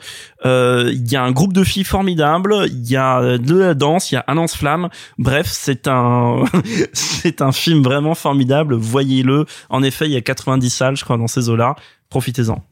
Euh, 0.44 0.90
il 0.92 1.10
y 1.10 1.16
a 1.16 1.22
un 1.22 1.32
groupe 1.32 1.52
de 1.52 1.64
filles 1.64 1.84
formidable 1.84 2.66
il 2.68 2.90
y 2.90 2.96
a 2.96 3.38
de 3.38 3.56
la 3.56 3.74
danse 3.74 4.10
il 4.10 4.16
y 4.16 4.18
a 4.18 4.24
un 4.28 4.34
lance-flamme. 4.34 4.88
Bref 5.18 5.48
c'est 5.50 5.88
un 5.88 6.44
c'est 6.92 7.42
un 7.42 7.52
film 7.52 7.82
vraiment 7.82 8.14
formidable. 8.14 8.74
Voyez-le. 8.74 9.46
En 9.68 9.82
effet 9.82 10.06
il 10.06 10.12
y 10.12 10.16
a 10.16 10.20
90 10.20 10.70
salles 10.70 10.96
je 10.96 11.04
crois 11.04 11.16
dans 11.16 11.28
ces 11.28 11.48
eaux 11.48 11.56
là 11.56 11.76
profitez-en. 12.10 12.62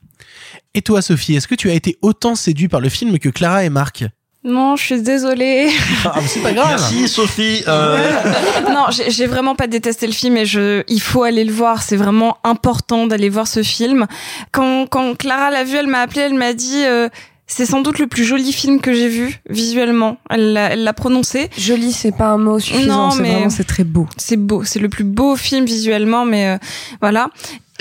Et 0.75 0.83
toi, 0.83 1.03
Sophie, 1.03 1.35
est-ce 1.35 1.49
que 1.49 1.55
tu 1.55 1.69
as 1.69 1.75
été 1.75 1.99
autant 2.01 2.35
séduit 2.35 2.69
par 2.69 2.81
le 2.81 2.89
film 2.89 3.19
que 3.19 3.29
Clara 3.29 3.65
et 3.65 3.71
Marc? 3.71 4.05
Non, 4.45 4.75
je 4.75 4.83
suis 4.83 5.03
désolée. 5.03 5.71
Ah, 6.05 6.15
c'est 6.27 6.41
pas 6.41 6.53
grave. 6.53 6.69
merci 6.71 7.07
Sophie 7.07 7.63
euh, 7.69 7.97
non, 8.69 8.87
j'ai 8.91 9.09
j'ai 9.11 9.27
vraiment 9.27 9.55
pas 9.55 9.69
détesté 9.69 10.07
le 10.09 10.13
film 10.13 10.37
et 10.37 10.47
je, 10.47 10.83
il 10.89 11.01
faut 11.01 11.23
aller 11.23 11.45
le 11.45 11.53
voir. 11.53 11.83
C'est 11.83 11.97
vraiment 11.97 12.39
important 12.43 13.07
d'aller 13.07 13.29
voir 13.29 13.47
ce 13.47 13.63
film. 13.63 14.07
Quand, 14.51 14.87
quand 14.91 15.17
Clara 15.17 15.51
l'a 15.51 15.63
vu, 15.63 15.77
elle 15.77 15.87
m'a 15.87 16.01
appelé, 16.01 16.23
elle 16.23 16.35
m'a 16.35 16.55
dit. 16.55 16.83
euh, 16.85 17.09
c'est 17.49 17.67
sans 17.67 17.83
doute 17.83 17.99
le 17.99 18.07
plus 18.07 18.25
joli 18.25 18.51
film 18.53 18.81
que 18.81 18.95
j'ai 18.95 19.09
vu 19.09 19.41
visuellement. 19.51 20.17
Elle 20.31 20.55
l'a 20.55 20.71
elle 20.73 20.85
l'a 20.85 20.93
prononcé. 20.95 21.51
Joli, 21.59 21.93
c'est 21.93 22.13
pas 22.13 22.29
un 22.29 22.39
mot 22.39 22.59
suffisant. 22.59 23.11
Non, 23.11 23.15
mais- 23.17 23.51
c'est 23.51 23.67
très 23.67 23.85
beau. 23.85 24.07
C'est 24.17 24.39
beau, 24.39 24.65
c'est 24.65 24.79
le 24.79 24.89
plus 24.89 25.05
beau 25.05 25.37
film 25.37 25.67
visuellement, 25.67 26.25
mais 26.25 26.47
euh, 26.49 26.57
voilà. 27.03 27.29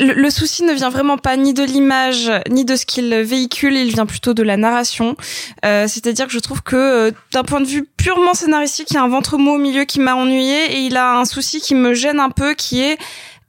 Le, 0.02 0.30
souci 0.32 0.64
ne 0.64 0.74
vient 0.74 0.90
vraiment 0.90 1.18
pas 1.18 1.38
ni 1.38 1.54
de 1.54 1.64
l'image 1.64 2.32
ni 2.50 2.66
de 2.66 2.76
ce 2.76 2.88
qu'il 2.88 3.14
véhicule, 3.14 3.76
il 3.76 3.94
vient 3.94 4.08
plutôt 4.08 4.34
de 4.34 4.42
la 4.42 4.58
narration. 4.58 5.16
Euh, 5.64 5.86
C'est-à-dire 5.88 6.26
que 6.26 6.34
je 6.34 6.40
trouve 6.40 6.64
que 6.64 6.76
euh, 6.76 7.12
d'un 7.34 7.44
point 7.44 7.62
de 7.62 7.68
vue 7.68 7.86
purement 7.98 8.34
scénaristique, 8.34 8.90
il 8.90 8.96
y 8.96 8.98
a 8.98 9.04
un 9.04 9.08
ventre 9.08 9.38
mot 9.38 9.56
au 9.56 9.60
milieu 9.60 9.84
qui 9.84 10.00
m'a 10.00 10.16
ennuyé 10.16 10.74
et 10.74 10.80
il 10.80 10.98
a 10.98 11.20
un 11.20 11.26
souci 11.26 11.62
qui 11.62 11.76
me 11.76 11.94
gêne 11.94 12.20
un 12.20 12.32
peu, 12.32 12.56
qui 12.56 12.82
est 12.82 12.98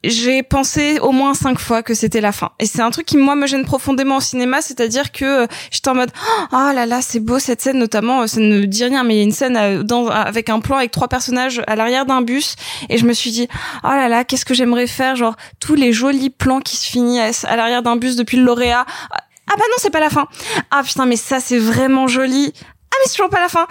j'ai 0.05 0.43
pensé 0.43 0.99
au 1.01 1.13
moins 1.13 1.35
cinq 1.35 1.59
fois 1.59 1.83
que 1.83 1.95
c'était 1.95 2.21
la 2.21 2.33
fin. 2.33 2.51
Et 2.59 2.67
c'est 2.67 2.83
un 2.83 2.91
truc 2.91 3.07
qui 3.07 3.17
moi 3.17 3.37
me 3.37 3.47
gêne 3.47 3.65
profondément 3.65 4.17
au 4.17 4.21
cinéma, 4.21 4.61
c'est-à-dire 4.61 5.13
que 5.13 5.25
euh, 5.25 5.47
j'étais 5.71 5.89
en 5.89 5.95
mode 5.95 6.11
oh 6.53 6.71
là 6.75 6.87
là 6.87 7.01
c'est 7.03 7.21
beau 7.21 7.39
cette 7.39 7.61
scène 7.61 7.79
notamment, 7.79 8.23
euh, 8.23 8.27
ça 8.27 8.41
ne 8.41 8.65
dit 8.65 8.85
rien, 8.85 9.05
mais 9.05 9.15
il 9.15 9.19
y 9.19 9.21
a 9.21 9.25
une 9.25 9.33
scène 9.33 9.57
euh, 9.57 9.83
dans, 9.83 10.09
avec 10.09 10.49
un 10.49 10.61
plan 10.61 10.77
avec 10.77 10.91
trois 10.91 11.09
personnages 11.09 11.63
à 11.67 11.77
l'arrière 11.77 12.07
d'un 12.07 12.23
bus 12.23 12.57
et 12.89 12.99
je 12.99 13.07
me 13.07 13.13
suis 13.13 13.31
dit 13.31 13.49
oh 13.85 13.89
là 13.89 14.09
là 14.09 14.25
qu'est-ce 14.25 14.45
que 14.45 14.55
j'aimerais 14.55 14.87
faire 14.87 15.17
genre 15.17 15.37
tous 15.61 15.75
les 15.75 15.93
jolis 15.93 16.31
plans 16.31 16.61
qui 16.61 16.77
se 16.77 16.89
finissent 16.89 17.45
à 17.45 17.57
l'arrière 17.57 17.83
d'un 17.83 17.97
bus 17.97 18.17
depuis 18.17 18.37
le 18.37 18.45
lauréat. 18.45 18.85
Ah 19.11 19.55
bah 19.57 19.65
non 19.69 19.77
c'est 19.79 19.91
pas 19.91 20.01
la 20.01 20.11
fin. 20.11 20.27
Ah 20.71 20.83
putain 20.85 21.07
mais 21.07 21.17
ça 21.17 21.41
c'est 21.41 21.59
vraiment 21.59 22.09
joli. 22.09 22.53
Ah 22.57 22.97
mais 23.01 23.07
c'est 23.07 23.17
toujours 23.17 23.31
pas 23.31 23.41
la 23.41 23.49
fin. 23.49 23.67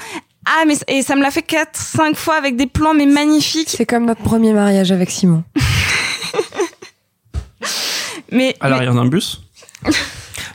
Ah 0.46 0.64
mais 0.66 0.76
et 0.88 1.02
ça 1.02 1.16
me 1.16 1.22
l'a 1.22 1.32
fait 1.32 1.44
quatre 1.44 1.78
cinq 1.78 2.16
fois 2.16 2.36
avec 2.36 2.56
des 2.56 2.68
plans 2.68 2.94
mais 2.94 3.06
magnifiques. 3.06 3.70
C'est 3.70 3.86
comme 3.86 4.06
notre 4.06 4.22
premier 4.22 4.54
mariage 4.54 4.92
avec 4.92 5.12
Simon. 5.12 5.44
mais 8.32 8.56
À 8.60 8.70
l'arrière 8.70 8.94
d'un 8.94 9.06
bus 9.06 9.42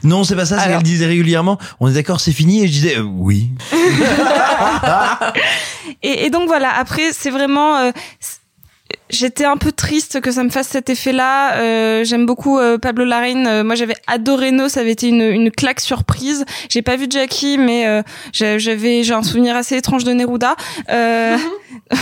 Non, 0.03 0.25
c'est 0.25 0.37
pas 0.37 0.45
ça, 0.47 0.59
c'est 0.61 0.69
qu'elle 0.69 0.83
disait 0.83 1.07
régulièrement, 1.07 1.59
on 1.81 1.89
est 1.89 1.95
d'accord, 1.95 2.21
c'est 2.21 2.31
fini, 2.33 2.63
et 2.63 2.67
je 2.69 2.73
disais, 2.73 2.99
euh, 2.99 3.03
oui. 3.03 3.49
et, 6.03 6.27
et 6.27 6.31
donc 6.31 6.47
voilà, 6.47 6.71
après 6.77 7.13
c'est 7.13 7.31
vraiment 7.31 7.77
euh, 7.79 7.91
J'étais 9.11 9.45
un 9.45 9.57
peu 9.57 9.73
triste 9.73 10.21
que 10.21 10.31
ça 10.31 10.45
me 10.45 10.49
fasse 10.51 10.69
cet 10.69 10.91
effet-là. 10.91 11.55
Euh, 11.57 12.05
J'aime 12.05 12.25
beaucoup 12.27 12.59
euh, 12.59 12.79
Pablo 12.79 13.05
Larraín. 13.05 13.47
Euh, 13.47 13.65
moi, 13.65 13.75
j'avais 13.75 13.95
adoré 14.07 14.53
No, 14.53 14.69
ça 14.69 14.81
avait 14.81 14.93
été 14.93 15.09
une, 15.09 15.23
une 15.23 15.51
claque 15.51 15.81
surprise. 15.81 16.45
J'ai 16.71 16.83
pas 16.83 16.97
vu 16.97 17.07
Jackie, 17.11 17.59
mais 17.59 17.87
euh, 17.87 18.03
j'a- 18.33 18.59
j'avais 18.59 19.03
j'ai 19.03 19.13
un 19.15 19.23
souvenir 19.25 19.57
assez 19.57 19.77
étrange 19.77 20.05
de 20.05 20.13
Neruda. 20.13 20.55
Euh, 20.89 21.37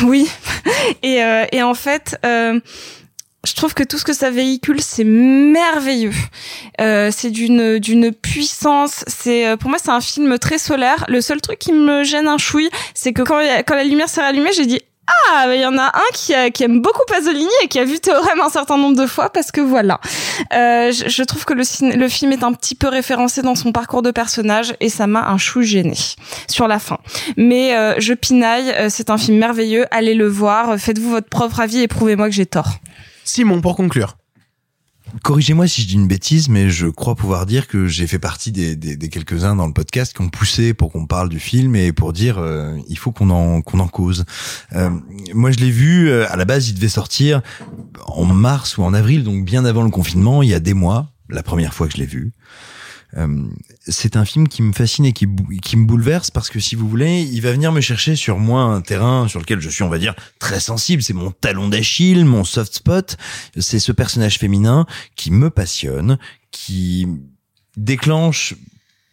oui. 0.04 0.28
Et, 1.02 1.22
euh, 1.22 1.44
et 1.52 1.62
en 1.62 1.74
fait. 1.74 2.18
Je 3.44 3.54
trouve 3.54 3.74
que 3.74 3.82
tout 3.82 3.98
ce 3.98 4.04
que 4.04 4.12
ça 4.12 4.30
véhicule, 4.30 4.80
c'est 4.80 5.04
merveilleux. 5.04 6.12
Euh, 6.80 7.10
c'est 7.14 7.30
d'une 7.30 7.78
d'une 7.78 8.12
puissance. 8.12 9.04
C'est 9.06 9.46
euh, 9.46 9.56
pour 9.56 9.70
moi, 9.70 9.78
c'est 9.82 9.90
un 9.90 10.00
film 10.00 10.38
très 10.38 10.58
solaire. 10.58 11.04
Le 11.08 11.20
seul 11.20 11.40
truc 11.40 11.58
qui 11.58 11.72
me 11.72 12.04
gêne 12.04 12.26
un 12.28 12.38
chouille, 12.38 12.70
c'est 12.94 13.12
que 13.12 13.22
quand, 13.22 13.40
quand 13.66 13.74
la 13.74 13.84
lumière 13.84 14.08
s'est 14.08 14.20
rallumée, 14.22 14.50
j'ai 14.54 14.66
dit 14.66 14.80
ah, 15.34 15.44
il 15.54 15.60
y 15.60 15.66
en 15.66 15.76
a 15.76 15.88
un 15.94 16.12
qui, 16.14 16.32
a- 16.32 16.48
qui 16.50 16.64
aime 16.64 16.80
beaucoup 16.80 17.02
Pasolini 17.06 17.50
et 17.62 17.68
qui 17.68 17.78
a 17.78 17.84
vu 17.84 17.98
Théorème 18.00 18.40
un 18.40 18.48
certain 18.48 18.78
nombre 18.78 18.96
de 18.96 19.06
fois 19.06 19.28
parce 19.28 19.50
que 19.52 19.60
voilà. 19.60 20.00
Euh, 20.54 20.92
je, 20.92 21.10
je 21.10 21.22
trouve 21.24 21.44
que 21.44 21.52
le 21.52 22.08
film 22.08 22.32
est 22.32 22.42
un 22.42 22.54
petit 22.54 22.74
peu 22.74 22.88
référencé 22.88 23.42
dans 23.42 23.54
son 23.54 23.70
parcours 23.70 24.00
de 24.00 24.10
personnage 24.10 24.74
et 24.80 24.88
ça 24.88 25.06
m'a 25.06 25.28
un 25.28 25.36
chou 25.36 25.60
gêné 25.60 25.92
sur 26.48 26.68
la 26.68 26.78
fin. 26.78 26.96
Mais 27.36 27.76
euh, 27.76 27.94
je 27.98 28.14
pinaille, 28.14 28.70
euh, 28.70 28.88
c'est 28.88 29.10
un 29.10 29.18
film 29.18 29.36
merveilleux, 29.36 29.84
allez 29.90 30.14
le 30.14 30.26
voir, 30.26 30.78
faites-vous 30.78 31.10
votre 31.10 31.28
propre 31.28 31.60
avis 31.60 31.82
et 31.82 31.88
prouvez-moi 31.88 32.30
que 32.30 32.34
j'ai 32.34 32.46
tort. 32.46 32.78
Simon, 33.24 33.60
pour 33.60 33.74
conclure. 33.74 34.16
Corrigez-moi 35.22 35.66
si 35.66 35.82
je 35.82 35.86
dis 35.86 35.94
une 35.94 36.08
bêtise, 36.08 36.48
mais 36.48 36.70
je 36.70 36.86
crois 36.86 37.14
pouvoir 37.14 37.46
dire 37.46 37.68
que 37.68 37.86
j'ai 37.86 38.06
fait 38.06 38.18
partie 38.18 38.52
des, 38.52 38.74
des, 38.74 38.96
des 38.96 39.08
quelques-uns 39.08 39.54
dans 39.54 39.66
le 39.66 39.72
podcast 39.72 40.14
qui 40.14 40.22
ont 40.22 40.28
poussé 40.28 40.74
pour 40.74 40.90
qu'on 40.90 41.06
parle 41.06 41.28
du 41.28 41.38
film 41.38 41.76
et 41.76 41.92
pour 41.92 42.12
dire 42.12 42.38
euh, 42.38 42.76
il 42.88 42.98
faut 42.98 43.12
qu'on 43.12 43.30
en 43.30 43.62
qu'on 43.62 43.80
en 43.80 43.86
cause. 43.86 44.24
Euh, 44.72 44.90
moi, 45.32 45.50
je 45.50 45.58
l'ai 45.58 45.70
vu 45.70 46.08
euh, 46.08 46.30
à 46.30 46.36
la 46.36 46.44
base, 46.44 46.68
il 46.68 46.74
devait 46.74 46.88
sortir 46.88 47.42
en 48.06 48.24
mars 48.24 48.76
ou 48.76 48.82
en 48.82 48.92
avril, 48.92 49.24
donc 49.24 49.44
bien 49.44 49.64
avant 49.64 49.82
le 49.82 49.90
confinement, 49.90 50.42
il 50.42 50.48
y 50.48 50.54
a 50.54 50.60
des 50.60 50.74
mois, 50.74 51.12
la 51.28 51.42
première 51.42 51.74
fois 51.74 51.86
que 51.86 51.94
je 51.94 51.98
l'ai 51.98 52.06
vu. 52.06 52.32
Euh, 53.16 53.46
c'est 53.86 54.16
un 54.16 54.24
film 54.24 54.48
qui 54.48 54.62
me 54.62 54.72
fascine 54.72 55.04
et 55.04 55.12
qui, 55.12 55.26
qui 55.62 55.76
me 55.76 55.86
bouleverse 55.86 56.30
parce 56.30 56.50
que 56.50 56.58
si 56.60 56.74
vous 56.74 56.88
voulez, 56.88 57.22
il 57.22 57.40
va 57.40 57.52
venir 57.52 57.72
me 57.72 57.80
chercher 57.80 58.16
sur 58.16 58.38
moi 58.38 58.62
un 58.62 58.80
terrain 58.80 59.28
sur 59.28 59.40
lequel 59.40 59.60
je 59.60 59.68
suis, 59.68 59.82
on 59.82 59.88
va 59.88 59.98
dire, 59.98 60.14
très 60.38 60.60
sensible. 60.60 61.02
C'est 61.02 61.12
mon 61.12 61.30
talon 61.30 61.68
d'Achille, 61.68 62.24
mon 62.24 62.44
soft 62.44 62.74
spot. 62.74 63.16
C'est 63.58 63.78
ce 63.78 63.92
personnage 63.92 64.38
féminin 64.38 64.86
qui 65.16 65.30
me 65.30 65.50
passionne, 65.50 66.18
qui 66.50 67.06
déclenche 67.76 68.54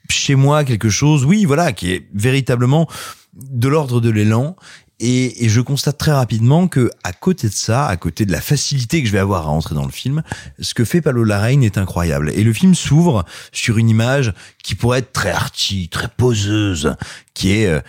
chez 0.10 0.36
moi 0.36 0.64
quelque 0.64 0.90
chose, 0.90 1.26
oui, 1.26 1.46
voilà, 1.46 1.72
qui 1.72 1.92
est 1.92 2.08
véritablement 2.14 2.88
de 3.34 3.68
l'ordre 3.68 4.02
de 4.02 4.10
l'élan. 4.10 4.56
Et, 5.04 5.44
et 5.44 5.50
je 5.50 5.62
constate 5.62 5.98
très 5.98 6.12
rapidement 6.12 6.68
que, 6.68 6.92
à 7.04 7.12
côté 7.12 7.50
de 7.50 7.54
ça, 7.54 7.88
à 7.88 7.98
côté 7.98 8.24
de 8.26 8.32
la 8.32 8.40
facilité 8.40 9.02
que 9.02 9.08
je 9.08 9.12
vais 9.12 9.20
avoir 9.20 9.48
à 9.48 9.50
entrer 9.50 9.74
dans 9.74 9.86
le 9.86 9.92
film, 9.92 10.22
ce 10.60 10.76
que 10.76 10.86
fait 10.86 11.02
Palo 11.02 11.24
Larraín 11.24 11.64
est 11.64 11.80
incroyable. 11.80 12.32
Et 12.36 12.44
le 12.44 12.54
film 12.54 12.76
s'ouvre 12.76 13.26
sur 13.52 13.80
une 13.80 13.90
image 13.90 14.32
qui 14.64 14.76
pourrait 14.76 15.00
être 15.00 15.12
très 15.12 15.32
arty, 15.32 15.90
très 15.90 16.08
poseuse, 16.08 16.96
qui 17.34 17.52
est 17.52 17.66
euh, 17.66 17.82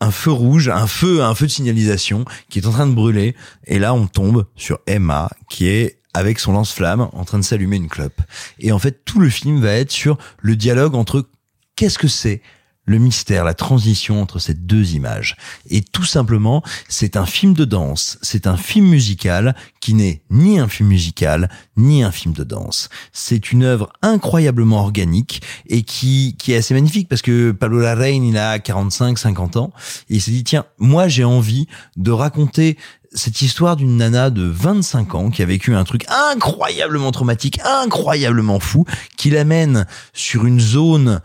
un 0.00 0.10
feu 0.10 0.32
rouge, 0.32 0.70
un 0.70 0.86
feu, 0.86 1.22
un 1.22 1.34
feu 1.34 1.46
de 1.46 1.50
signalisation 1.50 2.24
qui 2.48 2.60
est 2.60 2.66
en 2.66 2.72
train 2.72 2.86
de 2.86 2.94
brûler. 2.94 3.36
Et 3.66 3.78
là, 3.78 3.92
on 3.92 4.06
tombe 4.06 4.46
sur 4.56 4.78
Emma, 4.86 5.28
qui 5.50 5.68
est 5.68 5.98
avec 6.14 6.38
son 6.38 6.52
lance-flamme 6.52 7.08
en 7.12 7.24
train 7.24 7.38
de 7.40 7.44
s'allumer 7.44 7.76
une 7.76 7.88
clope. 7.88 8.22
Et 8.58 8.72
en 8.72 8.78
fait, 8.78 9.04
tout 9.04 9.20
le 9.20 9.28
film 9.28 9.60
va 9.60 9.72
être 9.72 9.92
sur 9.92 10.16
le 10.40 10.56
dialogue 10.56 10.94
entre 10.94 11.28
qu'est-ce 11.76 11.98
que 11.98 12.08
c'est 12.08 12.40
le 12.84 12.98
mystère, 12.98 13.44
la 13.44 13.54
transition 13.54 14.20
entre 14.20 14.38
ces 14.38 14.54
deux 14.54 14.94
images. 14.94 15.36
Et 15.70 15.82
tout 15.82 16.04
simplement, 16.04 16.62
c'est 16.88 17.16
un 17.16 17.26
film 17.26 17.54
de 17.54 17.64
danse, 17.64 18.18
c'est 18.22 18.46
un 18.46 18.56
film 18.56 18.86
musical 18.86 19.54
qui 19.80 19.94
n'est 19.94 20.22
ni 20.30 20.58
un 20.58 20.68
film 20.68 20.88
musical, 20.88 21.48
ni 21.76 22.02
un 22.02 22.10
film 22.10 22.34
de 22.34 22.44
danse. 22.44 22.88
C'est 23.12 23.52
une 23.52 23.62
œuvre 23.62 23.92
incroyablement 24.02 24.80
organique 24.80 25.42
et 25.66 25.82
qui, 25.82 26.36
qui 26.38 26.52
est 26.52 26.56
assez 26.56 26.74
magnifique 26.74 27.08
parce 27.08 27.22
que 27.22 27.52
Pablo 27.52 27.80
Larraín, 27.80 28.24
il 28.24 28.36
a 28.36 28.58
45, 28.58 29.18
50 29.18 29.56
ans 29.56 29.72
et 30.10 30.16
il 30.16 30.20
s'est 30.20 30.32
dit, 30.32 30.44
tiens, 30.44 30.64
moi 30.78 31.08
j'ai 31.08 31.24
envie 31.24 31.68
de 31.96 32.10
raconter 32.10 32.76
cette 33.14 33.42
histoire 33.42 33.76
d'une 33.76 33.98
nana 33.98 34.30
de 34.30 34.42
25 34.42 35.14
ans 35.14 35.30
qui 35.30 35.42
a 35.42 35.46
vécu 35.46 35.74
un 35.74 35.84
truc 35.84 36.06
incroyablement 36.08 37.12
traumatique, 37.12 37.60
incroyablement 37.64 38.58
fou, 38.58 38.84
qui 39.16 39.30
l'amène 39.30 39.86
sur 40.14 40.46
une 40.46 40.60
zone 40.60 41.20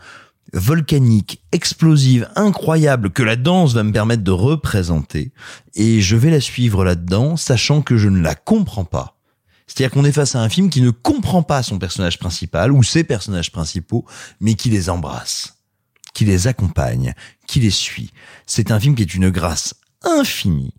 volcanique, 0.52 1.42
explosive, 1.52 2.28
incroyable, 2.36 3.10
que 3.10 3.22
la 3.22 3.36
danse 3.36 3.74
va 3.74 3.82
me 3.82 3.92
permettre 3.92 4.22
de 4.22 4.30
représenter. 4.30 5.32
Et 5.74 6.00
je 6.00 6.16
vais 6.16 6.30
la 6.30 6.40
suivre 6.40 6.84
là-dedans, 6.84 7.36
sachant 7.36 7.82
que 7.82 7.96
je 7.96 8.08
ne 8.08 8.20
la 8.20 8.34
comprends 8.34 8.84
pas. 8.84 9.16
C'est-à-dire 9.66 9.90
qu'on 9.92 10.04
est 10.04 10.12
face 10.12 10.34
à 10.34 10.40
un 10.40 10.48
film 10.48 10.70
qui 10.70 10.80
ne 10.80 10.90
comprend 10.90 11.42
pas 11.42 11.62
son 11.62 11.78
personnage 11.78 12.18
principal 12.18 12.72
ou 12.72 12.82
ses 12.82 13.04
personnages 13.04 13.52
principaux, 13.52 14.06
mais 14.40 14.54
qui 14.54 14.70
les 14.70 14.88
embrasse, 14.88 15.58
qui 16.14 16.24
les 16.24 16.46
accompagne, 16.46 17.14
qui 17.46 17.60
les 17.60 17.70
suit. 17.70 18.12
C'est 18.46 18.70
un 18.70 18.80
film 18.80 18.94
qui 18.94 19.02
est 19.02 19.14
une 19.14 19.30
grâce 19.30 19.74
infinie 20.02 20.72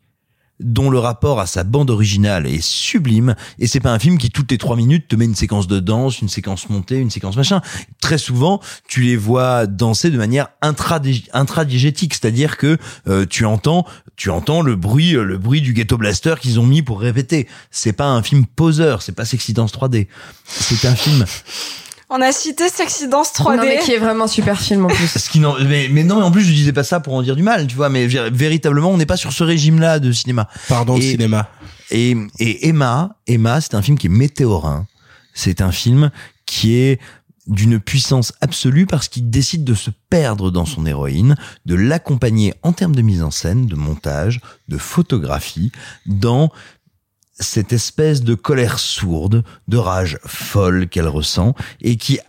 dont 0.60 0.90
le 0.90 1.00
rapport 1.00 1.40
à 1.40 1.48
sa 1.48 1.64
bande 1.64 1.90
originale 1.90 2.46
est 2.46 2.62
sublime, 2.62 3.36
et 3.60 3.68
c'est 3.68 3.80
pas 3.80 3.92
un 3.92 4.00
film 4.00 4.18
qui 4.18 4.30
toutes 4.30 4.52
les 4.52 4.58
trois 4.58 4.76
minutes 4.76 5.08
te 5.08 5.16
met 5.16 5.26
une 5.26 5.36
séquence 5.36 5.68
de 5.68 5.80
danse, 5.80 6.22
une 6.22 6.30
séquence 6.30 6.70
montée, 6.70 6.98
une 6.98 7.10
séquence 7.10 7.38
machin. 7.38 7.62
Très 8.02 8.18
souvent, 8.18 8.60
tu 8.88 9.02
les 9.02 9.16
vois 9.16 9.68
danser 9.68 10.10
de 10.10 10.18
manière 10.18 10.50
intradigétique, 10.62 12.14
c'est-à-dire 12.14 12.58
que 12.58 12.78
euh, 13.08 13.26
tu 13.26 13.46
entends, 13.46 13.86
tu 14.16 14.30
entends 14.30 14.62
le 14.62 14.76
bruit, 14.76 15.12
le 15.12 15.38
bruit 15.38 15.62
du 15.62 15.74
ghetto 15.74 15.98
blaster 15.98 16.36
qu'ils 16.40 16.60
ont 16.60 16.66
mis 16.66 16.82
pour 16.82 17.00
répéter. 17.00 17.48
C'est 17.72 17.94
pas 17.94 18.08
un 18.08 18.22
film 18.22 18.46
poseur, 18.46 19.02
c'est 19.02 19.14
pas 19.14 19.26
Sexy 19.26 19.54
Dance 19.54 19.74
3D. 19.74 20.08
C'est 20.46 20.88
un 20.88 20.96
film 20.96 21.26
On 22.12 22.22
a 22.22 22.32
cité 22.32 22.70
Sexy 22.70 23.08
Dance 23.08 23.32
3D. 23.34 23.58
Non, 23.58 23.64
mais 23.64 23.80
qui 23.80 23.92
est 23.92 24.00
vraiment 24.00 24.28
super 24.28 24.60
film 24.60 24.86
en 24.86 24.88
plus. 24.88 25.08
Ce 25.20 25.30
qui 25.30 25.40
n'en- 25.40 25.60
mais, 25.60 25.88
mais 25.92 26.04
non, 26.04 26.18
mais 26.18 26.24
en 26.24 26.32
plus, 26.32 26.44
je 26.44 26.52
disais 26.52 26.74
pas 26.74 26.84
ça 26.84 27.00
pour 27.00 27.14
en 27.14 27.22
dire 27.22 27.36
du 27.36 27.44
mal, 27.44 27.68
tu 27.68 27.76
vois, 27.76 27.90
mais 27.90 28.08
vé- 28.08 28.32
véritablement, 28.32 28.90
on 28.90 28.98
n'est 28.98 29.06
pas 29.06 29.18
sur 29.18 29.32
ce 29.32 29.44
régime-là 29.44 30.00
de 30.00 30.12
cinéma. 30.12 30.48
Pardon, 30.68 30.96
Et- 30.98 31.02
cinéma. 31.12 31.50
Et, 31.92 32.16
et 32.40 32.68
Emma, 32.68 33.16
Emma, 33.28 33.62
c'est 33.62 33.74
un 33.76 33.82
film 33.82 33.98
qui 33.98 34.08
est 34.08 34.12
météorin. 34.12 34.86
C'est 35.34 35.62
un 35.62 35.72
film 35.72 36.12
qui 36.46 36.76
est 36.76 37.00
d'une 37.48 37.80
puissance 37.80 38.34
absolue 38.42 38.86
parce 38.86 39.08
qu'il 39.08 39.30
décide 39.32 39.64
de 39.64 39.74
se 39.74 39.90
perdre 40.12 40.52
dans 40.52 40.66
son 40.66 40.86
héroïne, 40.86 41.36
de 41.66 41.74
l'accompagner 41.74 42.54
en 42.62 42.74
termes 42.74 42.96
de 42.96 43.02
mise 43.02 43.24
en 43.24 43.32
scène, 43.32 43.66
de 43.66 43.76
montage, 43.76 44.40
de 44.68 44.78
photographie, 44.78 45.72
dans 46.06 46.52
cette 47.40 47.74
espèce 47.74 48.22
de 48.22 48.36
colère 48.36 48.80
sourde, 48.80 49.44
de 49.68 49.78
rage 49.78 50.18
folle 50.26 50.88
qu'elle 50.88 51.08
ressent 51.08 51.56
et 51.82 51.98
qui 51.98 52.20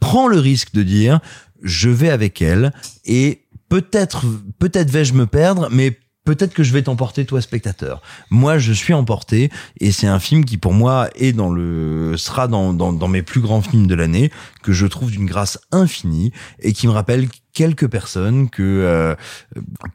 prend 0.00 0.28
le 0.28 0.38
risque 0.38 0.72
de 0.72 0.82
dire 0.82 1.20
je 1.62 1.90
vais 1.90 2.10
avec 2.10 2.40
elle 2.40 2.72
et 3.04 3.44
peut-être 3.68 4.24
peut-être 4.58 4.90
vais-je 4.90 5.14
me 5.14 5.26
perdre 5.26 5.68
mais 5.70 5.98
peut-être 6.30 6.54
que 6.54 6.62
je 6.62 6.72
vais 6.72 6.82
t'emporter 6.82 7.24
toi 7.24 7.40
spectateur. 7.40 8.02
Moi 8.30 8.58
je 8.58 8.72
suis 8.72 8.94
emporté 8.94 9.50
et 9.80 9.90
c'est 9.90 10.06
un 10.06 10.20
film 10.20 10.44
qui 10.44 10.58
pour 10.58 10.72
moi 10.72 11.08
est 11.16 11.32
dans 11.32 11.50
le 11.50 12.16
sera 12.16 12.46
dans 12.46 12.72
dans, 12.72 13.08
mes 13.08 13.22
plus 13.22 13.40
grands 13.40 13.62
films 13.62 13.88
de 13.88 13.96
l'année 13.96 14.30
que 14.62 14.72
je 14.72 14.86
trouve 14.86 15.10
d'une 15.10 15.26
grâce 15.26 15.58
infinie 15.72 16.30
et 16.60 16.72
qui 16.72 16.86
me 16.86 16.92
rappelle 16.92 17.28
quelques 17.52 17.88
personnes 17.88 18.48
que 18.48 18.62
euh, 18.62 19.16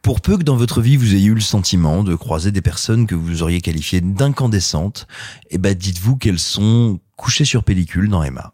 pour 0.02 0.20
peu 0.20 0.36
que 0.36 0.42
dans 0.42 0.56
votre 0.56 0.82
vie 0.82 0.98
vous 0.98 1.14
ayez 1.14 1.28
eu 1.28 1.34
le 1.34 1.40
sentiment 1.40 2.04
de 2.04 2.14
croiser 2.14 2.52
des 2.52 2.60
personnes 2.60 3.06
que 3.06 3.14
vous 3.14 3.42
auriez 3.42 3.62
qualifiées 3.62 4.02
d'incandescentes, 4.02 5.06
eh 5.50 5.56
ben 5.56 5.74
dites-vous 5.74 6.16
qu'elles 6.16 6.38
sont 6.38 7.00
couchées 7.16 7.46
sur 7.46 7.64
pellicule 7.64 8.10
dans 8.10 8.22
Emma. 8.22 8.52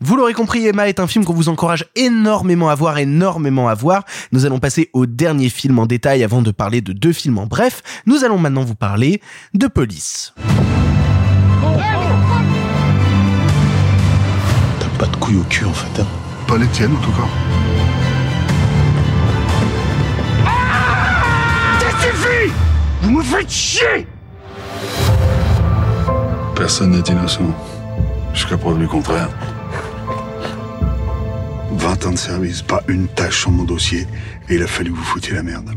Vous 0.00 0.16
l'aurez 0.16 0.34
compris, 0.34 0.66
Emma 0.66 0.88
est 0.88 1.00
un 1.00 1.06
film 1.06 1.24
qu'on 1.24 1.34
vous 1.34 1.48
encourage 1.48 1.86
énormément 1.94 2.68
à 2.68 2.74
voir, 2.74 2.98
énormément 2.98 3.68
à 3.68 3.74
voir. 3.74 4.04
Nous 4.32 4.44
allons 4.46 4.58
passer 4.58 4.90
au 4.92 5.06
dernier 5.06 5.48
film 5.48 5.78
en 5.78 5.86
détail 5.86 6.24
avant 6.24 6.42
de 6.42 6.50
parler 6.50 6.80
de 6.80 6.92
deux 6.92 7.12
films 7.12 7.38
en 7.38 7.46
bref. 7.46 7.82
Nous 8.06 8.24
allons 8.24 8.38
maintenant 8.38 8.64
vous 8.64 8.74
parler 8.74 9.20
de 9.54 9.66
Police. 9.66 10.34
Hey, 10.42 11.80
Pas 14.98 15.06
de 15.06 15.16
couilles 15.16 15.36
au 15.38 15.44
cul, 15.44 15.64
en 15.64 15.72
fait. 15.72 16.00
Hein. 16.00 16.06
Pas 16.46 16.56
les 16.58 16.66
tiennes, 16.68 16.92
en 16.92 17.00
tout 17.00 17.10
cas. 17.12 17.28
Ça 21.80 21.90
suffit 22.00 22.52
Vous 23.02 23.10
me 23.10 23.22
faites 23.22 23.50
chier 23.50 24.06
Personne 26.54 26.90
n'est 26.92 27.00
innocent. 27.12 27.40
Jusqu'à 28.32 28.56
preuve 28.56 28.78
du 28.78 28.86
contraire. 28.86 29.28
20 31.72 32.06
ans 32.06 32.12
de 32.12 32.18
service, 32.18 32.62
pas 32.62 32.82
une 32.88 33.08
tâche 33.08 33.40
sur 33.40 33.50
mon 33.50 33.64
dossier, 33.64 34.06
et 34.48 34.54
il 34.54 34.62
a 34.62 34.66
fallu 34.66 34.90
vous 34.90 35.02
foutiez 35.02 35.34
la 35.34 35.42
merde. 35.42 35.70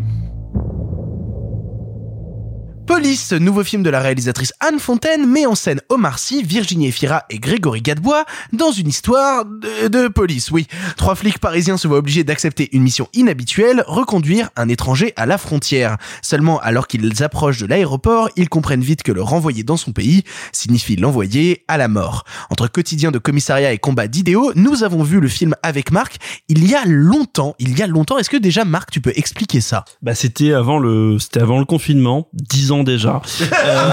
Police, 2.88 3.34
nouveau 3.34 3.66
film 3.66 3.84
de 3.84 3.90
la 3.90 4.00
réalisatrice 4.00 4.54
Anne 4.62 4.80
Fontaine, 4.80 5.30
met 5.30 5.46
en 5.46 5.56
scène 5.56 5.82
Omar 5.90 6.18
Sy, 6.20 6.42
Virginie 6.42 6.88
Efira 6.88 7.26
et 7.30 7.38
Grégory 7.38 7.82
Gadebois 7.82 8.24
dans 8.54 8.72
une 8.72 8.88
histoire 8.88 9.44
de, 9.44 10.08
police, 10.08 10.52
oui. 10.52 10.68
Trois 10.96 11.16
flics 11.16 11.40
parisiens 11.40 11.76
se 11.76 11.90
voient 11.90 11.98
obligés 11.98 12.24
d'accepter 12.24 12.70
une 12.72 12.84
mission 12.84 13.10
inhabituelle, 13.14 13.84
reconduire 13.88 14.52
un 14.56 14.70
étranger 14.70 15.12
à 15.18 15.26
la 15.26 15.38
frontière. 15.38 15.98
Seulement, 16.22 16.62
alors 16.62 16.88
qu'ils 16.88 17.24
approchent 17.24 17.60
de 17.60 17.66
l'aéroport, 17.66 18.30
ils 18.38 18.48
comprennent 18.48 18.82
vite 18.82 19.04
que 19.04 19.12
le 19.12 19.22
renvoyer 19.22 19.64
dans 19.64 19.78
son 19.78 19.92
pays 19.92 20.24
signifie 20.54 20.96
l'envoyer 20.96 21.66
à 21.68 21.78
la 21.78 21.90
mort. 21.90 22.24
Entre 22.50 22.70
quotidien 22.70 23.12
de 23.12 23.20
commissariat 23.20 23.74
et 23.74 23.80
combat 23.80 24.08
d'idéaux, 24.08 24.54
nous 24.56 24.86
avons 24.86 25.04
vu 25.04 25.20
le 25.20 25.28
film 25.28 25.56
avec 25.62 25.92
Marc 25.92 26.16
il 26.48 26.66
y 26.66 26.74
a 26.74 26.86
longtemps. 26.86 27.54
Il 27.60 27.78
y 27.78 27.82
a 27.84 27.88
longtemps. 27.88 28.18
Est-ce 28.18 28.30
que 28.30 28.38
déjà, 28.38 28.64
Marc, 28.64 28.92
tu 28.92 29.02
peux 29.02 29.14
expliquer 29.14 29.60
ça? 29.60 29.84
Bah, 30.02 30.16
c'était 30.16 30.54
avant 30.54 30.80
le, 30.80 31.20
c'était 31.20 31.42
avant 31.42 31.60
le 31.60 31.66
confinement, 31.66 32.30
dix 32.34 32.72
ans 32.72 32.77
déjà. 32.84 33.22
Euh, 33.42 33.92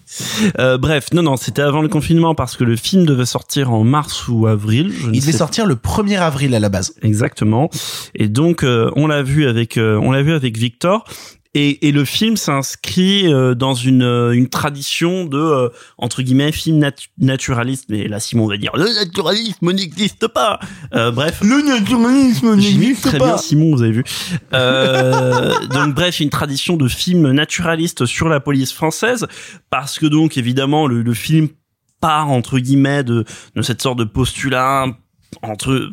euh, 0.58 0.78
bref, 0.78 1.08
non, 1.12 1.22
non, 1.22 1.36
c'était 1.36 1.62
avant 1.62 1.82
le 1.82 1.88
confinement 1.88 2.34
parce 2.34 2.56
que 2.56 2.64
le 2.64 2.76
film 2.76 3.06
devait 3.06 3.26
sortir 3.26 3.72
en 3.72 3.84
mars 3.84 4.28
ou 4.28 4.46
avril. 4.46 4.92
je 4.92 5.06
Il 5.06 5.20
devait 5.20 5.32
sais 5.32 5.38
sortir 5.38 5.66
le 5.66 5.74
1er 5.74 6.18
avril 6.18 6.54
à 6.54 6.60
la 6.60 6.68
base. 6.68 6.94
Exactement. 7.02 7.70
Et 8.14 8.28
donc 8.28 8.62
euh, 8.62 8.90
on 8.96 9.06
l'a 9.06 9.22
vu 9.22 9.46
avec 9.46 9.76
euh, 9.76 9.98
on 10.02 10.12
l'a 10.12 10.22
vu 10.22 10.32
avec 10.32 10.56
Victor. 10.56 11.04
Et, 11.58 11.88
et 11.88 11.92
le 11.92 12.04
film 12.04 12.36
s'inscrit 12.36 13.32
euh, 13.32 13.54
dans 13.54 13.72
une, 13.74 14.02
euh, 14.02 14.32
une 14.32 14.48
tradition 14.48 15.24
de 15.24 15.38
euh, 15.38 15.68
entre 15.96 16.20
guillemets 16.20 16.52
film 16.52 16.78
nat- 16.78 17.08
naturaliste. 17.16 17.86
Mais 17.88 18.08
là, 18.08 18.20
Simon 18.20 18.46
va 18.46 18.58
dire 18.58 18.72
le 18.76 18.84
naturalisme 18.84 19.72
n'existe 19.72 20.28
pas. 20.28 20.60
Euh, 20.94 21.10
bref, 21.10 21.40
le 21.42 21.62
naturalisme 21.66 22.56
n'existe 22.56 23.04
très 23.04 23.18
bien, 23.18 23.38
Simon, 23.38 23.74
vous 23.74 23.82
avez 23.82 23.92
vu. 23.92 24.04
Euh, 24.52 25.54
donc 25.68 25.94
bref, 25.94 26.20
une 26.20 26.28
tradition 26.28 26.76
de 26.76 26.88
film 26.88 27.30
naturaliste 27.30 28.04
sur 28.04 28.28
la 28.28 28.40
police 28.40 28.72
française, 28.74 29.26
parce 29.70 29.98
que 29.98 30.04
donc 30.04 30.36
évidemment 30.36 30.86
le, 30.86 31.00
le 31.00 31.14
film 31.14 31.48
part 32.02 32.28
entre 32.30 32.58
guillemets 32.58 33.02
de, 33.02 33.24
de 33.54 33.62
cette 33.62 33.80
sorte 33.80 33.98
de 33.98 34.04
postulat 34.04 34.88
entre 35.40 35.90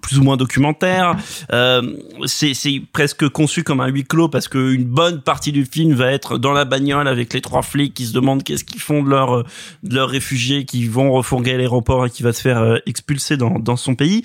plus 0.00 0.18
ou 0.18 0.22
moins 0.22 0.36
documentaire. 0.36 1.16
Euh, 1.52 1.96
c'est 2.26 2.54
presque 2.92 3.28
conçu 3.28 3.62
comme 3.62 3.80
un 3.80 3.88
huis 3.88 4.04
clos 4.04 4.28
parce 4.28 4.48
que 4.48 4.72
une 4.72 4.84
bonne 4.84 5.22
partie 5.22 5.52
du 5.52 5.64
film 5.64 5.94
va 5.94 6.12
être 6.12 6.38
dans 6.38 6.52
la 6.52 6.64
bagnole 6.64 7.08
avec 7.08 7.32
les 7.32 7.40
trois 7.40 7.62
flics 7.62 7.94
qui 7.94 8.06
se 8.06 8.12
demandent 8.12 8.42
qu'est-ce 8.42 8.64
qu'ils 8.64 8.80
font 8.80 9.02
de 9.02 9.10
leurs 9.10 9.44
de 9.82 9.94
leurs 9.94 10.08
réfugiés 10.08 10.64
qui 10.64 10.86
vont 10.86 11.12
refourguer 11.12 11.54
à 11.54 11.56
l'aéroport 11.56 12.06
et 12.06 12.10
qui 12.10 12.22
va 12.22 12.32
se 12.32 12.40
faire 12.40 12.58
euh, 12.58 12.76
expulser 12.86 13.36
dans 13.36 13.58
dans 13.58 13.76
son 13.76 13.94
pays. 13.94 14.22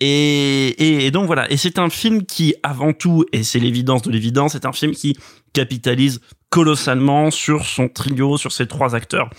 Et, 0.00 0.68
et, 0.68 1.06
et 1.06 1.10
donc 1.10 1.26
voilà. 1.26 1.50
Et 1.50 1.56
c'est 1.56 1.78
un 1.78 1.90
film 1.90 2.24
qui 2.24 2.54
avant 2.62 2.92
tout 2.92 3.24
et 3.32 3.42
c'est 3.42 3.58
l'évidence 3.58 4.02
de 4.02 4.10
l'évidence, 4.10 4.52
c'est 4.52 4.66
un 4.66 4.72
film 4.72 4.92
qui 4.92 5.16
capitalise 5.52 6.20
colossalement 6.50 7.30
sur 7.30 7.64
son 7.64 7.88
trio, 7.88 8.38
sur 8.38 8.52
ses 8.52 8.66
trois 8.66 8.94
acteurs. 8.94 9.30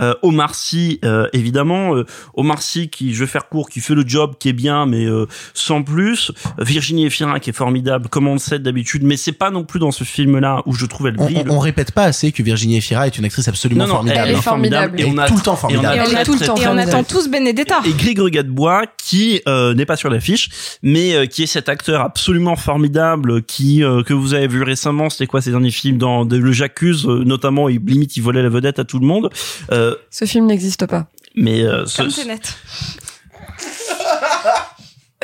Euh, 0.00 0.14
Omar 0.22 0.54
Sy, 0.54 0.98
euh, 1.04 1.28
évidemment. 1.32 1.94
Euh, 1.96 2.04
Omar 2.34 2.62
Sy, 2.62 2.88
qui, 2.88 3.14
je 3.14 3.20
vais 3.20 3.26
faire 3.30 3.48
court, 3.48 3.68
qui 3.68 3.80
fait 3.80 3.94
le 3.94 4.04
job, 4.06 4.34
qui 4.38 4.48
est 4.48 4.52
bien, 4.52 4.86
mais 4.86 5.04
euh, 5.06 5.26
sans 5.54 5.82
plus. 5.82 6.32
Virginie 6.58 7.06
Efira, 7.06 7.40
qui 7.40 7.50
est 7.50 7.52
formidable, 7.54 8.08
comme 8.08 8.26
on 8.28 8.34
le 8.34 8.38
sait 8.38 8.58
d'habitude, 8.58 9.02
mais 9.04 9.16
c'est 9.16 9.32
pas 9.32 9.50
non 9.50 9.64
plus 9.64 9.80
dans 9.80 9.90
ce 9.90 10.04
film-là 10.04 10.62
où 10.66 10.74
je 10.74 10.86
trouve 10.86 11.06
elle 11.08 11.16
On, 11.18 11.24
brille. 11.24 11.42
on- 11.48 11.54
on 11.56 11.58
répète 11.58 11.92
pas 11.92 12.04
assez 12.04 12.32
que 12.32 12.42
Virginie 12.42 12.76
Efira 12.78 13.06
est 13.06 13.16
une 13.18 13.24
actrice 13.24 13.48
absolument 13.48 13.82
Non, 13.82 13.88
non, 13.88 13.94
formidable. 13.96 14.28
elle 14.28 14.34
est 14.36 14.42
formidable. 14.42 15.00
Et 15.00 15.02
Et 15.04 15.06
on 15.10 15.18
a- 15.18 15.26
tout 15.28 15.36
le 15.36 15.40
temps 15.40 15.54
et 15.68 15.76
on 15.76 15.80
a 15.80 15.82
formidable. 15.82 15.96
Et 15.96 16.00
on, 16.00 16.04
très, 16.04 16.16
a- 16.16 16.24
très, 16.24 16.36
très 16.36 16.46
et 16.46 16.50
on 16.50 16.56
formidable. 16.56 16.88
attend 16.90 17.04
tous 17.04 17.28
Benedetta. 17.28 17.80
Et 17.86 17.92
Grégory 17.92 18.30
Gadebois, 18.30 18.82
qui 18.98 19.40
euh, 19.48 19.74
n'est 19.74 19.86
pas 19.86 19.96
sur 19.96 20.10
l'affiche, 20.10 20.48
mais 20.82 21.14
euh, 21.14 21.26
qui 21.26 21.42
est 21.42 21.46
cet 21.46 21.68
acteur 21.68 22.00
absolument 22.02 22.56
formidable, 22.56 23.42
qui 23.42 23.82
euh, 23.82 24.02
que 24.02 24.12
vous 24.14 24.34
avez 24.34 24.46
vu 24.48 24.62
récemment, 24.62 25.08
c'était 25.10 25.26
quoi 25.26 25.40
ses 25.40 25.50
derniers 25.50 25.70
films 25.70 25.98
dans 25.98 26.24
de- 26.24 26.36
le 26.36 26.52
J'accuse, 26.52 27.06
euh, 27.06 27.22
notamment, 27.24 27.68
il 27.68 27.80
limite 27.84 28.16
il 28.16 28.22
volait 28.22 28.42
la 28.42 28.48
vedette 28.48 28.78
à 28.78 28.84
tout 28.84 28.98
le 28.98 29.06
monde. 29.06 29.30
Euh, 29.72 29.85
Ce 30.10 30.24
film 30.24 30.46
n'existe 30.46 30.86
pas. 30.86 31.06
mais 31.34 31.62
euh, 31.62 31.84
ce- 31.86 31.98
Comme 32.02 32.10
c'est 32.10 32.24
net. 32.26 32.54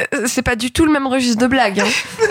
Euh, 0.00 0.22
C'est 0.26 0.42
pas 0.42 0.56
du 0.56 0.70
tout 0.70 0.86
le 0.86 0.92
même 0.92 1.06
registre 1.06 1.40
de 1.42 1.46
blague. 1.46 1.80
Hein. 1.80 1.88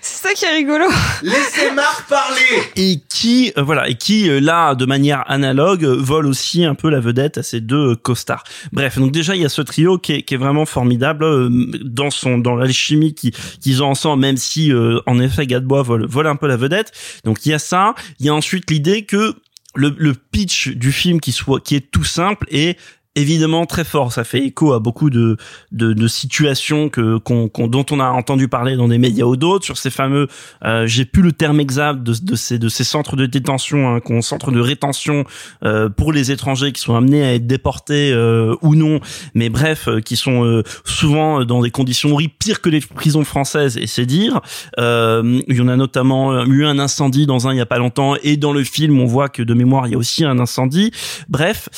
C'est 0.00 0.28
ça 0.28 0.34
qui 0.34 0.44
est 0.44 0.50
rigolo. 0.52 0.86
Laissez 1.22 1.70
Marc 1.72 2.08
parler 2.08 2.40
et 2.74 3.00
qui 3.08 3.52
euh, 3.56 3.62
voilà 3.62 3.88
et 3.88 3.94
qui 3.94 4.28
euh, 4.28 4.40
là 4.40 4.74
de 4.74 4.84
manière 4.84 5.22
analogue 5.30 5.84
euh, 5.84 5.96
vole 5.98 6.26
aussi 6.26 6.64
un 6.64 6.74
peu 6.74 6.90
la 6.90 6.98
vedette 7.00 7.38
à 7.38 7.42
ces 7.44 7.60
deux 7.60 7.92
euh, 7.92 7.96
costards. 7.96 8.42
Bref, 8.72 8.98
donc 8.98 9.12
déjà 9.12 9.36
il 9.36 9.42
y 9.42 9.44
a 9.44 9.48
ce 9.48 9.62
trio 9.62 9.98
qui 9.98 10.14
est, 10.14 10.22
qui 10.22 10.34
est 10.34 10.38
vraiment 10.38 10.66
formidable 10.66 11.24
euh, 11.24 11.48
dans 11.84 12.10
son 12.10 12.38
dans 12.38 12.56
l'alchimie 12.56 13.14
qui- 13.14 13.32
qu'ils 13.60 13.82
ont 13.82 13.88
ensemble, 13.88 14.22
même 14.22 14.36
si 14.36 14.72
euh, 14.72 15.00
en 15.06 15.20
effet 15.20 15.46
Gadebois 15.46 15.82
vole, 15.82 16.06
vole 16.06 16.26
un 16.26 16.36
peu 16.36 16.48
la 16.48 16.56
vedette. 16.56 16.92
Donc 17.24 17.46
il 17.46 17.50
y 17.50 17.54
a 17.54 17.58
ça. 17.60 17.94
Il 18.18 18.26
y 18.26 18.28
a 18.28 18.34
ensuite 18.34 18.70
l'idée 18.70 19.04
que 19.04 19.34
le, 19.76 20.14
pitch 20.14 20.68
du 20.68 20.92
film 20.92 21.20
qui 21.20 21.32
soit 21.32 21.60
qui 21.60 21.76
est 21.76 21.90
tout 21.90 22.04
simple 22.04 22.46
et 22.50 22.76
évidemment 23.16 23.66
très 23.66 23.84
fort. 23.84 24.12
Ça 24.12 24.24
fait 24.24 24.38
écho 24.44 24.72
à 24.72 24.78
beaucoup 24.78 25.10
de 25.10 25.36
de, 25.72 25.92
de 25.92 26.08
situations 26.08 26.88
que 26.88 27.18
qu'on, 27.18 27.48
qu'on- 27.48 27.66
dont 27.66 27.84
on 27.90 27.98
a 28.00 28.08
entendu 28.10 28.46
parler 28.48 28.76
dans 28.76 28.88
des 28.88 28.98
médias 28.98 29.24
ou 29.24 29.36
d'autres 29.36 29.64
sur 29.64 29.78
ces 29.78 29.90
fameux. 29.90 30.28
Euh, 30.64 30.86
J'ai 30.86 31.04
plus 31.04 31.22
le 31.22 31.32
terme 31.32 31.58
exact 31.60 32.02
de, 32.02 32.14
de 32.22 32.36
ces 32.36 32.58
de 32.58 32.68
ces 32.68 32.84
centres 32.84 33.16
de 33.16 33.26
détention, 33.26 33.88
hein, 33.94 34.00
qu'on 34.00 34.22
centres 34.22 34.52
de 34.52 34.60
rétention 34.60 35.24
euh, 35.64 35.88
pour 35.88 36.12
les 36.12 36.30
étrangers 36.30 36.72
qui 36.72 36.80
sont 36.80 36.94
amenés 36.94 37.24
à 37.24 37.34
être 37.34 37.46
déportés 37.46 38.12
euh, 38.12 38.54
ou 38.62 38.74
non, 38.74 39.00
mais 39.34 39.48
bref, 39.48 39.88
euh, 39.88 40.00
qui 40.00 40.16
sont 40.16 40.44
euh, 40.44 40.62
souvent 40.84 41.44
dans 41.44 41.62
des 41.62 41.70
conditions 41.70 42.12
horribles, 42.12 42.34
pires 42.38 42.60
que 42.60 42.68
les 42.68 42.80
prisons 42.80 43.24
françaises, 43.24 43.76
et 43.78 43.86
c'est 43.86 44.06
dire. 44.06 44.40
Euh, 44.78 45.40
il 45.48 45.56
y 45.56 45.60
en 45.60 45.68
a 45.68 45.76
notamment 45.76 46.44
eu 46.44 46.64
un 46.66 46.78
incendie 46.78 47.26
dans 47.26 47.48
un 47.48 47.52
il 47.54 47.58
y 47.58 47.60
a 47.60 47.66
pas 47.66 47.78
longtemps, 47.78 48.14
et 48.22 48.36
dans 48.36 48.52
le 48.52 48.62
film 48.64 49.00
on 49.00 49.06
voit 49.06 49.28
que 49.28 49.42
de 49.42 49.54
mémoire 49.54 49.86
il 49.86 49.92
y 49.92 49.94
a 49.94 49.98
aussi 49.98 50.24
un 50.24 50.38
incendie. 50.38 50.90
Bref, 51.28 51.68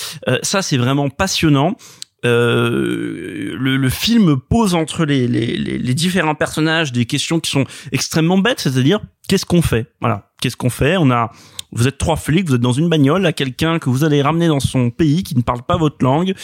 ça 0.43 0.63
c'est 0.63 0.77
vraiment 0.77 1.09
passionnant. 1.29 1.77
Euh, 2.25 3.55
le, 3.57 3.89
film 3.91 4.41
pose 4.41 4.75
entre 4.75 5.05
les, 5.05 5.29
les 5.29 5.95
différents 5.95 6.35
personnages 6.35 6.91
des 6.91 7.05
questions 7.05 7.39
qui 7.39 7.51
sont 7.51 7.65
extrêmement 7.93 8.39
bêtes, 8.39 8.61
c'est-à-dire 8.61 9.01
qu'est-ce 9.29 9.47
qu'on 9.47 9.63
fait? 9.63 9.93
Voilà, 10.01 10.33
qu'est-ce 10.41 10.57
qu'on 10.57 10.71
fait? 10.71 10.97
On 10.97 11.11
a, 11.11 11.31
vous 11.71 11.87
êtes 11.87 11.99
trois 11.99 12.17
flics, 12.17 12.49
vous 12.49 12.55
êtes 12.55 12.61
dans 12.61 12.73
une 12.73 12.89
bagnole, 12.89 13.27
à 13.27 13.33
quelqu'un 13.33 13.79
que 13.79 13.91
vous 13.91 14.05
allez 14.05 14.23
ramener 14.23 14.49
dans 14.49 14.59
son 14.59 14.91
pays 14.91 15.23
qui 15.23 15.37
ne 15.37 15.43
parle 15.43 15.63
pas 15.63 15.77
votre 15.77 16.03
langue, 16.03 16.35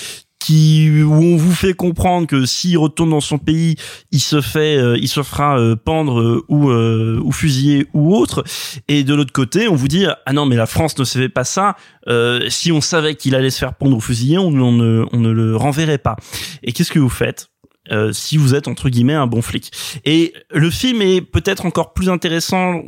qui 0.44 1.02
où 1.02 1.14
on 1.14 1.36
vous 1.36 1.54
fait 1.54 1.74
comprendre 1.74 2.26
que 2.26 2.44
s'il 2.44 2.76
retourne 2.76 3.10
dans 3.10 3.20
son 3.20 3.38
pays, 3.38 3.76
il 4.12 4.20
se 4.20 4.40
fait, 4.40 4.76
euh, 4.76 4.98
il 4.98 5.08
se 5.08 5.22
fera 5.22 5.58
euh, 5.58 5.74
pendre 5.74 6.20
euh, 6.20 6.44
ou 6.48 6.70
euh, 6.70 7.20
ou 7.24 7.32
fusiller 7.32 7.86
ou 7.94 8.14
autre. 8.14 8.44
Et 8.88 9.04
de 9.04 9.14
l'autre 9.14 9.32
côté, 9.32 9.68
on 9.68 9.74
vous 9.74 9.88
dit 9.88 10.04
ah 10.26 10.32
non 10.32 10.44
mais 10.44 10.56
la 10.56 10.66
France 10.66 10.98
ne 10.98 11.04
savait 11.04 11.30
pas 11.30 11.44
ça. 11.44 11.76
Euh, 12.08 12.48
si 12.50 12.72
on 12.72 12.80
savait 12.82 13.14
qu'il 13.14 13.34
allait 13.34 13.50
se 13.50 13.58
faire 13.58 13.74
pendre 13.74 13.96
ou 13.96 14.00
fusiller, 14.00 14.38
on, 14.38 14.48
on 14.48 14.72
ne 14.72 15.04
on 15.12 15.18
ne 15.18 15.30
le 15.30 15.56
renverrait 15.56 15.98
pas. 15.98 16.16
Et 16.62 16.72
qu'est-ce 16.72 16.92
que 16.92 16.98
vous 16.98 17.08
faites 17.08 17.48
euh, 17.90 18.12
si 18.12 18.36
vous 18.36 18.54
êtes 18.54 18.68
entre 18.68 18.90
guillemets 18.90 19.14
un 19.14 19.26
bon 19.26 19.40
flic? 19.40 19.72
Et 20.04 20.34
le 20.50 20.70
film 20.70 21.00
est 21.00 21.22
peut-être 21.22 21.64
encore 21.64 21.94
plus 21.94 22.10
intéressant 22.10 22.82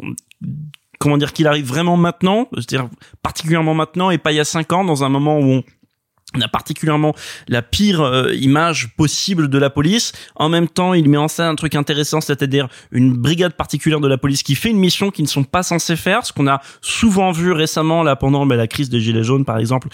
comment 0.98 1.18
dire 1.18 1.32
qu'il 1.32 1.46
arrive 1.46 1.66
vraiment 1.66 1.96
maintenant, 1.96 2.48
c'est-à-dire 2.54 2.88
particulièrement 3.22 3.74
maintenant 3.74 4.10
et 4.10 4.18
pas 4.18 4.32
il 4.32 4.36
y 4.36 4.40
a 4.40 4.44
cinq 4.44 4.72
ans 4.72 4.84
dans 4.84 5.04
un 5.04 5.08
moment 5.10 5.38
où 5.38 5.44
on 5.44 5.62
on 6.36 6.40
a 6.40 6.48
particulièrement 6.48 7.14
la 7.48 7.62
pire 7.62 8.00
euh, 8.00 8.34
image 8.34 8.94
possible 8.96 9.48
de 9.48 9.58
la 9.58 9.70
police. 9.70 10.12
En 10.36 10.48
même 10.48 10.68
temps, 10.68 10.94
il 10.94 11.08
met 11.08 11.16
en 11.16 11.28
scène 11.28 11.46
un 11.46 11.54
truc 11.54 11.74
intéressant, 11.74 12.20
c'est-à-dire 12.20 12.68
une 12.92 13.12
brigade 13.14 13.54
particulière 13.54 14.00
de 14.00 14.08
la 14.08 14.18
police 14.18 14.42
qui 14.42 14.54
fait 14.54 14.70
une 14.70 14.78
mission 14.78 15.10
qu'ils 15.10 15.24
ne 15.24 15.28
sont 15.28 15.44
pas 15.44 15.62
censés 15.62 15.96
faire, 15.96 16.26
ce 16.26 16.32
qu'on 16.32 16.46
a 16.46 16.60
souvent 16.80 17.32
vu 17.32 17.52
récemment 17.52 18.02
là 18.02 18.16
pendant 18.16 18.46
bah, 18.46 18.56
la 18.56 18.66
crise 18.66 18.88
des 18.88 19.00
gilets 19.00 19.24
jaunes 19.24 19.44
par 19.44 19.58
exemple, 19.58 19.88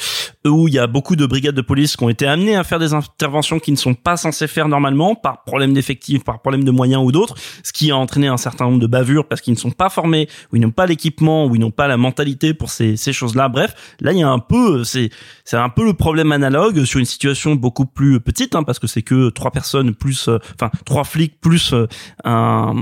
où 0.47 0.69
il 0.69 0.75
y 0.75 0.79
a 0.79 0.87
beaucoup 0.87 1.17
de 1.17 1.27
brigades 1.27 1.55
de 1.55 1.63
police 1.63 1.97
qui 1.97 2.05
ont 2.05 2.09
été 2.09 2.27
amenées 2.27 2.57
à 2.57 2.65
faire 2.65 2.79
des 2.79 2.95
interventions 2.95 3.59
qu'ils 3.59 3.75
ne 3.75 3.79
sont 3.79 3.95
pas 3.95 4.17
censés 4.17 4.47
faire 4.47 4.69
normalement 4.69 5.15
par 5.15 5.45
problème 5.45 5.73
d'effectifs, 5.73 6.25
par 6.25 6.41
problème 6.41 6.65
de 6.65 6.71
moyens 6.71 7.03
ou 7.05 7.13
d'autres, 7.13 7.35
ce 7.63 7.73
qui 7.73 7.91
a 7.91 7.97
entraîné 7.97 8.27
un 8.27 8.37
certain 8.37 8.65
nombre 8.65 8.81
de 8.81 8.87
bavures 8.87 9.29
parce 9.29 9.41
qu'ils 9.41 9.55
ne 9.55 9.59
sont 9.59 9.71
pas 9.71 9.89
formés, 9.89 10.29
ou 10.53 10.57
ils 10.57 10.63
n'ont 10.63 10.71
pas 10.71 10.87
l'équipement, 10.87 11.47
ou 11.47 11.55
ils 11.55 11.61
n'ont 11.61 11.71
pas 11.71 11.87
la 11.87 11.97
mentalité 11.97 12.55
pour 12.55 12.71
ces, 12.71 12.97
ces 12.97 13.13
choses-là. 13.13 13.49
Bref, 13.49 13.75
là 14.01 14.13
il 14.13 14.19
y 14.19 14.23
a 14.23 14.29
un 14.29 14.39
peu, 14.39 14.85
c'est 14.85 15.11
c'est 15.45 15.57
un 15.57 15.69
peu 15.69 15.85
le 15.85 15.95
problème 15.95 16.32
analogue 16.33 16.85
sur 16.85 16.99
une 16.99 17.07
situation 17.07 17.55
beaucoup 17.55 17.87
plus 17.87 18.21
petite, 18.21 18.55
hein, 18.55 18.63
parce 18.63 18.79
que 18.79 18.87
c'est 18.87 19.03
que 19.03 19.31
trois 19.31 19.51
personnes 19.51 19.95
plus, 19.95 20.29
euh, 20.29 20.39
enfin 20.55 20.71
trois 20.85 21.05
flics 21.05 21.41
plus 21.41 21.73
euh, 21.73 21.87
un 22.25 22.75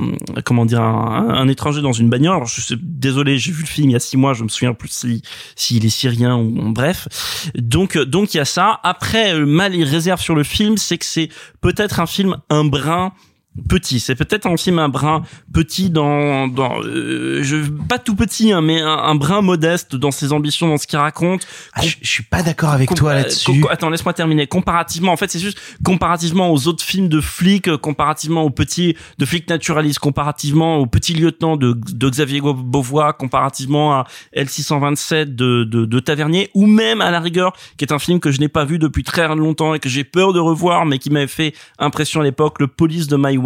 comment 0.45 0.65
dire 0.65 0.83
un, 0.83 1.49
étranger 1.49 1.83
dans 1.83 1.93
une 1.93 2.09
bagnole. 2.09 2.37
Alors, 2.37 2.47
je 2.47 2.61
suis 2.61 2.77
désolé, 2.81 3.39
j'ai 3.39 3.53
vu 3.53 3.63
le 3.63 3.69
film 3.69 3.91
il 3.91 3.93
y 3.93 3.97
a 3.97 4.01
six 4.01 4.17
mois, 4.17 4.35
je 4.35 4.45
me 4.45 4.49
souviens 4.49 4.75
plus 4.75 4.89
si 4.89 5.23
s'il 5.57 5.85
est 5.85 5.91
syrien 5.91 6.37
ou 6.37 6.73
bref. 6.73 7.09
Donc 7.57 7.99
donc 7.99 8.35
il 8.35 8.39
y 8.39 8.41
a 8.41 8.45
ça. 8.45 8.81
Après, 8.83 9.35
euh, 9.35 9.47
mal 9.47 9.75
et 9.75 9.85
réserve 9.85 10.21
sur 10.21 10.35
le 10.35 10.45
film, 10.45 10.77
c'est 10.77 10.99
que 10.99 11.07
c'est 11.07 11.29
peut-être 11.61 12.01
un 12.01 12.07
film 12.07 12.37
un 12.49 12.65
brin 12.65 13.13
petit. 13.69 14.01
C'est 14.01 14.15
peut-être 14.15 14.47
un 14.47 14.57
film 14.57 14.79
un 14.79 14.89
brin 14.89 15.23
petit 15.53 15.91
dans 15.91 16.49
dans 16.49 16.81
euh, 16.83 17.43
je 17.43 17.57
pas 17.89 17.99
tout 17.99 18.15
petit 18.15 18.53
hein, 18.53 18.61
mais 18.61 18.81
un, 18.81 18.89
un 18.89 19.15
brin 19.15 19.43
modeste 19.43 19.97
dans 19.97 20.11
ses 20.11 20.33
ambitions 20.33 20.69
dans 20.69 20.79
ce 20.79 20.87
qu'il 20.87 20.99
raconte. 20.99 21.47
Ah, 21.75 21.83
je, 21.83 21.97
je 22.01 22.11
suis 22.11 22.23
pas 22.23 22.43
d'accord 22.43 22.71
avec 22.71 22.95
toi 22.95 23.15
là-dessus. 23.15 23.65
Attends, 23.71 23.91
laisse-moi 23.91 24.13
terminer. 24.13 24.47
Comparativement, 24.47 25.13
en 25.13 25.17
fait, 25.17 25.31
c'est 25.31 25.39
juste 25.39 25.61
comparativement 25.85 26.53
aux 26.53 26.69
autres 26.69 26.85
films 26.85 27.09
de 27.09 27.21
flics, 27.21 27.69
euh, 27.69 27.79
comparativement 27.79 28.43
aux 28.43 28.51
petits 28.51 28.97
de 29.19 29.25
flics 29.25 29.49
naturalistes, 29.49 29.99
comparativement 29.99 30.79
au 30.79 30.87
petit 30.87 31.15
lieutenant 31.15 31.57
de, 31.57 31.73
de 31.73 32.11
Xavier 32.11 32.41
Beauvois, 32.41 33.13
comparativement 33.13 33.95
à 33.95 34.07
L627 34.37 35.35
de, 35.35 35.65
de, 35.65 35.85
de 35.85 36.01
Tavernier, 36.01 36.51
ou 36.55 36.67
même 36.67 37.01
à 37.01 37.11
la 37.11 37.21
rigueur, 37.21 37.53
qui 37.77 37.85
est 37.85 37.93
un 37.93 37.99
film 37.99 38.21
que 38.21 38.31
je 38.31 38.41
n'ai 38.41 38.49
pas 38.49 38.65
vu 38.65 38.79
depuis 38.79 39.05
très 39.05 39.27
longtemps 39.35 39.75
et 39.75 39.79
que 39.79 39.89
j'ai 39.89 40.05
peur 40.05 40.33
de 40.33 40.41
revoir, 40.41 40.87
mais 40.87 40.99
qui 40.99 41.11
m'avait 41.11 41.27
fait 41.27 41.55
impression 41.79 42.21
à 42.21 42.25
l'époque, 42.25 42.61
le 42.61 42.67
Police 42.67 43.07
de 43.07 43.17
My 43.17 43.37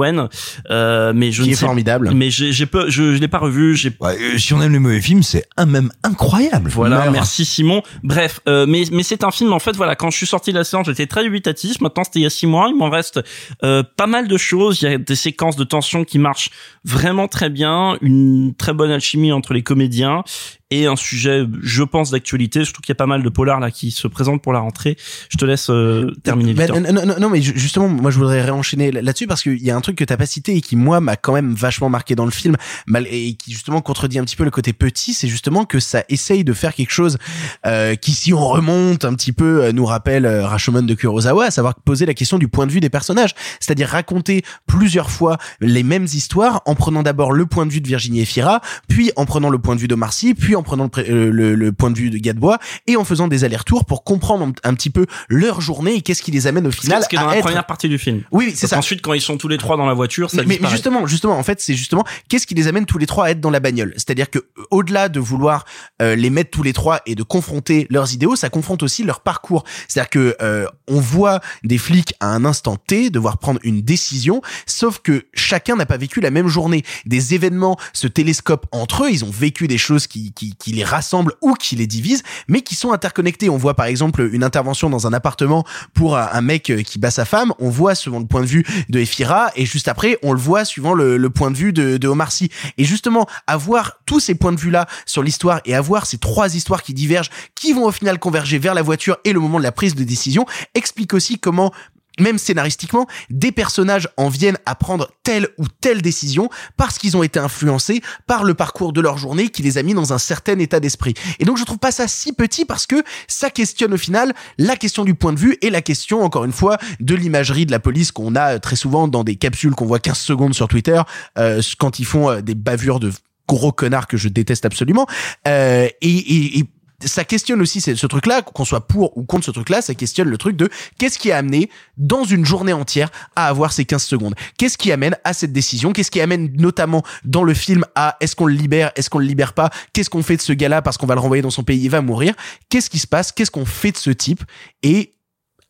Euh, 0.71 1.13
mais 1.15 1.33
je 1.33 1.43
Qui 1.43 1.49
ne 1.49 1.53
est 1.53 1.57
sais- 1.57 1.65
formidable. 1.67 2.11
Mais 2.15 2.31
j'ai 2.31 2.53
j'ai 2.53 2.67
peur, 2.67 2.87
je, 2.89 3.15
je 3.15 3.21
l'ai 3.21 3.29
pas 3.29 3.39
revu. 3.39 3.75
J'ai 3.77 3.91
Euh, 4.03 4.39
si 4.39 4.53
on 4.55 4.61
aime 4.63 4.73
les 4.73 4.79
mauvais 4.79 5.01
films, 5.01 5.23
c'est 5.23 5.45
un 5.57 5.67
même 5.67 5.91
incroyable. 6.03 6.71
voilà, 6.71 6.97
Meurs. 7.05 7.13
merci 7.13 7.45
Simon. 7.45 7.83
Bref, 8.03 8.41
euh, 8.49 8.67
mais 8.69 8.85
mais 8.93 9.03
c'est 9.03 9.25
un 9.25 9.31
film 9.31 9.53
en 9.53 9.59
fait. 9.59 9.75
Voilà, 9.77 9.97
quand 9.97 10.11
je 10.11 10.17
suis 10.17 10.27
sorti 10.27 10.53
de 10.53 10.59
la 10.59 10.65
séance, 10.65 10.87
j'étais 10.87 11.07
très 11.07 11.23
dubitatif. 11.23 11.81
Maintenant, 11.81 12.05
c'était 12.05 12.21
il 12.21 12.23
y 12.23 12.27
a 12.27 12.31
six 12.31 12.47
mois. 12.47 12.67
Il 12.69 12.77
m'en 12.77 12.91
reste 12.91 13.21
euh, 13.63 13.83
pas 13.97 14.07
mal 14.07 14.29
de 14.29 14.37
choses. 14.37 14.81
Il 14.83 14.91
y 14.91 14.95
a 14.95 14.99
des 14.99 15.15
séquences 15.17 15.57
de 15.57 15.65
tension 15.65 16.05
qui 16.05 16.19
marchent 16.19 16.51
vraiment 16.85 17.29
très 17.29 17.51
bien, 17.51 17.97
une 18.03 18.55
très 18.57 18.73
bonne 18.73 18.91
alchimie 18.91 19.33
entre 19.33 19.55
les 19.55 19.63
comédiens 19.63 20.23
et 20.71 20.87
un 20.87 20.97
sujet, 20.97 21.45
je 21.63 21.83
pense, 21.83 22.11
d'actualité. 22.11 22.65
Surtout 22.65 22.81
qu'il 22.81 22.91
y 22.91 22.93
a 22.93 22.97
pas 22.97 23.07
mal 23.07 23.23
de 23.23 23.29
polars 23.29 23.61
là 23.61 23.71
qui 23.71 23.91
se 23.91 24.09
présentent 24.09 24.43
pour 24.43 24.53
la 24.53 24.61
rentrée. 24.61 24.97
Je 25.29 25.37
te 25.37 25.45
laisse 25.45 25.69
euh, 25.71 26.11
terminer. 26.23 26.55
Ben, 26.55 26.69
non, 26.93 27.05
non, 27.07 27.15
non, 27.21 27.31
mais 27.31 27.41
ju- 27.43 27.53
justement, 27.57 27.89
moi 27.89 28.11
je 28.11 28.19
voudrais 28.19 28.43
réenchaîner 28.43 28.91
là- 28.91 29.03
là-dessus 29.03 29.27
parce 29.27 29.43
qu'il 29.43 29.63
y 29.63 29.71
a 29.71 29.77
un 29.77 29.81
truc 29.81 29.97
que 29.97 30.05
t'as 30.05 30.17
pas 30.17 30.27
cité 30.27 30.57
et 30.57 30.61
qui 30.61 30.77
moi 30.77 31.01
m'a 31.01 31.17
quand 31.17 31.33
même 31.35 31.55
vachement 31.55 31.89
marqué 31.91 32.15
dans 32.15 32.25
le 32.25 32.31
film, 32.31 32.57
mal 32.87 33.07
et 33.11 33.35
qui 33.35 33.53
justement 33.53 33.81
contredit 33.83 34.19
un 34.19 34.25
petit 34.25 34.37
peu 34.37 34.45
le 34.45 34.51
côté 34.51 34.73
petit, 34.73 35.15
c'est 35.15 35.29
justement 35.29 35.65
que 35.65 35.81
ça 35.81 36.05
essaye 36.09 36.45
de 36.45 36.53
faire 36.53 36.75
quelque 36.75 36.93
chose 36.93 37.19
euh, 37.67 37.95
qui, 37.95 38.13
si 38.13 38.33
on 38.33 38.47
remonte 38.49 39.05
un 39.05 39.15
petit 39.15 39.33
peu, 39.33 39.65
euh, 39.65 39.73
nous 39.73 39.85
rappelle 39.87 40.27
euh, 40.27 40.47
Rashomon 40.47 40.83
de 40.83 40.95
Kurosawa, 40.95 41.47
à 41.47 41.51
savoir 41.51 41.75
poser 41.75 42.07
la 42.07 42.15
question 42.15 42.39
du 42.39 42.49
point 42.49 42.67
de 42.67 42.73
vue 42.73 42.81
des 42.81 42.91
personnages, 42.91 43.35
c'est-à-dire 43.61 43.89
raconter 43.89 44.43
plusieurs 44.67 45.11
fois 45.11 45.39
les 45.61 45.83
mêmes 45.83 46.05
histoires 46.05 46.63
en 46.67 46.75
prenant 46.75 47.03
d'abord 47.03 47.33
le 47.33 47.47
point 47.47 47.67
de 47.67 47.73
vue 47.73 47.81
de 47.81 47.89
Virginie 47.89 48.21
Efira, 48.21 48.61
puis 48.89 49.13
en 49.17 49.27
prenant 49.27 49.51
le 49.51 49.59
point 49.59 49.75
de 49.77 49.81
vue 49.81 49.89
de 49.89 49.95
Marcy, 49.95 50.35
puis 50.35 50.54
en 50.57 50.63
prenant 50.63 50.91
le, 50.97 51.11
euh, 51.11 51.31
le, 51.31 51.55
le 51.55 51.73
point 51.73 51.91
de 51.91 51.99
vue 51.99 52.11
de 52.11 52.19
Gadebois 52.19 52.59
et 52.87 52.97
en 52.97 53.05
faisant 53.05 53.29
des 53.29 53.45
allers-retours 53.45 53.85
pour 53.85 54.05
comprendre 54.05 54.53
un, 54.63 54.75
petit 54.75 54.91
peu 54.91 55.07
leur 55.29 55.61
journée 55.61 55.95
et 55.95 56.03
qu'est-ce 56.03 56.23
qui 56.23 56.31
les 56.31 56.47
amène 56.47 56.67
au 56.67 56.71
final 56.71 57.03
ce 57.03 57.09
qui 57.09 57.17
est 57.17 57.19
dans 57.19 57.27
la 57.27 57.37
être 57.37 57.45
première 57.45 57.67
partie 57.67 57.89
du 57.89 57.99
film. 57.99 58.23
Oui, 58.33 58.53
c'est 58.55 58.67
ça. 58.67 58.77
qu'ensuite, 58.77 59.03
quand 59.03 59.13
ils 59.13 59.21
sont 59.21 59.37
tous 59.37 59.49
les 59.49 59.59
trois 59.59 59.77
dans 59.77 59.87
la 59.87 59.95
voiture, 59.95 60.31
ça 60.31 60.43
mais, 60.47 60.59
mais 60.61 60.69
justement, 60.69 61.07
justement, 61.07 61.39
en 61.39 61.43
fait, 61.43 61.61
c'est 61.61 61.75
justement 61.75 62.05
qu'est-ce 62.29 62.47
qui 62.47 62.55
les 62.55 62.69
amène 62.69 62.87
tous 62.87 62.99
les 62.99 63.07
trois 63.07 63.27
à 63.27 63.31
être 63.31 63.41
dans 63.41 63.51
la 63.51 63.61
bagnole? 63.61 63.93
C'est-à-dire 63.97 64.31
que 64.31 64.39
euh, 64.39 64.65
au-delà 64.71 65.09
de 65.09 65.21
vouloir 65.21 65.65
euh, 66.03 66.17
les 66.17 66.31
mettre 66.31 66.51
tous 66.51 66.63
les 66.63 66.73
trois 66.73 67.01
et 67.07 67.15
de 67.15 67.23
confronter 67.23 67.87
leurs 67.91 68.13
idéaux, 68.13 68.37
ça 68.37 68.51
confronte 68.51 68.83
aussi 68.83 69.05
leur 69.05 69.21
parcours. 69.21 69.65
C'est-à-dire 69.89 70.11
que 70.11 70.37
euh, 70.43 70.67
on 70.89 71.01
voit 71.01 71.41
des 71.63 71.79
flics 71.79 72.15
à 72.21 72.29
un 72.29 72.45
instant 72.45 72.77
T 72.77 73.11
devoir 73.11 73.39
prendre 73.39 73.61
une 73.63 73.83
décision, 73.83 74.43
sauf 74.67 74.99
que 74.99 75.27
chacun 75.35 75.77
n'a 75.77 75.87
pas 75.87 75.97
vécu 75.97 76.21
la 76.21 76.31
même 76.31 76.49
journée. 76.49 76.83
Des 77.07 77.35
événements 77.35 77.77
se 77.93 78.07
télescopent 78.07 78.67
entre 78.73 79.05
eux, 79.05 79.11
ils 79.11 79.25
ont 79.25 79.31
vécu 79.31 79.69
des 79.69 79.79
choses 79.79 80.07
qui, 80.07 80.33
qui, 80.33 80.44
qui 80.53 80.73
les 80.73 80.85
rassemblent 80.85 81.35
ou 81.41 81.55
qui 81.55 81.77
les 81.77 81.87
divisent, 81.87 82.23
mais 82.49 82.61
qui 82.61 82.75
sont 82.75 82.93
interconnectés. 82.93 83.49
On 83.49 83.57
voit 83.57 83.75
par 83.75 83.87
exemple 83.87 84.29
une 84.33 84.45
intervention 84.45 84.91
dans 84.91 85.07
un 85.07 85.13
appartement 85.13 85.65
pour 85.95 86.17
un 86.17 86.41
mec 86.41 86.71
euh, 86.71 86.83
qui 86.83 86.99
bat 86.99 87.11
sa 87.11 87.25
femme, 87.25 87.53
on 87.59 87.71
voit 87.71 87.95
selon 87.95 88.21
le 88.21 88.27
point 88.27 88.41
de 88.41 88.47
vue 88.47 88.65
de 88.89 88.99
Ephira 88.99 89.51
et 89.57 89.67
juste 89.67 89.89
après 89.89 90.19
on 90.23 90.33
le 90.33 90.39
voit 90.39 90.65
suivant 90.65 90.95
le, 90.95 91.31
point 91.31 91.51
de 91.51 91.57
vue 91.57 91.73
de, 91.73 91.97
de 91.97 92.09
Omar. 92.09 92.31
Et 92.79 92.85
justement 92.85 93.27
avoir 93.47 93.99
tous 94.07 94.21
ces 94.21 94.35
points 94.35 94.53
de 94.53 94.61
vue 94.61 94.71
là 94.71 94.87
sur 95.07 95.23
l'histoire 95.23 95.61
et 95.65 95.75
avoir 95.75 96.07
ces 96.07 96.19
trois 96.19 96.55
histoires 96.55 96.83
qui 96.83 96.95
divergent, 96.95 97.31
qui 97.55 97.73
vont 97.73 97.85
au 97.85 97.93
final 97.93 98.19
converger 98.19 98.59
vers 98.59 98.75
la 98.75 98.83
voiture 98.83 99.19
et 99.25 99.33
le 99.33 99.41
moment 99.41 99.59
de 99.59 99.63
la 99.65 99.73
prise 99.73 99.95
de 99.95 100.05
décision, 100.05 100.47
explique 100.75 101.15
aussi 101.15 101.39
comment 101.39 101.73
même 102.21 102.39
scénaristiquement, 102.39 103.07
des 103.31 103.53
personnages 103.53 104.09
en 104.17 104.29
viennent 104.29 104.59
à 104.67 104.75
prendre 104.75 105.11
telle 105.23 105.49
ou 105.59 105.67
telle 105.81 106.03
décision 106.03 106.49
parce 106.77 106.99
qu'ils 106.99 107.17
ont 107.17 107.23
été 107.23 107.39
influencés 107.39 108.03
par 108.27 108.45
le 108.45 108.55
parcours 108.55 108.93
de 108.93 109.01
leur 109.01 109.19
journée 109.19 109.49
qui 109.49 109.63
les 109.63 109.79
a 109.79 109.83
mis 109.83 109.95
dans 109.95 110.13
un 110.13 110.19
certain 110.19 110.59
état 110.59 110.81
d'esprit. 110.81 111.15
Et 111.39 111.45
donc 111.45 111.59
je 111.59 111.65
trouve 111.65 111.79
pas 111.79 111.93
ça 111.93 112.09
si 112.09 112.33
petit 112.33 112.65
parce 112.65 112.87
que 112.87 113.03
ça 113.29 113.51
questionne 113.51 113.95
au 113.95 113.99
final 113.99 114.35
la 114.59 114.77
question 114.77 115.05
du 115.05 115.15
point 115.15 115.33
de 115.33 115.39
vue 115.39 115.57
et 115.63 115.71
la 115.71 115.83
question, 115.83 116.23
encore 116.23 116.45
une 116.45 116.53
fois, 116.53 116.79
de 117.01 117.15
l'imagerie 117.15 117.67
de 117.67 117.71
la 117.71 117.81
police 117.81 118.13
qu'on 118.13 118.37
a 118.37 118.59
très 118.59 118.77
souvent 118.77 119.09
dans 119.09 119.25
des 119.25 119.37
capsules 119.37 119.75
qu'on 119.75 119.87
voit 119.87 119.99
15 119.99 120.19
secondes 120.19 120.55
sur 120.55 120.69
Twitter 120.69 121.01
euh, 121.39 121.61
quand 121.79 121.99
ils 121.99 122.07
font 122.07 122.31
euh, 122.31 122.41
des 122.41 122.55
bavures 122.55 123.01
de 123.01 123.13
gros 123.47 123.73
connards 123.73 124.07
que 124.07 124.17
je 124.17 124.29
déteste 124.29 124.65
absolument. 124.65 125.07
Euh, 125.47 125.89
et, 126.01 126.09
et, 126.11 126.59
et 126.59 126.65
ça 127.05 127.25
questionne 127.25 127.61
aussi 127.61 127.81
ce, 127.81 128.07
truc-là, 128.07 128.43
qu'on 128.43 128.65
soit 128.65 128.87
pour 128.87 129.17
ou 129.17 129.25
contre 129.25 129.45
ce 129.45 129.51
truc-là, 129.51 129.83
ça 129.83 129.95
questionne 129.95 130.29
le 130.29 130.39
truc 130.39 130.57
de 130.57 130.69
qu'est-ce 130.99 131.19
qui 131.19 131.33
a 131.33 131.39
amené 131.39 131.71
dans 131.97 132.25
une 132.25 132.45
journée 132.45 132.73
entière 132.73 133.11
à 133.37 133.49
avoir 133.49 133.73
ces 133.73 133.85
15 133.85 134.03
secondes. 134.03 134.35
Qu'est-ce 134.59 134.79
qui 134.79 134.93
amène 134.93 135.17
à 135.25 135.33
cette 135.33 135.53
décision? 135.53 135.93
Qu'est-ce 135.93 136.11
qui 136.11 136.21
amène 136.21 136.53
notamment 136.57 137.03
dans 137.25 137.45
le 137.45 137.55
film 137.55 137.85
à 137.95 138.17
est-ce 138.21 138.37
qu'on 138.37 138.47
le 138.47 138.55
libère, 138.55 138.93
est-ce 138.97 139.11
qu'on 139.11 139.19
le 139.19 139.27
libère 139.27 139.53
pas? 139.53 139.71
Qu'est-ce 139.93 140.11
qu'on 140.11 140.23
fait 140.23 140.37
de 140.37 140.43
ce 140.43 140.53
gars-là 140.53 140.83
parce 140.83 140.97
qu'on 140.97 141.07
va 141.07 141.15
le 141.15 141.21
renvoyer 141.21 141.43
dans 141.43 141.51
son 141.51 141.65
pays, 141.65 141.83
il 141.83 141.91
va 141.91 142.01
mourir? 142.01 142.35
Qu'est-ce 142.69 142.91
qui 142.91 142.99
se 142.99 143.07
passe? 143.07 143.33
Qu'est-ce 143.33 143.51
qu'on 143.51 143.67
fait 143.67 143.93
de 143.93 143.97
ce 143.97 144.11
type? 144.11 144.43
Et 144.83 145.13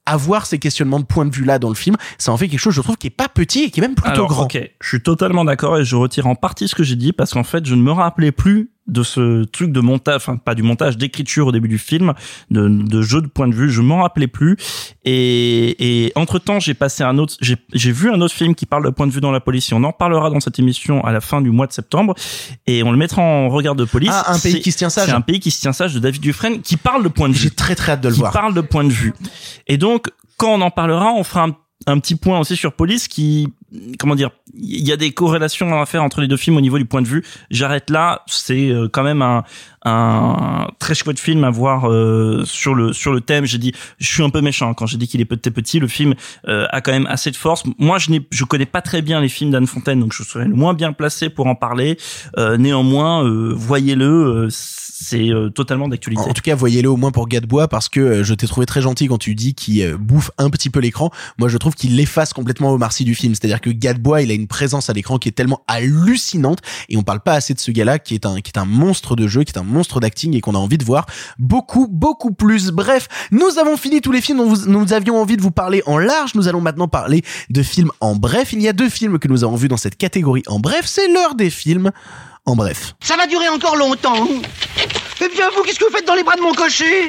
avoir 0.06 0.46
ces 0.46 0.58
questionnements 0.58 1.00
de 1.00 1.04
point 1.04 1.24
de 1.24 1.34
vue 1.34 1.44
là 1.44 1.58
dans 1.58 1.70
le 1.70 1.74
film, 1.74 1.96
ça 2.18 2.32
en 2.32 2.36
fait 2.36 2.48
quelque 2.48 2.60
chose, 2.60 2.74
je 2.74 2.82
trouve, 2.82 2.96
qui 2.96 3.06
est 3.06 3.10
pas 3.10 3.28
petit 3.28 3.64
et 3.64 3.70
qui 3.70 3.80
est 3.80 3.82
même 3.82 3.94
plutôt 3.94 4.10
Alors, 4.10 4.28
grand. 4.28 4.44
ok, 4.44 4.58
je 4.80 4.88
suis 4.88 5.02
totalement 5.02 5.44
d'accord 5.44 5.78
et 5.78 5.84
je 5.84 5.96
retire 5.96 6.26
en 6.26 6.34
partie 6.34 6.68
ce 6.68 6.74
que 6.74 6.82
j'ai 6.82 6.96
dit 6.96 7.12
parce 7.12 7.32
qu'en 7.32 7.44
fait, 7.44 7.64
je 7.64 7.74
ne 7.74 7.82
me 7.82 7.92
rappelais 7.92 8.32
plus 8.32 8.73
de 8.86 9.02
ce 9.02 9.44
truc 9.44 9.72
de 9.72 9.80
montage, 9.80 10.16
enfin 10.16 10.36
pas 10.36 10.54
du 10.54 10.62
montage, 10.62 10.98
d'écriture 10.98 11.46
au 11.46 11.52
début 11.52 11.68
du 11.68 11.78
film, 11.78 12.12
de, 12.50 12.68
de 12.68 13.02
jeu 13.02 13.22
de 13.22 13.26
point 13.26 13.48
de 13.48 13.54
vue, 13.54 13.70
je 13.70 13.80
m'en 13.80 14.02
rappelais 14.02 14.26
plus. 14.26 14.56
Et, 15.04 16.04
et 16.06 16.12
entre 16.16 16.38
temps, 16.38 16.60
j'ai 16.60 16.74
passé 16.74 17.02
un 17.02 17.16
autre, 17.18 17.34
j'ai 17.40 17.92
vu 17.92 18.10
un 18.10 18.20
autre 18.20 18.34
film 18.34 18.54
qui 18.54 18.66
parle 18.66 18.84
de 18.84 18.90
point 18.90 19.06
de 19.06 19.12
vue 19.12 19.20
dans 19.20 19.32
la 19.32 19.40
police. 19.40 19.72
Et 19.72 19.74
on 19.74 19.84
en 19.84 19.92
parlera 19.92 20.30
dans 20.30 20.40
cette 20.40 20.58
émission 20.58 21.02
à 21.04 21.12
la 21.12 21.20
fin 21.20 21.40
du 21.40 21.50
mois 21.50 21.66
de 21.66 21.72
septembre 21.72 22.14
et 22.66 22.82
on 22.82 22.90
le 22.90 22.98
mettra 22.98 23.22
en 23.22 23.48
regard 23.48 23.74
de 23.74 23.84
police. 23.84 24.10
Ah, 24.12 24.32
un 24.32 24.38
pays 24.38 24.60
qui 24.60 24.72
se 24.72 24.78
tient 24.78 24.90
sage. 24.90 25.06
C'est 25.06 25.12
un 25.12 25.20
pays 25.20 25.40
qui 25.40 25.50
se 25.50 25.60
tient 25.60 25.72
sage 25.72 25.94
de 25.94 25.98
David 25.98 26.20
Dufresne 26.20 26.60
qui 26.60 26.76
parle 26.76 27.02
de 27.02 27.08
point 27.08 27.28
de 27.28 27.34
vue. 27.34 27.40
J'ai 27.40 27.50
très 27.50 27.74
très 27.74 27.92
hâte 27.92 28.02
de 28.02 28.08
le 28.08 28.14
qui 28.14 28.20
voir. 28.20 28.32
parle 28.32 28.54
de 28.54 28.60
point 28.60 28.84
de 28.84 28.92
vue. 28.92 29.14
Et 29.66 29.78
donc, 29.78 30.10
quand 30.36 30.54
on 30.54 30.60
en 30.60 30.70
parlera, 30.70 31.12
on 31.12 31.24
fera 31.24 31.44
un, 31.44 31.56
un 31.86 31.98
petit 31.98 32.16
point 32.16 32.38
aussi 32.38 32.56
sur 32.56 32.72
Police 32.72 33.08
qui, 33.08 33.48
comment 33.98 34.14
dire, 34.14 34.30
il 34.54 34.86
y 34.86 34.92
a 34.92 34.96
des 34.96 35.12
corrélations 35.12 35.80
à 35.80 35.86
faire 35.86 36.02
entre 36.02 36.20
les 36.20 36.28
deux 36.28 36.36
films 36.36 36.56
au 36.56 36.60
niveau 36.60 36.78
du 36.78 36.84
point 36.84 37.02
de 37.02 37.08
vue. 37.08 37.24
J'arrête 37.50 37.90
là. 37.90 38.22
C'est 38.26 38.70
euh, 38.70 38.88
quand 38.88 39.02
même 39.02 39.22
un, 39.22 40.68
très 40.78 40.94
chouette 40.94 41.18
film 41.18 41.44
à 41.44 41.50
voir 41.50 41.90
euh, 41.90 42.42
sur 42.44 42.74
le 42.74 42.92
sur 42.92 43.12
le 43.12 43.20
thème. 43.20 43.44
J'ai 43.44 43.58
dit, 43.58 43.72
je 43.98 44.06
suis 44.06 44.22
un 44.22 44.30
peu 44.30 44.40
méchant 44.40 44.74
quand 44.74 44.86
j'ai 44.86 44.96
dit 44.96 45.08
qu'il 45.08 45.20
est 45.20 45.24
petit 45.24 45.50
petit. 45.50 45.78
Le 45.78 45.88
film 45.88 46.14
euh, 46.48 46.66
a 46.70 46.80
quand 46.80 46.92
même 46.92 47.06
assez 47.06 47.30
de 47.30 47.36
force. 47.36 47.64
Moi, 47.78 47.98
je 47.98 48.10
n'ai, 48.10 48.26
je 48.30 48.44
connais 48.44 48.66
pas 48.66 48.82
très 48.82 49.02
bien 49.02 49.20
les 49.20 49.28
films 49.28 49.50
d'Anne 49.50 49.66
Fontaine, 49.66 50.00
donc 50.00 50.12
je 50.12 50.22
serais 50.22 50.46
le 50.46 50.54
moins 50.54 50.74
bien 50.74 50.92
placé 50.92 51.28
pour 51.28 51.46
en 51.46 51.54
parler. 51.54 51.98
Euh, 52.38 52.56
néanmoins, 52.56 53.24
euh, 53.24 53.52
voyez-le, 53.54 54.48
c'est 54.96 55.30
euh, 55.30 55.50
totalement 55.50 55.88
d'actualité. 55.88 56.22
En 56.22 56.32
tout 56.32 56.40
cas, 56.40 56.54
voyez-le 56.54 56.88
au 56.88 56.96
moins 56.96 57.10
pour 57.10 57.26
Gadebois 57.26 57.66
parce 57.66 57.88
que 57.88 57.98
euh, 57.98 58.24
je 58.24 58.32
t'ai 58.32 58.46
trouvé 58.46 58.64
très 58.64 58.80
gentil 58.80 59.08
quand 59.08 59.18
tu 59.18 59.34
dis 59.34 59.52
qu'il 59.52 59.82
euh, 59.82 59.96
bouffe 59.96 60.30
un 60.38 60.50
petit 60.50 60.70
peu 60.70 60.78
l'écran. 60.78 61.10
Moi, 61.36 61.48
je 61.48 61.58
trouve 61.58 61.74
qu'il 61.74 61.98
efface 61.98 62.32
complètement 62.32 62.70
Omar 62.70 62.92
Sy 62.92 63.04
du 63.04 63.16
film. 63.16 63.34
C'est-à-dire 63.34 63.60
que 63.60 63.70
Gadebois, 63.70 64.22
il 64.22 64.30
a 64.30 64.34
une 64.34 64.46
présence 64.46 64.90
à 64.90 64.92
l'écran 64.92 65.18
qui 65.18 65.28
est 65.28 65.32
tellement 65.32 65.64
hallucinante 65.66 66.60
et 66.88 66.96
on 66.96 67.02
parle 67.02 67.18
pas 67.18 67.32
assez 67.32 67.54
de 67.54 67.58
ce 67.58 67.72
gars-là 67.72 67.98
qui 67.98 68.14
est 68.14 68.24
un 68.24 68.40
qui 68.40 68.52
est 68.54 68.58
un 68.58 68.66
monstre 68.66 69.16
de 69.16 69.26
jeu, 69.26 69.42
qui 69.42 69.52
est 69.52 69.58
un 69.58 69.64
monstre 69.64 69.98
d'acting 69.98 70.36
et 70.36 70.40
qu'on 70.40 70.54
a 70.54 70.58
envie 70.58 70.78
de 70.78 70.84
voir 70.84 71.06
beaucoup 71.40 71.88
beaucoup 71.88 72.32
plus. 72.32 72.70
Bref, 72.70 73.08
nous 73.32 73.58
avons 73.58 73.76
fini 73.76 74.00
tous 74.00 74.12
les 74.12 74.20
films 74.20 74.38
dont 74.38 74.54
nous 74.68 74.92
avions 74.92 75.20
envie 75.20 75.36
de 75.36 75.42
vous 75.42 75.50
parler 75.50 75.82
en 75.86 75.98
large. 75.98 76.36
Nous 76.36 76.46
allons 76.46 76.60
maintenant 76.60 76.86
parler 76.86 77.22
de 77.50 77.62
films 77.64 77.90
en 78.00 78.14
bref. 78.14 78.52
Il 78.52 78.62
y 78.62 78.68
a 78.68 78.72
deux 78.72 78.88
films 78.88 79.18
que 79.18 79.26
nous 79.26 79.42
avons 79.42 79.56
vus 79.56 79.68
dans 79.68 79.76
cette 79.76 79.96
catégorie 79.96 80.44
en 80.46 80.60
bref. 80.60 80.82
C'est 80.86 81.08
l'heure 81.08 81.34
des 81.34 81.50
films 81.50 81.90
en 82.46 82.56
bref. 82.56 82.94
Ça 83.02 83.16
va 83.16 83.26
durer 83.26 83.48
encore 83.48 83.76
longtemps. 83.76 84.28
Eh 85.20 85.28
bien, 85.34 85.46
vous, 85.54 85.62
qu'est-ce 85.62 85.78
que 85.78 85.84
vous 85.84 85.94
faites 85.96 86.06
dans 86.06 86.14
les 86.14 86.22
bras 86.22 86.36
de 86.36 86.42
mon 86.42 86.52
cocher? 86.52 87.08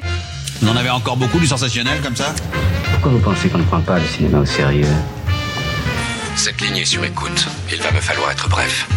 Vous 0.62 0.70
en 0.70 0.76
avez 0.76 0.90
encore 0.90 1.18
beaucoup 1.18 1.40
du 1.40 1.48
sensationnel 1.48 2.02
comme 2.02 2.16
ça 2.16 2.34
Pourquoi 2.94 3.12
vous 3.12 3.20
pensez 3.20 3.50
qu'on 3.50 3.58
ne 3.58 3.64
prend 3.64 3.82
pas 3.82 4.00
le 4.00 4.08
cinéma 4.08 4.40
au 4.40 4.46
sérieux? 4.46 4.88
Cette 6.36 6.62
ligne 6.62 6.78
est 6.78 6.86
sur 6.86 7.04
écoute. 7.04 7.46
Il 7.72 7.82
va 7.82 7.92
me 7.92 8.00
falloir 8.00 8.32
être 8.32 8.48
bref. 8.50 8.88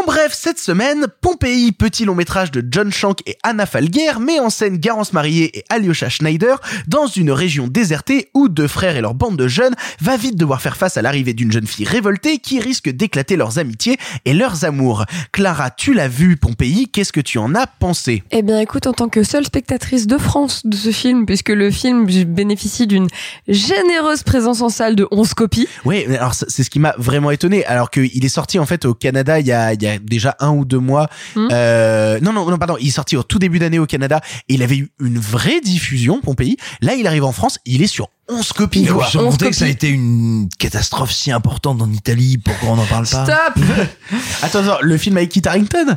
En 0.00 0.04
bref, 0.04 0.32
cette 0.32 0.58
semaine, 0.58 1.06
Pompéi, 1.20 1.72
petit 1.72 2.06
long 2.06 2.14
métrage 2.14 2.50
de 2.50 2.64
John 2.70 2.90
Shank 2.90 3.20
et 3.26 3.36
Anna 3.42 3.66
Falguer, 3.66 4.12
met 4.18 4.40
en 4.40 4.48
scène 4.48 4.78
Garance 4.78 5.12
Marié 5.12 5.58
et 5.58 5.64
Alyosha 5.68 6.08
Schneider 6.08 6.58
dans 6.88 7.06
une 7.06 7.30
région 7.30 7.68
désertée 7.68 8.30
où 8.32 8.48
deux 8.48 8.66
frères 8.66 8.96
et 8.96 9.02
leur 9.02 9.12
bande 9.12 9.36
de 9.36 9.46
jeunes 9.46 9.74
va 10.00 10.16
vite 10.16 10.36
devoir 10.36 10.62
faire 10.62 10.78
face 10.78 10.96
à 10.96 11.02
l'arrivée 11.02 11.34
d'une 11.34 11.52
jeune 11.52 11.66
fille 11.66 11.84
révoltée 11.84 12.38
qui 12.38 12.60
risque 12.60 12.88
d'éclater 12.88 13.36
leurs 13.36 13.58
amitiés 13.58 13.98
et 14.24 14.32
leurs 14.32 14.64
amours. 14.64 15.04
Clara, 15.32 15.70
tu 15.70 15.92
l'as 15.92 16.08
vu, 16.08 16.36
Pompéi, 16.36 16.88
qu'est-ce 16.88 17.12
que 17.12 17.20
tu 17.20 17.36
en 17.36 17.54
as 17.54 17.66
pensé? 17.66 18.22
Eh 18.30 18.40
bien, 18.40 18.58
écoute, 18.58 18.86
en 18.86 18.94
tant 18.94 19.10
que 19.10 19.22
seule 19.22 19.44
spectatrice 19.44 20.06
de 20.06 20.16
France 20.16 20.62
de 20.64 20.76
ce 20.76 20.92
film, 20.92 21.26
puisque 21.26 21.50
le 21.50 21.70
film 21.70 22.06
bénéficie 22.06 22.86
d'une 22.86 23.08
généreuse 23.48 24.22
présence 24.22 24.62
en 24.62 24.70
salle 24.70 24.96
de 24.96 25.06
11 25.10 25.34
copies. 25.34 25.68
Oui, 25.84 26.06
alors 26.06 26.32
c'est 26.32 26.62
ce 26.62 26.70
qui 26.70 26.78
m'a 26.78 26.94
vraiment 26.96 27.30
étonné, 27.30 27.66
alors 27.66 27.90
qu'il 27.90 28.24
est 28.24 28.30
sorti 28.30 28.58
en 28.58 28.64
fait 28.64 28.86
au 28.86 28.94
Canada 28.94 29.38
il 29.40 29.46
y 29.46 29.52
a, 29.52 29.74
il 29.74 29.82
y 29.82 29.86
a 29.86 29.89
déjà 29.98 30.36
un 30.40 30.50
ou 30.50 30.64
deux 30.64 30.78
mois. 30.78 31.08
Hmm. 31.34 31.48
Euh, 31.52 32.18
non, 32.20 32.32
non, 32.32 32.48
non, 32.48 32.58
pardon, 32.58 32.76
il 32.80 32.88
est 32.88 32.92
sorti 32.92 33.16
au 33.16 33.22
tout 33.22 33.38
début 33.38 33.58
d'année 33.58 33.78
au 33.78 33.86
Canada 33.86 34.20
et 34.48 34.54
il 34.54 34.62
avait 34.62 34.76
eu 34.76 34.90
une 35.00 35.18
vraie 35.18 35.60
diffusion, 35.60 36.20
Pompéi. 36.20 36.56
Là, 36.80 36.94
il 36.94 37.06
arrive 37.06 37.24
en 37.24 37.32
France, 37.32 37.58
il 37.64 37.82
est 37.82 37.86
sur 37.86 38.08
11 38.28 38.52
copies, 38.52 38.86
quoi. 38.86 39.06
Sans 39.06 39.24
compter 39.24 39.50
que 39.50 39.56
ça 39.56 39.64
a 39.64 39.68
été 39.68 39.88
une 39.88 40.48
catastrophe 40.58 41.12
si 41.12 41.32
importante 41.32 41.82
en 41.82 41.90
Italie, 41.90 42.38
pourquoi 42.38 42.70
on 42.70 42.76
n'en 42.76 42.86
parle 42.86 43.06
pas 43.06 43.24
Stop 43.24 43.64
Attends, 44.42 44.60
attends, 44.60 44.78
le 44.80 44.96
film 44.96 45.16
avec 45.16 45.30
Kit 45.30 45.42
Harington 45.46 45.96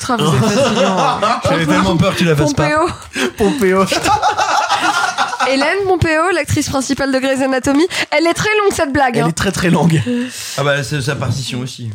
vous 0.00 0.14
êtes. 0.14 0.20
J'avais 1.48 1.66
tellement 1.66 1.96
peur 1.96 2.12
que 2.12 2.18
tu 2.18 2.24
la 2.24 2.36
fasses 2.36 2.54
pas. 2.54 2.68
Pompeo. 2.68 3.30
Pompéo. 3.36 3.84
Hélène 5.48 5.78
Pompeo, 5.86 6.30
l'actrice 6.34 6.68
principale 6.68 7.12
de 7.12 7.18
Grey's 7.18 7.40
Anatomy. 7.40 7.86
Elle 8.10 8.26
est 8.26 8.34
très 8.34 8.50
longue 8.58 8.72
cette 8.72 8.92
blague. 8.92 9.16
Elle 9.16 9.24
hein. 9.24 9.28
est 9.28 9.32
très 9.32 9.52
très 9.52 9.70
longue. 9.70 10.02
Ah 10.58 10.64
bah 10.64 10.82
c'est 10.82 11.00
sa 11.00 11.14
partition 11.14 11.60
aussi. 11.60 11.90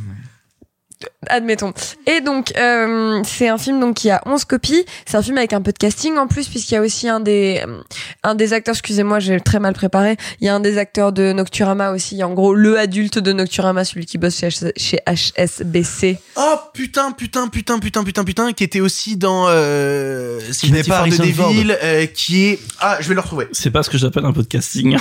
Admettons. 1.28 1.74
Et 2.08 2.22
donc, 2.22 2.54
euh, 2.58 3.22
c'est 3.24 3.48
un 3.48 3.58
film 3.58 3.80
donc 3.80 3.96
qui 3.96 4.10
a 4.10 4.22
11 4.26 4.46
copies. 4.46 4.86
C'est 5.06 5.18
un 5.18 5.22
film 5.22 5.38
avec 5.38 5.54
un 5.54 5.62
peu 5.62 5.72
de 5.72 5.78
casting 5.78 6.18
en 6.18 6.28
plus, 6.28 6.48
puisqu'il 6.48 6.76
y 6.76 6.78
a 6.78 6.82
aussi 6.82 7.08
un 7.08 7.20
des, 7.20 7.62
euh, 7.68 7.82
un 8.24 8.36
des 8.36 8.54
acteurs, 8.54 8.74
excusez-moi, 8.74 9.20
j'ai 9.20 9.40
très 9.40 9.60
mal 9.60 9.74
préparé. 9.74 10.18
Il 10.40 10.46
y 10.46 10.50
a 10.50 10.56
un 10.56 10.60
des 10.60 10.78
acteurs 10.78 11.12
de 11.12 11.32
Nocturama 11.32 11.92
aussi. 11.92 12.24
En 12.24 12.34
gros, 12.34 12.54
le 12.54 12.78
adulte 12.80 13.20
de 13.20 13.32
Nocturama, 13.34 13.86
celui 13.86 14.06
qui 14.06 14.18
bosse 14.18 14.38
chez, 14.40 14.48
H- 14.50 14.72
chez 14.78 15.00
HSBC. 15.08 16.18
Oh 16.36 16.56
putain, 16.74 17.12
putain, 17.12 17.48
putain, 17.48 17.80
putain, 17.80 18.04
putain, 18.04 18.24
putain, 18.24 18.52
qui 18.54 18.64
était 18.64 18.82
aussi 18.82 19.18
dans 19.18 19.46
euh, 19.50 20.40
Qui 20.60 20.72
n'est 20.72 20.84
pas 20.84 20.96
de 20.96 21.00
Harrison 21.02 21.24
Ford. 21.34 21.50
Devil, 21.50 21.78
euh, 21.84 22.06
qui 22.08 22.46
est 22.46 22.60
ah, 22.80 22.98
je 23.00 23.08
vais 23.08 23.16
le 23.16 23.22
retrouver. 23.22 23.48
C'est 23.52 23.72
pas 23.72 23.84
ce 23.84 23.90
que 23.90 23.98
j'appelle 23.98 24.26
un 24.26 24.34
podcasting. 24.34 24.98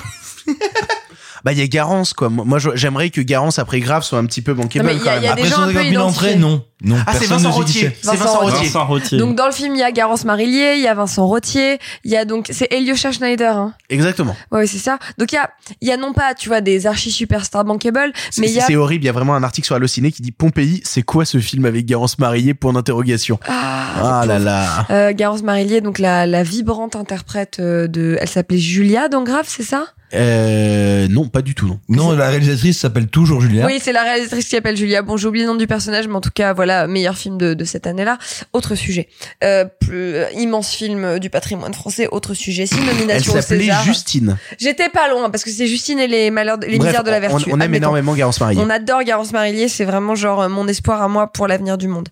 Bah 1.44 1.52
il 1.52 1.58
y 1.58 1.62
a 1.62 1.66
Garance 1.66 2.12
quoi. 2.12 2.28
Moi 2.28 2.58
j'aimerais 2.74 3.10
que 3.10 3.20
Garance 3.20 3.58
après 3.58 3.80
Grave 3.80 4.02
soit 4.04 4.18
un 4.18 4.26
petit 4.26 4.42
peu 4.42 4.54
bankable 4.54 4.86
Non, 4.86 4.92
mais 4.94 4.98
il 5.00 5.04
y 5.04 5.08
a- 5.08 5.30
quand 5.30 5.36
même. 5.36 5.46
gens 5.46 5.60
un 5.62 5.72
peu 5.72 5.84
identifiés. 5.84 6.36
non. 6.36 6.64
Non, 6.82 6.96
Ah, 7.06 7.12
c'est 7.12 7.28
personne 7.28 7.36
Vincent 7.42 7.50
Vincent 7.50 8.38
Rottier. 8.40 8.62
Vincent 8.64 8.86
Rottier. 8.86 9.18
Donc, 9.18 9.36
dans 9.36 9.44
le 9.44 9.52
film, 9.52 9.74
il 9.74 9.80
y 9.80 9.82
a 9.82 9.92
Garance 9.92 10.24
Marillier, 10.24 10.76
il 10.76 10.80
y 10.82 10.86
a 10.86 10.94
Vincent 10.94 11.26
Rottier, 11.26 11.78
il 12.04 12.10
y 12.10 12.16
a 12.16 12.24
donc, 12.24 12.46
c'est 12.50 12.72
Eliosha 12.72 13.12
Schneider, 13.12 13.54
hein. 13.54 13.74
Exactement. 13.90 14.34
Ouais, 14.50 14.66
c'est 14.66 14.78
ça. 14.78 14.98
Donc, 15.18 15.30
il 15.32 15.34
y 15.34 15.38
a, 15.38 15.50
il 15.82 15.88
y 15.88 15.92
a 15.92 15.98
non 15.98 16.14
pas, 16.14 16.32
tu 16.32 16.48
vois, 16.48 16.62
des 16.62 16.86
archi 16.86 17.10
superstars 17.10 17.66
bankable, 17.66 18.14
mais 18.38 18.48
il 18.48 18.54
y 18.54 18.60
a, 18.60 18.64
c'est 18.64 18.76
horrible, 18.76 19.04
il 19.04 19.08
y 19.08 19.10
a 19.10 19.12
vraiment 19.12 19.34
un 19.34 19.42
article 19.42 19.66
sur 19.66 19.74
Allociné 19.76 20.10
qui 20.10 20.22
dit 20.22 20.32
Pompéi, 20.32 20.80
c'est 20.82 21.02
quoi 21.02 21.26
ce 21.26 21.36
film 21.36 21.66
avec 21.66 21.84
Garance 21.84 22.18
Marié 22.18 22.54
Point 22.54 22.72
d'interrogation. 22.72 23.38
Ah, 23.46 24.24
là 24.26 24.38
là. 24.38 24.86
Euh, 24.88 25.12
Garance 25.12 25.42
Marillier, 25.42 25.82
donc 25.82 25.98
la, 25.98 26.26
la 26.26 26.42
vibrante 26.42 26.96
interprète 26.96 27.58
euh, 27.60 27.88
de, 27.88 28.16
elle 28.18 28.28
s'appelait 28.30 28.56
Julia 28.56 29.08
dans 29.08 29.22
Grave, 29.22 29.44
c'est 29.46 29.64
ça? 29.64 29.84
Euh, 30.14 31.06
non, 31.08 31.28
pas 31.28 31.42
du 31.42 31.54
tout 31.54 31.66
non. 31.66 31.78
Non, 31.88 32.12
la 32.12 32.28
réalisatrice 32.30 32.78
s'appelle 32.78 33.06
toujours 33.08 33.40
Julia. 33.40 33.66
Oui, 33.66 33.78
c'est 33.82 33.92
la 33.92 34.02
réalisatrice 34.02 34.44
qui 34.44 34.50
s'appelle 34.50 34.76
Julia. 34.76 35.02
Bon, 35.02 35.16
j'ai 35.16 35.28
oublié 35.28 35.44
le 35.44 35.52
nom 35.52 35.56
du 35.56 35.66
personnage, 35.66 36.08
mais 36.08 36.14
en 36.14 36.20
tout 36.20 36.30
cas, 36.34 36.52
voilà, 36.52 36.86
meilleur 36.86 37.16
film 37.16 37.38
de, 37.38 37.54
de 37.54 37.64
cette 37.64 37.86
année-là. 37.86 38.18
Autre 38.52 38.74
sujet, 38.74 39.08
euh, 39.44 39.64
plus 39.80 40.14
euh, 40.16 40.24
immense 40.36 40.72
film 40.74 41.18
du 41.18 41.30
patrimoine 41.30 41.74
français. 41.74 42.08
Autre 42.10 42.34
sujet, 42.34 42.66
six 42.66 42.76
Elle 42.78 42.86
nominations 42.86 43.32
au 43.32 43.40
s'appelait 43.40 43.60
César. 43.64 43.84
Justine. 43.84 44.36
J'étais 44.58 44.88
pas 44.88 45.08
loin 45.08 45.30
parce 45.30 45.44
que 45.44 45.50
c'est 45.50 45.66
Justine 45.66 45.98
et 45.98 46.08
les 46.08 46.30
malheurs, 46.30 46.58
de- 46.58 46.66
les 46.66 46.78
Bref, 46.78 46.88
misères 46.90 47.04
de 47.04 47.10
la 47.10 47.18
on- 47.18 47.20
vertu. 47.20 47.44
On, 47.50 47.54
aime 47.54 47.62
admettons. 47.62 47.76
énormément 47.84 48.14
Garance 48.14 48.40
Marié. 48.40 48.60
On 48.60 48.70
adore 48.70 49.02
Garance 49.04 49.32
Marillier, 49.32 49.68
c'est 49.68 49.84
vraiment 49.84 50.14
genre 50.14 50.48
mon 50.48 50.66
espoir 50.68 51.02
à 51.02 51.08
moi 51.08 51.28
pour 51.32 51.46
l'avenir 51.46 51.78
du 51.78 51.88
monde. 51.88 52.08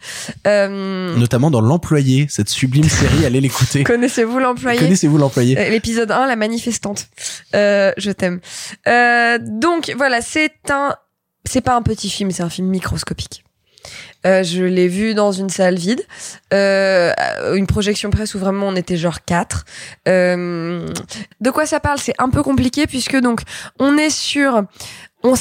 Euh, 0.46 1.16
Notamment 1.16 1.50
dans 1.50 1.60
L'Employé, 1.60 2.26
cette 2.30 2.48
sublime 2.48 2.88
série, 2.88 3.26
allez 3.26 3.40
l'écouter. 3.40 3.84
Connaissez-vous 3.84 4.38
l'employé? 4.38 4.78
Connaissez-vous 4.78 5.18
l'employé? 5.18 5.58
Euh, 5.58 5.68
L'épisode 5.70 6.10
1, 6.10 6.26
la 6.26 6.36
manifestante. 6.36 7.06
Euh, 7.54 7.87
je 7.96 8.10
t'aime. 8.10 8.40
Euh, 8.86 9.38
donc 9.40 9.92
voilà, 9.96 10.20
c'est 10.20 10.52
un, 10.70 10.94
c'est 11.44 11.60
pas 11.60 11.74
un 11.74 11.82
petit 11.82 12.10
film, 12.10 12.30
c'est 12.30 12.42
un 12.42 12.50
film 12.50 12.68
microscopique. 12.68 13.44
Euh, 14.26 14.42
je 14.42 14.64
l'ai 14.64 14.88
vu 14.88 15.14
dans 15.14 15.30
une 15.30 15.48
salle 15.48 15.76
vide, 15.76 16.02
euh, 16.52 17.12
une 17.54 17.66
projection 17.66 18.10
presse 18.10 18.34
où 18.34 18.38
vraiment 18.38 18.66
on 18.66 18.76
était 18.76 18.96
genre 18.96 19.24
quatre. 19.24 19.64
Euh, 20.08 20.88
de 21.40 21.50
quoi 21.50 21.66
ça 21.66 21.78
parle? 21.78 21.98
C'est 21.98 22.14
un 22.18 22.28
peu 22.28 22.42
compliqué 22.42 22.86
puisque 22.86 23.16
donc 23.16 23.42
on 23.78 23.96
est 23.96 24.10
sur, 24.10 24.64
on, 25.22 25.34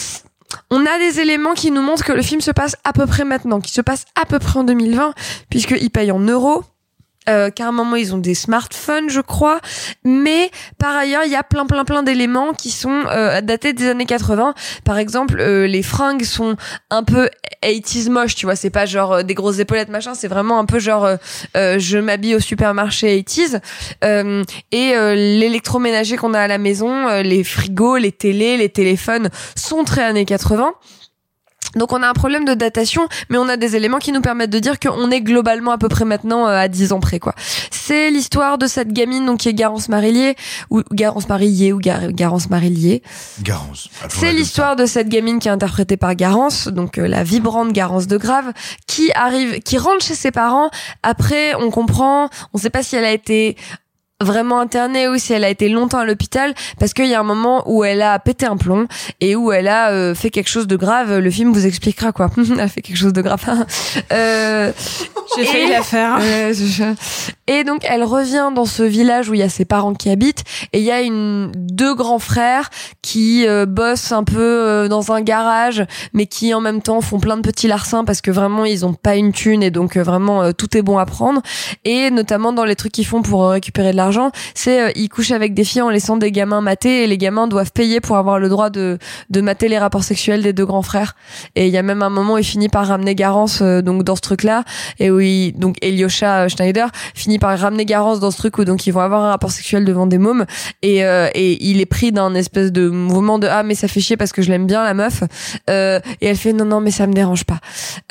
on 0.69 0.85
a 0.85 0.99
des 0.99 1.19
éléments 1.19 1.55
qui 1.55 1.71
nous 1.71 1.81
montrent 1.81 2.05
que 2.05 2.13
le 2.13 2.21
film 2.21 2.39
se 2.39 2.51
passe 2.51 2.75
à 2.83 2.93
peu 2.93 3.07
près 3.07 3.23
maintenant, 3.23 3.59
qui 3.59 3.71
se 3.71 3.81
passe 3.81 4.05
à 4.15 4.25
peu 4.25 4.37
près 4.37 4.59
en 4.59 4.63
2020 4.63 5.13
puisqu'ils 5.49 5.89
payent 5.89 6.11
en 6.11 6.19
euros. 6.19 6.63
Euh, 7.29 7.49
qu'à 7.49 7.67
un 7.67 7.71
moment 7.71 7.95
ils 7.95 8.13
ont 8.13 8.17
des 8.17 8.35
smartphones, 8.35 9.09
je 9.09 9.21
crois, 9.21 9.59
mais 10.03 10.49
par 10.77 10.95
ailleurs 10.95 11.23
il 11.25 11.31
y 11.31 11.35
a 11.35 11.43
plein 11.43 11.65
plein 11.65 11.83
plein 11.83 12.03
d'éléments 12.03 12.53
qui 12.53 12.71
sont 12.71 13.03
euh, 13.09 13.41
datés 13.41 13.73
des 13.73 13.89
années 13.89 14.05
80. 14.05 14.53
Par 14.85 14.97
exemple, 14.97 15.39
euh, 15.39 15.67
les 15.67 15.83
fringues 15.83 16.23
sont 16.23 16.55
un 16.89 17.03
peu 17.03 17.29
80s 17.63 18.09
moche, 18.09 18.35
tu 18.35 18.45
vois, 18.45 18.55
c'est 18.55 18.69
pas 18.69 18.85
genre 18.85 19.13
euh, 19.13 19.23
des 19.23 19.33
grosses 19.33 19.59
épaulettes 19.59 19.89
machin, 19.89 20.13
c'est 20.13 20.27
vraiment 20.27 20.59
un 20.59 20.65
peu 20.65 20.79
genre 20.79 21.05
euh, 21.05 21.17
euh, 21.55 21.79
je 21.79 21.97
m'habille 21.97 22.35
au 22.35 22.39
supermarché 22.39 23.19
80s. 23.21 23.59
Euh, 24.03 24.43
et 24.71 24.93
l'électroménager 25.15 26.17
qu'on 26.17 26.33
a 26.33 26.39
à 26.39 26.47
la 26.47 26.57
maison, 26.57 27.21
les 27.21 27.43
frigos, 27.43 27.97
les 27.97 28.11
télés, 28.11 28.57
les 28.57 28.69
téléphones 28.69 29.29
sont 29.55 29.83
très 29.83 30.03
années 30.03 30.25
80. 30.25 30.73
Donc 31.77 31.93
on 31.93 32.01
a 32.03 32.09
un 32.09 32.13
problème 32.13 32.45
de 32.45 32.53
datation, 32.53 33.07
mais 33.29 33.37
on 33.37 33.47
a 33.47 33.57
des 33.57 33.75
éléments 33.75 33.99
qui 33.99 34.11
nous 34.11 34.21
permettent 34.21 34.49
de 34.49 34.59
dire 34.59 34.79
qu'on 34.79 35.09
est 35.11 35.21
globalement 35.21 35.71
à 35.71 35.77
peu 35.77 35.87
près 35.89 36.05
maintenant 36.05 36.47
euh, 36.47 36.57
à 36.57 36.67
10 36.67 36.91
ans 36.93 36.99
près 36.99 37.19
quoi. 37.19 37.33
C'est 37.71 38.09
l'histoire 38.11 38.57
de 38.57 38.67
cette 38.67 38.91
gamine 38.91 39.25
donc 39.25 39.39
qui 39.39 39.49
est 39.49 39.53
Garance 39.53 39.89
Marillier 39.89 40.35
ou 40.69 40.81
Garance 40.91 41.29
Marillier 41.29 41.73
ou 41.73 41.79
Gar- 41.79 42.11
Garance 42.11 42.49
Marillier. 42.49 43.01
Garance. 43.41 43.89
C'est 44.09 44.33
l'histoire 44.33 44.75
de 44.75 44.85
cette 44.85 45.09
gamine 45.09 45.39
qui 45.39 45.47
est 45.47 45.51
interprétée 45.51 45.97
par 45.97 46.15
Garance, 46.15 46.67
donc 46.67 46.97
euh, 46.97 47.07
la 47.07 47.23
vibrante 47.23 47.71
Garance 47.73 48.07
de 48.07 48.17
Grave, 48.17 48.51
qui 48.87 49.11
arrive, 49.13 49.59
qui 49.59 49.77
rentre 49.77 50.03
chez 50.03 50.15
ses 50.15 50.31
parents. 50.31 50.69
Après, 51.03 51.55
on 51.55 51.69
comprend, 51.71 52.29
on 52.53 52.57
sait 52.57 52.69
pas 52.69 52.83
si 52.83 52.95
elle 52.95 53.05
a 53.05 53.11
été 53.11 53.55
vraiment 54.21 54.59
internée 54.59 55.07
ou 55.07 55.17
si 55.17 55.33
elle 55.33 55.43
a 55.43 55.49
été 55.49 55.69
longtemps 55.69 55.99
à 55.99 56.05
l'hôpital 56.05 56.53
parce 56.79 56.93
qu'il 56.93 57.07
y 57.07 57.13
a 57.13 57.19
un 57.19 57.23
moment 57.23 57.63
où 57.67 57.83
elle 57.83 58.01
a 58.01 58.17
pété 58.17 58.45
un 58.45 58.57
plomb 58.57 58.87
et 59.21 59.35
où 59.35 59.51
elle 59.51 59.67
a 59.67 59.91
euh, 59.91 60.15
fait 60.15 60.31
quelque 60.31 60.49
chose 60.49 60.67
de 60.67 60.75
grave 60.75 61.17
le 61.17 61.31
film 61.31 61.53
vous 61.53 61.65
expliquera 61.65 62.11
quoi. 62.11 62.29
Elle 62.37 62.59
a 62.59 62.67
fait 62.67 62.81
quelque 62.81 62.97
chose 62.97 63.13
de 63.13 63.21
grave. 63.21 63.37
Euh, 64.11 64.71
J'ai 65.35 65.45
failli 65.45 65.69
la 65.69 65.81
faire. 65.81 66.17
euh, 66.21 66.53
et 67.47 67.63
donc 67.63 67.81
elle 67.83 68.03
revient 68.03 68.49
dans 68.55 68.65
ce 68.65 68.83
village 68.83 69.29
où 69.29 69.33
il 69.33 69.39
y 69.39 69.43
a 69.43 69.49
ses 69.49 69.65
parents 69.65 69.93
qui 69.93 70.09
habitent 70.09 70.43
et 70.73 70.79
il 70.79 70.83
y 70.83 70.91
a 70.91 71.01
une 71.01 71.51
deux 71.53 71.93
grands 71.93 72.19
frères 72.19 72.69
qui 73.01 73.47
euh, 73.47 73.65
bossent 73.65 74.11
un 74.11 74.23
peu 74.23 74.39
euh, 74.39 74.87
dans 74.87 75.11
un 75.11 75.21
garage 75.21 75.85
mais 76.13 76.25
qui 76.25 76.53
en 76.53 76.61
même 76.61 76.81
temps 76.81 77.01
font 77.01 77.19
plein 77.19 77.37
de 77.37 77.41
petits 77.41 77.67
larcins 77.67 78.05
parce 78.05 78.21
que 78.21 78.31
vraiment 78.31 78.65
ils 78.65 78.85
ont 78.85 78.93
pas 78.93 79.15
une 79.15 79.31
thune 79.31 79.63
et 79.63 79.71
donc 79.71 79.97
euh, 79.97 80.03
vraiment 80.03 80.53
tout 80.53 80.77
est 80.77 80.81
bon 80.81 80.97
à 80.97 81.05
prendre. 81.05 81.41
Et 81.85 82.09
notamment 82.11 82.53
dans 82.53 82.65
les 82.65 82.75
trucs 82.75 82.91
qu'ils 82.91 83.05
font 83.05 83.21
pour 83.21 83.49
récupérer 83.49 83.91
de 83.91 83.97
l'argent 83.97 84.06
c'est 84.53 84.81
euh, 84.81 84.91
ils 84.95 85.09
couchent 85.09 85.31
avec 85.31 85.53
des 85.53 85.63
filles 85.63 85.81
en 85.81 85.89
laissant 85.89 86.17
des 86.17 86.31
gamins 86.31 86.61
mater 86.61 87.03
et 87.03 87.07
les 87.07 87.17
gamins 87.17 87.47
doivent 87.47 87.71
payer 87.71 87.99
pour 87.99 88.17
avoir 88.17 88.39
le 88.39 88.49
droit 88.49 88.69
de 88.69 88.97
de 89.29 89.41
mater 89.41 89.67
les 89.67 89.77
rapports 89.77 90.03
sexuels 90.03 90.43
des 90.43 90.53
deux 90.53 90.65
grands 90.65 90.81
frères. 90.81 91.15
Et 91.55 91.67
il 91.67 91.73
y 91.73 91.77
a 91.77 91.83
même 91.83 92.01
un 92.01 92.09
moment 92.09 92.35
où 92.35 92.37
il 92.37 92.43
finit 92.43 92.69
par 92.69 92.87
ramener 92.87 93.15
Garance 93.15 93.61
euh, 93.61 93.81
donc 93.81 94.03
dans 94.03 94.15
ce 94.15 94.21
truc 94.21 94.43
là 94.43 94.63
et 94.99 95.11
où 95.11 95.19
il, 95.19 95.53
donc 95.53 95.77
Eliosha 95.81 96.43
euh, 96.43 96.49
Schneider 96.49 96.89
finit 97.15 97.39
par 97.39 97.57
ramener 97.57 97.85
Garance 97.85 98.19
dans 98.19 98.31
ce 98.31 98.37
truc 98.37 98.57
où 98.57 98.65
donc 98.65 98.87
ils 98.87 98.91
vont 98.91 99.01
avoir 99.01 99.23
un 99.23 99.29
rapport 99.29 99.51
sexuel 99.51 99.85
devant 99.85 100.07
des 100.07 100.17
mômes 100.17 100.45
et 100.81 101.05
euh, 101.05 101.29
et 101.33 101.63
il 101.65 101.81
est 101.81 101.85
pris 101.85 102.11
d'un 102.11 102.33
espèce 102.35 102.71
de 102.71 102.89
mouvement 102.89 103.39
de 103.39 103.47
ah 103.47 103.63
mais 103.63 103.75
ça 103.75 103.87
fait 103.87 103.99
chier 103.99 104.17
parce 104.17 104.31
que 104.31 104.41
je 104.41 104.49
l'aime 104.49 104.67
bien 104.67 104.83
la 104.83 104.93
meuf 104.93 105.23
euh, 105.69 105.99
et 106.21 106.27
elle 106.27 106.37
fait 106.37 106.53
non 106.53 106.65
non 106.65 106.81
mais 106.81 106.91
ça 106.91 107.07
me 107.07 107.13
dérange 107.13 107.43
pas 107.43 107.59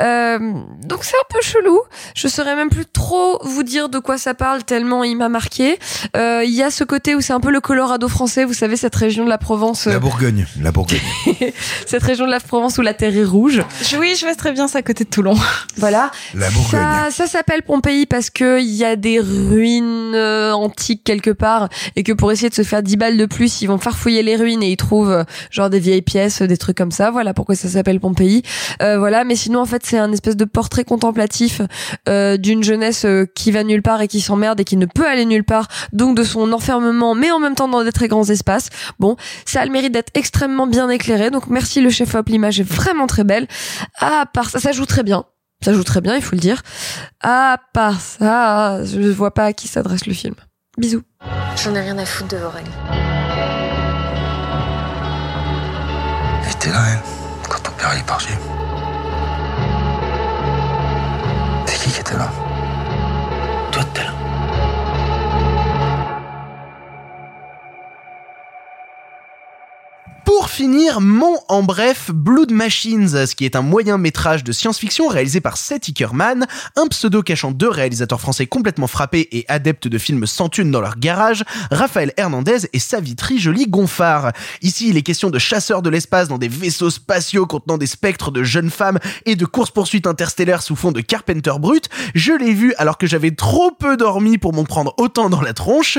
euh, 0.01 0.39
donc 0.85 1.05
c'est 1.05 1.17
un 1.17 1.29
peu 1.29 1.41
chelou. 1.43 1.81
Je 2.15 2.29
saurais 2.29 2.57
même 2.57 2.71
plus 2.71 2.87
trop 2.87 3.39
vous 3.43 3.63
dire 3.63 3.89
de 3.89 3.99
quoi 3.99 4.19
ça 4.19 4.35
parle 4.35 4.65
tellement 4.65 5.05
il 5.05 5.17
m'a 5.17 5.29
marqué 5.29 5.79
Il 6.15 6.55
y 6.55 6.63
a 6.63 6.71
ce 6.71 6.85
côté 6.85 7.15
où 7.15 7.21
c'est 7.21 7.33
un 7.33 7.41
peu 7.41 7.51
le 7.51 7.61
Colorado 7.61 8.09
français, 8.09 8.45
vous 8.45 8.55
savez 8.55 8.77
cette 8.77 8.95
région 8.95 9.25
de 9.25 9.29
la 9.29 9.39
Provence, 9.39 9.87
euh, 9.87 9.91
La 9.91 9.99
Bourgogne, 9.99 10.47
la 10.61 10.73
Bourgogne. 10.73 11.01
cette 11.87 12.03
région 12.03 12.27
de 12.27 12.31
la 12.31 12.41
Provence 12.41 12.79
où 12.79 12.83
la 12.83 12.95
terre 12.95 13.17
est 13.17 13.25
rouge. 13.25 13.63
Oui, 13.99 14.15
je 14.19 14.25
vois 14.25 14.35
très 14.35 14.53
bien, 14.53 14.69
c'est 14.69 14.79
à 14.79 14.83
côté 14.83 15.05
de 15.05 15.11
Toulon. 15.11 15.35
Voilà. 15.79 16.11
La 16.35 16.49
Bourgogne. 16.51 16.81
Ça, 16.81 17.09
ça 17.11 17.27
s'appelle 17.27 17.63
Pompéi 17.63 18.07
parce 18.07 18.31
que 18.31 18.61
il 18.61 18.73
y 18.73 18.85
a 18.85 18.97
des 18.97 19.21
ruines 19.21 20.15
euh, 20.15 20.53
antiques 20.53 21.05
quelque 21.05 21.31
part 21.31 21.69
et 21.97 22.03
que 22.03 22.13
pour 22.13 22.33
essayer 22.33 22.49
de 22.49 22.55
se 22.55 22.63
faire 22.63 22.83
10 22.83 22.97
balles 22.97 23.17
de 23.19 23.27
plus, 23.27 23.61
ils 23.61 23.67
vont 23.67 23.77
farfouiller 23.79 24.23
les 24.23 24.37
ruines 24.37 24.63
et 24.63 24.71
ils 24.71 24.77
trouvent 24.77 25.11
euh, 25.11 25.25
genre 25.51 25.69
des 25.69 25.79
vieilles 25.79 26.03
pièces, 26.03 26.41
des 26.41 26.57
trucs 26.57 26.79
comme 26.79 26.93
ça. 26.93 27.11
Voilà 27.11 27.35
pourquoi 27.35 27.55
ça 27.55 27.69
s'appelle 27.69 28.01
Pompéi. 28.01 28.43
Euh, 28.83 28.99
voilà, 28.99 29.25
mais 29.25 29.37
sinon 29.37 29.61
en 29.61 29.67
fait 29.67 29.85
c'est 29.85 29.99
un 29.99 30.13
espèce 30.13 30.37
de 30.37 30.45
portrait 30.45 30.85
contemplatif 30.85 31.61
euh, 32.09 32.37
d'une 32.37 32.65
jeunesse 32.65 33.05
euh, 33.05 33.27
qui 33.35 33.51
va 33.51 33.65
nulle 33.65 33.83
part 33.83 34.01
et 34.01 34.09
qui 34.09 34.21
s'emmerde 34.21 34.61
et 34.61 34.65
qui 34.65 34.77
ne 34.77 34.87
peut 34.87 35.07
aller 35.07 35.27
nulle 35.27 35.45
part, 35.45 35.69
donc 35.93 36.17
de 36.17 36.23
son 36.23 36.53
enfermement, 36.53 37.15
mais 37.15 37.31
en 37.31 37.39
même 37.39 37.55
temps 37.55 37.69
dans 37.69 37.85
des 37.85 37.93
très 37.93 38.09
grands 38.09 38.29
espaces. 38.29 38.69
Bon, 38.99 39.17
ça 39.45 39.61
a 39.61 39.65
le 39.65 39.71
mérite 39.71 39.93
d'être 39.93 40.11
extrêmement 40.15 40.67
bien 40.67 40.89
éclairé, 40.89 41.31
donc 41.31 41.49
merci 41.49 41.81
le 41.81 41.91
chef 41.91 42.15
op, 42.15 42.29
l'image 42.29 42.61
est 42.61 42.69
vraiment 42.69 43.07
très 43.07 43.25
belle. 43.25 43.47
À 43.99 44.27
part 44.27 44.51
ça, 44.51 44.61
ça 44.61 44.73
joue 44.73 44.87
très 44.87 45.03
bien. 45.03 45.25
Ça 45.65 45.73
joue 45.73 45.85
très 45.85 46.03
bien, 46.03 46.15
il 46.17 46.23
faut 46.23 46.35
le 46.37 46.41
dire. 46.41 46.63
À 47.23 47.59
part 47.73 48.01
ça, 48.01 48.85
je 48.85 49.11
vois 49.11 49.33
pas 49.33 49.47
à 49.47 49.53
qui 49.53 49.69
s'adresse 49.69 50.07
le 50.07 50.13
film. 50.13 50.35
Bisous. 50.77 51.03
J'en 51.65 51.75
ai 51.75 51.81
rien 51.81 51.97
à 51.97 52.05
foutre 52.05 52.29
de 52.29 52.37
vos 52.37 52.51
règles. 52.51 52.71
Était 56.51 56.71
là, 56.71 56.83
elle, 56.93 57.49
quand 57.49 57.63
ton 57.63 57.71
père 57.73 57.97
est 57.97 58.07
parti. 58.07 58.29
C'est 61.67 61.79
qui 61.79 61.91
qui 61.91 62.01
était 62.01 62.17
là? 62.17 62.31
Toi, 63.73 63.83
t'es 63.95 64.05
là. 64.05 64.13
Pour 70.27 70.51
finir, 70.51 71.01
mon 71.01 71.39
en 71.49 71.63
bref 71.63 72.11
Blood 72.13 72.51
Machines, 72.51 73.27
ce 73.27 73.35
qui 73.37 73.45
est 73.45 73.55
un 73.55 73.63
moyen 73.63 73.97
métrage 73.97 74.43
de 74.43 74.51
science-fiction 74.51 75.07
réalisé 75.07 75.41
par 75.41 75.57
Seth 75.57 75.87
Ickerman, 75.87 76.49
un 76.75 76.89
pseudo 76.89 77.23
cachant 77.23 77.53
deux 77.53 77.69
réalisateurs 77.69 78.21
français 78.21 78.49
complètement 78.49 78.89
frappés 78.89 79.29
et 79.31 79.45
adeptes 79.47 79.87
de 79.87 79.99
films 79.99 80.27
sans 80.27 80.49
thunes 80.49 80.73
dans 80.73 80.81
leur 80.81 80.99
garage, 80.99 81.45
Raphaël 81.71 82.13
Hernandez 82.17 82.69
et 82.73 82.81
Savitri 82.81 83.39
Joly 83.39 83.69
Gonfard. 83.69 84.33
Ici, 84.63 84.89
il 84.89 84.97
est 84.97 85.03
question 85.03 85.31
de 85.31 85.39
chasseurs 85.39 85.81
de 85.81 85.91
l'espace 85.91 86.27
dans 86.27 86.39
des 86.39 86.49
vaisseaux 86.49 86.91
spatiaux 86.91 87.47
contenant 87.47 87.79
des 87.79 87.87
spectres 87.87 88.33
de 88.33 88.43
jeunes 88.43 88.71
femmes 88.71 88.99
et 89.27 89.37
de 89.37 89.47
courses-poursuites 89.47 90.09
interstellaires 90.09 90.63
sous 90.63 90.75
fond 90.75 90.91
de 90.91 91.03
Carpenter 91.03 91.53
brut. 91.61 91.89
Je 92.17 92.33
l'ai 92.33 92.53
vu 92.53 92.75
alors 92.79 92.99
que 92.99 93.07
j'avais 93.07 93.31
trop 93.31 93.71
peu 93.71 93.97
dormi 93.97 94.39
pour 94.39 94.53
m'en 94.53 94.65
prendre 94.65 94.93
autant 94.99 95.31
dans 95.31 95.41
la 95.41 95.53
tronche. 95.53 95.99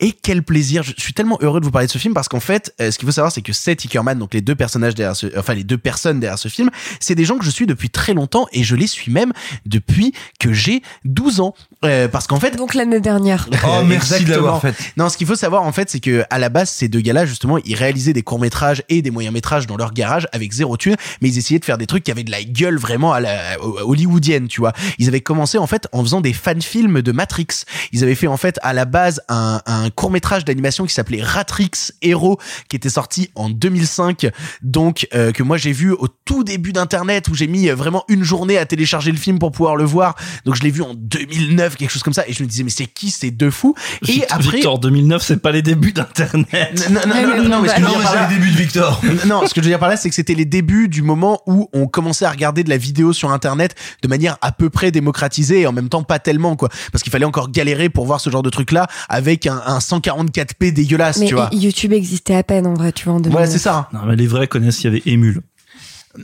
Et 0.00 0.12
quel 0.12 0.42
plaisir 0.42 0.82
Je 0.82 0.94
suis 0.96 1.12
tellement 1.12 1.36
heureux 1.42 1.60
de 1.60 1.66
vous 1.66 1.70
parler 1.70 1.88
de 1.88 1.92
ce 1.92 1.98
film 1.98 2.14
parce 2.14 2.28
qu'en 2.28 2.40
fait, 2.40 2.74
euh, 2.80 2.90
ce 2.90 2.98
qu'il 2.98 3.06
faut 3.06 3.12
savoir, 3.12 3.30
c'est 3.30 3.42
que 3.42 3.49
Seth 3.52 3.84
Ickerman, 3.84 4.18
donc 4.18 4.34
les 4.34 4.40
deux 4.40 4.54
personnages 4.54 4.94
derrière 4.94 5.16
ce, 5.16 5.26
enfin 5.38 5.54
les 5.54 5.64
deux 5.64 5.78
personnes 5.78 6.20
derrière 6.20 6.38
ce 6.38 6.48
film, 6.48 6.70
c'est 7.00 7.14
des 7.14 7.24
gens 7.24 7.38
que 7.38 7.44
je 7.44 7.50
suis 7.50 7.66
depuis 7.66 7.90
très 7.90 8.14
longtemps 8.14 8.46
et 8.52 8.64
je 8.64 8.76
les 8.76 8.86
suis 8.86 9.10
même 9.12 9.32
depuis 9.66 10.12
que 10.38 10.52
j'ai 10.52 10.82
12 11.04 11.40
ans. 11.40 11.54
Euh, 11.84 12.08
parce 12.08 12.26
qu'en 12.26 12.38
fait, 12.38 12.56
Donc 12.56 12.74
l'année 12.74 13.00
dernière. 13.00 13.48
Oh, 13.66 13.82
merci 13.86 14.24
de 14.24 14.30
l'avoir 14.30 14.60
fait. 14.60 14.74
Non, 14.96 15.08
ce 15.08 15.16
qu'il 15.16 15.26
faut 15.26 15.34
savoir 15.34 15.62
en 15.62 15.72
fait, 15.72 15.90
c'est 15.90 16.00
que 16.00 16.24
à 16.30 16.38
la 16.38 16.48
base, 16.48 16.70
ces 16.70 16.88
deux 16.88 17.00
gars-là, 17.00 17.26
justement, 17.26 17.58
ils 17.58 17.74
réalisaient 17.74 18.12
des 18.12 18.22
courts 18.22 18.40
métrages 18.40 18.82
et 18.88 19.02
des 19.02 19.10
moyens 19.10 19.32
métrages 19.32 19.66
dans 19.66 19.76
leur 19.76 19.92
garage 19.92 20.26
avec 20.32 20.52
zéro 20.52 20.76
thune, 20.76 20.96
mais 21.20 21.28
ils 21.28 21.38
essayaient 21.38 21.60
de 21.60 21.64
faire 21.64 21.78
des 21.78 21.86
trucs 21.86 22.04
qui 22.04 22.10
avaient 22.10 22.24
de 22.24 22.30
la 22.30 22.42
gueule 22.42 22.78
vraiment 22.78 23.12
à 23.12 23.20
la 23.20 23.60
hollywoodienne, 23.62 24.48
tu 24.48 24.60
vois. 24.60 24.72
Ils 24.98 25.08
avaient 25.08 25.20
commencé 25.20 25.58
en 25.58 25.66
fait 25.66 25.88
en 25.92 26.02
faisant 26.02 26.20
des 26.20 26.32
fan 26.32 26.60
films 26.60 27.02
de 27.02 27.12
Matrix. 27.12 27.64
Ils 27.92 28.02
avaient 28.02 28.14
fait 28.14 28.26
en 28.26 28.36
fait 28.36 28.58
à 28.62 28.72
la 28.72 28.84
base 28.84 29.22
un, 29.28 29.60
un 29.66 29.90
court 29.90 30.10
métrage 30.10 30.44
d'animation 30.44 30.84
qui 30.86 30.94
s'appelait 30.94 31.22
Ratrix 31.22 31.70
Hero, 32.02 32.38
qui 32.68 32.76
était 32.76 32.90
sorti 32.90 33.30
en 33.34 33.39
2005, 33.48 34.26
donc 34.62 35.08
euh, 35.14 35.32
que 35.32 35.42
moi 35.42 35.56
j'ai 35.56 35.72
vu 35.72 35.92
au 35.92 36.08
tout 36.24 36.44
début 36.44 36.72
d'internet 36.72 37.28
où 37.28 37.34
j'ai 37.34 37.46
mis 37.46 37.68
euh, 37.70 37.74
vraiment 37.74 38.04
une 38.08 38.22
journée 38.24 38.58
à 38.58 38.66
télécharger 38.66 39.10
le 39.12 39.16
film 39.16 39.38
pour 39.38 39.52
pouvoir 39.52 39.76
le 39.76 39.84
voir. 39.84 40.14
Donc 40.44 40.56
je 40.56 40.62
l'ai 40.62 40.70
vu 40.70 40.82
en 40.82 40.92
2009, 40.94 41.76
quelque 41.76 41.90
chose 41.90 42.02
comme 42.02 42.12
ça, 42.12 42.24
et 42.28 42.32
je 42.32 42.42
me 42.42 42.48
disais 42.48 42.62
mais 42.64 42.70
c'est 42.70 42.86
qui 42.86 43.10
ces 43.10 43.30
deux 43.30 43.50
fous? 43.50 43.74
Et 44.02 44.12
Victor, 44.12 44.26
après 44.36 44.50
Victor 44.56 44.78
2009, 44.78 45.22
c'est 45.22 45.36
pas 45.40 45.52
les 45.52 45.62
débuts 45.62 45.92
d'internet. 45.92 46.88
non, 46.90 47.00
non, 47.06 47.14
non, 47.14 47.42
non, 47.42 47.48
non, 47.48 47.60
mais 47.62 47.68
ce 47.68 47.74
que 47.74 47.80
je 47.80 47.86
veux 47.86 47.92
dire 47.92 48.02
par 48.02 48.14
là- 48.14 48.28
le 48.28 48.34
début 48.34 48.50
de 48.50 48.56
Victor. 48.56 49.00
non, 49.26 49.46
ce 49.46 49.54
que 49.54 49.60
je 49.60 49.66
veux 49.66 49.70
dire 49.70 49.78
par 49.78 49.88
là, 49.88 49.96
c'est 49.96 50.08
que 50.08 50.14
c'était 50.14 50.34
les 50.34 50.44
débuts 50.44 50.88
du 50.88 51.02
moment 51.02 51.40
où 51.46 51.68
on 51.72 51.86
commençait 51.86 52.24
à 52.24 52.30
regarder 52.30 52.64
de 52.64 52.70
la 52.70 52.76
vidéo 52.76 53.12
sur 53.12 53.30
Internet 53.32 53.74
de 54.02 54.08
manière 54.08 54.36
à 54.42 54.52
peu 54.52 54.70
près 54.70 54.90
démocratisée 54.90 55.60
et 55.60 55.66
en 55.66 55.72
même 55.72 55.88
temps 55.88 56.02
pas 56.02 56.18
tellement, 56.18 56.56
quoi. 56.56 56.68
Parce 56.92 57.02
qu'il 57.02 57.12
fallait 57.12 57.24
encore 57.24 57.50
galérer 57.50 57.88
pour 57.88 58.06
voir 58.06 58.20
ce 58.20 58.30
genre 58.30 58.42
de 58.42 58.50
truc-là 58.50 58.86
avec 59.08 59.46
un, 59.46 59.60
un 59.66 59.78
144p 59.78 60.72
dégueulasse, 60.72 61.18
Mais 61.18 61.26
tu 61.26 61.34
vois. 61.34 61.48
YouTube 61.52 61.92
existait 61.92 62.34
à 62.34 62.42
peine 62.42 62.66
en 62.66 62.74
vrai, 62.74 62.92
tu 62.92 63.04
vois. 63.04 63.14
En 63.14 63.20
2009. 63.20 63.29
Voilà, 63.30 63.46
c'est 63.46 63.58
ça. 63.58 63.88
Non, 63.92 64.00
mais 64.06 64.16
les 64.16 64.26
vrais 64.26 64.46
connaissent 64.46 64.76
qu'il 64.78 64.92
y 64.92 64.96
avait 64.96 65.02
Emule. 65.06 65.40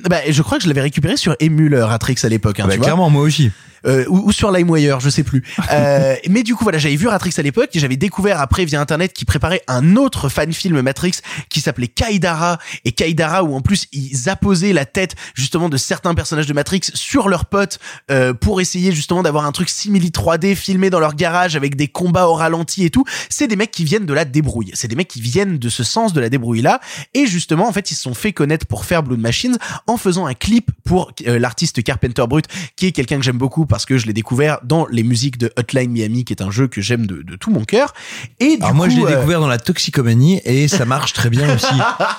Bah, 0.09 0.17
je 0.29 0.43
crois 0.43 0.59
que 0.59 0.65
je 0.65 0.69
l'avais 0.69 0.81
récupéré 0.83 1.17
sur 1.17 1.37
Emule 1.41 1.77
Ratrix 1.77 2.17
à 2.25 2.29
l'époque, 2.29 2.59
hein, 2.61 2.65
Bah, 2.67 2.73
tu 2.73 2.79
vois. 2.79 2.87
clairement, 2.87 3.09
moi 3.11 3.23
aussi. 3.23 3.51
Euh, 3.87 4.05
ou, 4.09 4.29
ou 4.29 4.33
sur 4.33 4.51
LimeWire, 4.51 5.01
je 5.01 5.11
sais 5.11 5.23
plus. 5.23 5.43
Euh, 5.73 6.15
mais 6.29 6.43
du 6.43 6.55
coup, 6.55 6.63
voilà, 6.63 6.79
j'avais 6.79 6.95
vu 6.97 7.07
Matrix 7.07 7.35
à 7.39 7.43
l'époque 7.43 7.71
et 7.75 7.81
j'avais 7.81 7.97
découvert 7.97 8.41
après 8.41 8.65
via 8.65 8.81
internet 8.81 9.13
qui 9.13 9.25
préparait 9.25 9.63
un 9.67 9.97
autre 9.97 10.29
fan 10.29 10.53
film 10.53 10.81
Matrix 10.81 11.15
qui 11.49 11.61
s'appelait 11.61 11.89
Kaidara 11.89 12.59
et 12.85 12.93
Kaidara 12.93 13.43
où 13.43 13.55
en 13.55 13.61
plus 13.61 13.87
ils 13.93 14.29
apposaient 14.29 14.73
la 14.73 14.85
tête 14.85 15.17
justement 15.35 15.69
de 15.69 15.77
certains 15.77 16.15
personnages 16.15 16.47
de 16.47 16.53
Matrix 16.53 16.83
sur 16.95 17.29
leurs 17.29 17.47
potes 17.47 17.81
euh, 18.11 18.33
pour 18.33 18.61
essayer 18.61 18.93
justement 18.93 19.23
d'avoir 19.23 19.45
un 19.45 19.53
truc 19.53 19.69
simili 19.69 20.11
3D 20.11 20.55
filmé 20.55 20.89
dans 20.89 21.01
leur 21.01 21.15
garage 21.15 21.57
avec 21.57 21.75
des 21.75 21.89
combats 21.89 22.29
au 22.29 22.35
ralenti 22.35 22.85
et 22.85 22.91
tout. 22.91 23.05
C'est 23.29 23.49
des 23.49 23.57
mecs 23.57 23.73
qui 23.73 23.85
viennent 23.85 24.07
de 24.07 24.15
la 24.15 24.25
débrouille. 24.25 24.71
C'est 24.75 24.89
des 24.89 24.97
mecs 24.97 25.09
qui 25.09 25.21
viennent 25.21 25.59
de 25.59 25.69
ce 25.69 25.83
sens 25.83 26.13
de 26.13 26.21
la 26.21 26.29
débrouille 26.29 26.63
là 26.63 26.81
et 27.15 27.27
justement 27.27 27.69
en 27.69 27.73
fait 27.73 27.91
ils 27.91 27.97
se 27.97 28.03
sont 28.03 28.15
fait 28.15 28.33
connaître 28.33 28.67
pour 28.67 28.85
faire 28.85 29.03
Blood 29.03 29.21
Machines 29.21 29.59
en 29.87 29.97
faisant 29.97 30.27
un 30.27 30.35
clip 30.35 30.71
pour 30.85 31.13
euh, 31.27 31.39
l'artiste 31.39 31.83
Carpenter 31.83 32.25
Brut 32.29 32.47
qui 32.77 32.87
est 32.87 32.93
quelqu'un 32.93 33.19
que 33.19 33.25
j'aime 33.25 33.39
beaucoup 33.39 33.67
parce 33.77 33.85
que 33.85 33.99
je 33.99 34.07
l'ai 34.07 34.15
découvert 34.15 34.61
dans 34.63 34.87
les 34.91 35.03
musiques 35.03 35.37
de 35.37 35.53
Hotline 35.59 35.91
Miami 35.91 36.25
qui 36.25 36.33
est 36.33 36.41
un 36.41 36.51
jeu 36.51 36.67
que 36.67 36.81
j'aime 36.81 37.07
de, 37.07 37.21
de 37.21 37.37
tout 37.37 37.51
mon 37.51 37.63
cœur 37.63 37.93
et 38.41 38.57
du 38.57 38.63
Alors 38.63 38.75
moi, 38.75 38.87
coup, 38.87 38.95
je 38.95 38.97
l'ai 38.97 39.05
euh, 39.05 39.17
découvert 39.17 39.39
dans 39.39 39.49
la 39.49 39.59
toxicomanie 39.59 40.41
et 40.47 40.67
ça 40.67 40.87
marche 40.87 41.13
très 41.13 41.29
bien 41.29 41.55
aussi. 41.55 41.75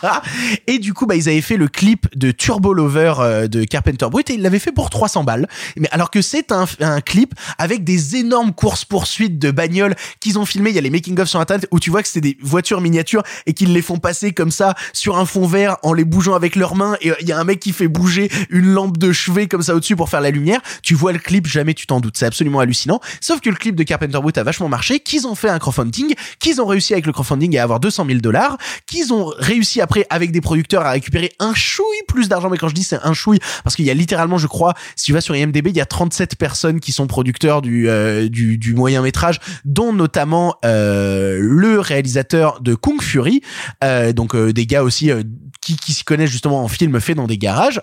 et 0.67 0.77
du 0.77 0.93
coup, 0.93 1.07
bah, 1.07 1.15
ils 1.15 1.27
avaient 1.27 1.41
fait 1.41 1.57
le 1.57 1.67
clip 1.67 2.15
de 2.15 2.29
Turbo 2.29 2.73
Lover 2.73 3.15
euh, 3.21 3.47
de 3.47 3.63
Carpenter 3.63 4.05
Brut 4.11 4.29
et 4.29 4.35
ils 4.35 4.41
l'avaient 4.43 4.59
fait 4.59 4.71
pour 4.71 4.91
300 4.91 5.23
balles. 5.23 5.47
Mais 5.77 5.89
alors 5.89 6.11
que 6.11 6.21
c'est 6.21 6.51
un, 6.51 6.65
un 6.79 7.01
clip 7.01 7.33
avec 7.57 7.83
des 7.83 8.17
énormes 8.17 8.53
courses 8.53 8.85
poursuites 8.85 9.39
de 9.39 9.49
bagnoles 9.49 9.95
qu'ils 10.19 10.37
ont 10.37 10.45
filmé. 10.45 10.69
Il 10.69 10.75
y 10.75 10.79
a 10.79 10.81
les 10.81 10.91
making 10.91 11.19
of 11.19 11.27
sur 11.27 11.39
internet 11.39 11.67
où 11.71 11.79
tu 11.79 11.89
vois 11.89 12.03
que 12.03 12.07
c'est 12.07 12.21
des 12.21 12.37
voitures 12.39 12.81
miniatures 12.81 13.23
et 13.47 13.55
qu'ils 13.55 13.73
les 13.73 13.81
font 13.81 13.97
passer 13.97 14.31
comme 14.31 14.51
ça 14.51 14.75
sur 14.93 15.17
un 15.17 15.25
fond 15.25 15.47
vert 15.47 15.77
en 15.81 15.93
les 15.93 16.05
bougeant 16.05 16.35
avec 16.35 16.55
leurs 16.55 16.75
mains. 16.75 16.97
Et 17.01 17.09
euh, 17.09 17.15
il 17.21 17.27
y 17.27 17.31
a 17.31 17.39
un 17.39 17.43
mec 17.43 17.59
qui 17.59 17.73
fait 17.73 17.87
bouger 17.87 18.29
une 18.51 18.67
lampe 18.67 18.99
de 18.99 19.11
chevet 19.11 19.47
comme 19.47 19.63
ça 19.63 19.73
au-dessus 19.73 19.95
pour 19.95 20.09
faire 20.09 20.21
la 20.21 20.29
lumière. 20.29 20.61
Tu 20.83 20.93
vois 20.93 21.13
le 21.13 21.19
clip, 21.19 21.36
jamais 21.45 21.73
tu 21.73 21.85
t'en 21.87 21.99
doutes. 21.99 22.17
C'est 22.17 22.25
absolument 22.25 22.59
hallucinant. 22.59 22.99
Sauf 23.21 23.41
que 23.41 23.49
le 23.49 23.55
clip 23.55 23.75
de 23.75 23.83
Carpenter 23.83 24.19
Brut 24.19 24.37
a 24.37 24.43
vachement 24.43 24.69
marché, 24.69 24.99
qu'ils 24.99 25.27
ont 25.27 25.35
fait 25.35 25.49
un 25.49 25.59
crowdfunding, 25.59 26.13
qu'ils 26.39 26.61
ont 26.61 26.65
réussi 26.65 26.93
avec 26.93 27.05
le 27.05 27.13
crowdfunding 27.13 27.57
à 27.57 27.63
avoir 27.63 27.79
200 27.79 28.05
000 28.07 28.19
dollars, 28.19 28.57
qu'ils 28.85 29.13
ont 29.13 29.31
réussi 29.37 29.81
après 29.81 30.05
avec 30.09 30.31
des 30.31 30.41
producteurs 30.41 30.85
à 30.85 30.91
récupérer 30.91 31.31
un 31.39 31.53
chouille 31.53 31.85
plus 32.07 32.29
d'argent. 32.29 32.49
Mais 32.49 32.57
quand 32.57 32.69
je 32.69 32.75
dis 32.75 32.83
c'est 32.83 32.99
un 33.03 33.13
chouille, 33.13 33.39
parce 33.63 33.75
qu'il 33.75 33.85
y 33.85 33.91
a 33.91 33.93
littéralement, 33.93 34.37
je 34.37 34.47
crois, 34.47 34.73
si 34.95 35.05
tu 35.05 35.13
vas 35.13 35.21
sur 35.21 35.35
IMDb, 35.35 35.67
il 35.67 35.77
y 35.77 35.81
a 35.81 35.85
37 35.85 36.35
personnes 36.35 36.79
qui 36.79 36.91
sont 36.91 37.07
producteurs 37.07 37.61
du 37.61 37.89
euh, 37.89 38.29
du, 38.29 38.57
du 38.57 38.73
moyen 38.73 39.01
métrage, 39.01 39.39
dont 39.65 39.93
notamment 39.93 40.55
euh, 40.65 41.39
le 41.41 41.79
réalisateur 41.79 42.61
de 42.61 42.75
Kung 42.75 43.01
Fury, 43.01 43.41
euh, 43.83 44.13
donc 44.13 44.35
euh, 44.35 44.53
des 44.53 44.65
gars 44.65 44.83
aussi 44.83 45.11
euh, 45.11 45.23
qui 45.61 45.75
qui 45.77 45.93
s'y 45.93 46.03
connaissent 46.03 46.31
justement 46.31 46.63
en 46.63 46.67
film 46.67 46.99
fait 46.99 47.15
dans 47.15 47.27
des 47.27 47.37
garages. 47.37 47.81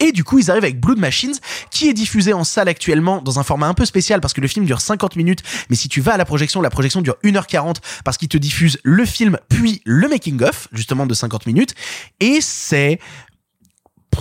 Et 0.00 0.12
du 0.12 0.24
coup, 0.24 0.38
ils 0.38 0.50
arrivent 0.50 0.64
avec 0.64 0.80
Blood 0.80 0.98
Machines, 0.98 1.34
qui 1.70 1.88
est 1.88 1.94
diffusé 1.94 2.32
en 2.32 2.44
salle 2.44 2.68
actuellement 2.68 3.22
dans 3.22 3.38
un 3.38 3.42
format 3.42 3.66
un 3.66 3.74
peu 3.74 3.84
spécial 3.84 4.20
parce 4.20 4.34
que 4.34 4.40
le 4.40 4.48
film 4.48 4.66
dure 4.66 4.80
50 4.80 5.16
minutes. 5.16 5.42
Mais 5.70 5.76
si 5.76 5.88
tu 5.88 6.00
vas 6.00 6.14
à 6.14 6.16
la 6.16 6.24
projection, 6.24 6.60
la 6.60 6.70
projection 6.70 7.00
dure 7.00 7.16
1h40 7.24 7.76
parce 8.04 8.18
qu'ils 8.18 8.28
te 8.28 8.36
diffusent 8.36 8.78
le 8.82 9.04
film 9.04 9.38
puis 9.48 9.80
le 9.84 10.08
making 10.08 10.42
of, 10.42 10.68
justement 10.72 11.06
de 11.06 11.14
50 11.14 11.46
minutes. 11.46 11.74
Et 12.20 12.40
c'est 12.40 12.98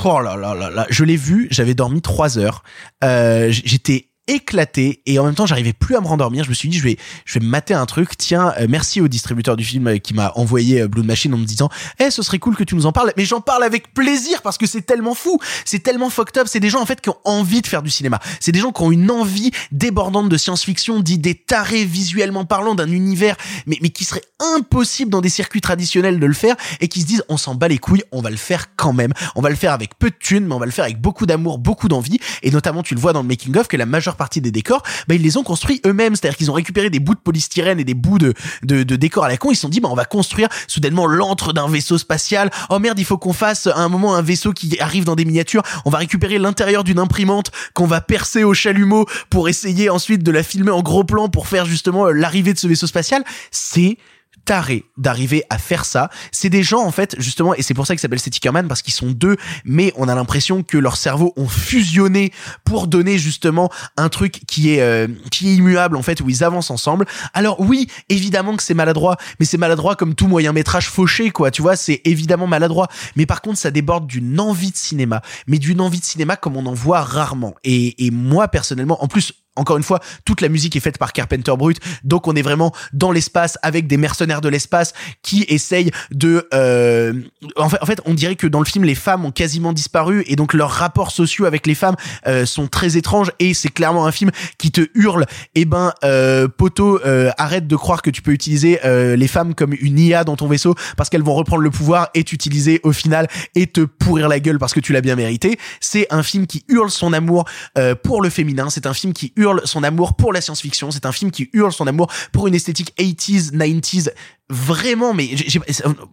Oh 0.04 0.20
là 0.20 0.36
là 0.36 0.54
là 0.54 0.70
là, 0.70 0.86
je 0.90 1.04
l'ai 1.06 1.16
vu, 1.16 1.48
j'avais 1.52 1.74
dormi 1.74 2.02
trois 2.02 2.38
heures. 2.38 2.64
Euh, 3.04 3.50
J'étais 3.50 4.10
éclaté 4.28 5.02
et 5.06 5.20
en 5.20 5.26
même 5.26 5.36
temps 5.36 5.46
j'arrivais 5.46 5.74
plus 5.74 5.96
à 5.96 6.02
me 6.02 6.08
rendormir. 6.08 6.44
Je 6.44 6.50
me 6.50 6.56
suis 6.56 6.70
dit 6.70 6.78
je 6.78 6.84
vais 6.84 6.98
je 7.26 7.40
vais 7.40 7.46
me 7.46 7.50
mater 7.50 7.74
un 7.74 7.86
truc. 7.86 8.18
Tiens 8.18 8.54
euh, 8.60 8.66
merci 8.70 9.02
au 9.02 9.08
distributeur 9.08 9.56
du 9.56 9.64
film 9.64 9.88
euh, 9.88 9.98
qui 9.98 10.14
m'a 10.14 10.32
envoyé 10.36 10.82
euh, 10.82 10.88
Blood 10.88 11.06
Machine 11.06 11.34
en 11.34 11.38
me 11.38 11.46
disant 11.46 11.70
eh 12.00 12.10
ce 12.10 12.24
serait 12.24 12.40
cool 12.40 12.56
que 12.56 12.64
tu 12.64 12.76
nous 12.76 12.86
en 12.86 12.92
parles 12.92 13.14
mais 13.18 13.26
j'en 13.26 13.42
parle 13.42 13.64
avec 13.64 13.94
plaisir 13.94 14.42
parce 14.42 14.58
que 14.58 14.66
c'est 14.66 14.82
tellement 14.82 15.14
fou. 15.14 15.40
C'est 15.64 15.80
tellement 15.80 16.10
fucked 16.10 16.38
up. 16.38 16.48
C'est 16.50 16.60
des 16.60 16.70
gens 16.70 16.82
en 16.82 16.86
fait 16.86 17.02
qui 17.02 17.10
ont 17.10 17.18
envie 17.24 17.62
de 17.62 17.68
faire 17.68 17.84
du 17.84 17.92
cinéma. 17.92 18.20
C'est 18.40 18.52
des 18.52 18.60
gens 18.60 18.72
qui 18.72 18.82
ont 18.82 18.92
une 18.92 19.12
envie 19.12 19.52
débordante 19.72 20.30
de 20.30 20.38
science-fiction 20.38 21.00
d'idées 21.00 21.36
tarées 21.36 21.86
visuellement 21.86 22.46
parlant 22.46 22.76
d'un 22.76 22.90
univers 22.90 23.36
mais 23.68 23.78
mais 23.82 23.90
qui 23.90 24.06
serait 24.06 24.24
impossible 24.56 25.12
dans 25.12 25.22
des 25.22 25.30
circuits 25.30 25.62
traditionnels 25.62 26.20
de 26.20 26.26
le 26.26 26.34
faire 26.34 26.56
et 26.82 26.88
qui 26.88 27.02
se 27.02 27.06
disent 27.06 27.24
on 27.30 27.38
s'en 27.38 27.56
bat 27.56 27.68
les 27.68 27.78
couilles. 27.78 28.04
On 28.12 28.22
va 28.22 28.32
le 28.32 28.38
faire 28.38 28.76
quand 28.76 28.94
même. 28.94 29.14
On 29.36 29.42
va 29.42 29.50
le 29.50 29.56
faire 29.56 29.72
avec 29.72 29.98
peu 30.00 30.10
de 30.10 30.16
thunes 30.20 30.46
mais 30.48 30.56
on 30.56 30.60
va 30.60 30.66
le 30.66 30.72
faire 30.72 30.86
avec 30.86 31.00
beaucoup 31.00 31.26
d'amour 31.26 31.60
beaucoup 31.60 31.88
d'envie 31.88 32.20
et 32.42 32.50
notamment 32.50 32.82
tu 32.82 32.96
le 32.96 33.00
vois 33.00 33.14
dans 33.14 33.22
le 33.22 33.28
making 33.28 33.56
of 33.58 33.68
que 33.68 33.78
la 33.78 33.86
majeure 33.86 34.15
partie 34.18 34.42
des 34.42 34.52
décors, 34.52 34.84
bah, 35.08 35.16
ils 35.16 35.22
les 35.22 35.38
ont 35.38 35.44
construits 35.44 35.82
eux-mêmes. 35.86 36.16
C'est-à-dire 36.16 36.38
qu'ils 36.38 36.52
ont 36.52 36.56
récupéré 36.56 36.90
des 36.90 37.00
bouts 37.00 37.16
de 37.16 37.20
polystyrène 37.20 37.80
et 37.80 37.84
des 37.84 37.94
bouts 37.94 38.18
de, 38.18 38.34
de, 38.64 38.84
de 38.84 38.96
décors 38.96 39.26
à 39.26 39.28
la 39.28 39.38
con. 39.38 39.52
Ils 39.52 39.56
se 39.56 39.62
sont 39.62 39.70
dit, 39.70 39.80
bah, 39.80 39.90
on 39.92 39.96
va 39.96 40.06
construire 40.06 40.50
soudainement 40.68 41.06
l'antre 41.06 41.54
d'un 41.54 41.68
vaisseau 41.68 41.98
spatial. 41.98 42.50
Oh 42.70 42.80
merde, 42.80 43.00
il 43.00 43.06
faut 43.06 43.18
qu'on 43.18 43.34
fasse 43.34 43.68
à 43.68 43.78
un 43.78 43.90
moment 43.90 44.16
un 44.16 44.22
vaisseau 44.22 44.54
qui 44.54 44.80
arrive 44.80 45.06
dans 45.06 45.16
des 45.16 45.26
miniatures. 45.26 45.64
On 45.86 45.90
va 45.90 45.98
récupérer 45.98 46.40
l'intérieur 46.40 46.84
d'une 46.84 47.00
imprimante 47.00 47.52
qu'on 47.74 47.88
va 47.88 48.02
percer 48.02 48.44
au 48.44 48.54
chalumeau 48.54 49.06
pour 49.30 49.50
essayer 49.50 49.90
ensuite 49.90 50.24
de 50.24 50.32
la 50.32 50.44
filmer 50.44 50.72
en 50.72 50.82
gros 50.82 51.04
plan 51.04 51.30
pour 51.30 51.48
faire 51.48 51.66
justement 51.66 52.08
euh, 52.08 52.12
l'arrivée 52.12 52.54
de 52.54 52.60
ce 52.60 52.68
vaisseau 52.68 52.88
spatial. 52.88 53.24
C'est 53.52 53.98
taré 54.46 54.86
d'arriver 54.98 55.44
à 55.50 55.58
faire 55.58 55.86
ça. 55.86 56.10
C'est 56.32 56.50
des 56.50 56.64
gens 56.64 56.84
en 56.84 56.92
fait 56.92 57.16
justement 57.20 57.54
et 57.56 57.62
c'est 57.62 57.74
pour 57.74 57.86
ça 57.86 57.94
qu'ils 57.94 58.00
s'appellent 58.00 58.22
Tickerman 58.22 58.68
parce 58.68 58.82
qu'ils 58.82 58.94
sont 58.94 59.12
deux 59.12 59.38
mais 59.66 59.92
on 59.98 60.08
a 60.08 60.16
l'impression 60.16 60.64
que 60.64 60.78
leurs 60.78 60.98
cerveaux 60.98 61.34
ont 61.36 61.48
fusionné 61.48 62.32
pour 62.64 62.88
donner 62.88 63.18
justement 63.18 63.70
un 63.98 64.10
truc 64.10 64.42
qui 64.48 64.74
est 64.74 64.82
euh, 64.82 65.08
qui 65.32 65.50
est 65.50 65.56
immuable 65.56 65.98
en 65.98 66.02
fait 66.02 66.22
où 66.22 66.30
ils 66.30 66.44
avancent 66.44 66.72
ensemble. 66.72 67.06
Alors 67.34 67.60
oui, 67.60 67.88
évidemment 68.10 68.56
que 68.56 68.64
c'est 68.64 68.74
maladroit, 68.74 69.18
mais 69.40 69.46
c'est 69.46 69.58
maladroit 69.58 69.96
comme 69.96 70.16
tout 70.16 70.28
moyen 70.28 70.54
métrage 70.54 70.90
fauché 70.90 71.32
quoi, 71.32 71.52
tu 71.52 71.62
vois, 71.62 71.76
c'est 71.76 72.02
évidemment 72.06 72.48
maladroit, 72.48 72.88
mais 73.16 73.26
par 73.26 73.42
contre 73.42 73.60
ça 73.60 73.72
déborde 73.72 74.08
d'une 74.08 74.40
envie 74.40 74.72
de 74.72 74.78
cinéma, 74.78 75.22
mais 75.48 75.60
d'une 75.60 75.82
envie 75.82 76.00
de 76.00 76.06
cinéma 76.06 76.36
comme 76.36 76.58
on 76.58 76.66
en 76.66 76.74
voit 76.74 77.02
rarement. 77.02 77.56
Et, 77.64 78.06
et 78.06 78.12
moi 78.12 78.48
personnellement, 78.48 79.04
en 79.04 79.08
plus 79.08 79.34
encore 79.56 79.78
une 79.78 79.84
fois, 79.84 80.00
toute 80.26 80.42
la 80.42 80.50
musique 80.50 80.76
est 80.76 80.80
faite 80.80 80.98
par 80.98 81.14
Carpenter 81.14 81.54
Brut, 81.58 81.80
donc 82.04 82.28
on 82.28 82.36
est 82.36 82.42
vraiment 82.42 82.74
dans 82.94 83.12
l'espace 83.12 83.58
avec 83.62 83.88
des 83.88 83.98
mercenaires 83.98 84.42
de 84.42 84.50
l'espace 84.50 84.94
qui 85.22 85.46
essayent 85.48 85.92
de. 86.12 86.48
Euh... 86.54 87.14
En, 87.56 87.70
fait, 87.70 87.78
en 87.82 87.86
fait, 87.86 88.02
on 88.06 88.14
dirait 88.14 88.36
que 88.36 88.48
dans 88.48 88.60
le 88.60 88.66
film, 88.66 88.86
les 88.86 88.96
femmes 88.96 89.26
ont 89.26 89.32
quasiment 89.32 89.74
disparu 89.74 90.24
et 90.28 90.36
donc 90.36 90.54
leurs 90.54 90.72
rapports 90.72 91.12
sociaux 91.12 91.46
avec 91.46 91.68
les 91.68 91.76
femmes 91.76 91.96
euh, 92.28 92.46
sont 92.46 92.68
très 92.68 92.98
étranges 92.98 93.32
et 93.40 93.54
c'est 93.54 93.70
clairement 93.70 94.06
un 94.06 94.12
film 94.12 94.32
qui 94.58 94.72
te 94.72 94.82
hurle. 94.94 95.26
Eh 95.56 95.66
ben, 95.66 95.94
euh, 96.04 96.48
poteau, 96.48 97.00
euh, 97.06 97.32
arrête 97.38 97.68
de 97.68 97.76
croire 97.76 98.02
que 98.02 98.10
tu 98.10 98.22
peux 98.22 98.32
utiliser 98.32 98.80
euh, 98.86 99.16
les 99.16 99.28
femmes 99.28 99.56
comme 99.56 99.74
une 99.80 100.00
IA 100.00 100.24
dans 100.24 100.36
ton 100.36 100.48
vaisseau 100.48 100.76
parce 100.98 101.10
qu'elles 101.10 101.24
vont 101.24 101.34
reprendre 101.36 101.62
le 101.62 101.72
pouvoir 101.72 102.10
et 102.14 102.24
t'utiliser 102.24 102.80
au 102.84 102.92
final 102.92 103.28
et 103.56 103.68
te 103.68 103.82
pourrir 103.82 104.28
la 104.28 104.40
gueule 104.40 104.60
parce 104.60 104.74
que 104.74 104.80
tu 104.80 104.94
l'as 104.94 105.02
bien 105.02 105.16
mérité. 105.16 105.58
C'est 105.80 106.08
un 106.12 106.24
film 106.24 106.48
qui 106.48 106.64
hurle 106.68 106.90
son 106.90 107.14
amour 107.14 107.46
euh, 107.78 107.96
pour 107.96 108.22
le 108.22 108.30
féminin. 108.30 108.70
C'est 108.70 108.86
un 108.86 108.94
film 108.94 109.14
qui 109.14 109.34
hurle 109.36 109.45
hurle 109.46 109.62
son 109.66 109.84
amour 109.84 110.16
pour 110.16 110.34
la 110.34 110.42
science-fiction. 110.42 110.92
C'est 110.92 111.06
un 111.06 111.12
film 111.12 111.32
qui 111.32 111.50
hurle 111.54 111.72
son 111.72 111.88
amour 111.88 112.12
pour 112.32 112.48
une 112.48 112.56
esthétique 112.56 112.94
80s, 112.98 113.52
90s. 113.52 114.12
Vraiment, 114.48 115.16
mais 115.16 115.28
j'ai 115.34 115.60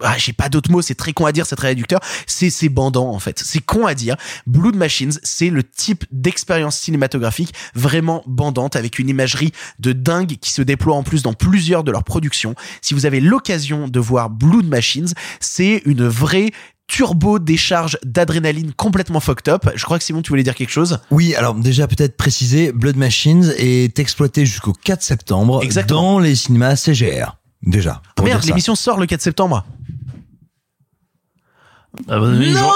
ah, 0.01 0.17
j'ai 0.17 0.33
pas 0.33 0.49
d'autres 0.49 0.70
mots. 0.70 0.81
C'est 0.81 0.94
très 0.94 1.12
con 1.12 1.27
à 1.27 1.33
dire, 1.33 1.44
c'est 1.44 1.57
très 1.57 1.69
réducteur. 1.69 2.01
C'est 2.27 2.49
c'est 2.49 2.70
bandant 2.70 3.11
en 3.11 3.19
fait. 3.19 3.39
C'est 3.39 3.61
con 3.61 3.86
à 3.86 3.94
dire. 3.94 4.17
Blood 4.47 4.75
Machines, 4.75 5.12
c'est 5.23 5.51
le 5.51 5.62
type 5.62 6.07
d'expérience 6.11 6.78
cinématographique 6.78 7.52
vraiment 7.75 8.23
bandante 8.27 8.75
avec 8.75 8.99
une 8.99 9.11
imagerie 9.11 9.52
de 9.81 9.93
dingue 9.93 10.39
qui 10.41 10.51
se 10.51 10.62
déploie 10.62 10.97
en 10.97 11.02
plus 11.02 11.23
dans 11.23 11.35
plusieurs 11.35 11.85
de 11.85 11.93
leurs 11.93 12.05
productions. 12.05 12.55
Si 12.81 12.94
vous 12.94 13.05
avez 13.05 13.20
l'occasion 13.20 13.86
de 13.86 14.01
voir 14.01 14.31
Blood 14.31 14.67
Machines, 14.67 15.12
c'est 15.41 15.83
une 15.85 16.09
vraie 16.09 16.52
turbo 16.92 17.38
décharge 17.38 17.96
d'adrénaline 18.04 18.72
complètement 18.74 19.18
fucked 19.20 19.48
up. 19.48 19.66
Je 19.74 19.82
crois 19.84 19.98
que 19.98 20.04
Simon, 20.04 20.20
tu 20.20 20.28
voulais 20.28 20.42
dire 20.42 20.54
quelque 20.54 20.70
chose? 20.70 20.98
Oui, 21.10 21.34
alors 21.34 21.54
déjà 21.54 21.86
peut-être 21.86 22.18
préciser, 22.18 22.70
Blood 22.70 22.96
Machines 22.96 23.50
est 23.56 23.98
exploité 23.98 24.44
jusqu'au 24.44 24.74
4 24.74 25.00
septembre 25.02 25.62
dans 25.88 26.18
les 26.18 26.34
cinémas 26.34 26.76
CGR. 26.76 27.36
Déjà. 27.62 28.02
Ah 28.18 28.22
merde, 28.22 28.44
l'émission 28.44 28.74
sort 28.74 28.98
le 29.00 29.06
4 29.06 29.22
septembre. 29.22 29.64
Ah, 32.08 32.18
vous, 32.18 32.26
avez 32.26 32.46
une 32.50 32.56
jour- 32.56 32.74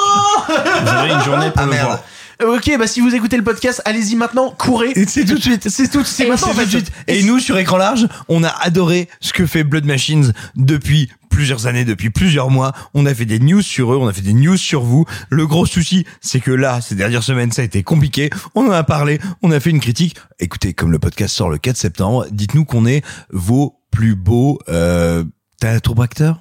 vous 0.82 0.88
avez 0.88 1.12
une 1.12 1.20
journée 1.22 1.50
pour 1.50 1.62
Ah, 1.62 1.64
le 1.66 1.70
merde. 1.70 1.86
voir. 1.86 2.00
Euh, 2.42 2.56
Ok, 2.56 2.70
bah 2.78 2.86
si 2.86 3.00
vous 3.00 3.14
écoutez 3.14 3.36
le 3.36 3.44
podcast, 3.44 3.82
allez-y 3.84 4.16
maintenant, 4.16 4.54
courez. 4.56 4.92
C'est 5.06 5.24
tout 5.24 5.34
de 5.34 5.42
suite. 5.42 5.68
C'est 5.68 5.90
tout, 5.90 6.04
c'est 6.04 6.26
maintenant 6.26 6.50
en 6.50 6.54
fait. 6.54 6.92
Et 7.06 7.22
nous, 7.22 7.38
sur 7.38 7.56
écran 7.58 7.76
large, 7.76 8.06
on 8.28 8.44
a 8.44 8.48
adoré 8.48 9.08
ce 9.20 9.32
que 9.32 9.46
fait 9.46 9.64
Blood 9.64 9.84
Machines 9.84 10.32
depuis 10.54 11.10
plusieurs 11.30 11.66
années, 11.66 11.84
depuis 11.84 12.10
plusieurs 12.10 12.50
mois. 12.50 12.72
On 12.94 13.04
a 13.06 13.14
fait 13.14 13.24
des 13.26 13.38
news 13.38 13.62
sur 13.62 13.92
eux, 13.92 13.96
on 13.96 14.06
a 14.08 14.12
fait 14.12 14.22
des 14.22 14.32
news 14.32 14.56
sur 14.56 14.82
vous. 14.82 15.04
Le 15.30 15.46
gros 15.46 15.66
souci, 15.66 16.06
c'est 16.20 16.40
que 16.40 16.50
là, 16.50 16.80
ces 16.80 16.94
dernières 16.94 17.22
semaines, 17.22 17.52
ça 17.52 17.62
a 17.62 17.64
été 17.64 17.82
compliqué. 17.82 18.30
On 18.54 18.66
en 18.66 18.72
a 18.72 18.84
parlé, 18.84 19.18
on 19.42 19.50
a 19.50 19.60
fait 19.60 19.70
une 19.70 19.80
critique. 19.80 20.16
Écoutez, 20.38 20.72
comme 20.72 20.92
le 20.92 20.98
podcast 20.98 21.34
sort 21.34 21.50
le 21.50 21.58
4 21.58 21.76
septembre, 21.76 22.26
dites-nous 22.30 22.64
qu'on 22.64 22.86
est 22.86 23.02
vos 23.30 23.78
plus 23.90 24.14
beaux, 24.14 24.58
euh, 24.68 25.24
acteurs 25.64 26.40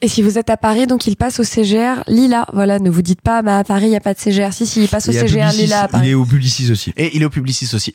Et 0.00 0.08
si 0.08 0.22
vous 0.22 0.38
êtes 0.38 0.50
à 0.50 0.56
Paris, 0.56 0.86
donc 0.86 1.06
il 1.06 1.16
passe 1.16 1.40
au 1.40 1.44
CGR 1.44 2.02
Lila. 2.06 2.46
Voilà, 2.52 2.78
ne 2.78 2.90
vous 2.90 3.02
dites 3.02 3.20
pas, 3.20 3.42
bah, 3.42 3.58
à 3.58 3.64
Paris, 3.64 3.86
il 3.86 3.90
n'y 3.90 3.96
a 3.96 4.00
pas 4.00 4.14
de 4.14 4.18
CGR. 4.18 4.52
Si, 4.52 4.66
si, 4.66 4.82
il 4.82 4.88
passe 4.88 5.08
au 5.08 5.12
Il 5.12 5.18
CGR 5.18 5.48
Publicis, 5.48 5.62
Lila 5.62 5.80
à 5.82 5.84
Il 5.86 5.88
Paris. 5.90 6.10
est 6.10 6.14
au 6.14 6.24
Publicis 6.24 6.70
aussi. 6.70 6.92
Et 6.96 7.16
il 7.16 7.22
est 7.22 7.24
au 7.26 7.30
Publicis 7.30 7.68
aussi. 7.74 7.94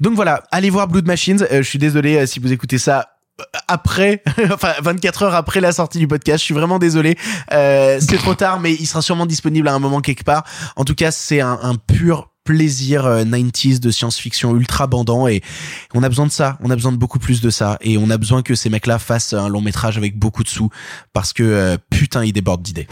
Donc 0.00 0.14
voilà, 0.14 0.42
allez 0.50 0.70
voir 0.70 0.88
Blood 0.88 1.06
Machines. 1.06 1.42
Euh, 1.50 1.62
je 1.62 1.68
suis 1.68 1.78
désolé 1.78 2.16
euh, 2.16 2.26
si 2.26 2.38
vous 2.40 2.52
écoutez 2.52 2.78
ça 2.78 3.08
euh, 3.40 3.44
après, 3.66 4.22
enfin 4.52 4.72
24 4.82 5.22
heures 5.22 5.34
après 5.34 5.60
la 5.60 5.72
sortie 5.72 5.98
du 5.98 6.08
podcast. 6.08 6.40
Je 6.40 6.44
suis 6.44 6.54
vraiment 6.54 6.78
désolé. 6.78 7.16
Euh, 7.52 7.98
c'est 8.00 8.18
trop 8.18 8.34
tard, 8.34 8.60
mais 8.60 8.72
il 8.74 8.86
sera 8.86 9.00
sûrement 9.02 9.26
disponible 9.26 9.68
à 9.68 9.74
un 9.74 9.78
moment 9.78 10.00
quelque 10.00 10.24
part. 10.24 10.44
En 10.76 10.84
tout 10.84 10.94
cas, 10.94 11.10
c'est 11.10 11.40
un, 11.40 11.58
un 11.62 11.74
pur 11.76 12.30
plaisir 12.48 13.04
euh, 13.04 13.24
90s 13.24 13.78
de 13.78 13.90
science-fiction 13.90 14.56
ultra 14.56 14.86
bandant 14.86 15.28
et 15.28 15.42
on 15.92 16.02
a 16.02 16.08
besoin 16.08 16.24
de 16.24 16.32
ça, 16.32 16.56
on 16.62 16.70
a 16.70 16.76
besoin 16.76 16.92
de 16.92 16.96
beaucoup 16.96 17.18
plus 17.18 17.42
de 17.42 17.50
ça 17.50 17.76
et 17.82 17.98
on 17.98 18.08
a 18.08 18.16
besoin 18.16 18.40
que 18.40 18.54
ces 18.54 18.70
mecs-là 18.70 18.98
fassent 18.98 19.34
un 19.34 19.48
long 19.48 19.60
métrage 19.60 19.98
avec 19.98 20.18
beaucoup 20.18 20.44
de 20.44 20.48
sous 20.48 20.70
parce 21.12 21.34
que 21.34 21.42
euh, 21.42 21.76
putain 21.90 22.24
ils 22.24 22.32
débordent 22.32 22.62
d'idées. 22.62 22.88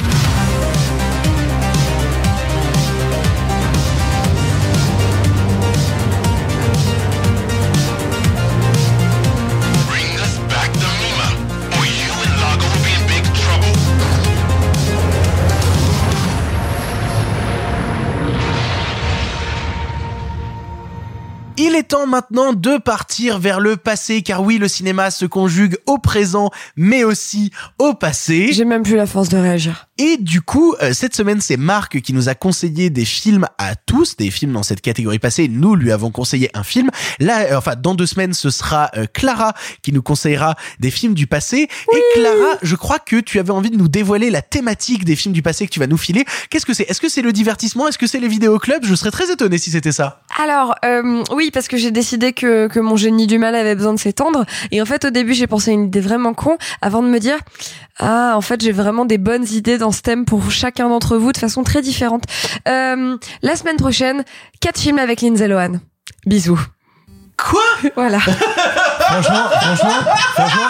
Il 21.58 21.74
est 21.74 21.84
temps 21.84 22.06
maintenant 22.06 22.52
de 22.52 22.76
partir 22.76 23.38
vers 23.38 23.60
le 23.60 23.78
passé, 23.78 24.20
car 24.20 24.42
oui, 24.42 24.58
le 24.58 24.68
cinéma 24.68 25.10
se 25.10 25.24
conjugue 25.24 25.78
au 25.86 25.96
présent, 25.96 26.50
mais 26.76 27.02
aussi 27.02 27.50
au 27.78 27.94
passé. 27.94 28.52
J'ai 28.52 28.66
même 28.66 28.82
plus 28.82 28.96
la 28.96 29.06
force 29.06 29.30
de 29.30 29.38
réagir. 29.38 29.85
Et 29.98 30.18
du 30.18 30.42
coup, 30.42 30.74
euh, 30.82 30.92
cette 30.92 31.16
semaine, 31.16 31.40
c'est 31.40 31.56
Marc 31.56 32.00
qui 32.02 32.12
nous 32.12 32.28
a 32.28 32.34
conseillé 32.34 32.90
des 32.90 33.06
films 33.06 33.46
à 33.56 33.74
tous, 33.76 34.16
des 34.16 34.30
films 34.30 34.52
dans 34.52 34.62
cette 34.62 34.82
catégorie 34.82 35.18
passée. 35.18 35.48
Nous 35.48 35.74
lui 35.74 35.90
avons 35.90 36.10
conseillé 36.10 36.50
un 36.52 36.64
film. 36.64 36.90
Là, 37.18 37.52
euh, 37.52 37.56
enfin, 37.56 37.76
dans 37.76 37.94
deux 37.94 38.04
semaines, 38.04 38.34
ce 38.34 38.50
sera 38.50 38.90
euh, 38.96 39.06
Clara 39.10 39.54
qui 39.80 39.92
nous 39.92 40.02
conseillera 40.02 40.54
des 40.80 40.90
films 40.90 41.14
du 41.14 41.26
passé. 41.26 41.68
Et 41.94 42.02
Clara, 42.14 42.58
je 42.62 42.76
crois 42.76 42.98
que 42.98 43.16
tu 43.16 43.38
avais 43.38 43.52
envie 43.52 43.70
de 43.70 43.78
nous 43.78 43.88
dévoiler 43.88 44.28
la 44.28 44.42
thématique 44.42 45.06
des 45.06 45.16
films 45.16 45.32
du 45.32 45.40
passé 45.40 45.66
que 45.66 45.72
tu 45.72 45.80
vas 45.80 45.86
nous 45.86 45.96
filer. 45.96 46.26
Qu'est-ce 46.50 46.66
que 46.66 46.74
c'est? 46.74 46.84
Est-ce 46.90 47.00
que 47.00 47.08
c'est 47.08 47.22
le 47.22 47.32
divertissement? 47.32 47.88
Est-ce 47.88 47.98
que 47.98 48.06
c'est 48.06 48.20
les 48.20 48.28
vidéoclubs 48.28 48.84
Je 48.84 48.94
serais 48.94 49.10
très 49.10 49.32
étonné 49.32 49.56
si 49.56 49.70
c'était 49.70 49.92
ça. 49.92 50.20
Alors, 50.42 50.74
euh, 50.84 51.24
oui, 51.32 51.50
parce 51.50 51.68
que 51.68 51.78
j'ai 51.78 51.90
décidé 51.90 52.34
que, 52.34 52.68
que 52.68 52.80
mon 52.80 52.96
génie 52.96 53.26
du 53.26 53.38
mal 53.38 53.54
avait 53.54 53.74
besoin 53.74 53.94
de 53.94 53.98
s'étendre. 53.98 54.44
Et 54.72 54.82
en 54.82 54.86
fait, 54.86 55.06
au 55.06 55.10
début, 55.10 55.32
j'ai 55.32 55.46
pensé 55.46 55.70
à 55.70 55.74
une 55.74 55.84
idée 55.84 56.00
vraiment 56.00 56.34
con 56.34 56.58
avant 56.82 57.02
de 57.02 57.08
me 57.08 57.18
dire, 57.18 57.38
ah, 57.98 58.34
en 58.36 58.40
fait, 58.40 58.60
j'ai 58.60 58.72
vraiment 58.72 59.06
des 59.06 59.18
bonnes 59.18 59.46
idées 59.48 59.78
dans 59.78 59.92
ce 59.92 60.02
thème 60.02 60.24
pour 60.24 60.50
chacun 60.50 60.88
d'entre 60.88 61.16
vous 61.16 61.32
de 61.32 61.38
façon 61.38 61.62
très 61.62 61.80
différente. 61.80 62.24
Euh, 62.68 63.16
la 63.42 63.56
semaine 63.56 63.76
prochaine, 63.76 64.24
quatre 64.60 64.78
films 64.78 64.98
avec 64.98 65.22
Lindsay 65.22 65.48
Lohan. 65.48 65.80
Bisous. 66.26 66.60
Quoi? 67.38 67.60
Voilà. 67.94 68.18
Franchement, 69.00 69.48
franchement, 69.60 70.12
franchement. 70.34 70.68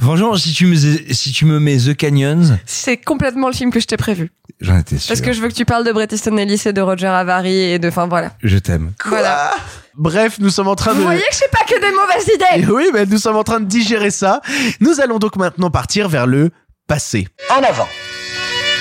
Franchement, 0.00 0.36
si 0.36 0.52
tu 0.52 0.66
me, 0.66 0.76
si 0.76 1.32
tu 1.32 1.44
me 1.44 1.58
mets 1.58 1.76
The 1.76 1.94
Canyons, 1.94 2.58
C'est 2.66 2.96
complètement 2.96 3.48
le 3.48 3.52
film 3.52 3.70
que 3.70 3.80
je 3.80 3.86
t'ai 3.86 3.96
prévu. 3.96 4.30
J'en 4.60 4.78
étais 4.78 4.98
sûr. 4.98 5.08
Parce 5.08 5.20
que 5.20 5.32
je 5.32 5.40
veux 5.40 5.48
que 5.48 5.54
tu 5.54 5.64
parles 5.64 5.84
de 5.84 5.92
Bret 5.92 6.08
Easton 6.10 6.36
Ellis 6.36 6.62
et 6.66 6.72
de 6.72 6.80
Roger 6.80 7.06
Avary 7.06 7.72
et 7.72 7.78
de, 7.78 7.88
enfin 7.88 8.06
voilà. 8.06 8.32
Je 8.42 8.58
t'aime. 8.58 8.92
Voilà. 9.04 9.52
Bref, 9.94 10.36
nous 10.38 10.50
sommes 10.50 10.68
en 10.68 10.76
train 10.76 10.92
Vous 10.92 10.98
de... 11.00 11.04
voyez 11.04 11.20
que 11.20 11.32
je 11.34 11.38
fais 11.38 11.48
pas 11.50 11.64
que 11.66 11.80
des 11.80 11.90
mauvaises 11.92 12.28
Et 12.28 12.60
idées. 12.60 12.72
oui, 12.72 12.90
mais 12.92 13.04
nous 13.06 13.18
sommes 13.18 13.36
en 13.36 13.44
train 13.44 13.60
de 13.60 13.66
digérer 13.66 14.10
ça. 14.10 14.40
Nous 14.80 15.00
allons 15.00 15.18
donc 15.18 15.36
maintenant 15.36 15.70
partir 15.70 16.08
vers 16.08 16.26
le 16.26 16.50
passé. 16.86 17.26
En 17.50 17.62
avant. 17.62 17.88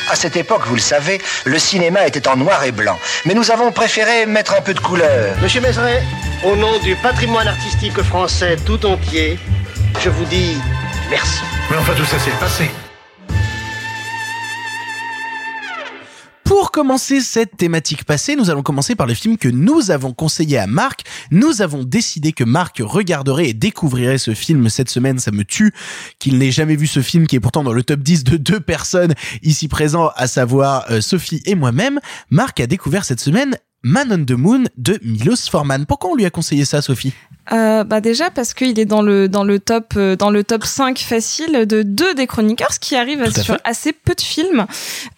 À 0.09 0.15
cette 0.15 0.37
époque, 0.37 0.61
vous 0.67 0.75
le 0.75 0.81
savez, 0.81 1.19
le 1.45 1.59
cinéma 1.59 2.07
était 2.07 2.27
en 2.29 2.37
noir 2.37 2.63
et 2.63 2.71
blanc. 2.71 2.97
Mais 3.25 3.33
nous 3.33 3.51
avons 3.51 3.71
préféré 3.73 4.25
mettre 4.25 4.53
un 4.57 4.61
peu 4.61 4.73
de 4.73 4.79
couleur. 4.79 5.35
Monsieur 5.41 5.59
Mézeret, 5.59 6.01
au 6.45 6.55
nom 6.55 6.79
du 6.79 6.95
patrimoine 6.95 7.47
artistique 7.47 8.01
français 8.03 8.55
tout 8.65 8.85
entier, 8.85 9.37
je 10.01 10.09
vous 10.09 10.23
dis 10.25 10.55
merci. 11.09 11.41
Mais 11.69 11.75
enfin, 11.77 11.93
tout 11.97 12.05
ça, 12.05 12.15
c'est 12.23 12.31
le 12.31 12.37
passé. 12.37 12.71
Pour 16.47 16.71
commencer 16.71 17.19
cette 17.19 17.57
thématique 17.57 18.05
passée, 18.05 18.37
nous 18.37 18.49
allons 18.49 18.63
commencer 18.63 18.95
par 18.95 19.05
le 19.05 19.13
film 19.13 19.37
que 19.37 19.49
nous 19.49 19.91
avons 19.91 20.13
conseillé 20.13 20.57
à 20.57 20.65
Marc. 20.65 21.01
Nous 21.29 21.61
avons 21.61 21.83
décidé 21.83 22.31
que 22.31 22.45
Marc 22.45 22.77
regarderait 22.79 23.49
et 23.49 23.53
découvrirait 23.53 24.17
ce 24.17 24.33
film 24.33 24.69
cette 24.69 24.89
semaine. 24.89 25.19
Ça 25.19 25.31
me 25.31 25.43
tue 25.43 25.73
qu'il 26.19 26.37
n'ait 26.37 26.51
jamais 26.51 26.77
vu 26.77 26.87
ce 26.87 27.01
film 27.01 27.27
qui 27.27 27.35
est 27.35 27.41
pourtant 27.41 27.65
dans 27.65 27.73
le 27.73 27.83
top 27.83 27.99
10 27.99 28.23
de 28.23 28.37
deux 28.37 28.61
personnes 28.61 29.13
ici 29.43 29.67
présents, 29.67 30.09
à 30.15 30.27
savoir 30.27 30.85
euh, 30.89 31.01
Sophie 31.01 31.41
et 31.45 31.53
moi-même. 31.53 31.99
Marc 32.29 32.61
a 32.61 32.67
découvert 32.67 33.03
cette 33.03 33.19
semaine 33.19 33.57
Man 33.83 34.11
on 34.11 34.25
the 34.25 34.31
Moon 34.37 34.63
de 34.77 34.99
Milos 35.03 35.49
Forman. 35.49 35.85
Pourquoi 35.85 36.09
on 36.11 36.15
lui 36.15 36.25
a 36.25 36.29
conseillé 36.29 36.65
ça, 36.65 36.81
Sophie 36.81 37.13
Euh, 37.53 37.83
bah 37.85 38.01
déjà 38.01 38.29
parce 38.31 38.53
qu'il 38.53 38.77
est 38.79 38.85
dans 38.85 39.01
le 39.01 39.29
dans 39.29 39.43
le 39.45 39.59
top 39.59 39.93
euh, 39.95 40.15
dans 40.17 40.29
le 40.31 40.43
top 40.43 40.65
5 40.65 40.97
facile 40.99 41.65
de 41.65 41.83
deux 41.83 42.13
des 42.15 42.27
chroniqueurs, 42.27 42.73
ce 42.73 42.79
qui 42.79 42.95
arrive 42.97 43.21
à 43.21 43.31
sur 43.31 43.55
fait. 43.55 43.61
assez 43.63 43.93
peu 43.93 44.13
de 44.15 44.21
films 44.21 44.65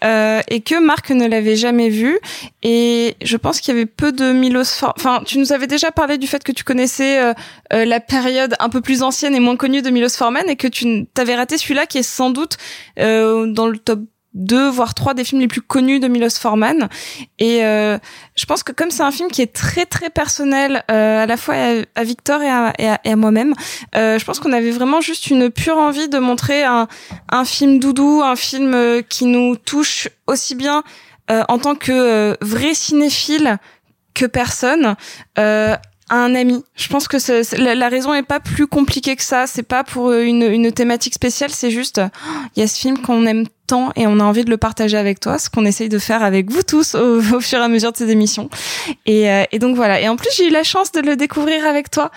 euh, 0.03 0.41
et 0.49 0.61
que 0.61 0.79
Marc 0.79 1.09
ne 1.09 1.25
l'avait 1.27 1.55
jamais 1.55 1.89
vu 1.89 2.19
et 2.61 3.15
je 3.23 3.37
pense 3.37 3.59
qu'il 3.61 3.73
y 3.73 3.77
avait 3.77 3.87
peu 3.87 4.11
de 4.11 4.31
Milos 4.33 4.65
For- 4.65 4.93
enfin 4.97 5.23
tu 5.25 5.39
nous 5.39 5.51
avais 5.53 5.65
déjà 5.67 5.91
parlé 5.91 6.19
du 6.19 6.27
fait 6.27 6.43
que 6.43 6.51
tu 6.51 6.63
connaissais 6.63 7.19
euh, 7.19 7.33
euh, 7.73 7.85
la 7.85 7.99
période 7.99 8.53
un 8.59 8.69
peu 8.69 8.81
plus 8.81 9.01
ancienne 9.01 9.33
et 9.33 9.39
moins 9.39 9.55
connue 9.55 9.81
de 9.81 9.89
Milos 9.89 10.09
Forman 10.15 10.47
et 10.49 10.55
que 10.57 10.67
tu 10.67 11.07
t'avais 11.15 11.35
raté 11.35 11.57
celui-là 11.57 11.87
qui 11.87 11.97
est 11.97 12.03
sans 12.03 12.29
doute 12.29 12.57
euh, 12.99 13.47
dans 13.51 13.67
le 13.67 13.77
top 13.79 14.01
2 14.33 14.69
voire 14.69 14.93
3 14.93 15.13
des 15.13 15.23
films 15.23 15.41
les 15.41 15.47
plus 15.47 15.61
connus 15.61 15.99
de 15.99 16.07
Milos 16.07 16.39
Forman 16.39 16.87
et 17.39 17.65
euh, 17.65 17.97
je 18.35 18.45
pense 18.45 18.63
que 18.63 18.71
comme 18.71 18.91
c'est 18.91 19.03
un 19.03 19.11
film 19.11 19.29
qui 19.29 19.41
est 19.41 19.53
très 19.53 19.85
très 19.85 20.09
personnel 20.09 20.83
euh, 20.91 21.23
à 21.23 21.25
la 21.25 21.37
fois 21.37 21.55
à, 21.95 22.03
Victor 22.03 22.41
et 22.41 22.49
à 22.87 23.15
moi-même, 23.15 23.53
euh, 23.95 24.19
je 24.19 24.25
pense 24.25 24.39
qu'on 24.39 24.53
avait 24.53 24.71
vraiment 24.71 25.01
juste 25.01 25.27
une 25.27 25.49
pure 25.49 25.77
envie 25.77 26.09
de 26.09 26.19
montrer 26.19 26.63
un, 26.63 26.87
un 27.29 27.45
film 27.45 27.79
doudou, 27.79 28.21
un 28.23 28.35
film 28.35 28.73
euh, 28.73 29.01
qui 29.01 29.25
nous 29.25 29.55
touche 29.55 30.09
aussi 30.27 30.55
bien 30.55 30.83
euh, 31.31 31.43
en 31.47 31.59
tant 31.59 31.75
que 31.75 31.91
euh, 31.91 32.35
vrai 32.41 32.73
cinéphile 32.73 33.57
que 34.15 34.25
personne. 34.25 34.95
Euh, 35.37 35.75
à 36.09 36.17
un 36.17 36.35
ami. 36.35 36.63
Je 36.75 36.87
pense 36.89 37.07
que 37.07 37.17
la, 37.57 37.89
raison 37.89 38.13
est 38.13 38.23
pas 38.23 38.39
plus 38.39 38.67
compliquée 38.67 39.15
que 39.15 39.23
ça. 39.23 39.47
C'est 39.47 39.63
pas 39.63 39.83
pour 39.83 40.09
euh, 40.09 40.23
une, 40.23 40.43
une 40.43 40.71
thématique 40.71 41.13
spéciale. 41.13 41.51
C'est 41.51 41.71
juste, 41.71 41.99
euh, 41.99 42.07
il 42.55 42.61
y 42.61 42.63
a 42.63 42.67
ce 42.67 42.79
film 42.79 42.97
qu'on 42.99 43.25
aime 43.25 43.45
tant 43.67 43.91
et 43.95 44.07
on 44.07 44.19
a 44.19 44.23
envie 44.23 44.43
de 44.45 44.49
le 44.49 44.57
partager 44.57 44.97
avec 44.97 45.19
toi, 45.19 45.37
ce 45.37 45.49
qu'on 45.49 45.65
essaye 45.65 45.89
de 45.89 45.99
faire 45.99 46.23
avec 46.23 46.51
vous 46.51 46.63
tous 46.63 46.95
au, 46.95 47.19
au 47.35 47.39
fur 47.39 47.59
et 47.59 47.63
à 47.63 47.67
mesure 47.67 47.91
de 47.91 47.97
ces 47.97 48.09
émissions. 48.09 48.49
Et, 49.05 49.29
euh, 49.31 49.43
et 49.51 49.59
donc 49.59 49.75
voilà. 49.75 50.01
Et 50.01 50.09
en 50.09 50.15
plus, 50.15 50.29
j'ai 50.35 50.47
eu 50.47 50.51
la 50.51 50.63
chance 50.63 50.91
de 50.91 51.01
le 51.01 51.15
découvrir 51.15 51.65
avec 51.65 51.91
toi, 51.91 52.11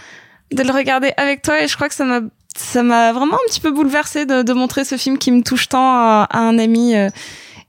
de 0.52 0.62
le 0.62 0.72
regarder 0.72 1.12
avec 1.16 1.42
toi, 1.42 1.62
et 1.62 1.68
je 1.68 1.74
crois 1.76 1.88
que 1.88 1.94
ça 1.94 2.04
m'a 2.04 2.20
ça 2.54 2.82
m'a 2.82 3.12
vraiment 3.12 3.36
un 3.36 3.48
petit 3.48 3.60
peu 3.60 3.70
bouleversé 3.70 4.26
de, 4.26 4.42
de 4.42 4.52
montrer 4.52 4.84
ce 4.84 4.98
film 4.98 5.16
qui 5.16 5.30
me 5.32 5.42
touche 5.42 5.70
tant 5.70 5.90
à, 5.90 6.28
à 6.30 6.38
un 6.38 6.58
ami. 6.58 6.94
euh, 6.94 7.08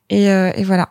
et, 0.09 0.29
euh, 0.29 0.51
et 0.55 0.63
voilà. 0.63 0.89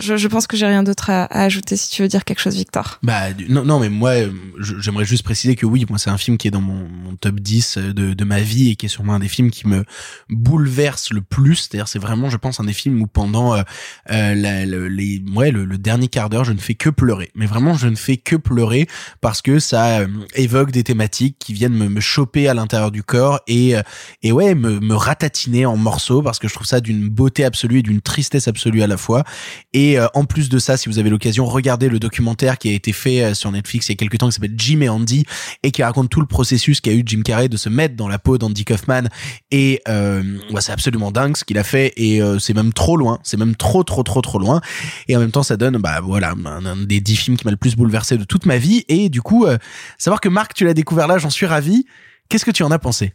Je, 0.00 0.16
je, 0.16 0.28
pense 0.28 0.46
que 0.46 0.56
j'ai 0.56 0.66
rien 0.66 0.82
d'autre 0.82 1.10
à, 1.10 1.24
à 1.24 1.42
ajouter 1.42 1.76
si 1.76 1.90
tu 1.90 2.02
veux 2.02 2.08
dire 2.08 2.24
quelque 2.24 2.40
chose, 2.40 2.54
Victor. 2.56 2.98
Bah 3.02 3.24
non, 3.48 3.64
non 3.64 3.80
mais 3.80 3.88
moi 3.88 4.10
euh, 4.10 4.30
j'aimerais 4.58 5.04
juste 5.04 5.22
préciser 5.24 5.56
que 5.56 5.66
oui, 5.66 5.84
moi 5.88 5.98
c'est 5.98 6.10
un 6.10 6.18
film 6.18 6.38
qui 6.38 6.48
est 6.48 6.50
dans 6.50 6.60
mon, 6.60 6.88
mon 6.88 7.16
top 7.16 7.40
10 7.40 7.78
de, 7.78 8.14
de 8.14 8.24
ma 8.24 8.40
vie 8.40 8.70
et 8.70 8.76
qui 8.76 8.86
est 8.86 8.88
sûrement 8.88 9.14
un 9.14 9.18
des 9.20 9.28
films 9.28 9.50
qui 9.50 9.66
me 9.66 9.84
bouleverse 10.30 11.12
le 11.12 11.20
plus. 11.22 11.56
C'est-à-dire 11.56 11.88
c'est 11.88 11.98
vraiment 11.98 12.30
je 12.30 12.36
pense 12.36 12.60
un 12.60 12.64
des 12.64 12.72
films 12.72 13.00
où 13.02 13.06
pendant 13.06 13.54
euh, 13.54 13.62
euh, 14.10 14.34
la- 14.34 14.66
le, 14.66 14.88
les 14.88 15.22
ouais 15.34 15.50
le, 15.50 15.64
le 15.64 15.78
dernier 15.78 16.08
quart 16.08 16.30
d'heure 16.30 16.44
je 16.44 16.52
ne 16.52 16.58
fais 16.58 16.74
que 16.74 16.90
pleurer. 16.90 17.30
Mais 17.34 17.46
vraiment 17.46 17.74
je 17.74 17.88
ne 17.88 17.96
fais 17.96 18.16
que 18.16 18.36
pleurer 18.36 18.86
parce 19.20 19.42
que 19.42 19.58
ça 19.58 20.00
euh, 20.00 20.06
évoque 20.34 20.70
des 20.70 20.84
thématiques 20.84 21.36
qui 21.38 21.52
viennent 21.52 21.74
me, 21.74 21.88
me 21.88 22.00
choper 22.00 22.48
à 22.48 22.54
l'intérieur 22.54 22.90
du 22.90 23.02
corps 23.02 23.40
et 23.46 23.76
euh, 23.76 23.82
et 24.22 24.32
ouais 24.32 24.54
me, 24.54 24.80
me 24.80 24.94
ratatiner 24.94 25.66
en 25.66 25.76
morceaux 25.76 26.22
parce 26.22 26.38
que 26.38 26.48
je 26.48 26.54
trouve 26.54 26.66
ça 26.66 26.80
d'une 26.80 27.08
beauté 27.08 27.44
absolue 27.44 27.78
et 27.78 27.82
d'une 27.82 28.00
tristesse 28.00 28.48
absolue 28.48 28.82
à 28.82 28.86
la 28.86 28.96
fois. 28.96 29.24
Et 29.72 29.98
euh, 29.98 30.06
en 30.14 30.24
plus 30.24 30.48
de 30.48 30.58
ça, 30.58 30.76
si 30.76 30.88
vous 30.88 30.98
avez 30.98 31.10
l'occasion, 31.10 31.46
regardez 31.46 31.88
le 31.88 31.98
documentaire 31.98 32.58
qui 32.58 32.68
a 32.68 32.72
été 32.72 32.92
fait 32.92 33.22
euh, 33.22 33.34
sur 33.34 33.50
Netflix 33.52 33.88
il 33.88 33.92
y 33.92 33.94
a 33.94 33.96
quelques 33.96 34.18
temps 34.18 34.28
qui 34.28 34.34
s'appelle 34.34 34.54
Jim 34.56 34.80
et 34.80 34.88
Andy 34.88 35.24
et 35.62 35.70
qui 35.70 35.82
raconte 35.82 36.10
tout 36.10 36.20
le 36.20 36.26
processus 36.26 36.80
qu'a 36.80 36.92
eu 36.92 37.02
Jim 37.04 37.22
Carrey 37.22 37.48
de 37.48 37.56
se 37.56 37.68
mettre 37.68 37.96
dans 37.96 38.08
la 38.08 38.18
peau 38.18 38.38
d'Andy 38.38 38.64
Kaufman. 38.64 39.08
Et 39.50 39.80
euh, 39.88 40.22
bah, 40.52 40.60
c'est 40.60 40.72
absolument 40.72 41.10
dingue 41.10 41.36
ce 41.36 41.44
qu'il 41.44 41.58
a 41.58 41.64
fait 41.64 41.92
et 41.96 42.20
euh, 42.22 42.38
c'est 42.38 42.54
même 42.54 42.72
trop 42.72 42.96
loin, 42.96 43.18
c'est 43.22 43.36
même 43.36 43.56
trop 43.56 43.82
trop 43.84 44.02
trop 44.02 44.20
trop 44.20 44.38
loin. 44.38 44.60
Et 45.08 45.16
en 45.16 45.20
même 45.20 45.30
temps, 45.30 45.42
ça 45.42 45.56
donne 45.56 45.78
bah 45.78 46.00
voilà 46.02 46.34
un, 46.44 46.66
un 46.66 46.76
des 46.76 47.00
dix 47.00 47.16
films 47.16 47.36
qui 47.36 47.44
m'a 47.44 47.50
le 47.50 47.56
plus 47.56 47.76
bouleversé 47.76 48.18
de 48.18 48.24
toute 48.24 48.46
ma 48.46 48.58
vie. 48.58 48.84
Et 48.88 49.08
du 49.08 49.22
coup, 49.22 49.46
euh, 49.46 49.58
savoir 49.98 50.20
que 50.20 50.28
Marc, 50.28 50.54
tu 50.54 50.64
l'as 50.64 50.74
découvert 50.74 51.06
là, 51.06 51.18
j'en 51.18 51.30
suis 51.30 51.46
ravi. 51.46 51.86
Qu'est-ce 52.28 52.44
que 52.44 52.50
tu 52.50 52.62
en 52.62 52.70
as 52.70 52.78
pensé? 52.78 53.12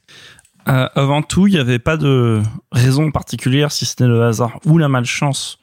Euh, 0.68 0.88
avant 0.96 1.22
tout, 1.22 1.48
il 1.48 1.54
n'y 1.54 1.60
avait 1.60 1.80
pas 1.80 1.98
de 1.98 2.42
raison 2.72 3.10
particulière, 3.12 3.72
si 3.72 3.86
ce 3.86 3.96
n'est 4.02 4.10
le 4.10 4.24
hasard 4.24 4.60
ou 4.66 4.78
la 4.78 4.90
malchance, 4.90 5.60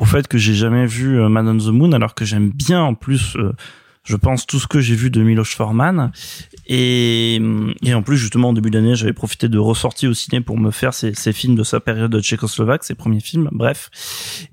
au 0.00 0.04
fait 0.04 0.28
que 0.28 0.38
j'ai 0.38 0.54
jamais 0.54 0.86
vu 0.86 1.20
euh, 1.20 1.28
Man 1.28 1.48
on 1.48 1.58
the 1.58 1.72
Moon, 1.72 1.92
alors 1.92 2.14
que 2.14 2.24
j'aime 2.24 2.50
bien 2.50 2.82
en 2.82 2.94
plus, 2.94 3.36
euh, 3.36 3.52
je 4.04 4.16
pense, 4.16 4.46
tout 4.46 4.58
ce 4.58 4.66
que 4.66 4.80
j'ai 4.80 4.96
vu 4.96 5.10
de 5.10 5.22
Miloš 5.22 5.54
Forman. 5.54 6.10
Et, 6.66 7.40
et 7.82 7.94
en 7.94 8.02
plus, 8.02 8.16
justement, 8.16 8.50
au 8.50 8.52
début 8.52 8.70
d'année, 8.70 8.96
j'avais 8.96 9.12
profité 9.12 9.48
de 9.48 9.58
ressortir 9.58 10.10
au 10.10 10.14
ciné 10.14 10.40
pour 10.40 10.58
me 10.58 10.70
faire 10.70 10.92
ces, 10.94 11.14
ces 11.14 11.32
films 11.32 11.54
de 11.54 11.62
sa 11.62 11.80
période 11.80 12.18
tchécoslovaque, 12.20 12.84
ses 12.84 12.94
premiers 12.94 13.20
films, 13.20 13.48
bref. 13.52 13.90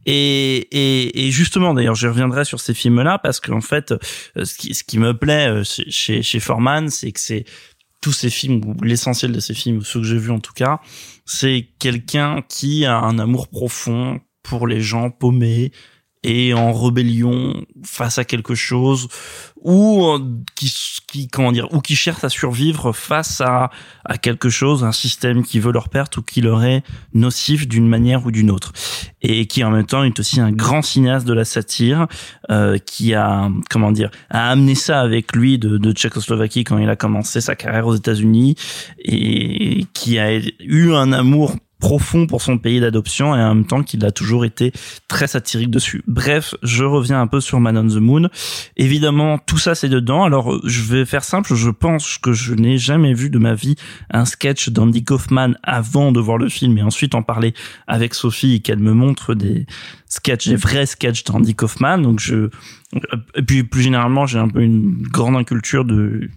Et, 0.06 0.58
et, 0.72 1.28
et 1.28 1.32
justement, 1.32 1.74
d'ailleurs, 1.74 1.96
je 1.96 2.08
reviendrai 2.08 2.46
sur 2.46 2.60
ces 2.60 2.74
films-là 2.74 3.18
parce 3.20 3.40
qu'en 3.40 3.62
fait, 3.62 3.92
euh, 3.92 4.46
ce 4.46 4.56
qui, 4.56 4.74
ce 4.74 4.84
qui 4.84 5.00
me 5.00 5.18
plaît 5.18 5.50
euh, 5.50 5.64
chez, 5.64 6.22
chez, 6.22 6.40
Forman, 6.40 6.90
c'est 6.90 7.12
que 7.12 7.20
c'est 7.20 7.46
tous 8.02 8.14
ces 8.14 8.30
films, 8.30 8.62
ou 8.66 8.76
l'essentiel 8.84 9.32
de 9.32 9.40
ces 9.40 9.54
films, 9.54 9.82
ceux 9.82 10.00
que 10.00 10.06
j'ai 10.06 10.18
vus 10.18 10.32
en 10.32 10.40
tout 10.40 10.54
cas, 10.54 10.80
c'est 11.26 11.70
quelqu'un 11.80 12.44
qui 12.48 12.86
a 12.86 12.98
un 12.98 13.20
amour 13.20 13.50
profond 13.50 14.20
pour 14.50 14.68
les 14.68 14.82
gens 14.82 15.12
paumés 15.12 15.72
et 16.24 16.54
en 16.54 16.74
rébellion 16.74 17.54
face 17.84 18.18
à 18.18 18.26
quelque 18.26 18.54
chose 18.54 19.08
ou 19.56 20.06
euh, 20.06 20.20
qui 20.56 20.74
qui 21.08 21.28
comment 21.30 21.54
dire 21.54 21.74
ou 21.74 21.80
qui 21.80 21.96
cherche 21.96 22.24
à 22.26 22.30
survivre 22.30 22.92
face 22.92 23.40
à 23.40 23.70
à 24.04 24.18
quelque 24.18 24.50
chose 24.50 24.84
un 24.84 24.92
système 24.92 25.44
qui 25.44 25.60
veut 25.60 25.72
leur 25.72 25.88
perte 25.88 26.18
ou 26.18 26.22
qui 26.22 26.42
leur 26.42 26.64
est 26.64 26.84
nocif 27.14 27.70
d'une 27.70 27.88
manière 27.88 28.26
ou 28.26 28.32
d'une 28.32 28.52
autre. 28.52 28.74
Et 29.22 29.46
qui 29.48 29.64
en 29.64 29.72
même 29.72 29.86
temps 29.86 30.04
est 30.04 30.20
aussi 30.20 30.42
un 30.42 30.52
grand 30.52 30.82
cinéaste 30.82 31.26
de 31.26 31.34
la 31.34 31.46
satire 31.46 32.08
euh, 32.52 32.78
qui 32.78 33.14
a 33.14 33.50
comment 33.70 33.94
dire 33.94 34.12
a 34.30 34.50
amené 34.52 34.76
ça 34.76 35.00
avec 35.00 35.34
lui 35.34 35.58
de, 35.58 35.78
de 35.78 35.92
Tchécoslovaquie 35.94 36.66
quand 36.66 36.78
il 36.80 36.90
a 36.90 36.98
commencé 36.98 37.40
sa 37.40 37.56
carrière 37.56 37.88
aux 37.88 37.96
États-Unis 37.96 38.56
et 38.98 39.86
qui 39.94 40.20
a 40.20 40.38
eu 40.60 40.94
un 40.94 41.14
amour 41.14 41.56
profond 41.80 42.28
pour 42.28 42.42
son 42.42 42.58
pays 42.58 42.80
d'adoption 42.80 43.36
et 43.36 43.42
en 43.42 43.56
même 43.56 43.66
temps 43.66 43.84
qu'il 43.84 44.04
a 44.06 44.12
toujours 44.12 44.46
été 44.46 44.72
très 45.08 45.28
satirique 45.28 45.72
dessus. 45.72 46.04
Bref, 46.08 46.54
je 46.62 46.84
reviens 46.84 47.22
un 47.22 47.28
peu 47.28 47.42
sur 47.42 47.60
Man 47.60 47.78
on 47.78 47.88
the 47.88 48.02
Moon. 48.02 48.30
Évidemment, 48.78 49.38
tout 49.38 49.58
ça 49.58 49.76
c'est 49.76 49.90
dedans. 49.90 50.24
Alors, 50.24 50.60
je 50.66 50.82
vais 50.84 51.06
faire 51.06 51.24
simple. 51.24 51.56
Je 51.56 51.70
pense 51.70 52.18
que 52.18 52.34
je 52.34 52.54
n'ai 52.54 52.78
jamais 52.78 53.14
vu 53.14 53.30
de 53.30 53.40
ma 53.40 53.54
vie 53.54 53.76
un 54.12 54.26
sketch 54.26 54.70
d'Andy 54.70 55.04
Kaufman 55.04 55.54
avant 55.64 56.12
de 56.12 56.20
voir 56.20 56.38
le 56.38 56.50
film 56.50 56.78
et 56.78 56.84
ensuite 56.84 57.16
en 57.16 57.24
parler 57.24 57.54
avec 57.88 58.14
Sophie 58.14 58.56
et 58.56 58.60
qu'elle 58.60 58.80
me 58.80 58.94
montre 58.94 59.34
des 59.34 59.66
sketchs, 60.08 60.48
des 60.48 60.56
vrais 60.56 60.86
sketchs 60.86 61.24
d'Andy 61.24 61.56
Kaufman. 61.56 62.00
Donc 62.02 62.20
je, 62.20 62.50
et 63.36 63.42
puis 63.44 63.64
plus 63.64 63.82
généralement, 63.84 64.26
j'ai 64.26 64.40
un 64.40 64.48
peu 64.48 64.62
une 64.62 65.02
grande 65.04 65.36
inculture 65.36 65.86
de, 65.86 66.30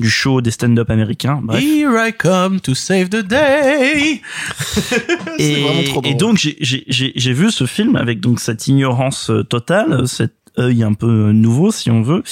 du 0.00 0.08
show 0.08 0.40
des 0.40 0.50
stand-up 0.50 0.88
américains. 0.90 1.40
Bref. 1.42 1.62
Here 1.62 1.90
I 1.98 2.12
come 2.16 2.60
to 2.60 2.74
save 2.74 3.10
the 3.10 3.22
day. 3.26 4.22
C'est 4.58 5.02
et, 5.38 5.62
vraiment 5.62 5.82
trop 5.84 6.00
et 6.00 6.14
drôle. 6.14 6.16
donc 6.16 6.38
j'ai- 6.38 6.56
j'ai 6.60 6.84
j'ai- 6.88 7.12
j'ai 7.14 7.32
vu 7.32 7.50
ce 7.50 7.66
film 7.66 7.96
avec 7.96 8.20
donc 8.20 8.40
cette 8.40 8.66
ignorance 8.68 9.30
totale, 9.50 10.08
cet 10.08 10.32
œil 10.58 10.82
un 10.82 10.94
peu 10.94 11.32
nouveau 11.32 11.70
si 11.70 11.90
on 11.90 12.00
veut. 12.00 12.22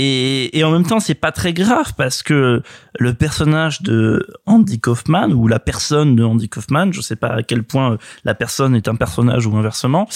Et, 0.00 0.56
et 0.56 0.62
en 0.62 0.70
même 0.70 0.84
temps, 0.86 1.00
c'est 1.00 1.16
pas 1.16 1.32
très 1.32 1.52
grave 1.52 1.92
parce 1.96 2.22
que 2.22 2.62
le 3.00 3.14
personnage 3.14 3.82
de 3.82 4.24
Andy 4.46 4.78
Kaufman 4.78 5.32
ou 5.32 5.48
la 5.48 5.58
personne 5.58 6.14
de 6.14 6.22
Andy 6.22 6.48
Kaufman, 6.48 6.92
je 6.92 7.00
sais 7.00 7.16
pas 7.16 7.30
à 7.30 7.42
quel 7.42 7.64
point 7.64 7.92
euh, 7.92 7.96
la 8.24 8.36
personne 8.36 8.76
est 8.76 8.86
un 8.86 8.94
personnage 8.94 9.46
ou 9.46 9.56
inversement, 9.56 10.08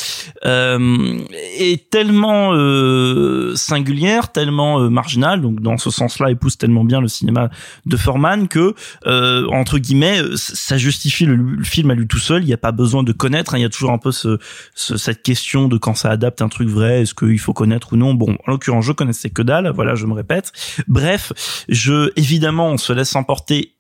euh, 0.47 1.19
est 1.59 1.91
tellement 1.91 2.53
euh, 2.55 3.57
singulière, 3.57 4.31
tellement 4.31 4.81
euh, 4.81 4.89
marginale. 4.89 5.41
Donc 5.41 5.61
dans 5.61 5.79
ce 5.79 5.91
sens-là, 5.91 6.31
épouse 6.31 6.57
tellement 6.59 6.85
bien 6.85 7.01
le 7.01 7.09
cinéma 7.09 7.51
de 7.85 7.97
Forman 7.97 8.47
que 8.47 8.75
euh, 9.09 9.47
entre 9.51 9.79
guillemets, 9.79 10.21
ça 10.37 10.79
justifie 10.79 11.27
le, 11.27 11.63
film 11.65 11.91
à 11.91 11.95
lui 11.95 12.07
tout 12.07 12.19
seul. 12.19 12.43
Il 12.45 12.47
n'y 12.47 12.53
a 12.55 12.57
pas 12.59 12.73
besoin 12.73 13.03
de 13.03 13.11
connaître. 13.11 13.55
hein. 13.55 13.59
Il 13.59 13.63
y 13.63 13.65
a 13.65 13.69
toujours 13.69 13.91
un 13.91 13.99
peu 13.99 14.13
ce, 14.13 14.39
ce- 14.77 14.97
cette 14.97 15.25
question 15.25 15.67
de 15.67 15.77
quand 15.77 15.95
ça 15.97 16.11
adapte 16.11 16.41
un 16.41 16.49
truc 16.49 16.69
vrai, 16.69 17.03
est-ce 17.03 17.15
qu'il 17.15 17.39
faut 17.41 17.53
connaître 17.53 17.95
ou 17.95 17.97
non? 17.97 18.15
Bon, 18.15 18.37
en 18.47 18.51
l'occurrence, 18.53 18.85
je 18.85 18.93
connaissais 18.93 19.31
que 19.31 19.43
dalle. 19.43 19.72
Voilà, 19.73 19.95
je 19.95 20.07
me 20.07 20.15
répète. 20.15 20.53
Bref, 20.89 21.33
je 21.69 22.11
évidemment, 22.17 22.71
on 22.71 22.77
se 22.77 22.93
laisse 22.93 23.15
emporter. 23.17 23.75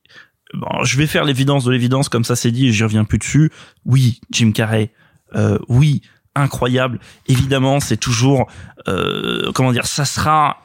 Je 0.83 0.99
vais 0.99 1.07
faire 1.07 1.25
l'évidence 1.25 1.65
de 1.65 1.71
l'évidence, 1.71 2.09
comme 2.09 2.25
ça 2.25 2.37
c'est 2.37 2.51
dit, 2.51 2.69
et 2.69 2.73
j'y 2.73 2.85
reviens 2.85 3.05
plus 3.05 3.19
dessus. 3.19 3.51
Oui, 3.85 4.21
Jim 4.31 4.53
Carrey. 4.53 4.93
Euh, 5.35 5.59
oui, 5.69 6.03
incroyable. 6.35 7.01
Évidemment, 7.27 7.81
c'est 7.81 7.97
toujours, 7.97 8.51
euh, 8.89 9.51
comment 9.53 9.73
dire, 9.73 9.87
ça 9.87 10.05
sera 10.05 10.63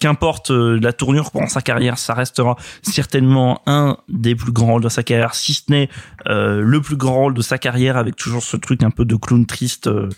qu'importe 0.00 0.50
euh, 0.50 0.78
la 0.80 0.92
tournure 0.92 1.30
pendant 1.30 1.48
sa 1.48 1.62
carrière, 1.62 1.98
ça 1.98 2.14
restera 2.14 2.56
certainement 2.82 3.62
un 3.66 3.96
des 4.08 4.34
plus 4.34 4.52
grands 4.52 4.72
rôles 4.72 4.82
de 4.82 4.88
sa 4.88 5.02
carrière, 5.02 5.34
si 5.34 5.54
ce 5.54 5.62
n'est 5.68 5.88
euh, 6.28 6.60
le 6.60 6.80
plus 6.80 6.96
grand 6.96 7.14
rôle 7.14 7.34
de 7.34 7.42
sa 7.42 7.58
carrière, 7.58 7.96
avec 7.96 8.16
toujours 8.16 8.42
ce 8.42 8.56
truc 8.56 8.82
un 8.82 8.90
peu 8.90 9.04
de 9.04 9.16
clown 9.16 9.46
triste 9.46 9.86
euh, 9.86 10.08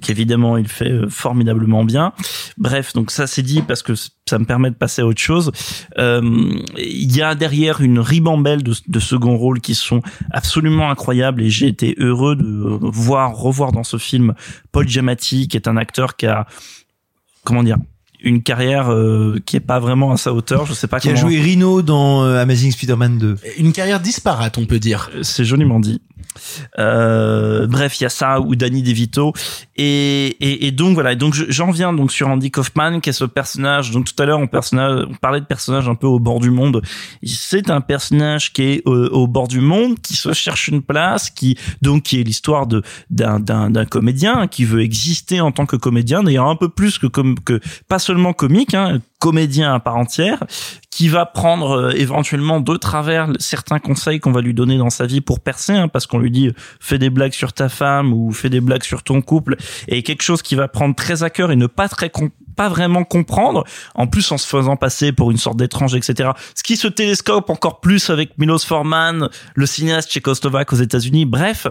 qu'évidemment 0.00 0.56
il 0.56 0.68
fait 0.68 0.90
euh, 0.90 1.08
formidablement 1.08 1.84
bien. 1.84 2.12
Bref, 2.58 2.92
donc 2.92 3.10
ça 3.10 3.26
c'est 3.26 3.42
dit 3.42 3.62
parce 3.62 3.82
que 3.82 3.94
ça 3.94 4.38
me 4.38 4.44
permet 4.44 4.70
de 4.70 4.76
passer 4.76 5.02
à 5.02 5.06
autre 5.06 5.20
chose. 5.20 5.52
Euh, 5.98 6.20
Il 6.78 7.14
y 7.14 7.22
a 7.22 7.34
derrière 7.34 7.80
une 7.80 7.98
ribambelle 7.98 8.62
de, 8.62 8.74
de 8.86 9.00
second 9.00 9.36
rôles 9.36 9.60
qui 9.60 9.74
sont 9.74 10.00
absolument 10.30 10.90
incroyables 10.90 11.42
et 11.42 11.50
j'ai 11.50 11.68
été 11.68 11.94
heureux 11.98 12.36
de 12.36 12.78
voir 12.80 13.34
revoir 13.34 13.72
dans 13.72 13.84
ce 13.84 13.98
film 13.98 14.34
Paul 14.70 14.88
Giamatti 14.88 15.48
qui 15.48 15.56
est 15.56 15.68
un 15.68 15.76
acteur 15.76 16.16
qui 16.16 16.26
a 16.26 16.46
comment 17.44 17.62
dire 17.62 17.78
une 18.22 18.42
carrière 18.42 18.90
euh, 18.90 19.38
qui 19.44 19.56
est 19.56 19.60
pas 19.60 19.80
vraiment 19.80 20.12
à 20.12 20.16
sa 20.16 20.32
hauteur. 20.32 20.66
Je 20.66 20.74
sais 20.74 20.86
pas 20.86 21.00
Qui 21.00 21.10
a 21.10 21.14
joué 21.14 21.40
Rhino 21.40 21.82
dans 21.82 22.24
euh, 22.24 22.40
Amazing 22.40 22.70
Spider-Man 22.70 23.18
2. 23.18 23.36
Une 23.58 23.72
carrière 23.72 24.00
disparate, 24.00 24.58
on 24.58 24.66
peut 24.66 24.78
dire. 24.78 25.10
C'est 25.22 25.44
joliment 25.44 25.80
dit. 25.80 26.00
Euh, 26.78 27.66
bref, 27.66 28.00
il 28.00 28.04
y 28.04 28.06
a 28.06 28.10
ça 28.10 28.40
ou 28.40 28.54
Danny 28.56 28.82
DeVito 28.82 29.32
et, 29.76 30.26
et, 30.40 30.66
et 30.66 30.70
donc 30.70 30.94
voilà. 30.94 31.14
Donc 31.14 31.34
je- 31.34 31.44
j'en 31.48 31.70
viens 31.70 31.92
donc 31.92 32.12
sur 32.12 32.28
Andy 32.28 32.50
Kaufman 32.50 33.00
qui 33.00 33.10
est 33.10 33.12
ce 33.12 33.24
personnage. 33.24 33.90
Donc 33.90 34.06
tout 34.12 34.22
à 34.22 34.26
l'heure 34.26 34.38
on, 34.40 34.46
parlait 34.46 35.40
de 35.40 35.46
personnage 35.46 35.88
un 35.88 35.94
peu 35.94 36.06
au 36.06 36.18
bord 36.18 36.40
du 36.40 36.50
monde. 36.50 36.82
C'est 37.24 37.70
un 37.70 37.80
personnage 37.80 38.52
qui 38.52 38.62
est 38.62 38.82
au, 38.86 39.06
au 39.08 39.26
bord 39.26 39.48
du 39.48 39.60
monde, 39.60 40.00
qui 40.00 40.14
se 40.14 40.32
cherche 40.32 40.68
une 40.68 40.82
place, 40.82 41.30
qui 41.30 41.56
donc 41.80 42.02
qui 42.04 42.20
est 42.20 42.24
l'histoire 42.24 42.66
de 42.66 42.82
d'un 43.10 43.40
d'un 43.40 43.70
d'un 43.70 43.84
comédien 43.84 44.46
qui 44.46 44.64
veut 44.64 44.80
exister 44.82 45.40
en 45.40 45.52
tant 45.52 45.66
que 45.66 45.76
comédien, 45.76 46.22
d'ailleurs 46.22 46.48
un 46.48 46.56
peu 46.56 46.68
plus 46.68 46.98
que 46.98 47.06
comme 47.06 47.38
que 47.38 47.60
pas 47.88 47.98
seulement 47.98 48.32
comique, 48.32 48.74
hein, 48.74 49.00
comédien 49.18 49.74
à 49.74 49.80
part 49.80 49.96
entière, 49.96 50.42
qui 50.92 51.08
va 51.08 51.24
prendre 51.24 51.70
euh, 51.70 51.90
éventuellement 51.96 52.60
de 52.60 52.76
travers 52.76 53.28
certains 53.38 53.78
conseils 53.78 54.20
qu'on 54.20 54.30
va 54.30 54.42
lui 54.42 54.52
donner 54.52 54.76
dans 54.76 54.90
sa 54.90 55.06
vie 55.06 55.22
pour 55.22 55.40
percer, 55.40 55.72
hein, 55.72 55.88
parce 55.88 56.06
qu'on 56.06 56.18
lui 56.18 56.30
dit 56.30 56.48
euh, 56.48 56.54
fais 56.80 56.98
des 56.98 57.08
blagues 57.08 57.32
sur 57.32 57.54
ta 57.54 57.70
femme 57.70 58.12
ou 58.12 58.30
fais 58.30 58.50
des 58.50 58.60
blagues 58.60 58.84
sur 58.84 59.02
ton 59.02 59.22
couple, 59.22 59.56
et 59.88 60.02
quelque 60.02 60.22
chose 60.22 60.42
qui 60.42 60.54
va 60.54 60.68
prendre 60.68 60.94
très 60.94 61.22
à 61.22 61.30
cœur 61.30 61.50
et 61.50 61.56
ne 61.56 61.66
pas 61.66 61.88
très 61.88 62.12
pas 62.54 62.68
vraiment 62.68 63.04
comprendre, 63.04 63.64
en 63.94 64.06
plus 64.06 64.30
en 64.30 64.36
se 64.36 64.46
faisant 64.46 64.76
passer 64.76 65.12
pour 65.12 65.30
une 65.30 65.38
sorte 65.38 65.56
d'étrange, 65.56 65.94
etc. 65.94 66.32
Ce 66.54 66.62
qui 66.62 66.76
se 66.76 66.86
télescope 66.86 67.48
encore 67.48 67.80
plus 67.80 68.10
avec 68.10 68.36
Milos 68.36 68.58
Forman, 68.58 69.30
le 69.54 69.66
cinéaste 69.66 70.10
tchécoslovaque 70.10 70.74
aux 70.74 70.76
États-Unis, 70.76 71.24
bref. 71.24 71.66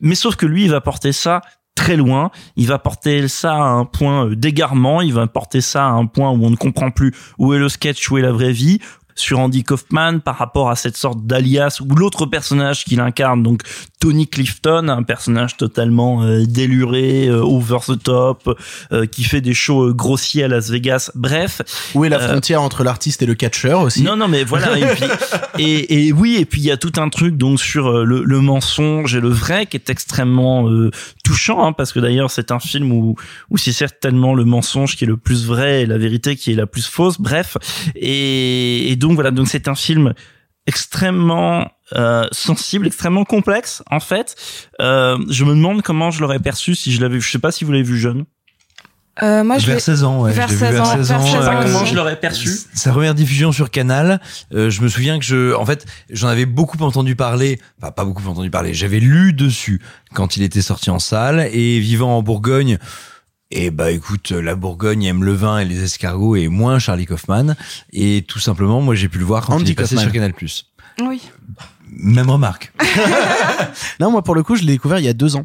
Mais 0.00 0.14
sauf 0.14 0.36
que 0.36 0.46
lui, 0.46 0.64
il 0.64 0.70
va 0.70 0.80
porter 0.80 1.12
ça 1.12 1.42
très 1.76 1.96
loin. 1.96 2.32
Il 2.56 2.66
va 2.66 2.80
porter 2.80 3.28
ça 3.28 3.54
à 3.54 3.68
un 3.68 3.84
point 3.84 4.26
euh, 4.26 4.34
d'égarement. 4.34 5.00
Il 5.00 5.14
va 5.14 5.28
porter 5.28 5.60
ça 5.60 5.86
à 5.86 5.90
un 5.90 6.06
point 6.06 6.30
où 6.30 6.44
on 6.44 6.50
ne 6.50 6.56
comprend 6.56 6.90
plus 6.90 7.14
où 7.38 7.54
est 7.54 7.58
le 7.58 7.68
sketch, 7.68 8.10
où 8.10 8.18
est 8.18 8.22
la 8.22 8.32
vraie 8.32 8.52
vie. 8.52 8.80
Sur 9.14 9.38
Andy 9.38 9.64
Kaufman 9.64 10.18
par 10.18 10.36
rapport 10.36 10.68
à 10.68 10.76
cette 10.76 10.96
sorte 10.96 11.24
d'alias 11.24 11.80
ou 11.80 11.94
l'autre 11.94 12.26
personnage 12.26 12.84
qu'il 12.84 13.00
incarne, 13.00 13.42
donc 13.42 13.62
Tony 14.06 14.28
Clifton, 14.28 14.86
un 14.88 15.02
personnage 15.02 15.56
totalement 15.56 16.22
euh, 16.22 16.44
déluré, 16.46 17.26
euh, 17.26 17.40
over 17.40 17.78
the 17.88 18.00
top, 18.00 18.56
euh, 18.92 19.04
qui 19.04 19.24
fait 19.24 19.40
des 19.40 19.52
shows 19.52 19.88
euh, 19.88 19.92
grossiers 19.92 20.44
à 20.44 20.48
Las 20.48 20.70
Vegas. 20.70 21.10
Bref. 21.16 21.60
Où 21.92 22.04
est 22.04 22.08
la 22.08 22.20
Euh, 22.20 22.28
frontière 22.28 22.62
entre 22.62 22.84
l'artiste 22.84 23.22
et 23.22 23.26
le 23.26 23.34
catcheur 23.34 23.80
aussi 23.80 24.04
non, 24.04 24.14
non, 24.16 24.28
mais 24.28 24.44
voilà. 24.44 24.78
et, 24.78 24.86
puis, 24.94 25.04
et, 25.58 26.06
et 26.06 26.12
oui, 26.12 26.36
et 26.38 26.44
puis 26.44 26.60
il 26.60 26.66
y 26.66 26.70
a 26.70 26.76
tout 26.76 26.92
un 26.98 27.08
truc 27.08 27.36
donc 27.36 27.58
sur 27.58 28.04
le, 28.04 28.22
le 28.22 28.40
mensonge 28.40 29.16
et 29.16 29.20
le 29.20 29.28
vrai 29.28 29.66
qui 29.66 29.76
est 29.76 29.90
extrêmement 29.90 30.68
euh, 30.70 30.92
touchant, 31.24 31.66
hein, 31.66 31.72
parce 31.72 31.92
que 31.92 31.98
d'ailleurs 31.98 32.30
c'est 32.30 32.52
un 32.52 32.60
film 32.60 32.92
où, 32.92 33.16
où 33.50 33.58
c'est 33.58 33.72
certainement 33.72 34.34
le 34.34 34.44
mensonge 34.44 34.94
qui 34.94 35.02
est 35.02 35.08
le 35.08 35.16
plus 35.16 35.46
vrai 35.46 35.82
et 35.82 35.86
la 35.86 35.98
vérité 35.98 36.36
qui 36.36 36.52
est 36.52 36.56
la 36.56 36.68
plus 36.68 36.86
fausse. 36.86 37.20
Bref, 37.20 37.56
et, 37.96 38.92
et 38.92 38.94
donc 38.94 39.14
voilà, 39.14 39.32
donc 39.32 39.48
c'est 39.48 39.66
un 39.66 39.74
film 39.74 40.14
extrêmement 40.68 41.70
euh, 41.94 42.26
sensible, 42.32 42.86
extrêmement 42.86 43.24
complexe 43.24 43.82
en 43.90 44.00
fait. 44.00 44.34
Euh, 44.80 45.16
je 45.30 45.44
me 45.44 45.50
demande 45.50 45.82
comment 45.82 46.10
je 46.10 46.20
l'aurais 46.20 46.40
perçu 46.40 46.74
si 46.74 46.92
je 46.92 47.00
l'avais. 47.00 47.20
Je 47.20 47.30
sais 47.30 47.38
pas 47.38 47.52
si 47.52 47.64
vous 47.64 47.72
l'avez 47.72 47.84
vu 47.84 47.98
jeune. 47.98 48.24
Euh, 49.22 49.42
moi, 49.44 49.56
je 49.56 49.64
vers 49.64 49.76
l'ai- 49.76 49.80
16 49.80 50.04
ans, 50.04 50.20
ouais. 50.20 50.32
Vers 50.32 50.46
je 50.48 50.52
l'ai 50.52 50.58
vu 50.58 50.66
16 50.66 50.80
ans, 50.80 50.84
vers 50.84 50.96
16 50.98 51.08
vers 51.08 51.20
ans. 51.20 51.24
16 51.26 51.34
ans 51.48 51.52
euh, 51.52 51.62
Comment 51.62 51.84
je 51.86 51.94
l'aurais 51.94 52.20
perçu? 52.20 52.50
sa 52.74 52.90
première 52.90 53.14
diffusion 53.14 53.50
sur 53.50 53.70
Canal, 53.70 54.20
euh, 54.52 54.68
je 54.68 54.82
me 54.82 54.88
souviens 54.88 55.18
que 55.18 55.24
je, 55.24 55.54
en 55.54 55.64
fait, 55.64 55.86
j'en 56.10 56.28
avais 56.28 56.44
beaucoup 56.44 56.76
entendu 56.82 57.16
parler, 57.16 57.58
enfin 57.80 57.92
pas 57.92 58.04
beaucoup 58.04 58.26
entendu 58.28 58.50
parler, 58.50 58.74
j'avais 58.74 59.00
lu 59.00 59.32
dessus 59.32 59.80
quand 60.12 60.36
il 60.36 60.42
était 60.42 60.60
sorti 60.60 60.90
en 60.90 60.98
salle 60.98 61.48
et 61.50 61.78
vivant 61.78 62.18
en 62.18 62.22
Bourgogne. 62.22 62.76
Et 63.50 63.70
bah 63.70 63.90
écoute, 63.90 64.32
la 64.32 64.54
Bourgogne 64.54 65.04
aime 65.04 65.24
le 65.24 65.32
vin 65.32 65.60
et 65.60 65.64
les 65.64 65.82
escargots 65.82 66.36
et 66.36 66.48
moins 66.48 66.78
Charlie 66.78 67.06
Kaufman. 67.06 67.54
Et 67.94 68.22
tout 68.28 68.40
simplement, 68.40 68.82
moi 68.82 68.94
j'ai 68.96 69.08
pu 69.08 69.18
le 69.18 69.24
voir 69.24 69.46
quand 69.46 69.54
Andy 69.54 69.64
il 69.64 69.70
est 69.70 69.74
passé 69.76 69.94
Kaufman. 69.94 70.02
sur 70.02 70.12
Canal+. 70.12 70.34
Oui. 71.08 71.22
Même 71.90 72.30
remarque. 72.30 72.72
Non, 74.00 74.10
moi 74.10 74.22
pour 74.22 74.34
le 74.34 74.42
coup, 74.42 74.56
je 74.56 74.62
l'ai 74.62 74.72
découvert 74.72 74.98
il 74.98 75.04
y 75.04 75.08
a 75.08 75.12
deux 75.12 75.36
ans. 75.36 75.44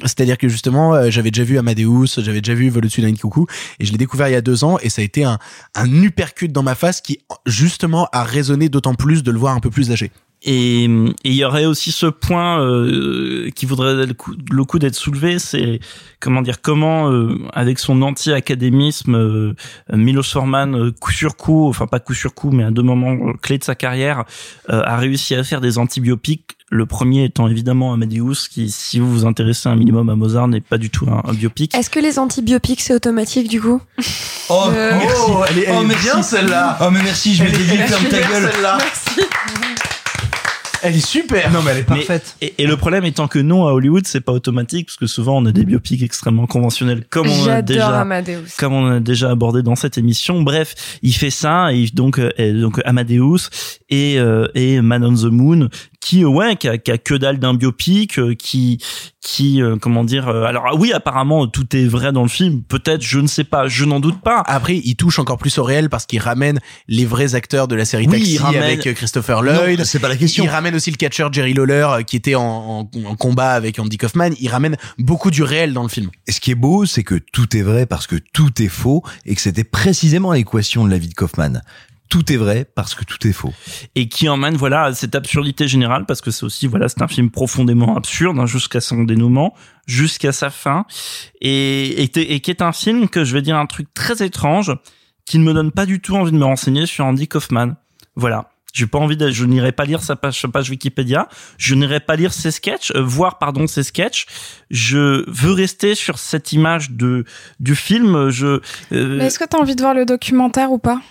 C'est-à-dire 0.00 0.38
que 0.38 0.48
justement, 0.48 0.94
euh, 0.94 1.10
j'avais 1.10 1.30
déjà 1.30 1.44
vu 1.44 1.58
Amadeus, 1.58 2.18
j'avais 2.18 2.40
déjà 2.40 2.54
vu 2.54 2.68
Vol 2.70 2.84
au-dessus 2.84 3.02
d'un 3.02 3.14
coucou, 3.14 3.46
et 3.78 3.84
je 3.84 3.92
l'ai 3.92 3.98
découvert 3.98 4.28
il 4.28 4.32
y 4.32 4.36
a 4.36 4.40
deux 4.40 4.64
ans, 4.64 4.78
et 4.80 4.88
ça 4.88 5.02
a 5.02 5.04
été 5.04 5.24
un, 5.24 5.38
un 5.74 6.02
uppercut 6.02 6.48
dans 6.48 6.62
ma 6.62 6.74
face 6.74 7.00
qui, 7.00 7.18
justement, 7.46 8.08
a 8.12 8.24
résonné 8.24 8.68
d'autant 8.68 8.94
plus 8.94 9.22
de 9.22 9.30
le 9.30 9.38
voir 9.38 9.54
un 9.54 9.60
peu 9.60 9.70
plus 9.70 9.90
âgé. 9.92 10.10
Et 10.44 10.84
et 10.84 10.88
il 11.30 11.34
y 11.34 11.44
aurait 11.44 11.66
aussi 11.66 11.92
ce 11.92 12.06
point 12.06 12.60
euh, 12.60 13.48
qui 13.54 13.64
voudrait 13.66 14.06
le 14.06 14.14
coup, 14.14 14.32
le 14.50 14.64
coup 14.64 14.78
d'être 14.80 14.96
soulevé, 14.96 15.38
c'est 15.38 15.78
comment 16.18 16.42
dire 16.42 16.60
comment 16.60 17.10
euh, 17.12 17.38
avec 17.52 17.78
son 17.78 18.02
anti-académisme, 18.02 19.14
euh, 19.14 19.54
Milos 19.92 20.24
Forman 20.24 20.74
euh, 20.74 20.90
coup 20.90 21.12
sur 21.12 21.36
coup, 21.36 21.68
enfin 21.68 21.86
pas 21.86 22.00
coup 22.00 22.14
sur 22.14 22.34
coup, 22.34 22.50
mais 22.50 22.64
à 22.64 22.70
deux 22.72 22.82
moments 22.82 23.12
euh, 23.12 23.32
clés 23.40 23.58
de 23.58 23.64
sa 23.64 23.74
carrière, 23.76 24.24
euh, 24.70 24.82
a 24.84 24.96
réussi 24.96 25.34
à 25.36 25.44
faire 25.44 25.60
des 25.60 25.78
antibiopiques. 25.78 26.56
Le 26.70 26.86
premier 26.86 27.24
étant 27.24 27.46
évidemment 27.48 27.92
Amadeus, 27.92 28.48
qui, 28.50 28.70
si 28.70 28.98
vous 28.98 29.12
vous 29.12 29.26
intéressez 29.26 29.68
un 29.68 29.76
minimum 29.76 30.08
à 30.08 30.16
Mozart, 30.16 30.48
n'est 30.48 30.62
pas 30.62 30.78
du 30.78 30.88
tout 30.90 31.06
un, 31.06 31.22
un 31.28 31.34
biopic. 31.34 31.74
Est-ce 31.76 31.90
que 31.90 32.00
les 32.00 32.18
antibiopiques 32.18 32.80
c'est 32.80 32.94
automatique 32.94 33.48
du 33.48 33.60
coup? 33.60 33.80
Oh, 34.48 34.64
Euh, 34.70 34.92
merci. 34.98 35.16
Oh, 35.28 35.44
elle 35.50 35.58
est- 35.58 35.64
elle 35.66 35.74
oh, 35.78 35.82
merci. 35.86 36.04
bien, 36.04 36.22
celle-là. 36.22 36.78
Oh, 36.80 36.88
mais 36.90 37.02
merci, 37.02 37.34
je 37.34 37.44
m'étais 37.44 37.58
dit, 37.58 37.76
ferme 37.76 38.04
ta 38.08 38.20
gueule. 38.22 38.50
celle-là. 38.52 38.78
Elle 40.82 40.96
est 40.96 41.06
super. 41.06 41.50
Non, 41.52 41.60
mais 41.64 41.70
elle 41.72 41.76
est 41.78 41.80
Mais- 41.90 41.96
parfaite. 41.96 42.36
et, 42.40 42.54
et 42.58 42.66
le 42.66 42.76
problème 42.76 43.04
étant 43.04 43.28
que 43.28 43.38
non, 43.38 43.66
à 43.66 43.72
Hollywood, 43.72 44.06
c'est 44.06 44.20
pas 44.20 44.32
automatique, 44.32 44.86
parce 44.86 44.96
que 44.96 45.06
souvent 45.06 45.38
on 45.38 45.46
a 45.46 45.52
des 45.52 45.64
biopics 45.64 46.02
extrêmement 46.02 46.46
conventionnels, 46.46 47.04
comme 47.10 47.28
on 47.28 47.46
a 47.48 47.62
déjà 47.62 48.00
Amadeus. 48.00 48.56
comme 48.58 48.72
on 48.72 48.86
a 48.90 49.00
déjà 49.00 49.30
abordé 49.30 49.62
dans 49.62 49.76
cette 49.76 49.98
émission. 49.98 50.42
Bref, 50.42 50.74
il 51.02 51.14
fait 51.14 51.30
ça 51.30 51.72
et 51.72 51.86
donc 51.92 52.18
euh, 52.18 52.30
et 52.36 52.52
donc 52.52 52.80
Amadeus 52.84 53.48
et 53.90 54.18
euh, 54.18 54.46
et 54.54 54.80
Man 54.80 55.04
on 55.04 55.14
the 55.14 55.30
Moon 55.32 55.68
qui 56.04 56.24
euh, 56.24 56.28
ouais 56.28 56.56
qui 56.56 56.68
a, 56.68 56.78
qui 56.78 56.90
a 56.90 56.98
que 56.98 57.14
dalle 57.14 57.38
d'un 57.38 57.54
biopic 57.54 58.18
euh, 58.18 58.34
qui 58.34 58.78
qui 59.20 59.62
euh, 59.62 59.76
comment 59.80 60.02
dire 60.02 60.26
euh, 60.28 60.42
alors 60.44 60.64
ah 60.66 60.74
oui 60.74 60.92
apparemment 60.92 61.46
tout 61.46 61.76
est 61.76 61.84
vrai 61.84 62.10
dans 62.10 62.22
le 62.22 62.28
film 62.28 62.62
peut-être 62.64 63.02
je 63.02 63.20
ne 63.20 63.28
sais 63.28 63.44
pas 63.44 63.68
je 63.68 63.84
n'en 63.84 64.00
doute 64.00 64.20
pas 64.20 64.42
Après, 64.46 64.76
il 64.76 64.96
touche 64.96 65.20
encore 65.20 65.38
plus 65.38 65.56
au 65.58 65.62
réel 65.62 65.88
parce 65.88 66.06
qu'il 66.06 66.18
ramène 66.18 66.58
les 66.88 67.06
vrais 67.06 67.36
acteurs 67.36 67.68
de 67.68 67.76
la 67.76 67.84
série 67.84 68.06
Oui, 68.08 68.18
Taxi 68.18 68.32
il 68.34 68.38
ramène- 68.38 68.62
avec 68.64 68.86
euh, 68.88 68.94
Christopher 68.94 69.42
Lloyd. 69.42 69.84
c'est 69.84 70.00
pas 70.00 70.08
la 70.08 70.16
question. 70.16 70.42
Il 70.44 70.48
ramène 70.50 70.74
aussi 70.74 70.90
le 70.90 70.96
catcheur 70.96 71.32
Jerry 71.32 71.54
Lawler 71.54 71.86
euh, 71.88 72.02
qui 72.02 72.16
était 72.16 72.34
en, 72.34 72.42
en- 72.42 73.04
en 73.06 73.14
combat 73.16 73.52
avec 73.52 73.78
Andy 73.78 73.96
Kaufman. 73.96 74.30
Il 74.40 74.48
ramène 74.48 74.76
beaucoup 74.98 75.30
du 75.30 75.44
réel 75.44 75.72
dans 75.72 75.84
le 75.84 75.88
film. 75.88 76.10
Et 76.26 76.32
ce 76.32 76.40
qui 76.40 76.50
est 76.50 76.56
beau, 76.56 76.84
c'est 76.84 77.04
que 77.04 77.14
tout 77.32 77.56
est 77.56 77.62
vrai 77.62 77.86
parce 77.86 78.08
que 78.08 78.16
tout 78.32 78.60
est 78.60 78.68
faux 78.68 79.04
et 79.24 79.36
que 79.36 79.40
c'était 79.40 79.62
précisément 79.64 80.32
l'équation 80.32 80.84
de 80.84 80.90
la 80.90 80.98
vie 80.98 81.08
de 81.08 81.14
Kaufman. 81.14 81.60
Tout 82.12 82.30
est 82.30 82.36
vrai 82.36 82.66
parce 82.74 82.94
que 82.94 83.04
tout 83.06 83.26
est 83.26 83.32
faux. 83.32 83.54
et 83.94 84.06
qui 84.06 84.28
emmène 84.28 84.54
voilà 84.54 84.82
à 84.82 84.92
cette 84.92 85.14
absurdité 85.14 85.66
générale 85.66 86.04
parce 86.04 86.20
que 86.20 86.30
c'est 86.30 86.44
aussi 86.44 86.66
voilà 86.66 86.90
c'est 86.90 87.00
un 87.00 87.08
film 87.08 87.30
profondément 87.30 87.96
absurde 87.96 88.38
hein, 88.38 88.44
jusqu'à 88.44 88.82
son 88.82 89.04
dénouement 89.04 89.54
jusqu'à 89.86 90.32
sa 90.32 90.50
fin 90.50 90.84
et, 91.40 92.02
et, 92.02 92.34
et 92.34 92.40
qui 92.40 92.50
est 92.50 92.60
un 92.60 92.72
film 92.72 93.08
que 93.08 93.24
je 93.24 93.32
vais 93.32 93.40
dire 93.40 93.56
un 93.56 93.64
truc 93.64 93.94
très 93.94 94.22
étrange 94.22 94.72
qui 95.24 95.38
ne 95.38 95.44
me 95.44 95.54
donne 95.54 95.72
pas 95.72 95.86
du 95.86 96.00
tout 96.02 96.14
envie 96.14 96.32
de 96.32 96.36
me 96.36 96.44
renseigner 96.44 96.84
sur 96.84 97.06
Andy 97.06 97.28
Kaufman 97.28 97.76
voilà 98.14 98.50
j'ai 98.74 98.86
pas 98.86 98.98
envie 98.98 99.16
de, 99.16 99.30
je 99.30 99.46
n'irai 99.46 99.72
pas 99.72 99.86
lire 99.86 100.02
sa 100.02 100.14
page, 100.14 100.38
sa 100.40 100.48
page 100.48 100.68
Wikipédia, 100.70 101.28
je 101.58 101.74
n'irai 101.74 102.00
pas 102.00 102.16
lire 102.16 102.32
ses 102.32 102.50
sketchs, 102.50 102.90
euh, 102.94 103.02
voir 103.02 103.38
pardon 103.38 103.66
ses 103.66 103.82
sketchs. 103.82 104.24
Je 104.70 105.28
veux 105.30 105.52
rester 105.52 105.94
sur 105.94 106.18
cette 106.18 106.52
image 106.52 106.90
de 106.90 107.26
du 107.60 107.74
film. 107.74 108.30
Je 108.30 108.46
euh, 108.46 109.18
Mais 109.18 109.26
est-ce 109.26 109.38
que 109.38 109.44
t'as 109.44 109.58
envie 109.58 109.76
de 109.76 109.82
voir 109.82 109.92
le 109.92 110.06
documentaire 110.06 110.72
ou 110.72 110.78
pas? 110.78 111.02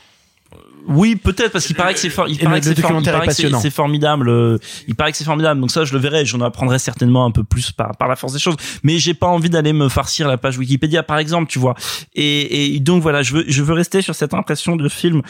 Oui, 0.87 1.15
peut-être 1.15 1.51
parce 1.51 1.65
qu'il 1.67 1.75
paraît 1.75 1.93
que 1.93 1.99
c'est 1.99 2.09
for- 2.09 2.27
il 2.27 2.37
paraît 2.39 2.59
que 2.59 2.65
c'est 2.65 2.75
for- 2.81 2.89
formidable. 3.71 4.29
euh, 4.29 4.57
Il 4.87 4.95
paraît 4.95 5.11
que 5.11 5.17
c'est 5.17 5.23
formidable. 5.25 5.59
Donc 5.61 5.71
ça, 5.71 5.85
je 5.85 5.93
le 5.93 5.99
verrai. 5.99 6.25
J'en 6.25 6.41
apprendrai 6.41 6.79
certainement 6.79 7.25
un 7.25 7.31
peu 7.31 7.43
plus 7.43 7.71
par 7.71 7.95
par 7.97 8.07
la 8.07 8.15
force 8.15 8.33
des 8.33 8.39
choses. 8.39 8.55
Mais 8.83 8.97
j'ai 8.99 9.13
pas 9.13 9.27
envie 9.27 9.49
d'aller 9.49 9.73
me 9.73 9.89
farcir 9.89 10.27
la 10.27 10.37
page 10.37 10.57
Wikipédia, 10.57 11.03
par 11.03 11.17
exemple, 11.17 11.49
tu 11.51 11.59
vois. 11.59 11.75
Et, 12.15 12.75
et 12.75 12.79
donc 12.79 13.01
voilà, 13.01 13.21
je 13.23 13.33
veux 13.33 13.45
je 13.47 13.63
veux 13.63 13.73
rester 13.73 14.01
sur 14.01 14.15
cette 14.15 14.33
impression 14.33 14.75
de 14.75 14.87
film 14.89 15.21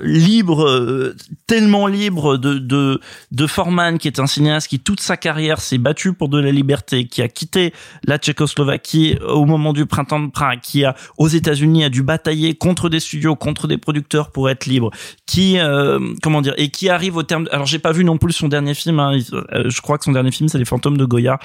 libre, 0.00 0.66
euh, 0.66 1.16
tellement 1.46 1.86
libre 1.86 2.36
de, 2.36 2.58
de 2.58 3.00
de 3.32 3.46
Forman, 3.46 3.98
qui 3.98 4.08
est 4.08 4.18
un 4.18 4.26
cinéaste 4.26 4.68
qui 4.68 4.80
toute 4.80 5.00
sa 5.00 5.16
carrière 5.16 5.60
s'est 5.60 5.78
battu 5.78 6.12
pour 6.12 6.28
de 6.28 6.40
la 6.40 6.50
liberté, 6.50 7.06
qui 7.06 7.22
a 7.22 7.28
quitté 7.28 7.72
la 8.04 8.18
Tchécoslovaquie 8.18 9.18
au 9.26 9.44
moment 9.44 9.72
du 9.72 9.86
printemps 9.86 10.20
de 10.20 10.30
Prague, 10.30 10.60
qui 10.60 10.84
a 10.84 10.94
aux 11.18 11.28
États-Unis 11.28 11.84
a 11.84 11.88
dû 11.88 12.02
batailler 12.02 12.54
contre 12.54 12.88
des 12.88 13.00
studios, 13.00 13.36
contre 13.36 13.66
des 13.66 13.78
producteurs 13.78 14.30
pour 14.30 14.50
être 14.50 14.66
libre, 14.66 14.90
qui 15.26 15.58
euh, 15.58 15.98
comment 16.22 16.42
dire 16.42 16.54
et 16.56 16.70
qui 16.70 16.88
arrive 16.88 17.16
au 17.16 17.22
terme. 17.22 17.48
alors 17.52 17.66
j'ai 17.66 17.78
pas 17.78 17.92
vu 17.92 18.04
non 18.04 18.18
plus 18.18 18.32
son 18.32 18.48
dernier 18.48 18.74
film. 18.74 19.00
hein, 19.00 19.18
euh, 19.32 19.70
je 19.70 19.80
crois 19.80 19.98
que 19.98 20.04
son 20.04 20.12
dernier 20.12 20.30
film 20.30 20.48
c'est 20.48 20.58
Les 20.58 20.64
Fantômes 20.64 20.96
de 20.96 21.04
Goya 21.04 21.38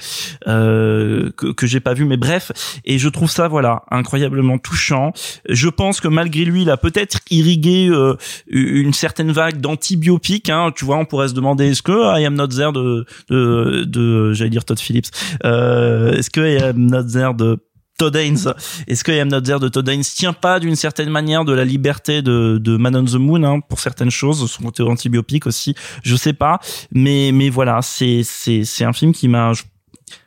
euh, 0.47 1.29
que 1.37 1.47
que 1.53 1.67
j'ai 1.67 1.79
pas 1.79 1.93
vu, 1.93 2.05
mais 2.05 2.17
bref. 2.17 2.51
Et 2.85 2.97
je 2.97 3.09
trouve 3.09 3.29
ça 3.29 3.47
voilà 3.47 3.83
incroyablement 3.91 4.57
touchant. 4.57 5.13
Je 5.49 5.69
pense 5.69 5.99
que 5.99 6.07
malgré 6.07 6.45
lui, 6.45 6.63
il 6.63 6.69
a 6.69 6.77
peut-être 6.77 7.19
irrigué 7.29 7.89
euh, 7.89 8.15
une 8.47 8.93
certaine 8.93 9.31
vague 9.31 9.59
d'anti-biopic. 9.59 10.49
Hein. 10.49 10.71
Tu 10.75 10.85
vois, 10.85 10.97
on 10.97 11.05
pourrait 11.05 11.29
se 11.29 11.33
demander 11.33 11.71
est-ce 11.71 11.81
que 11.81 12.19
I 12.19 12.25
Am 12.25 12.35
Not 12.35 12.47
There 12.47 12.71
de 12.71 13.05
de, 13.29 13.83
de 13.85 14.33
j'allais 14.33 14.49
dire 14.49 14.65
Todd 14.65 14.79
Phillips. 14.79 15.09
Euh, 15.45 16.13
est-ce 16.13 16.29
que 16.29 16.41
I 16.41 16.61
Am 16.63 16.77
Not 16.77 17.03
There 17.05 17.33
de 17.33 17.59
Todd 18.01 18.15
Haynes. 18.15 18.55
Est-ce 18.87 19.03
que 19.03 19.11
I 19.11 19.19
Am 19.19 19.27
Not 19.27 19.41
There 19.41 19.59
de 19.59 19.67
Todd 19.67 19.87
Haynes 19.87 20.01
tient 20.01 20.33
pas 20.33 20.59
d'une 20.59 20.75
certaine 20.75 21.11
manière 21.11 21.45
de 21.45 21.53
la 21.53 21.63
liberté 21.63 22.23
de, 22.23 22.57
de 22.59 22.75
Man 22.75 22.95
on 22.95 23.05
the 23.05 23.13
Moon 23.13 23.43
hein, 23.43 23.59
pour 23.59 23.79
certaines 23.79 24.09
choses, 24.09 24.49
son 24.49 24.63
côté 24.63 24.81
antibiopique 24.81 25.45
aussi, 25.45 25.75
je 26.01 26.15
sais 26.15 26.33
pas, 26.33 26.59
mais 26.91 27.29
mais 27.31 27.49
voilà, 27.49 27.83
c'est 27.83 28.21
c'est 28.23 28.63
c'est 28.63 28.85
un 28.85 28.93
film 28.93 29.13
qui 29.13 29.27
m'a 29.27 29.51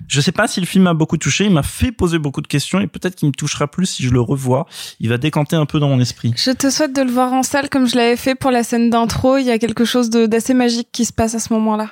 je 0.09 0.21
sais 0.21 0.33
pas 0.33 0.49
si 0.49 0.61
le 0.61 0.67
film 0.67 0.85
m'a 0.85 0.95
beaucoup 0.95 1.17
touché, 1.17 1.45
il 1.45 1.51
m'a 1.53 1.63
fait 1.63 1.93
poser 1.93 2.19
beaucoup 2.19 2.41
de 2.41 2.47
questions 2.47 2.81
et 2.81 2.87
peut-être 2.87 3.15
qu'il 3.15 3.29
me 3.29 3.33
touchera 3.33 3.69
plus 3.69 3.87
si 3.87 4.03
je 4.03 4.11
le 4.11 4.21
revois. 4.21 4.67
Il 5.01 5.09
va 5.09 5.19
décanter 5.19 5.57
un 5.57 5.67
peu 5.67 5.79
dans 5.81 5.89
mon 5.89 6.01
esprit. 6.01 6.33
Je 6.37 6.51
te 6.51 6.71
souhaite 6.71 6.95
de 6.95 7.03
le 7.03 7.11
voir 7.11 7.33
en 7.33 7.43
salle 7.43 7.69
comme 7.69 7.87
je 7.87 7.97
l'avais 7.97 8.17
fait 8.17 8.35
pour 8.35 8.51
la 8.51 8.63
scène 8.63 8.91
d'intro. 8.91 9.37
Il 9.39 9.47
y 9.47 9.51
a 9.51 9.59
quelque 9.59 9.85
chose 9.85 10.11
de- 10.11 10.27
d'assez 10.27 10.55
magique 10.55 10.89
qui 10.93 11.05
se 11.05 11.13
passe 11.13 11.35
à 11.35 11.39
ce 11.39 11.53
moment-là. 11.53 11.91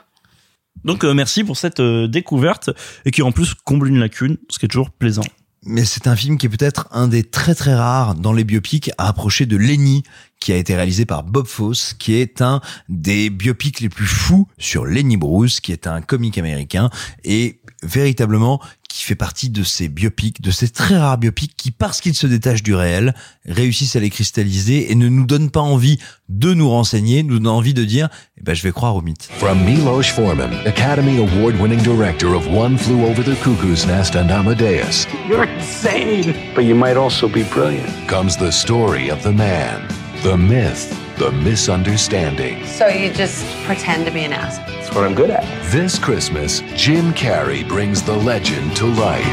Donc 0.85 1.05
euh, 1.05 1.15
merci 1.15 1.45
pour 1.45 1.57
cette 1.57 1.81
euh, 1.81 2.09
découverte 2.09 2.71
et 3.05 3.11
qui 3.11 3.23
en 3.23 3.31
plus 3.33 3.55
comble 3.55 3.89
une 3.89 3.99
lacune, 4.01 4.37
ce 4.49 4.59
qui 4.59 4.67
est 4.67 4.69
toujours 4.69 4.91
plaisant. 4.91 5.23
Mais 5.65 5.85
c'est 5.85 6.09
un 6.09 6.17
film 6.17 6.39
qui 6.39 6.47
est 6.47 6.49
peut-être 6.49 6.89
un 6.91 7.07
des 7.07 7.23
très 7.23 7.55
très 7.55 7.73
rares 7.77 8.17
dans 8.17 8.33
les 8.33 8.43
biopics 8.43 8.91
à 8.99 9.07
approcher 9.07 9.47
de 9.47 9.57
Lenny, 9.57 10.03
qui 10.41 10.53
a 10.53 10.57
été 10.57 10.75
réalisé 10.75 11.07
par 11.07 11.23
Bob 11.23 11.47
Fosse, 11.47 11.95
qui 11.95 12.15
est 12.15 12.43
un 12.43 12.61
des 12.89 13.31
biopics 13.31 13.79
les 13.79 13.89
plus 13.89 14.07
fous 14.09 14.49
sur 14.59 14.87
Lenny 14.87 15.17
Bruce, 15.17 15.61
qui 15.61 15.71
est 15.71 15.87
un 15.87 16.01
comique 16.01 16.37
américain 16.37 16.91
et 17.23 17.61
véritablement 17.83 18.61
qui 18.89 19.05
fait 19.05 19.15
partie 19.15 19.49
de 19.49 19.63
ces 19.63 19.89
biopics, 19.89 20.43
de 20.43 20.51
ces 20.51 20.69
très 20.69 20.99
rares 20.99 21.17
biopics 21.17 21.57
qui, 21.57 21.71
parce 21.71 22.01
qu'ils 22.01 22.15
se 22.15 22.27
détachent 22.27 22.63
du 22.63 22.75
réel, 22.75 23.15
réussissent 23.47 23.97
à 23.97 24.01
les 24.01 24.11
cristalliser 24.11 24.93
et 24.93 24.95
ne 24.95 25.09
nous 25.09 25.25
donnent 25.25 25.51
pas 25.51 25.61
envie 25.61 25.99
de 26.29 26.53
nous 26.53 26.69
renseigner, 26.69 27.23
nous 27.23 27.39
donnent 27.39 27.49
envie 27.49 27.75
de 27.75 27.85
dire, 27.85 28.09
eh 28.39 28.43
ben, 28.43 28.55
je 28.55 28.63
vais 28.63 28.73
croire 28.73 28.95
au 28.95 29.01
mythe. 29.01 29.29
From 29.39 29.65
Milos 29.65 30.03
Forman, 30.05 30.51
Academy 30.67 31.19
Award 31.19 31.59
winning 31.61 31.83
director 31.83 32.35
of 32.35 32.47
One 32.49 32.77
Flew 32.77 33.05
Over 33.07 33.23
the 33.23 33.37
Cuckoo's 33.43 33.87
Nest 33.87 34.15
and 34.15 34.31
Amadeus, 34.31 35.07
You're 35.29 35.45
insane. 35.45 36.35
But 36.55 36.65
you 36.65 36.75
might 36.75 36.97
also 36.99 37.29
be 37.29 37.45
brilliant. 37.45 37.89
comes 38.09 38.37
the 38.37 38.51
story 38.53 39.09
of 39.09 39.23
the 39.23 39.33
man, 39.33 39.89
the 40.23 40.37
myth, 40.37 41.02
the 41.17 41.31
misunderstanding. 41.33 42.65
So 42.67 42.89
you 42.89 43.13
just 43.13 43.45
pretend 43.65 44.07
to 44.07 44.13
be 44.13 44.25
an 44.25 44.33
asshole. 44.33 44.67
That's 44.67 44.95
what 44.95 45.05
I'm 45.05 45.15
good 45.15 45.31
at. 45.31 45.45
This 45.71 45.99
Christmas, 45.99 46.61
Jim 46.75 47.13
Carrey 47.15 47.67
brings 47.67 48.03
the 48.03 48.17
legend 48.17 48.77
to 48.77 48.87
life. 48.87 49.25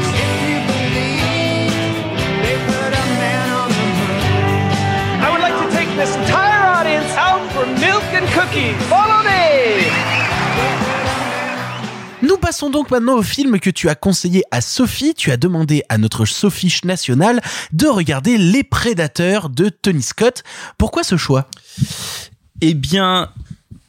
I 5.22 5.28
would 5.30 5.40
like 5.40 5.56
to 5.62 5.76
take 5.76 5.88
this 5.96 6.14
entire 6.16 6.66
audience 6.78 7.12
out 7.16 7.50
for 7.52 7.66
milk 7.80 8.04
and 8.12 8.26
cookies. 8.28 8.76
Follow 8.88 9.22
me. 9.22 9.30
Nous 12.22 12.36
passons 12.36 12.68
donc 12.68 12.90
maintenant 12.90 13.16
au 13.16 13.22
film 13.22 13.58
que 13.58 13.70
tu 13.70 13.88
as 13.88 13.94
conseillé 13.94 14.42
à 14.50 14.60
Sophie. 14.60 15.14
Tu 15.14 15.30
as 15.30 15.38
demandé 15.38 15.82
à 15.88 15.96
notre 15.96 16.26
Sophiche 16.26 16.84
nationale 16.84 17.40
de 17.72 17.86
regarder 17.86 18.36
Les 18.36 18.62
Prédateurs 18.62 19.48
de 19.48 19.70
Tony 19.70 20.02
Scott. 20.02 20.44
Pourquoi 20.76 21.02
ce 21.02 21.16
choix? 21.16 21.46
Eh 22.60 22.74
bien, 22.74 23.28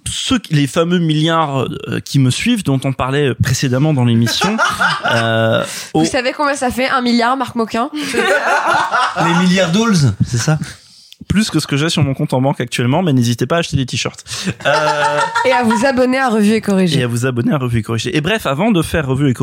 ceux, 0.10 0.40
les 0.50 0.68
fameux 0.68 1.00
milliards 1.00 1.68
euh, 1.88 2.00
qui 2.04 2.20
me 2.20 2.30
suivent, 2.32 2.64
dont 2.64 2.80
on 2.84 2.94
parlait 2.94 3.34
précédemment 3.36 3.94
dans 3.94 4.06
l'émission, 4.06 4.58
euh, 5.14 5.64
au- 5.94 6.00
Vous 6.04 6.06
savez 6.10 6.34
combien 6.34 6.56
ça 6.56 6.70
fait 6.72 6.90
Un 6.90 7.02
milliard, 7.02 7.38
Marc 7.38 7.56
Moquin? 7.56 7.90
Les 7.94 9.34
milliards 9.46 9.72
dolls, 9.72 10.14
c'est 10.26 10.38
ça? 10.38 10.58
Plus 11.32 11.50
que 11.50 11.60
ce 11.60 11.68
que 11.68 11.78
j'ai 11.78 11.90
sur 11.90 12.04
mon 12.04 12.14
compte 12.14 12.34
en 12.34 12.42
banque 12.42 12.60
actuellement, 12.62 13.02
mais 13.02 13.14
n'hésitez 13.14 13.46
pas 13.48 13.56
à 13.56 13.60
acheter 13.60 13.78
des 13.78 13.86
t-shirts. 13.86 14.24
Euh, 14.66 15.20
Et 15.46 15.52
à 15.52 15.64
vous 15.64 15.86
abonner 15.86 16.20
à 16.20 16.30
Revue 16.30 16.52
et 16.52 16.56
et 16.58 16.62
Corrigé. 16.62 17.02
à 17.04 17.08
vous 17.08 17.26
abonner 17.26 17.52
à 17.54 17.58
Revue 17.58 17.80
et 17.80 17.82
Corrigée. 17.82 18.16
Et 18.16 18.22
bref, 18.22 18.46
avant 18.46 18.72
de 18.72 18.82
faire 18.82 19.08
Revue 19.08 19.30
et 19.30 19.34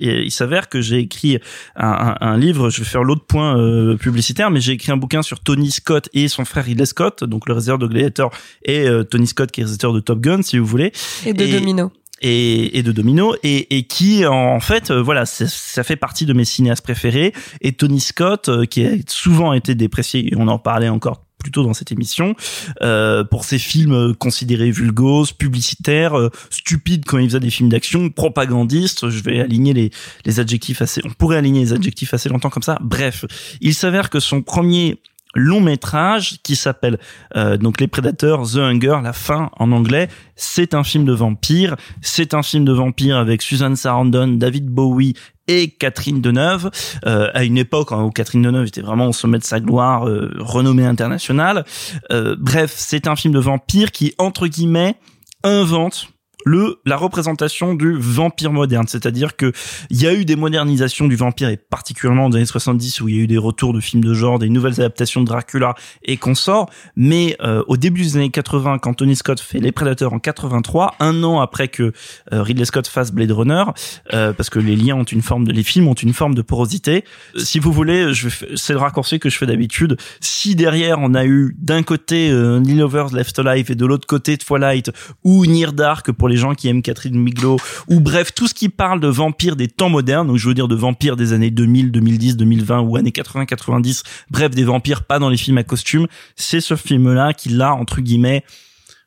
et 0.00 0.22
il 0.22 0.30
s'avère 0.30 0.68
que 0.68 0.80
j'ai 0.80 0.98
écrit 0.98 1.38
un, 1.76 1.88
un- 1.88 2.16
un 2.20 2.38
livre, 2.38 2.70
je 2.70 2.78
vais 2.80 2.86
faire 2.88 3.02
l'autre 3.04 3.24
point 3.26 3.58
euh, 3.58 3.96
publicitaire, 3.96 4.50
mais 4.50 4.60
j'ai 4.60 4.72
écrit 4.72 4.92
un 4.92 4.96
bouquin 4.96 5.22
sur 5.22 5.40
Tony 5.40 5.70
Scott 5.70 6.08
et 6.14 6.28
son 6.28 6.44
frère 6.44 6.64
Ridley 6.64 6.86
Scott, 6.86 7.24
donc 7.24 7.46
le 7.48 7.54
réalisateur 7.54 7.78
de 7.78 7.86
Gladiator, 7.86 8.30
et 8.64 8.86
euh, 8.88 9.02
Tony 9.04 9.26
Scott 9.26 9.50
qui 9.50 9.60
est 9.60 9.64
réalisateur 9.64 9.92
de 9.92 10.00
Top 10.00 10.20
Gun, 10.20 10.42
si 10.42 10.58
vous 10.58 10.66
voulez. 10.66 10.92
Et 11.26 11.32
de 11.34 11.46
Domino. 11.46 11.90
Et, 12.22 12.78
et 12.78 12.82
de 12.82 12.92
Domino 12.92 13.34
et, 13.42 13.76
et 13.76 13.82
qui 13.84 14.24
en 14.26 14.60
fait 14.60 14.90
euh, 14.90 15.02
voilà 15.02 15.26
ça 15.26 15.84
fait 15.84 15.96
partie 15.96 16.24
de 16.24 16.32
mes 16.32 16.44
cinéastes 16.44 16.84
préférés 16.84 17.32
et 17.60 17.72
Tony 17.72 18.00
Scott 18.00 18.48
euh, 18.48 18.64
qui 18.64 18.86
a 18.86 18.90
souvent 19.08 19.52
été 19.52 19.74
déprécié 19.74 20.32
et 20.32 20.36
on 20.36 20.48
en 20.48 20.58
parlait 20.58 20.88
encore 20.88 21.24
plus 21.38 21.50
tôt 21.50 21.64
dans 21.64 21.74
cette 21.74 21.90
émission 21.90 22.36
euh, 22.82 23.24
pour 23.24 23.44
ses 23.44 23.58
films 23.58 23.94
euh, 23.94 24.14
considérés 24.14 24.70
vulgos, 24.70 25.26
publicitaires, 25.36 26.14
stupides 26.50 27.04
quand 27.04 27.18
il 27.18 27.28
faisait 27.28 27.40
des 27.40 27.50
films 27.50 27.68
d'action, 27.68 28.10
propagandistes. 28.10 29.10
Je 29.10 29.22
vais 29.24 29.40
aligner 29.40 29.72
les, 29.72 29.90
les 30.24 30.38
adjectifs 30.38 30.82
assez. 30.82 31.00
On 31.04 31.10
pourrait 31.10 31.38
aligner 31.38 31.60
les 31.60 31.72
adjectifs 31.72 32.14
assez 32.14 32.28
longtemps 32.28 32.50
comme 32.50 32.62
ça. 32.62 32.78
Bref, 32.80 33.24
il 33.60 33.74
s'avère 33.74 34.08
que 34.08 34.20
son 34.20 34.40
premier 34.40 35.00
long 35.34 35.60
métrage 35.60 36.38
qui 36.42 36.56
s'appelle 36.56 36.98
euh, 37.36 37.56
donc 37.56 37.80
Les 37.80 37.88
Prédateurs, 37.88 38.42
The 38.42 38.56
Hunger, 38.56 38.98
la 39.02 39.12
fin 39.12 39.50
en 39.58 39.72
anglais. 39.72 40.08
C'est 40.36 40.74
un 40.74 40.84
film 40.84 41.04
de 41.04 41.12
vampire. 41.12 41.76
C'est 42.00 42.34
un 42.34 42.42
film 42.42 42.64
de 42.64 42.72
vampire 42.72 43.16
avec 43.16 43.42
Susan 43.42 43.74
Sarandon, 43.74 44.28
David 44.28 44.66
Bowie 44.66 45.14
et 45.48 45.70
Catherine 45.70 46.20
Deneuve 46.20 46.70
euh, 47.06 47.30
à 47.34 47.44
une 47.44 47.58
époque 47.58 47.92
hein, 47.92 48.02
où 48.02 48.10
Catherine 48.10 48.42
Deneuve 48.42 48.66
était 48.66 48.80
vraiment 48.80 49.08
au 49.08 49.12
sommet 49.12 49.38
de 49.38 49.44
sa 49.44 49.60
gloire, 49.60 50.08
euh, 50.08 50.30
renommée 50.38 50.86
internationale. 50.86 51.64
Euh, 52.10 52.36
bref, 52.38 52.72
c'est 52.76 53.06
un 53.06 53.16
film 53.16 53.34
de 53.34 53.40
vampire 53.40 53.90
qui 53.90 54.14
entre 54.18 54.46
guillemets 54.46 54.96
invente 55.42 56.11
le 56.44 56.80
la 56.86 56.96
représentation 56.96 57.74
du 57.74 57.94
vampire 57.98 58.52
moderne, 58.52 58.86
c'est-à-dire 58.88 59.36
que 59.36 59.52
il 59.90 60.00
y 60.00 60.06
a 60.06 60.14
eu 60.14 60.24
des 60.24 60.36
modernisations 60.36 61.06
du 61.06 61.16
vampire 61.16 61.48
et 61.48 61.56
particulièrement 61.56 62.28
dans 62.28 62.36
les 62.36 62.42
années 62.42 62.46
70 62.46 63.00
où 63.00 63.08
il 63.08 63.16
y 63.16 63.18
a 63.20 63.22
eu 63.22 63.26
des 63.26 63.38
retours 63.38 63.72
de 63.72 63.80
films 63.80 64.04
de 64.04 64.14
genre, 64.14 64.38
des 64.38 64.48
nouvelles 64.48 64.74
adaptations 64.74 65.20
de 65.20 65.26
Dracula 65.26 65.74
et 66.04 66.16
consorts, 66.16 66.70
mais 66.96 67.36
euh, 67.42 67.62
au 67.66 67.76
début 67.76 68.02
des 68.02 68.16
années 68.16 68.30
80 68.30 68.78
quand 68.78 68.94
Tony 68.94 69.16
Scott 69.16 69.40
fait 69.40 69.58
Les 69.58 69.72
Prédateurs 69.72 70.12
en 70.12 70.18
83, 70.18 70.96
un 71.00 71.22
an 71.24 71.40
après 71.40 71.68
que 71.68 71.92
euh, 72.32 72.42
Ridley 72.42 72.64
Scott 72.64 72.86
fasse 72.86 73.12
Blade 73.12 73.32
Runner, 73.32 73.64
euh, 74.12 74.32
parce 74.32 74.50
que 74.50 74.58
les 74.58 74.76
liens 74.76 74.96
ont 74.96 75.04
une 75.04 75.22
forme 75.22 75.46
de 75.46 75.52
les 75.52 75.62
films 75.62 75.88
ont 75.88 75.94
une 75.94 76.12
forme 76.12 76.34
de 76.34 76.42
porosité. 76.42 77.04
Euh, 77.36 77.40
Si 77.40 77.58
vous 77.58 77.72
voulez, 77.72 78.12
je 78.12 78.28
c'est 78.54 78.72
le 78.72 78.78
raccourci 78.78 79.18
que 79.18 79.28
je 79.30 79.36
fais 79.36 79.46
d'habitude. 79.46 79.96
Si 80.20 80.54
derrière 80.54 80.98
on 81.00 81.14
a 81.14 81.24
eu 81.24 81.54
d'un 81.58 81.82
côté 81.82 82.30
euh, 82.30 82.60
Neil 82.60 82.82
Left 83.12 83.38
Alive 83.38 83.70
et 83.70 83.74
de 83.74 83.86
l'autre 83.86 84.06
côté 84.06 84.36
Twilight 84.38 84.90
ou 85.24 85.46
Near 85.46 85.72
Dark 85.72 86.12
pour 86.12 86.28
les 86.28 86.31
gens 86.36 86.54
qui 86.54 86.68
aiment 86.68 86.82
Catherine 86.82 87.18
Miglo 87.18 87.58
ou 87.88 88.00
bref 88.00 88.34
tout 88.34 88.46
ce 88.46 88.54
qui 88.54 88.68
parle 88.68 89.00
de 89.00 89.08
vampires 89.08 89.56
des 89.56 89.68
temps 89.68 89.88
modernes, 89.88 90.28
donc 90.28 90.36
je 90.36 90.48
veux 90.48 90.54
dire 90.54 90.68
de 90.68 90.74
vampires 90.74 91.16
des 91.16 91.32
années 91.32 91.50
2000, 91.50 91.90
2010, 91.90 92.36
2020 92.36 92.80
ou 92.80 92.96
années 92.96 93.12
80, 93.12 93.46
90, 93.46 94.02
bref 94.30 94.50
des 94.50 94.64
vampires 94.64 95.04
pas 95.04 95.18
dans 95.18 95.28
les 95.28 95.36
films 95.36 95.58
à 95.58 95.64
costume, 95.64 96.06
c'est 96.36 96.60
ce 96.60 96.76
film-là 96.76 97.32
qui 97.32 97.48
l'a 97.48 97.74
entre 97.74 98.00
guillemets 98.00 98.44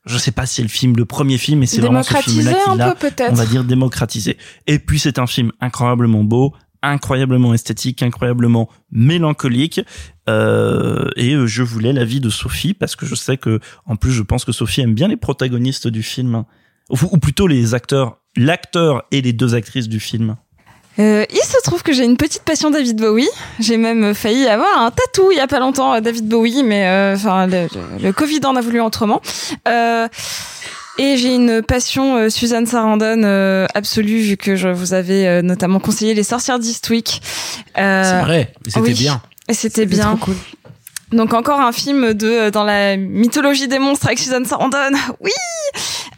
je 0.05 0.17
sais 0.19 0.31
pas 0.31 0.45
si 0.45 0.55
c'est 0.55 0.61
le 0.61 0.67
film, 0.67 0.95
le 0.95 1.05
premier 1.05 1.37
film, 1.37 1.59
mais 1.59 1.65
c'est 1.65 1.81
vraiment 1.81 2.03
ce 2.03 2.13
film-là 2.13 2.51
Démocratisé 2.51 2.63
qui 2.63 2.69
un 2.69 2.75
l'a, 2.75 2.93
peu, 2.93 3.09
peut-être. 3.09 3.31
on 3.31 3.35
va 3.35 3.45
dire 3.45 3.63
démocratisé. 3.63 4.37
Et 4.67 4.77
puis 4.77 4.99
c'est 4.99 5.17
un 5.17 5.25
film 5.25 5.51
incroyablement 5.61 6.23
beau, 6.23 6.53
incroyablement 6.83 7.53
esthétique, 7.53 8.03
incroyablement 8.03 8.69
mélancolique. 8.91 9.81
Euh, 10.29 11.09
et 11.15 11.33
euh, 11.33 11.47
je 11.47 11.63
voulais 11.63 11.93
l'avis 11.93 12.19
de 12.19 12.29
Sophie 12.29 12.73
parce 12.73 12.95
que 12.95 13.05
je 13.05 13.15
sais 13.15 13.37
que, 13.37 13.59
en 13.85 13.95
plus, 13.95 14.11
je 14.11 14.23
pense 14.23 14.45
que 14.45 14.51
Sophie 14.51 14.81
aime 14.81 14.93
bien 14.93 15.07
les 15.07 15.17
protagonistes 15.17 15.87
du 15.87 16.03
film, 16.03 16.43
ou, 16.89 16.95
ou 17.11 17.17
plutôt 17.17 17.47
les 17.47 17.73
acteurs, 17.73 18.17
l'acteur 18.35 19.03
et 19.11 19.21
les 19.21 19.33
deux 19.33 19.55
actrices 19.55 19.87
du 19.89 19.99
film. 19.99 20.35
Euh, 20.97 21.25
il 21.29 21.41
se 21.45 21.61
trouve 21.63 21.83
que 21.83 21.91
j'ai 21.91 22.05
une 22.05 22.15
petite 22.15 22.43
passion 22.43 22.69
David 22.71 22.95
Bowie. 23.01 23.27
J'ai 23.59 23.75
même 23.75 24.13
failli 24.13 24.47
avoir 24.47 24.79
un 24.81 24.91
tatou 24.91 25.29
il 25.31 25.37
y 25.37 25.41
a 25.41 25.47
pas 25.47 25.59
longtemps 25.59 25.91
à 25.91 25.99
David 25.99 26.25
Bowie, 26.29 26.63
mais 26.63 26.87
euh, 26.87 27.15
enfin 27.15 27.47
le, 27.47 27.63
le- 27.63 28.01
le 28.01 28.13
Covid 28.13 28.39
en 28.45 28.55
a 28.55 28.61
voulu 28.61 28.79
autrement. 28.79 29.21
Euh, 29.67 30.07
et 30.97 31.17
j'ai 31.17 31.35
une 31.35 31.61
passion 31.61 32.15
euh, 32.15 32.29
Suzanne 32.29 32.65
Sarandon 32.65 33.23
euh, 33.25 33.65
absolue 33.75 34.19
vu 34.21 34.37
que 34.37 34.55
je 34.55 34.69
vous 34.69 34.93
avais 34.93 35.27
euh, 35.27 35.41
notamment 35.41 35.81
conseillé 35.81 36.13
Les 36.13 36.23
Sorcières 36.23 36.59
d'Eastwick. 36.59 37.21
Euh, 37.77 38.03
C'est 38.03 38.21
vrai, 38.25 38.53
c'était 38.65 38.79
oui. 38.79 38.93
bien. 38.93 39.21
Et 39.49 39.53
c'était 39.53 39.85
bien. 39.85 40.15
trop 40.15 40.27
cool. 40.27 40.35
Donc 41.15 41.33
encore 41.33 41.61
un 41.61 41.71
film 41.71 42.13
de 42.13 42.27
euh, 42.27 42.51
dans 42.51 42.63
la 42.63 42.97
mythologie 42.97 43.67
des 43.67 43.79
monstres 43.79 44.07
avec 44.07 44.19
Susan 44.19 44.43
Sarandon. 44.43 44.91
Oui. 45.21 45.31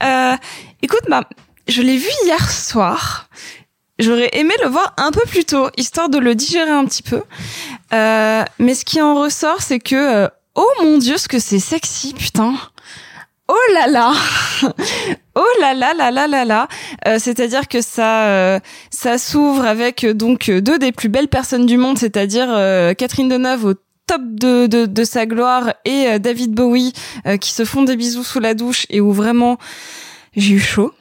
Euh, 0.03 0.35
écoute, 0.81 1.03
bah, 1.07 1.23
je 1.67 1.81
l'ai 1.81 1.97
vu 1.97 2.09
hier 2.25 2.49
soir. 2.49 3.29
J'aurais 3.99 4.29
aimé 4.33 4.53
le 4.63 4.69
voir 4.69 4.93
un 4.97 5.11
peu 5.11 5.21
plus 5.27 5.45
tôt, 5.45 5.69
histoire 5.75 6.09
de 6.09 6.17
le 6.19 6.35
digérer 6.35 6.69
un 6.71 6.85
petit 6.85 7.01
peu. 7.03 7.23
Euh, 7.93 8.43
mais 8.59 8.75
ce 8.75 8.85
qui 8.85 9.01
en 9.01 9.15
ressort, 9.15 9.61
c'est 9.61 9.79
que 9.79 9.95
euh, 9.95 10.27
oh 10.55 10.69
mon 10.81 10.97
dieu, 10.97 11.17
ce 11.17 11.27
que 11.27 11.39
c'est 11.39 11.59
sexy, 11.59 12.13
putain. 12.13 12.55
Oh 13.47 13.73
là 13.73 13.87
là 13.87 14.13
Oh 15.35 15.45
là 15.61 15.73
là 15.73 15.93
là 15.93 16.11
là 16.11 16.27
là 16.27 16.45
là 16.45 16.67
Euh, 17.07 17.17
C'est-à-dire 17.19 17.67
que 17.67 17.81
ça 17.81 18.25
euh, 18.25 18.59
ça 18.91 19.17
s'ouvre 19.17 19.65
avec 19.65 20.05
donc 20.05 20.49
deux 20.51 20.77
des 20.77 20.91
plus 20.91 21.09
belles 21.09 21.29
personnes 21.29 21.65
du 21.65 21.77
monde, 21.77 21.97
c'est-à-dire 21.97 22.47
euh, 22.49 22.93
Catherine 22.93 23.29
Deneuve 23.29 23.65
au 23.65 23.73
top 24.07 24.21
de, 24.23 24.67
de, 24.67 24.85
de 24.85 25.03
sa 25.03 25.25
gloire 25.25 25.73
et 25.85 26.07
euh, 26.07 26.19
David 26.19 26.53
Bowie 26.53 26.93
euh, 27.25 27.37
qui 27.37 27.51
se 27.51 27.65
font 27.65 27.83
des 27.83 27.95
bisous 27.95 28.23
sous 28.23 28.39
la 28.39 28.53
douche 28.53 28.87
et 28.89 29.01
où 29.01 29.11
vraiment 29.11 29.57
j'ai 30.35 30.55
eu 30.55 30.59
chaud. 30.59 30.93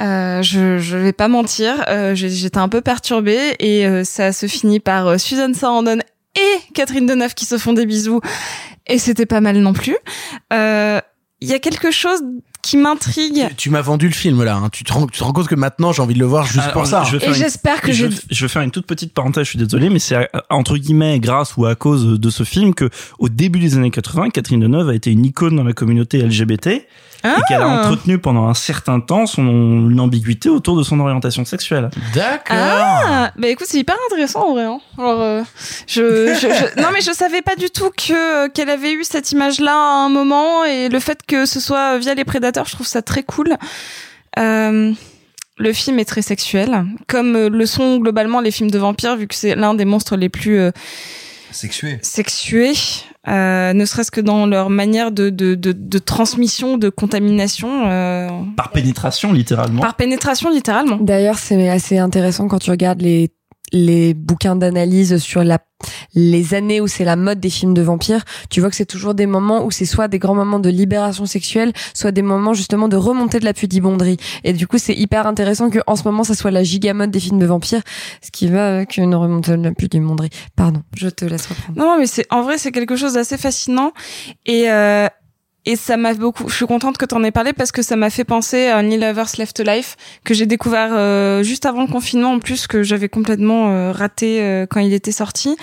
Euh, 0.00 0.40
je 0.40 0.78
je 0.78 0.96
vais 0.96 1.12
pas 1.12 1.28
mentir, 1.28 1.84
euh, 1.88 2.14
j'étais 2.14 2.58
un 2.58 2.70
peu 2.70 2.80
perturbée 2.80 3.54
et 3.58 3.86
euh, 3.86 4.02
ça 4.02 4.32
se 4.32 4.46
finit 4.46 4.80
par 4.80 5.06
euh, 5.06 5.18
Susan 5.18 5.52
Sarandon 5.52 5.98
et 6.36 6.72
Catherine 6.72 7.04
Deneuve 7.04 7.34
qui 7.34 7.44
se 7.44 7.58
font 7.58 7.74
des 7.74 7.84
bisous 7.84 8.20
et 8.86 8.98
c'était 8.98 9.26
pas 9.26 9.42
mal 9.42 9.58
non 9.58 9.74
plus. 9.74 9.96
Il 10.50 11.48
y 11.48 11.54
a 11.54 11.58
quelque 11.58 11.90
chose 11.90 12.22
qui 12.62 12.76
m'intrigue. 12.76 13.48
Tu 13.56 13.70
m'as 13.70 13.80
vendu 13.80 14.06
le 14.06 14.12
film 14.14 14.42
là. 14.44 14.56
hein. 14.56 14.68
Tu, 14.70 14.84
te 14.84 14.92
rends, 14.92 15.06
tu 15.06 15.18
te 15.18 15.24
rends 15.24 15.32
compte 15.32 15.48
que 15.48 15.54
maintenant 15.54 15.92
j'ai 15.92 16.02
envie 16.02 16.14
de 16.14 16.18
le 16.18 16.26
voir 16.26 16.44
juste 16.46 16.58
Alors, 16.60 16.72
pour 16.72 16.86
ça. 16.86 17.04
je 17.04 17.12
vais 17.12 17.16
Et 17.16 17.20
faire 17.20 17.28
une- 17.30 17.34
j'espère 17.34 17.80
que 17.80 17.92
je, 17.92 18.06
je 18.30 18.44
vais 18.44 18.48
faire 18.48 18.62
une 18.62 18.70
toute 18.70 18.86
petite 18.86 19.12
parenthèse, 19.14 19.44
je 19.44 19.50
suis 19.50 19.58
désolé, 19.58 19.88
mais 19.90 19.98
c'est 19.98 20.16
euh, 20.16 20.24
entre 20.50 20.76
guillemets 20.76 21.18
grâce 21.20 21.56
ou 21.56 21.66
à 21.66 21.74
cause 21.74 22.18
de 22.20 22.30
ce 22.30 22.42
film 22.44 22.74
que 22.74 22.90
au 23.18 23.28
début 23.28 23.58
des 23.60 23.76
années 23.76 23.90
80, 23.90 24.30
Catherine 24.30 24.60
Deneuve 24.60 24.88
a 24.90 24.94
été 24.94 25.10
une 25.10 25.24
icône 25.24 25.56
dans 25.56 25.64
la 25.64 25.72
communauté 25.72 26.18
LGBT 26.22 26.86
et 27.24 27.40
qu'elle 27.48 27.60
a 27.62 27.66
Ah. 27.66 27.80
entretenu 27.80 28.18
pendant 28.18 28.48
un 28.48 28.54
certain 28.54 29.00
temps 29.00 29.26
son 29.26 29.96
ambiguïté 29.98 30.48
autour 30.48 30.76
de 30.76 30.82
son 30.82 30.98
orientation 31.00 31.44
sexuelle. 31.44 31.90
D'accord. 32.14 32.56
Ah, 32.58 33.32
bah 33.36 33.48
écoute, 33.48 33.66
c'est 33.68 33.78
hyper 33.78 33.96
intéressant 34.10 34.48
en 34.48 34.52
vrai. 34.52 34.64
Hein. 34.64 34.80
Alors, 34.98 35.20
euh, 35.20 35.42
je, 35.86 36.34
je, 36.34 36.48
je- 36.48 36.80
non 36.82 36.88
mais 36.92 37.00
je 37.00 37.12
savais 37.12 37.42
pas 37.42 37.56
du 37.56 37.70
tout 37.70 37.90
que 37.90 38.48
qu'elle 38.48 38.70
avait 38.70 38.92
eu 38.92 39.04
cette 39.04 39.32
image-là 39.32 39.72
à 39.74 40.04
un 40.04 40.08
moment 40.08 40.64
et 40.64 40.88
le 40.88 41.00
fait 41.00 41.18
que 41.26 41.46
ce 41.46 41.60
soit 41.60 41.98
via 41.98 42.14
les 42.14 42.24
prédateurs, 42.24 42.66
je 42.66 42.72
trouve 42.72 42.86
ça 42.86 43.02
très 43.02 43.22
cool. 43.22 43.56
Euh, 44.38 44.92
le 45.58 45.72
film 45.74 45.98
est 45.98 46.04
très 46.06 46.22
sexuel, 46.22 46.86
comme 47.06 47.36
euh, 47.36 47.48
le 47.50 47.66
sont 47.66 47.98
globalement 47.98 48.40
les 48.40 48.50
films 48.50 48.70
de 48.70 48.78
vampires, 48.78 49.16
vu 49.16 49.26
que 49.26 49.34
c'est 49.34 49.54
l'un 49.54 49.74
des 49.74 49.84
monstres 49.84 50.16
les 50.16 50.28
plus 50.30 50.58
euh, 50.58 50.70
Sexué. 51.50 51.98
sexués, 52.00 52.72
euh, 53.28 53.72
ne 53.74 53.84
serait-ce 53.84 54.10
que 54.10 54.20
dans 54.20 54.46
leur 54.46 54.70
manière 54.70 55.12
de, 55.12 55.28
de, 55.30 55.54
de, 55.54 55.72
de 55.72 55.98
transmission, 55.98 56.78
de 56.78 56.88
contamination. 56.88 57.68
euh, 57.90 58.28
Par 58.56 58.70
pénétration, 58.70 59.32
littéralement. 59.32 59.82
par 59.82 59.94
pénétration, 59.96 60.50
littéralement. 60.50 60.96
D'ailleurs, 60.96 61.38
c'est 61.38 61.68
assez 61.68 61.98
intéressant 61.98 62.48
quand 62.48 62.58
tu 62.60 62.70
regardes 62.70 63.02
les 63.02 63.30
les 63.72 64.14
bouquins 64.14 64.56
d'analyse 64.56 65.18
sur 65.18 65.44
la 65.44 65.58
les 66.14 66.54
années 66.54 66.80
où 66.80 66.86
c'est 66.86 67.04
la 67.04 67.16
mode 67.16 67.40
des 67.40 67.50
films 67.50 67.74
de 67.74 67.82
vampires, 67.82 68.24
tu 68.50 68.60
vois 68.60 68.70
que 68.70 68.76
c'est 68.76 68.86
toujours 68.86 69.14
des 69.14 69.26
moments 69.26 69.64
où 69.64 69.70
c'est 69.70 69.84
soit 69.84 70.08
des 70.08 70.18
grands 70.18 70.34
moments 70.34 70.58
de 70.58 70.68
libération 70.68 71.26
sexuelle, 71.26 71.72
soit 71.94 72.12
des 72.12 72.22
moments 72.22 72.54
justement 72.54 72.88
de 72.88 72.96
remontée 72.96 73.40
de 73.40 73.44
la 73.44 73.54
pudibonderie. 73.54 74.18
Et 74.44 74.52
du 74.52 74.66
coup, 74.66 74.78
c'est 74.78 74.94
hyper 74.94 75.26
intéressant 75.26 75.70
que 75.70 75.78
en 75.86 75.96
ce 75.96 76.04
moment 76.04 76.24
ça 76.24 76.34
soit 76.34 76.50
la 76.50 76.64
giga 76.64 76.94
mode 76.94 77.10
des 77.10 77.20
films 77.20 77.38
de 77.38 77.46
vampires, 77.46 77.82
ce 78.20 78.30
qui 78.30 78.48
va 78.48 78.74
avec 78.76 78.96
une 78.96 79.14
remontée 79.14 79.56
de 79.56 79.62
la 79.62 79.72
pudibonderie. 79.72 80.30
Pardon, 80.56 80.82
je 80.96 81.08
te 81.08 81.24
laisse 81.24 81.46
reprendre. 81.46 81.78
Non, 81.78 81.98
mais 81.98 82.06
c'est 82.06 82.26
en 82.30 82.42
vrai 82.42 82.58
c'est 82.58 82.72
quelque 82.72 82.96
chose 82.96 83.14
d'assez 83.14 83.38
fascinant 83.38 83.92
et 84.46 84.70
euh, 84.70 85.06
et 85.66 85.76
ça 85.76 85.96
m'a 85.96 86.14
beaucoup. 86.14 86.48
Je 86.48 86.54
suis 86.54 86.66
contente 86.66 86.96
que 86.96 87.04
t'en 87.04 87.22
aies 87.22 87.30
parlé 87.30 87.52
parce 87.52 87.70
que 87.72 87.82
ça 87.82 87.96
m'a 87.96 88.10
fait 88.10 88.24
penser 88.24 88.68
à 88.68 88.82
Neil 88.82 88.98
Lovers 88.98 89.32
Left 89.38 89.60
Alive 89.60 89.94
que 90.24 90.32
j'ai 90.34 90.46
découvert 90.46 90.90
euh, 90.92 91.42
juste 91.42 91.66
avant 91.66 91.82
le 91.82 91.88
confinement 91.88 92.32
en 92.32 92.38
plus 92.38 92.66
que 92.66 92.82
j'avais 92.82 93.08
complètement 93.08 93.70
euh, 93.70 93.92
raté 93.92 94.40
euh, 94.40 94.66
quand 94.66 94.80
il 94.80 94.92
était 94.94 95.12
sorti 95.12 95.56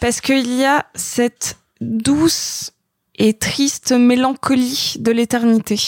parce 0.00 0.20
qu'il 0.20 0.54
y 0.54 0.64
a 0.64 0.86
cette 0.94 1.58
douce 1.80 2.72
et 3.16 3.34
triste 3.34 3.92
mélancolie 3.92 4.94
de 4.98 5.10
l'éternité. 5.12 5.78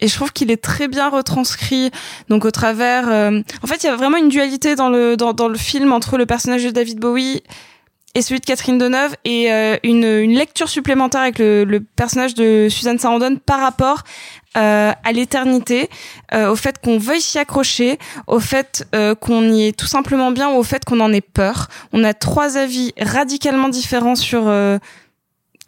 Et 0.00 0.08
je 0.08 0.14
trouve 0.14 0.30
qu'il 0.32 0.50
est 0.50 0.62
très 0.62 0.88
bien 0.88 1.08
retranscrit, 1.08 1.90
donc 2.28 2.44
au 2.44 2.50
travers. 2.50 3.08
euh, 3.08 3.40
En 3.62 3.66
fait, 3.66 3.82
il 3.82 3.86
y 3.86 3.88
a 3.88 3.96
vraiment 3.96 4.18
une 4.18 4.28
dualité 4.28 4.74
dans 4.74 4.90
le 4.90 5.16
dans 5.16 5.48
le 5.48 5.56
film 5.56 5.92
entre 5.92 6.18
le 6.18 6.26
personnage 6.26 6.64
de 6.64 6.70
David 6.70 6.98
Bowie 6.98 7.42
et 8.16 8.22
celui 8.22 8.40
de 8.40 8.46
Catherine 8.46 8.78
Deneuve 8.78 9.14
et 9.26 9.52
euh, 9.52 9.76
une, 9.84 10.04
une 10.04 10.34
lecture 10.34 10.70
supplémentaire 10.70 11.20
avec 11.20 11.38
le, 11.38 11.84
personnage 11.96 12.34
de 12.34 12.66
Suzanne 12.70 12.98
Sarandon 12.98 13.36
par 13.36 13.60
rapport 13.60 14.04
euh, 14.56 14.90
à 15.04 15.12
l'éternité, 15.12 15.90
euh, 16.32 16.50
au 16.50 16.56
fait 16.56 16.80
qu'on 16.82 16.96
veuille 16.96 17.20
s'y 17.20 17.38
accrocher, 17.38 17.98
au 18.26 18.40
fait 18.40 18.88
qu'on 19.20 19.52
y 19.52 19.66
est 19.66 19.78
tout 19.78 19.86
simplement 19.86 20.30
bien 20.30 20.48
ou 20.48 20.56
au 20.56 20.62
fait 20.62 20.82
qu'on 20.86 21.00
en 21.00 21.12
ait 21.12 21.20
peur. 21.20 21.68
On 21.92 22.04
a 22.04 22.14
trois 22.14 22.56
avis 22.56 22.94
radicalement 22.98 23.68
différents 23.68 24.14
sur 24.14 24.50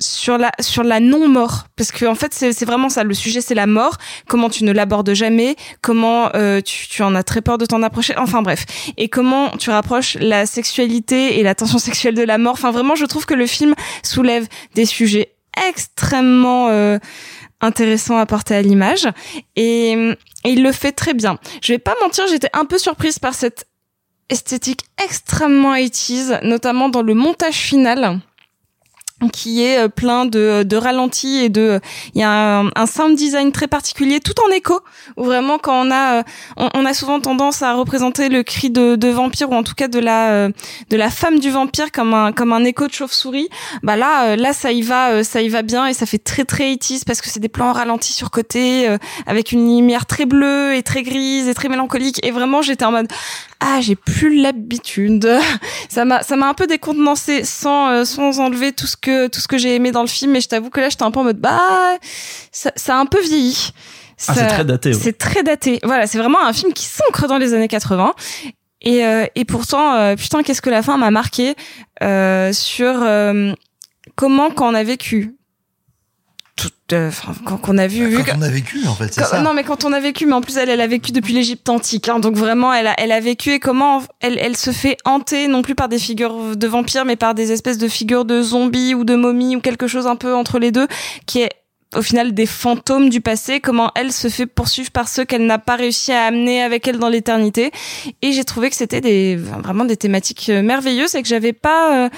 sur 0.00 0.38
la 0.38 0.52
sur 0.60 0.84
la 0.84 1.00
non 1.00 1.28
mort 1.28 1.64
parce 1.76 1.90
que 1.90 2.06
en 2.06 2.14
fait 2.14 2.32
c'est 2.32 2.64
vraiment 2.64 2.88
ça. 2.88 3.04
Le 3.04 3.14
sujet 3.14 3.40
c'est 3.40 3.54
la 3.54 3.66
mort. 3.66 3.96
Comment 4.28 4.48
tu 4.48 4.64
ne 4.64 4.72
l'abordes 4.72 5.12
jamais? 5.14 5.56
Comment 5.82 6.30
euh, 6.34 6.60
tu 6.60 6.88
tu 6.88 7.02
en 7.02 7.14
as 7.14 7.22
très 7.22 7.42
peur 7.42 7.58
de 7.58 7.66
t'en 7.66 7.82
approcher? 7.82 8.14
Enfin 8.16 8.42
bref. 8.42 8.64
Et 8.96 9.08
comment 9.08 9.50
tu 9.56 9.70
rapproches 9.70 10.16
la 10.20 10.46
sexualité 10.46 11.38
et 11.38 11.42
la 11.42 11.54
tension 11.54 11.78
sexuelle 11.78 12.14
de 12.14 12.22
la 12.22 12.38
mort? 12.38 12.54
Enfin 12.54 12.70
vraiment 12.70 12.94
je 12.94 13.04
trouve 13.06 13.26
que 13.26 13.34
le 13.34 13.46
film 13.46 13.74
soulève 14.02 14.46
des 14.74 14.86
sujets 14.86 15.34
extrêmement 15.68 16.68
euh, 16.68 16.98
intéressants 17.60 18.18
à 18.18 18.26
porter 18.26 18.54
à 18.54 18.62
l'image. 18.62 19.08
Et, 19.56 19.92
et 20.44 20.50
il 20.50 20.62
le 20.62 20.72
fait 20.72 20.92
très 20.92 21.14
bien. 21.14 21.38
Je 21.62 21.72
vais 21.72 21.78
pas 21.78 21.94
mentir 22.00 22.24
j'étais 22.28 22.50
un 22.52 22.64
peu 22.64 22.78
surprise 22.78 23.18
par 23.18 23.34
cette 23.34 23.66
esthétique 24.28 24.82
extrêmement 25.02 25.74
80 25.74 26.40
notamment 26.42 26.88
dans 26.88 27.02
le 27.02 27.14
montage 27.14 27.54
final 27.54 28.20
qui 29.32 29.64
est 29.64 29.78
euh, 29.78 29.88
plein 29.88 30.26
de, 30.26 30.62
de 30.62 30.76
ralentis 30.76 31.38
et 31.38 31.48
de 31.48 31.80
il 32.14 32.20
y 32.20 32.24
a 32.24 32.30
un, 32.30 32.70
un 32.76 32.86
sound 32.86 33.16
design 33.16 33.50
très 33.52 33.66
particulier 33.66 34.20
tout 34.20 34.34
en 34.46 34.50
écho 34.50 34.80
où 35.16 35.24
vraiment 35.24 35.58
quand 35.58 35.86
on 35.86 35.90
a 35.90 36.18
euh, 36.18 36.22
on, 36.56 36.68
on 36.74 36.86
a 36.86 36.94
souvent 36.94 37.20
tendance 37.20 37.62
à 37.62 37.74
représenter 37.74 38.28
le 38.28 38.42
cri 38.42 38.70
de, 38.70 38.96
de 38.96 39.08
vampire 39.08 39.50
ou 39.50 39.54
en 39.54 39.62
tout 39.64 39.74
cas 39.74 39.88
de 39.88 39.98
la 39.98 40.30
euh, 40.30 40.50
de 40.90 40.96
la 40.96 41.10
femme 41.10 41.40
du 41.40 41.50
vampire 41.50 41.90
comme 41.90 42.14
un 42.14 42.32
comme 42.32 42.52
un 42.52 42.64
écho 42.64 42.86
de 42.86 42.92
chauve-souris 42.92 43.48
bah 43.82 43.96
là 43.96 44.28
euh, 44.28 44.36
là 44.36 44.52
ça 44.52 44.72
y 44.72 44.82
va 44.82 45.10
euh, 45.10 45.22
ça 45.22 45.42
y 45.42 45.48
va 45.48 45.62
bien 45.62 45.86
et 45.86 45.94
ça 45.94 46.06
fait 46.06 46.18
très 46.18 46.44
très 46.44 46.76
80 46.76 47.00
parce 47.06 47.20
que 47.20 47.28
c'est 47.28 47.40
des 47.40 47.48
plans 47.48 47.72
ralentis 47.72 48.12
sur 48.12 48.30
côté 48.30 48.88
euh, 48.88 48.98
avec 49.26 49.52
une 49.52 49.66
lumière 49.66 50.06
très 50.06 50.26
bleue 50.26 50.74
et 50.74 50.82
très 50.82 51.02
grise 51.02 51.48
et 51.48 51.54
très 51.54 51.68
mélancolique. 51.68 52.24
Et 52.24 52.30
vraiment 52.30 52.62
j'étais 52.62 52.84
en 52.84 52.92
mode 52.92 53.08
ah 53.60 53.80
j'ai 53.80 53.96
plus 53.96 54.40
l'habitude. 54.40 55.28
Ça 55.88 56.04
m'a 56.04 56.22
ça 56.22 56.36
m'a 56.36 56.48
un 56.48 56.54
peu 56.54 56.66
décontenancé 56.66 57.44
sans 57.44 57.88
euh, 57.90 58.04
sans 58.04 58.40
enlever 58.40 58.72
tout 58.72 58.86
ce 58.86 58.96
que 58.96 59.26
tout 59.26 59.40
ce 59.40 59.48
que 59.48 59.58
j'ai 59.58 59.74
aimé 59.74 59.90
dans 59.90 60.02
le 60.02 60.08
film 60.08 60.32
mais 60.32 60.40
je 60.40 60.48
t'avoue 60.48 60.70
que 60.70 60.80
là 60.80 60.90
j'étais 60.90 61.02
un 61.02 61.10
peu 61.10 61.20
en 61.20 61.24
mode 61.24 61.38
bah 61.38 61.96
ça, 62.52 62.70
ça 62.76 62.96
a 62.96 62.98
un 62.98 63.06
peu 63.06 63.20
vieilli. 63.22 63.70
Ah, 64.26 64.34
c'est 64.34 64.46
très 64.48 64.64
daté, 64.64 64.90
ouais. 64.90 64.98
c'est 65.00 65.16
très 65.16 65.42
daté. 65.42 65.78
Voilà 65.82 66.06
c'est 66.06 66.18
vraiment 66.18 66.44
un 66.44 66.52
film 66.52 66.72
qui 66.72 66.84
s'ancre 66.84 67.26
dans 67.26 67.38
les 67.38 67.54
années 67.54 67.68
80 67.68 68.14
et 68.82 69.04
euh, 69.04 69.26
et 69.34 69.44
pourtant 69.44 69.94
euh, 69.94 70.14
putain 70.14 70.42
qu'est-ce 70.42 70.62
que 70.62 70.70
la 70.70 70.82
fin 70.82 70.98
m'a 70.98 71.10
marqué 71.10 71.54
euh, 72.02 72.52
sur 72.52 73.02
euh, 73.02 73.52
comment 74.14 74.50
quand 74.50 74.70
on 74.70 74.74
a 74.74 74.84
vécu 74.84 75.37
tout 76.58 76.70
euh, 76.92 77.10
qu'on 77.62 77.78
a 77.78 77.86
vu 77.86 78.06
vu 78.08 78.22
que- 78.24 78.30
Quand 78.30 78.38
on 78.38 78.42
a 78.42 78.48
vécu, 78.48 78.86
en 78.86 78.94
fait, 78.94 79.12
c'est 79.14 79.22
ça. 79.24 79.40
Non, 79.42 79.54
mais 79.54 79.62
quand 79.62 79.84
on 79.84 79.92
a 79.92 80.00
vécu, 80.00 80.26
mais 80.26 80.32
en 80.32 80.40
plus 80.40 80.56
elle, 80.56 80.68
elle 80.70 80.80
a 80.80 80.86
vécu 80.86 81.12
depuis 81.12 81.32
l'Égypte 81.32 81.68
antique, 81.68 82.08
hein, 82.08 82.18
donc 82.18 82.34
vraiment 82.36 82.72
elle 82.74 82.86
a, 82.88 82.94
elle 82.98 83.12
a 83.12 83.20
vécu 83.20 83.52
et 83.52 83.58
comment 83.60 84.02
elle, 84.20 84.38
elle 84.38 84.56
se 84.56 84.70
fait 84.72 84.96
hanter 85.04 85.48
non 85.48 85.62
plus 85.62 85.74
par 85.74 85.88
des 85.88 85.98
figures 85.98 86.56
de 86.56 86.66
vampires, 86.66 87.04
mais 87.04 87.16
par 87.16 87.34
des 87.34 87.52
espèces 87.52 87.78
de 87.78 87.88
figures 87.88 88.24
de 88.24 88.42
zombies 88.42 88.94
ou 88.94 89.04
de 89.04 89.14
momies 89.14 89.54
ou 89.56 89.60
quelque 89.60 89.86
chose 89.86 90.06
un 90.06 90.16
peu 90.16 90.34
entre 90.34 90.58
les 90.58 90.72
deux, 90.72 90.88
qui 91.26 91.40
est 91.42 91.50
au 91.96 92.02
final 92.02 92.32
des 92.32 92.46
fantômes 92.46 93.08
du 93.08 93.20
passé, 93.20 93.60
comment 93.60 93.90
elle 93.94 94.12
se 94.12 94.28
fait 94.28 94.46
poursuivre 94.46 94.90
par 94.90 95.08
ceux 95.08 95.24
qu'elle 95.24 95.46
n'a 95.46 95.58
pas 95.58 95.76
réussi 95.76 96.12
à 96.12 96.24
amener 96.24 96.62
avec 96.62 96.86
elle 96.86 96.98
dans 96.98 97.08
l'éternité. 97.08 97.70
Et 98.20 98.32
j'ai 98.32 98.44
trouvé 98.44 98.68
que 98.68 98.76
c'était 98.76 99.00
des 99.00 99.36
vraiment 99.36 99.84
des 99.84 99.96
thématiques 99.96 100.50
euh, 100.50 100.62
merveilleuses 100.62 101.14
et 101.14 101.22
que 101.22 101.28
j'avais 101.28 101.54
pas 101.54 102.06
euh, 102.06 102.08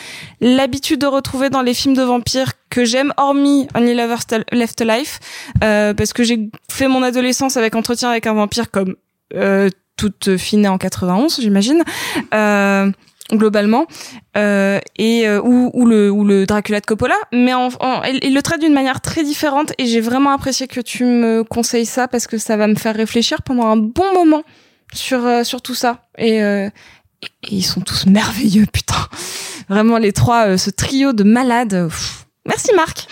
l'habitude 0.41 1.01
de 1.01 1.07
retrouver 1.07 1.51
dans 1.51 1.63
les 1.63 1.75
films 1.75 1.95
de 1.95 2.03
vampires 2.03 2.53
que 2.69 2.85
j'aime, 2.85 3.13
hormis 3.17 3.69
Only 3.75 3.95
Lovers 3.95 4.25
Left 4.53 4.81
Alive, 4.81 5.19
euh, 5.63 5.95
parce 5.95 6.13
que 6.13 6.25
j'ai 6.25 6.51
fait 6.71 6.89
mon 6.89 7.03
adolescence 7.03 7.57
avec 7.57 7.75
Entretien 7.75 8.11
avec 8.11 8.27
un 8.27 8.35
vampire 8.35 8.71
comme 8.71 8.97
euh, 9.35 9.69
toute 9.97 10.37
fille 10.39 10.59
née 10.59 10.69
en 10.69 10.79
91, 10.79 11.41
j'imagine. 11.41 11.85
Euh, 12.33 12.91
globalement 13.33 13.87
euh, 14.37 14.79
et 14.99 15.27
euh, 15.29 15.41
ou, 15.43 15.71
ou 15.75 15.87
le 15.87 16.11
ou 16.11 16.25
le 16.25 16.47
Dracula 16.47 16.81
de 16.81 16.87
Coppola. 16.87 17.15
Mais 17.33 17.55
en, 17.55 17.69
en- 17.81 18.03
il, 18.05 18.35
le 18.35 18.43
traite 18.43 18.61
d'une 18.61 18.73
manière 18.73 19.01
très 19.01 19.23
différente 19.25 19.73
et 19.79 19.87
j'ai 19.87 20.01
vraiment 20.01 20.31
apprécié 20.33 20.67
que 20.67 20.81
tu 20.81 21.05
me 21.05 21.43
conseilles 21.45 21.87
ça 21.87 22.09
parce 22.09 22.27
que 22.27 22.39
ça 22.39 22.57
va 22.57 22.67
me 22.67 22.75
faire 22.75 22.95
réfléchir 22.95 23.43
pendant 23.43 23.67
un 23.67 23.77
bon 23.77 24.13
moment 24.15 24.43
sur 24.93 25.25
euh, 25.27 25.45
sur 25.45 25.63
tout 25.63 25.75
ça. 25.75 26.03
Et, 26.19 26.43
euh, 26.43 26.69
et, 27.23 27.27
et 27.49 27.55
ils 27.57 27.63
sont 27.63 27.81
tous 27.81 28.07
merveilleux 28.07 28.67
putain. 28.73 28.95
Vraiment 29.69 29.99
les 29.99 30.13
trois 30.13 30.47
euh, 30.49 30.57
ce 30.57 30.71
trio 30.71 31.13
de 31.13 31.23
malades 31.25 31.89
Merci 32.47 32.71
Marc. 32.75 33.07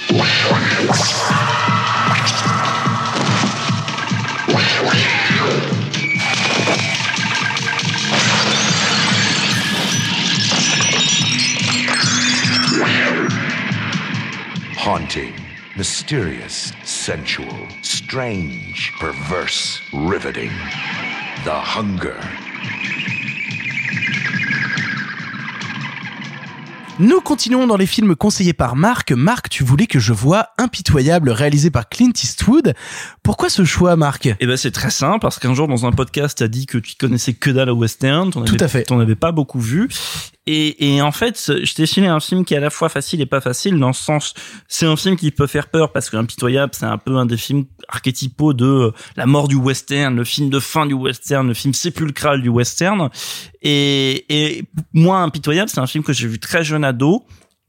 Haunting, 14.84 15.32
mysterious, 15.76 16.72
sensual, 16.84 17.46
strange, 17.82 18.92
perverse, 19.00 19.80
riveting. 19.92 20.50
The 21.44 21.50
Hunger. 21.76 22.14
Nous 27.00 27.20
continuons 27.20 27.68
dans 27.68 27.76
les 27.76 27.86
films 27.86 28.16
conseillés 28.16 28.52
par 28.52 28.74
Marc. 28.74 29.12
Marc, 29.12 29.48
tu 29.48 29.62
voulais 29.62 29.86
que 29.86 30.00
je 30.00 30.12
vois 30.12 30.48
Impitoyable 30.58 31.30
réalisé 31.30 31.70
par 31.70 31.88
Clint 31.88 32.10
Eastwood. 32.12 32.74
Pourquoi 33.22 33.48
ce 33.50 33.64
choix, 33.64 33.94
Marc? 33.94 34.28
Eh 34.40 34.46
ben 34.46 34.56
c'est 34.56 34.72
très 34.72 34.90
simple 34.90 35.20
parce 35.20 35.38
qu'un 35.38 35.54
jour 35.54 35.68
dans 35.68 35.86
un 35.86 35.92
podcast 35.92 36.38
t'as 36.38 36.48
dit 36.48 36.66
que 36.66 36.78
tu 36.78 36.94
connaissais 36.98 37.34
que 37.34 37.50
dalle 37.50 37.70
au 37.70 37.76
western, 37.76 38.30
Tout 38.32 38.40
avais- 38.40 38.62
à 38.64 38.68
fait. 38.68 38.82
t'en 38.84 38.98
avais 38.98 39.14
pas 39.14 39.30
beaucoup 39.30 39.60
vu. 39.60 39.88
Et, 40.50 40.94
et 40.94 41.02
en 41.02 41.12
fait, 41.12 41.52
je 41.62 41.74
t'ai 41.74 42.06
un 42.06 42.20
film 42.20 42.42
qui 42.42 42.54
est 42.54 42.56
à 42.56 42.60
la 42.60 42.70
fois 42.70 42.88
facile 42.88 43.20
et 43.20 43.26
pas 43.26 43.42
facile 43.42 43.78
dans 43.78 43.88
le 43.88 43.92
sens, 43.92 44.32
c'est 44.66 44.86
un 44.86 44.96
film 44.96 45.14
qui 45.14 45.30
peut 45.30 45.46
faire 45.46 45.68
peur 45.68 45.92
parce 45.92 46.08
que 46.08 46.16
Impitoyable, 46.16 46.72
c'est 46.74 46.86
un 46.86 46.96
peu 46.96 47.18
un 47.18 47.26
des 47.26 47.36
films 47.36 47.66
archétypaux 47.86 48.54
de 48.54 48.64
euh, 48.64 48.90
la 49.16 49.26
mort 49.26 49.48
du 49.48 49.56
western, 49.56 50.16
le 50.16 50.24
film 50.24 50.48
de 50.48 50.58
fin 50.58 50.86
du 50.86 50.94
western, 50.94 51.46
le 51.46 51.52
film 51.52 51.74
sépulcral 51.74 52.40
du 52.40 52.48
western. 52.48 53.10
Et, 53.60 54.24
et 54.30 54.64
moi, 54.94 55.18
Impitoyable, 55.18 55.68
c'est 55.68 55.80
un 55.80 55.86
film 55.86 56.02
que 56.02 56.14
j'ai 56.14 56.26
vu 56.26 56.38
très 56.38 56.64
jeune 56.64 56.82
ado 56.82 57.26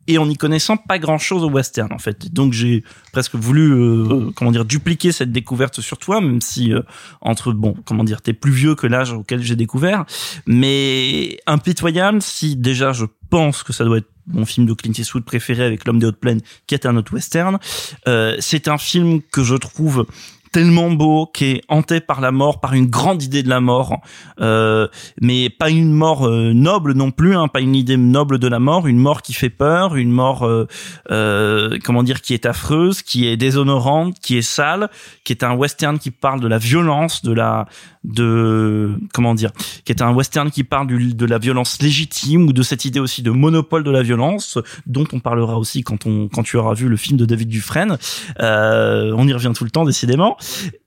et 0.09 0.17
en 0.17 0.25
n'y 0.25 0.35
connaissant 0.35 0.75
pas 0.75 0.97
grand 0.97 1.19
chose 1.19 1.43
au 1.43 1.49
western 1.51 1.93
en 1.93 1.99
fait. 1.99 2.33
Donc 2.33 2.51
j'ai 2.51 2.83
presque 3.11 3.35
voulu 3.35 3.71
euh, 3.71 4.31
comment 4.35 4.51
dire 4.51 4.65
dupliquer 4.65 5.11
cette 5.11 5.31
découverte 5.31 5.81
sur 5.81 5.99
toi, 5.99 6.19
même 6.19 6.41
si 6.41 6.73
euh, 6.73 6.81
entre 7.21 7.53
bon 7.53 7.75
comment 7.85 8.03
dire 8.03 8.21
t'es 8.21 8.33
plus 8.33 8.51
vieux 8.51 8.73
que 8.73 8.87
l'âge 8.87 9.13
auquel 9.13 9.43
j'ai 9.43 9.55
découvert, 9.55 10.05
mais 10.47 11.37
impitoyable 11.45 12.23
si 12.23 12.55
déjà 12.55 12.91
je 12.91 13.05
pense 13.29 13.61
que 13.61 13.71
ça 13.71 13.85
doit 13.85 13.99
être 13.99 14.09
mon 14.25 14.45
film 14.45 14.65
de 14.65 14.73
Clint 14.73 14.93
Eastwood 14.97 15.23
préféré 15.23 15.63
avec 15.63 15.85
l'homme 15.85 15.99
des 15.99 16.07
hautes 16.07 16.19
plaines 16.19 16.41
qui 16.67 16.75
est 16.75 16.85
un 16.85 16.95
autre 16.97 17.13
western. 17.13 17.59
Euh, 18.07 18.35
c'est 18.39 18.67
un 18.67 18.77
film 18.77 19.21
que 19.21 19.43
je 19.43 19.55
trouve 19.55 20.05
tellement 20.51 20.91
beau, 20.91 21.29
qui 21.33 21.45
est 21.45 21.61
hanté 21.67 21.99
par 21.99 22.21
la 22.21 22.31
mort, 22.31 22.59
par 22.59 22.73
une 22.73 22.87
grande 22.87 23.23
idée 23.23 23.43
de 23.43 23.49
la 23.49 23.59
mort, 23.59 23.99
euh, 24.41 24.87
mais 25.21 25.49
pas 25.49 25.69
une 25.69 25.91
mort 25.91 26.27
euh, 26.27 26.53
noble 26.53 26.93
non 26.93 27.11
plus, 27.11 27.35
hein, 27.35 27.47
pas 27.47 27.61
une 27.61 27.75
idée 27.75 27.97
noble 27.97 28.39
de 28.39 28.47
la 28.47 28.59
mort, 28.59 28.87
une 28.87 28.97
mort 28.97 29.21
qui 29.21 29.33
fait 29.33 29.49
peur, 29.49 29.95
une 29.95 30.11
mort, 30.11 30.45
euh, 30.45 30.67
euh, 31.11 31.77
comment 31.83 32.03
dire, 32.03 32.21
qui 32.21 32.33
est 32.33 32.45
affreuse, 32.45 33.01
qui 33.01 33.27
est 33.27 33.37
déshonorante, 33.37 34.19
qui 34.19 34.37
est 34.37 34.41
sale, 34.41 34.89
qui 35.23 35.33
est 35.33 35.43
un 35.43 35.53
western 35.53 35.99
qui 35.99 36.11
parle 36.11 36.39
de 36.39 36.47
la 36.47 36.57
violence, 36.57 37.23
de 37.23 37.33
la, 37.33 37.67
de, 38.03 38.97
comment 39.13 39.35
dire, 39.35 39.51
qui 39.85 39.91
est 39.91 40.01
un 40.01 40.13
western 40.13 40.49
qui 40.51 40.63
parle 40.63 40.87
de 40.87 41.25
la 41.25 41.37
violence 41.37 41.81
légitime 41.81 42.47
ou 42.47 42.53
de 42.53 42.63
cette 42.63 42.85
idée 42.85 42.99
aussi 42.99 43.21
de 43.21 43.31
monopole 43.31 43.83
de 43.83 43.91
la 43.91 44.03
violence, 44.03 44.57
dont 44.85 45.05
on 45.13 45.19
parlera 45.19 45.57
aussi 45.57 45.83
quand 45.83 46.05
on, 46.05 46.27
quand 46.27 46.43
tu 46.43 46.57
auras 46.57 46.73
vu 46.73 46.87
le 46.87 46.97
film 46.97 47.17
de 47.17 47.25
David 47.25 47.49
Dufresne. 47.49 47.97
Euh, 48.39 49.13
on 49.15 49.27
y 49.27 49.33
revient 49.33 49.51
tout 49.55 49.63
le 49.63 49.69
temps, 49.69 49.85
décidément. 49.85 50.37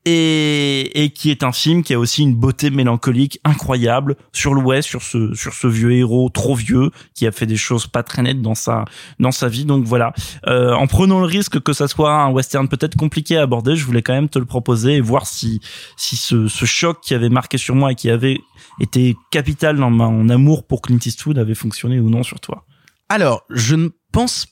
Et, 0.04 1.04
et 1.04 1.10
qui 1.10 1.30
est 1.30 1.44
un 1.44 1.52
film 1.52 1.84
qui 1.84 1.94
a 1.94 1.98
aussi 1.98 2.22
une 2.22 2.34
beauté 2.34 2.70
mélancolique 2.70 3.38
incroyable 3.44 4.16
sur 4.32 4.52
l'Ouest, 4.52 4.88
sur 4.88 5.00
ce, 5.00 5.32
sur 5.34 5.54
ce 5.54 5.68
vieux 5.68 5.92
héros 5.92 6.28
trop 6.28 6.56
vieux 6.56 6.90
qui 7.14 7.24
a 7.24 7.30
fait 7.30 7.46
des 7.46 7.56
choses 7.56 7.86
pas 7.86 8.02
très 8.02 8.22
nettes 8.22 8.42
dans 8.42 8.56
sa, 8.56 8.84
dans 9.20 9.30
sa 9.30 9.48
vie. 9.48 9.64
Donc 9.64 9.84
voilà. 9.84 10.12
Euh, 10.48 10.72
en 10.72 10.88
prenant 10.88 11.20
le 11.20 11.26
risque 11.26 11.60
que 11.60 11.72
ça 11.72 11.86
soit 11.86 12.12
un 12.12 12.30
western 12.30 12.66
peut-être 12.66 12.96
compliqué 12.96 13.36
à 13.36 13.42
aborder, 13.42 13.76
je 13.76 13.84
voulais 13.84 14.02
quand 14.02 14.14
même 14.14 14.28
te 14.28 14.40
le 14.40 14.44
proposer 14.44 14.96
et 14.96 15.00
voir 15.00 15.26
si, 15.26 15.60
si 15.96 16.16
ce, 16.16 16.48
ce 16.48 16.64
choc 16.64 16.98
qui 17.00 17.14
avait 17.14 17.28
marqué 17.28 17.56
sur 17.56 17.76
moi 17.76 17.92
et 17.92 17.94
qui 17.94 18.10
avait 18.10 18.40
été 18.80 19.14
capital 19.30 19.76
dans 19.76 19.90
mon 19.90 20.28
amour 20.28 20.66
pour 20.66 20.82
Clint 20.82 20.98
Eastwood 21.04 21.38
avait 21.38 21.54
fonctionné 21.54 22.00
ou 22.00 22.10
non 22.10 22.22
sur 22.22 22.40
toi. 22.40 22.64
Alors, 23.08 23.42
je 23.50 23.76
ne 23.76 23.88
pense 24.10 24.46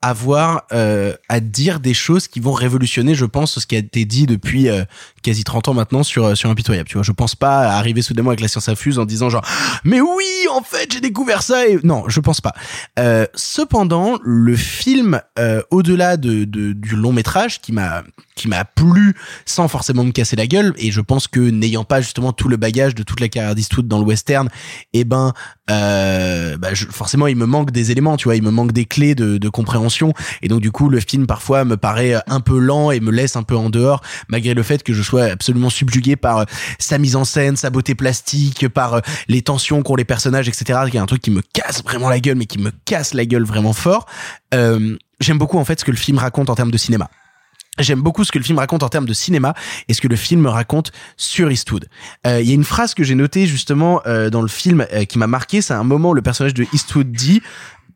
avoir 0.00 0.64
euh, 0.72 1.14
à 1.28 1.40
dire 1.40 1.80
des 1.80 1.94
choses 1.94 2.28
qui 2.28 2.38
vont 2.38 2.52
révolutionner, 2.52 3.14
je 3.14 3.24
pense, 3.24 3.58
ce 3.58 3.66
qui 3.66 3.74
a 3.74 3.78
été 3.78 4.04
dit 4.04 4.26
depuis 4.26 4.68
euh, 4.68 4.84
quasi 5.22 5.42
30 5.42 5.68
ans 5.68 5.74
maintenant 5.74 6.02
sur 6.02 6.24
euh, 6.24 6.34
sur 6.34 6.50
Impitoyable. 6.50 6.88
Tu 6.88 6.94
vois, 6.94 7.02
je 7.02 7.12
pense 7.12 7.34
pas 7.34 7.68
arriver 7.72 8.00
soudainement 8.02 8.30
avec 8.30 8.40
la 8.40 8.48
science 8.48 8.68
infuse 8.68 8.98
en 8.98 9.04
disant 9.04 9.28
genre 9.28 9.44
mais 9.84 10.00
oui, 10.00 10.46
en 10.52 10.62
fait, 10.62 10.92
j'ai 10.92 11.00
découvert 11.00 11.42
ça 11.42 11.66
et 11.66 11.78
non, 11.82 12.04
je 12.08 12.20
pense 12.20 12.40
pas. 12.40 12.52
Euh, 12.98 13.26
cependant, 13.34 14.18
le 14.22 14.56
film 14.56 15.20
euh, 15.38 15.62
au-delà 15.70 16.16
de, 16.16 16.44
de 16.44 16.72
du 16.72 16.94
long 16.94 17.12
métrage 17.12 17.60
qui 17.60 17.72
m'a 17.72 18.04
qui 18.38 18.48
m'a 18.48 18.64
plu 18.64 19.14
sans 19.44 19.68
forcément 19.68 20.04
me 20.04 20.12
casser 20.12 20.36
la 20.36 20.46
gueule 20.46 20.72
et 20.78 20.90
je 20.92 21.00
pense 21.00 21.26
que 21.28 21.40
n'ayant 21.40 21.84
pas 21.84 22.00
justement 22.00 22.32
tout 22.32 22.48
le 22.48 22.56
bagage 22.56 22.94
de 22.94 23.02
toute 23.02 23.20
la 23.20 23.28
carrière 23.28 23.54
d'Eastwood 23.54 23.88
dans 23.88 23.98
le 23.98 24.04
western, 24.04 24.48
eh 24.92 25.04
ben 25.04 25.32
euh, 25.70 26.56
bah, 26.56 26.72
je- 26.72 26.86
forcément 26.86 27.26
il 27.26 27.36
me 27.36 27.46
manque 27.46 27.70
des 27.72 27.90
éléments, 27.90 28.16
tu 28.16 28.24
vois, 28.24 28.36
il 28.36 28.42
me 28.42 28.50
manque 28.50 28.72
des 28.72 28.84
clés 28.84 29.14
de, 29.14 29.38
de 29.38 29.48
compréhension 29.48 30.12
et 30.42 30.48
donc 30.48 30.60
du 30.60 30.70
coup 30.70 30.88
le 30.88 31.00
film 31.00 31.26
parfois 31.26 31.64
me 31.64 31.76
paraît 31.76 32.14
un 32.26 32.40
peu 32.40 32.58
lent 32.58 32.90
et 32.90 33.00
me 33.00 33.10
laisse 33.10 33.36
un 33.36 33.42
peu 33.42 33.56
en 33.56 33.68
dehors 33.70 34.00
malgré 34.28 34.54
le 34.54 34.62
fait 34.62 34.82
que 34.82 34.92
je 34.94 35.02
sois 35.02 35.24
absolument 35.24 35.70
subjugué 35.70 36.16
par 36.16 36.38
euh, 36.38 36.44
sa 36.78 36.98
mise 36.98 37.16
en 37.16 37.24
scène, 37.24 37.56
sa 37.56 37.70
beauté 37.70 37.94
plastique, 37.94 38.68
par 38.68 38.94
euh, 38.94 39.00
les 39.28 39.42
tensions 39.42 39.82
qu'ont 39.82 39.96
les 39.96 40.04
personnages, 40.04 40.48
etc. 40.48 40.78
qui 40.90 40.96
est 40.96 41.00
un 41.00 41.06
truc 41.06 41.22
qui 41.22 41.30
me 41.30 41.42
casse 41.52 41.82
vraiment 41.82 42.08
la 42.08 42.20
gueule, 42.20 42.36
mais 42.36 42.46
qui 42.46 42.58
me 42.58 42.70
casse 42.84 43.14
la 43.14 43.24
gueule 43.26 43.44
vraiment 43.44 43.72
fort. 43.72 44.06
Euh, 44.54 44.96
J'aime 45.20 45.36
beaucoup 45.38 45.58
en 45.58 45.64
fait 45.64 45.80
ce 45.80 45.84
que 45.84 45.90
le 45.90 45.96
film 45.96 46.16
raconte 46.18 46.48
en 46.48 46.54
termes 46.54 46.70
de 46.70 46.78
cinéma. 46.78 47.10
J'aime 47.78 48.00
beaucoup 48.00 48.24
ce 48.24 48.32
que 48.32 48.38
le 48.38 48.44
film 48.44 48.58
raconte 48.58 48.82
en 48.82 48.88
termes 48.88 49.06
de 49.06 49.12
cinéma 49.12 49.54
et 49.88 49.94
ce 49.94 50.00
que 50.00 50.08
le 50.08 50.16
film 50.16 50.46
raconte 50.46 50.92
sur 51.16 51.50
Eastwood. 51.50 51.88
Euh, 52.26 52.40
Il 52.40 52.48
y 52.48 52.50
a 52.50 52.54
une 52.54 52.64
phrase 52.64 52.94
que 52.94 53.04
j'ai 53.04 53.14
notée 53.14 53.46
justement 53.46 54.00
euh, 54.06 54.30
dans 54.30 54.42
le 54.42 54.48
film 54.48 54.86
euh, 54.92 55.04
qui 55.04 55.18
m'a 55.18 55.26
marqué. 55.26 55.62
C'est 55.62 55.74
un 55.74 55.84
moment 55.84 56.10
où 56.10 56.14
le 56.14 56.22
personnage 56.22 56.54
de 56.54 56.66
Eastwood 56.72 57.12
dit 57.12 57.42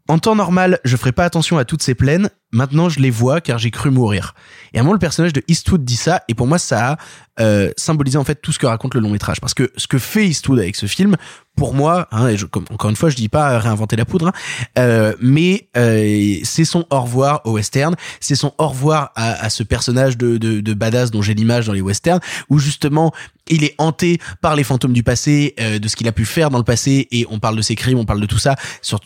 en 0.09 0.19
temps 0.19 0.35
normal, 0.35 0.81
je 0.85 0.97
ferai 0.97 1.13
pas 1.13 1.25
attention 1.25 1.59
à 1.59 1.65
toutes 1.65 1.83
ces 1.83 1.95
plaines. 1.95 2.29
Maintenant, 2.53 2.89
je 2.89 3.01
les 3.01 3.11
vois 3.11 3.41
car 3.41 3.59
j'ai 3.59 3.71
cru 3.71 3.91
mourir. 3.91 4.35
Et 4.75 4.79
à 4.79 4.81
un 4.81 4.85
moment, 4.85 4.93
le 4.93 4.99
personnage 4.99 5.33
de 5.33 5.43
Eastwood 5.49 5.85
dit 5.85 5.97
ça, 5.97 6.23
et 6.29 6.35
pour 6.35 6.47
moi, 6.47 6.59
ça 6.59 6.93
a 6.93 6.97
euh, 7.41 7.73
symbolisé 7.79 8.19
en 8.19 8.25
fait 8.25 8.43
tout 8.43 8.53
ce 8.53 8.59
que 8.59 8.67
raconte 8.67 8.95
le 8.95 9.01
long 9.01 9.09
métrage. 9.09 9.41
Parce 9.41 9.55
que 9.55 9.73
ce 9.77 9.87
que 9.87 9.99
fait 9.99 10.29
Eastwood 10.29 10.59
avec 10.59 10.77
ce 10.77 10.85
film, 10.85 11.17
pour 11.57 11.73
moi, 11.73 12.09
hein, 12.13 12.35
encore 12.71 12.91
une 12.91 12.97
fois, 12.97 13.09
je 13.09 13.17
dis 13.17 13.31
pas 13.31 13.59
réinventer 13.59 13.97
la 13.97 14.05
poudre, 14.05 14.29
hein, 14.29 14.33
euh, 14.79 15.15
mais 15.21 15.69
euh, 15.77 16.37
c'est 16.45 16.67
son 16.67 16.87
au 16.91 17.01
revoir 17.01 17.41
au 17.45 17.53
western, 17.53 17.95
c'est 18.21 18.35
son 18.35 18.53
au 18.59 18.69
revoir 18.69 19.13
à, 19.17 19.49
ce 19.49 19.63
personnage 19.63 20.19
de, 20.19 20.37
de, 20.37 20.75
badass 20.75 21.11
dont 21.11 21.23
j'ai 21.23 21.35
l'image 21.35 21.67
dans 21.67 21.73
les 21.73 21.81
westerns, 21.81 22.21
où 22.51 22.59
justement 22.59 23.13
il 23.49 23.65
est 23.65 23.75
hanté 23.79 24.19
par 24.41 24.55
les 24.55 24.65
fantômes 24.65 24.93
du 24.93 25.03
passé, 25.03 25.55
de 25.59 25.89
ce 25.89 25.97
qu'il 25.97 26.09
a 26.09 26.13
pu 26.13 26.25
faire 26.25 26.49
dans 26.49 26.59
le 26.59 26.65
passé, 26.65 27.09
et 27.11 27.27
on 27.29 27.39
parle 27.39 27.57
de 27.57 27.63
ses 27.63 27.75
crimes, 27.75 27.99
on 27.99 28.05
parle 28.05 28.21
de 28.21 28.27
tout 28.27 28.39
ça. 28.39 28.57
Sur 28.81 29.01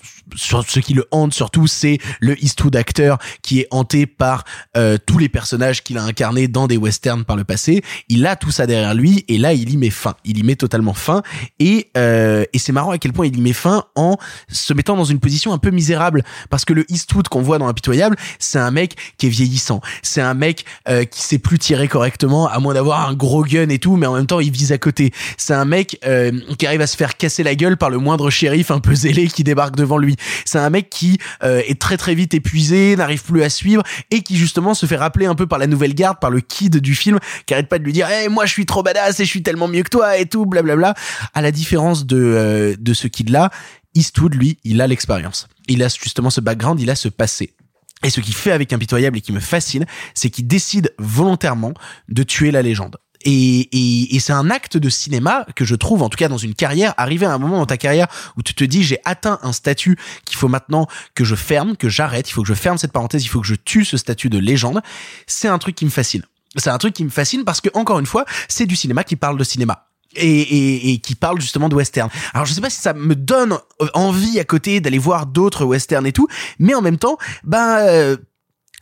ce 0.69 0.81
qui 0.81 0.95
le 0.95 1.07
hante 1.11 1.35
surtout, 1.35 1.67
c'est 1.67 1.99
le 2.21 2.41
Eastwood 2.43 2.77
acteur 2.77 3.19
qui 3.43 3.61
est 3.61 3.69
hanté 3.71 4.07
par 4.07 4.45
euh, 4.77 4.99
tous 5.05 5.19
les 5.19 5.29
personnages 5.29 5.83
qu'il 5.83 5.99
a 5.99 6.03
incarnés 6.03 6.49
dans 6.49 6.67
des 6.67 6.77
westerns 6.77 7.25
par 7.25 7.37
le 7.37 7.45
passé. 7.45 7.83
Il 8.09 8.27
a 8.27 8.37
tout 8.37 8.51
ça 8.51 8.67
derrière 8.67 8.95
lui, 8.95 9.25
et 9.29 9.39
là 9.39 9.53
il 9.53 9.71
y 9.71 9.77
met 9.77 9.91
fin. 9.91 10.15
Il 10.25 10.39
y 10.39 10.43
met 10.43 10.57
totalement 10.57 10.95
fin, 10.95 11.23
et 11.59 11.91
euh, 11.97 12.45
et 12.53 12.59
c'est 12.59 12.73
marrant 12.73 12.91
à 12.91 12.99
quel 12.99 13.13
point 13.13 13.27
il 13.27 13.37
y 13.37 13.41
met 13.41 13.53
fin 13.53 13.85
en 13.95 14.17
se 14.49 14.73
mettant 14.73 14.97
dans 14.97 15.05
une 15.05 15.21
position 15.21 15.53
un 15.53 15.59
peu 15.59 15.71
misérable, 15.71 16.23
parce 16.51 16.65
que 16.65 16.73
le 16.73 16.91
Eastwood 16.91 17.29
qu'on 17.29 17.43
voit 17.43 17.59
dans 17.59 17.69
Impitoyable, 17.69 18.17
c'est 18.39 18.59
un 18.59 18.71
mec 18.71 18.97
qui 19.19 19.27
est 19.27 19.31
vieillissant, 19.31 19.81
c'est 20.03 20.21
un 20.21 20.35
mec 20.35 20.65
euh, 20.89 21.05
qui 21.05 21.23
sait 21.23 21.39
plus 21.39 21.59
tirer 21.59 21.89
correctement, 21.89 22.49
à 22.49 22.59
moins 22.59 22.75
d'avoir 22.75 23.09
un 23.09 23.15
gros 23.15 23.45
gun 23.45 23.69
et 23.69 23.79
tout, 23.79 23.97
mais 23.97 24.07
en 24.07 24.15
même 24.15 24.27
temps 24.27 24.41
il 24.41 24.51
vise 24.51 24.73
à 24.73 24.79
côté. 24.79 25.13
C'est 25.37 25.55
un 25.55 25.65
mec 25.65 25.99
euh, 26.07 26.33
qui 26.59 26.67
arrive 26.67 26.81
à 26.81 26.87
se 26.87 26.97
faire 26.97 27.17
casser 27.17 27.43
la 27.43 27.55
gueule 27.55 27.77
par 27.77 27.91
le 27.91 27.99
moindre 27.99 28.31
shérif 28.31 28.71
un 28.71 28.81
peu 28.81 28.95
zélé 28.95 29.29
qui 29.29 29.45
débarque 29.45 29.77
devant 29.77 29.99
lui. 29.99 30.17
C'est 30.45 30.59
un 30.59 30.71
mec 30.71 30.91
qui 30.91 31.19
euh, 31.43 31.63
est 31.67 31.81
très 31.81 31.97
très 31.97 32.15
vite 32.15 32.35
épuisé, 32.35 32.97
n'arrive 32.97 33.23
plus 33.27 33.43
à 33.43 33.51
suivre 33.51 33.83
et 34.11 34.23
qui 34.23 34.37
justement 34.37 34.75
se 34.75 34.87
fait 34.87 34.97
rappeler 34.97 35.27
un 35.27 35.35
peu 35.35 35.47
par 35.47 35.59
la 35.59 35.67
nouvelle 35.67 35.95
garde, 35.95 36.19
par 36.21 36.31
le 36.31 36.41
kid 36.41 36.79
du 36.79 36.95
film, 36.95 37.19
qui 37.47 37.55
arrête 37.55 37.69
pas 37.69 37.79
de 37.79 37.85
lui 37.85 37.93
dire 37.93 38.09
hey, 38.09 38.29
moi 38.29 38.47
je 38.47 38.53
suis 38.53 38.67
trop 38.67 38.83
badass 38.83 39.21
et 39.21 39.25
je 39.25 39.31
suis 39.31 39.43
tellement 39.43 39.69
mieux 39.69 39.83
que 39.83 39.91
toi 39.91 40.17
et 40.19 40.27
tout, 40.27 40.47
blablabla. 40.47 40.95
À 41.35 41.43
la 41.43 41.51
différence 41.51 42.07
de 42.07 42.17
euh, 42.17 42.77
de 42.79 42.95
ce 42.95 43.09
kid 43.09 43.31
là, 43.31 43.51
Eastwood 43.95 44.35
lui, 44.35 44.59
il 44.65 44.81
a 44.81 44.87
l'expérience. 44.87 45.49
Il 45.69 45.83
a 45.83 45.89
justement 45.89 46.31
ce 46.31 46.41
background, 46.41 46.81
il 46.81 46.91
a 46.91 46.95
ce 46.95 47.09
passé. 47.09 47.55
Et 48.03 48.11
ce 48.11 48.21
qu'il 48.21 48.35
fait 48.35 48.53
avec 48.53 48.73
Impitoyable 48.73 49.17
et 49.19 49.21
qui 49.21 49.33
me 49.33 49.41
fascine, 49.41 49.87
c'est 50.15 50.31
qu'il 50.31 50.47
décide 50.47 50.95
volontairement 50.99 51.73
de 52.09 52.23
tuer 52.23 52.51
la 52.51 52.63
légende. 52.63 52.99
Et, 53.27 53.69
et, 53.73 54.15
et 54.15 54.21
c'est 54.21 54.33
un 54.33 54.51
acte 54.51 54.77
de 54.77 54.89
cinéma 54.89 55.45
que 55.57 55.65
je 55.65 55.75
trouve, 55.75 56.03
en 56.03 56.09
tout 56.09 56.17
cas 56.17 56.29
dans 56.29 56.39
une 56.39 56.55
carrière, 56.55 56.95
arriver 56.97 57.27
à 57.27 57.33
un 57.33 57.39
moment 57.39 57.59
dans 57.59 57.67
ta 57.67 57.77
carrière 57.77 58.07
où 58.37 58.43
tu 58.43 58.55
te 58.55 58.63
dis 58.63 58.85
j'ai 58.85 59.01
atteint 59.05 59.41
un 59.43 59.53
statut 59.53 59.99
qu'il 60.25 60.39
faut 60.39 60.47
maintenant 60.47 60.87
que 61.17 61.25
je 61.25 61.35
ferme, 61.35 61.77
que 61.77 61.89
j'arrête, 61.89 62.31
il 62.31 62.33
faut 62.33 62.43
que 62.43 62.49
je 62.49 62.55
ferme 62.55 62.79
cette 62.79 62.93
parenthèse, 62.93 63.25
il 63.25 63.29
faut 63.29 63.41
que 63.41 63.47
je 63.47 63.57
tue 63.57 63.85
ce 63.85 63.97
statut 63.97 64.31
de 64.31 64.39
légende. 64.39 64.81
C'est 65.27 65.49
un 65.49 65.59
truc 65.59 65.75
qui 65.75 65.85
me 65.85 65.91
fascine. 65.91 66.23
C'est 66.55 66.71
un 66.71 66.79
truc 66.79 66.95
qui 66.95 67.05
me 67.05 67.11
fascine 67.11 67.45
parce 67.45 67.61
que 67.61 67.69
encore 67.75 67.99
une 67.99 68.07
fois, 68.07 68.25
c'est 68.49 68.65
du 68.65 68.77
cinéma 68.77 69.03
qui 69.03 69.17
parle 69.17 69.37
de 69.37 69.45
cinéma. 69.45 69.89
Et, 70.15 70.41
et, 70.41 70.93
et 70.93 70.99
qui 70.99 71.15
parle 71.15 71.41
justement 71.43 71.69
de 71.69 71.75
western. 71.75 72.09
Alors 72.33 72.47
je 72.47 72.55
sais 72.55 72.63
pas 72.63 72.71
si 72.71 72.81
ça 72.81 72.95
me 72.95 73.15
donne 73.15 73.59
envie 73.93 74.41
à 74.41 74.45
côté 74.45 74.81
d'aller 74.81 74.97
voir 74.97 75.27
d'autres 75.27 75.67
westerns 75.67 76.07
et 76.07 76.13
tout, 76.13 76.27
mais 76.59 76.75
en 76.75 76.81
même 76.81 76.97
temps, 76.97 77.19
ben 77.45 77.81
euh, 77.81 78.17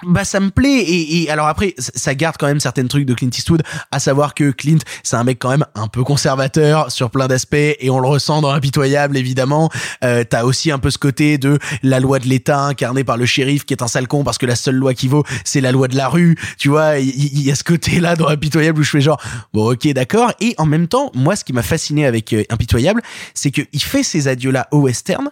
bah 0.02 0.24
ça 0.24 0.40
me 0.40 0.50
plaît 0.50 0.81
et, 0.81 1.23
et 1.23 1.31
alors 1.31 1.47
après 1.47 1.74
ça- 1.78 2.14
garde 2.14 2.36
quand 2.39 2.47
même 2.47 2.60
certains 2.60 2.86
trucs 2.86 3.06
de 3.06 3.14
Clint 3.14 3.31
Eastwood 3.31 3.62
à 3.90 3.98
savoir 3.98 4.34
que 4.34 4.50
Clint 4.50 4.78
c'est 5.02 5.16
un 5.16 5.24
mec 5.24 5.39
quand 5.39 5.50
même 5.50 5.64
un 5.74 5.89
peu 5.89 6.02
conservateur 6.02 6.90
sur 6.90 7.10
plein 7.10 7.28
d'aspects 7.28 7.55
et 7.55 7.90
on 7.90 8.00
le 8.00 8.08
ressent 8.08 8.40
dans 8.40 8.50
Impitoyable 8.50 9.16
évidemment. 9.16 9.70
Euh, 10.02 10.24
t'as 10.28 10.44
aussi 10.44 10.70
un 10.70 10.78
peu 10.78 10.90
ce 10.90 10.98
côté 10.98 11.39
de 11.39 11.58
la 11.82 12.00
loi 12.00 12.18
de 12.18 12.26
l'État 12.26 12.60
incarnée 12.60 13.05
par 13.05 13.16
le 13.16 13.26
shérif 13.26 13.64
qui 13.64 13.73
est 13.73 13.82
un 13.82 13.89
sale 13.89 14.08
con 14.08 14.24
parce 14.24 14.39
que 14.39 14.47
la 14.47 14.56
seule 14.56 14.74
loi 14.76 14.94
qui 14.94 15.08
vaut 15.08 15.24
c'est 15.44 15.60
la 15.60 15.73
loi 15.73 15.89
de 15.89 15.97
la 15.97 16.08
rue. 16.08 16.36
Tu 16.58 16.68
vois 16.68 16.98
il 16.98 17.42
y, 17.42 17.50
a 17.50 17.55
ce 17.55 17.64
côté 17.64 18.00
là 18.00 18.16
dans 18.16 18.28
Impitoyable 18.28 18.81
où 18.81 18.82
je 18.82 18.90
fais 18.90 19.00
genre 19.00 19.20
bon 19.52 19.73
ok 19.73 19.89
d'accord. 19.92 20.32
Et 20.40 20.55
en 20.58 20.66
même 20.66 20.89
temps 20.89 21.10
moi 21.14 21.36
ce 21.36 21.44
qui 21.44 21.52
m'a 21.52 21.62
fasciné 21.62 22.05
avec 22.06 22.32
euh, 22.32 22.42
Impitoyable 22.50 23.00
c'est 23.32 23.50
que 23.50 23.62
il 23.73 23.82
fait 23.82 24.02
ces 24.02 24.28
adieux 24.28 24.50
là 24.50 24.68
au 24.73 24.78
western 24.78 25.31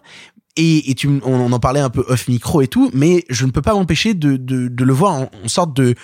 et, 0.57 0.95
on 1.25 1.53
en 1.53 1.61
parlait 1.61 1.81
un 1.81 1.91
peu 1.91 2.05
off 2.09 2.29
micro 2.29 2.61
et 2.61 2.69
tout, 2.69 2.91
mais 2.93 3.25
je 3.31 3.47
ne 3.47 3.51
peux 3.51 3.63
pas 3.63 3.75
m'empêcher 3.75 4.15
de, 4.15 4.37
de, 4.37 4.85
le 4.85 4.93
voir 4.93 5.13
en, 5.15 5.49
sorte 5.49 5.75
de 5.75 5.95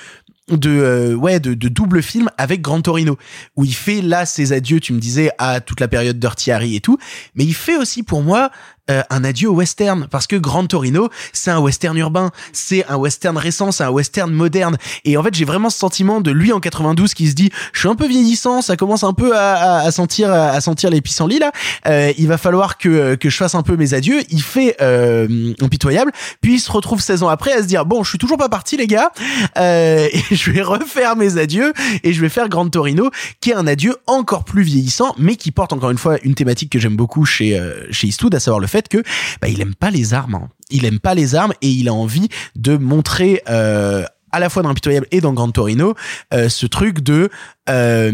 de 0.49 0.71
euh, 0.71 1.15
ouais 1.15 1.41
de, 1.41 1.53
double 1.69 2.03
film 2.03 2.31
avec 2.39 2.63
Grand 2.63 2.81
Torino 2.81 3.19
où 3.57 3.65
il 3.65 3.75
fait 3.75 4.01
là 4.01 4.25
ses 4.25 4.55
adieux 4.55 4.81
tu 4.81 4.95
me 4.95 4.99
disais 4.99 5.31
à 5.37 5.61
toute 5.61 5.79
la 5.79 5.89
période 5.89 6.19
Dirty 6.19 6.51
et 6.75 6.81
tout 6.81 6.97
mais 7.35 7.45
il 7.45 7.53
fait 7.53 7.77
aussi 7.77 8.03
pour 8.03 8.23
moi 8.23 8.51
euh, 8.91 9.03
un 9.11 9.25
adieu 9.25 9.51
au 9.51 9.55
western. 9.55 10.07
Parce 10.11 10.27
que 10.27 10.37
Grand 10.37 10.67
Torino 10.67 11.09
c'est 11.33 11.51
un 11.51 11.59
western 11.59 11.97
urbain. 11.97 12.31
C'est 12.53 12.87
un 12.89 12.97
western 12.97 13.37
récent 13.37 13.73
c'est 13.73 13.85
un 13.85 13.91
western 13.91 14.31
moderne. 14.33 14.77
Et 15.05 15.17
en 15.17 15.23
fait 15.23 15.35
j'ai 15.35 15.45
vraiment 15.45 15.71
ce 15.71 15.79
sentiment 15.79 16.21
de 16.21 16.31
lui 16.31 16.53
en 16.53 16.61
92 16.61 17.15
qui 17.15 17.29
se 17.29 17.35
dit 17.35 17.51
je 17.73 17.81
suis 17.81 17.89
un 17.89 17.95
peu 17.95 18.07
vieillissant 18.07 18.63
ça 18.63 18.77
commence 18.77 19.05
un 19.05 19.13
peu 19.13 19.37
à, 19.37 19.55
à, 19.55 19.79
à 19.87 19.91
sentir 19.91 20.33
à 20.33 20.61
sentir 20.61 20.91
les 20.91 21.01
pissenlits 21.01 21.39
là. 21.39 21.53
Euh, 21.87 22.13
il 22.19 22.29
va 22.29 22.39
falloir 22.39 22.79
que 22.79 23.15
que 23.15 23.31
je 23.31 23.37
fasse 23.37 23.55
un 23.55 23.63
peu 23.63 23.77
mes 23.77 23.95
adieux. 23.95 24.21
Il 24.31 24.43
fait 24.43 24.77
euh, 24.81 25.53
impitoyable. 25.61 26.13
Puis 26.41 26.55
il 26.55 26.61
se 26.61 26.71
retrouve 26.71 27.01
16 27.01 27.23
ans 27.23 27.29
après 27.29 27.53
à 27.53 27.63
se 27.63 27.67
dire 27.67 27.85
bon 27.85 28.03
je 28.03 28.11
suis 28.11 28.19
toujours 28.19 28.39
pas 28.39 28.49
parti 28.49 28.77
les 28.77 28.87
gars. 28.87 29.11
Euh, 29.57 30.09
et 30.13 30.35
je 30.35 30.51
vais 30.51 30.63
refaire 30.63 31.17
mes 31.17 31.39
adieux 31.39 31.73
et 32.03 32.13
je 32.13 32.21
vais 32.21 32.29
faire 32.29 32.49
Grand 32.49 32.69
Torino 32.69 33.11
qui 33.41 33.51
est 33.51 33.55
un 33.55 33.67
adieu 33.67 33.97
encore 34.07 34.45
plus 34.45 34.63
vieillissant 34.63 35.15
mais 35.19 35.37
qui 35.37 35.51
porte 35.51 35.73
encore 35.73 35.91
une 35.91 35.99
fois 35.99 36.19
une 36.23 36.35
thématique 36.35 36.71
que 36.71 36.79
j'aime 36.79 36.97
beaucoup 36.97 37.25
chez 37.25 37.59
euh, 37.59 37.87
chez 37.91 38.09
Eastwood 38.09 38.35
à 38.35 38.41
savoir 38.41 38.61
le 38.61 38.67
fait 38.67 38.78
que 38.87 39.03
bah, 39.41 39.49
il 39.49 39.61
aime 39.61 39.75
pas 39.75 39.91
les 39.91 40.15
armes 40.15 40.37
hein. 40.37 40.49
il 40.71 40.85
aime 40.85 41.01
pas 41.01 41.15
les 41.15 41.35
armes 41.35 41.55
et 41.63 41.69
il 41.69 41.89
a 41.89 41.95
envie 41.95 42.29
de 42.55 42.77
montrer 42.77 43.43
euh, 43.49 44.05
à 44.31 44.39
la 44.39 44.49
fois 44.49 44.63
dans 44.63 44.69
Impitoyable 44.69 45.07
et 45.11 45.21
dans 45.21 45.33
Grand 45.33 45.51
Torino 45.51 45.95
euh, 46.33 46.49
ce 46.49 46.67
truc 46.67 47.01
de 47.01 47.31
euh, 47.69 48.13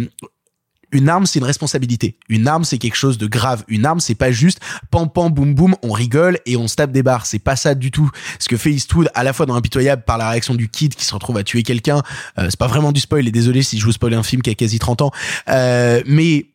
une 0.93 1.09
arme, 1.09 1.27
c'est 1.27 1.41
une 1.41 1.45
responsabilité. 1.45 2.19
Une 2.29 2.47
arme, 2.47 2.63
c'est 2.63 2.79
quelque 2.79 2.95
chose 2.95 3.19
de 3.19 3.27
grave. 3.27 3.65
Une 3.67 3.85
arme, 3.85 3.99
c'est 3.99 4.15
pas 4.15 4.31
juste 4.31 4.61
pam 4.93 5.11
pam 5.11 5.29
boum 5.29 5.53
boum, 5.53 5.75
on 5.83 5.91
rigole 5.91 6.39
et 6.47 6.57
on 6.57 6.69
se 6.69 6.77
tape 6.77 6.93
des 6.93 7.03
barres. 7.03 7.27
C'est 7.27 7.41
pas 7.41 7.57
ça 7.57 7.75
du 7.75 7.91
tout. 7.91 8.09
Ce 8.39 8.49
que 8.49 8.57
fait 8.57 8.71
Eastwood, 8.71 9.11
à 9.15 9.25
la 9.25 9.33
fois 9.33 9.45
dans 9.45 9.57
Impitoyable, 9.57 10.05
par 10.07 10.19
la 10.19 10.31
réaction 10.31 10.55
du 10.55 10.69
kid 10.69 10.95
qui 10.95 11.05
se 11.05 11.13
retrouve 11.13 11.37
à 11.37 11.43
tuer 11.43 11.65
quelqu'un. 11.65 12.01
Euh, 12.39 12.47
c'est 12.49 12.59
pas 12.59 12.69
vraiment 12.69 12.93
du 12.93 13.01
spoil. 13.01 13.27
Et 13.27 13.33
désolé 13.33 13.65
si 13.65 13.81
je 13.81 13.85
vous 13.85 13.91
spoil 13.91 14.15
un 14.15 14.23
film 14.23 14.41
qui 14.41 14.51
a 14.51 14.55
quasi 14.55 14.79
30 14.79 15.03
ans. 15.03 15.11
Mais 15.49 16.47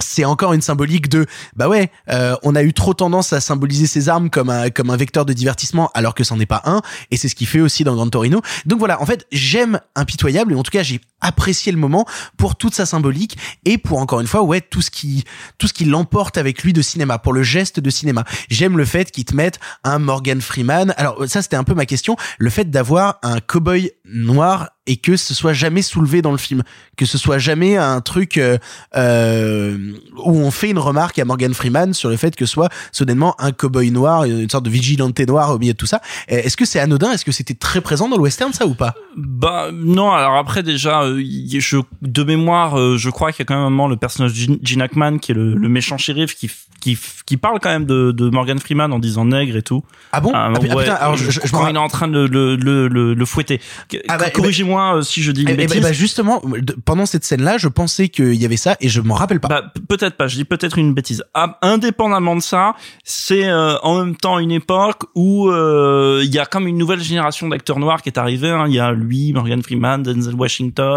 c'est 0.00 0.24
encore 0.24 0.52
une 0.52 0.60
symbolique 0.60 1.08
de 1.08 1.26
bah 1.54 1.68
ouais 1.68 1.90
euh, 2.10 2.36
on 2.42 2.54
a 2.54 2.62
eu 2.62 2.72
trop 2.72 2.94
tendance 2.94 3.32
à 3.32 3.40
symboliser 3.40 3.86
ces 3.86 4.08
armes 4.08 4.30
comme 4.30 4.50
un 4.50 4.70
comme 4.70 4.90
un 4.90 4.96
vecteur 4.96 5.24
de 5.24 5.32
divertissement 5.32 5.90
alors 5.94 6.14
que 6.14 6.24
c'en 6.24 6.38
est 6.40 6.46
pas 6.46 6.62
un 6.64 6.82
et 7.10 7.16
c'est 7.16 7.28
ce 7.28 7.34
qu'il 7.34 7.46
fait 7.46 7.60
aussi 7.60 7.84
dans 7.84 7.94
Grand 7.94 8.08
Torino. 8.08 8.40
Donc 8.66 8.78
voilà 8.78 9.00
en 9.00 9.06
fait 9.06 9.26
j'aime 9.32 9.80
impitoyable 9.94 10.52
et 10.52 10.56
en 10.56 10.62
tout 10.62 10.70
cas 10.70 10.82
j'ai 10.82 11.00
apprécié 11.20 11.72
le 11.72 11.78
moment 11.78 12.06
pour 12.36 12.56
toute 12.56 12.74
sa 12.74 12.86
symbolique 12.86 13.36
et 13.64 13.78
pour 13.78 13.98
encore 13.98 14.20
une 14.20 14.26
fois 14.26 14.42
ouais 14.42 14.60
tout 14.60 14.82
ce 14.82 14.90
qui 14.90 15.24
tout 15.58 15.66
ce 15.66 15.72
qui 15.72 15.84
l'emporte 15.84 16.38
avec 16.38 16.62
lui 16.62 16.72
de 16.72 16.82
cinéma 16.82 17.18
pour 17.18 17.32
le 17.32 17.42
geste 17.42 17.80
de 17.80 17.90
cinéma. 17.90 18.24
J'aime 18.48 18.76
le 18.76 18.84
fait 18.84 19.10
qu'ils 19.10 19.24
te 19.24 19.34
mettent 19.34 19.58
un 19.84 19.98
Morgan 19.98 20.40
Freeman. 20.40 20.94
Alors 20.96 21.24
ça 21.26 21.42
c'était 21.42 21.56
un 21.56 21.64
peu 21.64 21.74
ma 21.74 21.86
question. 21.86 22.16
Le 22.38 22.50
fait 22.50 22.70
d'avoir 22.70 23.18
un 23.22 23.40
cowboy 23.40 23.90
noir 24.04 24.70
et 24.86 24.98
que 24.98 25.16
ce 25.16 25.34
soit 25.34 25.52
jamais 25.52 25.82
soulevé 25.82 26.22
dans 26.22 26.30
le 26.30 26.38
film 26.38 26.62
que 26.96 27.06
ce 27.06 27.18
soit 27.18 27.38
jamais 27.38 27.76
un 27.76 28.00
truc 28.00 28.38
euh, 28.38 28.56
euh, 28.94 29.76
où 30.24 30.38
on 30.38 30.50
fait 30.52 30.70
une 30.70 30.78
remarque 30.78 31.18
à 31.18 31.24
Morgan 31.24 31.52
Freeman 31.54 31.92
sur 31.92 32.08
le 32.08 32.16
fait 32.16 32.36
que 32.36 32.46
soit 32.46 32.68
soudainement 32.92 33.34
un 33.40 33.50
cowboy 33.50 33.90
noir 33.90 34.24
une 34.24 34.48
sorte 34.48 34.64
de 34.64 34.70
vigilante 34.70 35.18
noir 35.20 35.50
au 35.50 35.58
milieu 35.58 35.72
de 35.72 35.78
tout 35.78 35.86
ça. 35.86 36.00
Euh, 36.30 36.36
est-ce 36.36 36.56
que 36.56 36.64
c'est 36.64 36.80
anodin? 36.80 37.12
Est-ce 37.12 37.24
que 37.24 37.32
c'était 37.32 37.54
très 37.54 37.80
présent 37.80 38.08
dans 38.08 38.16
le 38.16 38.22
western 38.22 38.52
ça 38.52 38.66
ou 38.66 38.74
pas? 38.74 38.94
Bah 39.16 39.70
non, 39.72 40.12
alors 40.12 40.36
après 40.36 40.62
déjà, 40.62 41.05
euh, 41.10 41.22
je, 41.58 41.78
de 42.02 42.22
mémoire, 42.22 42.78
euh, 42.78 42.96
je 42.96 43.10
crois 43.10 43.32
qu'il 43.32 43.40
y 43.40 43.42
a 43.42 43.46
quand 43.46 43.54
même 43.56 43.64
un 43.66 43.70
moment 43.70 43.88
le 43.88 43.96
personnage 43.96 44.32
de 44.46 44.58
Gene 44.62 44.82
Hackman 44.82 45.18
qui 45.18 45.32
est 45.32 45.34
le, 45.34 45.54
le 45.54 45.68
méchant 45.68 45.98
shérif 45.98 46.34
qui, 46.34 46.50
qui, 46.80 46.98
qui 47.26 47.36
parle 47.36 47.58
quand 47.60 47.68
même 47.70 47.86
de, 47.86 48.12
de 48.12 48.28
Morgan 48.30 48.58
Freeman 48.58 48.92
en 48.92 48.98
disant 48.98 49.24
nègre 49.24 49.56
et 49.56 49.62
tout. 49.62 49.82
Ah 50.12 50.20
bon? 50.20 50.30
Ah, 50.34 50.50
pu- 50.60 50.68
putain, 50.68 50.94
alors 50.94 51.16
je- 51.16 51.30
je- 51.30 51.40
je 51.44 51.50
quand 51.52 51.64
me 51.64 51.70
il 51.70 51.74
est 51.76 51.78
en 51.78 51.88
train 51.88 52.08
de 52.08 52.20
le, 52.26 52.56
le, 52.56 52.88
le, 52.88 53.14
le 53.14 53.24
fouetter. 53.24 53.60
Ah 54.08 54.18
bah, 54.18 54.30
Corrigez-moi 54.30 54.98
euh, 54.98 55.02
si 55.02 55.22
je 55.22 55.32
dis 55.32 55.42
une 55.42 55.48
Eh- 55.48 55.52
eh 55.52 55.56
bêtise. 55.56 55.80
bah, 55.82 55.92
justement 55.92 56.42
pendant 56.84 57.06
cette 57.06 57.24
scène 57.24 57.42
là 57.42 57.58
je 57.58 57.68
pensais 57.68 58.08
qu'il 58.08 58.34
y 58.34 58.44
avait 58.44 58.56
ça 58.56 58.76
et 58.80 58.88
je 58.88 59.00
m'en 59.00 59.14
rappelle 59.14 59.40
pas 59.40 59.48
Bah, 59.48 59.72
peut-être 59.88 60.16
pas, 60.16 60.28
je 60.28 60.36
dis 60.36 60.44
peut-être 60.44 60.78
une 60.78 60.94
bêtise. 60.94 61.24
Ah, 61.34 61.58
indépendamment 61.62 62.36
de 62.36 62.40
ça, 62.42 62.74
c'est 63.04 63.46
euh, 63.48 63.76
en 63.82 63.98
même 63.98 64.16
temps 64.16 64.38
une 64.38 64.52
époque 64.52 65.02
où 65.14 65.48
euh, 65.50 66.22
il 66.24 66.32
y 66.34 66.38
a 66.38 66.46
comme 66.46 66.66
une 66.68 66.78
nouvelle 66.78 67.00
génération 67.00 67.48
d'acteurs 67.48 67.78
noirs 67.78 68.02
qui 68.02 68.08
est 68.08 68.18
arrivée. 68.18 68.50
hein. 68.50 68.64
Il 68.68 68.74
y 68.74 68.78
a 68.80 68.92
lui, 68.92 69.32
Morgan 69.32 69.62
Freeman, 69.62 70.02
Denzel 70.02 70.34
Washington, 70.34 70.95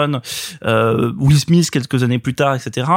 euh, 0.65 1.13
Will 1.17 1.39
Smith 1.39 1.69
quelques 1.69 2.03
années 2.03 2.19
plus 2.19 2.35
tard, 2.35 2.55
etc. 2.55 2.87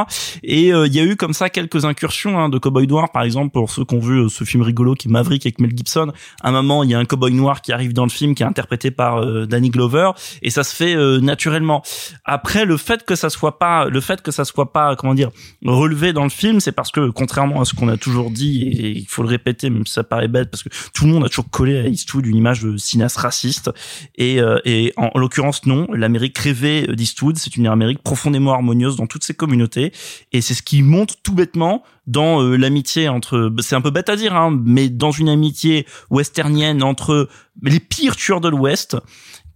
Et 0.42 0.72
euh, 0.72 0.86
il 0.86 0.94
y 0.94 1.00
a 1.00 1.04
eu 1.04 1.16
comme 1.16 1.32
ça 1.32 1.50
quelques 1.50 1.84
incursions 1.84 2.38
hein, 2.38 2.48
de 2.48 2.58
cowboy 2.58 2.86
noirs, 2.86 3.10
par 3.12 3.22
exemple 3.22 3.50
pour 3.50 3.70
ceux 3.70 3.84
qui 3.84 3.94
ont 3.94 4.00
vu 4.00 4.24
euh, 4.24 4.28
ce 4.28 4.44
film 4.44 4.62
rigolo 4.62 4.94
qui 4.94 5.08
est 5.08 5.10
Maverick 5.10 5.46
avec 5.46 5.60
Mel 5.60 5.72
Gibson. 5.76 6.12
À 6.42 6.48
un 6.48 6.52
moment, 6.52 6.82
il 6.82 6.90
y 6.90 6.94
a 6.94 6.98
un 6.98 7.04
cowboy 7.04 7.32
noir 7.32 7.62
qui 7.62 7.72
arrive 7.72 7.92
dans 7.92 8.04
le 8.04 8.10
film 8.10 8.34
qui 8.34 8.42
est 8.42 8.46
interprété 8.46 8.90
par 8.90 9.18
euh, 9.18 9.46
Danny 9.46 9.70
Glover 9.70 10.10
et 10.42 10.50
ça 10.50 10.64
se 10.64 10.74
fait 10.74 10.96
naturellement. 11.20 11.82
Après, 12.24 12.64
le 12.64 12.76
fait 12.76 13.04
que 13.04 13.14
ça 13.14 13.30
soit 13.30 13.58
pas, 13.58 13.86
le 13.86 14.00
fait 14.00 14.22
que 14.22 14.30
ça 14.30 14.44
soit 14.44 14.72
pas, 14.72 14.96
comment 14.96 15.14
dire, 15.14 15.30
relevé 15.64 16.12
dans 16.12 16.24
le 16.24 16.30
film, 16.30 16.60
c'est 16.60 16.72
parce 16.72 16.90
que 16.90 17.10
contrairement 17.10 17.60
à 17.60 17.64
ce 17.64 17.74
qu'on 17.74 17.88
a 17.88 17.96
toujours 17.96 18.30
dit 18.30 18.62
et 18.62 18.90
il 18.90 19.06
faut 19.06 19.22
le 19.22 19.28
répéter, 19.28 19.70
même 19.70 19.86
si 19.86 19.92
ça 19.92 20.04
paraît 20.04 20.28
bête, 20.28 20.50
parce 20.50 20.62
que 20.62 20.68
tout 20.94 21.06
le 21.06 21.12
monde 21.12 21.24
a 21.24 21.28
toujours 21.28 21.50
collé 21.50 21.78
à 21.78 21.86
Eastwood 21.86 22.26
une 22.26 22.36
image 22.36 22.62
de 22.62 22.76
cinéaste 22.76 23.16
raciste 23.16 23.70
et, 24.16 24.40
et 24.64 24.92
en, 24.96 25.10
en 25.14 25.18
l'occurrence 25.18 25.64
non, 25.66 25.86
l'Amérique 25.92 26.38
rêvée 26.38 26.86
c'est 27.36 27.56
une 27.56 27.66
Amérique 27.66 28.02
profondément 28.02 28.52
harmonieuse 28.52 28.96
dans 28.96 29.06
toutes 29.06 29.24
ses 29.24 29.34
communautés. 29.34 29.92
Et 30.32 30.40
c'est 30.40 30.54
ce 30.54 30.62
qui 30.62 30.82
monte 30.82 31.16
tout 31.22 31.34
bêtement 31.34 31.82
dans 32.06 32.42
euh, 32.42 32.56
l'amitié 32.56 33.08
entre, 33.08 33.52
c'est 33.60 33.76
un 33.76 33.80
peu 33.80 33.90
bête 33.90 34.08
à 34.08 34.16
dire, 34.16 34.34
hein, 34.34 34.58
mais 34.64 34.88
dans 34.88 35.10
une 35.12 35.28
amitié 35.28 35.86
westernienne 36.10 36.82
entre 36.82 37.28
les 37.62 37.80
pires 37.80 38.16
tueurs 38.16 38.40
de 38.40 38.48
l'Ouest 38.48 38.96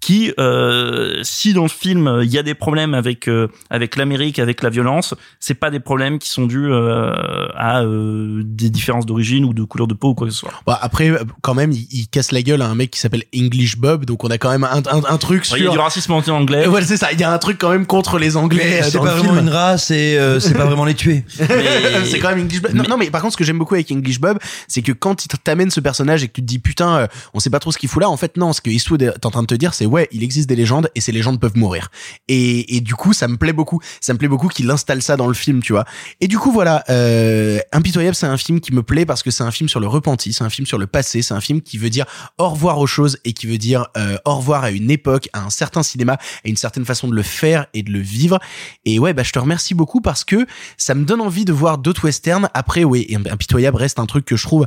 qui, 0.00 0.32
euh, 0.38 1.20
si 1.22 1.52
dans 1.54 1.62
le 1.64 1.68
film 1.68 2.06
euh, 2.06 2.24
il 2.24 2.30
y 2.30 2.38
a 2.38 2.42
des 2.42 2.54
problèmes 2.54 2.94
avec 2.94 3.28
euh, 3.28 3.48
avec 3.70 3.96
l'Amérique, 3.96 4.38
avec 4.38 4.62
la 4.62 4.70
violence, 4.70 5.14
c'est 5.40 5.54
pas 5.54 5.70
des 5.70 5.80
problèmes 5.80 6.18
qui 6.18 6.28
sont 6.30 6.46
dus 6.46 6.70
euh, 6.70 7.12
à 7.56 7.82
euh, 7.82 8.42
des 8.44 8.70
différences 8.70 9.06
d'origine 9.06 9.44
ou 9.44 9.52
de 9.54 9.64
couleur 9.64 9.86
de 9.88 9.94
peau 9.94 10.10
ou 10.10 10.14
quoi 10.14 10.26
que 10.26 10.32
ce 10.32 10.38
soit. 10.40 10.52
Bah, 10.66 10.78
après, 10.80 11.10
quand 11.42 11.54
même, 11.54 11.72
il, 11.72 11.86
il 11.90 12.08
casse 12.08 12.30
la 12.32 12.42
gueule 12.42 12.62
à 12.62 12.66
un 12.68 12.74
mec 12.74 12.90
qui 12.90 13.00
s'appelle 13.00 13.24
English 13.34 13.78
Bob, 13.78 14.04
donc 14.04 14.22
on 14.24 14.28
a 14.28 14.38
quand 14.38 14.50
même 14.50 14.64
un, 14.64 14.82
un, 14.90 15.02
un 15.08 15.18
truc 15.18 15.44
sur. 15.44 15.56
Il 15.56 15.64
y 15.64 15.66
a 15.66 15.70
du 15.70 15.78
racisme 15.78 16.12
anti-anglais. 16.12 16.66
Ouais, 16.68 16.82
c'est 16.82 16.96
ça. 16.96 17.12
Il 17.12 17.20
y 17.20 17.24
a 17.24 17.32
un 17.32 17.38
truc 17.38 17.58
quand 17.58 17.70
même 17.70 17.86
contre 17.86 18.18
les 18.18 18.36
Anglais. 18.36 18.80
euh, 18.82 18.84
C'est 18.84 18.98
dans 18.98 19.04
pas 19.04 19.10
le 19.14 19.16
vraiment 19.18 19.32
film. 19.34 19.46
une 19.46 19.52
race 19.52 19.90
et 19.90 20.18
euh, 20.18 20.38
c'est 20.40 20.54
pas 20.54 20.66
vraiment 20.66 20.84
les 20.84 20.94
tuer. 20.94 21.24
c'est 22.04 22.18
quand 22.18 22.28
même 22.30 22.40
English 22.44 22.60
Bob. 22.62 22.74
Non, 22.74 22.84
non, 22.88 22.96
mais 22.96 23.10
par 23.10 23.20
contre, 23.22 23.32
ce 23.32 23.36
que 23.38 23.44
j'aime 23.44 23.58
beaucoup 23.58 23.74
avec 23.74 23.90
English 23.90 24.20
Bob, 24.20 24.38
c'est 24.68 24.82
que 24.82 24.92
quand 24.92 25.24
il 25.24 25.28
t'amène 25.42 25.70
ce 25.70 25.80
personnage 25.80 26.22
et 26.22 26.28
que 26.28 26.32
tu 26.34 26.42
te 26.42 26.46
dis 26.46 26.58
putain, 26.58 26.96
euh, 26.96 27.06
on 27.34 27.40
sait 27.40 27.50
pas 27.50 27.58
trop 27.60 27.72
ce 27.72 27.78
qu'il 27.78 27.88
fout 27.88 28.02
là, 28.02 28.08
en 28.10 28.16
fait, 28.16 28.36
non, 28.36 28.52
ce 28.52 28.60
que 28.60 28.70
Eastwood 28.70 29.02
est 29.02 29.24
en 29.26 29.30
train 29.30 29.42
de 29.42 29.46
te 29.46 29.54
dire, 29.54 29.74
c'est 29.74 29.86
ouais, 29.96 30.08
il 30.12 30.22
existe 30.22 30.48
des 30.48 30.56
légendes 30.56 30.90
et 30.94 31.00
ces 31.00 31.12
légendes 31.12 31.40
peuvent 31.40 31.56
mourir. 31.56 31.88
Et, 32.28 32.76
et 32.76 32.80
du 32.80 32.94
coup, 32.94 33.12
ça 33.12 33.28
me 33.28 33.36
plaît 33.36 33.54
beaucoup. 33.54 33.80
Ça 34.00 34.12
me 34.12 34.18
plaît 34.18 34.28
beaucoup 34.28 34.48
qu'il 34.48 34.70
installe 34.70 35.02
ça 35.02 35.16
dans 35.16 35.26
le 35.26 35.34
film, 35.34 35.62
tu 35.62 35.72
vois. 35.72 35.84
Et 36.20 36.28
du 36.28 36.38
coup, 36.38 36.52
voilà, 36.52 36.84
euh, 36.90 37.58
Impitoyable, 37.72 38.14
c'est 38.14 38.26
un 38.26 38.36
film 38.36 38.60
qui 38.60 38.72
me 38.74 38.82
plaît 38.82 39.06
parce 39.06 39.22
que 39.22 39.30
c'est 39.30 39.42
un 39.42 39.50
film 39.50 39.68
sur 39.68 39.80
le 39.80 39.86
repenti, 39.86 40.32
c'est 40.32 40.44
un 40.44 40.50
film 40.50 40.66
sur 40.66 40.78
le 40.78 40.86
passé, 40.86 41.22
c'est 41.22 41.34
un 41.34 41.40
film 41.40 41.62
qui 41.62 41.78
veut 41.78 41.90
dire 41.90 42.04
au 42.38 42.48
revoir 42.48 42.78
aux 42.78 42.86
choses 42.86 43.18
et 43.24 43.32
qui 43.32 43.46
veut 43.46 43.58
dire 43.58 43.86
euh, 43.96 44.18
au 44.24 44.36
revoir 44.36 44.64
à 44.64 44.70
une 44.70 44.90
époque, 44.90 45.28
à 45.32 45.42
un 45.42 45.50
certain 45.50 45.82
cinéma, 45.82 46.14
à 46.14 46.48
une 46.48 46.56
certaine 46.56 46.84
façon 46.84 47.08
de 47.08 47.14
le 47.14 47.22
faire 47.22 47.66
et 47.72 47.82
de 47.82 47.90
le 47.90 48.00
vivre. 48.00 48.38
Et 48.84 48.98
ouais, 48.98 49.14
bah 49.14 49.22
je 49.22 49.32
te 49.32 49.38
remercie 49.38 49.74
beaucoup 49.74 50.00
parce 50.00 50.24
que 50.24 50.46
ça 50.76 50.94
me 50.94 51.04
donne 51.04 51.22
envie 51.22 51.46
de 51.46 51.52
voir 51.52 51.78
d'autres 51.78 52.04
westerns. 52.04 52.48
Après, 52.52 52.84
oui, 52.84 53.16
Impitoyable 53.30 53.78
reste 53.78 53.98
un 53.98 54.06
truc 54.06 54.26
que 54.26 54.36
je 54.36 54.42
trouve 54.42 54.66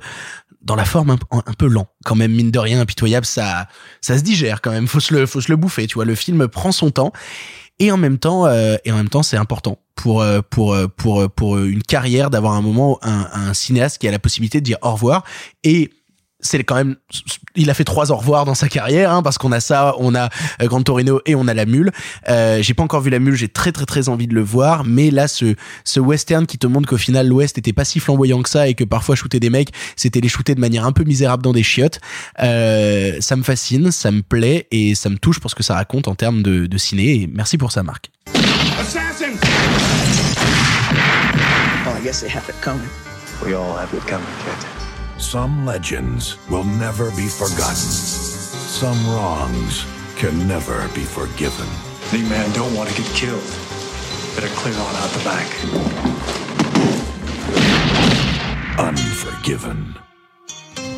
dans 0.62 0.76
la 0.76 0.86
forme 0.86 1.18
un, 1.32 1.54
peu 1.58 1.68
lent. 1.68 1.88
Quand 2.06 2.16
même 2.16 2.32
mine 2.32 2.52
de 2.52 2.60
rien 2.60 2.80
impitoyable 2.80 3.26
ça 3.26 3.68
ça 4.02 4.18
se 4.18 4.24
digère 4.24 4.62
quand 4.62 4.72
même. 4.72 4.88
Faut 4.88 5.00
se 5.00 5.14
le 5.14 5.26
faut 5.26 5.42
se 5.42 5.52
le 5.52 5.56
bouffer 5.56 5.88
tu 5.88 5.96
vois. 5.96 6.06
Le 6.06 6.16
film 6.16 6.48
prend 6.48 6.72
son 6.72 6.92
temps. 6.92 7.12
Et 7.82 7.92
en 7.94 7.98
même 7.98 8.18
temps 8.18 8.46
euh, 8.46 8.76
et 8.84 8.92
en 8.92 8.98
même 8.98 9.10
temps 9.10 9.24
c'est 9.24 9.38
important 9.38 9.80
pour 9.96 10.22
euh, 10.22 10.42
pour 10.50 10.74
euh, 10.74 10.88
pour 10.88 11.30
pour 11.32 11.58
une 11.58 11.82
carrière 11.82 12.30
d'avoir 12.30 12.54
un 12.54 12.62
moment 12.62 13.00
un, 13.02 13.30
un 13.34 13.54
cinéaste 13.54 14.00
qui 14.00 14.08
a 14.08 14.12
la 14.12 14.20
possibilité 14.20 14.60
de 14.60 14.66
dire 14.66 14.78
au 14.82 14.92
revoir. 14.92 15.24
Et 15.64 15.92
c'est 16.42 16.64
quand 16.64 16.76
même 16.76 16.96
il 17.56 17.70
a 17.70 17.74
fait 17.74 17.84
trois 17.84 18.12
au 18.12 18.16
revoir 18.16 18.46
dans 18.46 18.56
sa 18.56 18.70
carrière 18.70 19.12
hein, 19.12 19.22
parce 19.22 19.38
qu'on 19.38 19.52
a 19.52 19.60
ça 19.60 19.96
on 20.00 20.16
a 20.16 20.30
euh, 20.62 20.68
Gran 20.68 20.82
Torino 20.82 21.22
et 21.26 21.36
on 21.36 21.48
a 21.48 21.54
la 21.54 21.66
mule 21.66 21.92
euh, 22.30 22.62
j'ai 22.62 22.74
pas 22.74 22.84
encore 22.84 23.02
vu 23.02 23.10
la 23.10 23.20
mule 23.20 23.36
j'ai 23.36 23.50
très 23.50 23.72
très 23.72 23.86
très 23.86 24.10
envie 24.10 24.28
de 24.28 24.34
le 24.34 24.42
voir 24.42 24.84
mais 24.86 25.12
là 25.12 25.28
ce 25.28 25.56
ce 25.84 26.00
western 26.00 26.46
qui 26.46 26.58
te 26.58 26.68
montre 26.68 26.88
qu'au 26.88 26.98
final 26.98 27.28
l'ouest 27.28 27.58
était 27.58 27.74
pas 27.74 27.86
si 27.86 28.00
flamboyant 28.00 28.42
que 28.42 28.50
ça 28.50 28.68
et 28.68 28.74
que 28.74 28.84
parfois 28.84 29.16
shooter 29.16 29.40
des 29.40 29.50
mecs 29.50 29.72
c'était 29.96 30.22
les 30.22 30.30
shooter 30.30 30.56
de 30.56 30.62
manière 30.62 30.86
un 30.86 30.92
peu 30.92 31.04
misérable 31.04 31.44
dans 31.44 31.54
des 31.54 31.64
chiottes 31.64 32.00
euh, 32.42 33.18
ça 33.20 33.36
me 33.36 33.44
fascine 33.44 33.92
ça 33.92 34.12
me 34.12 34.22
plaît 34.22 34.68
et 34.72 34.96
ça 34.96 35.10
me 35.10 35.18
touche 35.18 35.40
pour 35.40 35.50
ce 35.52 35.56
que 35.56 35.64
ça 35.64 35.76
raconte 35.76 36.08
en 36.08 36.16
termes 36.16 36.42
de, 36.42 36.68
de 36.68 36.78
ciné 36.78 37.22
et 37.22 37.30
merci 37.32 37.58
pour 37.58 37.72
ça 37.72 37.84
Marc 37.84 38.10
Assassin! 38.80 39.36
Well, 41.86 41.98
I 41.98 42.02
guess 42.04 42.22
they 42.22 42.30
have 42.30 42.48
it 42.50 42.56
coming. 42.62 42.90
We 43.44 43.54
all 43.54 43.76
have 43.76 43.94
it 43.94 44.06
coming, 44.08 44.28
Captain. 44.46 44.79
Some 45.20 45.66
legends 45.66 46.38
will 46.50 46.64
never 46.64 47.12
be 47.12 47.28
forgotten. 47.28 47.76
Some 47.76 48.98
wrongs 49.06 49.86
can 50.16 50.48
never 50.48 50.88
be 50.96 51.02
forgiven. 51.02 51.68
The 52.12 52.20
men 52.30 52.50
don't 52.54 52.74
want 52.74 52.90
to 52.90 52.96
get 52.96 53.06
killed. 53.14 53.44
Better 54.34 54.48
clear 54.56 54.74
on 54.76 54.96
out 54.96 55.12
the 55.12 55.24
back. 55.26 55.46
Unforgiven. 58.80 59.94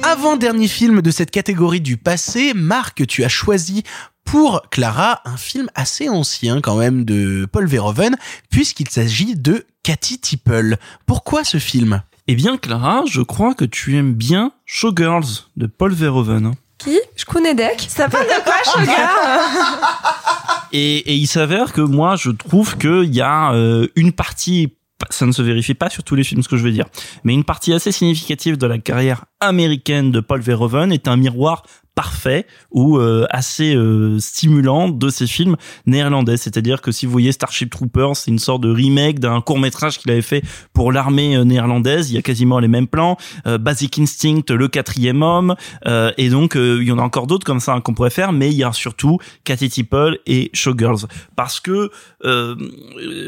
Avant-dernier 0.04 0.68
film 0.68 1.02
de 1.02 1.10
cette 1.10 1.32
catégorie 1.32 1.82
du 1.82 1.98
passé, 1.98 2.54
Marc, 2.54 3.08
tu 3.08 3.24
as 3.24 3.30
choisi 3.30 3.84
pour 4.24 4.62
Clara 4.70 5.22
un 5.26 5.38
film 5.38 5.68
assez 5.74 6.10
ancien 6.10 6.62
quand 6.62 6.78
même 6.78 7.06
de 7.06 7.48
Paul 7.52 7.66
Verhoeven, 7.66 8.16
puisqu'il 8.52 8.88
s'agit 8.88 9.36
de 9.36 9.66
Cathy 9.82 10.20
Tipple. 10.20 10.78
Pourquoi 11.08 11.44
ce 11.44 11.58
film? 11.58 12.04
Eh 12.32 12.36
bien, 12.36 12.56
Clara, 12.56 13.04
je 13.10 13.20
crois 13.20 13.54
que 13.56 13.66
tu 13.66 13.98
aimes 13.98 14.14
bien 14.14 14.54
Showgirls 14.66 15.50
de 15.58 15.68
Paul 15.68 15.92
Verhoeven. 15.92 16.54
Qui? 16.78 16.98
Je 17.18 17.26
connais 17.26 17.54
Deck. 17.54 17.86
Ça 17.90 18.08
parle 18.08 18.26
de 18.26 18.42
quoi, 18.46 18.56
Et, 20.72 21.00
et 21.00 21.16
il 21.16 21.28
s'avère 21.28 21.74
que 21.74 21.82
moi, 21.82 22.16
je 22.16 22.30
trouve 22.30 22.78
qu'il 22.78 23.14
y 23.14 23.20
a 23.20 23.52
euh, 23.52 23.86
une 23.98 24.14
partie 24.14 24.74
ça 25.10 25.26
ne 25.26 25.32
se 25.32 25.42
vérifie 25.42 25.74
pas 25.74 25.90
sur 25.90 26.04
tous 26.04 26.16
les 26.16 26.24
films, 26.24 26.44
ce 26.44 26.48
que 26.48 26.58
je 26.58 26.64
veux 26.64 26.72
dire. 26.72 26.86
Mais 27.24 27.34
une 27.34 27.44
partie 27.44 27.74
assez 27.74 27.92
significative 27.92 28.58
de 28.58 28.68
la 28.68 28.78
carrière 28.78 29.26
américaine 29.40 30.12
de 30.12 30.20
Paul 30.20 30.42
Verhoeven 30.42 30.92
est 30.92 31.08
un 31.08 31.18
miroir 31.18 31.64
parfait 31.96 32.46
ou 32.72 32.98
euh, 32.98 33.26
assez 33.30 33.76
euh, 33.76 34.18
stimulant 34.20 34.90
de 34.90 35.10
ces 35.10 35.28
films 35.28 35.58
néerlandais. 35.86 36.38
C'est-à-dire 36.38 36.82
que 36.82 36.92
si 36.92 37.06
vous 37.06 37.12
voyez 37.12 37.32
Starship 37.32 37.70
Troopers, 37.70 38.16
c'est 38.16 38.32
une 38.32 38.40
sorte 38.40 38.62
de 38.62 38.72
remake 38.72 39.20
d'un 39.20 39.42
court 39.42 39.60
métrage 39.60 40.00
qu'il 40.00 40.10
avait 40.12 40.22
fait 40.22 40.42
pour 40.74 40.92
l'armée 40.92 41.36
euh, 41.36 41.44
néerlandaise. 41.44 42.12
Il 42.12 42.16
y 42.16 42.18
a 42.18 42.22
quasiment 42.22 42.60
les 42.60 42.68
mêmes 42.68 42.88
plans. 42.88 43.18
Euh, 43.46 43.58
Basic 43.58 44.00
Instinct, 44.00 44.50
Le 44.50 44.68
Quatrième 44.68 45.22
Homme, 45.22 45.56
euh, 45.86 46.12
et 46.18 46.30
donc 46.30 46.56
il 46.56 46.84
y 46.84 46.92
en 46.92 46.98
a 46.98 47.02
encore 47.02 47.28
d'autres 47.28 47.46
comme 47.46 47.60
ça 47.60 47.74
hein, 47.74 47.82
qu'on 47.82 47.94
pourrait 47.94 48.10
faire. 48.10 48.32
Mais 48.32 48.50
il 48.50 48.56
y 48.56 48.64
a 48.64 48.72
surtout 48.74 49.20
Cathy 49.44 49.70
Tipple 49.70 50.20
et 50.26 50.50
Showgirls 50.54 51.08
parce 51.36 51.60
que 51.60 51.92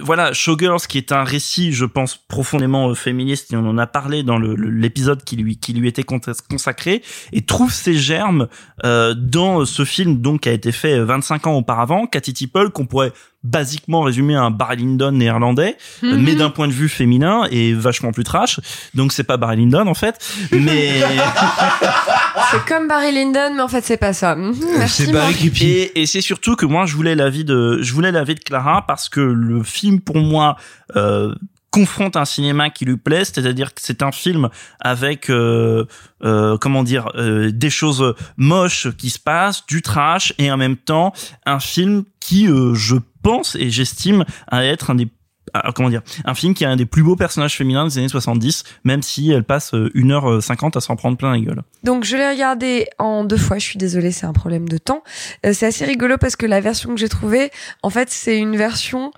voilà 0.02 0.34
Showgirls 0.34 0.82
qui 0.88 0.98
est 0.98 1.12
un 1.12 1.24
récit, 1.24 1.74
je 1.74 1.86
pense 1.86 2.16
profondément 2.16 2.94
féministe 2.96 3.52
et 3.54 3.56
on 3.56 3.68
en 3.68 3.78
a 3.78 3.88
parlé 3.88 4.24
dans 4.24 4.38
l'épisode 4.38 5.24
qui 5.24 5.36
lui 5.36 5.58
qui 5.58 5.74
lui 5.74 5.88
était 5.88 6.04
cons- 6.04 6.20
consacré 6.50 7.02
et 7.32 7.42
trouve 7.42 7.72
ses 7.74 7.94
germes 7.96 8.48
euh, 8.86 9.14
dans 9.18 9.66
ce 9.66 9.86
film 9.86 10.20
donc 10.22 10.42
qui 10.42 10.50
a 10.50 10.54
été 10.54 10.72
fait 10.72 11.00
25 11.00 11.48
ans 11.48 11.54
auparavant, 11.54 12.06
Cathy 12.08 12.34
Tipple 12.34 12.70
qu'on 12.70 12.86
pourrait 12.86 13.12
basiquement 13.44 14.02
résumer 14.04 14.36
à 14.36 14.44
un 14.44 14.52
Barry 14.52 14.78
Lyndon 14.78 15.12
néerlandais, 15.12 15.76
euh, 16.04 16.16
Mhm. 16.16 16.24
mais 16.24 16.36
d'un 16.36 16.50
point 16.50 16.68
de 16.70 16.72
vue 16.74 16.88
féminin 16.88 17.44
et 17.52 17.74
vachement 17.74 18.12
plus 18.14 18.24
trash. 18.24 18.60
Donc 18.94 19.12
c'est 19.12 19.26
pas 19.26 19.36
Barry 19.36 19.58
Lyndon 19.58 19.88
en 19.88 19.94
fait, 19.94 20.16
mais 20.52 21.02
C'est 22.52 22.66
comme 22.66 22.88
Barry 22.88 23.12
Lyndon, 23.14 23.54
mais 23.56 23.62
en 23.62 23.68
fait, 23.68 23.82
c'est 23.84 23.98
pas 23.98 24.14
ça. 24.14 24.36
Mhm, 24.36 24.56
Merci, 24.78 25.12
Marc. 25.12 25.36
et, 25.62 26.02
et 26.02 26.06
c'est 26.06 26.22
surtout 26.22 26.56
que 26.56 26.66
moi 26.66 26.86
je 26.86 26.96
voulais 26.96 27.16
l'avis 27.16 27.44
de 27.44 27.80
je 27.82 27.94
voulais 27.94 28.12
l'avis 28.12 28.36
de 28.36 28.40
Clara 28.40 28.86
parce 28.88 29.10
que 29.10 29.20
le 29.20 29.62
film 29.64 30.00
pour 30.00 30.18
moi 30.18 30.56
euh, 30.96 31.34
confronte 31.74 32.18
un 32.18 32.26
cinéma 32.26 32.70
qui 32.70 32.86
lui 32.86 32.98
plaît, 32.98 33.26
c'est-à-dire 33.26 33.74
que 33.74 33.82
c'est 33.82 34.04
un 34.04 34.12
film 34.12 34.50
avec 34.80 35.32
euh, 35.32 35.86
euh, 36.24 36.56
comment 36.60 36.84
dire 36.84 37.10
euh, 37.16 37.50
des 37.52 37.72
choses 37.72 38.14
moches 38.38 38.90
qui 38.96 39.10
se 39.10 39.18
passent, 39.18 39.66
du 39.66 39.82
trash 39.82 40.34
et 40.38 40.52
en 40.52 40.58
même 40.58 40.78
temps 40.78 41.14
un 41.48 41.60
film 41.60 42.04
qui 42.20 42.46
je 42.46 42.96
pense 43.24 43.56
et 43.56 43.72
j'estime 43.72 44.24
à 44.48 44.64
être 44.64 44.92
un 44.92 44.96
des 44.96 45.08
ah, 45.56 45.72
comment 45.76 45.90
dire 45.90 46.02
un 46.26 46.34
film 46.34 46.56
qui 46.56 46.66
a 46.66 46.70
un 46.70 46.76
des 46.76 46.86
plus 46.86 47.04
beaux 47.04 47.16
personnages 47.16 47.56
féminins 47.56 47.86
des 47.86 47.98
années 47.98 48.08
70 48.08 48.64
même 48.84 49.04
si 49.04 49.32
elle 49.32 49.44
passe 49.44 49.74
euh, 49.74 49.92
1h50 49.94 50.78
à 50.78 50.82
s'en 50.82 50.96
prendre 50.96 51.18
plein 51.18 51.32
la 51.32 51.40
gueule. 51.40 51.62
Donc 51.84 52.06
je 52.06 52.16
l'ai 52.18 52.28
regardé 52.28 52.88
en 52.98 53.24
deux 53.24 53.38
fois, 53.38 53.58
je 53.58 53.66
suis 53.66 53.78
désolée, 53.78 54.12
c'est 54.12 54.26
un 54.26 54.34
problème 54.34 54.68
de 54.68 54.78
temps. 54.78 55.04
C'est 55.44 55.66
assez 55.66 55.86
rigolo 55.86 56.18
parce 56.18 56.36
que 56.36 56.46
la 56.46 56.62
version 56.62 56.90
que 56.90 57.00
j'ai 57.00 57.10
trouvée, 57.10 57.52
en 57.84 57.90
fait, 57.90 58.10
c'est 58.10 58.38
une 58.38 58.58
version 58.58 59.12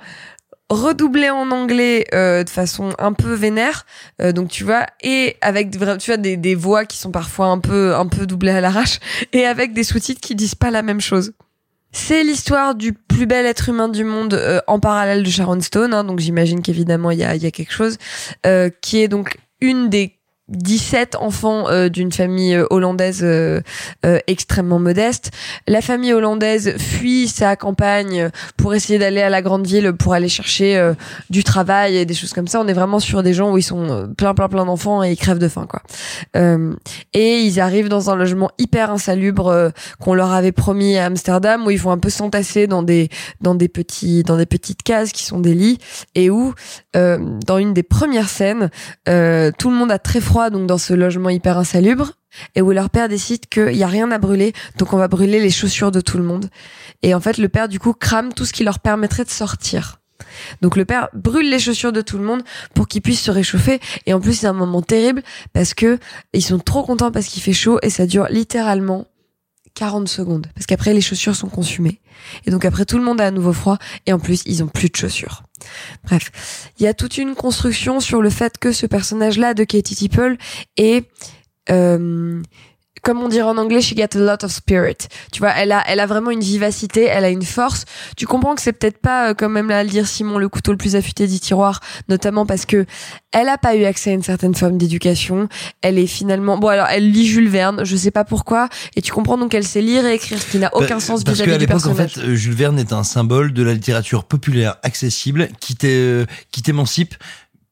redoublée 0.69 1.29
en 1.29 1.51
anglais 1.51 2.05
euh, 2.13 2.43
de 2.43 2.49
façon 2.49 2.93
un 2.97 3.13
peu 3.13 3.33
vénère 3.33 3.85
Euh, 4.21 4.31
donc 4.31 4.49
tu 4.49 4.63
vois 4.63 4.85
et 5.01 5.35
avec 5.41 5.71
tu 5.71 5.77
vois 5.79 6.17
des, 6.17 6.37
des 6.37 6.55
voix 6.55 6.85
qui 6.85 6.97
sont 6.97 7.11
parfois 7.11 7.47
un 7.47 7.59
peu 7.59 7.95
un 7.95 8.07
peu 8.07 8.25
doublées 8.25 8.51
à 8.51 8.61
l'arrache 8.61 8.99
et 9.33 9.45
avec 9.45 9.73
des 9.73 9.83
sous-titres 9.83 10.21
qui 10.21 10.35
disent 10.35 10.55
pas 10.55 10.71
la 10.71 10.81
même 10.81 11.01
chose. 11.01 11.33
C'est 11.91 12.23
l'histoire 12.23 12.75
du 12.75 12.91
plus 12.91 13.25
bel 13.25 13.45
être 13.45 13.69
humain 13.69 13.87
du 13.87 14.03
monde 14.03 14.33
euh, 14.33 14.59
en 14.67 14.79
parallèle 14.79 15.23
de 15.23 15.29
Sharon 15.29 15.61
Stone, 15.61 15.93
hein, 15.93 16.03
donc 16.03 16.19
j'imagine 16.19 16.61
qu'évidemment 16.61 17.09
il 17.11 17.19
y 17.19 17.23
a, 17.23 17.35
y 17.35 17.45
a 17.45 17.51
quelque 17.51 17.71
chose, 17.71 17.97
euh, 18.45 18.69
qui 18.81 19.01
est 19.01 19.07
donc 19.07 19.37
une 19.61 19.89
des 19.89 20.14
17 20.49 21.15
enfants 21.15 21.67
euh, 21.69 21.89
d'une 21.89 22.11
famille 22.11 22.53
euh, 22.53 22.67
hollandaise 22.69 23.21
euh, 23.23 23.61
euh, 24.05 24.19
extrêmement 24.27 24.77
modeste. 24.77 25.31
La 25.67 25.81
famille 25.81 26.13
hollandaise 26.13 26.77
fuit 26.77 27.27
sa 27.27 27.55
campagne 27.55 28.29
pour 28.55 28.75
essayer 28.75 28.99
d'aller 28.99 29.21
à 29.21 29.29
la 29.29 29.41
grande 29.41 29.65
ville 29.65 29.93
pour 29.93 30.13
aller 30.13 30.29
chercher 30.29 30.77
euh, 30.77 30.93
du 31.31 31.43
travail 31.43 31.97
et 31.97 32.05
des 32.05 32.13
choses 32.13 32.31
comme 32.31 32.47
ça. 32.47 32.61
On 32.61 32.67
est 32.67 32.73
vraiment 32.73 32.99
sur 32.99 33.23
des 33.23 33.33
gens 33.33 33.51
où 33.51 33.57
ils 33.57 33.63
sont 33.63 33.89
euh, 33.89 34.05
plein 34.05 34.35
plein 34.35 34.47
plein 34.47 34.65
d'enfants 34.65 35.03
et 35.03 35.13
ils 35.13 35.17
crèvent 35.17 35.39
de 35.39 35.47
faim 35.47 35.67
quoi. 35.67 35.81
Et 37.13 37.39
ils 37.39 37.59
arrivent 37.59 37.89
dans 37.89 38.11
un 38.11 38.15
logement 38.15 38.51
hyper 38.59 38.91
insalubre 38.91 39.71
qu'on 39.99 40.13
leur 40.13 40.31
avait 40.31 40.51
promis 40.51 40.97
à 40.97 41.05
Amsterdam 41.05 41.65
où 41.65 41.71
ils 41.71 41.79
vont 41.79 41.91
un 41.91 41.97
peu 41.97 42.09
s'entasser 42.09 42.67
dans 42.67 42.83
des 42.83 43.09
dans 43.41 43.55
des 43.55 43.67
petits 43.67 44.23
dans 44.23 44.37
des 44.37 44.45
petites 44.45 44.83
cases 44.83 45.11
qui 45.11 45.23
sont 45.23 45.39
des 45.39 45.53
lits 45.55 45.79
et 46.13 46.29
où 46.29 46.53
dans 46.93 47.57
une 47.57 47.73
des 47.73 47.83
premières 47.83 48.29
scènes 48.29 48.69
tout 49.05 49.69
le 49.69 49.75
monde 49.75 49.91
a 49.91 49.99
très 49.99 50.21
froid 50.21 50.34
donc 50.35 50.67
dans 50.67 50.77
ce 50.77 50.93
logement 50.93 51.29
hyper 51.29 51.57
insalubre 51.57 52.11
et 52.55 52.61
où 52.61 52.71
leur 52.71 52.89
père 52.89 53.07
décide 53.07 53.47
qu'il 53.47 53.75
y 53.75 53.83
a 53.83 53.87
rien 53.87 54.11
à 54.11 54.17
brûler 54.17 54.53
donc 54.77 54.93
on 54.93 54.97
va 54.97 55.07
brûler 55.07 55.39
les 55.39 55.49
chaussures 55.49 55.91
de 55.91 56.01
tout 56.01 56.17
le 56.17 56.23
monde. 56.23 56.49
Et 57.01 57.13
en 57.13 57.21
fait 57.21 57.37
le 57.37 57.49
père 57.49 57.69
du 57.69 57.79
coup 57.79 57.93
crame 57.93 58.33
tout 58.33 58.45
ce 58.45 58.53
qui 58.53 58.63
leur 58.63 58.79
permettrait 58.79 59.23
de 59.23 59.29
sortir. 59.29 59.99
Donc 60.61 60.75
le 60.75 60.85
père 60.85 61.09
brûle 61.13 61.49
les 61.49 61.59
chaussures 61.59 61.93
de 61.93 62.01
tout 62.01 62.17
le 62.17 62.25
monde 62.25 62.43
pour 62.73 62.87
qu'ils 62.87 63.01
puissent 63.01 63.23
se 63.23 63.31
réchauffer 63.31 63.79
et 64.05 64.13
en 64.13 64.19
plus 64.19 64.33
c'est 64.33 64.47
un 64.47 64.53
moment 64.53 64.81
terrible 64.81 65.23
parce 65.53 65.73
que 65.73 65.99
ils 66.33 66.43
sont 66.43 66.59
trop 66.59 66.83
contents 66.83 67.11
parce 67.11 67.27
qu'il 67.27 67.41
fait 67.41 67.53
chaud 67.53 67.79
et 67.81 67.89
ça 67.89 68.05
dure 68.05 68.27
littéralement 68.29 69.07
40 69.75 70.07
secondes. 70.07 70.47
Parce 70.55 70.65
qu'après 70.65 70.93
les 70.93 71.01
chaussures 71.01 71.35
sont 71.35 71.49
consumées. 71.49 71.99
Et 72.45 72.51
donc 72.51 72.65
après 72.65 72.85
tout 72.85 72.97
le 72.97 73.03
monde 73.03 73.21
a 73.21 73.27
à 73.27 73.31
nouveau 73.31 73.53
froid. 73.53 73.77
Et 74.05 74.13
en 74.13 74.19
plus 74.19 74.41
ils 74.45 74.63
ont 74.63 74.67
plus 74.67 74.89
de 74.89 74.95
chaussures. 74.95 75.43
Bref, 76.03 76.71
il 76.79 76.83
y 76.83 76.87
a 76.87 76.93
toute 76.93 77.17
une 77.17 77.35
construction 77.35 77.99
sur 77.99 78.21
le 78.21 78.29
fait 78.29 78.57
que 78.57 78.71
ce 78.71 78.85
personnage-là 78.85 79.53
de 79.53 79.63
Katie 79.63 79.95
Tipple 79.95 80.37
est 80.77 81.07
euh, 81.69 82.41
comme 83.05 83.21
on 83.21 83.29
dirait 83.29 83.47
en 83.47 83.57
anglais, 83.57 83.81
she 83.81 83.93
got 83.95 84.07
a 84.15 84.19
lot 84.19 84.43
of 84.43 84.51
spirit. 84.51 84.97
Tu 85.31 85.39
vois, 85.39 85.51
elle 85.55 85.71
a, 85.71 85.83
elle 85.87 85.99
a 85.99 86.07
vraiment 86.07 86.31
une 86.31 86.41
vivacité, 86.41 87.03
elle 87.03 87.23
a 87.23 87.29
une 87.29 87.43
force. 87.43 87.85
Tu 88.17 88.25
comprends 88.25 88.55
que 88.55 88.61
c'est 88.61 88.73
peut-être 88.73 88.97
pas, 88.97 89.29
euh, 89.29 89.33
comme 89.35 89.53
même 89.53 89.69
là 89.69 89.79
à 89.79 89.83
le 89.83 89.89
dire 89.89 90.07
Simon, 90.07 90.39
le 90.39 90.49
couteau 90.49 90.71
le 90.71 90.77
plus 90.77 90.95
affûté 90.95 91.27
du 91.27 91.39
tiroir, 91.39 91.81
notamment 92.09 92.47
parce 92.47 92.65
que 92.65 92.87
elle 93.31 93.47
a 93.47 93.59
pas 93.59 93.75
eu 93.75 93.83
accès 93.83 94.09
à 94.09 94.13
une 94.13 94.23
certaine 94.23 94.55
forme 94.55 94.77
d'éducation. 94.79 95.49
Elle 95.83 95.99
est 95.99 96.07
finalement, 96.07 96.57
bon 96.57 96.69
alors, 96.69 96.87
elle 96.89 97.11
lit 97.11 97.27
Jules 97.27 97.49
Verne, 97.49 97.85
je 97.85 97.95
sais 97.95 98.09
pas 98.09 98.23
pourquoi, 98.23 98.69
et 98.95 99.03
tu 99.03 99.11
comprends 99.11 99.37
donc 99.37 99.51
qu'elle 99.51 99.67
sait 99.67 99.81
lire 99.81 100.03
et 100.07 100.15
écrire, 100.15 100.41
ce 100.41 100.49
qui 100.49 100.57
n'a 100.57 100.71
aucun 100.73 100.95
Bah, 100.95 100.99
sens 100.99 101.23
Parce 101.23 101.37
vis-à-vis 101.37 101.51
qu'à 101.51 101.57
du 101.59 101.65
l'époque, 101.65 101.85
en 101.85 101.93
personnage. 101.93 102.13
fait, 102.13 102.21
euh, 102.21 102.35
Jules 102.35 102.55
Verne 102.55 102.79
est 102.79 102.91
un 102.91 103.03
symbole 103.03 103.53
de 103.53 103.61
la 103.61 103.73
littérature 103.73 104.23
populaire 104.23 104.77
accessible 104.81 105.49
euh, 105.83 106.25
qui 106.49 106.61
t'émancipe. 106.63 107.13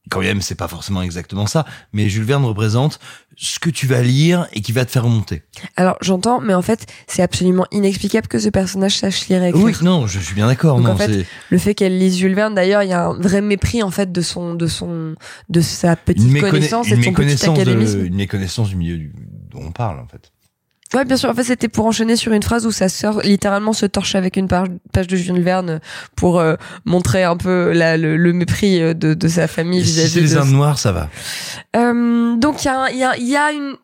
Quand 0.09 0.19
même, 0.19 0.41
c'est 0.41 0.55
pas 0.55 0.67
forcément 0.67 1.01
exactement 1.01 1.47
ça, 1.47 1.65
mais 1.93 2.09
Jules 2.09 2.25
Verne 2.25 2.43
représente 2.43 2.99
ce 3.43 3.59
que 3.59 3.69
tu 3.69 3.87
vas 3.87 4.01
lire 4.01 4.47
et 4.53 4.61
qui 4.61 4.71
va 4.71 4.85
te 4.85 4.91
faire 4.91 5.03
remonter. 5.03 5.43
Alors 5.75 5.97
j'entends, 6.01 6.39
mais 6.39 6.53
en 6.53 6.61
fait, 6.61 6.85
c'est 7.07 7.21
absolument 7.21 7.65
inexplicable 7.71 8.27
que 8.27 8.39
ce 8.39 8.49
personnage 8.49 8.97
sache 8.97 9.27
lire 9.27 9.43
et 9.43 9.49
écrire. 9.49 9.63
Oui, 9.63 9.73
non, 9.81 10.07
je 10.07 10.19
suis 10.19 10.33
bien 10.35 10.47
d'accord. 10.47 10.77
En 10.77 10.95
fait, 10.95 11.25
le 11.49 11.57
fait 11.57 11.75
qu'elle 11.75 11.97
lise 11.97 12.17
Jules 12.17 12.35
Verne, 12.35 12.55
d'ailleurs, 12.55 12.83
il 12.83 12.89
y 12.89 12.93
a 12.93 13.05
un 13.05 13.13
vrai 13.13 13.41
mépris 13.41 13.83
en 13.83 13.91
fait 13.91 14.11
de 14.11 14.21
son, 14.21 14.55
de 14.55 14.67
son, 14.67 15.15
de 15.49 15.61
sa 15.61 15.95
petite 15.95 16.39
connaissance 16.39 16.87
et 16.87 16.95
une 16.95 16.99
de 16.99 17.03
son 17.03 17.13
petit 17.13 17.45
de, 17.45 17.51
académisme. 17.51 18.05
une 18.05 18.15
méconnaissance 18.15 18.69
du 18.69 18.75
milieu 18.75 18.97
du- 18.97 19.13
dont 19.51 19.61
on 19.61 19.71
parle, 19.71 19.99
en 19.99 20.07
fait. 20.07 20.32
Ouais, 20.93 21.05
bien 21.05 21.17
sûr. 21.17 21.29
En 21.29 21.33
fait, 21.33 21.43
c'était 21.43 21.67
pour 21.67 21.85
enchaîner 21.85 22.15
sur 22.15 22.31
une 22.33 22.43
phrase 22.43 22.65
où 22.65 22.71
sa 22.71 22.89
sœur 22.89 23.21
littéralement 23.21 23.73
se 23.73 23.85
torche 23.85 24.15
avec 24.15 24.35
une 24.37 24.47
page, 24.47 24.67
de 25.07 25.15
Jules 25.15 25.41
Verne 25.41 25.79
pour 26.15 26.39
euh, 26.39 26.55
montrer 26.85 27.23
un 27.23 27.35
peu 27.37 27.71
la, 27.73 27.97
le, 27.97 28.15
le 28.17 28.33
mépris 28.33 28.81
euh, 28.81 28.93
de, 28.93 29.13
de 29.13 29.27
sa 29.27 29.47
famille 29.47 29.83
Si 29.85 29.93
vis-à-vis 29.93 30.09
c'est 30.11 30.21
les 30.21 30.29
de 30.29 30.37
Indes 30.37 30.51
noires, 30.51 30.77
ça 30.79 30.91
va. 30.91 31.09
Euh, 31.75 32.35
donc 32.35 32.63
il 32.63 32.67
y 32.67 32.69
a, 32.69 32.91
y, 32.91 33.03
a, 33.03 33.17
il 33.17 33.27
y 33.27 33.35
a 33.35 33.51
une 33.51 33.75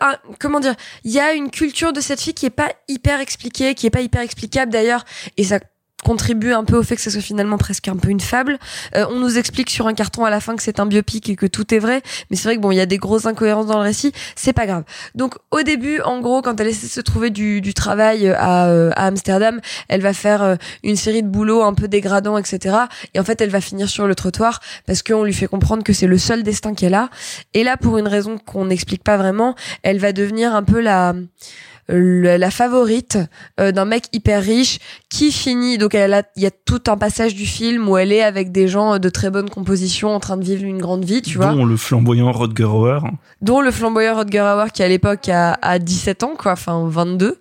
un- 0.00 0.16
comment 0.38 0.60
dire, 0.60 0.74
il 1.04 1.10
y 1.10 1.18
a 1.18 1.32
une 1.32 1.50
culture 1.50 1.92
de 1.92 2.00
cette 2.00 2.20
fille 2.20 2.34
qui 2.34 2.46
est 2.46 2.50
pas 2.50 2.70
hyper 2.88 3.18
expliquée, 3.20 3.74
qui 3.74 3.86
est 3.86 3.90
pas 3.90 4.00
hyper 4.00 4.20
explicable 4.22 4.70
d'ailleurs, 4.70 5.04
et 5.36 5.42
ça 5.44 5.58
contribue 6.04 6.52
un 6.52 6.64
peu 6.64 6.76
au 6.76 6.82
fait 6.82 6.96
que 6.96 7.02
ça 7.02 7.10
soit 7.10 7.20
finalement 7.20 7.58
presque 7.58 7.88
un 7.88 7.96
peu 7.96 8.08
une 8.08 8.20
fable. 8.20 8.58
Euh, 8.96 9.06
on 9.10 9.18
nous 9.18 9.38
explique 9.38 9.70
sur 9.70 9.86
un 9.86 9.94
carton 9.94 10.24
à 10.24 10.30
la 10.30 10.40
fin 10.40 10.56
que 10.56 10.62
c'est 10.62 10.80
un 10.80 10.86
biopic 10.86 11.28
et 11.28 11.36
que 11.36 11.46
tout 11.46 11.74
est 11.74 11.78
vrai, 11.78 12.02
mais 12.30 12.36
c'est 12.36 12.44
vrai 12.44 12.56
que 12.56 12.60
bon, 12.60 12.70
il 12.70 12.76
y 12.76 12.80
a 12.80 12.86
des 12.86 12.98
grosses 12.98 13.26
incohérences 13.26 13.66
dans 13.66 13.78
le 13.78 13.84
récit, 13.84 14.12
c'est 14.34 14.52
pas 14.52 14.66
grave. 14.66 14.84
Donc 15.14 15.34
au 15.50 15.62
début, 15.62 16.00
en 16.00 16.20
gros, 16.20 16.42
quand 16.42 16.58
elle 16.60 16.68
essaie 16.68 16.86
de 16.86 16.92
se 16.92 17.00
trouver 17.00 17.30
du, 17.30 17.62
travail 17.74 18.28
euh, 18.28 18.34
à, 18.36 18.68
euh, 18.68 18.90
à 18.96 19.06
Amsterdam, 19.06 19.60
elle 19.88 20.02
va 20.02 20.12
faire 20.12 20.56
une 20.82 20.96
série 20.96 21.22
de 21.22 21.28
boulots 21.28 21.62
un 21.62 21.74
peu 21.74 21.88
dégradants, 21.88 22.36
etc. 22.36 22.76
Et 23.14 23.20
en 23.20 23.24
fait, 23.24 23.40
elle 23.40 23.50
va 23.50 23.60
finir 23.60 23.88
sur 23.88 24.06
le 24.06 24.14
trottoir 24.14 24.60
parce 24.86 25.02
qu'on 25.02 25.24
lui 25.24 25.32
fait 25.32 25.46
comprendre 25.46 25.82
que 25.82 25.92
c'est 25.92 26.06
le 26.06 26.18
seul 26.18 26.42
destin 26.42 26.74
qu'elle 26.74 26.94
a. 26.94 27.08
Et 27.54 27.64
là, 27.64 27.76
pour 27.76 27.98
une 27.98 28.08
raison 28.08 28.38
qu'on 28.38 28.66
n'explique 28.66 29.02
pas 29.02 29.16
vraiment, 29.16 29.54
elle 29.82 29.98
va 29.98 30.12
devenir 30.12 30.54
un 30.54 30.62
peu 30.62 30.80
la 30.80 31.14
la, 31.88 32.38
la 32.38 32.50
favorite 32.50 33.18
euh, 33.60 33.72
d'un 33.72 33.84
mec 33.84 34.04
hyper 34.12 34.42
riche 34.42 34.78
qui 35.10 35.32
finit 35.32 35.78
donc 35.78 35.94
elle 35.94 36.14
a 36.14 36.22
il 36.36 36.42
y 36.42 36.46
a 36.46 36.50
tout 36.50 36.82
un 36.86 36.96
passage 36.96 37.34
du 37.34 37.46
film 37.46 37.88
où 37.88 37.96
elle 37.96 38.12
est 38.12 38.22
avec 38.22 38.52
des 38.52 38.68
gens 38.68 38.98
de 38.98 39.08
très 39.08 39.30
bonne 39.30 39.50
composition 39.50 40.14
en 40.14 40.20
train 40.20 40.36
de 40.36 40.44
vivre 40.44 40.64
une 40.64 40.78
grande 40.78 41.04
vie 41.04 41.22
tu 41.22 41.38
vois. 41.38 41.52
Dont 41.52 41.64
le 41.64 41.76
flamboyant 41.76 42.30
Rodger 42.32 42.64
Hauer. 42.64 43.00
dont 43.40 43.60
le 43.60 43.70
flamboyant 43.70 44.14
Rodger 44.16 44.40
Hauer 44.40 44.72
qui 44.72 44.82
à 44.82 44.88
l'époque 44.88 45.28
a, 45.28 45.58
a 45.60 45.78
17 45.78 46.22
ans 46.22 46.34
quoi 46.38 46.52
enfin 46.52 46.86
22 46.88 47.38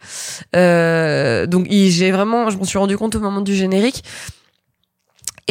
euh, 0.55 1.45
donc 1.45 1.67
j'ai 1.69 2.11
vraiment 2.11 2.49
je 2.49 2.57
m'en 2.57 2.63
suis 2.63 2.77
rendu 2.77 2.97
compte 2.97 3.15
au 3.15 3.19
moment 3.19 3.41
du 3.41 3.55
générique 3.55 4.03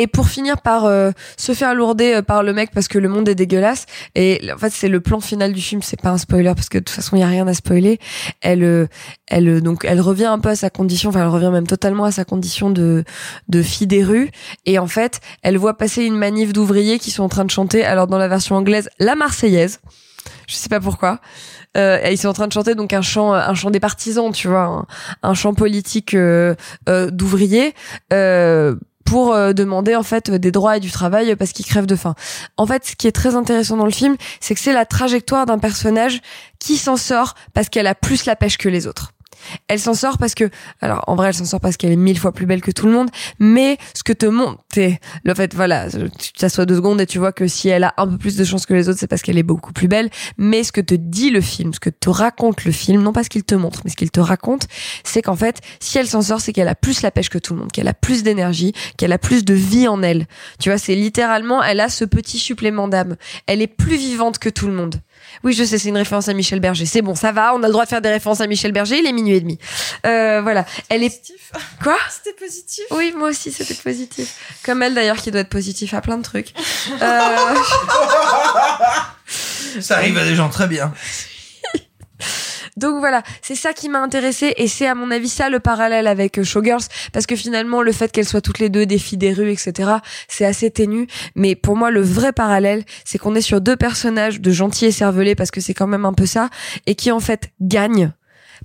et 0.00 0.06
pour 0.06 0.28
finir 0.28 0.62
par 0.62 0.86
euh, 0.86 1.10
se 1.36 1.52
faire 1.52 1.74
lourder 1.74 2.14
euh, 2.14 2.22
par 2.22 2.42
le 2.42 2.54
mec 2.54 2.70
parce 2.72 2.88
que 2.88 2.98
le 2.98 3.10
monde 3.10 3.28
est 3.28 3.34
dégueulasse 3.34 3.84
et 4.14 4.50
en 4.50 4.56
fait 4.56 4.70
c'est 4.70 4.88
le 4.88 5.00
plan 5.00 5.20
final 5.20 5.52
du 5.52 5.60
film 5.60 5.82
c'est 5.82 6.00
pas 6.00 6.08
un 6.08 6.16
spoiler 6.16 6.54
parce 6.54 6.70
que 6.70 6.78
de 6.78 6.84
toute 6.84 6.96
façon 6.96 7.16
il 7.16 7.20
y 7.20 7.22
a 7.22 7.26
rien 7.26 7.46
à 7.46 7.52
spoiler. 7.52 7.98
Elle 8.40 8.64
euh, 8.64 8.86
elle 9.26 9.48
euh, 9.48 9.60
donc 9.60 9.84
elle 9.84 10.00
revient 10.00 10.24
un 10.24 10.38
peu 10.38 10.48
à 10.48 10.56
sa 10.56 10.70
condition 10.70 11.10
enfin 11.10 11.20
elle 11.20 11.28
revient 11.28 11.50
même 11.52 11.66
totalement 11.66 12.04
à 12.04 12.12
sa 12.12 12.24
condition 12.24 12.70
de 12.70 13.04
de 13.48 13.62
fille 13.62 13.86
des 13.86 14.02
rues. 14.02 14.30
Et 14.64 14.78
en 14.78 14.86
fait 14.86 15.20
elle 15.42 15.58
voit 15.58 15.76
passer 15.76 16.04
une 16.04 16.16
manif 16.16 16.54
d'ouvriers 16.54 16.98
qui 16.98 17.10
sont 17.10 17.22
en 17.22 17.28
train 17.28 17.44
de 17.44 17.50
chanter. 17.50 17.84
Alors 17.84 18.06
dans 18.06 18.18
la 18.18 18.28
version 18.28 18.56
anglaise 18.56 18.88
la 18.98 19.16
marseillaise 19.16 19.80
je 20.46 20.54
sais 20.54 20.68
pas 20.68 20.80
pourquoi. 20.80 21.20
Euh, 21.76 22.00
ils 22.10 22.18
sont 22.18 22.28
en 22.28 22.32
train 22.32 22.48
de 22.48 22.52
chanter 22.52 22.74
donc 22.74 22.92
un 22.92 23.02
chant, 23.02 23.32
un 23.32 23.54
chant 23.54 23.70
des 23.70 23.80
partisans, 23.80 24.32
tu 24.32 24.48
vois, 24.48 24.86
un, 25.22 25.34
chant 25.34 25.54
politique 25.54 26.14
euh, 26.14 26.54
euh, 26.88 27.10
d'ouvriers 27.10 27.74
pour 29.04 29.32
euh, 29.32 29.52
demander 29.52 29.96
en 29.96 30.02
fait 30.02 30.30
des 30.30 30.50
droits 30.50 30.76
et 30.76 30.80
du 30.80 30.90
travail 30.90 31.34
parce 31.36 31.52
qu'ils 31.52 31.66
crèvent 31.66 31.86
de 31.86 31.96
faim. 31.96 32.14
En 32.56 32.66
fait, 32.66 32.86
ce 32.86 32.96
qui 32.96 33.06
est 33.06 33.12
très 33.12 33.34
intéressant 33.34 33.76
dans 33.76 33.84
le 33.84 33.90
film, 33.90 34.16
c'est 34.40 34.54
que 34.54 34.60
c'est 34.60 34.72
la 34.72 34.86
trajectoire 34.86 35.46
d'un 35.46 35.58
personnage 35.58 36.20
qui 36.58 36.76
s'en 36.76 36.96
sort 36.96 37.34
parce 37.54 37.68
qu'elle 37.68 37.86
a 37.86 37.94
plus 37.94 38.26
la 38.26 38.36
pêche 38.36 38.58
que 38.58 38.68
les 38.68 38.86
autres. 38.86 39.12
Elle 39.68 39.78
s'en 39.78 39.94
sort 39.94 40.18
parce 40.18 40.34
que, 40.34 40.48
alors 40.80 41.04
en 41.06 41.16
vrai, 41.16 41.28
elle 41.28 41.34
s'en 41.34 41.44
sort 41.44 41.60
parce 41.60 41.76
qu'elle 41.76 41.92
est 41.92 41.96
mille 41.96 42.18
fois 42.18 42.32
plus 42.32 42.46
belle 42.46 42.60
que 42.60 42.70
tout 42.70 42.86
le 42.86 42.92
monde, 42.92 43.10
mais 43.38 43.78
ce 43.94 44.02
que 44.02 44.12
te 44.12 44.26
montre, 44.26 44.62
le 45.24 45.34
fait, 45.34 45.54
voilà, 45.54 45.88
tu 45.90 46.32
t'assois 46.32 46.66
deux 46.66 46.76
secondes 46.76 47.00
et 47.00 47.06
tu 47.06 47.18
vois 47.18 47.32
que 47.32 47.46
si 47.46 47.68
elle 47.68 47.84
a 47.84 47.94
un 47.96 48.06
peu 48.06 48.18
plus 48.18 48.36
de 48.36 48.44
chance 48.44 48.66
que 48.66 48.74
les 48.74 48.88
autres, 48.88 48.98
c'est 48.98 49.06
parce 49.06 49.22
qu'elle 49.22 49.38
est 49.38 49.42
beaucoup 49.42 49.72
plus 49.72 49.88
belle, 49.88 50.10
mais 50.38 50.64
ce 50.64 50.72
que 50.72 50.80
te 50.80 50.94
dit 50.94 51.30
le 51.30 51.40
film, 51.40 51.72
ce 51.74 51.80
que 51.80 51.90
te 51.90 52.08
raconte 52.08 52.64
le 52.64 52.72
film, 52.72 53.02
non 53.02 53.12
pas 53.12 53.24
ce 53.24 53.30
qu'il 53.30 53.44
te 53.44 53.54
montre, 53.54 53.80
mais 53.84 53.90
ce 53.90 53.96
qu'il 53.96 54.10
te 54.10 54.20
raconte, 54.20 54.66
c'est 55.04 55.22
qu'en 55.22 55.36
fait, 55.36 55.60
si 55.80 55.98
elle 55.98 56.08
s'en 56.08 56.22
sort, 56.22 56.40
c'est 56.40 56.52
qu'elle 56.52 56.68
a 56.68 56.74
plus 56.74 57.02
la 57.02 57.10
pêche 57.10 57.28
que 57.28 57.38
tout 57.38 57.54
le 57.54 57.60
monde, 57.60 57.72
qu'elle 57.72 57.88
a 57.88 57.94
plus 57.94 58.22
d'énergie, 58.22 58.72
qu'elle 58.96 59.12
a 59.12 59.18
plus 59.18 59.44
de 59.44 59.54
vie 59.54 59.88
en 59.88 60.02
elle. 60.02 60.26
Tu 60.58 60.68
vois, 60.68 60.78
c'est 60.78 60.94
littéralement, 60.94 61.62
elle 61.62 61.80
a 61.80 61.88
ce 61.88 62.04
petit 62.04 62.38
supplément 62.38 62.88
d'âme. 62.88 63.16
Elle 63.46 63.62
est 63.62 63.66
plus 63.66 63.96
vivante 63.96 64.38
que 64.38 64.48
tout 64.48 64.66
le 64.66 64.72
monde. 64.72 64.96
Oui, 65.42 65.52
je 65.52 65.65
sais, 65.65 65.78
c'est 65.78 65.89
une 65.89 65.97
référence 65.97 66.28
à 66.28 66.34
Michel 66.34 66.60
Berger. 66.60 66.86
C'est 66.86 67.02
bon, 67.02 67.15
ça 67.15 67.33
va, 67.33 67.55
on 67.55 67.62
a 67.62 67.67
le 67.67 67.73
droit 67.73 67.84
de 67.84 67.89
faire 67.91 68.02
des 68.02 68.10
références 68.10 68.41
à 68.41 68.47
Michel 68.47 68.73
Berger, 68.73 68.99
il 68.99 69.07
est 69.07 69.12
minuit 69.12 69.36
et 69.36 69.41
demi. 69.41 69.59
Euh, 70.07 70.41
voilà. 70.42 70.65
Elle 70.89 71.02
est... 71.02 71.33
Quoi 71.83 71.97
C'était 72.10 72.36
positif. 72.36 72.84
Oui, 72.91 73.12
moi 73.17 73.31
aussi, 73.31 73.52
c'était 73.52 73.75
positif. 73.75 74.59
Comme 74.65 74.83
elle, 74.83 74.94
d'ailleurs, 74.94 75.17
qui 75.17 75.31
doit 75.31 75.41
être 75.41 75.49
positif 75.49 75.94
à 75.94 76.00
plein 76.00 76.18
de 76.18 76.23
trucs. 76.23 76.52
Euh... 77.00 77.55
Ça 79.81 79.97
arrive 79.97 80.18
à 80.18 80.25
des 80.25 80.34
gens 80.34 80.49
très 80.49 80.67
bien. 80.67 80.92
Donc 82.76 82.99
voilà, 82.99 83.23
c'est 83.42 83.55
ça 83.55 83.73
qui 83.73 83.89
m'a 83.89 84.00
intéressé 84.00 84.55
et 84.57 84.68
c'est 84.68 84.86
à 84.86 84.94
mon 84.94 85.10
avis 85.10 85.28
ça 85.28 85.49
le 85.49 85.60
parallèle 85.60 86.07
avec 86.07 86.39
euh, 86.39 86.44
Showgirls 86.44 86.84
parce 87.12 87.26
que 87.26 87.36
finalement 87.36 87.82
le 87.82 87.92
fait 87.92 88.10
qu'elles 88.12 88.28
soient 88.28 88.40
toutes 88.40 88.58
les 88.58 88.68
deux 88.68 88.86
des 88.86 88.99
filles 88.99 89.18
des 89.18 89.32
rues 89.32 89.50
etc 89.50 89.90
c'est 90.28 90.44
assez 90.44 90.70
ténu. 90.70 91.07
Mais 91.34 91.55
pour 91.55 91.76
moi 91.76 91.90
le 91.90 92.00
vrai 92.00 92.32
parallèle 92.32 92.84
c'est 93.05 93.18
qu'on 93.18 93.34
est 93.34 93.40
sur 93.40 93.60
deux 93.60 93.76
personnages 93.76 94.40
de 94.40 94.50
gentils 94.50 94.86
et 94.86 94.92
cervelés 94.92 95.34
parce 95.34 95.50
que 95.50 95.60
c'est 95.60 95.74
quand 95.74 95.86
même 95.86 96.05
un 96.05 96.12
peu 96.12 96.26
ça 96.26 96.50
et 96.86 96.94
qui 96.94 97.10
en 97.10 97.20
fait 97.20 97.50
gagnent 97.60 98.12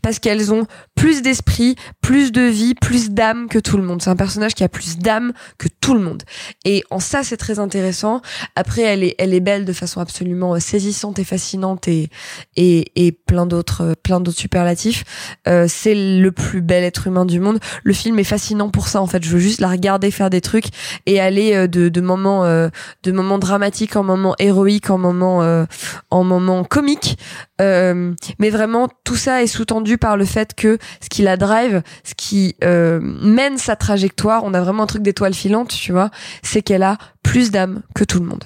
parce 0.01 0.19
qu'elles 0.19 0.53
ont 0.53 0.65
plus 0.95 1.21
d'esprit, 1.21 1.75
plus 2.01 2.31
de 2.31 2.41
vie, 2.41 2.73
plus 2.75 3.11
d'âme 3.11 3.47
que 3.47 3.59
tout 3.59 3.77
le 3.77 3.83
monde. 3.83 4.01
C'est 4.01 4.09
un 4.09 4.15
personnage 4.15 4.55
qui 4.55 4.63
a 4.63 4.69
plus 4.69 4.97
d'âme 4.97 5.33
que 5.57 5.67
tout 5.81 5.93
le 5.93 5.99
monde. 5.99 6.23
Et 6.63 6.83
en 6.89 6.99
ça, 6.99 7.23
c'est 7.23 7.37
très 7.37 7.59
intéressant. 7.59 8.21
Après, 8.55 8.81
elle 8.81 9.03
est, 9.03 9.15
elle 9.17 9.33
est 9.33 9.39
belle 9.39 9.65
de 9.65 9.73
façon 9.73 10.01
absolument 10.01 10.55
euh, 10.55 10.59
saisissante 10.59 11.19
et 11.19 11.23
fascinante 11.23 11.87
et, 11.87 12.09
et, 12.55 12.91
et 12.95 13.11
plein 13.11 13.45
d'autres, 13.45 13.81
euh, 13.81 13.93
plein 14.01 14.19
d'autres 14.19 14.37
superlatifs. 14.37 15.03
Euh, 15.47 15.67
c'est 15.67 15.95
le 15.95 16.31
plus 16.31 16.61
bel 16.61 16.83
être 16.83 17.07
humain 17.07 17.25
du 17.25 17.39
monde. 17.39 17.59
Le 17.83 17.93
film 17.93 18.17
est 18.19 18.23
fascinant 18.23 18.69
pour 18.69 18.87
ça, 18.87 19.01
en 19.01 19.07
fait. 19.07 19.23
Je 19.23 19.29
veux 19.29 19.39
juste 19.39 19.61
la 19.61 19.69
regarder 19.69 20.11
faire 20.11 20.29
des 20.29 20.41
trucs 20.41 20.67
et 21.05 21.19
aller 21.19 21.53
euh, 21.53 21.67
de, 21.67 21.89
de 21.89 22.01
moments, 22.01 22.45
euh, 22.45 22.69
de 23.03 23.11
moments 23.11 23.37
dramatiques 23.37 23.95
en 23.95 24.03
moments 24.03 24.35
héroïques, 24.39 24.89
en 24.89 24.97
moments, 24.97 25.43
euh, 25.43 25.65
en 26.09 26.23
moments 26.23 26.63
comiques. 26.63 27.17
Mais 27.59 28.49
vraiment, 28.49 28.89
tout 29.03 29.15
ça 29.15 29.41
est 29.41 29.47
sous-tendu 29.47 29.84
par 29.97 30.17
le 30.17 30.25
fait 30.25 30.53
que 30.53 30.77
ce 31.01 31.09
qui 31.09 31.21
la 31.21 31.37
drive, 31.37 31.81
ce 32.03 32.13
qui 32.15 32.55
euh, 32.63 32.99
mène 33.01 33.57
sa 33.57 33.75
trajectoire, 33.75 34.43
on 34.43 34.53
a 34.53 34.61
vraiment 34.61 34.83
un 34.83 34.87
truc 34.87 35.01
d'étoile 35.01 35.33
filante, 35.33 35.69
tu 35.69 35.91
vois, 35.91 36.09
c'est 36.43 36.61
qu'elle 36.61 36.83
a 36.83 36.97
plus 37.23 37.51
d'âme 37.51 37.81
que 37.93 38.03
tout 38.03 38.19
le 38.19 38.25
monde. 38.25 38.43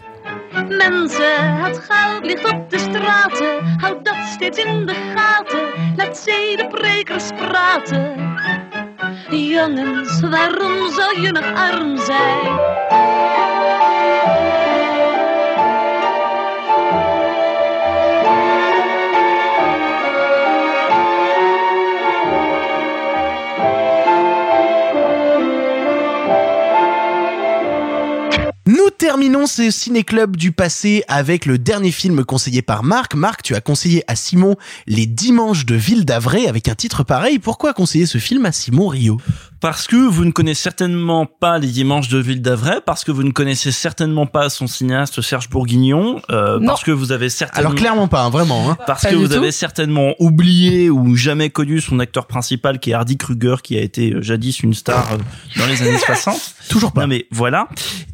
Nous 28.71 28.91
terminons 28.95 29.47
ce 29.47 29.71
ciné-club 29.71 30.37
du 30.37 30.51
passé 30.51 31.03
avec 31.07 31.47
le 31.47 31.57
dernier 31.57 31.89
film 31.89 32.23
conseillé 32.23 32.61
par 32.61 32.83
Marc. 32.83 33.15
Marc, 33.15 33.41
tu 33.41 33.55
as 33.55 33.61
conseillé 33.61 34.03
à 34.05 34.15
Simon 34.15 34.57
Les 34.85 35.07
Dimanches 35.07 35.65
de 35.65 35.73
Ville 35.73 36.05
d'Avray 36.05 36.45
avec 36.45 36.67
un 36.67 36.75
titre 36.75 37.03
pareil. 37.03 37.39
Pourquoi 37.39 37.73
conseiller 37.73 38.05
ce 38.05 38.19
film 38.19 38.45
à 38.45 38.51
Simon 38.51 38.87
Rio 38.87 39.17
Parce 39.61 39.87
que 39.87 39.95
vous 39.97 40.23
ne 40.23 40.31
connaissez 40.31 40.63
certainement 40.63 41.25
pas 41.25 41.57
les 41.59 41.67
dimanches 41.67 42.07
de 42.07 42.17
Ville 42.17 42.41
d'Avray, 42.41 42.79
parce 42.85 43.03
que 43.03 43.11
vous 43.11 43.23
ne 43.23 43.31
connaissez 43.31 43.71
certainement 43.71 44.25
pas 44.25 44.49
son 44.49 44.67
cinéaste 44.67 45.21
Serge 45.21 45.49
Bourguignon, 45.49 46.21
euh, 46.29 46.59
parce 46.65 46.83
que 46.83 46.91
vous 46.91 47.11
avez 47.11 47.29
certainement... 47.29 47.69
Alors 47.69 47.79
clairement 47.79 48.07
pas, 48.07 48.23
hein, 48.23 48.29
vraiment. 48.29 48.69
Hein. 48.71 48.77
Parce 48.87 49.03
Pas 49.03 49.09
que 49.11 49.15
vous 49.15 49.27
tout. 49.27 49.33
avez 49.33 49.51
certainement 49.51 50.13
oublié 50.19 50.89
ou 50.89 51.15
jamais 51.15 51.49
connu 51.49 51.81
son 51.81 51.99
acteur 51.99 52.25
principal 52.25 52.79
qui 52.79 52.91
est 52.91 52.93
Hardy 52.93 53.17
Kruger, 53.17 53.55
qui 53.61 53.77
a 53.77 53.81
été 53.81 54.13
euh, 54.13 54.21
jadis 54.21 54.61
une 54.61 54.73
star 54.73 55.11
euh, 55.13 55.17
dans 55.57 55.67
les 55.67 55.81
années 55.81 55.97
60. 55.97 56.55
Toujours 56.69 56.91
pas. 56.93 57.01
Non 57.01 57.07
mais 57.07 57.27
voilà. 57.31 57.67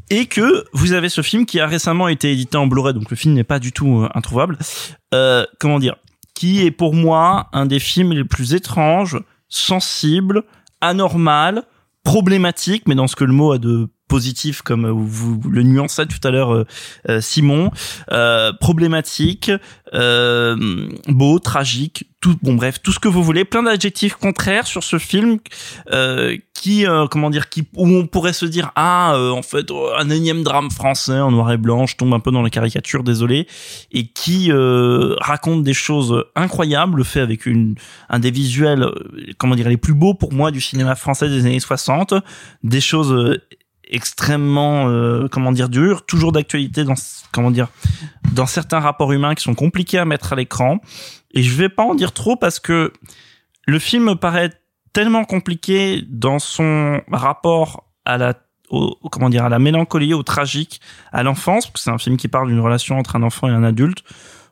Et 0.10 0.28
que 0.28 0.66
vous 0.74 0.94
avez 0.94 1.10
ce 1.10 1.22
film 1.22 1.46
qui 1.46 1.60
a 1.60 1.68
récemment 1.68 2.08
été 2.08 2.32
édité 2.32 2.58
en 2.58 2.68
Blu-ray, 2.68 2.94
donc 2.94 3.10
le 3.10 3.16
film 3.16 3.34
n'est 3.34 3.44
pas 3.44 3.60
du 3.60 3.72
tout 3.72 4.02
euh, 4.02 4.10
introuvable. 4.16 4.58
Euh, 5.14 5.46
comment 5.60 5.80
dire? 5.80 5.96
Qui 6.34 6.66
est 6.66 6.72
pour 6.72 6.94
moi 6.94 7.48
un 7.54 7.66
des 7.66 7.80
films 7.80 8.14
les 8.14 8.24
plus 8.24 8.54
étranges, 8.54 9.18
sensibles, 9.48 10.44
anormal, 10.88 11.64
problématique, 12.04 12.84
mais 12.88 12.96
dans 12.96 13.08
ce 13.08 13.16
que 13.16 13.24
le 13.24 13.34
mot 13.34 13.52
a 13.52 13.58
de 13.58 13.90
positif, 14.08 14.62
comme 14.62 14.86
euh, 14.86 14.92
vous, 14.92 15.42
le 15.50 15.64
nuancez 15.64 16.06
tout 16.06 16.26
à 16.28 16.32
l'heure, 16.32 16.54
euh, 16.54 16.66
euh, 17.10 17.22
Simon, 17.22 17.72
euh, 18.12 18.54
problématique, 18.54 19.52
euh, 19.94 20.88
beau, 21.08 21.40
tragique, 21.40 22.08
tout, 22.22 22.38
bon 22.42 22.54
bref, 22.54 22.82
tout 22.82 22.92
ce 22.92 23.00
que 23.00 23.08
vous 23.08 23.24
voulez, 23.24 23.46
plein 23.46 23.64
d'adjectifs 23.64 24.16
contraires 24.16 24.68
sur 24.68 24.84
ce 24.84 24.98
film 25.00 25.40
euh, 25.92 26.38
qui, 26.54 26.86
comment 27.12 27.30
dire, 27.30 27.50
qui 27.50 27.68
où 27.76 27.88
on 27.88 28.08
pourrait 28.08 28.34
se 28.34 28.46
dire 28.46 28.72
ah 28.76 29.16
en 29.32 29.44
fait 29.44 29.70
oh, 29.70 29.90
un 29.96 30.10
énième 30.10 30.42
drame 30.42 30.72
français 30.72 31.20
en 31.20 31.30
noir 31.30 31.52
et 31.52 31.58
blanc, 31.58 31.86
je 31.86 31.96
tombe 31.96 32.14
un 32.14 32.20
peu 32.20 32.32
dans 32.32 32.42
la 32.42 32.50
caricature, 32.50 33.04
désolé, 33.04 33.48
et 33.92 34.08
qui 34.08 34.52
raconte 34.52 35.64
des 35.64 35.74
choses 35.74 36.26
incroyables, 36.36 37.04
fait 37.04 37.20
avec 37.20 37.46
une 37.46 37.76
un 38.10 38.20
des 38.20 38.32
visuels, 38.32 38.88
comment 39.38 39.56
dire, 39.56 39.70
les 39.70 39.78
plus 39.78 39.94
beaux 39.94 40.14
pour 40.14 40.34
moi 40.34 40.50
du 40.50 40.62
cinéma 40.62 40.96
français 40.96 41.30
des 41.30 41.46
années 41.46 41.60
60, 41.60 42.16
des 42.64 42.82
choses 42.82 43.38
extrêmement 43.90 44.90
euh, 44.90 45.28
comment 45.30 45.52
dire 45.52 45.70
dur, 45.70 46.06
toujours 46.06 46.32
d'actualité 46.32 46.84
dans 46.84 46.96
comment 47.32 47.52
dire 47.52 47.68
dans 48.34 48.46
certains 48.46 48.80
rapports 48.80 49.12
humains 49.12 49.36
qui 49.36 49.44
sont 49.44 49.56
compliqués 49.56 49.98
à 49.98 50.06
mettre 50.06 50.34
à 50.34 50.36
l'écran. 50.36 50.80
Et 51.32 51.44
je 51.44 51.54
vais 51.56 51.70
pas 51.70 51.84
en 51.84 51.96
dire 51.96 52.14
trop 52.14 52.36
parce 52.36 52.60
que 52.60 52.94
le 53.66 53.80
film 53.80 54.06
me 54.06 54.16
paraît 54.16 54.52
tellement 54.94 55.26
compliqué 55.26 56.04
dans 56.08 56.40
son 56.40 57.02
rapport 57.12 57.90
à 58.06 58.18
la 58.18 58.34
au, 58.70 58.98
comment 59.12 59.30
dire 59.30 59.46
à 59.46 59.50
la 59.50 59.60
mélancolie, 59.60 60.14
au 60.14 60.24
tragique, 60.24 60.82
à 61.12 61.24
l'enfance, 61.24 61.68
parce 61.68 61.74
que 61.74 61.80
c'est 61.80 61.92
un 61.92 61.98
film 61.98 62.18
qui 62.18 62.28
parle 62.28 62.48
d'une 62.48 62.60
relation 62.60 62.98
entre 62.98 63.16
un 63.16 63.24
enfant 63.24 63.48
et 63.48 63.52
un 63.52 63.64
adulte. 63.64 64.04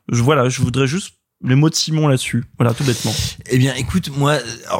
Voilà, 0.08 0.48
je 0.48 0.62
voudrais 0.62 0.86
juste 0.86 1.16
les 1.44 1.54
mots 1.54 1.70
de 1.70 1.74
Simon 1.74 2.08
là-dessus. 2.08 2.44
Voilà, 2.58 2.74
tout 2.74 2.84
bêtement. 2.84 3.12
Eh 3.50 3.58
bien, 3.58 3.74
écoute, 3.74 4.10
moi, 4.16 4.38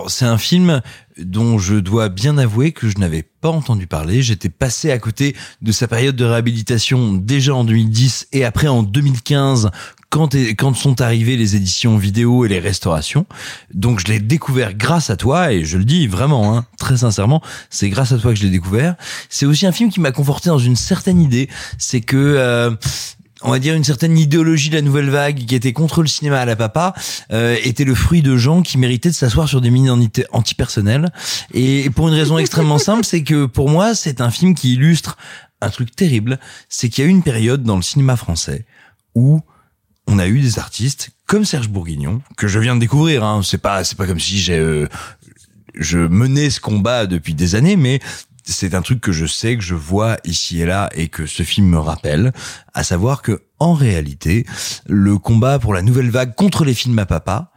c'est 0.09 0.25
un 0.25 0.39
film 0.39 0.81
dont 1.19 1.59
je 1.59 1.77
dois 1.77 2.09
bien 2.09 2.39
avouer 2.39 2.73
que 2.73 2.89
je 2.89 2.99
n'avais 2.99 3.23
pas 3.23 3.51
entendu 3.51 3.87
parler. 3.87 4.23
J'étais 4.23 4.49
passé 4.49 4.91
à 4.91 4.99
côté 4.99 5.37
de 5.63 5.73
sa 5.73 5.87
période 5.87 6.17
de 6.17 6.25
réhabilitation 6.25 7.13
déjà 7.13 7.55
en 7.55 7.65
2010 7.65 8.29
et 8.33 8.45
après 8.45 8.67
en 8.67 8.83
2015 8.83 9.71
quand, 10.11 10.35
quand 10.57 10.75
sont 10.75 11.01
arrivées 11.01 11.37
les 11.37 11.57
éditions 11.57 11.97
vidéo 11.97 12.45
et 12.45 12.49
les 12.49 12.61
restaurations. 12.61 13.27
Donc 13.73 14.01
je 14.01 14.13
l'ai 14.13 14.21
découvert 14.21 14.75
grâce 14.75 15.11
à 15.11 15.17
toi 15.17 15.53
et 15.53 15.65
je 15.65 15.77
le 15.77 15.85
dis 15.85 16.07
vraiment, 16.07 16.57
hein, 16.57 16.67
très 16.79 16.99
sincèrement, 16.99 17.43
c'est 17.69 17.89
grâce 17.89 18.13
à 18.13 18.19
toi 18.19 18.33
que 18.33 18.39
je 18.39 18.45
l'ai 18.45 18.51
découvert. 18.51 18.95
C'est 19.29 19.47
aussi 19.47 19.67
un 19.67 19.73
film 19.73 19.91
qui 19.91 20.01
m'a 20.01 20.13
conforté 20.13 20.49
dans 20.49 20.59
une 20.59 20.77
certaine 20.77 21.21
idée, 21.21 21.49
c'est 21.79 22.01
que 22.01 22.17
euh, 22.17 22.71
on 23.45 23.51
va 23.51 23.59
dire 23.59 23.75
une 23.75 23.85
certaine 23.85 24.19
idéologie 24.19 24.71
de 24.71 24.75
la 24.75 24.83
nouvelle 24.83 25.11
vague 25.11 25.45
qui 25.45 25.55
était 25.55 25.75
contre 25.75 26.01
le 26.01 26.09
cinéma 26.09 26.41
à 26.41 26.45
la 26.47 26.57
papa 26.57 26.95
euh, 27.31 27.57
était 27.63 27.85
le 27.85 27.95
fruit 27.95 28.23
de 28.23 28.37
gens 28.37 28.63
qui 28.63 28.79
méritaient 28.79 29.11
de 29.11 29.15
s'asseoir 29.15 29.49
sur 29.49 29.61
des 29.61 29.71
mines 29.71 30.09
antipersonnelles 30.33 31.13
et 31.53 31.91
pour 31.91 32.09
une 32.09 32.15
raison 32.15 32.39
extrêmement 32.39 32.79
simple 32.79 33.05
c'est 33.05 33.23
que 33.23 33.45
pour 33.45 33.69
moi 33.69 33.95
c'est 33.95 34.21
un 34.21 34.31
film 34.31 34.55
qui 34.55 34.75
illustre 34.75 35.17
un 35.61 35.69
truc 35.69 35.95
terrible 35.95 36.41
c'est 36.69 36.89
qu'il 36.89 37.05
y 37.05 37.07
a 37.07 37.09
eu 37.09 37.13
une 37.13 37.23
période 37.23 37.63
dans 37.63 37.77
le 37.77 37.83
cinéma 37.83 38.17
français 38.17 38.65
où 39.15 39.43
on 40.07 40.19
a 40.19 40.27
eu 40.27 40.41
des 40.41 40.59
artistes 40.59 41.11
comme 41.27 41.45
Serge 41.45 41.69
Bourguignon 41.69 42.23
que 42.39 42.49
je 42.49 42.59
viens 42.59 42.75
de 42.75 42.81
découvrir 42.81 43.25
hein. 43.25 43.43
c'est 43.45 43.59
pas 43.59 43.85
c'est 43.85 43.97
pas 43.97 44.07
comme 44.07 44.21
si 44.21 44.39
j'ai 44.39 44.59
euh, 44.59 44.89
je 45.75 45.99
menais 45.99 46.49
ce 46.49 46.61
combat 46.61 47.05
depuis 47.07 47.35
des 47.35 47.55
années 47.55 47.77
mais 47.77 48.01
c'est 48.45 48.75
un 48.75 48.83
truc 48.83 49.01
que 49.01 49.13
je 49.13 49.27
sais, 49.27 49.57
que 49.57 49.63
je 49.63 49.75
vois 49.75 50.19
ici 50.25 50.61
et 50.61 50.67
là 50.67 50.91
et 50.95 51.09
que 51.09 51.27
ce 51.27 51.43
film 51.43 51.69
me 51.69 51.79
rappelle, 51.79 52.33
à 52.75 52.85
savoir 52.85 53.23
que 53.23 53.43
en 53.59 53.75
réalité, 53.75 54.45
le 54.87 55.19
combat 55.19 55.59
pour 55.59 55.75
la 55.75 55.83
nouvelle 55.83 56.11
vague 56.11 56.35
contre 56.35 56.65
les 56.65 56.75
films 56.75 56.99
à 56.99 57.07
papa 57.07 57.53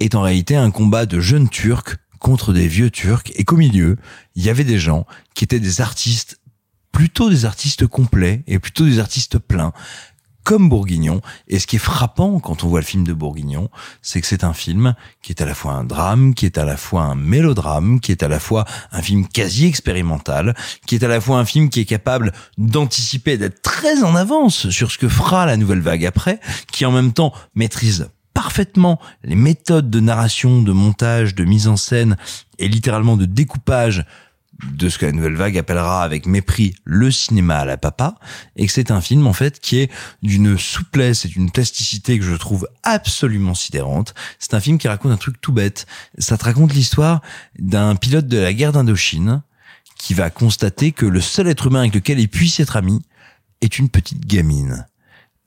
est 0.00 0.14
en 0.14 0.22
réalité 0.22 0.56
un 0.56 0.70
combat 0.70 1.06
de 1.06 1.20
jeunes 1.20 1.48
Turcs 1.48 1.96
contre 2.18 2.52
des 2.52 2.66
vieux 2.66 2.90
Turcs 2.90 3.30
et 3.34 3.44
qu'au 3.44 3.56
milieu, 3.56 3.96
il 4.34 4.44
y 4.44 4.50
avait 4.50 4.64
des 4.64 4.78
gens 4.78 5.06
qui 5.34 5.44
étaient 5.44 5.60
des 5.60 5.80
artistes 5.80 6.40
plutôt 6.90 7.28
des 7.28 7.44
artistes 7.44 7.86
complets 7.86 8.44
et 8.46 8.58
plutôt 8.58 8.84
des 8.84 8.98
artistes 8.98 9.38
pleins 9.38 9.72
comme 10.44 10.68
Bourguignon. 10.68 11.20
Et 11.48 11.58
ce 11.58 11.66
qui 11.66 11.76
est 11.76 11.80
frappant 11.80 12.38
quand 12.38 12.62
on 12.64 12.68
voit 12.68 12.80
le 12.80 12.86
film 12.86 13.04
de 13.04 13.12
Bourguignon, 13.12 13.70
c'est 14.02 14.20
que 14.20 14.26
c'est 14.26 14.44
un 14.44 14.52
film 14.52 14.94
qui 15.22 15.32
est 15.32 15.42
à 15.42 15.46
la 15.46 15.54
fois 15.54 15.72
un 15.72 15.84
drame, 15.84 16.34
qui 16.34 16.46
est 16.46 16.58
à 16.58 16.64
la 16.64 16.76
fois 16.76 17.02
un 17.02 17.14
mélodrame, 17.14 17.98
qui 17.98 18.12
est 18.12 18.22
à 18.22 18.28
la 18.28 18.38
fois 18.38 18.64
un 18.92 19.02
film 19.02 19.26
quasi 19.26 19.66
expérimental, 19.66 20.54
qui 20.86 20.94
est 20.94 21.04
à 21.04 21.08
la 21.08 21.20
fois 21.20 21.38
un 21.38 21.44
film 21.44 21.70
qui 21.70 21.80
est 21.80 21.84
capable 21.84 22.32
d'anticiper, 22.58 23.38
d'être 23.38 23.62
très 23.62 24.04
en 24.04 24.14
avance 24.14 24.68
sur 24.70 24.92
ce 24.92 24.98
que 24.98 25.08
fera 25.08 25.46
la 25.46 25.56
nouvelle 25.56 25.80
vague 25.80 26.06
après, 26.06 26.38
qui 26.70 26.86
en 26.86 26.92
même 26.92 27.12
temps 27.12 27.32
maîtrise 27.54 28.08
parfaitement 28.34 29.00
les 29.22 29.36
méthodes 29.36 29.88
de 29.88 30.00
narration, 30.00 30.60
de 30.60 30.72
montage, 30.72 31.34
de 31.34 31.44
mise 31.44 31.68
en 31.68 31.76
scène 31.76 32.16
et 32.58 32.68
littéralement 32.68 33.16
de 33.16 33.24
découpage 33.24 34.04
de 34.62 34.88
ce 34.88 34.98
que 34.98 35.06
la 35.06 35.12
nouvelle 35.12 35.34
vague 35.34 35.58
appellera 35.58 36.02
avec 36.02 36.26
mépris 36.26 36.74
le 36.84 37.10
cinéma 37.10 37.58
à 37.58 37.64
la 37.64 37.76
papa, 37.76 38.16
et 38.56 38.66
que 38.66 38.72
c'est 38.72 38.90
un 38.90 39.00
film 39.00 39.26
en 39.26 39.32
fait 39.32 39.60
qui 39.60 39.78
est 39.78 39.90
d'une 40.22 40.56
souplesse 40.58 41.24
et 41.24 41.28
d'une 41.28 41.50
plasticité 41.50 42.18
que 42.18 42.24
je 42.24 42.34
trouve 42.34 42.68
absolument 42.82 43.54
sidérante. 43.54 44.14
C'est 44.38 44.54
un 44.54 44.60
film 44.60 44.78
qui 44.78 44.88
raconte 44.88 45.12
un 45.12 45.16
truc 45.16 45.40
tout 45.40 45.52
bête. 45.52 45.86
Ça 46.18 46.36
te 46.38 46.44
raconte 46.44 46.72
l'histoire 46.72 47.20
d'un 47.58 47.96
pilote 47.96 48.28
de 48.28 48.38
la 48.38 48.52
guerre 48.52 48.72
d'Indochine 48.72 49.42
qui 49.98 50.14
va 50.14 50.30
constater 50.30 50.92
que 50.92 51.06
le 51.06 51.20
seul 51.20 51.48
être 51.48 51.66
humain 51.66 51.80
avec 51.80 51.94
lequel 51.94 52.20
il 52.20 52.28
puisse 52.28 52.60
être 52.60 52.76
ami 52.76 53.00
est 53.60 53.78
une 53.78 53.88
petite 53.88 54.26
gamine. 54.26 54.86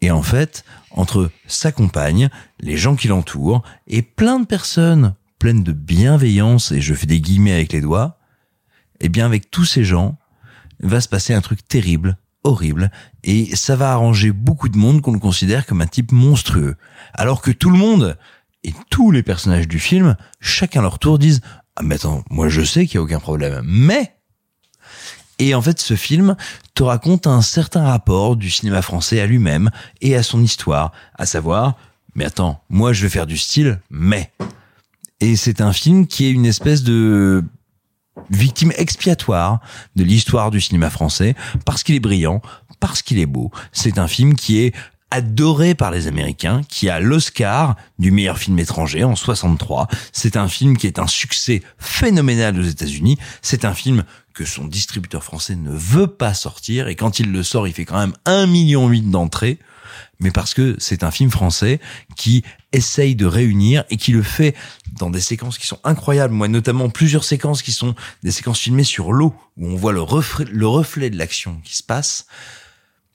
Et 0.01 0.11
en 0.11 0.21
fait, 0.21 0.63
entre 0.91 1.31
sa 1.47 1.71
compagne, 1.71 2.29
les 2.59 2.77
gens 2.77 2.95
qui 2.95 3.07
l'entourent, 3.07 3.63
et 3.87 4.01
plein 4.03 4.39
de 4.39 4.45
personnes 4.45 5.15
pleines 5.39 5.63
de 5.63 5.71
bienveillance, 5.71 6.71
et 6.71 6.81
je 6.81 6.93
fais 6.93 7.05
des 7.05 7.21
guillemets 7.21 7.53
avec 7.53 7.73
les 7.73 7.81
doigts, 7.81 8.17
eh 9.01 9.09
bien 9.09 9.25
avec 9.25 9.51
tous 9.51 9.65
ces 9.65 9.83
gens, 9.83 10.17
va 10.79 11.01
se 11.01 11.07
passer 11.07 11.33
un 11.33 11.41
truc 11.41 11.67
terrible, 11.67 12.17
horrible, 12.43 12.91
et 13.23 13.55
ça 13.55 13.75
va 13.75 13.91
arranger 13.91 14.31
beaucoup 14.31 14.69
de 14.69 14.77
monde 14.77 15.01
qu'on 15.01 15.13
le 15.13 15.19
considère 15.19 15.65
comme 15.65 15.81
un 15.81 15.87
type 15.87 16.11
monstrueux. 16.11 16.75
Alors 17.13 17.41
que 17.41 17.51
tout 17.51 17.69
le 17.69 17.77
monde, 17.77 18.17
et 18.63 18.73
tous 18.89 19.11
les 19.11 19.23
personnages 19.23 19.67
du 19.67 19.79
film, 19.79 20.15
chacun 20.39 20.81
leur 20.81 20.99
tour 20.99 21.19
disent 21.19 21.41
Ah 21.75 21.83
mais 21.83 21.95
attends, 21.95 22.23
moi 22.29 22.49
je 22.49 22.61
sais 22.61 22.85
qu'il 22.85 22.99
n'y 22.99 23.01
a 23.01 23.05
aucun 23.05 23.19
problème, 23.19 23.61
mais... 23.65 24.13
Et 25.39 25.53
en 25.53 25.61
fait, 25.61 25.79
ce 25.79 25.95
film 25.95 26.35
te 26.73 26.81
raconte 26.81 27.27
un 27.27 27.43
certain 27.43 27.83
rapport 27.83 28.37
du 28.37 28.49
cinéma 28.49 28.81
français 28.81 29.19
à 29.19 29.27
lui-même 29.27 29.69
et 30.01 30.15
à 30.15 30.23
son 30.23 30.41
histoire, 30.41 30.91
à 31.13 31.27
savoir, 31.27 31.77
mais 32.15 32.25
attends, 32.25 32.63
moi 32.69 32.91
je 32.91 33.03
vais 33.03 33.09
faire 33.09 33.27
du 33.27 33.37
style, 33.37 33.79
mais... 33.89 34.31
Et 35.19 35.35
c'est 35.35 35.61
un 35.61 35.73
film 35.73 36.05
qui 36.05 36.25
est 36.25 36.31
une 36.31 36.45
espèce 36.45 36.83
de 36.83 37.43
victime 38.29 38.71
expiatoire 38.77 39.59
de 39.95 40.03
l'histoire 40.03 40.51
du 40.51 40.61
cinéma 40.61 40.89
français 40.89 41.35
parce 41.65 41.83
qu'il 41.83 41.95
est 41.95 41.99
brillant, 41.99 42.41
parce 42.79 43.01
qu'il 43.01 43.19
est 43.19 43.25
beau. 43.25 43.51
C'est 43.71 43.97
un 43.97 44.07
film 44.07 44.35
qui 44.35 44.59
est 44.59 44.73
adoré 45.09 45.73
par 45.73 45.91
les 45.91 46.07
Américains, 46.07 46.61
qui 46.67 46.89
a 46.89 46.99
l'Oscar 46.99 47.75
du 47.97 48.11
meilleur 48.11 48.37
film 48.37 48.59
étranger 48.59 49.03
en 49.03 49.15
63. 49.15 49.87
C'est 50.11 50.35
un 50.35 50.47
film 50.47 50.77
qui 50.77 50.87
est 50.87 50.99
un 50.99 51.07
succès 51.07 51.61
phénoménal 51.77 52.59
aux 52.59 52.63
États-Unis. 52.63 53.17
C'est 53.41 53.63
un 53.63 53.73
film 53.73 54.03
que 54.33 54.45
son 54.45 54.65
distributeur 54.65 55.23
français 55.23 55.55
ne 55.55 55.71
veut 55.71 56.07
pas 56.07 56.33
sortir 56.33 56.87
et 56.87 56.95
quand 56.95 57.19
il 57.19 57.31
le 57.31 57.41
sort, 57.41 57.67
il 57.67 57.73
fait 57.73 57.85
quand 57.85 57.97
même 57.97 58.13
un 58.25 58.45
million 58.47 58.89
d'entrées 58.89 59.59
mais 60.19 60.31
parce 60.31 60.53
que 60.53 60.75
c'est 60.79 61.03
un 61.03 61.11
film 61.11 61.29
français 61.29 61.79
qui 62.15 62.43
essaye 62.71 63.15
de 63.15 63.25
réunir 63.25 63.83
et 63.89 63.97
qui 63.97 64.11
le 64.11 64.23
fait 64.23 64.55
dans 64.99 65.09
des 65.09 65.21
séquences 65.21 65.57
qui 65.57 65.67
sont 65.67 65.79
incroyables. 65.83 66.33
Moi, 66.33 66.47
notamment 66.47 66.89
plusieurs 66.89 67.23
séquences 67.23 67.61
qui 67.61 67.71
sont 67.71 67.95
des 68.23 68.31
séquences 68.31 68.59
filmées 68.59 68.83
sur 68.83 69.13
l'eau, 69.13 69.35
où 69.57 69.67
on 69.67 69.75
voit 69.75 69.93
le 69.93 70.01
reflet, 70.01 70.45
le 70.45 70.67
reflet 70.67 71.09
de 71.09 71.17
l'action 71.17 71.61
qui 71.63 71.77
se 71.77 71.83
passe. 71.83 72.27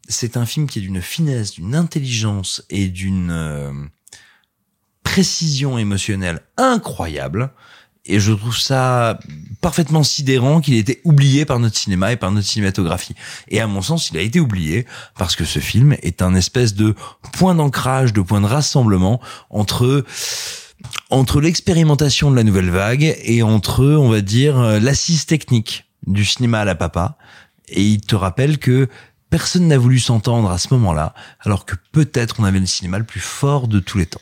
C'est 0.09 0.37
un 0.37 0.47
film 0.47 0.69
qui 0.69 0.79
est 0.79 0.83
d'une 0.83 1.03
finesse, 1.03 1.53
d'une 1.53 1.75
intelligence 1.75 2.65
et 2.71 2.89
d'une 2.89 3.31
euh, 3.31 3.73
précision 5.03 5.79
émotionnelle 5.79 6.41
incroyable. 6.57 7.53
Et 8.05 8.19
je 8.19 8.33
trouve 8.33 8.59
ça 8.59 9.19
parfaitement 9.61 10.03
sidérant 10.03 10.61
qu'il 10.61 10.75
ait 10.75 10.79
été 10.79 11.01
oublié 11.05 11.45
par 11.45 11.61
notre 11.61 11.77
cinéma 11.77 12.13
et 12.13 12.17
par 12.17 12.33
notre 12.33 12.47
cinématographie. 12.47 13.15
Et 13.49 13.61
à 13.61 13.69
mon 13.69 13.81
sens, 13.81 14.11
il 14.11 14.19
a 14.19 14.23
été 14.23 14.41
oublié 14.41 14.87
parce 15.17 15.37
que 15.37 15.45
ce 15.45 15.61
film 15.61 15.97
est 16.03 16.21
un 16.21 16.35
espèce 16.35 16.75
de 16.75 16.97
point 17.33 17.55
d'ancrage, 17.55 18.13
de 18.13 18.21
point 18.21 18.41
de 18.41 18.47
rassemblement 18.47 19.21
entre 19.51 20.05
entre 21.11 21.41
l'expérimentation 21.41 22.33
de 22.33 22.37
la 22.37 22.43
nouvelle 22.43 22.71
vague 22.71 23.17
et 23.23 23.45
entre, 23.45 23.85
on 23.85 24.09
va 24.09 24.21
dire, 24.21 24.59
l'assise 24.81 25.27
technique 25.27 25.85
du 26.09 26.25
cinéma 26.25 26.61
à 26.61 26.65
la 26.65 26.75
papa. 26.75 27.17
Et 27.69 27.83
il 27.83 28.01
te 28.01 28.17
rappelle 28.17 28.59
que 28.59 28.89
personne 29.31 29.69
n'a 29.69 29.79
voulu 29.79 30.01
s'entendre 30.01 30.51
à 30.51 30.59
ce 30.59 30.75
moment-là, 30.75 31.15
alors 31.41 31.65
que 31.65 31.77
peut-être 31.93 32.41
on 32.41 32.45
avait 32.45 32.59
le 32.59 32.67
cinéma 32.67 32.99
le 32.99 33.05
plus 33.05 33.21
fort 33.21 33.69
de 33.69 33.79
tous 33.79 33.99
les 33.99 34.07
temps. 34.07 34.21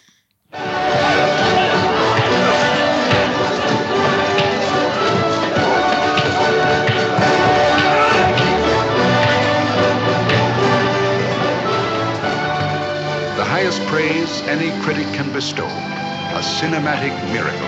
A 15.40 16.42
cinematic 16.42 17.14
miracle. 17.32 17.66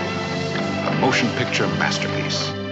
A 0.89 0.95
motion 1.01 1.27
picture 1.31 1.65
masterpiece. 1.79 2.62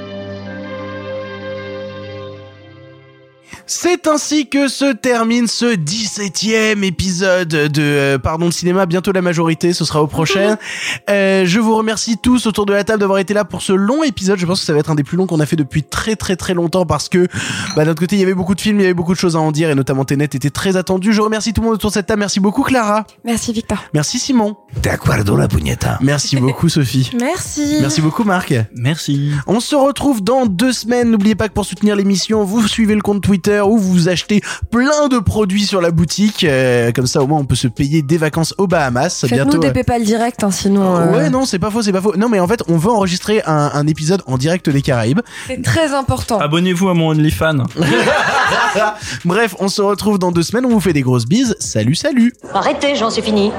C'est 3.74 4.06
ainsi 4.06 4.50
que 4.50 4.68
se 4.68 4.92
termine 4.92 5.48
ce 5.48 5.78
17e 5.78 6.84
épisode 6.84 7.48
de 7.48 7.82
euh, 7.82 8.18
Pardon 8.18 8.48
de 8.48 8.54
cinéma. 8.54 8.86
Bientôt 8.86 9.14
la 9.14 9.22
majorité, 9.22 9.72
ce 9.72 9.86
sera 9.86 10.04
au 10.04 10.08
prochain. 10.08 10.58
Euh, 11.10 11.46
je 11.46 11.60
vous 11.60 11.76
remercie 11.76 12.18
tous 12.18 12.46
autour 12.46 12.66
de 12.66 12.74
la 12.74 12.84
table 12.84 13.00
d'avoir 13.00 13.20
été 13.20 13.34
là 13.34 13.44
pour 13.44 13.62
ce 13.62 13.74
long 13.74 14.04
épisode. 14.04 14.38
Je 14.38 14.46
pense 14.46 14.60
que 14.60 14.66
ça 14.66 14.72
va 14.74 14.80
être 14.80 14.92
un 14.92 14.96
des 14.96 15.04
plus 15.04 15.18
longs 15.18 15.26
qu'on 15.26 15.40
a 15.40 15.46
fait 15.46 15.56
depuis 15.56 15.84
très 15.84 16.16
très 16.16 16.36
très 16.36 16.54
longtemps 16.54 16.86
parce 16.86 17.10
que 17.10 17.28
bah, 17.76 17.84
d'un 17.84 17.92
autre 17.92 18.00
côté 18.00 18.16
il 18.16 18.20
y 18.20 18.24
avait 18.24 18.34
beaucoup 18.34 18.56
de 18.56 18.62
films, 18.62 18.80
il 18.80 18.84
y 18.84 18.86
avait 18.86 18.94
beaucoup 18.94 19.14
de 19.14 19.18
choses 19.18 19.36
à 19.36 19.40
en 19.40 19.52
dire 19.52 19.70
et 19.70 19.76
notamment 19.76 20.06
Tenet 20.06 20.26
était 20.26 20.50
très 20.50 20.78
attendu. 20.78 21.12
Je 21.12 21.22
remercie 21.22 21.54
tout 21.54 21.62
le 21.62 21.68
monde 21.68 21.76
autour 21.76 21.90
de 21.90 21.96
cette 21.96 22.06
table. 22.06 22.20
Merci 22.20 22.40
beaucoup 22.40 22.64
Clara. 22.64 23.06
Merci 23.26 23.52
Victor. 23.52 23.80
Merci 23.94 24.20
Simon. 24.20 24.56
D'accordo 24.82 25.36
la 25.36 25.48
pugnetta. 25.48 25.98
Merci 26.02 26.36
beaucoup 26.40 26.70
Sophie. 26.70 27.10
Merci. 27.20 27.78
Merci 27.82 28.02
beaucoup 28.02 28.24
Marc. 28.24 28.54
Merci. 28.76 29.32
On 29.48 29.60
se 29.60 29.76
retrouve 29.76 30.22
dans 30.24 30.46
deux 30.46 30.74
semaines. 30.74 31.10
N'oubliez 31.12 31.36
pas 31.36 31.48
que 31.48 31.54
pour 31.54 31.66
soutenir 31.66 31.96
l'émission, 31.96 32.44
vous 32.44 32.68
suivez 32.68 32.96
le 32.96 33.02
compte 33.02 33.22
Twitter 33.22 33.61
ou 33.70 33.78
vous 33.78 34.10
achetez 34.10 34.42
plein 34.72 35.08
de 35.08 35.20
produits 35.20 35.66
sur 35.66 35.82
la 35.82 35.92
boutique. 35.92 36.44
Euh, 36.44 36.92
comme 36.92 37.08
ça, 37.08 37.22
au 37.22 37.28
moins, 37.28 37.40
on 37.40 37.46
peut 37.46 37.56
se 37.56 37.68
payer 37.68 38.02
des 38.02 38.18
vacances 38.18 38.54
aux 38.58 38.68
Bahamas. 38.68 39.22
Faites-nous 39.22 39.36
Bientôt. 39.36 39.58
des 39.60 39.68
euh, 39.68 39.72
PayPal 39.72 40.04
direct, 40.04 40.44
hein, 40.44 40.52
sinon. 40.52 40.96
euh, 40.98 41.12
Ouais, 41.12 41.30
non, 41.30 41.46
c'est 41.46 41.60
pas 41.60 41.70
faux, 41.72 41.82
c'est 41.82 41.92
pas 41.92 42.02
faux. 42.02 42.16
Non, 42.16 42.30
mais 42.30 42.40
en 42.40 42.48
fait, 42.48 42.64
on 42.68 42.78
veut 42.78 42.92
enregistrer 42.92 43.42
un, 43.46 43.72
un 43.74 43.88
épisode 43.88 44.22
en 44.28 44.38
direct 44.38 44.70
des 44.70 44.82
Caraïbes. 44.82 45.22
C'est 45.48 45.62
très 45.64 45.94
important. 45.94 46.40
Abonnez-vous 46.40 46.90
à 46.90 46.94
mon 46.94 47.10
OnlyFans. 47.10 47.64
Bref, 49.26 49.56
on 49.60 49.68
se 49.68 49.82
retrouve 49.82 50.20
dans 50.20 50.32
deux 50.32 50.44
semaines. 50.44 50.66
On 50.66 50.70
vous 50.70 50.80
fait 50.80 50.94
des 50.94 51.02
grosses 51.02 51.26
bises. 51.26 51.56
Salut, 51.60 51.96
salut. 51.96 52.34
Arrêtez, 52.54 52.96
j'en 52.96 53.10
suis 53.10 53.22
fini. 53.22 53.52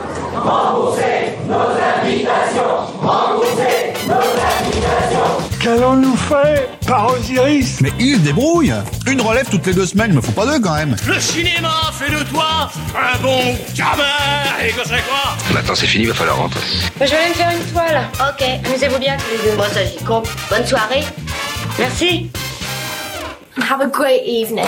Qu'allons-nous 5.61 6.17
faire? 6.17 6.69
Mais 7.81 7.93
il 7.99 8.17
se 8.17 8.21
débrouille 8.21 8.75
Une 9.07 9.21
relève 9.23 9.49
toutes 9.49 9.67
les 9.67 9.73
deux 9.73 9.87
semaines, 9.87 10.11
il 10.11 10.17
me 10.17 10.21
faut 10.21 10.33
pas 10.33 10.45
deux 10.45 10.61
quand 10.61 10.75
même 10.75 10.95
Le 11.07 11.19
cinéma 11.19 11.91
fait 11.93 12.11
de 12.11 12.23
toi 12.25 12.71
un 12.95 13.19
bon 13.19 13.57
gamin 13.75 14.03
Et 14.63 14.73
que 14.73 14.83
c'est 14.85 15.03
quoi? 15.09 15.37
Maintenant 15.55 15.75
c'est 15.75 15.87
fini, 15.87 16.05
va 16.05 16.15
falloir 16.15 16.37
rentrer. 16.37 16.61
Je 17.01 17.07
vais 17.07 17.17
aller 17.17 17.29
me 17.31 17.35
faire 17.35 17.51
une 17.51 17.73
toile. 17.73 18.03
Ok, 18.21 18.47
amusez-vous 18.67 18.99
bien 18.99 19.17
tous 19.17 19.31
les 19.45 19.51
deux. 19.51 19.57
Bon, 19.57 19.65
ça 19.73 19.85
j'y 19.85 20.05
compte. 20.05 20.29
Bonne 20.51 20.67
soirée. 20.67 21.05
Merci. 21.79 22.31
Have 23.71 23.81
a 23.81 23.87
great 23.87 24.23
evening. 24.27 24.67